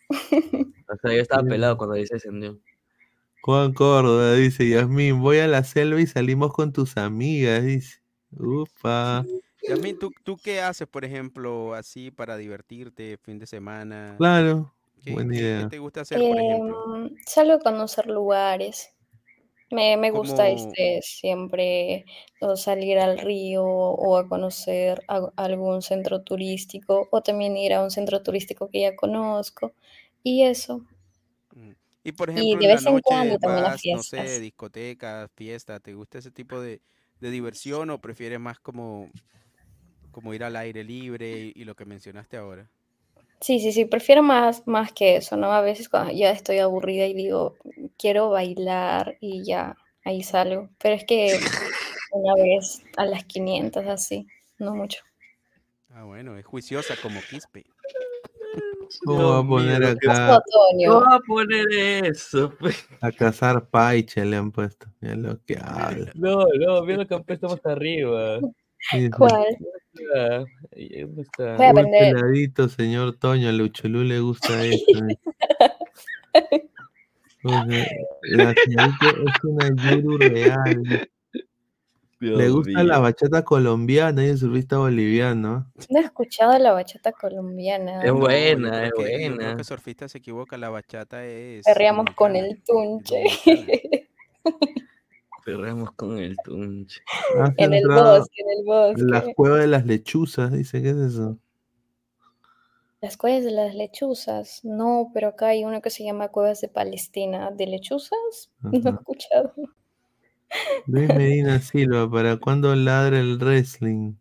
O 0.09 0.95
sea, 1.01 1.13
yo 1.15 1.21
estaba 1.21 1.43
pelado 1.43 1.77
cuando 1.77 1.93
Alianza 1.93 2.15
descendió. 2.15 2.59
Juan 3.41 3.73
Córdoba 3.73 4.33
dice, 4.33 4.67
Yasmín, 4.67 5.21
voy 5.21 5.37
a 5.39 5.47
la 5.47 5.63
selva 5.63 6.01
y 6.01 6.07
salimos 6.07 6.51
con 6.53 6.73
tus 6.73 6.97
amigas, 6.97 7.63
dice. 7.63 8.01
Upa. 8.37 9.25
Yasmín, 9.65 9.97
¿tú, 9.97 10.15
¿tú 10.23 10.39
qué 10.39 10.61
haces, 10.61 10.87
por 10.87 11.05
ejemplo, 11.05 11.73
así 11.75 12.11
para 12.11 12.37
divertirte, 12.37 13.17
fin 13.17 13.39
de 13.39 13.47
semana? 13.47 14.17
Claro, 14.17 14.73
¿Qué, 15.01 15.17
buena 15.17 15.35
qué- 15.35 15.49
qué 15.53 15.65
idea. 15.65 15.67
te 15.67 15.79
gusta 15.79 16.01
hacer, 16.01 16.25
por 16.25 16.39
ejemplo? 16.39 16.83
Em, 16.83 17.15
salgo 17.25 17.53
a 17.53 17.59
conocer 17.59 18.05
lugares. 18.07 18.93
Me, 19.71 19.97
me 19.97 20.11
gusta 20.11 20.49
este, 20.49 21.01
siempre 21.03 22.05
o 22.41 22.55
salir 22.57 22.99
al 22.99 23.19
río 23.19 23.65
o 23.65 24.17
a 24.17 24.27
conocer 24.29 25.03
a- 25.09 25.31
algún 25.37 25.81
centro 25.83 26.23
turístico 26.23 27.07
o 27.11 27.21
también 27.23 27.57
ir 27.57 27.73
a 27.73 27.83
un 27.83 27.91
centro 27.91 28.23
turístico 28.23 28.69
que 28.69 28.81
ya 28.81 28.95
conozco 28.95 29.73
y 30.23 30.43
eso. 30.43 30.85
Y 32.03 32.11
por 32.13 32.29
Y 32.33 32.57
ejemplo, 32.57 32.59
de 32.59 32.67
en 32.67 32.71
la 32.71 32.79
vez 32.79 32.85
en 32.87 32.99
noche 32.99 32.99
cuando 32.99 33.37
también 33.39 33.65
a 33.67 33.71
vas, 33.71 33.85
no 33.87 34.03
sé, 34.03 34.39
fiestas. 34.39 34.39
discotecas, 34.39 35.29
fiesta, 35.35 35.79
¿te 35.79 35.93
gusta 35.93 36.17
ese 36.19 36.31
tipo 36.31 36.59
de, 36.61 36.81
de 37.19 37.29
diversión 37.31 37.89
o 37.91 38.01
prefieres 38.01 38.39
más 38.39 38.59
como, 38.59 39.11
como 40.11 40.33
ir 40.33 40.43
al 40.43 40.55
aire 40.55 40.83
libre 40.83 41.31
y, 41.31 41.53
y 41.55 41.65
lo 41.65 41.75
que 41.75 41.85
mencionaste 41.85 42.37
ahora? 42.37 42.67
Sí, 43.41 43.59
sí, 43.59 43.71
sí, 43.71 43.85
prefiero 43.85 44.21
más, 44.21 44.67
más 44.67 44.93
que 44.93 45.15
eso, 45.15 45.35
¿no? 45.35 45.51
A 45.51 45.61
veces 45.61 45.89
cuando 45.89 46.13
ya 46.13 46.29
estoy 46.29 46.59
aburrida 46.59 47.07
y 47.07 47.15
digo, 47.15 47.55
quiero 47.97 48.29
bailar 48.29 49.17
y 49.19 49.43
ya, 49.43 49.75
ahí 50.05 50.21
salgo. 50.21 50.69
Pero 50.77 50.93
es 50.95 51.05
que 51.05 51.39
una 52.11 52.35
vez 52.35 52.83
a 52.97 53.05
las 53.05 53.25
500 53.25 53.87
así, 53.87 54.27
no 54.59 54.75
mucho. 54.75 55.01
Ah, 55.89 56.03
bueno, 56.03 56.37
es 56.37 56.45
juiciosa 56.45 56.95
como 57.01 57.19
Quispe. 57.21 57.65
¿Cómo 59.05 59.29
va 59.29 59.39
a 59.39 59.47
poner 59.47 59.83
acá? 59.85 60.39
¿Cómo 60.85 61.01
va 61.01 61.15
a 61.15 61.19
poner 61.19 61.65
eso? 61.71 62.53
A 63.01 63.11
cazar 63.11 63.67
paiche 63.67 64.23
le 64.23 64.37
han 64.37 64.51
puesto. 64.51 64.85
Mira 64.99 65.15
lo 65.15 65.43
que 65.43 65.57
habla. 65.59 66.11
No, 66.13 66.45
no, 66.59 66.83
mira 66.83 66.99
lo 66.99 67.07
que 67.07 67.15
han 67.15 67.23
puesto 67.23 67.49
más 67.49 67.65
arriba. 67.65 68.39
¿Cuál? 69.17 69.57
Ah, 70.15 70.43
ahí, 70.75 71.01
¿Dónde 71.01 71.21
está? 71.23 71.55
Voy 71.55 71.65
a 71.65 71.73
Muy 71.73 71.81
aprender. 71.81 72.13
peladito, 72.15 72.69
señor 72.69 73.17
Toño. 73.17 73.49
A 73.49 73.51
Luchulú 73.51 74.03
le 74.03 74.19
gusta 74.19 74.63
eso. 74.65 74.75
dice. 74.87 75.19
O 77.43 77.49
sea, 77.49 77.87
la 78.21 78.53
señorita 78.53 79.07
es 79.09 79.43
una 79.43 79.69
yuru 79.91 80.17
real. 80.19 81.09
Le 82.19 82.35
Dios 82.37 82.51
gusta 82.53 82.83
la 82.83 82.93
mío. 82.97 83.01
bachata 83.01 83.43
colombiana 83.43 84.23
y 84.23 84.29
el 84.29 84.37
surfista 84.37 84.77
boliviano. 84.77 85.71
No 85.89 85.99
he 85.99 86.03
escuchado 86.03 86.55
la 86.59 86.71
bachata 86.71 87.11
colombiana. 87.13 88.03
Es 88.03 88.11
buena, 88.11 88.85
es 88.85 88.91
que, 88.95 89.01
yo 89.01 89.07
creo 89.07 89.35
buena. 89.35 89.57
que 89.57 89.63
Surfista 89.63 90.07
se 90.07 90.19
equivoca, 90.19 90.55
la 90.55 90.69
bachata 90.69 91.25
es 91.25 91.65
Perreamos 91.65 92.05
con 92.15 92.35
el 92.35 92.61
tunche. 92.63 93.23
Perremos 95.45 95.91
con 95.93 96.17
el 96.19 96.35
tunche. 96.43 97.01
En 97.57 97.73
el 97.73 97.87
bosque, 97.87 98.41
en 98.41 98.49
el 98.59 99.07
Las 99.07 99.21
bosque. 99.21 99.33
cuevas 99.35 99.59
de 99.61 99.67
las 99.67 99.85
lechuzas, 99.85 100.51
dice, 100.51 100.81
¿qué 100.81 100.89
es 100.91 100.95
eso? 100.97 101.37
Las 103.01 103.17
cuevas 103.17 103.43
de 103.43 103.51
las 103.51 103.73
lechuzas. 103.73 104.61
No, 104.63 105.09
pero 105.13 105.29
acá 105.29 105.47
hay 105.47 105.63
uno 105.63 105.81
que 105.81 105.89
se 105.89 106.03
llama 106.03 106.27
Cuevas 106.27 106.61
de 106.61 106.67
Palestina. 106.67 107.49
¿De 107.51 107.65
lechuzas? 107.67 108.51
No 108.61 108.71
he 108.71 108.93
escuchado. 108.93 109.53
Luis 110.85 111.07
Medina 111.15 111.59
Silva, 111.61 112.09
¿para 112.11 112.37
cuándo 112.37 112.75
ladra 112.75 113.19
el 113.19 113.37
wrestling? 113.37 114.13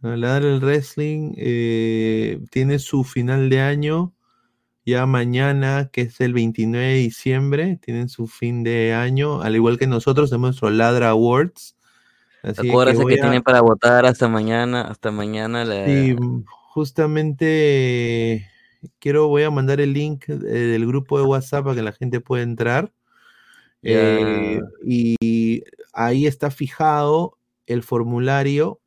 No, 0.00 0.16
Ladra 0.16 0.48
el 0.48 0.60
wrestling 0.60 1.32
eh, 1.36 2.40
tiene 2.50 2.80
su 2.80 3.04
final 3.04 3.48
de 3.48 3.60
año 3.60 4.12
ya 4.84 5.06
mañana, 5.06 5.90
que 5.92 6.02
es 6.02 6.20
el 6.20 6.32
29 6.34 6.86
de 6.86 6.94
diciembre, 6.94 7.78
tienen 7.82 8.08
su 8.08 8.26
fin 8.26 8.62
de 8.62 8.94
año, 8.94 9.42
al 9.42 9.54
igual 9.54 9.78
que 9.78 9.86
nosotros 9.86 10.30
tenemos 10.30 10.48
nuestro 10.50 10.70
Ladra 10.70 11.10
Awards. 11.10 11.76
Así 12.42 12.62
que 12.62 12.68
Acuérdense 12.70 13.06
que 13.06 13.14
a- 13.14 13.20
tienen 13.20 13.42
para 13.42 13.60
votar 13.60 14.06
hasta 14.06 14.28
mañana, 14.28 14.82
hasta 14.82 15.10
mañana 15.10 15.64
la... 15.64 15.86
Sí, 15.86 16.14
mm, 16.14 16.44
justamente 16.46 18.48
quiero, 18.98 19.28
voy 19.28 19.44
a 19.44 19.50
mandar 19.50 19.80
el 19.80 19.92
link 19.92 20.28
eh, 20.28 20.34
del 20.34 20.86
grupo 20.86 21.18
de 21.18 21.24
WhatsApp 21.24 21.64
para 21.64 21.76
que 21.76 21.82
la 21.82 21.92
gente 21.92 22.20
pueda 22.20 22.42
entrar. 22.42 22.92
Eh, 23.82 24.60
y 24.84 25.62
ahí 25.92 26.26
está 26.26 26.50
fijado 26.50 27.38
el 27.66 27.82
formulario 27.82 28.80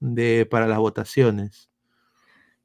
de, 0.00 0.46
para 0.50 0.66
las 0.66 0.78
votaciones. 0.78 1.68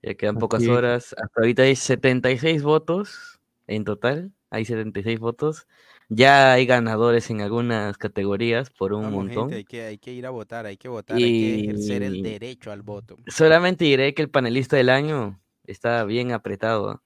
Ya 0.07 0.15
quedan 0.15 0.37
pocas 0.37 0.67
horas. 0.67 1.13
Hasta 1.17 1.41
ahorita 1.41 1.63
hay 1.63 1.75
76 1.75 2.63
votos 2.63 3.39
en 3.67 3.83
total. 3.83 4.31
Hay 4.49 4.65
76 4.65 5.19
votos. 5.19 5.67
Ya 6.09 6.53
hay 6.53 6.65
ganadores 6.65 7.29
en 7.29 7.41
algunas 7.41 7.97
categorías 7.97 8.69
por 8.69 8.93
un 8.93 9.03
Vamos, 9.03 9.25
montón. 9.25 9.49
gente, 9.49 9.55
hay 9.57 9.63
que, 9.65 9.81
hay 9.83 9.97
que 9.97 10.13
ir 10.13 10.25
a 10.25 10.29
votar, 10.29 10.65
hay 10.65 10.77
que 10.77 10.87
votar, 10.87 11.17
hay 11.17 11.23
que 11.23 11.59
ejercer 11.65 12.01
el 12.03 12.15
Y- 12.15 12.21
derecho 12.21 12.71
al 12.71 12.81
voto. 12.81 13.17
Solamente 13.27 13.83
diré 13.83 14.13
que 14.13 14.21
el 14.21 14.29
panelista 14.29 14.77
del 14.77 14.87
año 14.89 15.37
está 15.65 16.05
bien 16.05 16.31
apretado. 16.31 16.89
¿ah? 16.91 17.01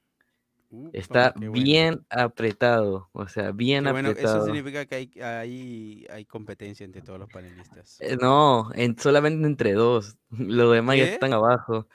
Está 0.93 1.33
bueno. 1.35 1.51
bien 1.51 2.05
apretado. 2.11 3.09
O 3.11 3.27
sea, 3.27 3.51
bien 3.51 3.83
bueno, 3.85 4.09
eso 4.09 4.11
apretado. 4.11 4.45
significa 4.45 4.85
que 4.85 4.95
hay, 4.95 5.11
hay, 5.21 6.07
hay 6.11 6.25
competencia 6.25 6.83
entre 6.85 7.01
todos 7.01 7.19
los 7.19 7.29
panelistas. 7.29 7.97
Eh, 8.01 8.17
No, 8.21 8.69
en, 8.75 8.97
solamente 8.99 9.47
entre 9.47 9.73
dos. 9.73 10.15
Los 10.29 10.71
demás 10.73 10.97
ya 10.97 11.05
están 11.05 11.33
abajo. 11.33 11.87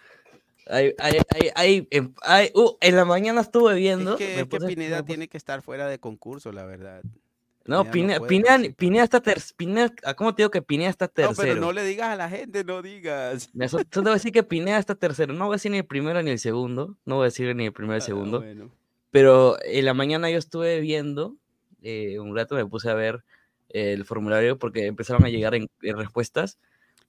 Hay, 0.68 0.94
hay, 0.98 1.18
hay, 1.54 1.88
hay- 2.22 2.50
uh, 2.54 2.76
en 2.80 2.96
la 2.96 3.04
mañana 3.04 3.40
estuve 3.40 3.74
viendo. 3.74 4.12
Es 4.12 4.18
que, 4.18 4.40
es 4.40 4.46
que 4.48 4.58
Pineda 4.60 5.04
tiene 5.04 5.28
que 5.28 5.36
estar 5.36 5.62
fuera 5.62 5.86
de 5.88 5.98
concurso, 5.98 6.50
la 6.52 6.64
verdad. 6.64 7.02
No, 7.66 7.82
Pineda 7.90 7.90
Pineda, 7.90 8.18
puede 8.18 8.28
Pineda. 8.28 8.74
Pineda 8.76 9.04
está 9.04 9.20
tercero. 9.20 9.92
Ah, 10.04 10.14
¿cómo 10.14 10.34
te 10.34 10.42
digo 10.42 10.50
que 10.50 10.62
Pineda 10.62 10.88
está 10.90 11.06
No, 11.06 11.12
pero 11.14 11.28
tercero? 11.34 11.60
no 11.60 11.72
le 11.72 11.84
digas 11.84 12.08
a 12.10 12.16
la 12.16 12.28
gente, 12.28 12.62
no 12.64 12.80
digas. 12.82 13.50
Eso, 13.58 13.78
te 13.84 14.00
voy 14.00 14.10
a 14.10 14.14
decir 14.14 14.30
que 14.32 14.42
Pineda 14.44 14.78
está 14.78 14.94
tercero. 14.94 15.32
No 15.34 15.46
voy 15.46 15.54
a 15.54 15.56
decir 15.56 15.70
ni 15.72 15.78
el 15.78 15.84
primero 15.84 16.22
ni 16.22 16.30
el 16.30 16.38
segundo. 16.38 16.96
No 17.04 17.16
voy 17.16 17.22
a 17.22 17.26
decir 17.26 17.54
ni 17.56 17.66
el 17.66 17.72
primero 17.72 17.94
ni 17.94 17.96
el 17.98 18.02
Ah, 18.02 18.06
segundo. 18.06 18.38
bueno. 18.40 18.70
Pero 19.10 19.56
en 19.64 19.84
la 19.84 19.94
mañana 19.94 20.30
yo 20.30 20.38
estuve 20.38 20.80
viendo, 20.80 21.34
eh, 21.82 22.18
un 22.20 22.36
rato 22.36 22.54
me 22.54 22.66
puse 22.66 22.88
a 22.90 22.94
ver 22.94 23.24
el 23.68 24.04
formulario 24.04 24.58
porque 24.58 24.86
empezaron 24.86 25.24
a 25.24 25.28
llegar 25.28 25.54
en, 25.54 25.68
en 25.82 25.96
respuestas. 25.96 26.58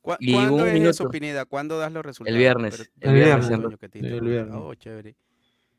¿Cu- 0.07 0.15
Y 0.21 0.31
¿Cuándo 0.33 0.53
un 0.55 0.67
es 0.67 0.73
minuto. 0.73 0.89
eso, 0.91 1.09
Pineda? 1.09 1.43
¿Cuándo 1.45 1.77
das 1.77 1.91
los 1.91 2.05
resultados? 2.05 2.37
viernes, 2.37 2.77
Pero- 2.77 3.11
el 3.17 3.21
Ah, 3.21 3.25
viernes, 3.25 3.77
que 3.77 3.89
Sí, 3.99 4.05
el 4.07 4.21
viernes. 4.21 4.55
Oh, 4.57 4.73
chévere. 4.73 5.15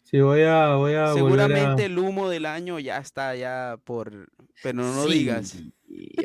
Sí, 0.03 0.21
voy 0.21 0.43
a, 0.43 0.75
voy 0.75 0.93
a 0.95 1.13
volver 1.13 1.13
a... 1.13 1.15
Seguramente 1.15 1.85
el 1.87 1.99
humo 1.99 2.29
del 2.29 2.45
año 2.45 2.79
ya 2.79 2.99
está 2.99 3.35
ya 3.37 3.79
por... 3.85 4.29
Pero 4.63 4.83
no 4.83 5.05
Sí, 5.07 5.13
digas. 5.19 5.57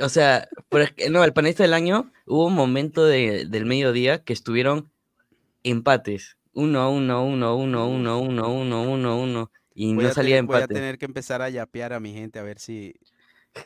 O 0.01 0.09
sea, 0.09 0.49
por 0.69 0.81
ej- 0.81 1.09
no, 1.11 1.23
el 1.23 1.31
panelista 1.31 1.63
del 1.63 1.73
año 1.73 2.11
hubo 2.25 2.47
un 2.47 2.55
momento 2.55 3.05
de- 3.05 3.45
del 3.45 3.65
mediodía 3.65 4.21
que 4.23 4.33
estuvieron 4.33 4.89
empates. 5.63 6.37
Uno, 6.53 6.91
uno, 6.91 7.25
uno, 7.25 7.55
uno, 7.55 7.87
uno, 7.87 8.19
uno, 8.19 8.49
uno, 8.53 8.81
uno, 8.83 9.17
uno. 9.19 9.51
Y 9.73 9.93
Voy 9.95 10.03
no 10.05 10.11
salía 10.13 10.35
tener- 10.35 10.45
Voy 10.45 10.55
a 10.55 10.59
empate. 10.59 10.73
tener 10.75 10.97
que 10.97 11.05
empezar 11.05 11.41
a 11.41 11.49
yapear 11.49 11.93
a 11.93 11.99
mi 11.99 12.13
gente 12.13 12.37
a 12.39 12.43
ver 12.43 12.59
si, 12.59 12.93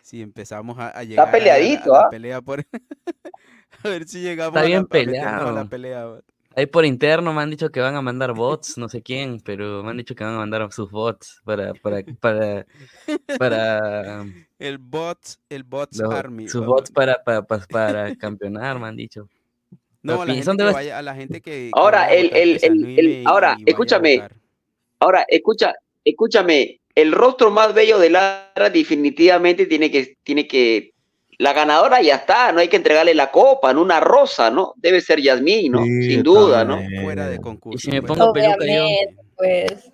si 0.01 0.21
empezamos 0.21 0.77
a, 0.79 0.89
a 0.89 1.03
llegar 1.03 1.27
a 1.27 1.31
la- 1.31 1.37
peleadito, 1.37 1.93
a 1.95 1.99
la 2.01 2.05
¿ah? 2.05 2.09
pelea 2.09 2.41
por... 2.41 2.59
a 3.83 3.87
ver 3.89 4.07
si 4.07 4.21
llegamos 4.21 4.49
Está 4.55 4.59
a, 4.59 4.63
la, 4.63 4.67
bien 4.67 4.79
a 5.23 5.51
la 5.51 5.65
pelea. 5.65 6.21
Ahí 6.55 6.65
por 6.65 6.85
interno 6.85 7.33
me 7.33 7.41
han 7.43 7.51
dicho 7.51 7.69
que 7.69 7.79
van 7.79 7.95
a 7.95 8.01
mandar 8.01 8.33
bots, 8.33 8.79
no 8.79 8.89
sé 8.89 9.03
quién, 9.03 9.39
pero 9.41 9.83
me 9.83 9.91
han 9.91 9.97
dicho 9.97 10.15
que 10.15 10.23
van 10.23 10.33
a 10.33 10.37
mandar 10.37 10.71
sus 10.71 10.89
bots 10.89 11.39
para, 11.45 11.73
para, 11.75 12.01
para, 12.19 12.65
para 13.37 14.25
El 14.59 14.79
bots, 14.79 15.39
el 15.49 15.63
bots 15.63 15.99
los- 15.99 16.11
army. 16.11 16.47
sus 16.47 16.65
bots 16.65 16.89
para, 16.89 17.23
para, 17.23 17.43
para, 17.43 17.65
para 17.67 18.15
campeonar, 18.15 18.79
me 18.79 18.87
han 18.87 18.95
dicho. 18.95 19.29
No, 20.01 20.25
la 20.25 20.33
gente 20.33 20.45
son 20.45 20.57
de 20.57 20.65
que 20.65 20.71
vaya, 20.71 20.97
a 20.97 21.01
la 21.03 21.13
gente 21.15 21.41
que, 21.41 21.69
Ahora, 21.73 22.11
el, 22.11 22.33
el, 22.33 22.59
el, 22.63 22.99
el- 22.99 23.27
ahora, 23.27 23.55
escúchame, 23.65 24.23
ahora, 24.99 25.25
escucha, 25.27 25.75
escúchame, 26.03 26.79
el 26.97 27.11
rostro 27.11 27.51
más 27.51 27.75
bello 27.75 27.99
de 27.99 28.09
Lara 28.09 28.71
definitivamente 28.73 29.67
tiene 29.67 29.91
que, 29.91 30.17
tiene 30.23 30.47
que, 30.47 30.93
la 31.37 31.53
ganadora 31.53 32.01
ya 32.01 32.15
está, 32.15 32.51
no 32.51 32.59
hay 32.59 32.69
que 32.69 32.77
entregarle 32.77 33.13
la 33.13 33.29
copa, 33.29 33.71
no 33.71 33.83
una 33.83 33.99
rosa, 33.99 34.49
¿no? 34.49 34.73
Debe 34.77 34.99
ser 35.01 35.21
Yasmín, 35.21 35.73
¿no? 35.73 35.83
Sí, 35.83 36.09
Sin 36.09 36.23
duda, 36.23 36.65
¿no? 36.65 36.79
Fuera 37.03 37.27
de 37.29 37.35
Y 37.35 37.39
concurso. 37.39 37.77
si 37.77 37.91
me 37.91 38.01
pues. 38.01 38.17
pongo 38.17 38.33
peluca 38.33 38.65
yo, 38.65 38.87
pues. 39.35 39.91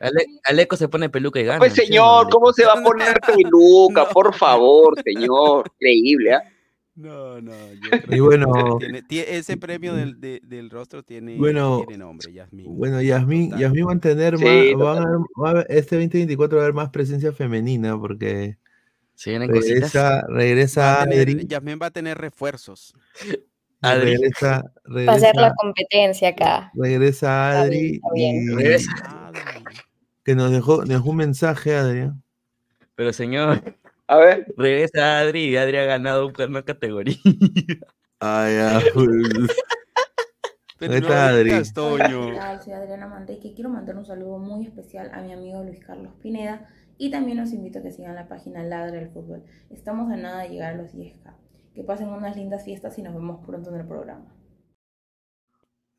Ale- 0.00 0.24
Aleco 0.44 0.76
se 0.76 0.88
pone 0.88 1.10
peluca 1.10 1.38
y 1.40 1.44
gana. 1.44 1.58
Pues 1.58 1.74
¿sí 1.74 1.80
o 1.80 1.84
no, 1.84 1.88
señor? 1.88 2.28
¿cómo 2.30 2.52
se 2.54 2.64
va 2.64 2.72
a 2.72 2.82
poner 2.82 3.20
peluca? 3.20 4.08
Por 4.08 4.34
favor, 4.34 4.94
señor. 5.04 5.70
Increíble, 5.78 6.32
¿ah? 6.32 6.42
No, 6.96 7.40
no, 7.40 7.52
yo 7.72 7.90
creo 7.90 8.02
Y 8.06 8.08
que 8.14 8.20
bueno, 8.20 8.46
tiene- 8.78 9.02
tie- 9.02 9.24
ese 9.28 9.56
premio 9.56 9.94
del, 9.94 10.20
de- 10.20 10.40
del 10.44 10.70
rostro 10.70 11.02
tiene, 11.02 11.36
Bueno, 11.36 11.78
tiene 11.86 11.98
nombre, 11.98 12.32
Yasmín. 12.32 12.66
bueno, 12.76 13.02
Yasmín. 13.02 13.56
Yasmín 13.58 13.86
va 13.88 13.92
a 13.94 13.98
tener 13.98 14.38
Sí, 14.38 14.44
más, 14.76 14.96
van 14.96 15.02
a 15.02 15.18
va 15.42 15.48
a 15.48 15.50
haber- 15.50 15.66
este 15.70 15.96
2024 15.96 16.56
va 16.56 16.62
a 16.62 16.66
haber 16.66 16.74
más 16.74 16.90
presencia 16.90 17.32
femenina 17.32 17.98
porque 17.98 18.58
Se 19.14 19.30
vienen 19.30 19.50
cositas. 19.50 19.92
Regresa, 19.92 20.08
Va 20.22 20.22
regresa 20.28 21.02
Adri. 21.02 21.46
Yasmín 21.48 21.78
va 21.82 21.86
a 21.86 21.90
tener 21.90 22.16
refuerzos. 22.18 22.94
Adri. 23.80 24.12
Regresa, 24.12 24.72
Va 24.86 25.12
a 25.12 25.18
ser 25.18 25.34
la 25.34 25.42
regresa, 25.42 25.54
competencia 25.56 26.28
acá. 26.28 26.70
regresa 26.74 27.50
Está 27.64 27.68
bien, 27.68 27.82
Adri 27.82 27.94
está 27.96 28.08
bien. 28.14 28.36
y 28.36 28.54
Regresa. 28.54 29.32
que 30.24 30.34
nos 30.36 30.50
dejó, 30.52 30.76
nos 30.78 30.88
dejó 30.88 31.10
un 31.10 31.16
mensaje, 31.16 31.74
Adrián. 31.74 32.22
Pero 32.94 33.12
señor, 33.12 33.62
A 34.06 34.16
ver, 34.18 34.46
regresa 34.56 35.18
Adri 35.20 35.44
y 35.44 35.56
Adri 35.56 35.78
ha 35.78 35.84
ganado 35.84 36.32
una 36.48 36.62
categoría. 36.62 37.16
Ah, 38.26 38.48
ya, 38.48 38.80
pues. 38.94 39.08
Pero 40.78 40.92
no 40.92 40.98
está 40.98 41.28
Adri. 41.28 41.50
Soy 41.64 42.00
Adriana 42.72 43.06
Manrique. 43.06 43.52
Quiero 43.52 43.68
mandar 43.68 43.96
un 43.96 44.06
saludo 44.06 44.38
muy 44.38 44.66
especial 44.66 45.10
a 45.12 45.20
mi 45.20 45.32
amigo 45.32 45.62
Luis 45.62 45.84
Carlos 45.84 46.14
Pineda 46.22 46.66
y 46.96 47.10
también 47.10 47.38
los 47.38 47.52
invito 47.52 47.80
a 47.80 47.82
que 47.82 47.90
sigan 47.90 48.14
la 48.14 48.26
página 48.26 48.62
Ladra 48.62 48.92
del 48.92 49.10
Fútbol. 49.10 49.44
Estamos 49.68 50.10
a 50.10 50.16
nada 50.16 50.44
de 50.44 50.48
llegar 50.48 50.72
a 50.74 50.76
los 50.76 50.94
10K. 50.94 51.34
Que 51.74 51.84
pasen 51.84 52.08
unas 52.08 52.36
lindas 52.36 52.64
fiestas 52.64 52.96
y 52.98 53.02
nos 53.02 53.14
vemos 53.14 53.44
pronto 53.44 53.68
en 53.68 53.80
el 53.80 53.86
programa. 53.86 54.34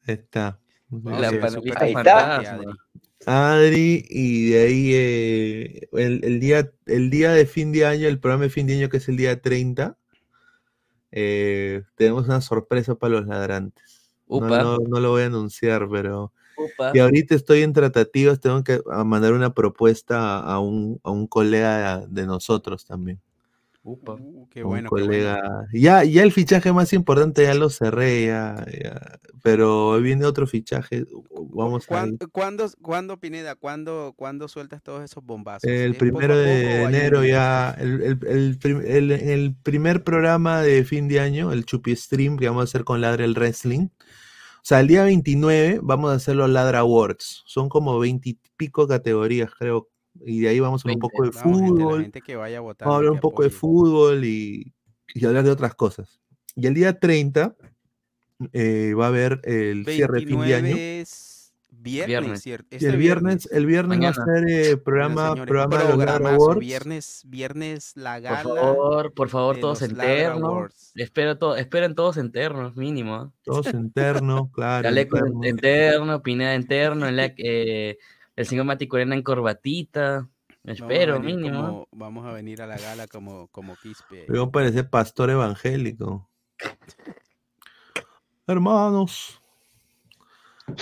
Ahí 0.07 0.15
está. 0.15 0.59
La 0.89 1.29
sí, 1.29 1.37
panelista 1.37 1.49
súper 1.51 1.83
Ahí 1.83 1.93
está. 1.93 2.59
Adri, 3.25 4.05
y 4.09 4.51
de 4.51 4.61
ahí 4.63 4.91
eh, 4.93 5.87
el, 5.93 6.23
el 6.23 6.39
día, 6.39 6.71
el 6.85 7.09
día 7.09 7.31
de 7.31 7.45
fin 7.45 7.71
de 7.71 7.85
año, 7.85 8.07
el 8.07 8.19
programa 8.19 8.43
de 8.43 8.49
fin 8.49 8.67
de 8.67 8.75
año 8.77 8.89
que 8.89 8.97
es 8.97 9.07
el 9.09 9.17
día 9.17 9.41
30, 9.41 9.97
eh, 11.11 11.83
tenemos 11.95 12.25
una 12.25 12.41
sorpresa 12.41 12.95
para 12.95 13.13
los 13.13 13.25
ladrantes. 13.27 14.11
No, 14.27 14.37
Upa. 14.37 14.61
no, 14.61 14.77
no 14.77 14.99
lo 14.99 15.11
voy 15.11 15.23
a 15.23 15.27
anunciar, 15.27 15.87
pero 15.89 16.33
Upa. 16.57 16.91
y 16.93 16.99
ahorita 16.99 17.35
estoy 17.35 17.61
en 17.61 17.73
tratativas, 17.73 18.39
tengo 18.39 18.63
que 18.63 18.81
mandar 19.05 19.33
una 19.33 19.53
propuesta 19.53 20.39
a 20.39 20.59
un, 20.59 20.99
a 21.03 21.11
un 21.11 21.27
colega 21.27 22.05
de 22.07 22.25
nosotros 22.25 22.85
también. 22.85 23.21
Upa. 23.87 24.13
Uh, 24.13 24.49
qué 24.49 24.61
a 24.61 24.63
un 24.63 24.69
bueno, 24.69 24.89
qué 24.89 24.95
bueno. 24.95 25.05
colega. 25.07 25.67
Ya, 25.71 26.03
ya 26.03 26.23
el 26.23 26.31
fichaje 26.31 26.73
más 26.73 26.91
importante 26.91 27.43
ya 27.43 27.53
lo 27.53 27.69
cerré, 27.69 28.25
ya, 28.25 28.65
ya, 28.83 29.19
pero 29.43 30.01
viene 30.01 30.25
otro 30.25 30.47
fichaje. 30.47 31.05
Vamos 31.51 31.83
a 31.85 31.87
¿Cuán- 31.87 32.17
¿Cuándo, 32.31 32.67
cuándo, 32.81 33.19
Pineda, 33.19 33.53
cuándo, 33.55 34.13
cuándo 34.17 34.47
sueltas 34.47 34.81
todos 34.81 35.03
esos 35.03 35.23
bombazos? 35.23 35.69
El 35.69 35.91
¿Es 35.91 35.97
poco 35.97 36.03
a 36.03 36.09
primero 36.09 36.35
de 36.35 36.83
un 36.83 36.95
enero 36.95 37.23
ya, 37.23 37.75
el, 37.79 38.01
el, 38.27 38.59
el- 38.87 39.11
el 39.11 39.55
primer 39.61 40.03
programa 40.03 40.61
de 40.61 40.83
fin 40.83 41.07
de 41.07 41.19
año, 41.19 41.51
el 41.51 41.65
Chupi 41.65 41.95
Stream 41.95 42.37
que 42.37 42.47
vamos 42.47 42.61
a 42.61 42.63
hacer 42.63 42.83
con 42.85 43.01
Ladra 43.01 43.23
el 43.23 43.35
Wrestling. 43.35 43.87
O 43.87 44.67
sea, 44.67 44.79
el 44.79 44.87
día 44.87 45.03
29 45.03 45.79
vamos 45.83 46.11
a 46.11 46.15
hacer 46.15 46.35
los 46.35 46.49
Ladra 46.49 46.79
Awards. 46.79 47.43
Son 47.45 47.69
como 47.69 47.99
20 47.99 48.29
y 48.29 48.39
pico 48.57 48.87
categorías, 48.87 49.51
creo. 49.59 49.89
Y 50.23 50.41
de 50.41 50.49
ahí 50.49 50.59
vamos 50.59 50.85
a 50.85 50.89
hablar 50.89 50.97
un 50.97 51.01
20. 51.01 51.01
poco 51.01 51.23
de 51.23 51.31
gente, 51.31 51.49
la 51.49 51.67
fútbol. 51.67 52.01
gente 52.03 52.21
que 52.21 52.35
vaya 52.35 52.61
Vamos 52.61 52.75
a 52.81 52.95
hablar 52.95 53.11
un 53.11 53.19
poco 53.19 53.43
de 53.43 53.49
fútbol 53.49 54.23
y, 54.23 54.73
y 55.13 55.25
hablar 55.25 55.43
de 55.43 55.51
otras 55.51 55.75
cosas. 55.75 56.19
Y 56.55 56.67
el 56.67 56.73
día 56.73 56.99
30 56.99 57.55
eh, 58.53 58.93
va 58.97 59.05
a 59.05 59.07
haber 59.09 59.41
el 59.43 59.85
cierre 59.85 60.19
de 60.21 60.25
fin 60.25 60.39
de 60.41 60.55
año. 60.55 60.63
29 60.75 61.01
es 61.01 61.31
viernes, 61.71 62.07
Viernes. 62.07 62.41
¿cierto? 62.41 62.67
Y 62.71 62.75
Este 62.77 62.89
el 62.89 62.97
viernes, 62.97 63.49
el 63.51 63.65
viernes 63.67 63.99
va 64.01 64.07
a 64.09 64.13
ser 64.13 64.49
eh, 64.49 64.63
Bueno, 64.75 64.83
programa, 64.83 65.29
señores, 65.29 65.47
programa 65.47 65.77
de 65.77 66.19
los 66.23 66.31
Awards. 66.33 66.59
Viernes, 66.59 67.21
viernes 67.27 67.91
la 67.95 68.13
Por 68.15 68.21
gala. 68.23 68.43
favor, 68.43 69.13
por 69.13 69.29
favor, 69.29 69.59
todos. 69.59 69.81
Awards. 69.83 70.91
Espero 70.95 71.37
to- 71.37 71.55
esperen 71.55 71.93
todos 71.93 72.17
internos, 72.17 72.75
mínimo. 72.75 73.33
Todos 73.43 73.71
internos, 73.73 74.49
claro. 74.53 74.83
Chaleco 74.83 75.17
interno, 75.43 76.23
Pineda 76.23 76.55
interno, 76.55 77.07
el, 77.07 77.19
eh, 77.37 77.97
el 78.35 78.45
señor 78.45 78.65
Mati 78.65 78.87
Corena 78.87 79.15
en 79.15 79.23
corbatita. 79.23 80.27
Espero, 80.63 81.19
mínimo. 81.19 81.61
como- 81.61 81.87
vamos 81.91 82.25
a 82.25 82.31
venir 82.31 82.61
a 82.61 82.67
la 82.67 82.77
gala 82.77 83.07
como, 83.07 83.47
como 83.49 83.75
Quispe. 83.75 84.25
Luego 84.27 84.51
parece 84.51 84.83
pastor 84.83 85.29
evangélico. 85.29 86.27
Hermanos. 88.47 89.41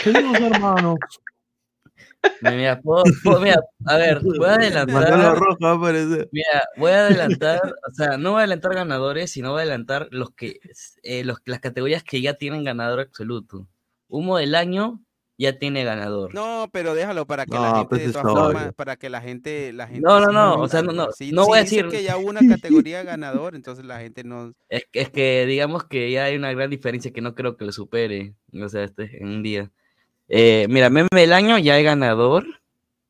Queridos 0.01 0.39
hermanos. 0.39 0.97
Mira, 2.41 2.79
puedo- 2.79 3.03
puedo- 3.23 3.41
mira, 3.41 3.59
a 3.85 3.97
ver, 3.97 4.21
voy 4.21 4.45
a 4.47 4.53
adelantar. 4.55 5.37
Rojo 5.37 5.57
va 5.61 5.71
a 5.71 5.75
aparecer. 5.75 6.29
Mira, 6.31 6.63
voy 6.77 6.91
a 6.91 7.07
adelantar, 7.07 7.59
o 7.89 7.93
sea, 7.93 8.17
no 8.17 8.31
voy 8.31 8.37
a 8.37 8.43
adelantar 8.43 8.73
ganadores, 8.75 9.31
sino 9.31 9.51
voy 9.51 9.59
a 9.59 9.63
adelantar 9.63 10.07
los 10.11 10.31
que, 10.31 10.59
eh, 11.03 11.25
los, 11.25 11.39
las 11.45 11.59
categorías 11.59 12.03
que 12.03 12.21
ya 12.21 12.35
tienen 12.35 12.63
ganador 12.63 13.01
absoluto. 13.01 13.67
Humo 14.07 14.37
del 14.37 14.55
año 14.55 15.01
ya 15.37 15.57
tiene 15.57 15.83
ganador. 15.83 16.33
No, 16.33 16.69
pero 16.71 16.93
déjalo 16.93 17.25
para 17.25 17.45
que 17.45 17.53
la 17.53 17.73
gente, 17.75 17.89
pues 17.89 18.05
de 18.05 18.11
todas 18.13 18.33
formas, 18.33 18.73
para 18.73 18.95
que 18.97 19.09
la 19.09 19.19
gente, 19.21 19.73
la 19.73 19.87
gente 19.87 20.01
No, 20.01 20.19
no, 20.19 20.31
no, 20.31 20.55
o 20.61 20.67
sea, 20.67 20.81
no, 20.83 20.91
no, 20.91 21.11
Si, 21.11 21.31
no 21.31 21.43
si 21.43 21.47
voy 21.49 21.57
a 21.59 21.61
decir- 21.63 21.89
que 21.89 22.03
ya 22.03 22.17
hubo 22.17 22.29
una 22.29 22.39
categoría 22.87 23.03
ganador, 23.03 23.55
entonces 23.55 23.83
la 23.85 23.99
gente 23.99 24.23
no. 24.23 24.53
Es, 24.69 24.85
que- 24.91 25.01
es 25.01 25.09
que 25.09 25.45
digamos 25.47 25.85
que 25.85 26.11
ya 26.11 26.25
hay 26.25 26.35
una 26.35 26.51
gran 26.53 26.69
diferencia 26.69 27.11
que 27.11 27.21
no 27.21 27.33
creo 27.35 27.57
que 27.57 27.65
lo 27.65 27.71
supere, 27.71 28.35
o 28.53 28.69
sea, 28.69 28.83
este, 28.83 29.17
en 29.21 29.27
un 29.27 29.43
día. 29.43 29.71
Eh, 30.29 30.67
mira, 30.69 30.89
meme 30.89 31.09
del 31.11 31.33
año 31.33 31.57
ya 31.57 31.73
hay 31.75 31.83
ganador. 31.83 32.45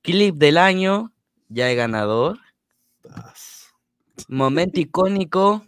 Clip 0.02 0.36
del 0.36 0.58
año 0.58 1.12
ya 1.50 1.68
hay 1.68 1.76
ganador. 1.76 2.40
Momento 4.28 4.80
icónico 4.80 5.66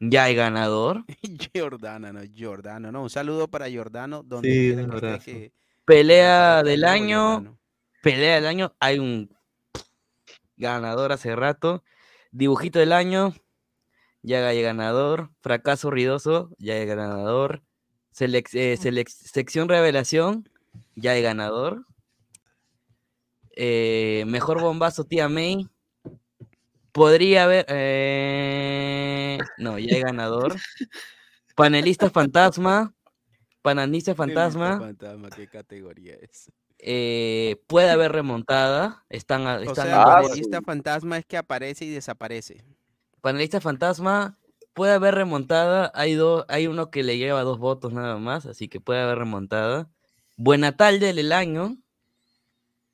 ya 0.00 0.24
hay 0.24 0.34
ganador. 0.34 1.04
Jordana, 1.56 2.12
no, 2.12 2.20
Jordano, 2.38 2.92
no. 2.92 3.02
Un 3.02 3.10
saludo 3.10 3.48
para 3.48 3.70
Jordano, 3.70 4.22
donde 4.22 4.50
Sí, 4.50 4.74
quiera 4.74 5.14
esté, 5.16 5.32
que- 5.32 5.52
Pelea 5.86 6.62
del 6.64 6.84
año. 6.84 7.58
Pelea 8.02 8.34
del 8.36 8.46
año. 8.46 8.74
Hay 8.80 8.98
un 8.98 9.30
ganador 10.56 11.12
hace 11.12 11.34
rato. 11.36 11.84
Dibujito 12.32 12.78
del 12.80 12.92
año. 12.92 13.34
Ya 14.22 14.46
hay 14.48 14.60
ganador. 14.62 15.30
Fracaso 15.40 15.90
ruidoso. 15.90 16.50
Ya 16.58 16.74
hay 16.74 16.86
ganador. 16.86 17.62
Selec- 18.12 18.52
eh, 18.54 18.76
selec- 18.80 19.08
sección 19.08 19.68
revelación. 19.68 20.48
Ya 20.96 21.12
hay 21.12 21.22
ganador. 21.22 21.86
Eh, 23.52 24.24
mejor 24.26 24.60
bombazo 24.60 25.04
tía 25.04 25.28
May. 25.28 25.68
Podría 26.90 27.44
haber. 27.44 27.64
eh, 27.68 29.38
No, 29.58 29.78
ya 29.78 29.94
hay 29.94 30.02
ganador. 30.02 30.56
Panelista 31.54 32.10
fantasma. 32.10 32.92
Panelista 33.66 34.14
fantasma. 34.14 34.78
Fantasma, 34.78 35.28
¿qué 35.30 35.48
categoría 35.48 36.14
es? 36.14 36.52
eh, 36.78 37.60
puede 37.66 37.90
haber 37.90 38.12
remontada. 38.12 39.04
Están, 39.08 39.44
O 39.44 39.74
sea, 39.74 40.04
panelista 40.04 40.62
fantasma 40.62 41.18
es 41.18 41.26
que 41.26 41.36
aparece 41.36 41.84
y 41.84 41.90
desaparece. 41.90 42.62
panelista 43.20 43.60
fantasma. 43.60 44.38
Puede 44.72 44.92
haber 44.92 45.16
remontada. 45.16 45.90
Hay, 45.96 46.14
dos 46.14 46.44
hay 46.46 46.68
uno 46.68 46.92
que 46.92 47.02
le 47.02 47.18
lleva 47.18 47.42
dos 47.42 47.58
votos 47.58 47.92
nada 47.92 48.18
más, 48.18 48.46
así 48.46 48.68
que 48.68 48.78
puede 48.80 49.00
haber 49.00 49.18
remontada. 49.18 49.90
Buena 50.36 50.76
tarde 50.76 51.12
del 51.12 51.32
año. 51.32 51.76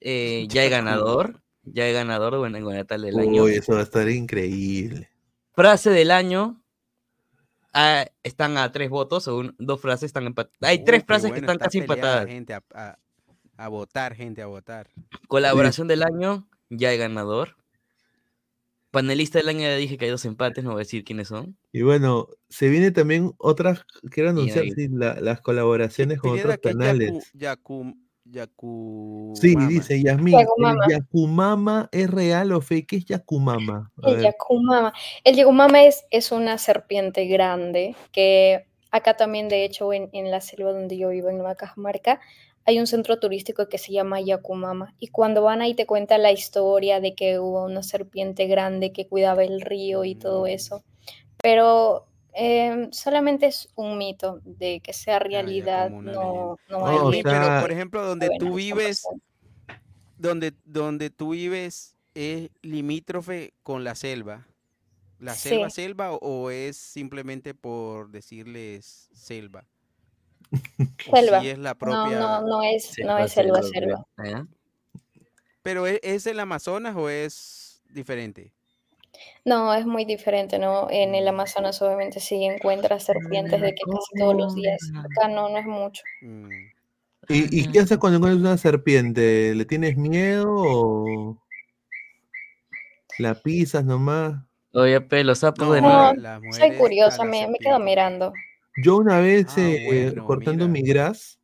eh, 0.00 0.46
ya 0.48 0.62
hay 0.62 0.70
ganador. 0.70 1.42
Ya 1.64 1.84
hay 1.84 1.92
ganador 1.92 2.32
de 2.32 2.38
Buena, 2.38 2.60
buena 2.60 2.84
tarde 2.84 3.08
del 3.10 3.18
año. 3.18 3.42
Uy, 3.42 3.56
eso 3.56 3.74
va 3.74 3.80
a 3.80 3.82
estar 3.82 4.08
increíble. 4.08 5.10
Frase 5.52 5.90
del 5.90 6.10
año. 6.10 6.61
Ah, 7.72 8.06
están 8.22 8.56
a 8.58 8.70
tres 8.72 8.90
votos, 8.90 9.28
o 9.28 9.36
un- 9.38 9.54
dos 9.58 9.80
frases 9.80 10.04
están 10.06 10.26
empatadas. 10.26 10.70
Hay 10.70 10.78
Uh, 10.78 10.84
tres 10.84 11.04
frases 11.04 11.30
que 11.32 11.38
están 11.38 11.56
está 11.56 11.64
casi 11.66 11.78
empatadas. 11.78 12.26
Gente 12.26 12.54
a, 12.54 12.62
a- 12.74 12.98
a 13.56 13.68
votar, 13.68 14.14
gente, 14.14 14.42
a 14.42 14.46
votar. 14.46 14.88
Colaboración 15.28 15.86
del 15.88 16.02
año, 16.02 16.48
ya 16.70 16.88
hay 16.90 16.98
ganador. 16.98 17.56
Panelista 18.90 19.38
del 19.38 19.48
año, 19.48 19.60
ya 19.60 19.76
dije 19.76 19.96
que 19.96 20.04
hay 20.04 20.10
dos 20.10 20.24
empates, 20.26 20.62
no 20.64 20.70
voy 20.72 20.80
a 20.80 20.84
decir 20.84 21.02
quiénes 21.02 21.28
son. 21.28 21.56
Y 21.72 21.80
bueno, 21.80 22.28
se 22.50 22.68
viene 22.68 22.90
también 22.90 23.32
otras, 23.38 23.84
quiero 24.10 24.30
anunciar 24.30 24.66
sí, 24.74 24.88
la- 24.90 25.18
las 25.20 25.40
colaboraciones 25.40 26.18
con 26.18 26.38
otros 26.38 26.58
canales. 26.58 27.10
Yaku, 27.32 27.38
Yaku, 27.84 27.96
Sí, 28.32 29.50
Yacumama. 29.52 29.68
dice 29.68 30.02
Yasmín, 30.02 30.34
¿el 30.34 30.40
Yakumama. 30.40 30.84
Yakumama 30.88 31.88
es 31.92 32.10
real 32.10 32.52
o 32.52 32.60
fake? 32.60 32.86
¿Qué 32.88 32.96
es 32.96 33.04
Yakumama? 33.04 33.90
A 34.02 34.08
El 34.08 34.16
ver. 34.16 34.24
Yakumama. 34.24 34.92
El 35.24 35.36
Yakumama 35.36 35.82
es, 35.82 36.04
es 36.10 36.32
una 36.32 36.58
serpiente 36.58 37.26
grande 37.26 37.94
que 38.10 38.66
acá 38.90 39.16
también, 39.16 39.48
de 39.48 39.64
hecho, 39.64 39.92
en, 39.92 40.08
en 40.12 40.30
la 40.30 40.40
selva 40.40 40.72
donde 40.72 40.96
yo 40.96 41.10
vivo, 41.10 41.28
en 41.28 41.38
Nueva 41.38 41.54
Cajamarca, 41.54 42.20
hay 42.64 42.78
un 42.78 42.86
centro 42.86 43.18
turístico 43.18 43.68
que 43.68 43.78
se 43.78 43.92
llama 43.92 44.20
Yakumama. 44.20 44.94
Y 44.98 45.08
cuando 45.08 45.42
van 45.42 45.62
ahí 45.62 45.74
te 45.74 45.86
cuenta 45.86 46.16
la 46.18 46.30
historia 46.30 47.00
de 47.00 47.14
que 47.14 47.38
hubo 47.38 47.64
una 47.64 47.82
serpiente 47.82 48.46
grande 48.46 48.92
que 48.92 49.08
cuidaba 49.08 49.42
el 49.42 49.60
río 49.60 50.04
y 50.04 50.14
todo 50.14 50.46
eso. 50.46 50.84
Pero 51.42 52.06
em, 52.34 52.92
solamente 52.92 53.46
es 53.46 53.68
un 53.76 53.98
mito 53.98 54.40
de 54.44 54.80
que 54.80 54.92
sea 54.92 55.18
realidad, 55.18 55.90
no, 55.90 56.56
no 56.68 56.86
hay 56.86 56.96
Oh, 56.98 57.10
pero 57.22 57.60
por 57.60 57.70
ejemplo, 57.72 58.04
donde 58.04 58.28
Bueno, 58.28 58.46
tú 58.46 58.54
vives, 58.54 59.02
100%. 59.02 59.20
donde, 60.18 60.52
donde 60.64 61.10
tú 61.10 61.30
vives 61.30 61.96
es 62.14 62.50
limítrofe 62.62 63.54
con 63.62 63.84
la 63.84 63.94
selva. 63.94 64.46
¿La 65.18 65.34
Sí. 65.34 65.50
selva, 65.50 65.70
selva 65.70 66.12
o, 66.12 66.18
o 66.18 66.50
es 66.50 66.76
simplemente 66.76 67.54
por 67.54 68.10
decirles 68.10 69.08
selva? 69.12 69.64
Selva. 70.98 71.40
si 71.40 71.48
es 71.48 71.58
la 71.58 71.70
No, 71.70 71.78
propia... 71.78 72.18
no, 72.18 72.40
no 72.42 72.62
es, 72.62 72.88
no 72.88 72.94
Selva, 72.94 73.22
es 73.24 73.32
selva, 73.32 73.62
selva, 73.62 74.04
selva. 74.16 74.40
¿eh? 74.40 74.44
¿Pero 75.62 75.86
es, 75.86 76.00
es 76.02 76.26
el 76.26 76.40
Amazonas 76.40 76.96
o 76.96 77.08
es 77.08 77.82
diferente? 77.88 78.52
No, 79.44 79.74
es 79.74 79.86
muy 79.86 80.04
diferente, 80.04 80.58
¿no? 80.58 80.88
En 80.90 81.14
el 81.14 81.26
Amazonas 81.26 81.80
obviamente 81.82 82.20
sí 82.20 82.44
encuentras 82.44 83.04
serpientes 83.04 83.60
de 83.60 83.74
que 83.74 83.82
casi 83.84 84.18
todos 84.18 84.34
los 84.36 84.54
días. 84.54 84.92
Acá 84.96 85.28
no, 85.28 85.48
no 85.48 85.58
es 85.58 85.66
mucho. 85.66 86.02
¿Y, 87.28 87.60
y 87.60 87.70
qué 87.72 87.80
haces 87.80 87.98
cuando 87.98 88.18
encuentras 88.18 88.40
una 88.40 88.56
serpiente? 88.58 89.54
¿Le 89.54 89.64
tienes 89.64 89.96
miedo 89.96 90.46
o 90.48 91.42
la 93.18 93.34
pisas 93.34 93.84
nomás? 93.84 94.40
Oye, 94.74 95.00
pe, 95.00 95.22
los 95.24 95.40
sapos 95.40 95.72
de 95.74 95.82
No, 95.82 96.12
nuevo. 96.14 96.52
soy 96.52 96.72
curiosa, 96.76 97.24
me, 97.24 97.46
me 97.48 97.58
quedo 97.58 97.78
mirando. 97.78 98.32
Yo 98.76 98.96
una 98.96 99.20
vez 99.20 99.46
Ah, 99.58 99.70
eh, 99.70 100.14
cortando 100.26 100.66
mi 100.68 100.82
gras 100.82 101.38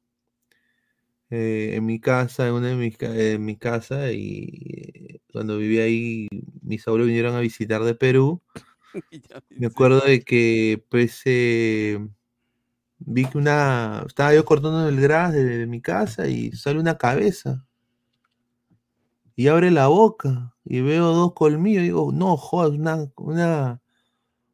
eh, 1.31 1.73
en 1.75 1.85
mi 1.85 2.01
casa, 2.01 2.49
en 2.49 2.55
una 2.55 2.69
de 2.69 2.75
mis 2.77 2.97
ca- 2.97 3.15
en 3.15 3.45
mi 3.45 3.57
casa, 3.57 4.11
y 4.13 4.49
eh, 4.95 5.21
cuando 5.31 5.59
vivía 5.59 5.85
ahí, 5.85 6.27
mis 6.69 6.87
abuelos 6.87 7.07
vinieron 7.07 7.35
a 7.35 7.41
visitar 7.41 7.83
de 7.83 7.95
Perú. 7.95 8.43
Me 9.51 9.67
acuerdo 9.67 10.01
de 10.01 10.23
que 10.23 10.85
pues 10.91 11.23
eh, 11.25 11.99
vi 12.99 13.25
que 13.25 13.39
una, 13.39 14.05
estaba 14.07 14.35
yo 14.35 14.45
cortando 14.45 14.89
el 14.89 15.01
gras 15.01 15.33
de, 15.33 15.45
de 15.45 15.67
mi 15.67 15.81
casa 15.81 16.29
y 16.29 16.53
sale 16.53 16.79
una 16.79 16.99
cabeza. 16.99 17.65
Y 19.35 19.49
abre 19.49 19.71
la 19.71 19.87
boca 19.87 20.55
y 20.65 20.81
veo 20.81 21.13
dos 21.13 21.33
colmillos. 21.33 21.83
Y 21.83 21.87
digo, 21.87 22.11
no, 22.13 22.37
jodas, 22.37 22.73
una, 22.73 23.11
una, 23.17 23.81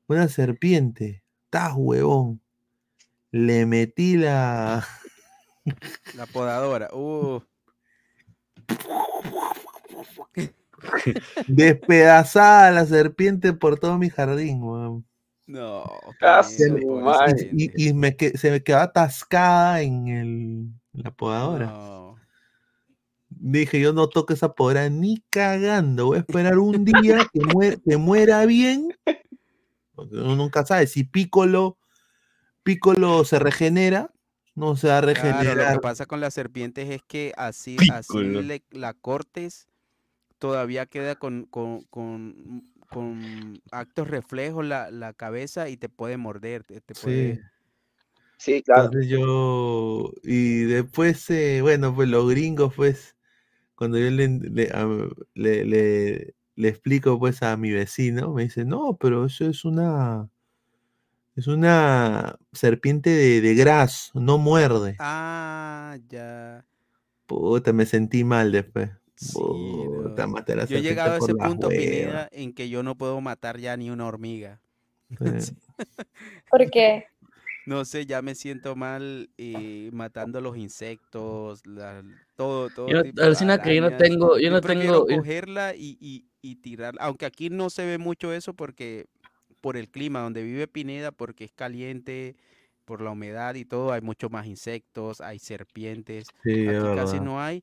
una 0.06 0.28
serpiente. 0.28 1.24
Estás 1.46 1.72
huevón. 1.76 2.40
Le 3.32 3.66
metí 3.66 4.16
la. 4.16 4.86
La 6.14 6.26
podadora. 6.26 6.90
Uh. 6.92 7.40
Despedazada 11.48 12.70
la 12.70 12.86
serpiente 12.86 13.52
por 13.52 13.78
todo 13.78 13.98
mi 13.98 14.10
jardín, 14.10 14.62
weón. 14.62 15.06
No. 15.46 15.84
Se 16.42 16.70
me- 16.72 16.80
su 16.80 16.88
madre. 17.00 17.50
y, 17.52 17.64
y- 17.86 17.88
y 17.88 17.92
me 17.94 18.16
que- 18.16 18.36
se 18.38 18.50
me 18.50 18.62
quedaba 18.62 18.84
atascada 18.84 19.82
en, 19.82 20.08
el, 20.08 20.26
en 20.94 21.02
la 21.02 21.10
podadora. 21.10 21.74
Dije, 23.28 23.80
yo 23.80 23.92
no 23.92 24.08
toco 24.08 24.32
esa 24.32 24.54
podadora 24.54 24.88
ni 24.88 25.22
cagando. 25.28 26.06
Voy 26.06 26.16
a 26.16 26.20
esperar 26.20 26.58
un 26.58 26.84
día 26.84 27.28
que, 27.32 27.40
muera, 27.52 27.76
que 27.84 27.96
muera 27.96 28.46
bien. 28.46 28.96
Porque 29.94 30.16
uno 30.16 30.34
nunca 30.36 30.64
sabe 30.64 30.86
si 30.86 31.04
Piccolo, 31.04 31.76
Piccolo 32.62 33.24
se 33.24 33.38
regenera, 33.38 34.10
no 34.54 34.76
se 34.76 34.88
va 34.88 34.98
a 34.98 35.02
Claro, 35.02 35.18
lo 35.28 35.32
regenerar. 35.40 35.74
que 35.74 35.80
pasa 35.80 36.06
con 36.06 36.20
las 36.20 36.32
serpientes 36.32 36.88
es 36.90 37.02
que 37.02 37.32
así, 37.36 37.76
así 37.92 38.18
le- 38.18 38.64
la 38.70 38.94
cortes, 38.94 39.68
todavía 40.44 40.84
queda 40.84 41.16
con, 41.16 41.46
con, 41.46 41.84
con, 41.84 42.70
con 42.90 43.62
actos 43.72 44.08
reflejos 44.08 44.62
la, 44.66 44.90
la 44.90 45.14
cabeza 45.14 45.70
y 45.70 45.78
te 45.78 45.88
puede 45.88 46.18
morder, 46.18 46.64
te, 46.64 46.82
te 46.82 46.94
puede... 46.94 47.36
Sí. 47.36 47.40
Sí, 48.36 48.62
claro. 48.62 48.84
Entonces 48.86 49.08
yo, 49.08 50.10
y 50.22 50.64
después, 50.64 51.30
eh, 51.30 51.60
bueno, 51.62 51.94
pues 51.94 52.08
los 52.08 52.28
gringos, 52.28 52.74
pues, 52.74 53.16
cuando 53.76 53.98
yo 53.98 54.10
le, 54.10 54.28
le, 54.28 54.70
a- 54.72 54.88
le- 55.34 55.64
le- 55.66 56.34
le 56.56 56.68
explico, 56.68 57.18
pues, 57.18 57.42
a 57.42 57.56
mi 57.58 57.72
vecino, 57.72 58.32
me 58.34 58.44
dice, 58.44 58.64
no, 58.66 58.96
pero 59.00 59.26
eso 59.26 59.46
es 59.48 59.64
una, 59.64 60.30
es 61.36 61.46
una 61.46 62.36
serpiente 62.52 63.10
de, 63.10 63.40
de 63.40 63.54
gras, 63.54 64.10
no 64.14 64.38
muerde. 64.38 64.96
Ah, 64.98 65.96
ya. 66.10 66.64
Puta, 67.26 67.74
me 67.74 67.84
sentí 67.84 68.24
mal 68.24 68.50
después. 68.50 68.90
Maté 70.28 70.56
la 70.56 70.64
Yo 70.66 70.78
he 70.78 70.82
llegado 70.82 71.14
a 71.14 71.18
ese 71.18 71.34
punto. 71.34 71.68
Pineda, 71.68 72.28
en 72.32 72.52
que 72.52 72.68
yo 72.68 72.82
no 72.82 72.96
puedo 72.96 73.20
matar 73.20 73.58
ya 73.58 73.76
ni 73.76 73.90
una 73.90 74.06
hormiga. 74.06 74.60
Sí. 75.40 75.54
¿Por 76.50 76.70
qué? 76.70 77.06
No 77.66 77.84
sé, 77.84 78.04
ya 78.06 78.20
me 78.22 78.34
siento 78.34 78.76
mal 78.76 79.30
eh, 79.38 79.88
matando 79.92 80.40
los 80.40 80.56
insectos, 80.56 81.66
la- 81.66 82.02
todo, 82.36 82.68
todo 82.70 82.88
Yo 82.88 83.02
tipo, 83.02 83.22
que 83.22 83.74
yo 83.74 83.80
no 83.80 83.96
tengo- 83.96 84.38
yo 84.38 84.50
no 84.50 84.60
tengo- 84.60 85.06
cogerla 85.06 85.74
y, 85.74 85.96
y, 86.00 86.26
y 86.42 86.56
tirarla, 86.56 87.02
aunque 87.02 87.24
aquí 87.26 87.48
no 87.48 87.70
se 87.70 87.86
ve 87.86 87.96
mucho 87.98 88.32
eso 88.32 88.52
porque 88.54 89.06
por 89.62 89.76
el 89.78 89.88
clima 89.88 90.20
donde 90.20 90.42
vive 90.42 90.68
Pineda, 90.68 91.10
porque 91.10 91.44
es 91.44 91.52
caliente, 91.52 92.36
por 92.84 93.00
la 93.00 93.10
humedad 93.12 93.54
y 93.54 93.64
todo, 93.64 93.92
hay 93.92 94.02
mucho 94.02 94.28
más 94.28 94.46
insectos, 94.46 95.22
hay 95.22 95.38
serpientes, 95.38 96.26
Sí, 96.42 96.66
es 96.66 96.82
aquí 96.84 96.96
casi 96.96 97.18
no 97.20 97.40
hay, 97.40 97.62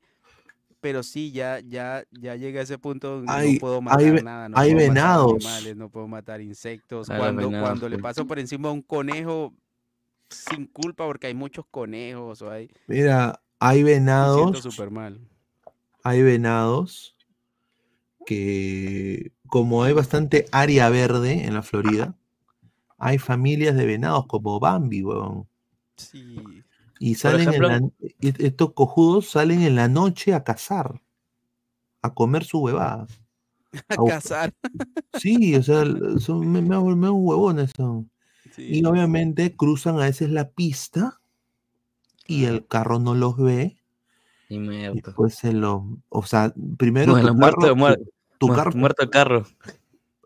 pero 0.82 1.04
sí, 1.04 1.32
ya, 1.32 1.60
ya, 1.60 2.04
ya 2.12 2.36
llega 2.36 2.60
a 2.60 2.64
ese 2.64 2.78
punto 2.78 3.18
donde 3.18 3.32
Hay- 3.32 3.54
no 3.54 3.60
puedo 3.60 3.82
matar 3.82 4.24
nada, 4.24 4.50
no 4.50 4.58
hay 4.58 4.74
puedo 4.74 4.88
matar 4.88 4.96
venados. 4.96 5.34
animales, 5.36 5.78
no 5.78 5.90
puedo 5.90 6.08
matar 6.08 6.42
insectos. 6.42 7.08
Cuando, 7.08 7.48
venados, 7.48 7.68
cuando 7.70 7.88
le 7.90 8.00
paso 8.00 8.26
por 8.28 8.40
encima 8.40 8.70
a 8.70 8.72
un 8.72 8.82
conejo, 8.82 9.54
sin 10.30 10.66
culpa 10.66 11.06
porque 11.06 11.28
hay 11.28 11.34
muchos 11.34 11.66
conejos 11.72 12.42
o 12.42 12.50
hay... 12.52 12.70
Mira, 12.88 13.42
hay 13.60 13.84
Me 13.84 13.92
siento 13.92 14.02
venados, 14.02 14.60
súper 14.64 14.90
mal. 14.92 15.20
hay 16.04 16.22
venados 16.24 17.16
que, 18.26 19.32
como 19.48 19.84
hay 19.84 19.94
bastante 19.94 20.46
área 20.52 20.90
verde 20.90 21.46
en 21.46 21.54
la 21.54 21.62
Florida, 21.62 22.16
hay 22.98 23.18
familias 23.18 23.76
de 23.76 23.86
venados 23.86 24.26
como 24.28 24.60
Bambi, 24.60 25.04
weón. 25.04 25.48
Sí. 25.98 26.61
Y 27.04 27.16
salen 27.16 27.50
ejemplo- 27.50 27.72
en 27.72 27.82
la, 28.00 28.10
y- 28.20 28.46
estos 28.46 28.74
cojudos 28.74 29.28
salen 29.30 29.64
en 29.64 29.76
la 29.76 29.88
noche 29.88 30.36
a 30.36 30.44
cazar, 30.44 31.02
a 32.04 32.14
comer 32.14 32.44
su 32.44 32.60
huevada. 32.60 33.08
A 33.90 33.96
cazar. 34.06 34.54
Sí, 35.14 35.56
o 35.56 35.64
sea, 35.64 35.84
son 36.20 36.52
me, 36.52 36.62
me, 36.62 36.78
me 36.96 37.10
huevones 37.10 37.72
son. 37.76 38.12
Y 38.58 38.86
obviamente 38.86 39.56
cruzan 39.56 39.96
a 39.96 40.04
veces 40.06 40.30
la 40.30 40.50
pista 40.52 41.20
y 42.28 42.46
el 42.46 42.68
carro 42.68 43.00
no 43.00 43.16
los 43.16 43.36
ve. 43.38 43.78
Y 44.50 44.56
Y 44.56 44.60
muerto. 44.60 45.14
pues 45.16 45.36
se 45.36 45.54
lo, 45.54 45.88
o 46.10 46.24
sea, 46.24 46.54
primero 46.78 47.14
Bueno, 47.14 47.30
tu 47.30 47.36
muerto, 47.36 47.60
carro, 47.62 47.76
muer- 47.76 47.98
tu, 47.98 48.12
tu 48.40 48.48
mu- 48.50 48.54
carro, 48.56 48.72
muerto 48.76 49.04
el 49.04 49.10
carro. 49.10 49.46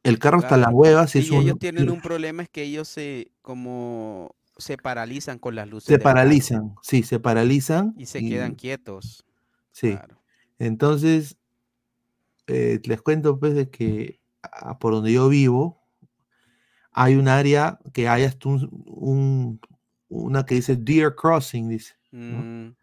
el 0.04 0.20
carro 0.20 0.40
está 0.40 0.56
a 0.56 0.58
las 0.58 0.68
Claro. 0.68 0.78
huevas 0.78 1.16
y 1.16 1.20
Y 1.20 1.22
ellos 1.36 1.54
un, 1.54 1.60
tienen 1.60 1.90
un 1.90 2.02
problema, 2.02 2.44
es 2.44 2.50
que 2.50 2.64
ellos 2.64 2.88
se 2.90 3.32
como 3.44 4.36
se 4.58 4.78
paralizan 4.78 5.38
con 5.40 5.56
las 5.56 5.68
luces 5.68 5.88
se 5.88 5.94
carro 6.00 6.04
paralizan, 6.16 6.76
sí, 6.82 7.04
se 7.04 7.20
paralizan 7.20 7.94
y 7.98 8.06
se 8.06 8.20
quedan 8.28 8.56
quietos. 8.56 9.26
Sí. 9.72 9.98
Entonces, 10.60 11.38
eh, 12.48 12.80
les 12.86 13.02
cuento 13.02 13.40
pues 13.40 13.54
de 13.56 13.70
que 13.70 14.22
por 14.80 14.94
donde 14.94 15.12
yo 15.12 15.28
vivo 15.28 15.82
hay 16.92 17.16
un 17.16 17.28
área 17.28 17.80
que 17.94 18.08
hay 18.08 18.24
hasta 18.24 18.48
un, 18.48 18.70
un- 18.86 19.60
una 20.08 20.46
que 20.46 20.56
dice 20.56 20.76
Deer 20.78 21.16
Crossing, 21.16 21.68
dice. 21.68 21.96
¿no? 22.12 22.38
Mm, 22.70 22.76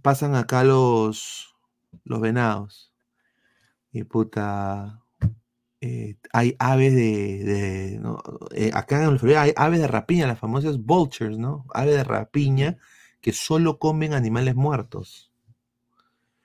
Pasan 0.00 0.34
acá 0.34 0.64
los, 0.64 1.54
los 2.04 2.20
venados. 2.20 2.92
Y 3.92 4.04
puta, 4.04 5.01
eh, 5.82 6.16
hay 6.32 6.56
aves 6.60 6.94
de, 6.94 7.44
de- 7.44 7.98
¿no? 8.00 8.20
Eh, 8.54 8.70
acá 8.74 9.04
en 9.04 9.18
Florida 9.18 9.42
hay 9.42 9.52
aves 9.56 9.80
de 9.80 9.88
rapiña, 9.88 10.26
las 10.28 10.38
famosas 10.38 10.78
vultures, 10.78 11.38
¿no? 11.38 11.66
Aves 11.74 11.96
de 11.96 12.04
rapiña 12.04 12.78
que 13.20 13.32
solo 13.32 13.78
comen 13.78 14.14
animales 14.14 14.54
muertos. 14.56 15.30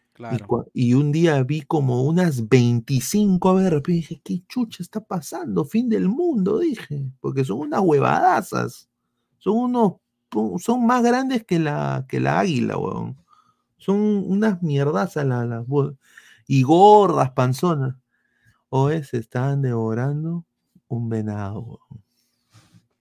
Y, 0.06 0.14
claro. 0.14 0.48
y 0.74 0.93
un 0.95 1.11
día 1.11 1.43
vi 1.43 1.61
como 1.61 2.03
unas 2.03 2.49
25 2.49 3.49
aves 3.49 3.66
de 3.66 3.69
rapiña 3.69 3.98
y 3.98 4.01
dije, 4.01 4.22
¿qué 4.24 4.41
chucha 4.48 4.82
está 4.83 4.99
pasando? 4.99 5.64
Fin 5.66 5.90
del 5.90 6.09
mundo, 6.09 6.59
dije, 6.59 7.06
porque 7.22 7.45
son 7.45 7.59
unas 7.59 7.82
huevadazas. 7.82 8.90
Son 9.38 9.56
unos, 9.57 9.93
son 10.59 10.85
más 10.88 11.03
grandes 11.03 11.45
que 11.45 11.59
la, 11.59 12.06
que 12.09 12.19
la 12.19 12.40
águila, 12.40 12.77
weón. 12.77 13.17
Son 13.77 13.98
unas 13.99 14.61
mierdazas 14.64 15.25
la- 15.25 15.45
las 15.45 15.66
hue- 15.67 15.95
y 16.48 16.64
gordas, 16.64 17.32
panzonas. 17.32 17.95
O 18.69 18.89
se 18.89 19.17
estaban 19.17 19.61
devorando 19.61 20.45
un 20.87 21.09
venado. 21.09 21.79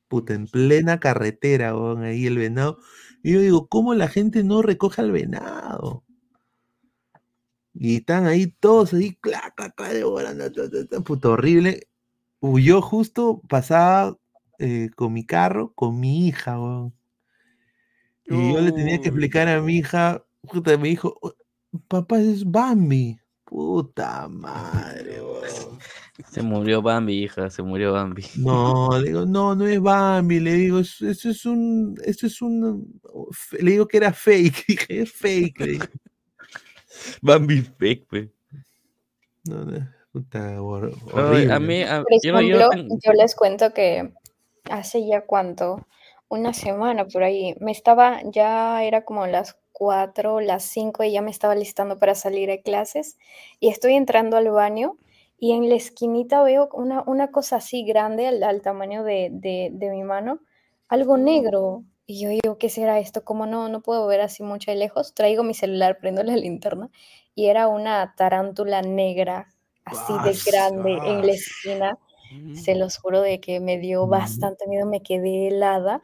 Puta, 0.09 0.35
en 0.35 0.47
plena 0.47 1.01
carretera, 1.01 1.75
weón, 1.77 2.03
ahí 2.05 2.27
el 2.27 2.39
venado. 2.39 2.79
Y 3.23 3.33
yo 3.33 3.41
digo, 3.41 3.67
¿cómo 3.69 3.95
la 3.95 4.09
gente 4.09 4.45
no 4.45 4.63
recoge 4.63 5.01
al 5.03 5.11
venado? 5.11 6.05
Y 7.75 7.97
están 7.97 8.27
ahí 8.27 8.47
todos 8.47 8.95
ahí, 8.95 9.15
clac, 9.17 9.55
clac, 9.55 9.75
clac, 9.75 9.93
devorando, 9.93 10.51
ta, 10.51 10.71
ta, 10.71 10.87
ta, 10.87 11.01
puta, 11.01 11.29
horrible. 11.31 11.89
Yo 12.41 12.81
justo 12.81 13.43
pasaba 13.49 14.17
eh, 14.59 14.91
con 14.97 15.13
mi 15.13 15.27
carro, 15.27 15.73
con 15.75 16.01
mi 16.01 16.27
hija, 16.29 16.59
weón. 16.61 16.95
Y 18.29 18.53
yo 18.53 18.61
le 18.61 18.73
tenía 18.73 18.99
que 19.01 19.09
explicar 19.09 19.49
a 19.49 19.61
mi 19.61 19.77
hija, 19.77 20.25
puta, 20.43 20.77
me 20.79 20.89
dijo, 20.89 21.17
"Oh, 21.23 21.35
papá, 21.89 22.21
es 22.21 22.45
Bambi. 22.51 23.19
Puta 23.47 24.29
madre, 24.29 25.23
weón. 25.23 25.79
Se 26.31 26.43
murió 26.43 26.83
Bambi, 26.83 27.23
hija, 27.25 27.49
se 27.49 27.63
murió 27.63 27.93
Bambi. 27.93 28.25
No, 28.39 28.89
le 28.99 29.09
digo, 29.09 29.25
no, 29.27 29.55
no 29.55 29.67
es 29.67 29.81
Bambi, 29.81 30.41
le 30.41 30.53
digo, 30.55 30.81
eso, 30.81 31.07
es 31.09 31.47
un, 31.47 31.95
eso 32.05 32.27
es 32.27 32.43
un, 32.43 33.01
le 33.61 33.71
digo 33.71 33.87
que 33.87 33.99
era 33.99 34.13
fake, 34.13 34.65
dije, 34.69 35.03
es 35.03 35.13
fake, 35.13 35.61
le 35.61 35.67
dije. 35.73 35.89
Bambi 37.23 37.63
fake, 37.63 38.07
pues. 38.09 38.29
No, 39.49 39.65
no, 39.65 39.89
Puta, 40.13 40.61
horrible. 40.63 41.53
a 41.53 41.61
mí, 41.61 41.83
a- 41.83 42.03
Por 42.03 42.09
yo, 42.23 42.33
no- 42.33 42.41
yo 42.41 42.69
ejemplo, 42.73 42.97
yo 43.05 43.13
les 43.13 43.35
cuento 43.37 43.73
que 43.75 44.13
hace 44.71 45.07
ya 45.07 45.21
cuánto, 45.25 45.87
una 46.29 46.53
semana 46.55 47.07
por 47.07 47.23
ahí, 47.25 47.55
me 47.61 47.73
estaba, 47.73 48.21
ya 48.25 48.83
era 48.85 49.05
como 49.05 49.27
las 49.27 49.57
4, 49.73 50.41
las 50.41 50.65
5 50.65 51.05
y 51.05 51.13
ya 51.13 51.23
me 51.23 51.31
estaba 51.31 51.55
listando 51.55 51.99
para 51.99 52.15
salir 52.15 52.51
a 52.51 52.59
clases 52.63 53.19
y 53.61 53.69
estoy 53.69 53.95
entrando 53.95 54.37
al 54.37 54.51
baño 54.51 54.97
y 55.39 55.53
en 55.53 55.69
la 55.69 55.75
esquinita 55.77 56.43
veo 56.43 56.69
una, 56.73 57.03
una 57.07 57.31
cosa 57.31 57.57
así 57.57 57.85
grande 57.85 58.27
al, 58.27 58.43
al 58.43 58.63
tamaño 58.63 59.05
de, 59.05 59.29
de- 59.33 59.71
de 59.73 59.91
mi 59.91 60.03
mano, 60.03 60.41
algo 60.89 61.17
negro. 61.19 61.85
Y 62.07 62.21
yo 62.23 62.29
digo, 62.31 62.57
¿qué 62.59 62.69
será 62.71 62.99
esto? 63.01 63.25
Como 63.25 63.47
no, 63.47 63.69
no 63.69 63.83
puedo 63.83 64.07
ver 64.07 64.21
así 64.21 64.43
mucho 64.43 64.71
de 64.71 64.77
lejos, 64.77 65.13
traigo 65.15 65.43
mi 65.43 65.55
celular, 65.55 65.99
prendo 66.01 66.23
la 66.23 66.37
linterna 66.37 66.89
y 67.35 67.47
era 67.47 67.69
una 67.69 68.15
tarántula 68.17 68.81
negra, 68.83 69.49
así 69.85 70.19
de 70.21 70.41
grande 70.45 71.01
en 71.03 71.27
la 71.27 71.33
esquina. 71.33 71.99
Se 72.55 72.75
los 72.75 72.97
juro 72.99 73.21
de 73.21 73.41
que 73.41 73.61
me 73.61 73.79
dio 73.79 74.07
bastante 74.07 74.67
miedo, 74.67 74.87
me 74.87 75.03
quedé 75.03 75.49
helada 75.49 76.01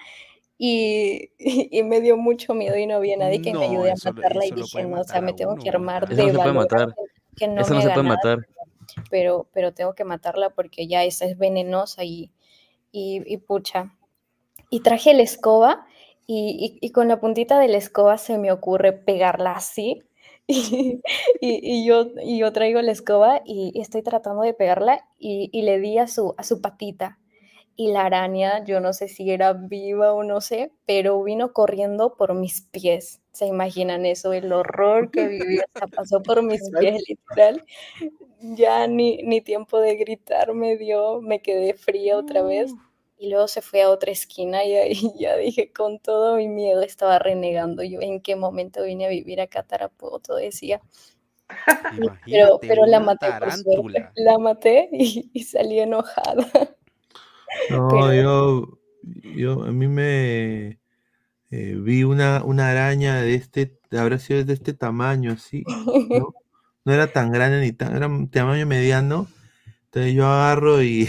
y, 0.59 1.31
y 1.39 1.83
me 1.83 2.01
dio 2.01 2.17
mucho 2.17 2.55
miedo 2.55 2.77
y 2.77 2.87
no 2.87 2.97
había 2.97 3.17
nadie 3.17 3.43
que 3.43 3.55
me 3.55 3.67
ayude 3.67 3.91
a 3.93 3.95
lo- 4.05 4.13
matarla 4.13 4.47
y 4.47 4.51
dije, 4.53 4.85
no, 4.85 5.01
o 5.01 5.05
sea, 5.05 5.21
me 5.21 5.33
a 5.33 5.37
tengo 5.37 5.53
uno, 5.53 5.63
que 5.63 5.69
armar 5.71 6.09
Eso 6.09 6.15
de 6.17 6.23
no 6.25 6.33
se 6.33 6.39
puede 6.39 6.55
matar. 6.55 6.95
que 7.37 7.49
no 7.49 7.63
Eso 7.63 7.71
me 7.75 7.77
no 7.77 7.83
se 7.83 7.89
puede 7.91 8.03
nada, 8.03 8.17
matar. 8.17 8.47
pero, 9.11 9.49
pero 9.55 9.73
tengo 9.73 9.95
que 9.95 10.05
matarla 10.05 10.51
porque 10.51 10.87
ya 10.87 11.05
esa 11.05 11.25
es 11.25 11.39
venenosa 11.39 12.05
y, 12.05 12.31
y, 12.93 13.23
y 13.27 13.37
pucha. 13.39 13.95
Y 14.71 14.81
traje 14.81 15.15
la 15.15 15.23
escoba 15.23 15.87
y, 16.27 16.79
y- 16.83 16.87
y 16.87 16.91
con 16.93 17.09
la 17.09 17.21
puntita 17.21 17.59
de 17.59 17.69
la 17.69 17.79
escoba 17.79 18.19
se 18.19 18.39
me 18.39 18.53
ocurre 18.53 18.93
pegarla 18.93 19.53
así. 19.53 20.03
Y, 20.53 21.01
y- 21.41 21.61
y 21.83 21.87
yo, 21.87 22.07
y 22.23 22.39
yo 22.39 22.53
traigo 22.53 22.81
la 22.83 22.93
escoba 22.93 23.43
y, 23.45 23.73
y 23.75 23.81
estoy 23.81 24.03
tratando 24.03 24.43
de 24.43 24.55
pegarla 24.55 25.09
y, 25.19 25.51
le 25.63 25.79
di 25.81 25.99
a 25.99 26.07
su, 26.09 26.35
a 26.39 26.43
su 26.45 26.61
patita. 26.61 27.19
Y 27.77 27.93
la 27.93 28.05
araña, 28.07 28.65
yo 28.65 28.81
no 28.81 28.93
sé 28.93 29.09
si 29.09 29.31
era 29.31 29.53
viva 29.55 30.13
o 30.13 30.23
no 30.25 30.41
sé, 30.43 30.73
pero 30.87 31.23
vino 31.23 31.53
corriendo 31.55 32.15
por 32.17 32.35
mis 32.35 32.63
pies. 32.63 33.23
¿Se 33.33 33.47
imaginan 33.47 34.07
eso? 34.07 34.33
El 34.35 34.53
horror 34.53 35.11
que 35.11 35.27
viví, 35.29 35.63
pasó 35.95 36.23
por 36.23 36.43
mis 36.43 36.71
pies 36.79 37.03
literal. 37.09 37.65
Ya 38.41 38.87
ni, 38.89 39.19
ni 39.23 39.41
tiempo 39.41 39.79
de 39.81 39.97
gritar 39.97 40.55
me 40.55 40.77
dio, 40.77 41.21
me 41.23 41.41
quedé 41.43 41.75
fría 41.75 42.19
otra 42.19 42.43
vez. 42.43 42.77
Y 43.23 43.31
luego 43.31 43.47
se 43.47 43.63
fue 43.63 43.83
a 43.83 43.89
otra 43.89 44.11
esquina 44.11 44.65
y 44.65 44.75
ahí 44.75 44.95
ya 45.17 45.37
dije, 45.37 45.73
con 45.73 46.01
todo 46.01 46.37
mi 46.37 46.49
miedo 46.49 46.83
estaba 46.83 47.21
renegando. 47.21 47.85
Yo, 47.85 48.01
¿en 48.01 48.21
qué 48.21 48.35
momento 48.35 48.83
vine 48.83 49.07
a 49.07 49.11
vivir 49.11 49.41
a 49.41 49.47
Tarapoto? 49.47 50.35
Decía. 50.35 50.81
Pero, 52.27 52.59
pero 52.61 52.87
la 52.87 52.99
maté 52.99 53.27
por 53.39 53.53
suerte. 53.53 54.09
La 54.17 54.39
maté 54.39 54.89
y, 54.91 55.31
y 55.35 55.45
salí 55.45 55.79
enojada. 55.79 56.49
No, 57.71 57.89
Pero- 57.91 58.13
yo, 58.13 58.79
yo, 59.37 59.63
a 59.63 59.71
mí 59.71 59.87
me 59.87 60.81
eh, 61.51 61.77
vi 61.79 62.03
una, 62.03 62.43
una 62.43 62.71
araña 62.71 63.21
de 63.21 63.35
este, 63.35 63.79
habrá 63.93 64.19
sido 64.19 64.43
de 64.45 64.55
este 64.55 64.73
tamaño, 64.73 65.33
así, 65.33 65.63
¿no? 66.09 66.35
No 66.85 66.93
era 66.93 67.07
tan 67.07 67.31
grande 67.31 67.61
ni 67.61 67.73
tan, 67.73 67.95
era 67.95 68.09
un 68.09 68.29
tamaño 68.31 68.67
mediano. 68.67 69.29
Entonces 69.85 70.15
yo 70.15 70.27
agarro 70.27 70.83
y 70.83 71.09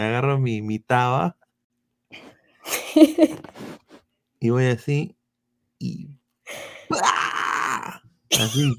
agarro 0.00 0.38
mi, 0.38 0.62
mi 0.62 0.78
taba 0.78 1.36
y 4.40 4.50
voy 4.50 4.66
así 4.66 5.16
y 5.78 6.08
¡plá! 6.88 8.02
así, 8.38 8.74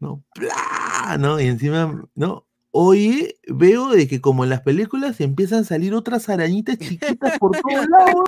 ¿no? 0.00 0.22
¡plá! 0.34 1.16
¿no? 1.18 1.40
Y 1.40 1.46
encima, 1.46 2.08
¿no? 2.14 2.46
Oye, 2.70 3.36
veo 3.46 3.90
de 3.90 4.08
que 4.08 4.20
como 4.20 4.42
en 4.42 4.50
las 4.50 4.62
películas 4.62 5.20
empiezan 5.20 5.60
a 5.60 5.64
salir 5.64 5.94
otras 5.94 6.28
arañitas 6.28 6.78
chiquitas 6.78 7.38
por 7.38 7.52
todos 7.52 7.86
lados. 7.88 8.24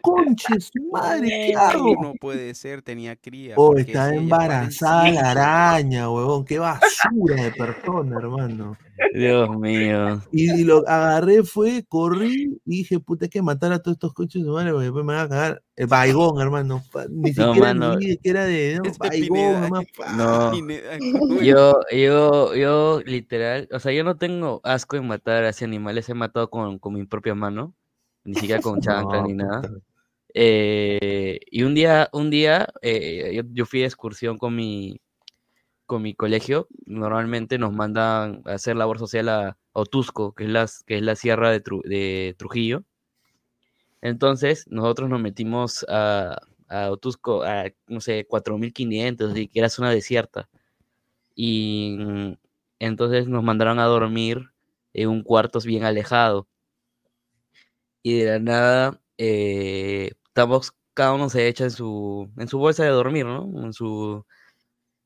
Conche 0.00 0.60
su 0.60 0.90
madre, 0.92 1.28
¿qué 1.28 1.54
hago? 1.56 1.96
no 2.00 2.14
puede 2.14 2.54
ser, 2.54 2.82
tenía 2.82 3.16
cría. 3.16 3.54
Oh, 3.56 3.76
está 3.76 4.14
embarazada 4.14 5.10
la 5.10 5.30
araña, 5.32 6.10
huevón. 6.10 6.44
Qué 6.44 6.58
basura 6.58 7.42
de 7.42 7.50
persona, 7.52 8.18
hermano. 8.18 8.76
Dios 9.14 9.48
mío. 9.58 10.22
Y, 10.32 10.60
y 10.60 10.64
lo 10.64 10.78
agarré, 10.88 11.42
fue, 11.42 11.84
corrí 11.88 12.58
y 12.64 12.78
dije, 12.78 13.00
puta, 13.00 13.26
hay 13.26 13.28
que 13.30 13.42
matar 13.42 13.72
a 13.72 13.78
todos 13.80 13.96
estos 13.96 14.12
coches 14.14 14.44
de 14.44 14.50
madre, 14.50 14.70
porque 14.72 14.84
después 14.84 15.04
me 15.04 15.14
van 15.14 15.26
a 15.26 15.28
cagar. 15.28 15.62
El 15.76 15.86
baigón, 15.86 16.40
hermano. 16.40 16.82
pa- 16.92 17.06
Ni 17.08 17.32
No, 17.32 17.46
siquiera 17.54 17.74
mano. 17.74 17.96
ni 17.96 18.16
que 18.16 18.30
era 18.30 18.44
de. 18.44 18.76
No, 18.82 18.92
baigón, 18.98 19.60
nomás. 19.62 19.84
No, 20.16 20.52
yo, 21.42 21.80
yo, 21.92 22.54
yo, 22.54 23.00
literal, 23.04 23.68
o 23.72 23.78
sea, 23.80 23.92
yo 23.92 24.04
no 24.04 24.16
tengo 24.16 24.60
asco 24.64 24.96
en 24.96 25.06
matar 25.06 25.44
así 25.44 25.64
animales, 25.64 26.08
he 26.08 26.14
matado 26.14 26.48
con, 26.50 26.78
con 26.78 26.94
mi 26.94 27.04
propia 27.04 27.34
mano, 27.34 27.74
ni 28.24 28.34
siquiera 28.34 28.60
con 28.60 28.80
chancla 28.80 29.20
No, 29.20 29.26
ni 29.26 29.34
nada. 29.34 29.70
Eh, 30.36 31.38
y 31.50 31.62
un 31.62 31.74
día, 31.74 32.08
un 32.12 32.28
día, 32.30 32.68
eh, 32.82 33.32
yo, 33.36 33.42
yo 33.52 33.66
fui 33.66 33.80
de 33.80 33.86
excursión 33.86 34.36
con 34.38 34.54
mi, 34.56 35.00
mi 35.98 36.14
colegio. 36.14 36.68
Normalmente 36.86 37.58
nos 37.58 37.72
mandan 37.72 38.42
a 38.46 38.52
hacer 38.54 38.76
labor 38.76 38.98
social 38.98 39.28
a 39.28 39.58
Otusco, 39.72 40.34
que 40.34 40.44
es 40.44 40.50
la, 40.50 40.66
que 40.86 40.96
es 40.96 41.02
la 41.02 41.16
sierra 41.16 41.50
de 41.50 42.34
Trujillo. 42.38 42.84
Entonces, 44.02 44.66
nosotros 44.68 45.08
nos 45.08 45.20
metimos 45.20 45.84
a, 45.88 46.38
a 46.68 46.90
Otusco, 46.90 47.42
a, 47.42 47.64
no 47.88 48.00
sé, 48.00 48.26
4.500, 48.28 49.30
así 49.30 49.48
que 49.48 49.58
era 49.60 49.68
zona 49.70 49.90
desierta. 49.90 50.48
Y 51.34 51.96
mm, 51.98 52.34
entonces 52.80 53.28
nos 53.28 53.44
mandaron 53.44 53.78
a 53.78 53.86
dormir 53.86 54.50
en 54.92 55.08
un 55.08 55.22
cuarto 55.22 55.60
bien 55.60 55.84
alejado. 55.84 56.48
Y 58.02 58.18
de 58.18 58.26
la 58.26 58.38
nada, 58.38 59.00
eh, 59.18 60.12
estamos, 60.26 60.72
cada 60.94 61.14
uno 61.14 61.30
se 61.30 61.48
echa 61.48 61.64
en 61.64 61.70
su, 61.70 62.30
en 62.36 62.48
su 62.48 62.58
bolsa 62.58 62.84
de 62.84 62.90
dormir, 62.90 63.24
¿no? 63.26 63.64
En 63.64 63.72
su, 63.72 64.26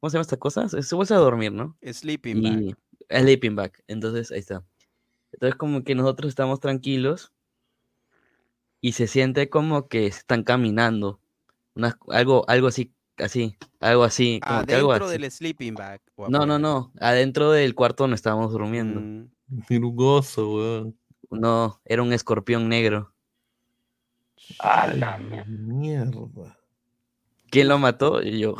¿cómo 0.00 0.10
se 0.10 0.14
llama 0.16 0.22
esta 0.22 0.36
cosa? 0.36 0.62
En 0.72 0.82
su 0.82 0.96
bolsa 0.96 1.14
de 1.16 1.20
dormir, 1.20 1.52
¿no? 1.52 1.76
Sleeping 1.82 2.42
bag. 2.42 2.60
Y 2.62 2.74
sleeping 3.10 3.56
bag. 3.56 3.72
Entonces, 3.86 4.30
ahí 4.30 4.38
está. 4.40 4.62
Entonces, 5.32 5.56
como 5.56 5.82
que 5.84 5.94
nosotros 5.94 6.28
estamos 6.28 6.60
tranquilos 6.60 7.32
y 8.80 8.92
se 8.92 9.06
siente 9.06 9.48
como 9.50 9.88
que 9.88 10.06
están 10.06 10.42
caminando. 10.44 11.20
Una- 11.74 11.98
algo, 12.08 12.44
algo 12.48 12.68
así, 12.68 12.92
así, 13.18 13.56
algo 13.80 14.04
así, 14.04 14.40
como 14.46 14.64
que 14.64 14.74
algo 14.74 14.90
Adentro 14.92 15.08
así. 15.10 15.18
del 15.18 15.30
sleeping 15.30 15.74
bag. 15.74 16.00
No, 16.28 16.46
no, 16.46 16.58
no, 16.58 16.92
adentro 17.00 17.50
del 17.52 17.74
cuarto 17.74 18.04
donde 18.04 18.16
estábamos 18.16 18.52
durmiendo. 18.52 19.00
Mm. 19.00 19.30
Era 19.68 19.86
un 19.86 19.96
gozo, 19.96 20.54
weón. 20.54 20.98
No, 21.30 21.80
era 21.84 22.02
un 22.02 22.12
escorpión 22.12 22.68
negro. 22.68 23.12
A 24.60 24.86
la 24.94 25.18
mierda. 25.18 26.58
¿Quién 27.50 27.68
lo 27.68 27.78
mató? 27.78 28.22
Y 28.22 28.38
yo. 28.40 28.56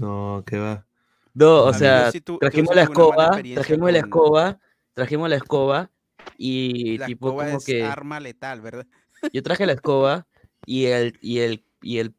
No, 0.00 0.42
que 0.46 0.58
va. 0.58 0.86
No, 1.34 1.64
o 1.64 1.72
sea, 1.74 2.10
trajimos 2.40 2.74
la 2.74 2.82
escoba, 2.82 3.42
trajimos 3.54 3.92
la 3.92 4.00
con- 4.00 4.08
escoba, 4.08 4.60
trajimos 4.94 5.28
la 5.30 5.36
escoba 5.36 5.90
y 6.38 6.98
La 6.98 7.06
tipo 7.06 7.28
escoba 7.28 7.44
como 7.44 7.58
es 7.58 7.64
que 7.64 7.82
arma 7.84 8.20
letal, 8.20 8.60
¿verdad? 8.60 8.86
yo 9.32 9.42
traje 9.42 9.66
la 9.66 9.72
escoba 9.72 10.26
y 10.64 10.86
el 10.86 11.18
y 11.20 11.38
el 11.40 11.64
y 11.82 11.98
el 11.98 12.14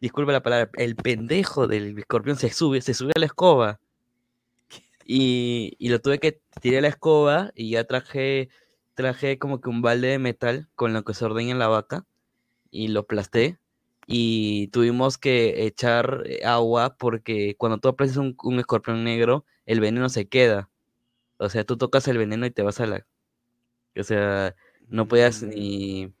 disculpe 0.00 0.32
la 0.32 0.42
palabra, 0.42 0.70
el 0.76 0.96
pendejo 0.96 1.66
del 1.66 1.98
escorpión 1.98 2.36
se 2.36 2.50
sube, 2.50 2.80
se 2.80 2.94
sube 2.94 3.12
a 3.16 3.20
la 3.20 3.26
escoba. 3.26 3.80
Y, 5.06 5.74
y 5.78 5.88
lo 5.90 6.00
tuve 6.00 6.18
que 6.18 6.40
tirar 6.60 6.82
la 6.82 6.88
escoba 6.88 7.52
y 7.54 7.70
ya 7.70 7.84
traje 7.84 8.48
traje 8.94 9.38
como 9.38 9.60
que 9.60 9.68
un 9.68 9.82
balde 9.82 10.08
de 10.08 10.18
metal 10.18 10.68
con 10.74 10.92
lo 10.94 11.04
que 11.04 11.14
se 11.14 11.24
ordeña 11.24 11.54
la 11.54 11.68
vaca 11.68 12.06
y 12.70 12.88
lo 12.88 13.00
aplasté 13.00 13.58
y 14.06 14.68
tuvimos 14.68 15.18
que 15.18 15.66
echar 15.66 16.22
eh, 16.26 16.44
agua 16.44 16.96
porque 16.98 17.56
cuando 17.56 17.78
tú 17.78 17.88
aplastas 17.88 18.18
un, 18.18 18.36
un 18.42 18.58
escorpión 18.58 19.04
negro, 19.04 19.44
el 19.66 19.80
veneno 19.80 20.08
se 20.08 20.28
queda. 20.28 20.70
O 21.38 21.48
sea, 21.48 21.64
tú 21.64 21.76
tocas 21.76 22.08
el 22.08 22.18
veneno 22.18 22.46
y 22.46 22.50
te 22.50 22.62
vas 22.62 22.80
a 22.80 22.86
la... 22.86 23.06
O 23.96 24.02
sea, 24.02 24.54
no 24.88 25.08
podías 25.08 25.42
ni... 25.42 26.12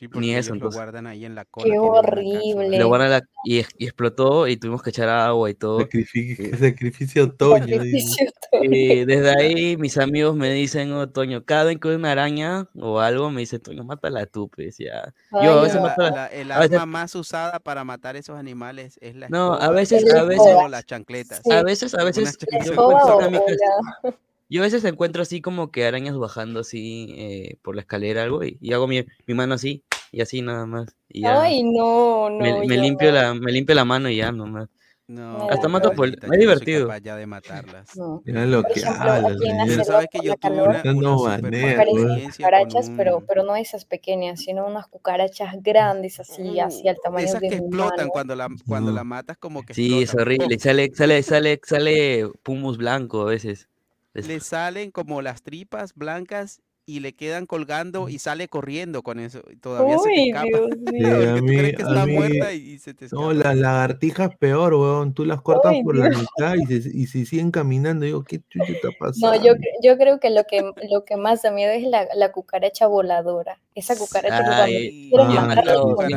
Sí, 0.00 0.08
porque 0.08 0.20
ni 0.26 0.32
ellos 0.32 0.46
eso, 0.46 0.54
lo 0.54 0.56
entonces... 0.56 0.78
guardan 0.80 1.06
ahí 1.06 1.26
en 1.26 1.34
la 1.34 1.44
cola. 1.44 1.66
Qué 1.70 1.78
horrible. 1.78 2.78
Lo 2.78 2.88
guardan 2.88 3.10
la- 3.10 3.22
y, 3.44 3.58
ex- 3.58 3.74
y 3.76 3.84
explotó 3.84 4.48
y 4.48 4.56
tuvimos 4.56 4.82
que 4.82 4.88
echar 4.88 5.10
agua 5.10 5.50
y 5.50 5.54
todo. 5.54 5.80
Sacrificio, 5.80 6.56
sacrificio 6.56 7.24
otoño. 7.24 7.84
Y 7.84 9.04
desde 9.04 9.30
ahí 9.38 9.76
mis 9.76 9.98
amigos 9.98 10.34
me 10.36 10.50
dicen, 10.54 10.90
oh, 10.94 11.06
Toño, 11.10 11.44
cada 11.44 11.64
vez 11.64 11.78
que 11.78 11.88
veo 11.88 11.98
una 11.98 12.12
araña 12.12 12.66
o 12.76 12.98
algo, 13.00 13.30
me 13.30 13.40
dicen, 13.40 13.60
Toño, 13.60 13.84
mátala 13.84 14.24
tú, 14.24 14.48
pues 14.48 14.78
ya. 14.78 15.12
Yo 15.42 15.58
a 15.58 15.62
veces 15.64 15.76
no. 15.76 15.82
mato 15.82 16.00
La- 16.00 16.10
la- 16.10 16.16
la- 16.16 16.26
el 16.28 16.50
arma 16.50 16.62
veces- 16.66 16.86
más 16.86 17.14
usada 17.14 17.58
para 17.60 17.84
matar 17.84 18.16
esos 18.16 18.38
animales 18.38 18.96
es 19.02 19.14
la 19.16 19.28
No, 19.28 19.52
a 19.52 19.68
veces, 19.70 20.10
a 20.14 20.22
veces, 20.22 20.46
las 20.70 20.86
chancletas. 20.86 21.42
a 21.46 21.62
veces, 21.62 21.92
a 21.94 22.04
veces, 22.04 22.38
yo 22.64 22.72
chancletas. 24.50 24.58
encuentro 24.58 24.58
¿Escoba 24.58 24.58
acá 24.58 24.58
o, 24.58 24.58
en 24.58 24.58
mi 24.58 24.58
o 24.58 24.58
casa- 24.58 24.58
la- 24.58 24.58
yo 24.58 24.60
a 24.60 24.64
veces 24.64 24.84
encuentro 24.84 25.22
así 25.22 25.40
como 25.40 25.70
que 25.70 25.86
arañas 25.86 26.16
bajando 26.18 26.60
así 26.60 27.14
eh, 27.16 27.56
por 27.62 27.74
la 27.74 27.82
escalera 27.82 28.22
algo 28.22 28.44
y, 28.44 28.58
y 28.60 28.72
hago 28.72 28.86
mi, 28.86 29.04
mi 29.26 29.34
mano 29.34 29.54
así 29.54 29.82
y 30.12 30.20
así 30.20 30.42
nada 30.42 30.66
más 30.66 30.94
y 31.08 31.22
ya 31.22 31.42
Ay, 31.42 31.62
no, 31.62 32.30
me, 32.30 32.52
no, 32.52 32.58
me 32.66 32.76
yo 32.76 32.82
limpio 32.82 33.08
no. 33.12 33.14
la 33.14 33.34
me 33.34 33.52
limpio 33.52 33.74
la 33.74 33.84
mano 33.84 34.08
y 34.10 34.16
ya 34.16 34.32
nomás 34.32 34.68
No, 35.06 35.48
Hasta 35.50 35.66
mato 35.68 35.92
por... 35.92 36.08
Es 36.08 36.14
yo 36.14 36.20
no 36.22 36.28
soy 36.28 36.38
divertido. 36.38 36.86
capaz 36.86 37.00
ya 37.00 37.16
de 37.16 37.26
matarlas. 37.26 37.96
No. 37.96 38.22
Mira 38.24 38.46
lo 38.46 38.62
Por 38.62 38.72
que 38.72 38.84
hablas, 38.86 39.22
la 39.22 39.28
Daniel. 39.30 39.68
Pero 39.68 39.84
sabes 39.84 40.08
que 40.08 40.20
yo 40.22 40.30
la 40.30 40.36
tuve 40.36 40.62
una, 40.62 40.82
No 40.84 41.16
una 41.20 41.32
experiencia 41.32 42.44
con 42.48 42.52
cucarachas, 42.60 42.90
pero, 42.96 43.16
un... 43.18 43.26
pero 43.26 43.42
no 43.42 43.56
esas 43.56 43.84
pequeñas, 43.84 44.40
sino 44.40 44.66
unas 44.66 44.86
cucarachas 44.86 45.54
grandes 45.62 46.20
así, 46.20 46.60
así 46.60 46.86
al 46.86 46.96
tamaño 47.02 47.26
esas 47.26 47.40
de 47.40 47.48
que 47.48 47.56
explotan 47.56 47.96
mano. 47.96 48.10
cuando 48.12 48.36
la, 48.36 48.48
cuando 48.68 48.92
la 48.92 49.02
No. 49.02 49.04
matas 49.04 49.36
como 49.36 49.64
que 49.64 49.74
Sí, 49.74 49.94
es 49.94 50.14
explotan. 50.14 50.22
horrible. 50.22 50.56
¡Pum! 50.56 50.58
Sale, 50.60 50.90
sale, 50.94 51.22
sale, 51.24 51.60
sale 51.64 52.28
pumus 52.44 52.76
blanco 52.78 53.22
a 53.22 53.24
veces. 53.24 53.68
Es- 54.14 54.26
Le 54.26 54.40
salen 54.40 54.90
como 54.90 55.22
las 55.22 55.42
tripas 55.42 55.94
blancas 55.94 56.62
y 56.86 56.98
le 57.00 57.14
quedan 57.14 57.46
colgando 57.46 58.08
y 58.08 58.18
sale 58.18 58.48
corriendo 58.48 59.02
con 59.02 59.20
eso. 59.20 59.42
y 59.52 59.56
Todavía 59.56 59.96
se 59.98 60.08
te 60.08 60.10
Uy, 60.20 60.28
escapa. 60.30 60.48
Dios 60.48 60.68
Sí, 60.86 60.92
mío. 60.92 61.42
Mí, 61.42 61.56
crees 61.56 61.76
que 61.76 61.82
está 61.82 62.06
mí, 62.06 62.12
muerta 62.14 62.52
y, 62.52 62.56
y 62.58 62.78
se 62.78 62.94
te 62.94 63.04
no, 63.12 63.30
escapa. 63.30 63.34
la 63.34 63.54
lagartija 63.54 64.24
es 64.24 64.36
peor, 64.38 64.74
weón. 64.74 65.14
Tú 65.14 65.24
las 65.24 65.40
cortas 65.40 65.72
Uy, 65.72 65.84
por 65.84 65.96
la 65.96 66.08
mitad 66.08 66.54
y 66.56 66.66
se, 66.66 66.90
y 66.92 67.06
se 67.06 67.24
siguen 67.26 67.52
caminando. 67.52 68.04
Digo, 68.06 68.24
¿qué 68.24 68.40
chucho 68.48 68.72
está 68.72 68.88
No, 68.88 68.96
yo, 68.96 68.98
pasando? 68.98 69.56
yo 69.84 69.96
creo 69.98 70.18
que 70.18 70.30
lo 70.30 70.42
que 70.44 70.62
lo 70.90 71.04
que 71.04 71.16
más 71.16 71.42
da 71.42 71.52
miedo 71.52 71.70
es 71.72 71.84
la, 71.84 72.08
la 72.16 72.32
cucaracha 72.32 72.88
voladora. 72.88 73.60
Esa 73.76 73.96
cucaracha 73.96 74.38
que 74.38 74.42
cuando 74.44 74.64
Ay, 74.64 74.90
Sí, 74.90 75.10
quieres 75.10 75.26
yo 75.28 75.32
he 75.34 75.38
Ah, 75.38 75.46
matado, 75.46 75.66
yo 75.66 75.72
matado, 75.76 75.96
con 75.96 76.10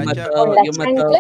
la 0.56 0.64
yo 0.66 0.72
matado 0.74 1.14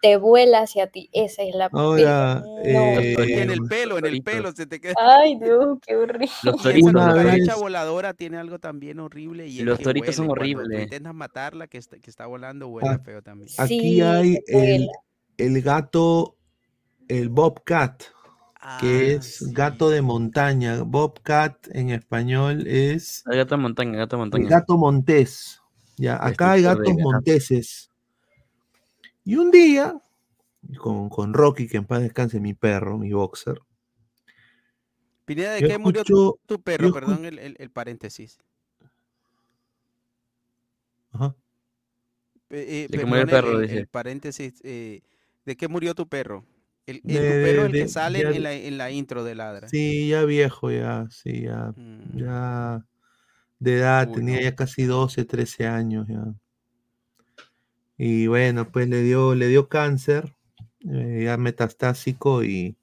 te 0.00 0.16
vuela 0.16 0.60
hacia 0.60 0.86
ti. 0.88 1.08
Esa 1.12 1.42
es 1.42 1.54
la. 1.54 1.68
Ahora, 1.72 2.42
No. 2.44 2.56
los 2.56 3.04
eh, 3.04 3.42
en 3.42 3.50
el 3.50 3.60
pelo, 3.68 3.98
en 3.98 4.06
el 4.06 4.22
pelo 4.22 4.52
se 4.52 4.66
te 4.66 4.80
queda. 4.80 4.94
Ay, 4.98 5.36
Dios, 5.38 5.78
qué 5.86 5.96
horrible. 5.96 6.30
los 6.42 6.62
toritos, 6.62 6.92
toritos. 6.92 7.24
vez, 7.24 7.56
voladora 7.56 8.14
tiene 8.14 8.36
algo 8.38 8.58
también 8.58 9.00
horrible 9.00 9.46
y 9.46 9.60
Los 9.60 9.80
toritos 9.80 10.14
son 10.16 10.30
horribles. 10.30 10.82
intentas 10.82 11.14
matarla 11.14 11.66
que 11.66 11.78
está, 11.78 11.98
que 11.98 12.10
está 12.10 12.26
volando, 12.26 12.68
huele 12.68 12.90
a- 12.90 12.98
feo 12.98 13.22
también. 13.22 13.48
aquí 13.58 13.80
Sí, 13.80 14.00
hay 14.00 14.38
el, 14.46 14.88
el 15.36 15.62
gato, 15.62 16.36
el 17.08 17.28
bobcat, 17.28 18.02
que 18.02 18.06
Ah, 18.60 18.80
es 19.16 19.52
gato 19.52 19.88
de 19.88 20.02
montaña. 20.02 20.82
Bobcat 20.82 21.56
en 21.72 21.90
español 21.90 22.66
es 22.66 23.22
El 23.30 23.36
gato 23.38 23.54
de 23.56 23.62
montaña, 23.62 23.96
gato 23.98 24.16
de 24.16 24.22
el 24.36 24.48
gato 24.48 24.76
montés. 24.76 25.60
Ya, 25.96 26.14
acá 26.24 26.52
hay 26.52 26.62
gatos. 26.62 26.84
monteses. 27.02 27.90
Y 29.30 29.36
un 29.36 29.50
día, 29.52 29.86
con, 30.78 31.08
con 31.10 31.34
Rocky, 31.34 31.68
que 31.68 31.78
en 31.78 31.86
paz 31.86 32.02
descanse 32.02 32.40
mi 32.40 32.54
perro, 32.54 32.98
mi 32.98 33.12
boxer, 33.12 33.60
Pineda, 35.24 35.52
¿de 35.52 35.62
qué 35.62 35.78
murió 35.78 36.04
tu 36.46 36.62
perro? 36.62 36.90
Perdón 36.90 37.24
el, 37.24 37.38
el- 37.38 37.56
el 37.58 37.70
paréntesis. 37.70 38.38
ajá, 41.12 41.34
Eh, 42.50 42.84
eh, 42.84 42.88
De 42.90 42.98
que 42.98 43.06
murió 43.06 43.22
el 43.22 43.28
perro, 43.28 43.58
dice. 43.60 43.88
paréntesis. 43.90 44.60
eh, 44.64 45.02
¿De 45.44 45.56
qué 45.56 45.68
murió 45.68 45.94
tu 45.94 46.08
perro? 46.08 46.44
El, 46.86 47.02
el- 47.06 47.18
de, 47.18 47.26
tu 47.26 47.38
perro 47.38 47.62
de- 47.62 47.66
el 47.66 47.74
que 47.76 47.86
de- 47.86 47.88
sale 47.88 48.20
ya, 48.20 48.30
en 48.36 48.42
la, 48.42 48.52
en 48.54 48.78
la 48.78 48.90
intro 48.90 49.24
de 49.24 49.34
Ladra. 49.34 49.74
sí, 49.74 50.08
ya 50.08 50.24
viejo, 50.24 50.70
ya, 50.70 51.06
sí, 51.10 51.42
ya, 51.42 51.74
Mm, 51.76 52.18
ya 52.18 52.84
de 53.60 53.74
edad, 53.78 54.10
Uy, 54.10 54.12
tenía 54.12 54.42
no. 54.42 54.42
ya 54.42 54.54
casi 54.56 54.84
12, 54.84 55.24
13 55.24 55.66
años 55.66 56.06
ya. 56.08 56.24
Y 57.98 58.28
bueno, 58.28 58.70
pues 58.70 58.88
le 58.88 59.02
dio, 59.02 59.34
le 59.34 59.48
dio 59.48 59.68
cáncer, 59.68 60.32
eh, 60.88 61.22
ya 61.24 61.36
metastásico 61.36 62.44
y 62.44 62.76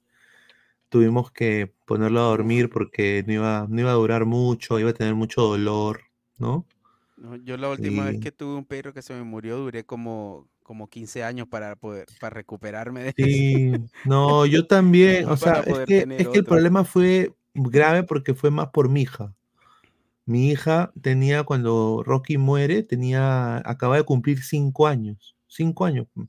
tuvimos 0.90 1.32
que 1.32 1.74
ponerlo 1.86 2.20
a 2.20 2.26
dormir 2.26 2.70
porque 2.70 3.24
no 3.26 3.34
iba, 3.34 3.66
no 3.70 3.80
iba 3.80 3.92
a 3.92 3.96
durar 3.96 4.26
mucho, 4.26 4.78
iba 4.78 4.90
a 4.90 4.94
tener 4.94 5.16
mucho 5.16 5.42
dolor, 5.42 6.02
¿no? 6.38 6.66
No, 7.16 7.38
yo 7.38 7.56
la 7.56 7.70
última 7.70 8.06
vez 8.06 8.20
que 8.20 8.34
tuve 8.34 8.56
un 8.56 8.66
perro 8.66 8.94
que 8.94 9.02
se 9.02 9.14
me 9.14 9.24
murió 9.24 9.58
duré 9.58 9.86
como, 9.86 10.50
como 10.64 10.90
15 10.90 11.24
años 11.24 11.48
para 11.48 11.78
poder 11.78 12.08
para 12.20 12.34
recuperarme 12.34 13.04
de 13.04 13.10
eso. 13.10 13.16
sí, 13.18 13.72
no, 14.04 14.46
yo 14.46 14.68
también, 14.68 15.30
o 15.30 15.38
sea, 15.38 15.62
es 15.62 15.86
que, 15.86 16.06
es 16.18 16.28
que 16.28 16.38
el 16.40 16.46
problema 16.46 16.84
fue 16.84 17.34
grave 17.54 18.04
porque 18.04 18.34
fue 18.34 18.52
más 18.52 18.68
por 18.68 18.90
mi 18.90 19.04
hija. 19.04 19.34
Mi 20.26 20.50
hija 20.50 20.92
tenía, 21.02 21.44
cuando 21.44 22.04
Rocky 22.04 22.38
muere, 22.38 22.84
tenía, 22.84 23.58
acaba 23.58 23.98
de 23.98 24.04
cumplir 24.04 24.42
cinco 24.44 24.88
años, 24.88 25.36
cinco 25.48 25.86
años. 25.86 26.08
mm. 26.16 26.24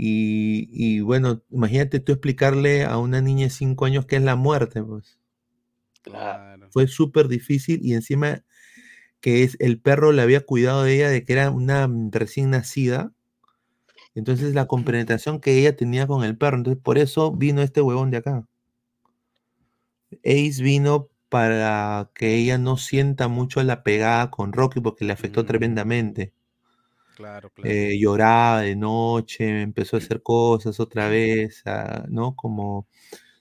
Y, 0.00 0.68
y 0.70 1.00
bueno, 1.00 1.42
imagínate 1.50 1.98
tú 1.98 2.12
explicarle 2.12 2.84
a 2.84 2.98
una 2.98 3.20
niña 3.20 3.46
de 3.46 3.50
cinco 3.50 3.84
años 3.84 4.06
qué 4.06 4.14
es 4.16 4.22
la 4.22 4.36
muerte, 4.36 4.80
pues. 4.80 5.18
Claro. 6.02 6.68
Fue 6.70 6.86
súper 6.86 7.26
difícil 7.26 7.80
y 7.82 7.94
encima 7.94 8.44
que 9.20 9.42
es 9.42 9.56
el 9.60 9.80
perro 9.80 10.12
le 10.12 10.22
había 10.22 10.44
cuidado 10.46 10.84
de 10.84 10.94
ella 10.94 11.10
de 11.10 11.24
que 11.24 11.32
era 11.32 11.50
una 11.50 11.88
mm, 11.88 12.12
recién 12.12 12.50
nacida. 12.50 13.12
Entonces 14.14 14.54
la 14.54 14.66
compenetración 14.66 15.40
que 15.40 15.58
ella 15.58 15.76
tenía 15.76 16.06
con 16.06 16.24
el 16.24 16.36
perro, 16.36 16.58
entonces 16.58 16.82
por 16.82 16.98
eso 16.98 17.32
vino 17.32 17.62
este 17.62 17.80
huevón 17.80 18.10
de 18.10 18.18
acá. 18.18 18.46
Ace 20.24 20.62
vino 20.62 21.08
para 21.28 22.10
que 22.14 22.36
ella 22.36 22.58
no 22.58 22.76
sienta 22.78 23.28
mucho 23.28 23.62
la 23.62 23.82
pegada 23.84 24.30
con 24.30 24.52
Rocky 24.52 24.80
porque 24.80 25.04
le 25.04 25.12
afectó 25.14 25.44
Mm, 25.44 25.46
tremendamente. 25.46 26.32
claro, 27.14 27.50
claro. 27.50 27.82
Eh, 27.82 27.98
lloraba 28.00 28.60
de 28.62 28.76
noche, 28.76 29.62
empezó 29.62 29.96
a 29.96 29.98
hacer 29.98 30.22
cosas 30.22 30.78
otra 30.80 31.08
vez, 31.08 31.62
ah, 31.66 32.04
¿no? 32.08 32.36
Como, 32.36 32.86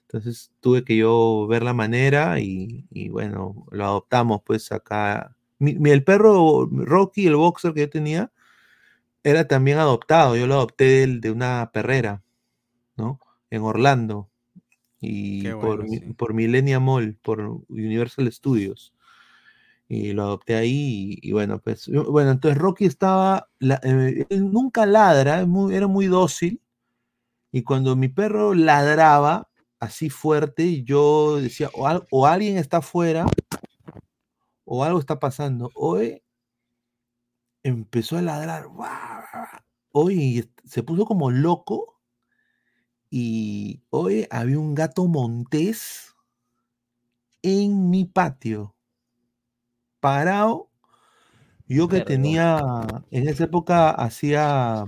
entonces 0.03 0.51
tuve 0.61 0.83
que 0.85 0.97
yo 0.97 1.47
ver 1.47 1.63
la 1.63 1.73
manera 1.73 2.39
y, 2.39 2.85
y 2.91 3.09
bueno, 3.09 3.65
lo 3.71 3.85
adoptamos 3.85 4.41
pues 4.45 4.71
acá. 4.71 5.35
Mi, 5.59 5.75
mi- 5.75 5.91
el 5.91 6.03
perro 6.03 6.67
Rocky, 6.71 7.27
el 7.27 7.35
boxer 7.37 7.73
que 7.73 7.81
yo 7.81 7.89
tenía, 7.91 8.31
era 9.23 9.47
también 9.47 9.79
adoptado, 9.79 10.35
yo 10.37 10.47
lo 10.47 10.55
adopté 10.55 10.85
del- 11.01 11.21
de, 11.21 11.31
una 11.31 11.71
perrera, 11.73 12.23
¿no? 12.97 13.19
En 13.51 13.63
Orlando 13.63 14.29
y 14.99 15.49
por, 15.51 15.77
bueno, 15.77 15.83
mi- 15.83 15.97
sí. 15.99 16.13
por 16.13 16.33
Millennium 16.33 16.83
Mall, 16.83 17.15
por 17.21 17.39
Universal 17.69 18.31
Studios. 18.31 18.93
Y 19.89 20.11
lo 20.13 20.23
adopté 20.23 20.55
ahí 20.55 21.17
y, 21.21 21.29
y 21.29 21.31
bueno, 21.31 21.59
pues, 21.59 21.87
bueno, 21.87 22.31
entonces 22.31 22.57
Rocky 22.59 22.85
estaba, 22.85 23.49
la- 23.59 23.79
eh, 23.83 24.25
él 24.29 24.51
nunca 24.51 24.85
ladra, 24.85 25.45
muy- 25.45 25.73
era 25.75 25.87
muy 25.87 26.07
dócil 26.07 26.61
y 27.51 27.63
cuando 27.63 27.95
mi 27.95 28.09
perro 28.09 28.53
ladraba 28.53 29.49
así 29.79 30.09
fuerte, 30.09 30.83
yo 30.83 31.37
decía, 31.39 31.69
o, 31.73 31.87
al- 31.87 32.05
o 32.11 32.25
alguien 32.27 32.57
está 32.57 32.77
afuera 32.77 33.25
o 34.65 34.83
algo 34.83 34.99
está 34.99 35.19
pasando. 35.19 35.71
Hoy 35.75 36.21
empezó 37.63 38.17
a 38.17 38.21
ladrar, 38.21 38.65
hoy 39.91 40.49
se 40.65 40.83
puso 40.83 41.05
como 41.05 41.31
loco 41.31 41.96
y 43.09 43.81
hoy 43.89 44.27
había 44.29 44.59
un 44.59 44.75
gato 44.75 45.07
montés 45.07 46.15
en 47.41 47.89
mi 47.89 48.05
patio, 48.05 48.75
parado. 49.99 50.69
Yo 51.67 51.87
que 51.89 52.01
tenía, 52.01 52.61
en 53.11 53.27
esa 53.27 53.43
época 53.45 53.89
hacía, 53.91 54.85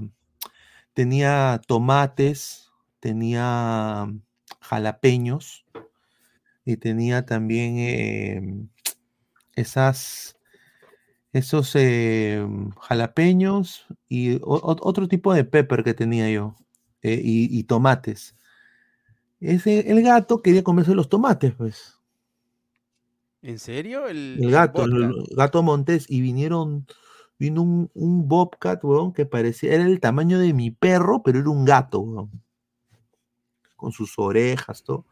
tenía 0.93 1.61
tomates, 1.67 2.71
tenía 2.99 4.07
jalapeños 4.61 5.65
y 6.65 6.77
tenía 6.77 7.25
también 7.25 7.77
em, 7.79 8.69
esas, 9.55 10.37
esos 11.33 11.75
em, 11.75 12.71
jalapeños 12.81 13.87
y 14.07 14.35
o- 14.37 14.77
otro 14.81 15.07
tipo 15.07 15.33
de 15.33 15.45
pepper 15.45 15.83
que 15.83 15.93
tenía 15.93 16.29
yo 16.31 16.55
eh, 17.01 17.21
y, 17.23 17.57
y 17.57 17.63
tomates. 17.63 18.35
Ese, 19.39 19.89
el 19.89 20.01
gato 20.03 20.41
quería 20.41 20.63
comerse 20.63 20.93
los 20.93 21.09
tomates, 21.09 21.53
pues. 21.55 21.97
¿En 23.41 23.57
serio? 23.57 24.07
El, 24.07 24.37
gato, 24.51 24.83
el, 24.83 25.13
gato 25.31 25.63
montés, 25.63 26.05
y 26.09 26.19
vinieron, 26.19 26.85
vino 27.37 27.61
un, 27.61 27.89
un 27.93 28.27
bobcat, 28.27 28.83
weón, 28.83 29.13
que 29.13 29.25
parecía, 29.25 29.73
era 29.73 29.85
el 29.85 30.01
tamaño 30.01 30.39
de 30.39 30.53
mi 30.53 30.71
perro, 30.71 31.23
pero 31.23 31.39
era 31.39 31.49
un 31.49 31.63
gato, 31.63 31.99
weón, 32.01 32.43
con 33.77 33.93
sus 33.93 34.19
orejas, 34.19 34.83
todo. 34.83 35.05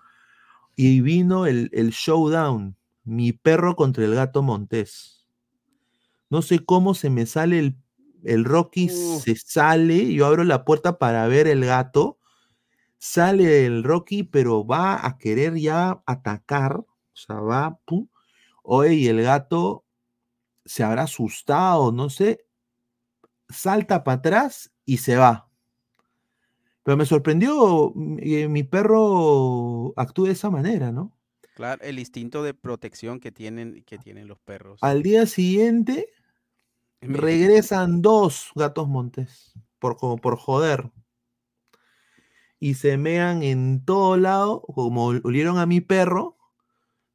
Y 0.75 0.99
vino 0.99 1.45
el, 1.45 1.69
el 1.71 1.91
showdown, 1.91 2.75
mi 3.05 3.31
perro 3.31 3.77
contra 3.77 4.03
el 4.03 4.13
gato 4.13 4.43
montés. 4.43 5.25
No 6.29 6.41
sé 6.41 6.59
cómo 6.65 6.93
se 6.93 7.09
me 7.09 7.25
sale 7.25 7.59
el, 7.59 7.77
el 8.23 8.45
Rocky, 8.45 8.89
Uh. 8.91 9.19
se 9.19 9.35
sale, 9.35 10.13
yo 10.13 10.25
abro 10.25 10.43
la 10.43 10.65
puerta 10.65 10.97
para 10.97 11.27
ver 11.27 11.47
el 11.47 11.65
gato, 11.65 12.19
sale 12.97 13.65
el 13.65 13.83
Rocky, 13.83 14.23
pero 14.23 14.65
va 14.65 15.05
a 15.05 15.17
querer 15.17 15.55
ya 15.55 16.01
atacar, 16.05 16.77
o 16.77 16.87
sea, 17.13 17.37
va, 17.37 17.79
pum, 17.85 18.07
oye, 18.63 18.93
y 18.93 19.07
el 19.07 19.21
gato 19.21 19.85
se 20.65 20.83
habrá 20.83 21.03
asustado, 21.03 21.91
no 21.91 22.09
sé, 22.09 22.45
salta 23.49 24.03
para 24.03 24.17
atrás 24.17 24.71
y 24.85 24.97
se 24.97 25.15
va. 25.15 25.49
Pero 26.83 26.97
me 26.97 27.05
sorprendió 27.05 27.91
mm, 27.93 28.17
que 28.17 28.47
mi 28.47 28.63
perro 28.63 29.93
actúe 29.97 30.25
de 30.25 30.31
esa 30.31 30.49
manera, 30.49 30.91
¿no? 30.91 31.17
Claro, 31.55 31.81
el 31.83 31.99
instinto 31.99 32.43
de 32.43 32.53
protección 32.53 33.19
que 33.19 33.31
tienen, 33.31 33.83
que 33.83 33.97
tienen 33.97 34.27
los 34.27 34.39
perros. 34.39 34.79
Al 34.81 35.01
día 35.01 35.25
siguiente. 35.25 36.07
Regresan 37.01 38.01
dos 38.01 38.51
gatos 38.55 38.87
montes, 38.87 39.53
por, 39.79 39.97
como 39.97 40.17
por 40.17 40.37
joder. 40.37 40.91
y 42.59 42.73
se 42.75 42.97
mean 42.97 43.43
en 43.43 43.83
todo 43.85 44.17
lado, 44.17 44.61
como 44.61 45.05
olieron 45.07 45.57
a 45.59 45.65
mi 45.65 45.81
perro, 45.81 46.37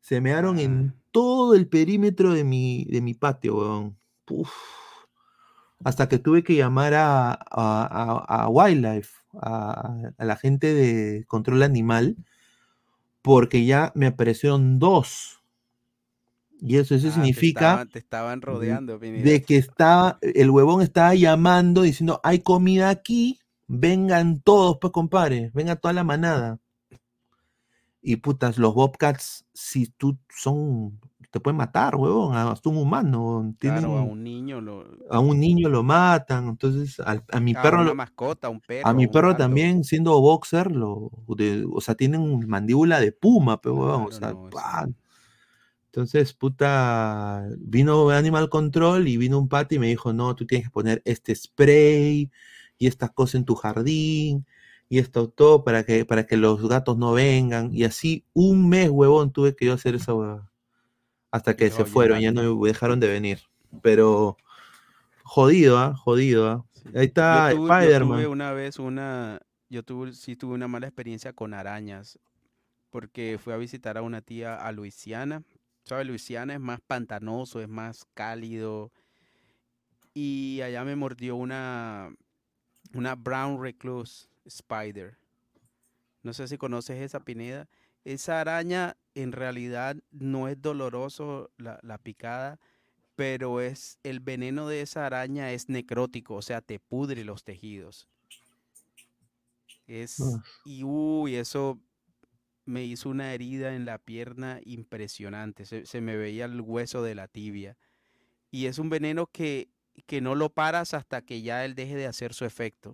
se 0.01 0.21
mearon 0.21 0.59
en 0.59 0.95
todo 1.13 1.55
el 1.55 1.69
perímetro 1.69 2.33
de 2.35 2.45
mi, 2.45 2.85
de 2.87 3.01
mi 3.03 3.15
patio, 3.15 3.57
weón. 3.59 3.99
Uf. 4.31 4.53
Hasta 5.85 6.09
que 6.09 6.19
tuve 6.19 6.45
que 6.45 6.55
llamar 6.57 6.95
a, 6.95 7.33
a- 7.33 7.37
a- 7.51 8.45
a 8.45 8.49
Wildlife, 8.49 9.11
a, 9.41 9.95
a 10.17 10.25
la 10.25 10.37
gente 10.37 10.75
de 10.75 11.25
control 11.27 11.63
animal, 11.63 12.17
porque 13.23 13.65
ya 13.65 13.93
me 13.95 14.07
aparecieron 14.07 14.79
dos. 14.79 15.42
Y 16.65 16.77
eso, 16.77 16.95
eso 16.95 17.09
Ah, 17.09 17.11
te 17.11 17.15
significa 17.15 17.61
estaban, 17.61 17.89
te 17.89 17.99
estaban 17.99 18.41
rodeando, 18.41 18.99
Pineda. 18.99 19.25
de 19.25 19.43
que 19.43 19.57
estaba, 19.57 20.19
el 20.23 20.51
huevón 20.51 20.83
estaba 20.83 21.15
llamando, 21.15 21.83
diciendo, 21.83 22.21
hay 22.23 22.41
comida 22.41 22.89
aquí, 22.91 23.39
vengan 23.67 24.41
todos, 24.41 24.79
pues 24.81 24.93
compadre, 24.93 25.51
venga 25.55 25.77
toda 25.77 25.93
la 25.95 26.05
manada. 26.05 26.59
Y 28.05 28.17
putas, 28.17 28.59
los 28.59 28.75
Bobcats, 28.75 29.45
si 29.55 29.87
tú 29.87 30.19
son, 30.29 30.99
te 31.31 31.39
pueden 31.41 31.57
matar, 31.57 31.95
huevón, 31.95 32.37
hasta 32.37 32.69
un 32.69 32.79
humano, 32.79 33.55
tienen, 33.61 33.85
Claro, 33.85 33.97
a 33.97 34.03
un 34.03 34.25
niño, 34.25 34.61
lo, 34.61 34.85
a 35.11 35.21
un 35.21 35.39
niño 35.39 35.69
lo 35.69 35.83
matan, 35.85 36.49
entonces 36.49 36.99
al- 37.01 37.25
a, 37.31 37.39
mi 37.41 37.55
a 37.55 37.61
perro, 37.63 37.81
una 37.83 37.95
mascota, 37.95 38.49
un 38.49 38.61
perro, 38.61 38.91
a 38.91 38.95
mi 38.95 39.07
perro 39.07 39.29
gato. 39.29 39.39
también, 39.39 39.85
siendo 39.85 40.21
boxer, 40.21 40.73
lo, 40.73 41.11
de- 41.29 41.65
o 41.73 41.81
sea, 41.81 41.95
tienen 41.95 42.49
mandíbula 42.49 42.99
de 43.01 43.13
puma, 43.13 43.61
pero 43.61 43.77
huevón, 43.77 44.03
o 44.07 44.09
Claro, 44.09 44.19
sea, 44.19 44.35
no. 44.35 44.51
Entonces, 45.93 46.33
puta, 46.33 47.47
vino 47.59 48.09
Animal 48.09 48.49
Control 48.49 49.07
y 49.09 49.19
vino 49.19 49.39
un 49.39 49.47
pata 49.47 49.75
y 49.75 49.79
me 49.79 49.89
dijo, 49.89 50.15
no, 50.15 50.35
tú 50.35 50.47
tienes 50.47 50.69
que 50.69 50.73
poner 50.73 51.03
este 51.05 51.35
spray 51.35 52.31
y 52.79 52.87
estas 52.87 53.11
cosas 53.11 53.35
en 53.35 53.45
tu 53.45 53.55
jardín 53.57 54.47
y 54.89 55.01
esto 55.01 55.29
todo 55.29 55.65
para 55.65 55.85
que, 55.85 56.07
para 56.07 56.25
que 56.25 56.39
los 56.39 56.67
gatos 56.67 56.97
no 56.97 57.13
vengan. 57.13 57.75
Y 57.75 57.85
así 57.85 58.25
un 58.33 58.71
mes, 58.71 58.89
huevón, 58.89 59.33
tuve 59.33 59.55
que 59.55 59.67
yo 59.67 59.75
hacer 59.75 59.95
esa 59.95 60.15
huevada. 60.15 60.51
Hasta 61.31 61.57
que 61.57 61.71
se 61.71 61.85
fueron, 61.85 62.21
ya 62.21 62.33
no 62.33 62.59
dejaron 62.65 62.99
de 62.99 63.09
venir. 63.09 63.41
Pero 63.83 64.39
jodido, 65.25 65.77
¿ah? 65.77 65.95
Jodido, 65.95 66.49
¿ah? 66.49 66.65
Ahí 66.95 67.09
está 67.09 67.51
tuve, 67.51 67.69
yo 67.69 67.75
Spider-Man. 67.75 68.19
tuve 68.19 68.27
una 68.29 68.53
vez 68.53 68.79
una, 68.79 69.41
yo 69.69 69.83
tuve, 69.83 70.15
sí 70.15 70.37
tuve 70.37 70.55
una 70.55 70.69
mala 70.69 70.87
experiencia 70.87 71.35
con 71.35 71.53
arañas, 71.53 72.19
porque 72.89 73.39
fui 73.39 73.53
a 73.53 73.59
visitar 73.59 73.99
a 73.99 74.03
una 74.03 74.23
tía 74.23 74.55
a 74.57 74.73
Luisiana. 74.73 75.43
¿Sabes? 75.85 76.07
Luisiana 76.07 76.55
es 76.55 76.61
más 76.61 76.81
pantanoso, 76.81 77.61
es 77.61 77.69
más 77.69 78.07
cálido. 78.15 78.93
Y 80.15 80.61
allá 80.63 80.85
me 80.85 80.97
mordió 80.97 81.37
una, 81.37 82.15
una 82.95 83.15
brown 83.15 83.61
recluse 83.61 84.29
spider. 84.45 85.17
No 86.23 86.33
sé 86.33 86.47
si 86.49 86.59
conoces 86.59 87.01
esa 87.01 87.21
pineda. 87.21 87.69
Esa 88.05 88.41
araña 88.41 88.97
en 89.15 89.33
realidad 89.33 89.97
no 90.11 90.49
es 90.49 90.61
doloroso 90.61 91.51
la, 91.57 91.79
la 91.83 91.99
picada, 91.99 92.59
pero 93.15 93.61
es 93.61 93.99
el 94.03 94.21
veneno 94.21 94.69
de 94.69 94.81
esa 94.81 95.07
araña 95.07 95.53
es 95.53 95.69
necrótico, 95.69 96.35
o 96.35 96.43
sea, 96.43 96.61
te 96.61 96.81
pudre 96.81 97.25
los 97.25 97.45
tejidos. 97.45 98.09
Es 99.87 100.23
y 100.65 100.85
uy, 100.85 101.37
eso 101.37 101.79
me 102.65 102.85
hizo 102.85 103.09
una 103.11 103.35
herida 103.35 103.75
en 103.75 103.85
la 103.85 103.99
pierna 103.99 104.61
impresionante. 104.65 105.67
Se, 105.67 105.87
se 105.87 106.01
me 106.01 106.17
veía 106.17 106.47
el 106.47 106.61
hueso 106.61 107.03
de 107.03 107.15
la 107.15 107.29
tibia. 107.29 107.77
Y 108.51 108.67
es 108.67 108.79
un 108.79 108.91
veneno 108.91 109.27
que, 109.29 109.71
que 110.07 110.21
no 110.21 110.35
lo 110.35 110.51
paras 110.53 110.95
hasta 110.95 111.23
que 111.23 111.43
ya 111.43 111.65
él 111.65 111.75
deje 111.75 111.97
de 111.97 112.07
hacer 112.07 112.35
su 112.35 112.45
efecto. 112.45 112.93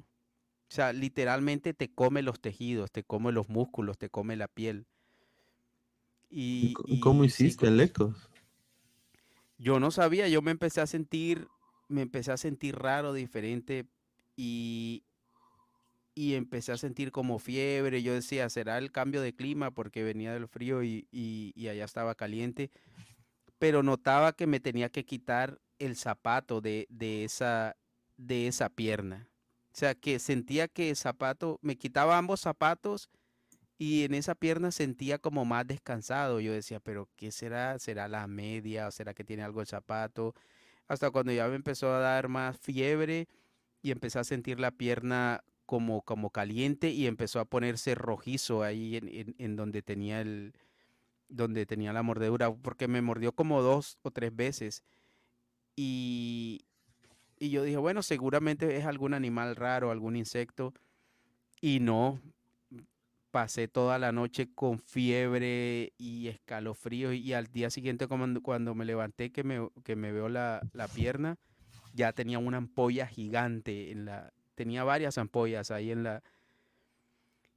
O 0.70 0.74
sea, 0.74 0.92
literalmente 0.92 1.74
te 1.74 1.92
come 1.92 2.22
los 2.22 2.40
tejidos, 2.40 2.92
te 2.92 3.04
come 3.04 3.32
los 3.32 3.48
músculos, 3.50 3.98
te 3.98 4.10
come 4.10 4.36
la 4.36 4.48
piel. 4.48 4.86
¿Y 6.30 6.80
¿Cómo 7.00 7.24
y 7.26 7.30
sí, 7.30 7.54
hiciste, 7.54 7.56
co- 7.56 7.70
Lecos? 7.70 8.30
yo 9.58 9.80
no 9.80 9.90
sabía, 9.90 10.28
yo 10.28 10.42
me 10.42 10.50
empecé 10.50 10.80
a 10.80 10.86
sentir, 10.86 11.48
me 11.88 12.02
empecé 12.02 12.32
a 12.32 12.36
sentir 12.36 12.76
raro, 12.76 13.12
diferente 13.12 13.86
y, 14.36 15.04
y 16.18 16.34
empecé 16.34 16.72
a 16.72 16.76
sentir 16.76 17.12
como 17.12 17.38
fiebre. 17.38 18.02
Yo 18.02 18.12
decía, 18.12 18.48
¿será 18.50 18.76
el 18.78 18.90
cambio 18.90 19.22
de 19.22 19.36
clima? 19.36 19.70
Porque 19.70 20.02
venía 20.02 20.32
del 20.32 20.48
frío 20.48 20.82
y, 20.82 21.06
y- 21.12 21.68
allá 21.68 21.84
estaba 21.84 22.16
caliente. 22.16 22.72
Pero 23.60 23.84
notaba 23.84 24.32
que 24.32 24.48
me 24.48 24.58
tenía 24.58 24.88
que 24.88 25.04
quitar 25.04 25.60
el 25.78 25.94
zapato 25.94 26.60
de, 26.60 26.88
de 26.90 27.22
esa, 27.22 27.76
de 28.16 28.48
esa 28.48 28.68
pierna. 28.68 29.28
O 29.72 29.76
sea, 29.76 29.94
que 29.94 30.18
sentía 30.18 30.66
que 30.66 30.90
el 30.90 30.96
zapato, 30.96 31.60
me 31.62 31.76
quitaba 31.76 32.18
ambos 32.18 32.40
zapatos 32.40 33.10
y 33.78 34.02
en 34.02 34.14
esa 34.14 34.34
pierna 34.34 34.72
sentía 34.72 35.18
como 35.18 35.44
más 35.44 35.68
descansado. 35.68 36.40
Yo 36.40 36.52
decía, 36.52 36.80
pero 36.80 37.08
¿qué 37.14 37.30
será? 37.30 37.78
¿Será 37.78 38.08
la 38.08 38.26
media? 38.26 38.88
¿O 38.88 38.90
será 38.90 39.14
que 39.14 39.22
tiene 39.22 39.44
algo 39.44 39.60
el 39.60 39.68
zapato? 39.68 40.34
Hasta 40.88 41.12
cuando 41.12 41.30
ya 41.30 41.46
me 41.46 41.54
empezó 41.54 41.94
a 41.94 42.00
dar 42.00 42.26
más 42.26 42.58
fiebre 42.58 43.28
y 43.82 43.92
empecé 43.92 44.18
a 44.18 44.24
sentir 44.24 44.58
la 44.58 44.72
pierna 44.72 45.44
como, 45.68 46.02
como 46.02 46.30
caliente 46.30 46.90
y 46.90 47.06
empezó 47.06 47.40
a 47.40 47.44
ponerse 47.44 47.94
rojizo 47.94 48.62
ahí 48.64 48.96
en, 48.96 49.36
en- 49.38 49.56
donde 49.56 49.82
tenía 49.82 50.22
el, 50.22 50.54
donde 51.28 51.66
tenía 51.66 51.92
la 51.92 52.02
mordedura, 52.02 52.52
porque 52.54 52.88
me 52.88 53.02
mordió 53.02 53.32
como 53.34 53.62
dos 53.62 53.98
o 54.02 54.10
tres 54.12 54.34
veces. 54.36 54.84
Y, 55.76 56.62
y 57.38 57.50
yo 57.50 57.64
dije, 57.64 57.78
bueno, 57.78 58.02
seguramente 58.02 58.76
es 58.78 58.86
algún 58.86 59.14
animal 59.14 59.56
raro, 59.56 59.90
algún 59.90 60.16
insecto. 60.16 60.74
Y 61.60 61.80
no, 61.80 62.20
pasé 63.30 63.68
toda 63.68 63.98
la 63.98 64.12
noche 64.12 64.48
con 64.54 64.78
fiebre 64.78 65.92
y 65.98 66.28
escalofrío 66.28 67.12
y 67.12 67.32
al 67.34 67.46
día 67.48 67.70
siguiente 67.70 68.06
cuando, 68.06 68.42
cuando 68.42 68.74
me 68.74 68.84
levanté 68.84 69.30
que 69.32 69.44
me, 69.44 69.68
que 69.84 69.96
me 69.96 70.12
veo 70.12 70.28
la, 70.28 70.66
la 70.72 70.88
pierna, 70.88 71.36
ya 71.92 72.12
tenía 72.12 72.38
una 72.38 72.58
ampolla 72.58 73.06
gigante 73.06 73.90
en 73.92 74.06
la, 74.06 74.32
tenía 74.58 74.84
varias 74.84 75.18
ampollas 75.18 75.70
ahí 75.70 75.92
en 75.92 76.02
la, 76.04 76.22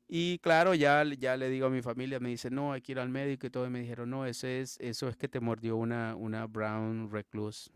y 0.07 0.39
claro, 0.39 0.73
ya, 0.75 1.03
le- 1.03 1.17
ya 1.17 1.37
le 1.37 1.49
digo 1.49 1.67
a 1.67 1.69
mi 1.69 1.81
familia, 1.81 2.19
me 2.19 2.29
dice, 2.29 2.49
no, 2.51 2.73
hay 2.73 2.81
que 2.81 2.91
ir 2.93 2.99
al 2.99 3.09
médico 3.09 3.47
y 3.47 3.49
todo, 3.49 3.65
y 3.65 3.69
me 3.69 3.79
dijeron, 3.79 4.09
no, 4.09 4.25
ese 4.25 4.59
es, 4.61 4.77
eso 4.81 5.07
es 5.07 5.15
que 5.17 5.29
te 5.29 5.39
mordió 5.39 5.77
una, 5.77 6.15
una 6.15 6.45
brown 6.47 7.09
recluse. 7.11 7.71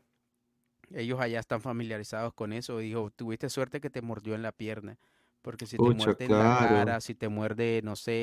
Ellos 0.91 1.19
allá 1.19 1.39
están 1.39 1.61
familiarizados 1.61 2.33
con 2.33 2.53
eso. 2.53 2.79
Dijo, 2.79 3.09
tuviste 3.11 3.49
suerte 3.49 3.81
que 3.81 3.89
te 3.89 4.01
mordió 4.01 4.35
en 4.35 4.41
la 4.43 4.51
pierna. 4.51 4.99
Porque 5.41 5.65
si 5.67 5.79
te 5.79 5.89
Pucha, 5.89 5.91
muerde 5.91 6.25
en 6.25 6.37
la 6.37 6.49
cara, 6.51 7.01
si 7.01 7.15
te 7.15 7.29
muerde, 7.29 7.81
no 7.83 7.95
sé, 7.95 8.13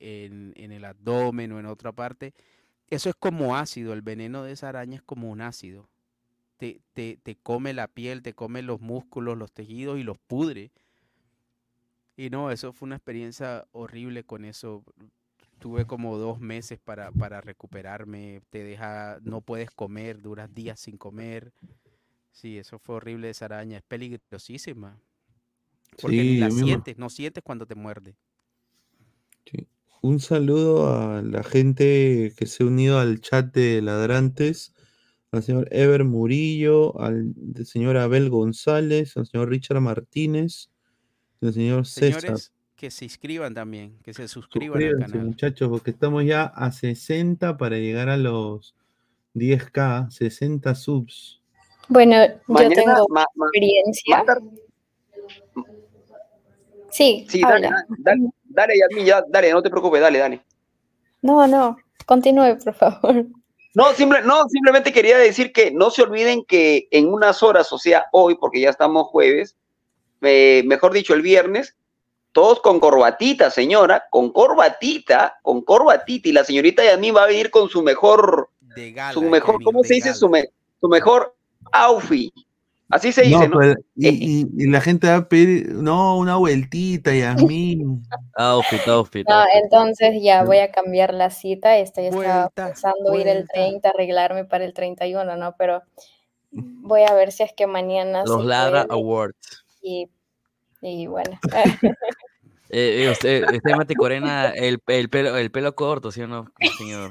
e- 0.00 0.26
en, 0.26 0.52
en 0.56 0.72
el 0.72 0.84
abdomen 0.84 1.52
o 1.52 1.60
en 1.60 1.66
otra 1.66 1.92
parte, 1.92 2.34
eso 2.88 3.10
es 3.10 3.16
como 3.16 3.56
ácido. 3.56 3.94
El 3.94 4.02
veneno 4.02 4.44
de 4.44 4.52
esa 4.52 4.70
araña 4.70 4.96
es 4.96 5.02
como 5.02 5.30
un 5.30 5.42
ácido. 5.42 5.90
Te, 6.62 6.80
te, 6.92 7.18
te 7.20 7.34
come 7.36 7.72
la 7.72 7.88
piel, 7.88 8.22
te 8.22 8.34
come 8.34 8.62
los 8.62 8.80
músculos, 8.80 9.36
los 9.36 9.50
tejidos 9.52 9.98
y 9.98 10.04
los 10.04 10.18
pudre. 10.20 10.70
Y 12.16 12.30
no, 12.30 12.50
eso 12.50 12.72
fue 12.72 12.86
una 12.86 12.96
experiencia 12.96 13.66
horrible 13.72 14.24
con 14.24 14.44
eso. 14.44 14.84
Tuve 15.58 15.86
como 15.86 16.18
dos 16.18 16.40
meses 16.40 16.78
para, 16.80 17.12
para 17.12 17.40
recuperarme. 17.40 18.42
Te 18.50 18.64
deja, 18.64 19.18
no 19.22 19.40
puedes 19.42 19.70
comer, 19.70 20.20
duras 20.22 20.52
días 20.54 20.80
sin 20.80 20.98
comer. 20.98 21.52
Sí, 22.32 22.58
eso 22.58 22.78
fue 22.78 22.96
horrible 22.96 23.30
esa 23.30 23.46
araña. 23.46 23.78
Es 23.78 23.84
peligrosísima. 23.84 25.00
Porque 26.00 26.24
ni 26.24 26.36
Sí, 26.36 26.38
la 26.38 26.50
sientes, 26.50 26.98
no 26.98 27.10
sientes 27.10 27.42
cuando 27.44 27.66
te 27.66 27.74
muerde. 27.76 28.16
Un 30.02 30.20
saludo 30.20 30.88
a 30.92 31.22
la 31.22 31.42
gente 31.44 32.34
que 32.36 32.46
se 32.46 32.62
ha 32.62 32.66
unido 32.66 32.98
al 32.98 33.20
chat 33.20 33.54
de 33.54 33.80
ladrantes, 33.80 34.74
al 35.32 35.42
señor 35.42 35.66
Ever 35.70 36.04
Murillo, 36.04 37.00
al 37.00 37.34
señor 37.64 37.96
Abel 37.96 38.28
González, 38.28 39.16
al 39.16 39.26
señor 39.26 39.48
Richard 39.48 39.80
Martínez, 39.80 40.68
al 41.40 41.54
señor 41.54 41.86
César. 41.86 42.20
Señores, 42.20 42.52
que 42.76 42.90
se 42.90 43.06
inscriban 43.06 43.54
también, 43.54 43.98
que 44.02 44.12
se 44.12 44.28
suscriban 44.28 44.82
al 44.82 44.98
canal. 44.98 45.24
muchachos, 45.26 45.68
porque 45.70 45.90
estamos 45.90 46.24
ya 46.24 46.44
a 46.44 46.70
60 46.70 47.56
para 47.56 47.78
llegar 47.78 48.10
a 48.10 48.18
los 48.18 48.74
10k, 49.34 50.10
60 50.10 50.74
subs. 50.74 51.40
Bueno, 51.88 52.16
yo 52.26 52.32
Mañana, 52.46 52.74
tengo 52.74 53.06
ma- 53.08 53.24
ma- 53.34 53.46
experiencia. 53.46 54.24
Sí, 56.90 57.24
Sí, 57.28 57.40
dale, 57.40 57.68
habla. 57.68 57.86
dale, 57.98 58.30
dale, 58.44 58.74
ya, 59.06 59.22
dale, 59.30 59.50
no 59.50 59.62
te 59.62 59.70
preocupes, 59.70 60.00
dale, 60.02 60.18
dale. 60.18 60.42
No, 61.22 61.46
no, 61.46 61.78
continúe, 62.04 62.58
por 62.62 62.74
favor. 62.74 63.26
No, 63.74 63.92
simple, 63.94 64.20
no, 64.22 64.48
simplemente 64.48 64.92
quería 64.92 65.16
decir 65.16 65.52
que 65.52 65.70
no 65.70 65.90
se 65.90 66.02
olviden 66.02 66.44
que 66.44 66.88
en 66.90 67.12
unas 67.12 67.42
horas, 67.42 67.72
o 67.72 67.78
sea, 67.78 68.06
hoy, 68.12 68.34
porque 68.36 68.60
ya 68.60 68.70
estamos 68.70 69.06
jueves, 69.08 69.56
eh, 70.20 70.62
mejor 70.66 70.92
dicho, 70.92 71.14
el 71.14 71.22
viernes, 71.22 71.74
todos 72.32 72.60
con 72.60 72.80
corbatita, 72.80 73.50
señora, 73.50 74.04
con 74.10 74.30
corbatita, 74.32 75.38
con 75.42 75.62
corbatita, 75.62 76.28
y 76.28 76.32
la 76.32 76.44
señorita 76.44 76.84
Yasmin 76.84 77.16
va 77.16 77.24
a 77.24 77.28
venir 77.28 77.50
con 77.50 77.68
su 77.68 77.82
mejor, 77.82 78.50
De 78.60 78.92
gala, 78.92 79.12
su 79.12 79.22
mejor, 79.22 79.62
¿cómo 79.62 79.82
se 79.84 79.94
dice? 79.94 80.14
Su, 80.14 80.28
me- 80.28 80.48
su 80.80 80.88
mejor 80.88 81.34
outfit. 81.72 82.32
Así 82.92 83.10
se 83.10 83.22
dice, 83.22 83.48
¿no? 83.48 83.58
pero- 83.58 83.74
y, 83.96 84.08
y- 84.08 84.46
y 84.56 84.66
la 84.70 84.80
gente 84.82 85.06
va 85.08 85.16
a 85.16 85.28
pedir, 85.28 85.70
no, 85.72 86.18
una 86.18 86.36
vueltita, 86.36 87.14
Yasmín. 87.14 88.02
Outfit, 88.36 88.86
outfit. 88.86 89.26
No, 89.28 89.34
outfit. 89.40 89.62
entonces 89.64 90.22
ya 90.22 90.44
voy 90.44 90.58
a 90.58 90.70
cambiar 90.70 91.14
la 91.14 91.30
cita. 91.30 91.78
Esta 91.78 92.02
ya 92.02 92.08
estaba 92.08 92.24
Vuelta, 92.44 92.66
pensando 92.66 93.14
ir 93.18 93.26
el 93.28 93.36
vuelta. 93.38 93.52
30, 93.54 93.88
arreglarme 93.88 94.44
para 94.44 94.64
el 94.64 94.74
31, 94.74 95.36
¿no? 95.36 95.54
Pero 95.58 95.82
voy 96.50 97.00
a 97.08 97.14
ver 97.14 97.32
si 97.32 97.42
es 97.44 97.52
que 97.54 97.66
mañana 97.66 98.24
Los 98.26 98.42
se 98.42 98.46
Ladra 98.48 98.84
puede 98.84 99.00
Awards. 99.00 99.64
y, 99.82 100.08
y 100.82 101.06
bueno. 101.06 101.38
Eh, 102.74 103.04
eh, 103.04 103.10
usted, 103.10 103.42
usted 103.52 103.70
Mati 103.76 103.94
Corena, 103.94 104.48
el, 104.48 104.78
el 104.86 105.10
pelo, 105.10 105.36
el 105.36 105.50
pelo 105.50 105.74
corto, 105.74 106.10
¿sí 106.10 106.22
o 106.22 106.26
no, 106.26 106.46
señor? 106.78 107.10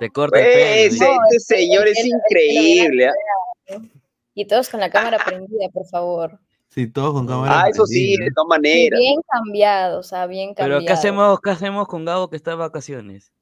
Te 0.00 0.10
corta 0.10 0.40
el 0.40 0.44
Pues, 0.44 0.54
pelo. 0.56 0.66
Ese, 0.74 0.88
dice. 0.90 1.06
este 1.30 1.38
señor 1.56 1.86
es 1.86 2.04
increíble. 2.04 3.06
¿ah? 3.06 3.78
Y 4.38 4.44
todos 4.44 4.68
con 4.68 4.78
la 4.78 4.88
cámara 4.88 5.18
prendida, 5.26 5.68
por 5.72 5.84
favor. 5.88 6.38
Sí, 6.68 6.86
todos 6.86 7.12
con 7.12 7.26
cámara. 7.26 7.62
Ah, 7.62 7.68
eso 7.68 7.84
sí, 7.86 8.14
prendida. 8.14 8.24
de 8.26 8.30
todas 8.36 8.48
maneras. 8.48 9.00
bien 9.00 9.20
cambiado, 9.28 9.98
o 9.98 10.02
sea, 10.04 10.26
bien 10.26 10.54
Pero 10.54 10.76
cambiado. 10.76 10.86
¿qué 10.86 10.92
hacemos, 10.92 11.40
¿qué 11.40 11.50
hacemos 11.50 11.88
con 11.88 12.04
Gabo 12.04 12.30
que 12.30 12.36
está 12.36 12.52
de 12.52 12.58
vacaciones? 12.58 13.32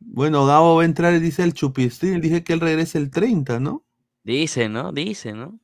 Bueno, 0.00 0.44
Gabo 0.44 0.76
va 0.76 0.82
a 0.82 0.84
entrar, 0.84 1.18
dice 1.18 1.42
el 1.44 1.54
Chupistín, 1.54 2.20
dije 2.20 2.44
que 2.44 2.52
él 2.52 2.60
regresa 2.60 2.98
el 2.98 3.10
30, 3.10 3.58
¿no? 3.58 3.84
Dice, 4.22 4.68
¿no? 4.68 4.92
Dice, 4.92 5.32
¿no? 5.32 5.58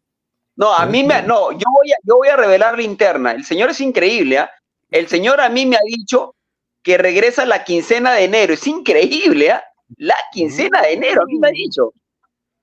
No, 0.57 0.73
a 0.73 0.87
mí 0.87 1.05
me, 1.05 1.21
no, 1.21 1.53
yo 1.53 1.67
voy 1.71 1.93
a, 1.93 1.97
yo 2.03 2.17
voy 2.17 2.29
a 2.29 2.37
revelar 2.37 2.75
la 2.75 2.83
interna. 2.85 3.33
El 3.33 3.45
señor 3.45 3.69
es 3.69 3.83
increíble, 3.83 4.39
¿ah? 4.39 4.51
El 4.91 5.09
señor 5.09 5.43
a 5.43 5.51
mí 5.51 5.67
me 5.67 5.77
ha 5.77 5.83
dicho 5.85 6.37
que 6.83 6.97
regresa 6.97 7.45
la 7.45 7.65
quincena 7.65 8.15
de 8.15 8.25
enero. 8.25 8.55
Es 8.55 8.67
increíble, 8.67 9.51
¿ah? 9.51 9.63
La 9.99 10.17
quincena 10.33 10.81
de 10.81 10.95
enero, 10.95 11.21
a 11.21 11.27
mí 11.27 11.39
me 11.39 11.49
ha 11.49 11.51
dicho. 11.51 11.93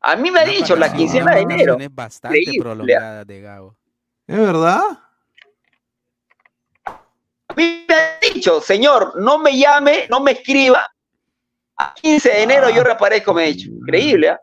A 0.08 0.16
mí 0.16 0.30
me 0.30 0.42
ha 0.42 0.46
dicho 0.46 0.76
la 0.76 0.94
quincena 0.94 1.34
de 1.34 1.42
enero. 1.42 1.74
vacaciones 1.74 1.96
bastante 1.96 2.38
Increíble, 2.38 2.60
¿ah? 2.60 2.64
prolongadas 2.64 3.28
de 3.28 3.42
Gabo. 3.42 3.76
¿Es 4.28 4.38
verdad? 4.38 4.82
A 6.86 7.54
mí 7.56 7.86
me 7.88 7.96
ha 7.96 8.20
dicho, 8.22 8.62
señor, 8.62 9.20
no 9.20 9.40
me 9.40 9.58
llame, 9.58 10.06
no 10.12 10.20
me 10.20 10.34
escriba. 10.34 10.86
A 11.78 11.94
15 11.96 12.30
de 12.30 12.44
enero 12.44 12.70
yo 12.70 12.84
reaparezco, 12.84 13.34
me 13.34 13.44
ha 13.44 13.46
dicho. 13.48 13.72
Increíble, 13.72 14.30
¿ah? 14.30 14.40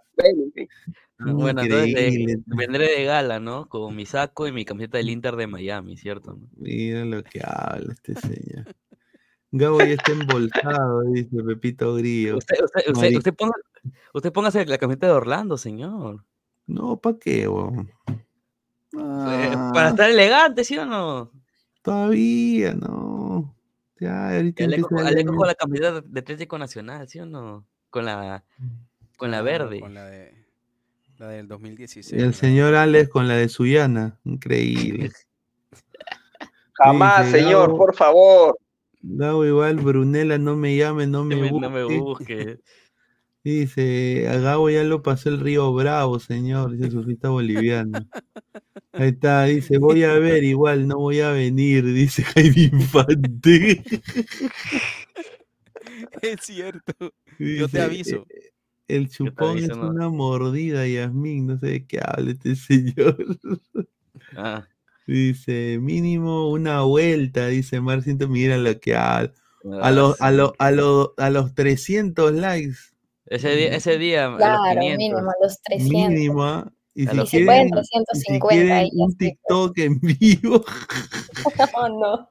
Bueno, 1.19 1.63
entonces 1.63 1.95
eh, 1.97 2.37
vendré 2.47 2.97
de 2.97 3.05
gala, 3.05 3.39
¿no? 3.39 3.69
Con 3.69 3.95
mi 3.95 4.05
saco 4.05 4.49
y 4.49 4.53
mi 4.53 4.65
camiseta 4.65 4.99
del 4.99 5.11
Inter 5.11 5.37
de 5.37 5.47
Miami, 5.47 5.97
¿cierto? 5.97 6.41
Mira 6.57 7.05
lo 7.05 7.23
que 7.23 7.41
habla 7.45 7.93
este 7.93 8.17
señor. 8.17 8.67
Gabo 9.55 9.79
ya 9.81 9.85
está 9.95 10.13
embolsado, 10.13 11.03
dice 11.03 11.43
Pepito 11.45 11.95
Grillo. 11.95 12.39
Usted, 12.39 12.57
usted, 12.65 12.81
usted, 12.91 13.17
usted 13.19 13.35
ponga, 13.35 13.53
usted 14.15 14.33
póngase 14.33 14.65
la 14.67 14.79
camiseta 14.79 15.07
de 15.09 15.13
Orlando, 15.13 15.59
señor. 15.59 16.25
No, 16.67 16.97
¿para 16.97 17.19
qué, 17.19 17.47
weón? 17.49 17.91
Eh, 18.09 18.19
Ah, 18.95 19.71
Para 19.75 19.89
estar 19.91 20.11
elegante, 20.11 20.65
¿sí 20.65 20.77
o 20.79 20.85
no? 20.87 21.31
Todavía, 21.83 22.75
no. 22.75 23.55
Ya, 23.99 24.35
ahorita 24.37 24.65
Aleco, 24.65 24.89
el 24.99 25.27
con 25.27 25.47
la 25.47 25.55
camiseta 25.55 26.01
de 26.01 26.21
Atlético 26.21 26.59
Nacional, 26.59 27.09
¿sí 27.09 27.21
o 27.21 27.27
no? 27.27 27.67
Con 27.91 28.05
la, 28.07 28.45
con 29.17 29.31
la 29.31 29.39
No, 29.39 29.45
verde. 29.45 29.81
Con 29.81 29.95
la, 29.95 30.05
de, 30.07 30.35
la 31.19 31.29
del 31.29 31.47
2016. 31.49 32.21
El 32.21 32.29
¿no? 32.29 32.33
señor 32.33 32.75
Alex 32.75 33.09
con 33.11 33.29
la 33.29 33.35
de 33.37 33.49
Suyana. 33.49 34.19
Increíble. 34.25 35.11
Jamás, 36.75 37.31
señor, 37.31 37.69
Gabo- 37.71 37.77
por 37.79 37.95
favor. 37.95 38.59
Gabo 39.03 39.45
igual, 39.45 39.77
Brunella, 39.77 40.39
no 40.39 40.57
me 40.57 40.77
llame, 40.77 41.07
no 41.07 41.25
me 41.25 41.37
No 41.37 41.49
busque. 41.49 41.61
no 41.61 41.71
me 41.71 41.85
busque. 41.85 42.61
Dice, 43.45 44.29
a 44.29 44.39
Gabo 44.39 44.71
ya 44.71 44.85
lo 44.85 45.03
pasó 45.03 45.29
el 45.29 45.41
río 45.41 45.73
Bravo, 45.75 46.21
señor, 46.21 46.77
dice 46.77 46.93
surfista 46.93 47.29
boliviano. 47.31 48.07
Ahí 48.93 49.09
está, 49.09 49.45
dice, 49.47 49.79
voy 49.79 50.05
a 50.05 50.13
ver, 50.21 50.45
igual 50.45 50.87
no 50.87 50.99
voy 50.99 51.21
a 51.21 51.33
venir, 51.33 51.85
dice 51.85 52.23
Jaime 52.37 52.71
Infante. 52.73 53.83
Es 56.21 56.41
cierto. 56.43 57.13
Yo 57.39 57.69
te 57.69 57.81
aviso. 57.81 58.25
"Eh, 58.29 58.53
El 58.89 59.09
chupón 59.09 59.51
aviso, 59.59 59.73
es 59.73 59.79
no. 59.79 59.89
una 59.89 60.09
mordida, 60.09 60.87
Yasmín, 60.87 61.47
no 61.49 61.59
sé 61.59 61.67
de 61.67 61.87
qué 61.87 62.01
habla 62.05 62.31
este 62.33 62.55
señor. 62.55 63.17
Ah, 64.37 64.67
Dice, 65.07 65.79
mínimo 65.81 66.51
una 66.51 66.83
vuelta, 66.83 67.49
dice 67.49 67.81
Marcinto, 67.81 68.29
mira 68.29 68.57
lo 68.57 68.79
que 68.79 68.95
habla. 68.95 69.33
A 69.81 69.89
ah, 69.89 69.91
los, 69.93 70.21
a, 70.21 70.31
los, 70.31 70.53
a, 70.59 70.71
los, 70.71 71.11
a 71.17 71.31
los 71.31 71.55
300 71.55 72.33
likes, 72.33 72.77
Ese 73.27 73.55
día, 73.57 73.75
ese 73.75 73.99
día 73.99 74.27
a 74.27 74.31
los 74.31 74.39
Claro, 74.39 74.81
500. 74.81 74.99
mínimo, 74.99 75.33
los 75.41 75.63
300. 75.63 75.93
mínimo. 76.11 76.43
¿ah? 76.45 76.73
Y 76.95 77.07
A 77.07 77.11
si 77.11 77.17
los 77.17 77.35
Y 77.35 77.39
se 77.39 77.45
pueden 77.45 77.69
quieren, 77.71 77.85
y 78.13 78.21
si 78.21 78.41
350 78.41 78.49
quieren 78.55 78.73
ahí. 78.73 78.91
un 78.95 79.17
TikTok 79.17 79.79
en 79.79 80.01
vivo, 80.01 80.65
Oh, 81.75 81.89
no. 81.89 82.29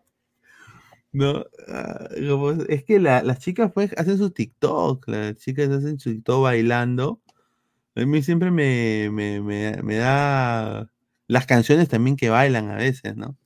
no, 1.14 1.46
ah, 1.68 2.08
como- 2.30 2.52
es 2.70 2.84
que 2.86 3.00
la- 3.00 3.24
las 3.24 3.40
chicas 3.40 3.72
pues 3.74 3.92
hacen 3.98 4.18
su 4.18 4.30
TikTok, 4.32 5.08
las 5.08 5.36
chicas 5.38 5.70
hacen 5.70 6.00
su 6.00 6.12
TikTok 6.12 6.44
bailando. 6.44 7.22
A 7.96 8.06
mí 8.06 8.22
siempre 8.24 8.52
me, 8.52 9.10
me, 9.12 9.42
me, 9.42 9.82
me 9.84 9.96
da 9.98 10.90
las 11.32 11.46
canciones 11.46 11.88
también 11.90 12.18
que 12.18 12.30
bailan 12.30 12.70
a 12.70 12.76
veces, 12.76 13.16
¿no? 13.16 13.38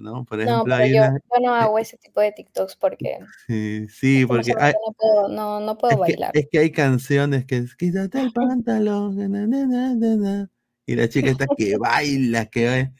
¿no? 0.00 0.24
Por 0.24 0.40
No, 0.40 0.64
ejemplo, 0.64 0.74
pero 0.74 0.84
hay 0.84 0.94
yo, 0.94 1.00
una, 1.02 1.18
yo 1.34 1.40
no 1.40 1.54
hago 1.54 1.78
ese 1.78 1.98
tipo 1.98 2.20
de 2.20 2.32
TikToks 2.32 2.76
porque 2.76 3.18
sí, 3.46 3.86
sí, 3.88 4.24
porque 4.26 4.54
hay, 4.58 4.72
no 4.72 4.92
puedo, 4.94 5.28
no, 5.28 5.60
no 5.60 5.76
puedo 5.76 5.92
es 5.94 5.98
que, 5.98 6.12
bailar. 6.12 6.32
es 6.32 6.48
que 6.50 6.58
hay 6.58 6.72
canciones 6.72 7.44
que 7.44 7.56
es 7.58 7.76
quítate 7.76 8.20
el 8.20 8.32
pantalón, 8.32 9.16
na, 9.16 9.28
na, 9.46 9.66
na, 9.66 9.94
na, 9.94 10.16
na", 10.16 10.50
y 10.86 10.94
la 10.96 11.08
chica 11.08 11.30
está 11.30 11.46
que 11.46 11.76
baila, 11.76 12.46
que 12.46 12.66
baila. 12.66 12.92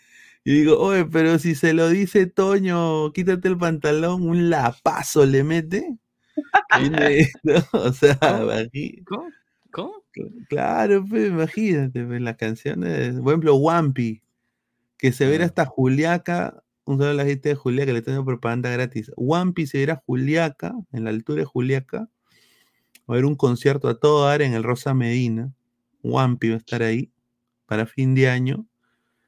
Y 0.44 0.52
digo, 0.52 0.78
oye, 0.78 1.04
pero 1.06 1.38
si 1.38 1.54
se 1.54 1.74
lo 1.74 1.88
dice 1.88 2.26
Toño, 2.26 3.12
quítate 3.12 3.48
el 3.48 3.58
pantalón, 3.58 4.22
un 4.28 4.50
lapazo 4.50 5.24
le 5.26 5.44
mete. 5.44 5.98
O 7.72 7.92
sea, 7.92 8.18
aquí, 8.60 9.02
¿Cómo? 9.04 9.28
Claro, 10.48 11.04
pues, 11.08 11.28
imagínate, 11.28 12.04
pues, 12.04 12.20
las 12.20 12.36
canciones, 12.36 13.20
por 13.20 13.32
ejemplo, 13.32 13.56
Wampi, 13.56 14.22
que 14.98 15.12
se 15.12 15.26
verá 15.28 15.44
hasta 15.44 15.64
Juliaca, 15.66 16.62
un 16.84 16.98
saludo 16.98 17.12
a 17.12 17.14
la 17.14 17.24
gente 17.24 17.50
de 17.50 17.54
Juliaca, 17.54 17.92
le 17.92 18.02
dando 18.02 18.24
propaganda 18.24 18.70
gratis. 18.70 19.10
Wampi 19.16 19.66
se 19.66 19.78
verá 19.78 20.02
Juliaca, 20.06 20.74
en 20.92 21.04
la 21.04 21.10
altura 21.10 21.40
de 21.40 21.44
Juliaca, 21.44 21.98
va 21.98 22.08
a 23.06 23.12
haber 23.12 23.24
un 23.24 23.36
concierto 23.36 23.88
a 23.88 23.98
todo 23.98 24.26
dar 24.26 24.42
en 24.42 24.54
el 24.54 24.62
Rosa 24.62 24.94
Medina. 24.94 25.52
Wampi 26.02 26.48
va 26.48 26.54
a 26.54 26.58
estar 26.58 26.82
ahí 26.82 27.12
para 27.66 27.86
fin 27.86 28.14
de 28.14 28.28
año. 28.28 28.66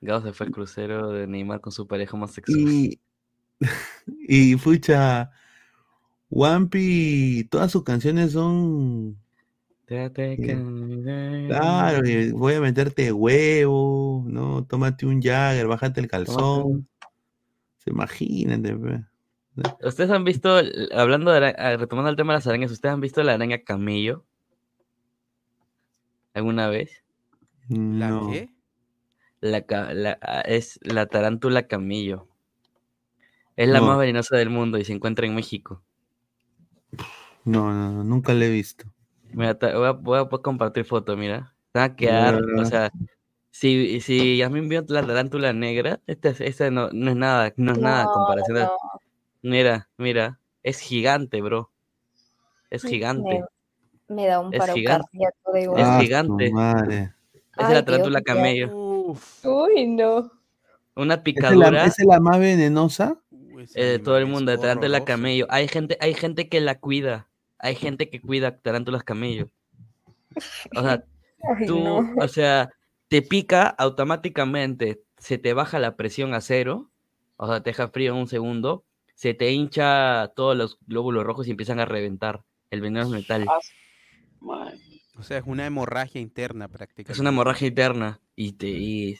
Gabo 0.01 0.27
se 0.27 0.33
fue 0.33 0.47
al 0.47 0.53
crucero 0.53 1.11
de 1.11 1.27
Neymar 1.29 1.61
con 1.61 1.73
su 1.73 1.87
pareja 1.87 2.17
homosexual. 2.17 2.59
Y, 2.59 3.01
y 4.29 4.57
pucha, 4.57 5.31
Wampi, 6.29 7.47
todas 7.51 7.71
sus 7.71 7.85
canciones 7.85 8.33
son 8.33 9.22
Claro, 11.49 12.01
voy 12.35 12.55
a 12.55 12.61
meterte 12.61 13.13
huevo, 13.13 14.25
¿no? 14.27 14.65
Tómate 14.65 15.07
un 15.07 15.21
Jagger, 15.21 15.67
bájate 15.67 16.01
el 16.01 16.09
calzón. 16.09 16.89
Se 17.79 17.91
imagínate, 17.91 18.75
pe. 18.77 19.05
¿Ustedes 19.85 20.11
han 20.11 20.25
visto, 20.25 20.57
hablando 20.95 21.31
de, 21.31 21.55
ah, 21.59 21.77
retomando 21.77 22.09
el 22.11 22.17
tema 22.17 22.33
de 22.33 22.39
las 22.39 22.47
arañas, 22.47 22.71
¿ustedes 22.71 22.95
han 22.95 23.01
visto 23.01 23.23
la 23.23 23.35
araña 23.35 23.63
camello? 23.63 24.25
¿Alguna 26.35 26.69
vez? 26.69 27.05
¿La 27.69 28.09
No. 28.09 28.31
qué? 28.31 28.51
La, 29.41 29.65
la- 29.93 30.19
ah, 30.23 30.41
es 30.43 30.79
la 30.83 31.07
tarántula 31.07 31.67
camello. 31.67 32.29
Es 33.57 33.69
la 33.69 33.81
No. 33.81 33.89
más 33.89 33.99
venenosa 33.99 34.37
del 34.37 34.49
mundo 34.51 34.79
y 34.79 34.85
se 34.85 34.93
encuentra 34.95 35.27
en 35.27 35.35
México. 35.35 35.83
No, 37.45 37.73
no, 37.73 37.93
no, 37.93 38.05
nunca 38.05 38.33
le 38.35 38.47
he 38.47 38.51
visto. 38.51 38.87
Mira, 39.35 39.55
voy 39.75 39.87
a, 39.87 39.93
voy 39.93 40.19
a 40.21 40.29
compartir 40.43 40.85
foto, 40.85 41.17
mira. 41.17 41.55
Te 41.73 41.79
va 41.81 41.85
a 41.87 41.97
quedar, 41.97 42.43
o 42.59 42.65
sea, 42.65 42.91
si, 43.51 44.01
si 44.01 44.37
ya 44.37 44.49
me 44.49 44.59
envió 44.59 44.85
la 44.89 45.07
tarántula 45.07 45.53
negra, 45.53 46.01
esta, 46.07 46.31
es- 46.31 46.41
esta 46.41 46.71
no, 46.71 46.91
no 46.93 47.11
es 47.11 47.17
nada, 47.17 47.53
no 47.57 47.73
es 47.73 47.79
nada 47.79 48.07
comparación. 48.13 48.69
Mira, 49.43 49.89
mira, 49.97 50.39
es 50.63 50.79
gigante, 50.81 51.41
bro. 51.41 51.71
Es 52.71 52.85
gigante. 52.85 53.43
Me, 54.09 54.15
me 54.17 54.27
da 54.27 54.41
un 54.41 54.53
Es 54.53 54.61
paro 54.61 54.75
gigante. 54.75 55.09
cardíaco 55.13 55.53
de 55.53 55.61
Es. 55.63 55.69
Ah, 55.77 55.97
su 55.99 56.03
gigante. 56.03 56.51
madre. 56.53 57.15
Esa 57.35 57.43
Ay, 57.57 57.65
es 57.69 57.75
la 57.75 57.85
tarántula 57.85 58.23
camello. 58.23 58.71
Uf. 58.75 59.45
Uy, 59.45 59.87
no. 59.87 60.31
Una 60.95 61.15
¿Esa 61.15 61.15
es 61.15 61.15
la, 61.15 61.23
picadura 61.25 61.87
esa 61.87 62.03
es 62.03 62.09
la 62.09 62.21
más 62.21 62.39
venenosa? 62.39 63.19
Eh, 63.75 63.85
de 63.85 63.99
todo 63.99 64.19
el 64.19 64.25
es 64.25 64.31
mundo, 64.31 64.53
de 64.53 64.59
tarántula 64.59 64.99
horroroso. 64.99 65.05
camello. 65.07 65.47
Hay 65.51 65.69
gente, 65.69 65.97
hay 66.01 66.15
gente 66.15 66.49
que 66.49 66.61
la 66.61 66.79
cuida. 66.79 67.29
Hay 67.63 67.75
gente 67.77 68.11
que 68.11 68.21
cuida 68.21 68.59
tarántulas 68.59 69.05
camello. 69.05 69.49
O 70.75 70.83
sea, 70.83 71.05
Ay, 71.59 71.67
tú, 71.67 71.79
no. 71.81 72.15
o 72.23 72.29
sea, 72.29 72.71
te 73.09 73.23
pica 73.23 73.67
automáticamente, 73.67 75.03
se 75.19 75.39
te 75.39 75.55
baja 75.55 75.79
la 75.79 75.97
presión 75.97 76.35
a 76.35 76.41
cero, 76.41 76.91
o 77.37 77.47
sea, 77.47 77.63
te 77.63 77.71
deja 77.71 77.89
frío 77.89 78.13
en 78.13 78.19
un 78.21 78.29
segundo, 78.29 78.85
se 79.15 79.35
te 79.35 79.51
hincha 79.53 80.33
todos 80.35 80.57
los 80.57 80.79
glóbulos 80.87 81.25
rojos 81.25 81.47
y 81.47 81.51
empiezan 81.53 81.81
a 81.81 81.85
reventar. 81.85 82.43
El 82.71 82.81
veneno 82.81 83.03
es 83.03 83.09
metal. 83.11 83.47
Ah, 83.49 84.73
O 85.19 85.23
sea, 85.23 85.39
es 85.39 85.45
una 85.47 85.67
hemorragia 85.67 86.21
interna 86.21 86.69
prácticamente. 86.69 87.13
Es 87.13 87.19
una 87.19 87.31
hemorragia 87.31 87.69
interna. 87.69 88.21
Y 88.35 88.53
te. 88.53 88.69
y- 88.69 89.19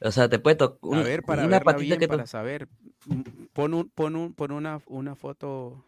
o 0.00 0.10
sea, 0.10 0.28
te 0.28 0.38
puede 0.38 0.56
tocar. 0.56 1.00
A 1.00 1.02
ver, 1.02 1.22
para 1.22 1.46
una 1.46 1.60
patita 1.60 1.82
bien, 1.84 1.98
que 2.00 2.08
para 2.08 2.26
saber. 2.26 2.68
Mm, 3.06 3.22
Pon, 3.52 3.74
un, 3.74 3.88
pon, 3.90 4.16
un, 4.16 4.32
pon 4.34 4.52
una, 4.52 4.80
una 4.86 5.14
foto, 5.14 5.84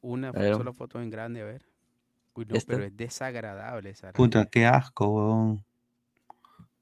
una 0.00 0.32
ver. 0.32 0.54
sola 0.56 0.72
foto 0.72 1.00
en 1.00 1.10
grande, 1.10 1.42
a 1.42 1.44
ver. 1.44 1.62
Uy, 2.34 2.46
no, 2.46 2.56
pero 2.66 2.84
es 2.84 2.96
desagradable 2.96 3.90
esa. 3.90 4.12
Puta, 4.12 4.46
qué 4.46 4.64
asco, 4.66 5.08
weón. 5.08 5.64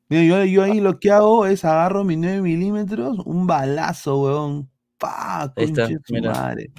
Mira, 0.09 0.23
yo, 0.25 0.45
yo 0.45 0.63
ahí 0.63 0.81
lo 0.81 0.99
que 0.99 1.11
hago 1.11 1.47
es 1.47 1.65
agarro 1.65 2.05
mi 2.05 2.17
9 2.17 2.41
milímetros, 2.43 3.19
un 3.25 3.47
balazo, 3.47 4.21
weón. 4.23 4.71
Madre. 6.23 6.71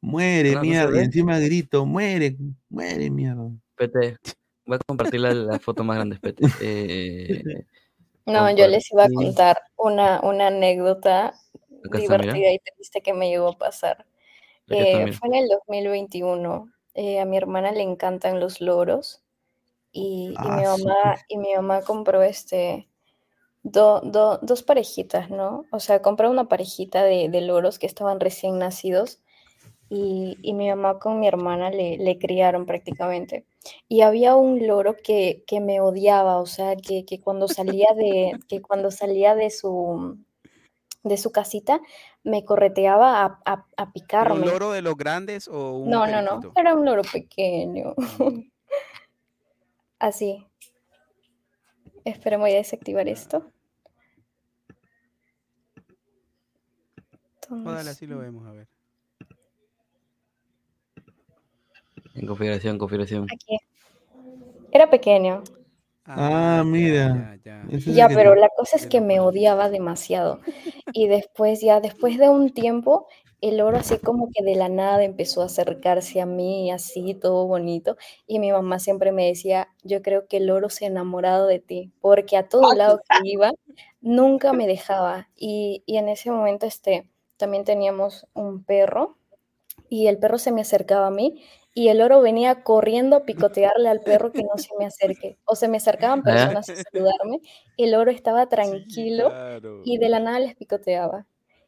Muere, 0.00 0.52
No, 0.52 0.58
no 0.58 0.62
se 0.62 0.68
mierda. 0.68 1.00
y 1.00 1.04
encima 1.04 1.38
grito, 1.38 1.86
muere, 1.86 2.36
muere, 2.68 3.10
mierda. 3.10 3.50
Pete, 3.74 4.16
voy 4.64 4.76
a 4.76 4.78
compartir 4.86 5.20
la, 5.20 5.34
la 5.34 5.58
foto 5.58 5.82
más 5.82 5.96
grande, 5.96 6.18
Pete. 6.20 6.42
Eh, 6.62 7.64
No, 8.26 8.50
yo 8.54 8.68
les 8.68 8.90
iba 8.92 9.04
a 9.04 9.08
contar 9.08 9.58
una, 9.76 10.20
una 10.20 10.48
anécdota 10.48 11.34
divertida 11.92 12.52
y 12.52 12.58
triste 12.58 13.00
que 13.00 13.14
me 13.14 13.28
llegó 13.30 13.48
a 13.48 13.58
pasar. 13.58 14.04
Eh, 14.70 15.08
fue 15.08 15.28
en 15.28 15.34
el 15.36 15.48
2021. 15.48 16.72
eh, 16.94 17.20
a 17.20 17.24
mi 17.24 17.36
hermana 17.36 17.72
le 17.72 17.82
encantan 17.82 18.40
los 18.40 18.60
loros 18.60 19.22
y, 19.92 20.38
y 20.42 20.52
Ah, 20.52 20.52
mi 20.52 20.64
sí. 20.64 20.94
mamá 20.94 20.94
y 21.28 21.38
mi 21.38 21.54
mamá 21.54 21.84
compró 21.84 22.22
este 22.22 22.88
do- 23.62 24.00
do- 24.02 24.38
dos 24.42 24.62
parejitas, 24.62 25.30
¿no? 25.30 25.66
O 25.72 25.80
sea, 25.80 26.02
compró 26.02 26.30
una 26.30 26.48
parejita 26.48 27.04
de, 27.04 27.28
de 27.28 27.40
loros 27.42 27.78
que 27.78 27.86
estaban 27.86 28.20
recién 28.20 28.58
nacidos 28.58 29.22
y, 29.90 30.38
y 30.42 30.54
mi 30.54 30.68
mamá 30.70 30.98
con 30.98 31.20
mi 31.20 31.26
hermana 31.28 31.70
le, 31.70 31.98
le 31.98 32.18
criaron 32.18 32.66
prácticamente. 32.66 33.46
Y 33.88 34.02
había 34.02 34.36
un 34.36 34.66
loro 34.66 34.96
que, 35.02 35.44
que 35.46 35.60
me 35.60 35.80
odiaba, 35.80 36.38
o 36.40 36.46
sea, 36.46 36.76
que, 36.76 37.04
que 37.06 37.20
cuando 37.20 37.48
salía 37.48 37.88
de, 37.96 38.40
que 38.48 38.62
cuando 38.62 38.90
salía 38.90 39.34
de 39.34 39.50
su, 39.50 40.18
de 41.08 41.16
su 41.16 41.32
casita 41.32 41.80
me 42.24 42.44
correteaba 42.44 43.24
a, 43.24 43.40
a- 43.44 43.66
a 43.76 43.84
¿Un 43.84 43.92
picarme. 43.92 44.46
loro 44.46 44.70
de 44.72 44.82
los 44.82 44.96
grandes 44.96 45.48
o 45.48 45.78
un 45.78 45.90
No, 45.90 46.06
no, 46.06 46.22
no, 46.22 46.40
era 46.56 46.74
un 46.74 46.84
loro 46.84 47.02
pequeño. 47.02 47.94
Así. 49.98 50.46
Espera, 52.04 52.38
voy 52.38 52.52
a 52.52 52.56
desactivar 52.56 53.08
esto. 53.08 53.50
Jódale, 57.48 57.90
así 57.90 58.06
lo 58.06 58.18
vemos, 58.18 58.46
a 58.46 58.52
ver. 58.52 58.68
En 62.14 62.26
configuración, 62.26 62.78
configuración. 62.78 63.26
Aquí. 63.32 63.58
Era 64.70 64.90
pequeño. 64.90 65.42
Ah, 66.16 66.62
mira. 66.66 67.38
Es 67.70 67.86
el 67.86 67.94
Ya, 67.94 68.08
pero 68.12 68.34
te- 68.34 68.40
la 68.40 68.48
cosa 68.56 68.76
es 68.76 68.86
que 68.86 69.00
me 69.00 69.20
odiaba 69.20 69.70
demasiado. 69.70 70.40
Y 70.92 71.08
después, 71.08 71.60
ya 71.60 71.80
después 71.80 72.18
de 72.18 72.28
un 72.28 72.50
tiempo, 72.52 73.06
el 73.40 73.58
loro 73.58 73.78
así 73.78 73.98
como 73.98 74.28
que 74.34 74.44
de 74.44 74.56
la 74.56 74.68
nada 74.68 75.04
empezó 75.04 75.42
a 75.42 75.46
acercarse 75.46 76.20
a 76.20 76.26
mí, 76.26 76.70
así, 76.72 77.14
todo 77.14 77.46
bonito. 77.46 77.96
Y 78.26 78.38
mi 78.40 78.52
mamá 78.52 78.78
siempre 78.78 79.12
me 79.12 79.26
decía, 79.26 79.68
yo 79.84 80.02
creo 80.02 80.26
que 80.28 80.38
el 80.38 80.46
loro 80.46 80.70
se 80.70 80.84
ha 80.86 80.88
enamorado 80.88 81.46
de 81.46 81.60
ti, 81.60 81.92
porque 82.00 82.36
a 82.36 82.48
todo 82.48 82.72
lado 82.74 82.98
que 83.08 83.18
iba, 83.22 83.52
nunca 84.00 84.52
me 84.52 84.66
dejaba. 84.66 85.28
Y, 85.36 85.82
y 85.86 85.96
en 85.98 86.08
ese 86.08 86.30
momento, 86.30 86.66
este, 86.66 87.08
también 87.36 87.64
teníamos 87.64 88.26
un 88.34 88.64
perro 88.64 89.16
y 89.88 90.06
el 90.08 90.18
perro 90.18 90.38
se 90.38 90.52
me 90.52 90.60
acercaba 90.62 91.06
a 91.08 91.10
mí 91.10 91.42
y 91.80 91.88
el 91.90 91.98
loro 91.98 92.20
venía 92.20 92.62
corriendo 92.64 93.14
a 93.16 93.24
picotearle 93.24 93.88
al 93.88 94.00
perro 94.22 94.32
que 94.32 94.42
no 94.42 94.56
se 94.58 94.70
me 94.78 94.86
acerque. 94.86 95.38
O 95.44 95.54
se 95.54 95.68
me 95.68 95.76
acercaban 95.76 96.20
Ah. 96.20 96.22
personas 96.24 96.68
a 96.70 96.74
saludarme, 96.76 97.40
el 97.76 97.90
loro 97.92 98.10
estaba 98.10 98.48
tranquilo 98.48 99.28
claro. 99.30 99.82
y 99.84 99.98
de 99.98 100.08
la 100.08 100.18
nada 100.20 100.40
les 100.40 100.56
picoteaba. 100.56 101.26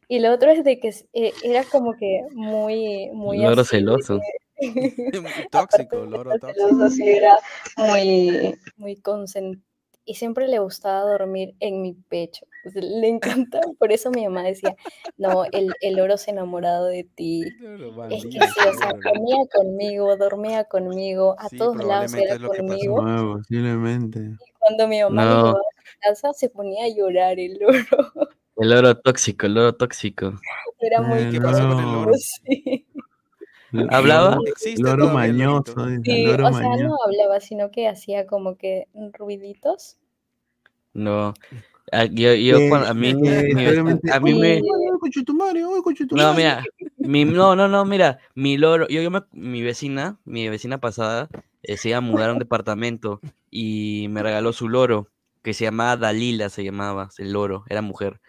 Y 0.09 0.19
lo 0.19 0.33
otro 0.33 0.51
es 0.51 0.63
de 0.65 0.79
que 0.81 0.89
eh, 1.13 1.31
era 1.43 1.63
como 1.63 1.93
que 1.93 2.23
muy, 2.33 3.09
muy 3.13 3.37
Loro 3.37 3.61
así, 3.61 3.77
celoso. 3.77 4.19
Tóxico, 5.51 5.97
loro 6.05 6.31
celoso, 6.31 6.53
tóxico. 6.53 6.83
así 6.83 7.09
era 7.09 7.35
muy, 7.77 8.55
muy 8.77 8.95
consentido. 8.97 9.63
Y 10.03 10.15
siempre 10.15 10.47
le 10.47 10.59
gustaba 10.59 11.01
dormir 11.09 11.55
en 11.59 11.81
mi 11.81 11.93
pecho. 11.93 12.45
Sea, 12.69 12.81
le 12.81 13.07
encantaba. 13.07 13.63
Por 13.79 13.91
eso 13.91 14.11
mi 14.11 14.23
mamá 14.25 14.43
decía, 14.43 14.75
no, 15.17 15.45
el, 15.51 15.73
el 15.81 15.95
loro 15.95 16.17
se 16.17 16.31
ha 16.31 16.33
enamorado 16.33 16.85
de 16.87 17.03
ti. 17.03 17.43
Es 18.09 18.23
que 18.25 18.31
sí, 18.31 18.39
o 18.69 18.73
sea, 18.73 18.91
comía 18.91 19.37
conmigo, 19.53 20.15
dormía 20.17 20.63
conmigo, 20.65 21.35
a 21.39 21.49
Sí, 21.49 21.57
todos 21.57 21.83
lados 21.83 22.13
era 22.13 22.35
pasó. 22.37 22.47
conmigo. 22.49 23.01
No, 23.01 23.33
posiblemente. 23.37 24.19
Cuando 24.59 24.87
mi 24.87 25.01
mamá 25.01 25.15
me 25.25 25.29
No. 25.29 25.35
llevaba 25.37 25.59
a 25.59 25.99
casa, 26.09 26.33
se 26.33 26.49
ponía 26.49 26.85
a 26.85 26.89
llorar 26.89 27.39
el 27.39 27.57
loro. 27.59 27.73
El 28.57 28.69
loro 28.69 28.95
tóxico, 28.99 29.47
el 29.47 29.55
loro 29.55 29.73
tóxico. 29.73 30.33
Era 30.81 31.01
muy 31.01 31.19
El 31.19 31.41
pasó 31.41 31.67
con 31.67 31.71
el 31.71 31.77
tóxico, 31.77 31.91
loro? 31.95 32.11
sí. 32.13 32.85
El 33.73 33.87
¿Hablaba? 33.89 34.37
el 34.65 34.81
lorito. 34.81 35.07
mañoso, 35.07 35.73
Sí, 36.03 36.23
loro 36.25 36.47
o 36.47 36.51
sea, 36.53 36.61
no 36.61 36.69
mañoso. 36.69 36.97
hablaba, 37.07 37.39
sino 37.39 37.71
que 37.71 37.87
hacía 37.87 38.27
como 38.27 38.57
que 38.57 38.87
ruiditos. 39.13 39.97
No. 40.93 41.33
Ah, 41.91 42.05
Yo, 42.05 42.33
yo 42.33 42.57
Eh, 42.57 42.69
cuando- 42.69 42.87
a 42.87 42.93
mí, 42.93 43.09
eh, 43.09 43.53
mi 43.53 43.67
a 44.11 44.19
mí 44.19 44.33
"Oye, 44.33 44.43
me, 44.43 44.61
No, 46.15 46.29
madre". 46.29 46.35
mira, 46.35 46.63
mi, 46.97 47.25
no, 47.25 47.55
no, 47.55 47.67
no, 47.67 47.83
mira, 47.85 48.19
mi 48.33 48.57
loro, 48.57 48.87
yo, 48.87 49.01
yo 49.01 49.11
me, 49.11 49.21
mi 49.33 49.61
vecina, 49.61 50.17
mi 50.23 50.47
vecina 50.47 50.79
pasada, 50.79 51.29
eh, 51.63 51.75
se 51.77 51.89
iba 51.89 51.97
a 51.97 52.01
mudar 52.01 52.29
a 52.29 52.33
un 52.33 52.39
departamento 52.39 53.19
y 53.49 54.07
me 54.09 54.23
regaló 54.23 54.53
su 54.53 54.69
loro, 54.69 55.09
que 55.43 55.53
se 55.53 55.65
llamaba 55.65 55.97
Dalila, 55.97 56.49
se 56.49 56.63
llamaba, 56.63 57.09
el 57.17 57.33
loro, 57.33 57.65
era 57.69 57.81
mujer. 57.81 58.21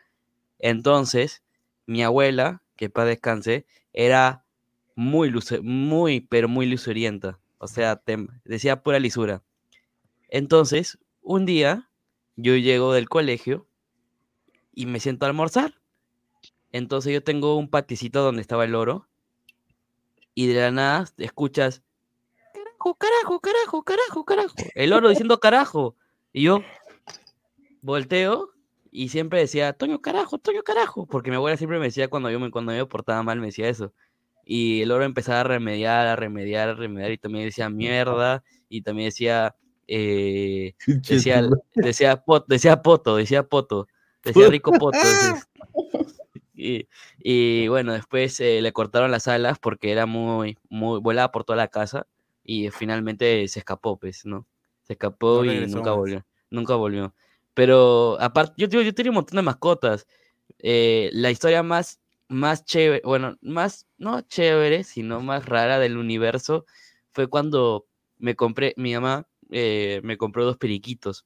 Entonces, 0.58 1.42
mi 1.86 2.02
abuela, 2.02 2.62
que 2.76 2.90
para 2.90 3.06
descanse, 3.08 3.64
era 3.92 4.44
muy, 4.96 5.30
luce, 5.30 5.60
muy, 5.60 6.20
pero 6.20 6.48
muy 6.48 6.66
lucerienta, 6.66 7.38
o 7.58 7.68
sea, 7.68 7.96
te- 7.96 8.26
decía 8.44 8.82
pura 8.82 8.98
lisura. 8.98 9.42
Entonces, 10.28 10.98
un 11.20 11.46
día, 11.46 11.88
yo 12.36 12.56
llego 12.56 12.92
del 12.92 13.08
colegio 13.08 13.66
y 14.74 14.86
me 14.86 15.00
siento 15.00 15.26
a 15.26 15.28
almorzar. 15.28 15.74
Entonces 16.70 17.12
yo 17.12 17.22
tengo 17.22 17.56
un 17.56 17.68
paticito 17.68 18.22
donde 18.22 18.42
estaba 18.42 18.64
el 18.64 18.72
loro 18.72 19.08
y 20.34 20.46
de 20.46 20.60
la 20.60 20.70
nada 20.70 21.04
escuchas 21.18 21.82
carajo, 22.82 22.94
carajo, 22.94 23.40
carajo, 23.40 23.82
carajo, 23.82 24.24
carajo. 24.24 24.54
El 24.74 24.90
loro 24.90 25.08
diciendo 25.08 25.38
carajo. 25.38 25.96
Y 26.32 26.42
yo 26.44 26.62
volteo 27.82 28.50
y 28.90 29.08
siempre 29.08 29.40
decía, 29.40 29.72
Toño, 29.72 30.00
carajo, 30.00 30.38
Toño, 30.38 30.62
carajo. 30.62 31.06
Porque 31.06 31.30
mi 31.30 31.36
abuela 31.36 31.56
siempre 31.56 31.78
me 31.78 31.86
decía 31.86 32.08
cuando 32.08 32.30
yo 32.30 32.40
me, 32.40 32.50
cuando 32.50 32.74
yo 32.74 32.88
portaba 32.88 33.22
mal, 33.22 33.38
me 33.40 33.46
decía 33.46 33.68
eso. 33.68 33.92
Y 34.44 34.82
el 34.82 34.88
loro 34.88 35.04
empezaba 35.04 35.40
a 35.40 35.44
remediar, 35.44 36.06
a 36.06 36.16
remediar, 36.16 36.70
a 36.70 36.74
remediar. 36.74 37.12
Y 37.12 37.18
también 37.18 37.44
decía 37.44 37.70
mierda. 37.70 38.42
Y 38.68 38.82
también 38.82 39.08
decía, 39.08 39.54
eh, 39.88 40.74
decía, 41.08 41.42
decía, 41.74 42.24
pot- 42.24 42.46
decía 42.48 42.82
poto, 42.82 43.16
decía 43.16 43.42
poto. 43.44 43.88
Decía 44.24 44.48
rico 44.48 44.72
poto. 44.78 44.98
decía. 45.06 45.46
Y, 46.54 46.88
y 47.18 47.68
bueno, 47.68 47.92
después 47.92 48.38
eh, 48.40 48.60
le 48.62 48.72
cortaron 48.72 49.10
las 49.10 49.28
alas 49.28 49.58
porque 49.58 49.90
era 49.92 50.06
muy, 50.06 50.58
muy, 50.68 51.00
volaba 51.00 51.32
por 51.32 51.44
toda 51.44 51.56
la 51.56 51.68
casa 51.68 52.06
y 52.44 52.70
finalmente 52.70 53.46
se 53.48 53.58
escapó, 53.60 53.98
pues, 53.98 54.24
¿no? 54.24 54.46
Se 54.82 54.94
escapó 54.94 55.44
No 55.44 55.52
y 55.52 55.66
nunca 55.66 55.90
más. 55.90 55.98
volvió, 55.98 56.26
nunca 56.50 56.74
volvió. 56.74 57.14
Pero 57.54 58.16
aparte, 58.20 58.54
yo, 58.56 58.66
yo, 58.68 58.82
yo 58.82 58.94
tenía 58.94 59.10
un 59.10 59.16
montón 59.16 59.36
de 59.36 59.42
mascotas. 59.42 60.06
Eh, 60.58 61.10
la 61.12 61.30
historia 61.30 61.62
más, 61.62 62.00
más 62.28 62.64
chévere, 62.64 63.02
bueno, 63.04 63.36
más, 63.42 63.86
no 63.98 64.20
chévere, 64.22 64.84
sino 64.84 65.20
más 65.20 65.46
rara 65.46 65.78
del 65.78 65.96
universo 65.96 66.66
fue 67.12 67.28
cuando 67.28 67.86
me 68.18 68.36
compré, 68.36 68.74
mi 68.76 68.94
mamá 68.94 69.26
eh, 69.52 70.00
me 70.02 70.16
compró 70.16 70.44
dos 70.44 70.56
periquitos. 70.56 71.24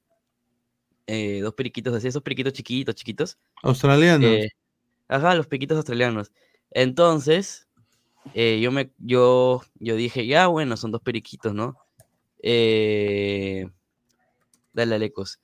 Eh, 1.07 1.39
dos 1.41 1.53
periquitos 1.53 1.95
así, 1.95 2.07
esos 2.07 2.21
periquitos 2.21 2.53
chiquitos, 2.53 2.93
chiquitos. 2.93 3.37
Australianos. 3.63 4.29
Eh, 4.29 4.49
ajá, 5.07 5.33
los 5.35 5.47
piquitos 5.47 5.77
australianos. 5.77 6.31
Entonces, 6.71 7.67
eh, 8.33 8.59
yo 8.61 8.71
me, 8.71 8.91
yo, 8.97 9.61
yo 9.79 9.95
dije, 9.95 10.27
ya 10.27 10.47
bueno, 10.47 10.77
son 10.77 10.91
dos 10.91 11.01
periquitos, 11.01 11.53
¿no? 11.53 11.77
Dale, 14.73 14.95
Alecos. 14.95 15.39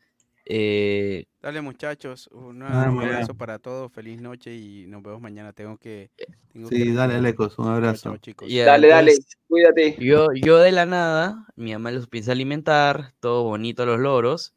Eh, 0.45 1.25
Dale 1.41 1.61
muchachos, 1.61 2.27
una- 2.31 2.85
Ah, 2.85 2.89
un 2.89 2.99
bien. 2.99 3.11
abrazo 3.11 3.35
para 3.35 3.59
todos, 3.59 3.91
feliz 3.91 4.19
noche 4.22 4.53
y 4.55 4.85
nos 4.88 5.01
vemos 5.03 5.22
mañana. 5.22 5.53
Tengo 5.53 5.77
que... 5.77 6.09
tengo 6.51 6.69
Sí, 6.69 6.83
que 6.85 6.93
dale. 6.93 7.15
Alecos, 7.15 7.57
un 7.59 7.67
abrazo. 7.67 8.09
chao, 8.09 8.17
chicos. 8.17 8.49
ya, 8.49 8.65
Dale, 8.65 8.88
dale, 8.89 9.13
cuídate. 9.47 9.95
Yo, 9.99 10.27
yo 10.33 10.57
de 10.59 10.72
la 10.72 10.85
nada, 10.85 11.47
mi 11.55 11.73
mamá 11.73 11.91
los 11.91 12.05
empieza 12.05 12.31
a 12.31 12.33
alimentar, 12.33 13.13
todo 13.19 13.43
bonito 13.43 13.85
los 13.85 13.99
loros, 13.99 14.53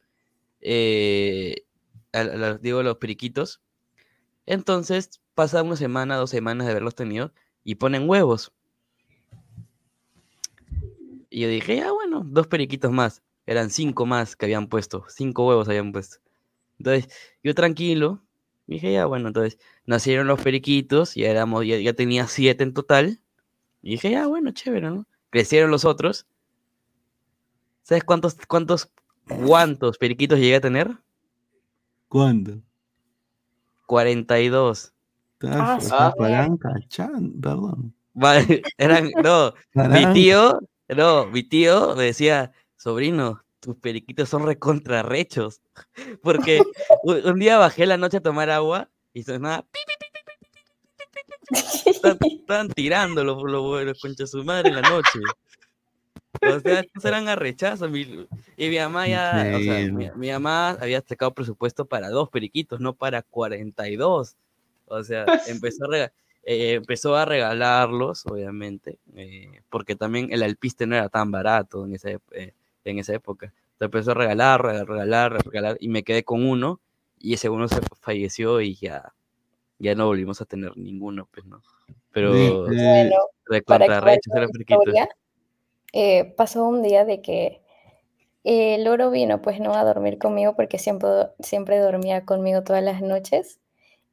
eh, 0.60 1.65
a- 2.12 2.20
a 2.20 2.24
los- 2.24 2.60
digo 2.62 2.82
los 2.82 2.97
periquitos. 2.98 3.60
Entonces, 4.47 5.20
pasa 5.34 5.62
una 5.62 5.76
semana, 5.76 6.16
dos 6.16 6.31
semanas 6.31 6.66
de 6.66 6.70
haberlos 6.73 6.94
tenido 6.94 7.32
y 7.65 7.76
ponen 7.76 8.08
huevos. 8.08 8.52
Y 11.31 11.40
yo 11.42 11.48
dije, 11.48 11.82
ah, 11.82 11.92
bueno, 11.92 12.23
dos 12.24 12.47
periquitos 12.47 12.90
más. 12.92 13.23
Eran 13.47 13.70
cinco 13.70 14.07
más 14.07 14.36
que 14.36 14.47
habían 14.47 14.66
puesto, 14.68 15.05
cinco 15.08 15.47
huevos 15.47 15.68
habían 15.68 15.92
puesto. 15.92 16.18
Entonces, 16.78 17.08
yo 17.42 17.55
tranquilo, 17.55 18.23
dije, 18.66 18.92
ya, 18.92 19.07
bueno, 19.07 19.28
entonces 19.28 19.58
nacieron 19.86 20.26
los 20.26 20.41
periquitos, 20.41 21.15
ya, 21.15 21.31
éramos, 21.31 21.65
ya, 21.66 21.78
ya 21.78 21.92
tenía 21.92 22.26
siete 22.26 22.65
en 22.65 22.75
total. 22.75 23.20
Y 23.83 23.91
dije, 23.92 24.10
ya, 24.10 24.26
bueno, 24.26 24.50
chévere, 24.50 24.91
¿no? 24.91 25.07
Crecieron 25.31 25.70
los 25.70 25.84
otros. 25.84 26.26
¿Sabes 27.83 28.02
cuántos, 28.05 28.36
cuántos, 28.49 28.91
cuántos 29.47 29.97
periquitos 29.99 30.39
llegué 30.39 30.57
a 30.57 30.60
tener? 30.60 30.97
¿Cuándo? 32.08 32.60
42. 33.86 34.92
Ah, 35.44 35.78
ah. 35.92 36.15
pagan 36.16 36.57
cachán, 36.57 37.33
perdón. 37.41 37.94
Vale, 38.15 38.62
eran, 38.78 39.10
no, 39.23 39.52
mi 39.75 40.12
tío, 40.15 40.58
no, 40.89 41.26
mi 41.26 41.42
tío 41.42 41.94
me 41.94 42.05
decía, 42.05 42.50
sobrino, 42.86 43.42
tus 43.58 43.74
periquitos 43.76 44.28
son 44.28 44.47
recontrarrechos. 44.47 45.60
Porque 46.23 46.62
un 47.02 47.39
día 47.40 47.58
bajé 47.58 47.84
la 47.84 47.97
noche 47.97 48.18
a 48.18 48.20
tomar 48.20 48.48
agua 48.48 48.89
y 49.12 49.24
sonaba... 49.24 49.66
Están, 51.84 52.18
están 52.23 52.68
tirando 52.68 53.24
los, 53.24 53.42
los, 53.42 53.84
los 53.84 54.00
conchas 54.00 54.31
su 54.31 54.44
madre 54.44 54.68
en 54.68 54.76
la 54.76 54.82
noche. 54.82 55.18
O 56.42 56.60
sea, 56.60 56.84
eran 57.02 57.28
a 57.28 57.34
rechazo. 57.34 57.89
Mi, 57.89 58.26
y 58.56 58.68
mi 58.68 58.78
mamá 58.78 59.08
ya, 59.08 59.52
o 59.56 59.60
sea, 59.60 59.92
mi, 59.92 60.10
mi, 60.15 60.31
mamá 60.31 60.70
había 60.70 61.00
sacado 61.00 61.34
presupuesto 61.34 61.86
para 61.86 62.08
dos 62.08 62.28
periquitos, 62.28 62.78
no 62.78 62.94
para 62.94 63.23
42. 63.23 64.36
O 64.86 65.02
sea, 65.05 65.26
empezó 65.48 65.84
a, 65.86 65.89
regalar, 65.89 66.12
a 66.47 67.24
regalarlos, 67.24 68.26
obviamente, 68.26 68.98
porque 69.70 69.97
también 69.97 70.32
el 70.32 70.44
alpiste 70.44 70.86
no 70.86 70.94
era 70.94 71.08
tan 71.08 71.32
barato 71.32 71.84
en 71.84 71.94
esa, 71.94 72.10
eh, 72.10 72.52
en 72.90 72.98
esa 72.98 73.15
época. 73.15 73.47
Entonces 73.47 73.86
empezó 73.86 74.10
a 74.12 74.15
regalar, 74.15 74.62
regalar, 74.62 74.89
regalar, 74.89 75.44
regalar, 75.44 75.76
y 75.81 75.89
me 75.89 76.02
quedé 76.02 76.24
con 76.24 76.47
uno, 76.47 76.81
y 77.18 77.34
ese 77.34 77.48
uno 77.48 77.68
se 77.68 77.81
falleció 78.00 78.60
y 78.60 78.74
ya, 78.74 79.12
ya 79.78 79.94
no 79.94 80.06
volvimos 80.06 80.40
a 80.40 80.44
tener 80.44 80.76
ninguno, 80.76 81.28
pues, 81.32 81.47
¿no? 81.47 81.62
Pero 82.12 82.65
Bueno, 82.65 83.16
de 83.48 83.62
para 83.62 84.15
historia, 84.15 85.08
eh, 85.92 86.34
pasó 86.36 86.65
un 86.65 86.82
día 86.82 87.05
de 87.05 87.23
que 87.23 87.62
el 88.44 88.84
loro 88.84 89.10
vino 89.10 89.42
pues 89.42 89.60
no 89.60 89.74
a 89.74 89.84
dormir 89.84 90.18
conmigo 90.18 90.55
porque 90.55 90.78
siempre, 90.78 91.08
siempre 91.40 91.78
dormía 91.78 92.24
conmigo 92.24 92.62
todas 92.62 92.82
las 92.82 93.02
noches 93.02 93.60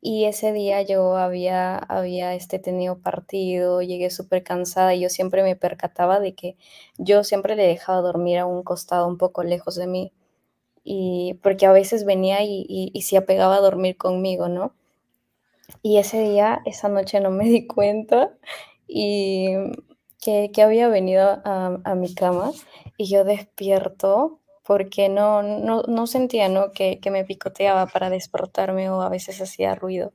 y 0.05 0.25
ese 0.25 0.51
día 0.51 0.81
yo 0.81 1.15
había, 1.15 1.77
había 1.77 2.35
este, 2.35 2.59
tenido 2.59 2.99
partido, 2.99 3.81
llegué 3.81 4.09
súper 4.09 4.43
cansada 4.43 4.93
y 4.93 4.99
yo 4.99 5.09
siempre 5.09 5.43
me 5.43 5.55
percataba 5.55 6.19
de 6.19 6.35
que 6.35 6.57
yo 6.97 7.23
siempre 7.23 7.55
le 7.55 7.65
dejaba 7.65 8.01
dormir 8.01 8.39
a 8.39 8.45
un 8.45 8.63
costado 8.63 9.07
un 9.07 9.17
poco 9.17 9.43
lejos 9.43 9.75
de 9.75 9.87
mí 9.87 10.11
y 10.83 11.35
porque 11.41 11.65
a 11.67 11.71
veces 11.71 12.03
venía 12.03 12.43
y, 12.43 12.65
y, 12.67 13.01
se 13.03 13.15
apegaba 13.15 13.55
a 13.55 13.61
dormir 13.61 13.95
conmigo, 13.95 14.49
¿no? 14.49 14.73
Y 15.81 15.97
ese 15.97 16.19
día, 16.19 16.61
esa 16.65 16.89
noche 16.89 17.21
no 17.21 17.31
me 17.31 17.45
di 17.45 17.65
cuenta 17.65 18.33
y 18.87 19.55
que, 20.21 20.51
que 20.53 20.61
había 20.61 20.89
venido 20.89 21.41
a 21.45 21.95
mi 21.95 22.13
cama 22.13 22.51
y 22.97 23.05
yo 23.05 23.23
despierto 23.23 24.41
porque 24.63 25.09
no, 25.09 25.43
no, 25.43 25.83
no 25.83 26.07
sentía 26.07 26.49
¿no? 26.49 26.71
Que, 26.71 26.99
que 26.99 27.11
me 27.11 27.25
picoteaba 27.25 27.85
para 27.87 28.09
despertarme 28.09 28.89
o 28.89 29.01
a 29.01 29.09
veces 29.09 29.41
hacía 29.41 29.75
ruido. 29.75 30.13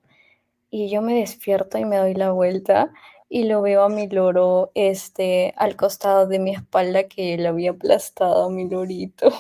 Y 0.71 0.91
yo 0.91 1.03
me 1.03 1.15
despierto 1.15 1.79
y 1.79 1.85
me 1.85 1.97
doy 1.97 2.15
la 2.15 2.33
vuelta 2.33 2.93
y 3.29 3.45
lo 3.45 3.61
veo 3.63 3.83
a 3.83 3.89
mi 3.89 4.09
loro 4.09 4.71
este, 4.75 5.53
al 5.57 5.77
costado 5.77 6.27
de 6.27 6.39
mi 6.39 6.55
espalda 6.55 7.05
que 7.05 7.37
le 7.37 7.49
había 7.49 7.71
aplastado 7.71 8.47
a 8.47 8.51
mi 8.51 8.69
lorito. 8.69 9.31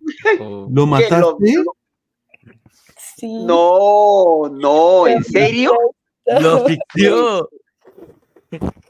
¿Lo 0.70 0.86
mataste? 0.86 1.64
Sí. 3.16 3.44
No, 3.44 4.48
no, 4.50 5.06
¿en 5.06 5.24
serio? 5.24 5.72
¡Lo 6.26 6.56
asfixió! 6.56 7.48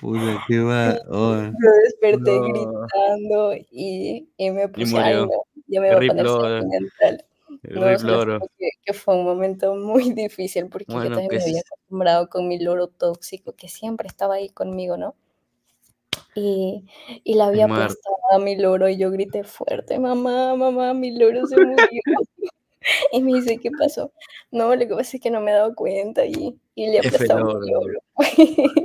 Puta, 0.00 0.44
qué 0.46 0.60
va. 0.60 0.96
oh. 1.08 1.36
Yo 1.42 1.70
desperté 1.84 2.38
No. 2.38 2.42
gritando 2.42 3.54
y, 3.70 4.28
y 4.36 4.50
me 4.50 4.64
Y 4.64 4.66
puse, 4.66 4.86
murió. 4.86 5.26
no, 5.26 5.42
ya 5.66 5.80
me 5.80 5.94
voy 5.96 6.06
a 6.06 6.08
poner 6.08 6.28
sentimental. 6.28 7.24
No, 7.62 7.98
Loro. 8.06 8.38
que, 8.58 8.68
que 8.84 8.92
fue 8.92 9.16
un 9.16 9.24
momento 9.24 9.74
muy 9.74 10.12
difícil 10.14 10.68
porque 10.68 10.92
yo 10.92 11.00
también 11.02 11.22
me 11.22 11.28
pues. 11.28 11.44
había 11.44 11.60
acostumbrado 11.60 12.28
con 12.28 12.46
mi 12.46 12.58
loro 12.58 12.88
tóxico 12.88 13.54
que 13.54 13.68
siempre 13.68 14.06
estaba 14.06 14.34
ahí 14.34 14.50
conmigo, 14.50 14.96
¿no? 14.96 15.14
Y, 16.34 16.84
y 17.24 17.34
la 17.34 17.46
había 17.46 17.64
aplastado 17.64 18.16
a 18.30 18.38
mi 18.38 18.54
loro 18.56 18.88
y 18.88 18.96
yo 18.96 19.10
grité 19.10 19.42
fuerte, 19.42 19.98
mamá, 19.98 20.54
mamá, 20.54 20.94
mi 20.94 21.10
loro 21.18 21.44
se 21.46 21.56
murió. 21.56 22.02
Y 23.12 23.22
me 23.22 23.32
dice, 23.32 23.58
¿qué 23.60 23.70
pasó? 23.70 24.12
No, 24.50 24.74
lo 24.74 24.80
que 24.80 24.94
pasa 24.94 25.16
es 25.16 25.22
que 25.22 25.30
no 25.30 25.40
me 25.40 25.50
he 25.50 25.54
dado 25.54 25.74
cuenta 25.74 26.24
y, 26.24 26.58
y 26.74 26.90
le 26.90 27.00
aplastaba 27.00 27.40
loro. 27.40 27.60
mi 27.60 27.70
loro. 27.70 28.00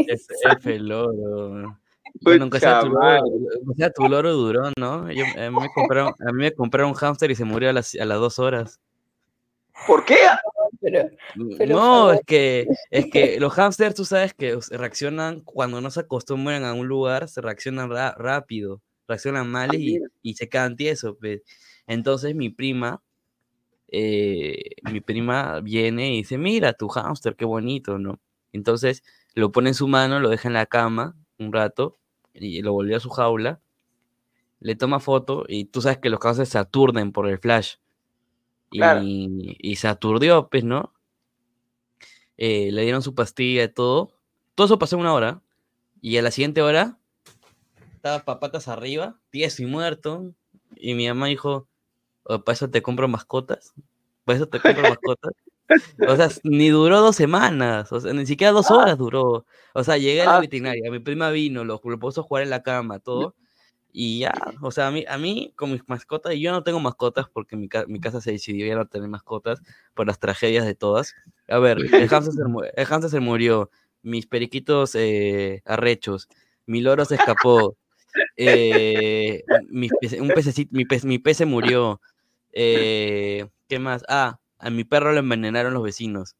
Es 0.07 0.27
F 0.43 0.79
loro. 0.79 1.79
Bueno, 2.21 2.43
aunque 2.43 2.59
sea, 2.59 2.79
tu 2.79 2.89
loro, 2.89 3.23
aunque 3.23 3.75
sea 3.77 3.89
tu 3.91 4.07
loro 4.07 4.33
duró, 4.33 4.71
¿no? 4.77 5.11
Yo, 5.11 5.25
a, 5.25 5.49
mí 5.49 5.59
me 5.59 5.69
compraron, 5.69 6.13
a 6.19 6.31
mí 6.31 6.43
me 6.43 6.53
compraron 6.53 6.91
un 6.91 6.95
hámster 6.95 7.31
y 7.31 7.35
se 7.35 7.43
murió 7.43 7.69
a 7.69 7.73
las, 7.73 7.95
a 7.95 8.05
las 8.05 8.19
dos 8.19 8.39
horas. 8.39 8.79
¿Por 9.87 10.05
qué? 10.05 10.17
Pero, 10.79 11.09
pero 11.57 11.75
No, 11.75 12.11
es 12.13 12.21
que, 12.25 12.67
es 12.89 13.07
que 13.07 13.39
los 13.39 13.53
hámsters, 13.53 13.95
tú 13.95 14.05
sabes 14.05 14.33
que 14.33 14.57
reaccionan 14.71 15.41
cuando 15.41 15.81
no 15.81 15.89
se 15.91 16.01
acostumbran 16.01 16.63
a 16.63 16.73
un 16.73 16.87
lugar, 16.87 17.27
se 17.27 17.41
reaccionan 17.41 17.89
ra- 17.89 18.15
rápido, 18.17 18.81
reaccionan 19.07 19.49
mal 19.49 19.73
y, 19.73 19.99
y 20.21 20.35
se 20.35 20.47
quedan 20.47 20.75
tiesos. 20.75 21.15
pues. 21.19 21.41
Entonces 21.87 22.35
mi 22.35 22.49
prima, 22.49 23.01
eh, 23.95 24.71
mi 24.91 24.99
prima 25.01 25.59
viene 25.61 26.13
y 26.13 26.17
dice, 26.17 26.37
mira 26.39 26.73
tu 26.73 26.87
hámster, 26.89 27.35
qué 27.35 27.45
bonito, 27.45 27.99
¿no? 27.99 28.19
Entonces 28.51 29.03
lo 29.35 29.51
pone 29.51 29.69
en 29.69 29.75
su 29.75 29.87
mano, 29.87 30.19
lo 30.19 30.29
deja 30.29 30.47
en 30.49 30.55
la 30.55 30.65
cama 30.65 31.15
un 31.37 31.53
rato 31.53 31.97
y 32.33 32.61
lo 32.63 32.73
volvió 32.73 32.97
a 32.97 32.99
su 32.99 33.09
jaula, 33.09 33.61
le 34.59 34.75
toma 34.75 34.99
foto 34.99 35.45
y 35.47 35.65
tú 35.65 35.81
sabes 35.81 35.99
que 35.99 36.09
los 36.09 36.19
hámsters 36.19 36.49
se 36.49 36.57
aturden 36.57 37.11
por 37.11 37.27
el 37.29 37.37
flash. 37.37 37.75
Y, 38.71 38.79
Claro. 38.79 39.01
y 39.03 39.75
se 39.75 39.87
aturdió, 39.87 40.49
pues, 40.49 40.63
¿no? 40.63 40.91
eh, 42.37 42.71
le 42.71 42.81
dieron 42.81 43.01
su 43.03 43.13
pastilla 43.13 43.63
y 43.63 43.69
todo. 43.71 44.11
Todo 44.55 44.65
eso 44.65 44.79
pasó 44.79 44.95
en 44.95 45.01
una 45.01 45.13
hora. 45.13 45.41
Y 46.01 46.17
a 46.17 46.21
la 46.21 46.31
siguiente 46.31 46.61
hora, 46.61 46.97
estaba 47.95 48.25
pa- 48.25 48.39
patas 48.39 48.67
arriba, 48.67 49.19
tieso 49.29 49.61
y 49.63 49.65
muerto. 49.67 50.33
Y 50.75 50.95
mi 50.95 51.07
mamá 51.07 51.27
dijo, 51.27 51.67
"Oh, 52.23 52.39
¿para 52.43 52.53
eso 52.53 52.69
te 52.69 52.81
compro 52.81 53.07
mascotas? 53.07 53.73
¿Para 54.25 54.37
eso 54.37 54.47
te 54.47 54.59
compro 54.59 54.83
mascotas? 54.83 55.31
O 56.07 56.15
sea, 56.15 56.29
ni 56.43 56.69
duró 56.69 57.01
dos 57.01 57.15
semanas, 57.15 57.91
o 57.91 57.99
sea, 57.99 58.13
ni 58.13 58.25
siquiera 58.25 58.51
dos 58.53 58.69
horas 58.71 58.97
duró. 58.97 59.45
O 59.73 59.83
sea, 59.83 59.97
llegué 59.97 60.21
a 60.21 60.25
la 60.25 60.37
Ah. 60.37 60.39
veterinaria, 60.41 60.91
mi 60.91 60.99
prima 60.99 61.29
vino, 61.31 61.63
lo, 61.63 61.81
lo 61.83 61.99
puso 61.99 62.21
a 62.21 62.23
jugar 62.23 62.43
en 62.43 62.49
la 62.49 62.63
cama, 62.63 62.99
todo. 62.99 63.35
Y 63.91 64.19
ya, 64.19 64.33
o 64.61 64.71
sea, 64.71 64.87
a 64.87 64.91
mí, 64.91 65.05
a 65.07 65.17
mí 65.19 65.53
con 65.55 65.71
mis 65.71 65.87
mascotas, 65.87 66.33
y 66.33 66.41
yo 66.41 66.51
no 66.51 66.63
tengo 66.63 66.79
mascotas 66.79 67.27
porque 67.31 67.55
mi, 67.55 67.69
ca- 67.69 67.85
mi 67.87 67.99
casa 67.99 68.21
se 68.21 68.31
decidió 68.31 68.65
ya 68.65 68.75
no 68.75 68.87
tener 68.87 69.07
mascotas 69.07 69.61
por 69.93 70.07
las 70.07 70.19
tragedias 70.19 70.65
de 70.65 70.73
todas. 70.75 71.13
A 71.47 71.59
ver, 71.59 71.77
el 71.79 72.07
hámster 72.09 72.33
se, 72.33 72.43
mu- 72.45 72.63
el 72.63 72.85
hámster 72.85 73.11
se 73.11 73.19
murió, 73.19 73.69
mis 74.01 74.25
periquitos 74.25 74.95
eh, 74.95 75.61
arrechos, 75.65 76.27
mi 76.65 76.81
loro 76.81 77.05
se 77.05 77.15
escapó, 77.15 77.77
eh, 78.35 79.43
mi, 79.69 79.89
pece- 79.89 80.21
un 80.21 80.31
pececito, 80.31 80.69
mi, 80.75 80.85
pez, 80.85 81.05
mi 81.05 81.19
pez 81.19 81.37
se 81.37 81.45
murió, 81.45 82.01
eh, 82.53 83.47
¿qué 83.67 83.79
más? 83.79 84.03
Ah, 84.07 84.39
a 84.59 84.69
mi 84.69 84.83
perro 84.83 85.11
lo 85.11 85.19
envenenaron 85.19 85.73
los 85.73 85.83
vecinos. 85.83 86.35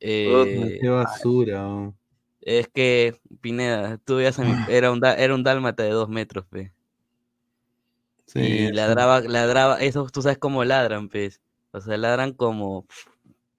Eh, 0.00 0.78
qué 0.80 0.88
basura. 0.88 1.68
oh. 1.68 1.94
es 2.40 2.68
que, 2.68 3.14
Pineda, 3.40 3.98
tú 4.04 4.16
veías 4.16 4.38
a 4.38 4.44
mi, 4.44 4.52
era 4.68 4.90
un, 4.90 5.04
era 5.04 5.34
un 5.34 5.44
dálmata 5.44 5.82
de 5.84 5.90
dos 5.90 6.08
metros, 6.08 6.44
pe. 6.46 6.72
Sí, 8.26 8.40
y 8.40 8.72
ladraba, 8.72 9.20
ladraba, 9.20 9.78
eso 9.80 10.08
tú 10.10 10.22
sabes 10.22 10.38
cómo 10.38 10.64
ladran, 10.64 11.08
pues. 11.08 11.40
O 11.70 11.80
sea, 11.80 11.96
ladran 11.96 12.32
como, 12.32 12.86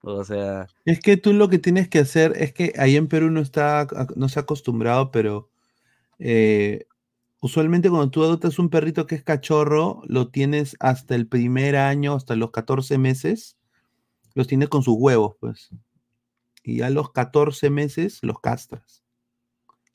o 0.06 0.24
sea, 0.24 0.66
Es 0.84 1.00
que 1.00 1.16
tú 1.16 1.32
lo 1.32 1.48
que 1.48 1.58
tienes 1.58 1.88
que 1.88 2.00
hacer 2.00 2.34
es 2.36 2.52
que 2.52 2.74
ahí 2.76 2.96
en 2.96 3.08
Perú 3.08 3.30
no 3.30 3.40
está, 3.40 3.86
no 4.16 4.28
se 4.28 4.38
ha 4.38 4.42
acostumbrado, 4.42 5.10
pero 5.10 5.48
eh, 6.18 6.86
usualmente 7.44 7.90
cuando 7.90 8.08
tú 8.10 8.22
adoptas 8.24 8.58
un 8.58 8.70
perrito 8.70 9.06
que 9.06 9.16
es 9.16 9.22
cachorro, 9.22 10.00
lo 10.06 10.28
tienes 10.28 10.76
hasta 10.80 11.14
el 11.14 11.26
primer 11.26 11.76
año, 11.76 12.14
hasta 12.14 12.36
los 12.36 12.50
14 12.52 12.96
meses, 12.96 13.58
los 14.34 14.46
tienes 14.46 14.70
con 14.70 14.82
sus 14.82 14.96
huevos, 14.98 15.36
pues. 15.40 15.68
Y 16.62 16.80
a 16.80 16.88
los 16.88 17.12
14 17.12 17.68
meses 17.68 18.20
los 18.22 18.40
castras. 18.40 19.02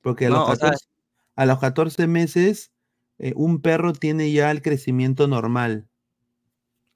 Porque 0.02 0.28
a, 0.28 0.30
No, 0.30 0.36
los, 0.42 0.50
o 0.50 0.56
sea- 0.58 0.70
14, 0.70 0.86
a 1.36 1.46
los 1.48 1.60
14 1.60 2.06
meses 2.08 2.72
eh, 3.18 3.34
un 3.36 3.62
perro 3.62 3.94
tiene 3.94 4.32
ya 4.32 4.52
el 4.52 4.62
crecimiento 4.62 5.28
normal. 5.28 5.88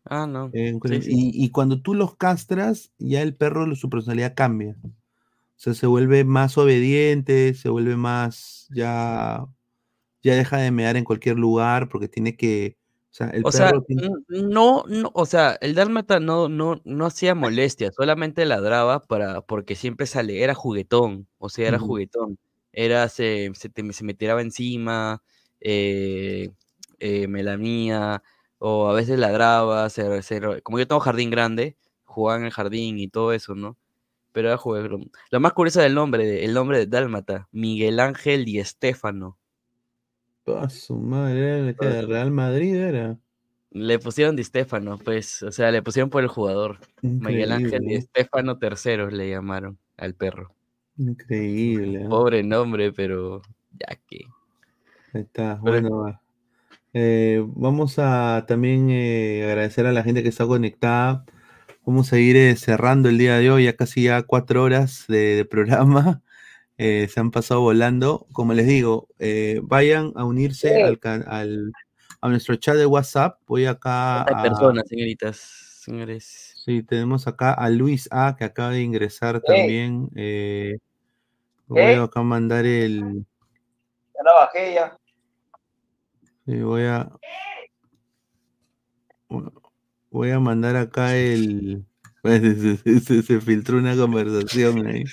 ah, 0.05 0.27
no. 0.27 0.51
Eh, 0.53 0.73
sí, 0.73 0.79
con- 0.79 1.01
sí. 1.01 1.09
Y, 1.11 1.45
y 1.45 1.49
cuando 1.49 1.81
tú 1.81 1.95
los 1.95 2.15
castras, 2.15 2.91
ya 2.99 3.23
el 3.23 3.35
perro, 3.35 3.73
su 3.75 3.89
personalidad 3.89 4.35
cambia. 4.35 4.75
O 4.83 4.89
sea, 5.63 5.73
se 5.73 5.87
vuelve 5.87 6.23
más 6.25 6.57
obediente, 6.59 7.55
se 7.55 7.69
vuelve 7.69 7.95
más 7.97 8.67
ya. 8.69 9.47
Ya 10.23 10.35
deja 10.35 10.57
de 10.57 10.71
mear 10.71 10.95
en 10.97 11.03
cualquier 11.03 11.37
lugar 11.37 11.89
porque 11.89 12.07
tiene 12.07 12.35
que, 12.37 12.77
o 13.11 13.13
sea, 13.13 13.29
el 13.31 13.45
O 13.45 13.51
sea, 13.51 13.67
perro 13.69 13.83
tiene- 13.83 14.03
n- 14.29 14.47
no, 14.49 14.83
no, 14.87 15.11
o 15.13 15.25
sea, 15.25 15.57
el 15.61 15.75
dálmata 15.75 16.19
no, 16.19 16.47
no, 16.49 16.81
no 16.85 17.05
hacía 17.05 17.35
molestia, 17.35 17.91
solamente 17.91 18.45
ladraba 18.45 19.01
para, 19.01 19.41
porque 19.41 19.75
siempre 19.75 20.05
sale, 20.07 20.41
era 20.43 20.53
juguetón, 20.55 21.27
o 21.39 21.49
sea, 21.49 21.67
era 21.67 21.79
juguetón, 21.79 22.39
era, 22.71 23.09
se, 23.09 23.51
se, 23.55 23.69
te- 23.69 23.91
se 23.93 24.03
me 24.05 24.13
tiraba 24.13 24.41
encima, 24.41 25.21
eh, 25.59 26.51
eh, 26.99 27.27
me 27.27 27.43
lamía, 27.43 28.23
o 28.59 28.87
a 28.89 28.93
veces 28.93 29.19
ladraba, 29.19 29.89
se, 29.89 30.21
se 30.21 30.61
como 30.61 30.79
yo 30.79 30.87
tengo 30.87 31.01
jardín 31.01 31.29
grande, 31.29 31.75
jugaba 32.05 32.39
en 32.39 32.45
el 32.45 32.51
jardín 32.51 32.97
y 32.99 33.09
todo 33.09 33.33
eso, 33.33 33.55
¿no? 33.55 33.77
Pero 34.33 34.49
era 34.49 34.57
juguetón. 34.57 35.11
Lo 35.31 35.39
más 35.39 35.53
curioso 35.53 35.81
del 35.81 35.95
nombre, 35.95 36.45
el 36.45 36.53
nombre 36.53 36.79
de 36.79 36.87
dálmata, 36.87 37.47
Miguel 37.51 37.99
Ángel 38.01 38.45
Di 38.45 38.63
Stéfano. 38.63 39.37
Ah, 40.47 40.69
su 40.69 40.95
madre, 40.97 41.69
era 41.79 41.89
de 41.89 42.01
Real 42.01 42.31
Madrid 42.31 42.75
era. 42.75 43.17
Le 43.71 43.97
pusieron 43.97 44.35
Di 44.35 44.43
Stéfano, 44.43 44.97
pues, 44.97 45.41
o 45.43 45.51
sea, 45.51 45.71
le 45.71 45.81
pusieron 45.81 46.09
por 46.09 46.21
el 46.21 46.27
jugador. 46.29 46.77
Miguel 47.01 47.51
Ángel 47.51 47.81
Di. 47.85 48.01
Stéfano 48.01 48.59
III 48.61 49.09
le 49.15 49.29
llamaron 49.29 49.77
al 49.97 50.13
perro. 50.13 50.53
Increíble. 50.97 52.03
¿eh? 52.03 52.07
Pobre 52.07 52.43
nombre, 52.43 52.91
pero 52.91 53.41
ya 53.71 53.97
que. 54.07 54.25
Ahí 55.13 55.21
está, 55.21 55.59
Pero- 55.63 55.81
bueno. 55.81 55.97
va. 56.01 56.19
Eh, 56.95 57.43
vamos 57.55 57.95
a 57.97 58.45
también 58.47 58.89
eh, 58.91 59.43
agradecer 59.45 59.87
a 59.87 59.91
la 59.91 60.03
gente 60.03 60.21
que 60.21 60.29
está 60.29 60.45
conectada. 60.45 61.25
Vamos 61.85 62.13
a 62.13 62.19
ir 62.19 62.35
eh, 62.35 62.55
cerrando 62.55 63.09
el 63.09 63.17
día 63.17 63.37
de 63.39 63.49
hoy, 63.49 63.63
ya 63.65 63.75
casi 63.75 64.03
ya 64.03 64.21
cuatro 64.21 64.61
horas 64.63 65.05
de, 65.07 65.35
de 65.35 65.45
programa. 65.45 66.21
Eh, 66.77 67.07
se 67.07 67.19
han 67.19 67.31
pasado 67.31 67.61
volando. 67.61 68.27
Como 68.33 68.53
les 68.53 68.65
digo, 68.67 69.07
eh, 69.19 69.59
vayan 69.63 70.11
a 70.15 70.25
unirse 70.25 70.81
al, 70.83 70.99
al- 71.27 71.71
a 72.21 72.29
nuestro 72.29 72.55
chat 72.55 72.75
de 72.75 72.85
WhatsApp. 72.85 73.39
Voy 73.45 73.65
acá 73.65 74.23
Hay 74.23 74.33
a... 74.35 74.41
personas, 74.41 74.87
señoritas, 74.87 75.37
señores. 75.81 76.53
Sí, 76.65 76.81
tenemos 76.83 77.27
acá 77.27 77.53
a 77.53 77.69
Luis 77.69 78.07
A, 78.11 78.35
que 78.37 78.45
acaba 78.45 78.71
de 78.71 78.81
ingresar 78.81 79.41
también. 79.41 80.09
Eh, 80.15 80.77
voy 81.67 81.93
acá 81.93 82.21
a 82.21 82.23
mandar 82.23 82.65
el... 82.65 83.25
Ya 84.15 84.23
la 84.23 84.33
bajé 84.33 84.73
ya. 84.73 84.97
Sí, 86.45 86.61
voy 86.61 86.83
a. 86.83 87.09
Voy 90.11 90.29
a 90.31 90.39
mandar 90.39 90.75
acá 90.75 91.15
el. 91.15 91.85
Se, 92.23 92.77
se- 92.77 92.99
se- 93.01 93.21
se 93.21 93.41
filtró 93.41 93.77
una 93.77 93.95
conversación 93.97 94.87
ahí. 94.87 95.03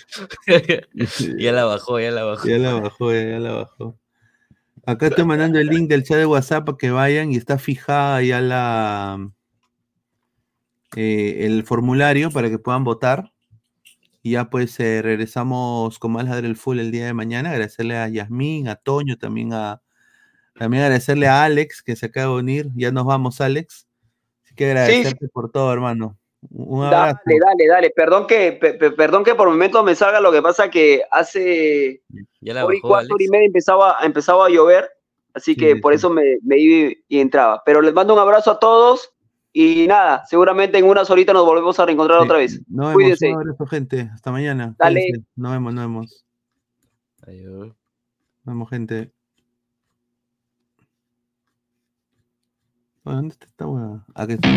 ya 1.39 1.52
la 1.52 1.64
bajó, 1.64 1.98
ya 1.98 2.10
la 2.12 2.24
bajó. 2.24 2.47
Ya 2.48 2.58
la 2.58 2.74
bajó, 2.74 3.12
ya, 3.12 3.22
ya 3.22 3.39
la 3.40 3.52
bajó. 3.52 3.98
Acá 4.86 5.08
estoy 5.08 5.24
mandando 5.24 5.58
el 5.58 5.66
link 5.66 5.89
del 5.90 6.05
chat 6.05 6.18
de 6.18 6.26
WhatsApp 6.26 6.64
para 6.64 6.78
que 6.78 6.90
vayan 6.90 7.32
y 7.32 7.36
está 7.36 7.58
fijada 7.58 8.22
ya 8.22 8.40
la 8.40 9.30
eh, 10.97 11.47
el 11.47 11.64
formulario 11.64 12.30
para 12.30 12.48
que 12.48 12.58
puedan 12.58 12.84
votar. 12.84 13.32
Y 14.22 14.32
ya 14.32 14.50
pues 14.50 14.78
eh, 14.80 15.00
regresamos 15.02 15.98
con 15.98 16.12
más 16.12 16.24
Ladre 16.26 16.47
el 16.47 16.56
Full 16.56 16.78
el 16.78 16.90
día 16.90 17.06
de 17.06 17.14
mañana. 17.14 17.50
Agradecerle 17.50 17.97
a 17.97 18.08
Yasmín, 18.08 18.68
a 18.68 18.76
Toño, 18.76 19.16
también 19.16 19.52
a 19.52 19.80
también 20.58 20.82
agradecerle 20.82 21.26
a 21.26 21.44
Alex 21.44 21.82
que 21.82 21.97
se 21.97 22.06
acaba 22.06 22.34
de 22.34 22.40
unir. 22.40 22.70
Ya 22.74 22.90
nos 22.92 23.05
vamos, 23.06 23.40
Alex. 23.40 23.86
Así 24.44 24.55
que 24.55 24.66
agradecerte 24.66 25.28
por 25.28 25.50
todo, 25.50 25.72
hermano. 25.72 26.18
Un 26.49 26.85
abrazo. 26.85 27.19
Dale, 27.27 27.39
dale, 27.39 27.67
dale. 27.69 27.91
Perdón 27.91 28.27
que, 28.27 28.52
pe- 28.52 28.75
pe- 28.75 28.93
perdón 28.93 29.25
que 29.25 29.35
por 29.35 29.49
momentos 29.49 29.85
me 29.85 29.94
salga, 29.94 30.20
lo 30.20 30.33
que 30.33 30.41
pasa 30.41 30.70
que 30.70 31.02
hace 31.10 32.02
Ya 32.41 32.55
hora 32.65 32.77
y 32.77 32.81
hora 33.12 33.25
y 33.25 33.28
media 33.28 33.47
empezaba, 33.47 33.97
empezaba 34.02 34.47
a 34.47 34.49
llover, 34.49 34.89
así 35.35 35.55
que 35.55 35.77
por 35.83 35.93
eso 35.93 36.09
me, 36.09 36.39
me 36.43 36.57
iba 36.59 36.93
y 37.09 37.20
entraba. 37.20 37.62
Pero 37.67 37.83
les 37.83 37.93
mando 37.93 38.15
un 38.15 38.20
abrazo 38.20 38.52
a 38.52 38.59
todos 38.59 39.12
y 39.52 39.86
nada, 39.86 40.25
seguramente 40.27 40.78
en 40.78 40.86
unas 40.86 41.10
horitas 41.10 41.35
nos 41.35 41.44
volvemos 41.44 41.78
a 41.78 41.85
reencontrar 41.85 42.20
otra 42.20 42.39
vez. 42.39 42.60
Nos 42.69 42.86
vemos. 42.89 42.94
Cuídense. 42.94 43.28
Un 43.35 43.41
abrazo, 43.41 43.67
gente. 43.67 44.10
Hasta 44.15 44.31
mañana. 44.33 44.75
Dale. 44.78 45.01
Cuídense. 45.01 45.27
Nos 45.36 45.52
vemos, 45.52 45.75
nos 45.75 45.85
vemos. 45.85 46.25
Adiós. 47.27 47.67
Nos 47.67 47.75
vemos, 48.47 48.70
gente. 48.70 49.10
¿Dónde 53.05 53.33
está 53.33 53.47
esta 53.47 53.67
hueá? 53.67 54.05
Aquí 54.15 54.35
está. 54.35 54.51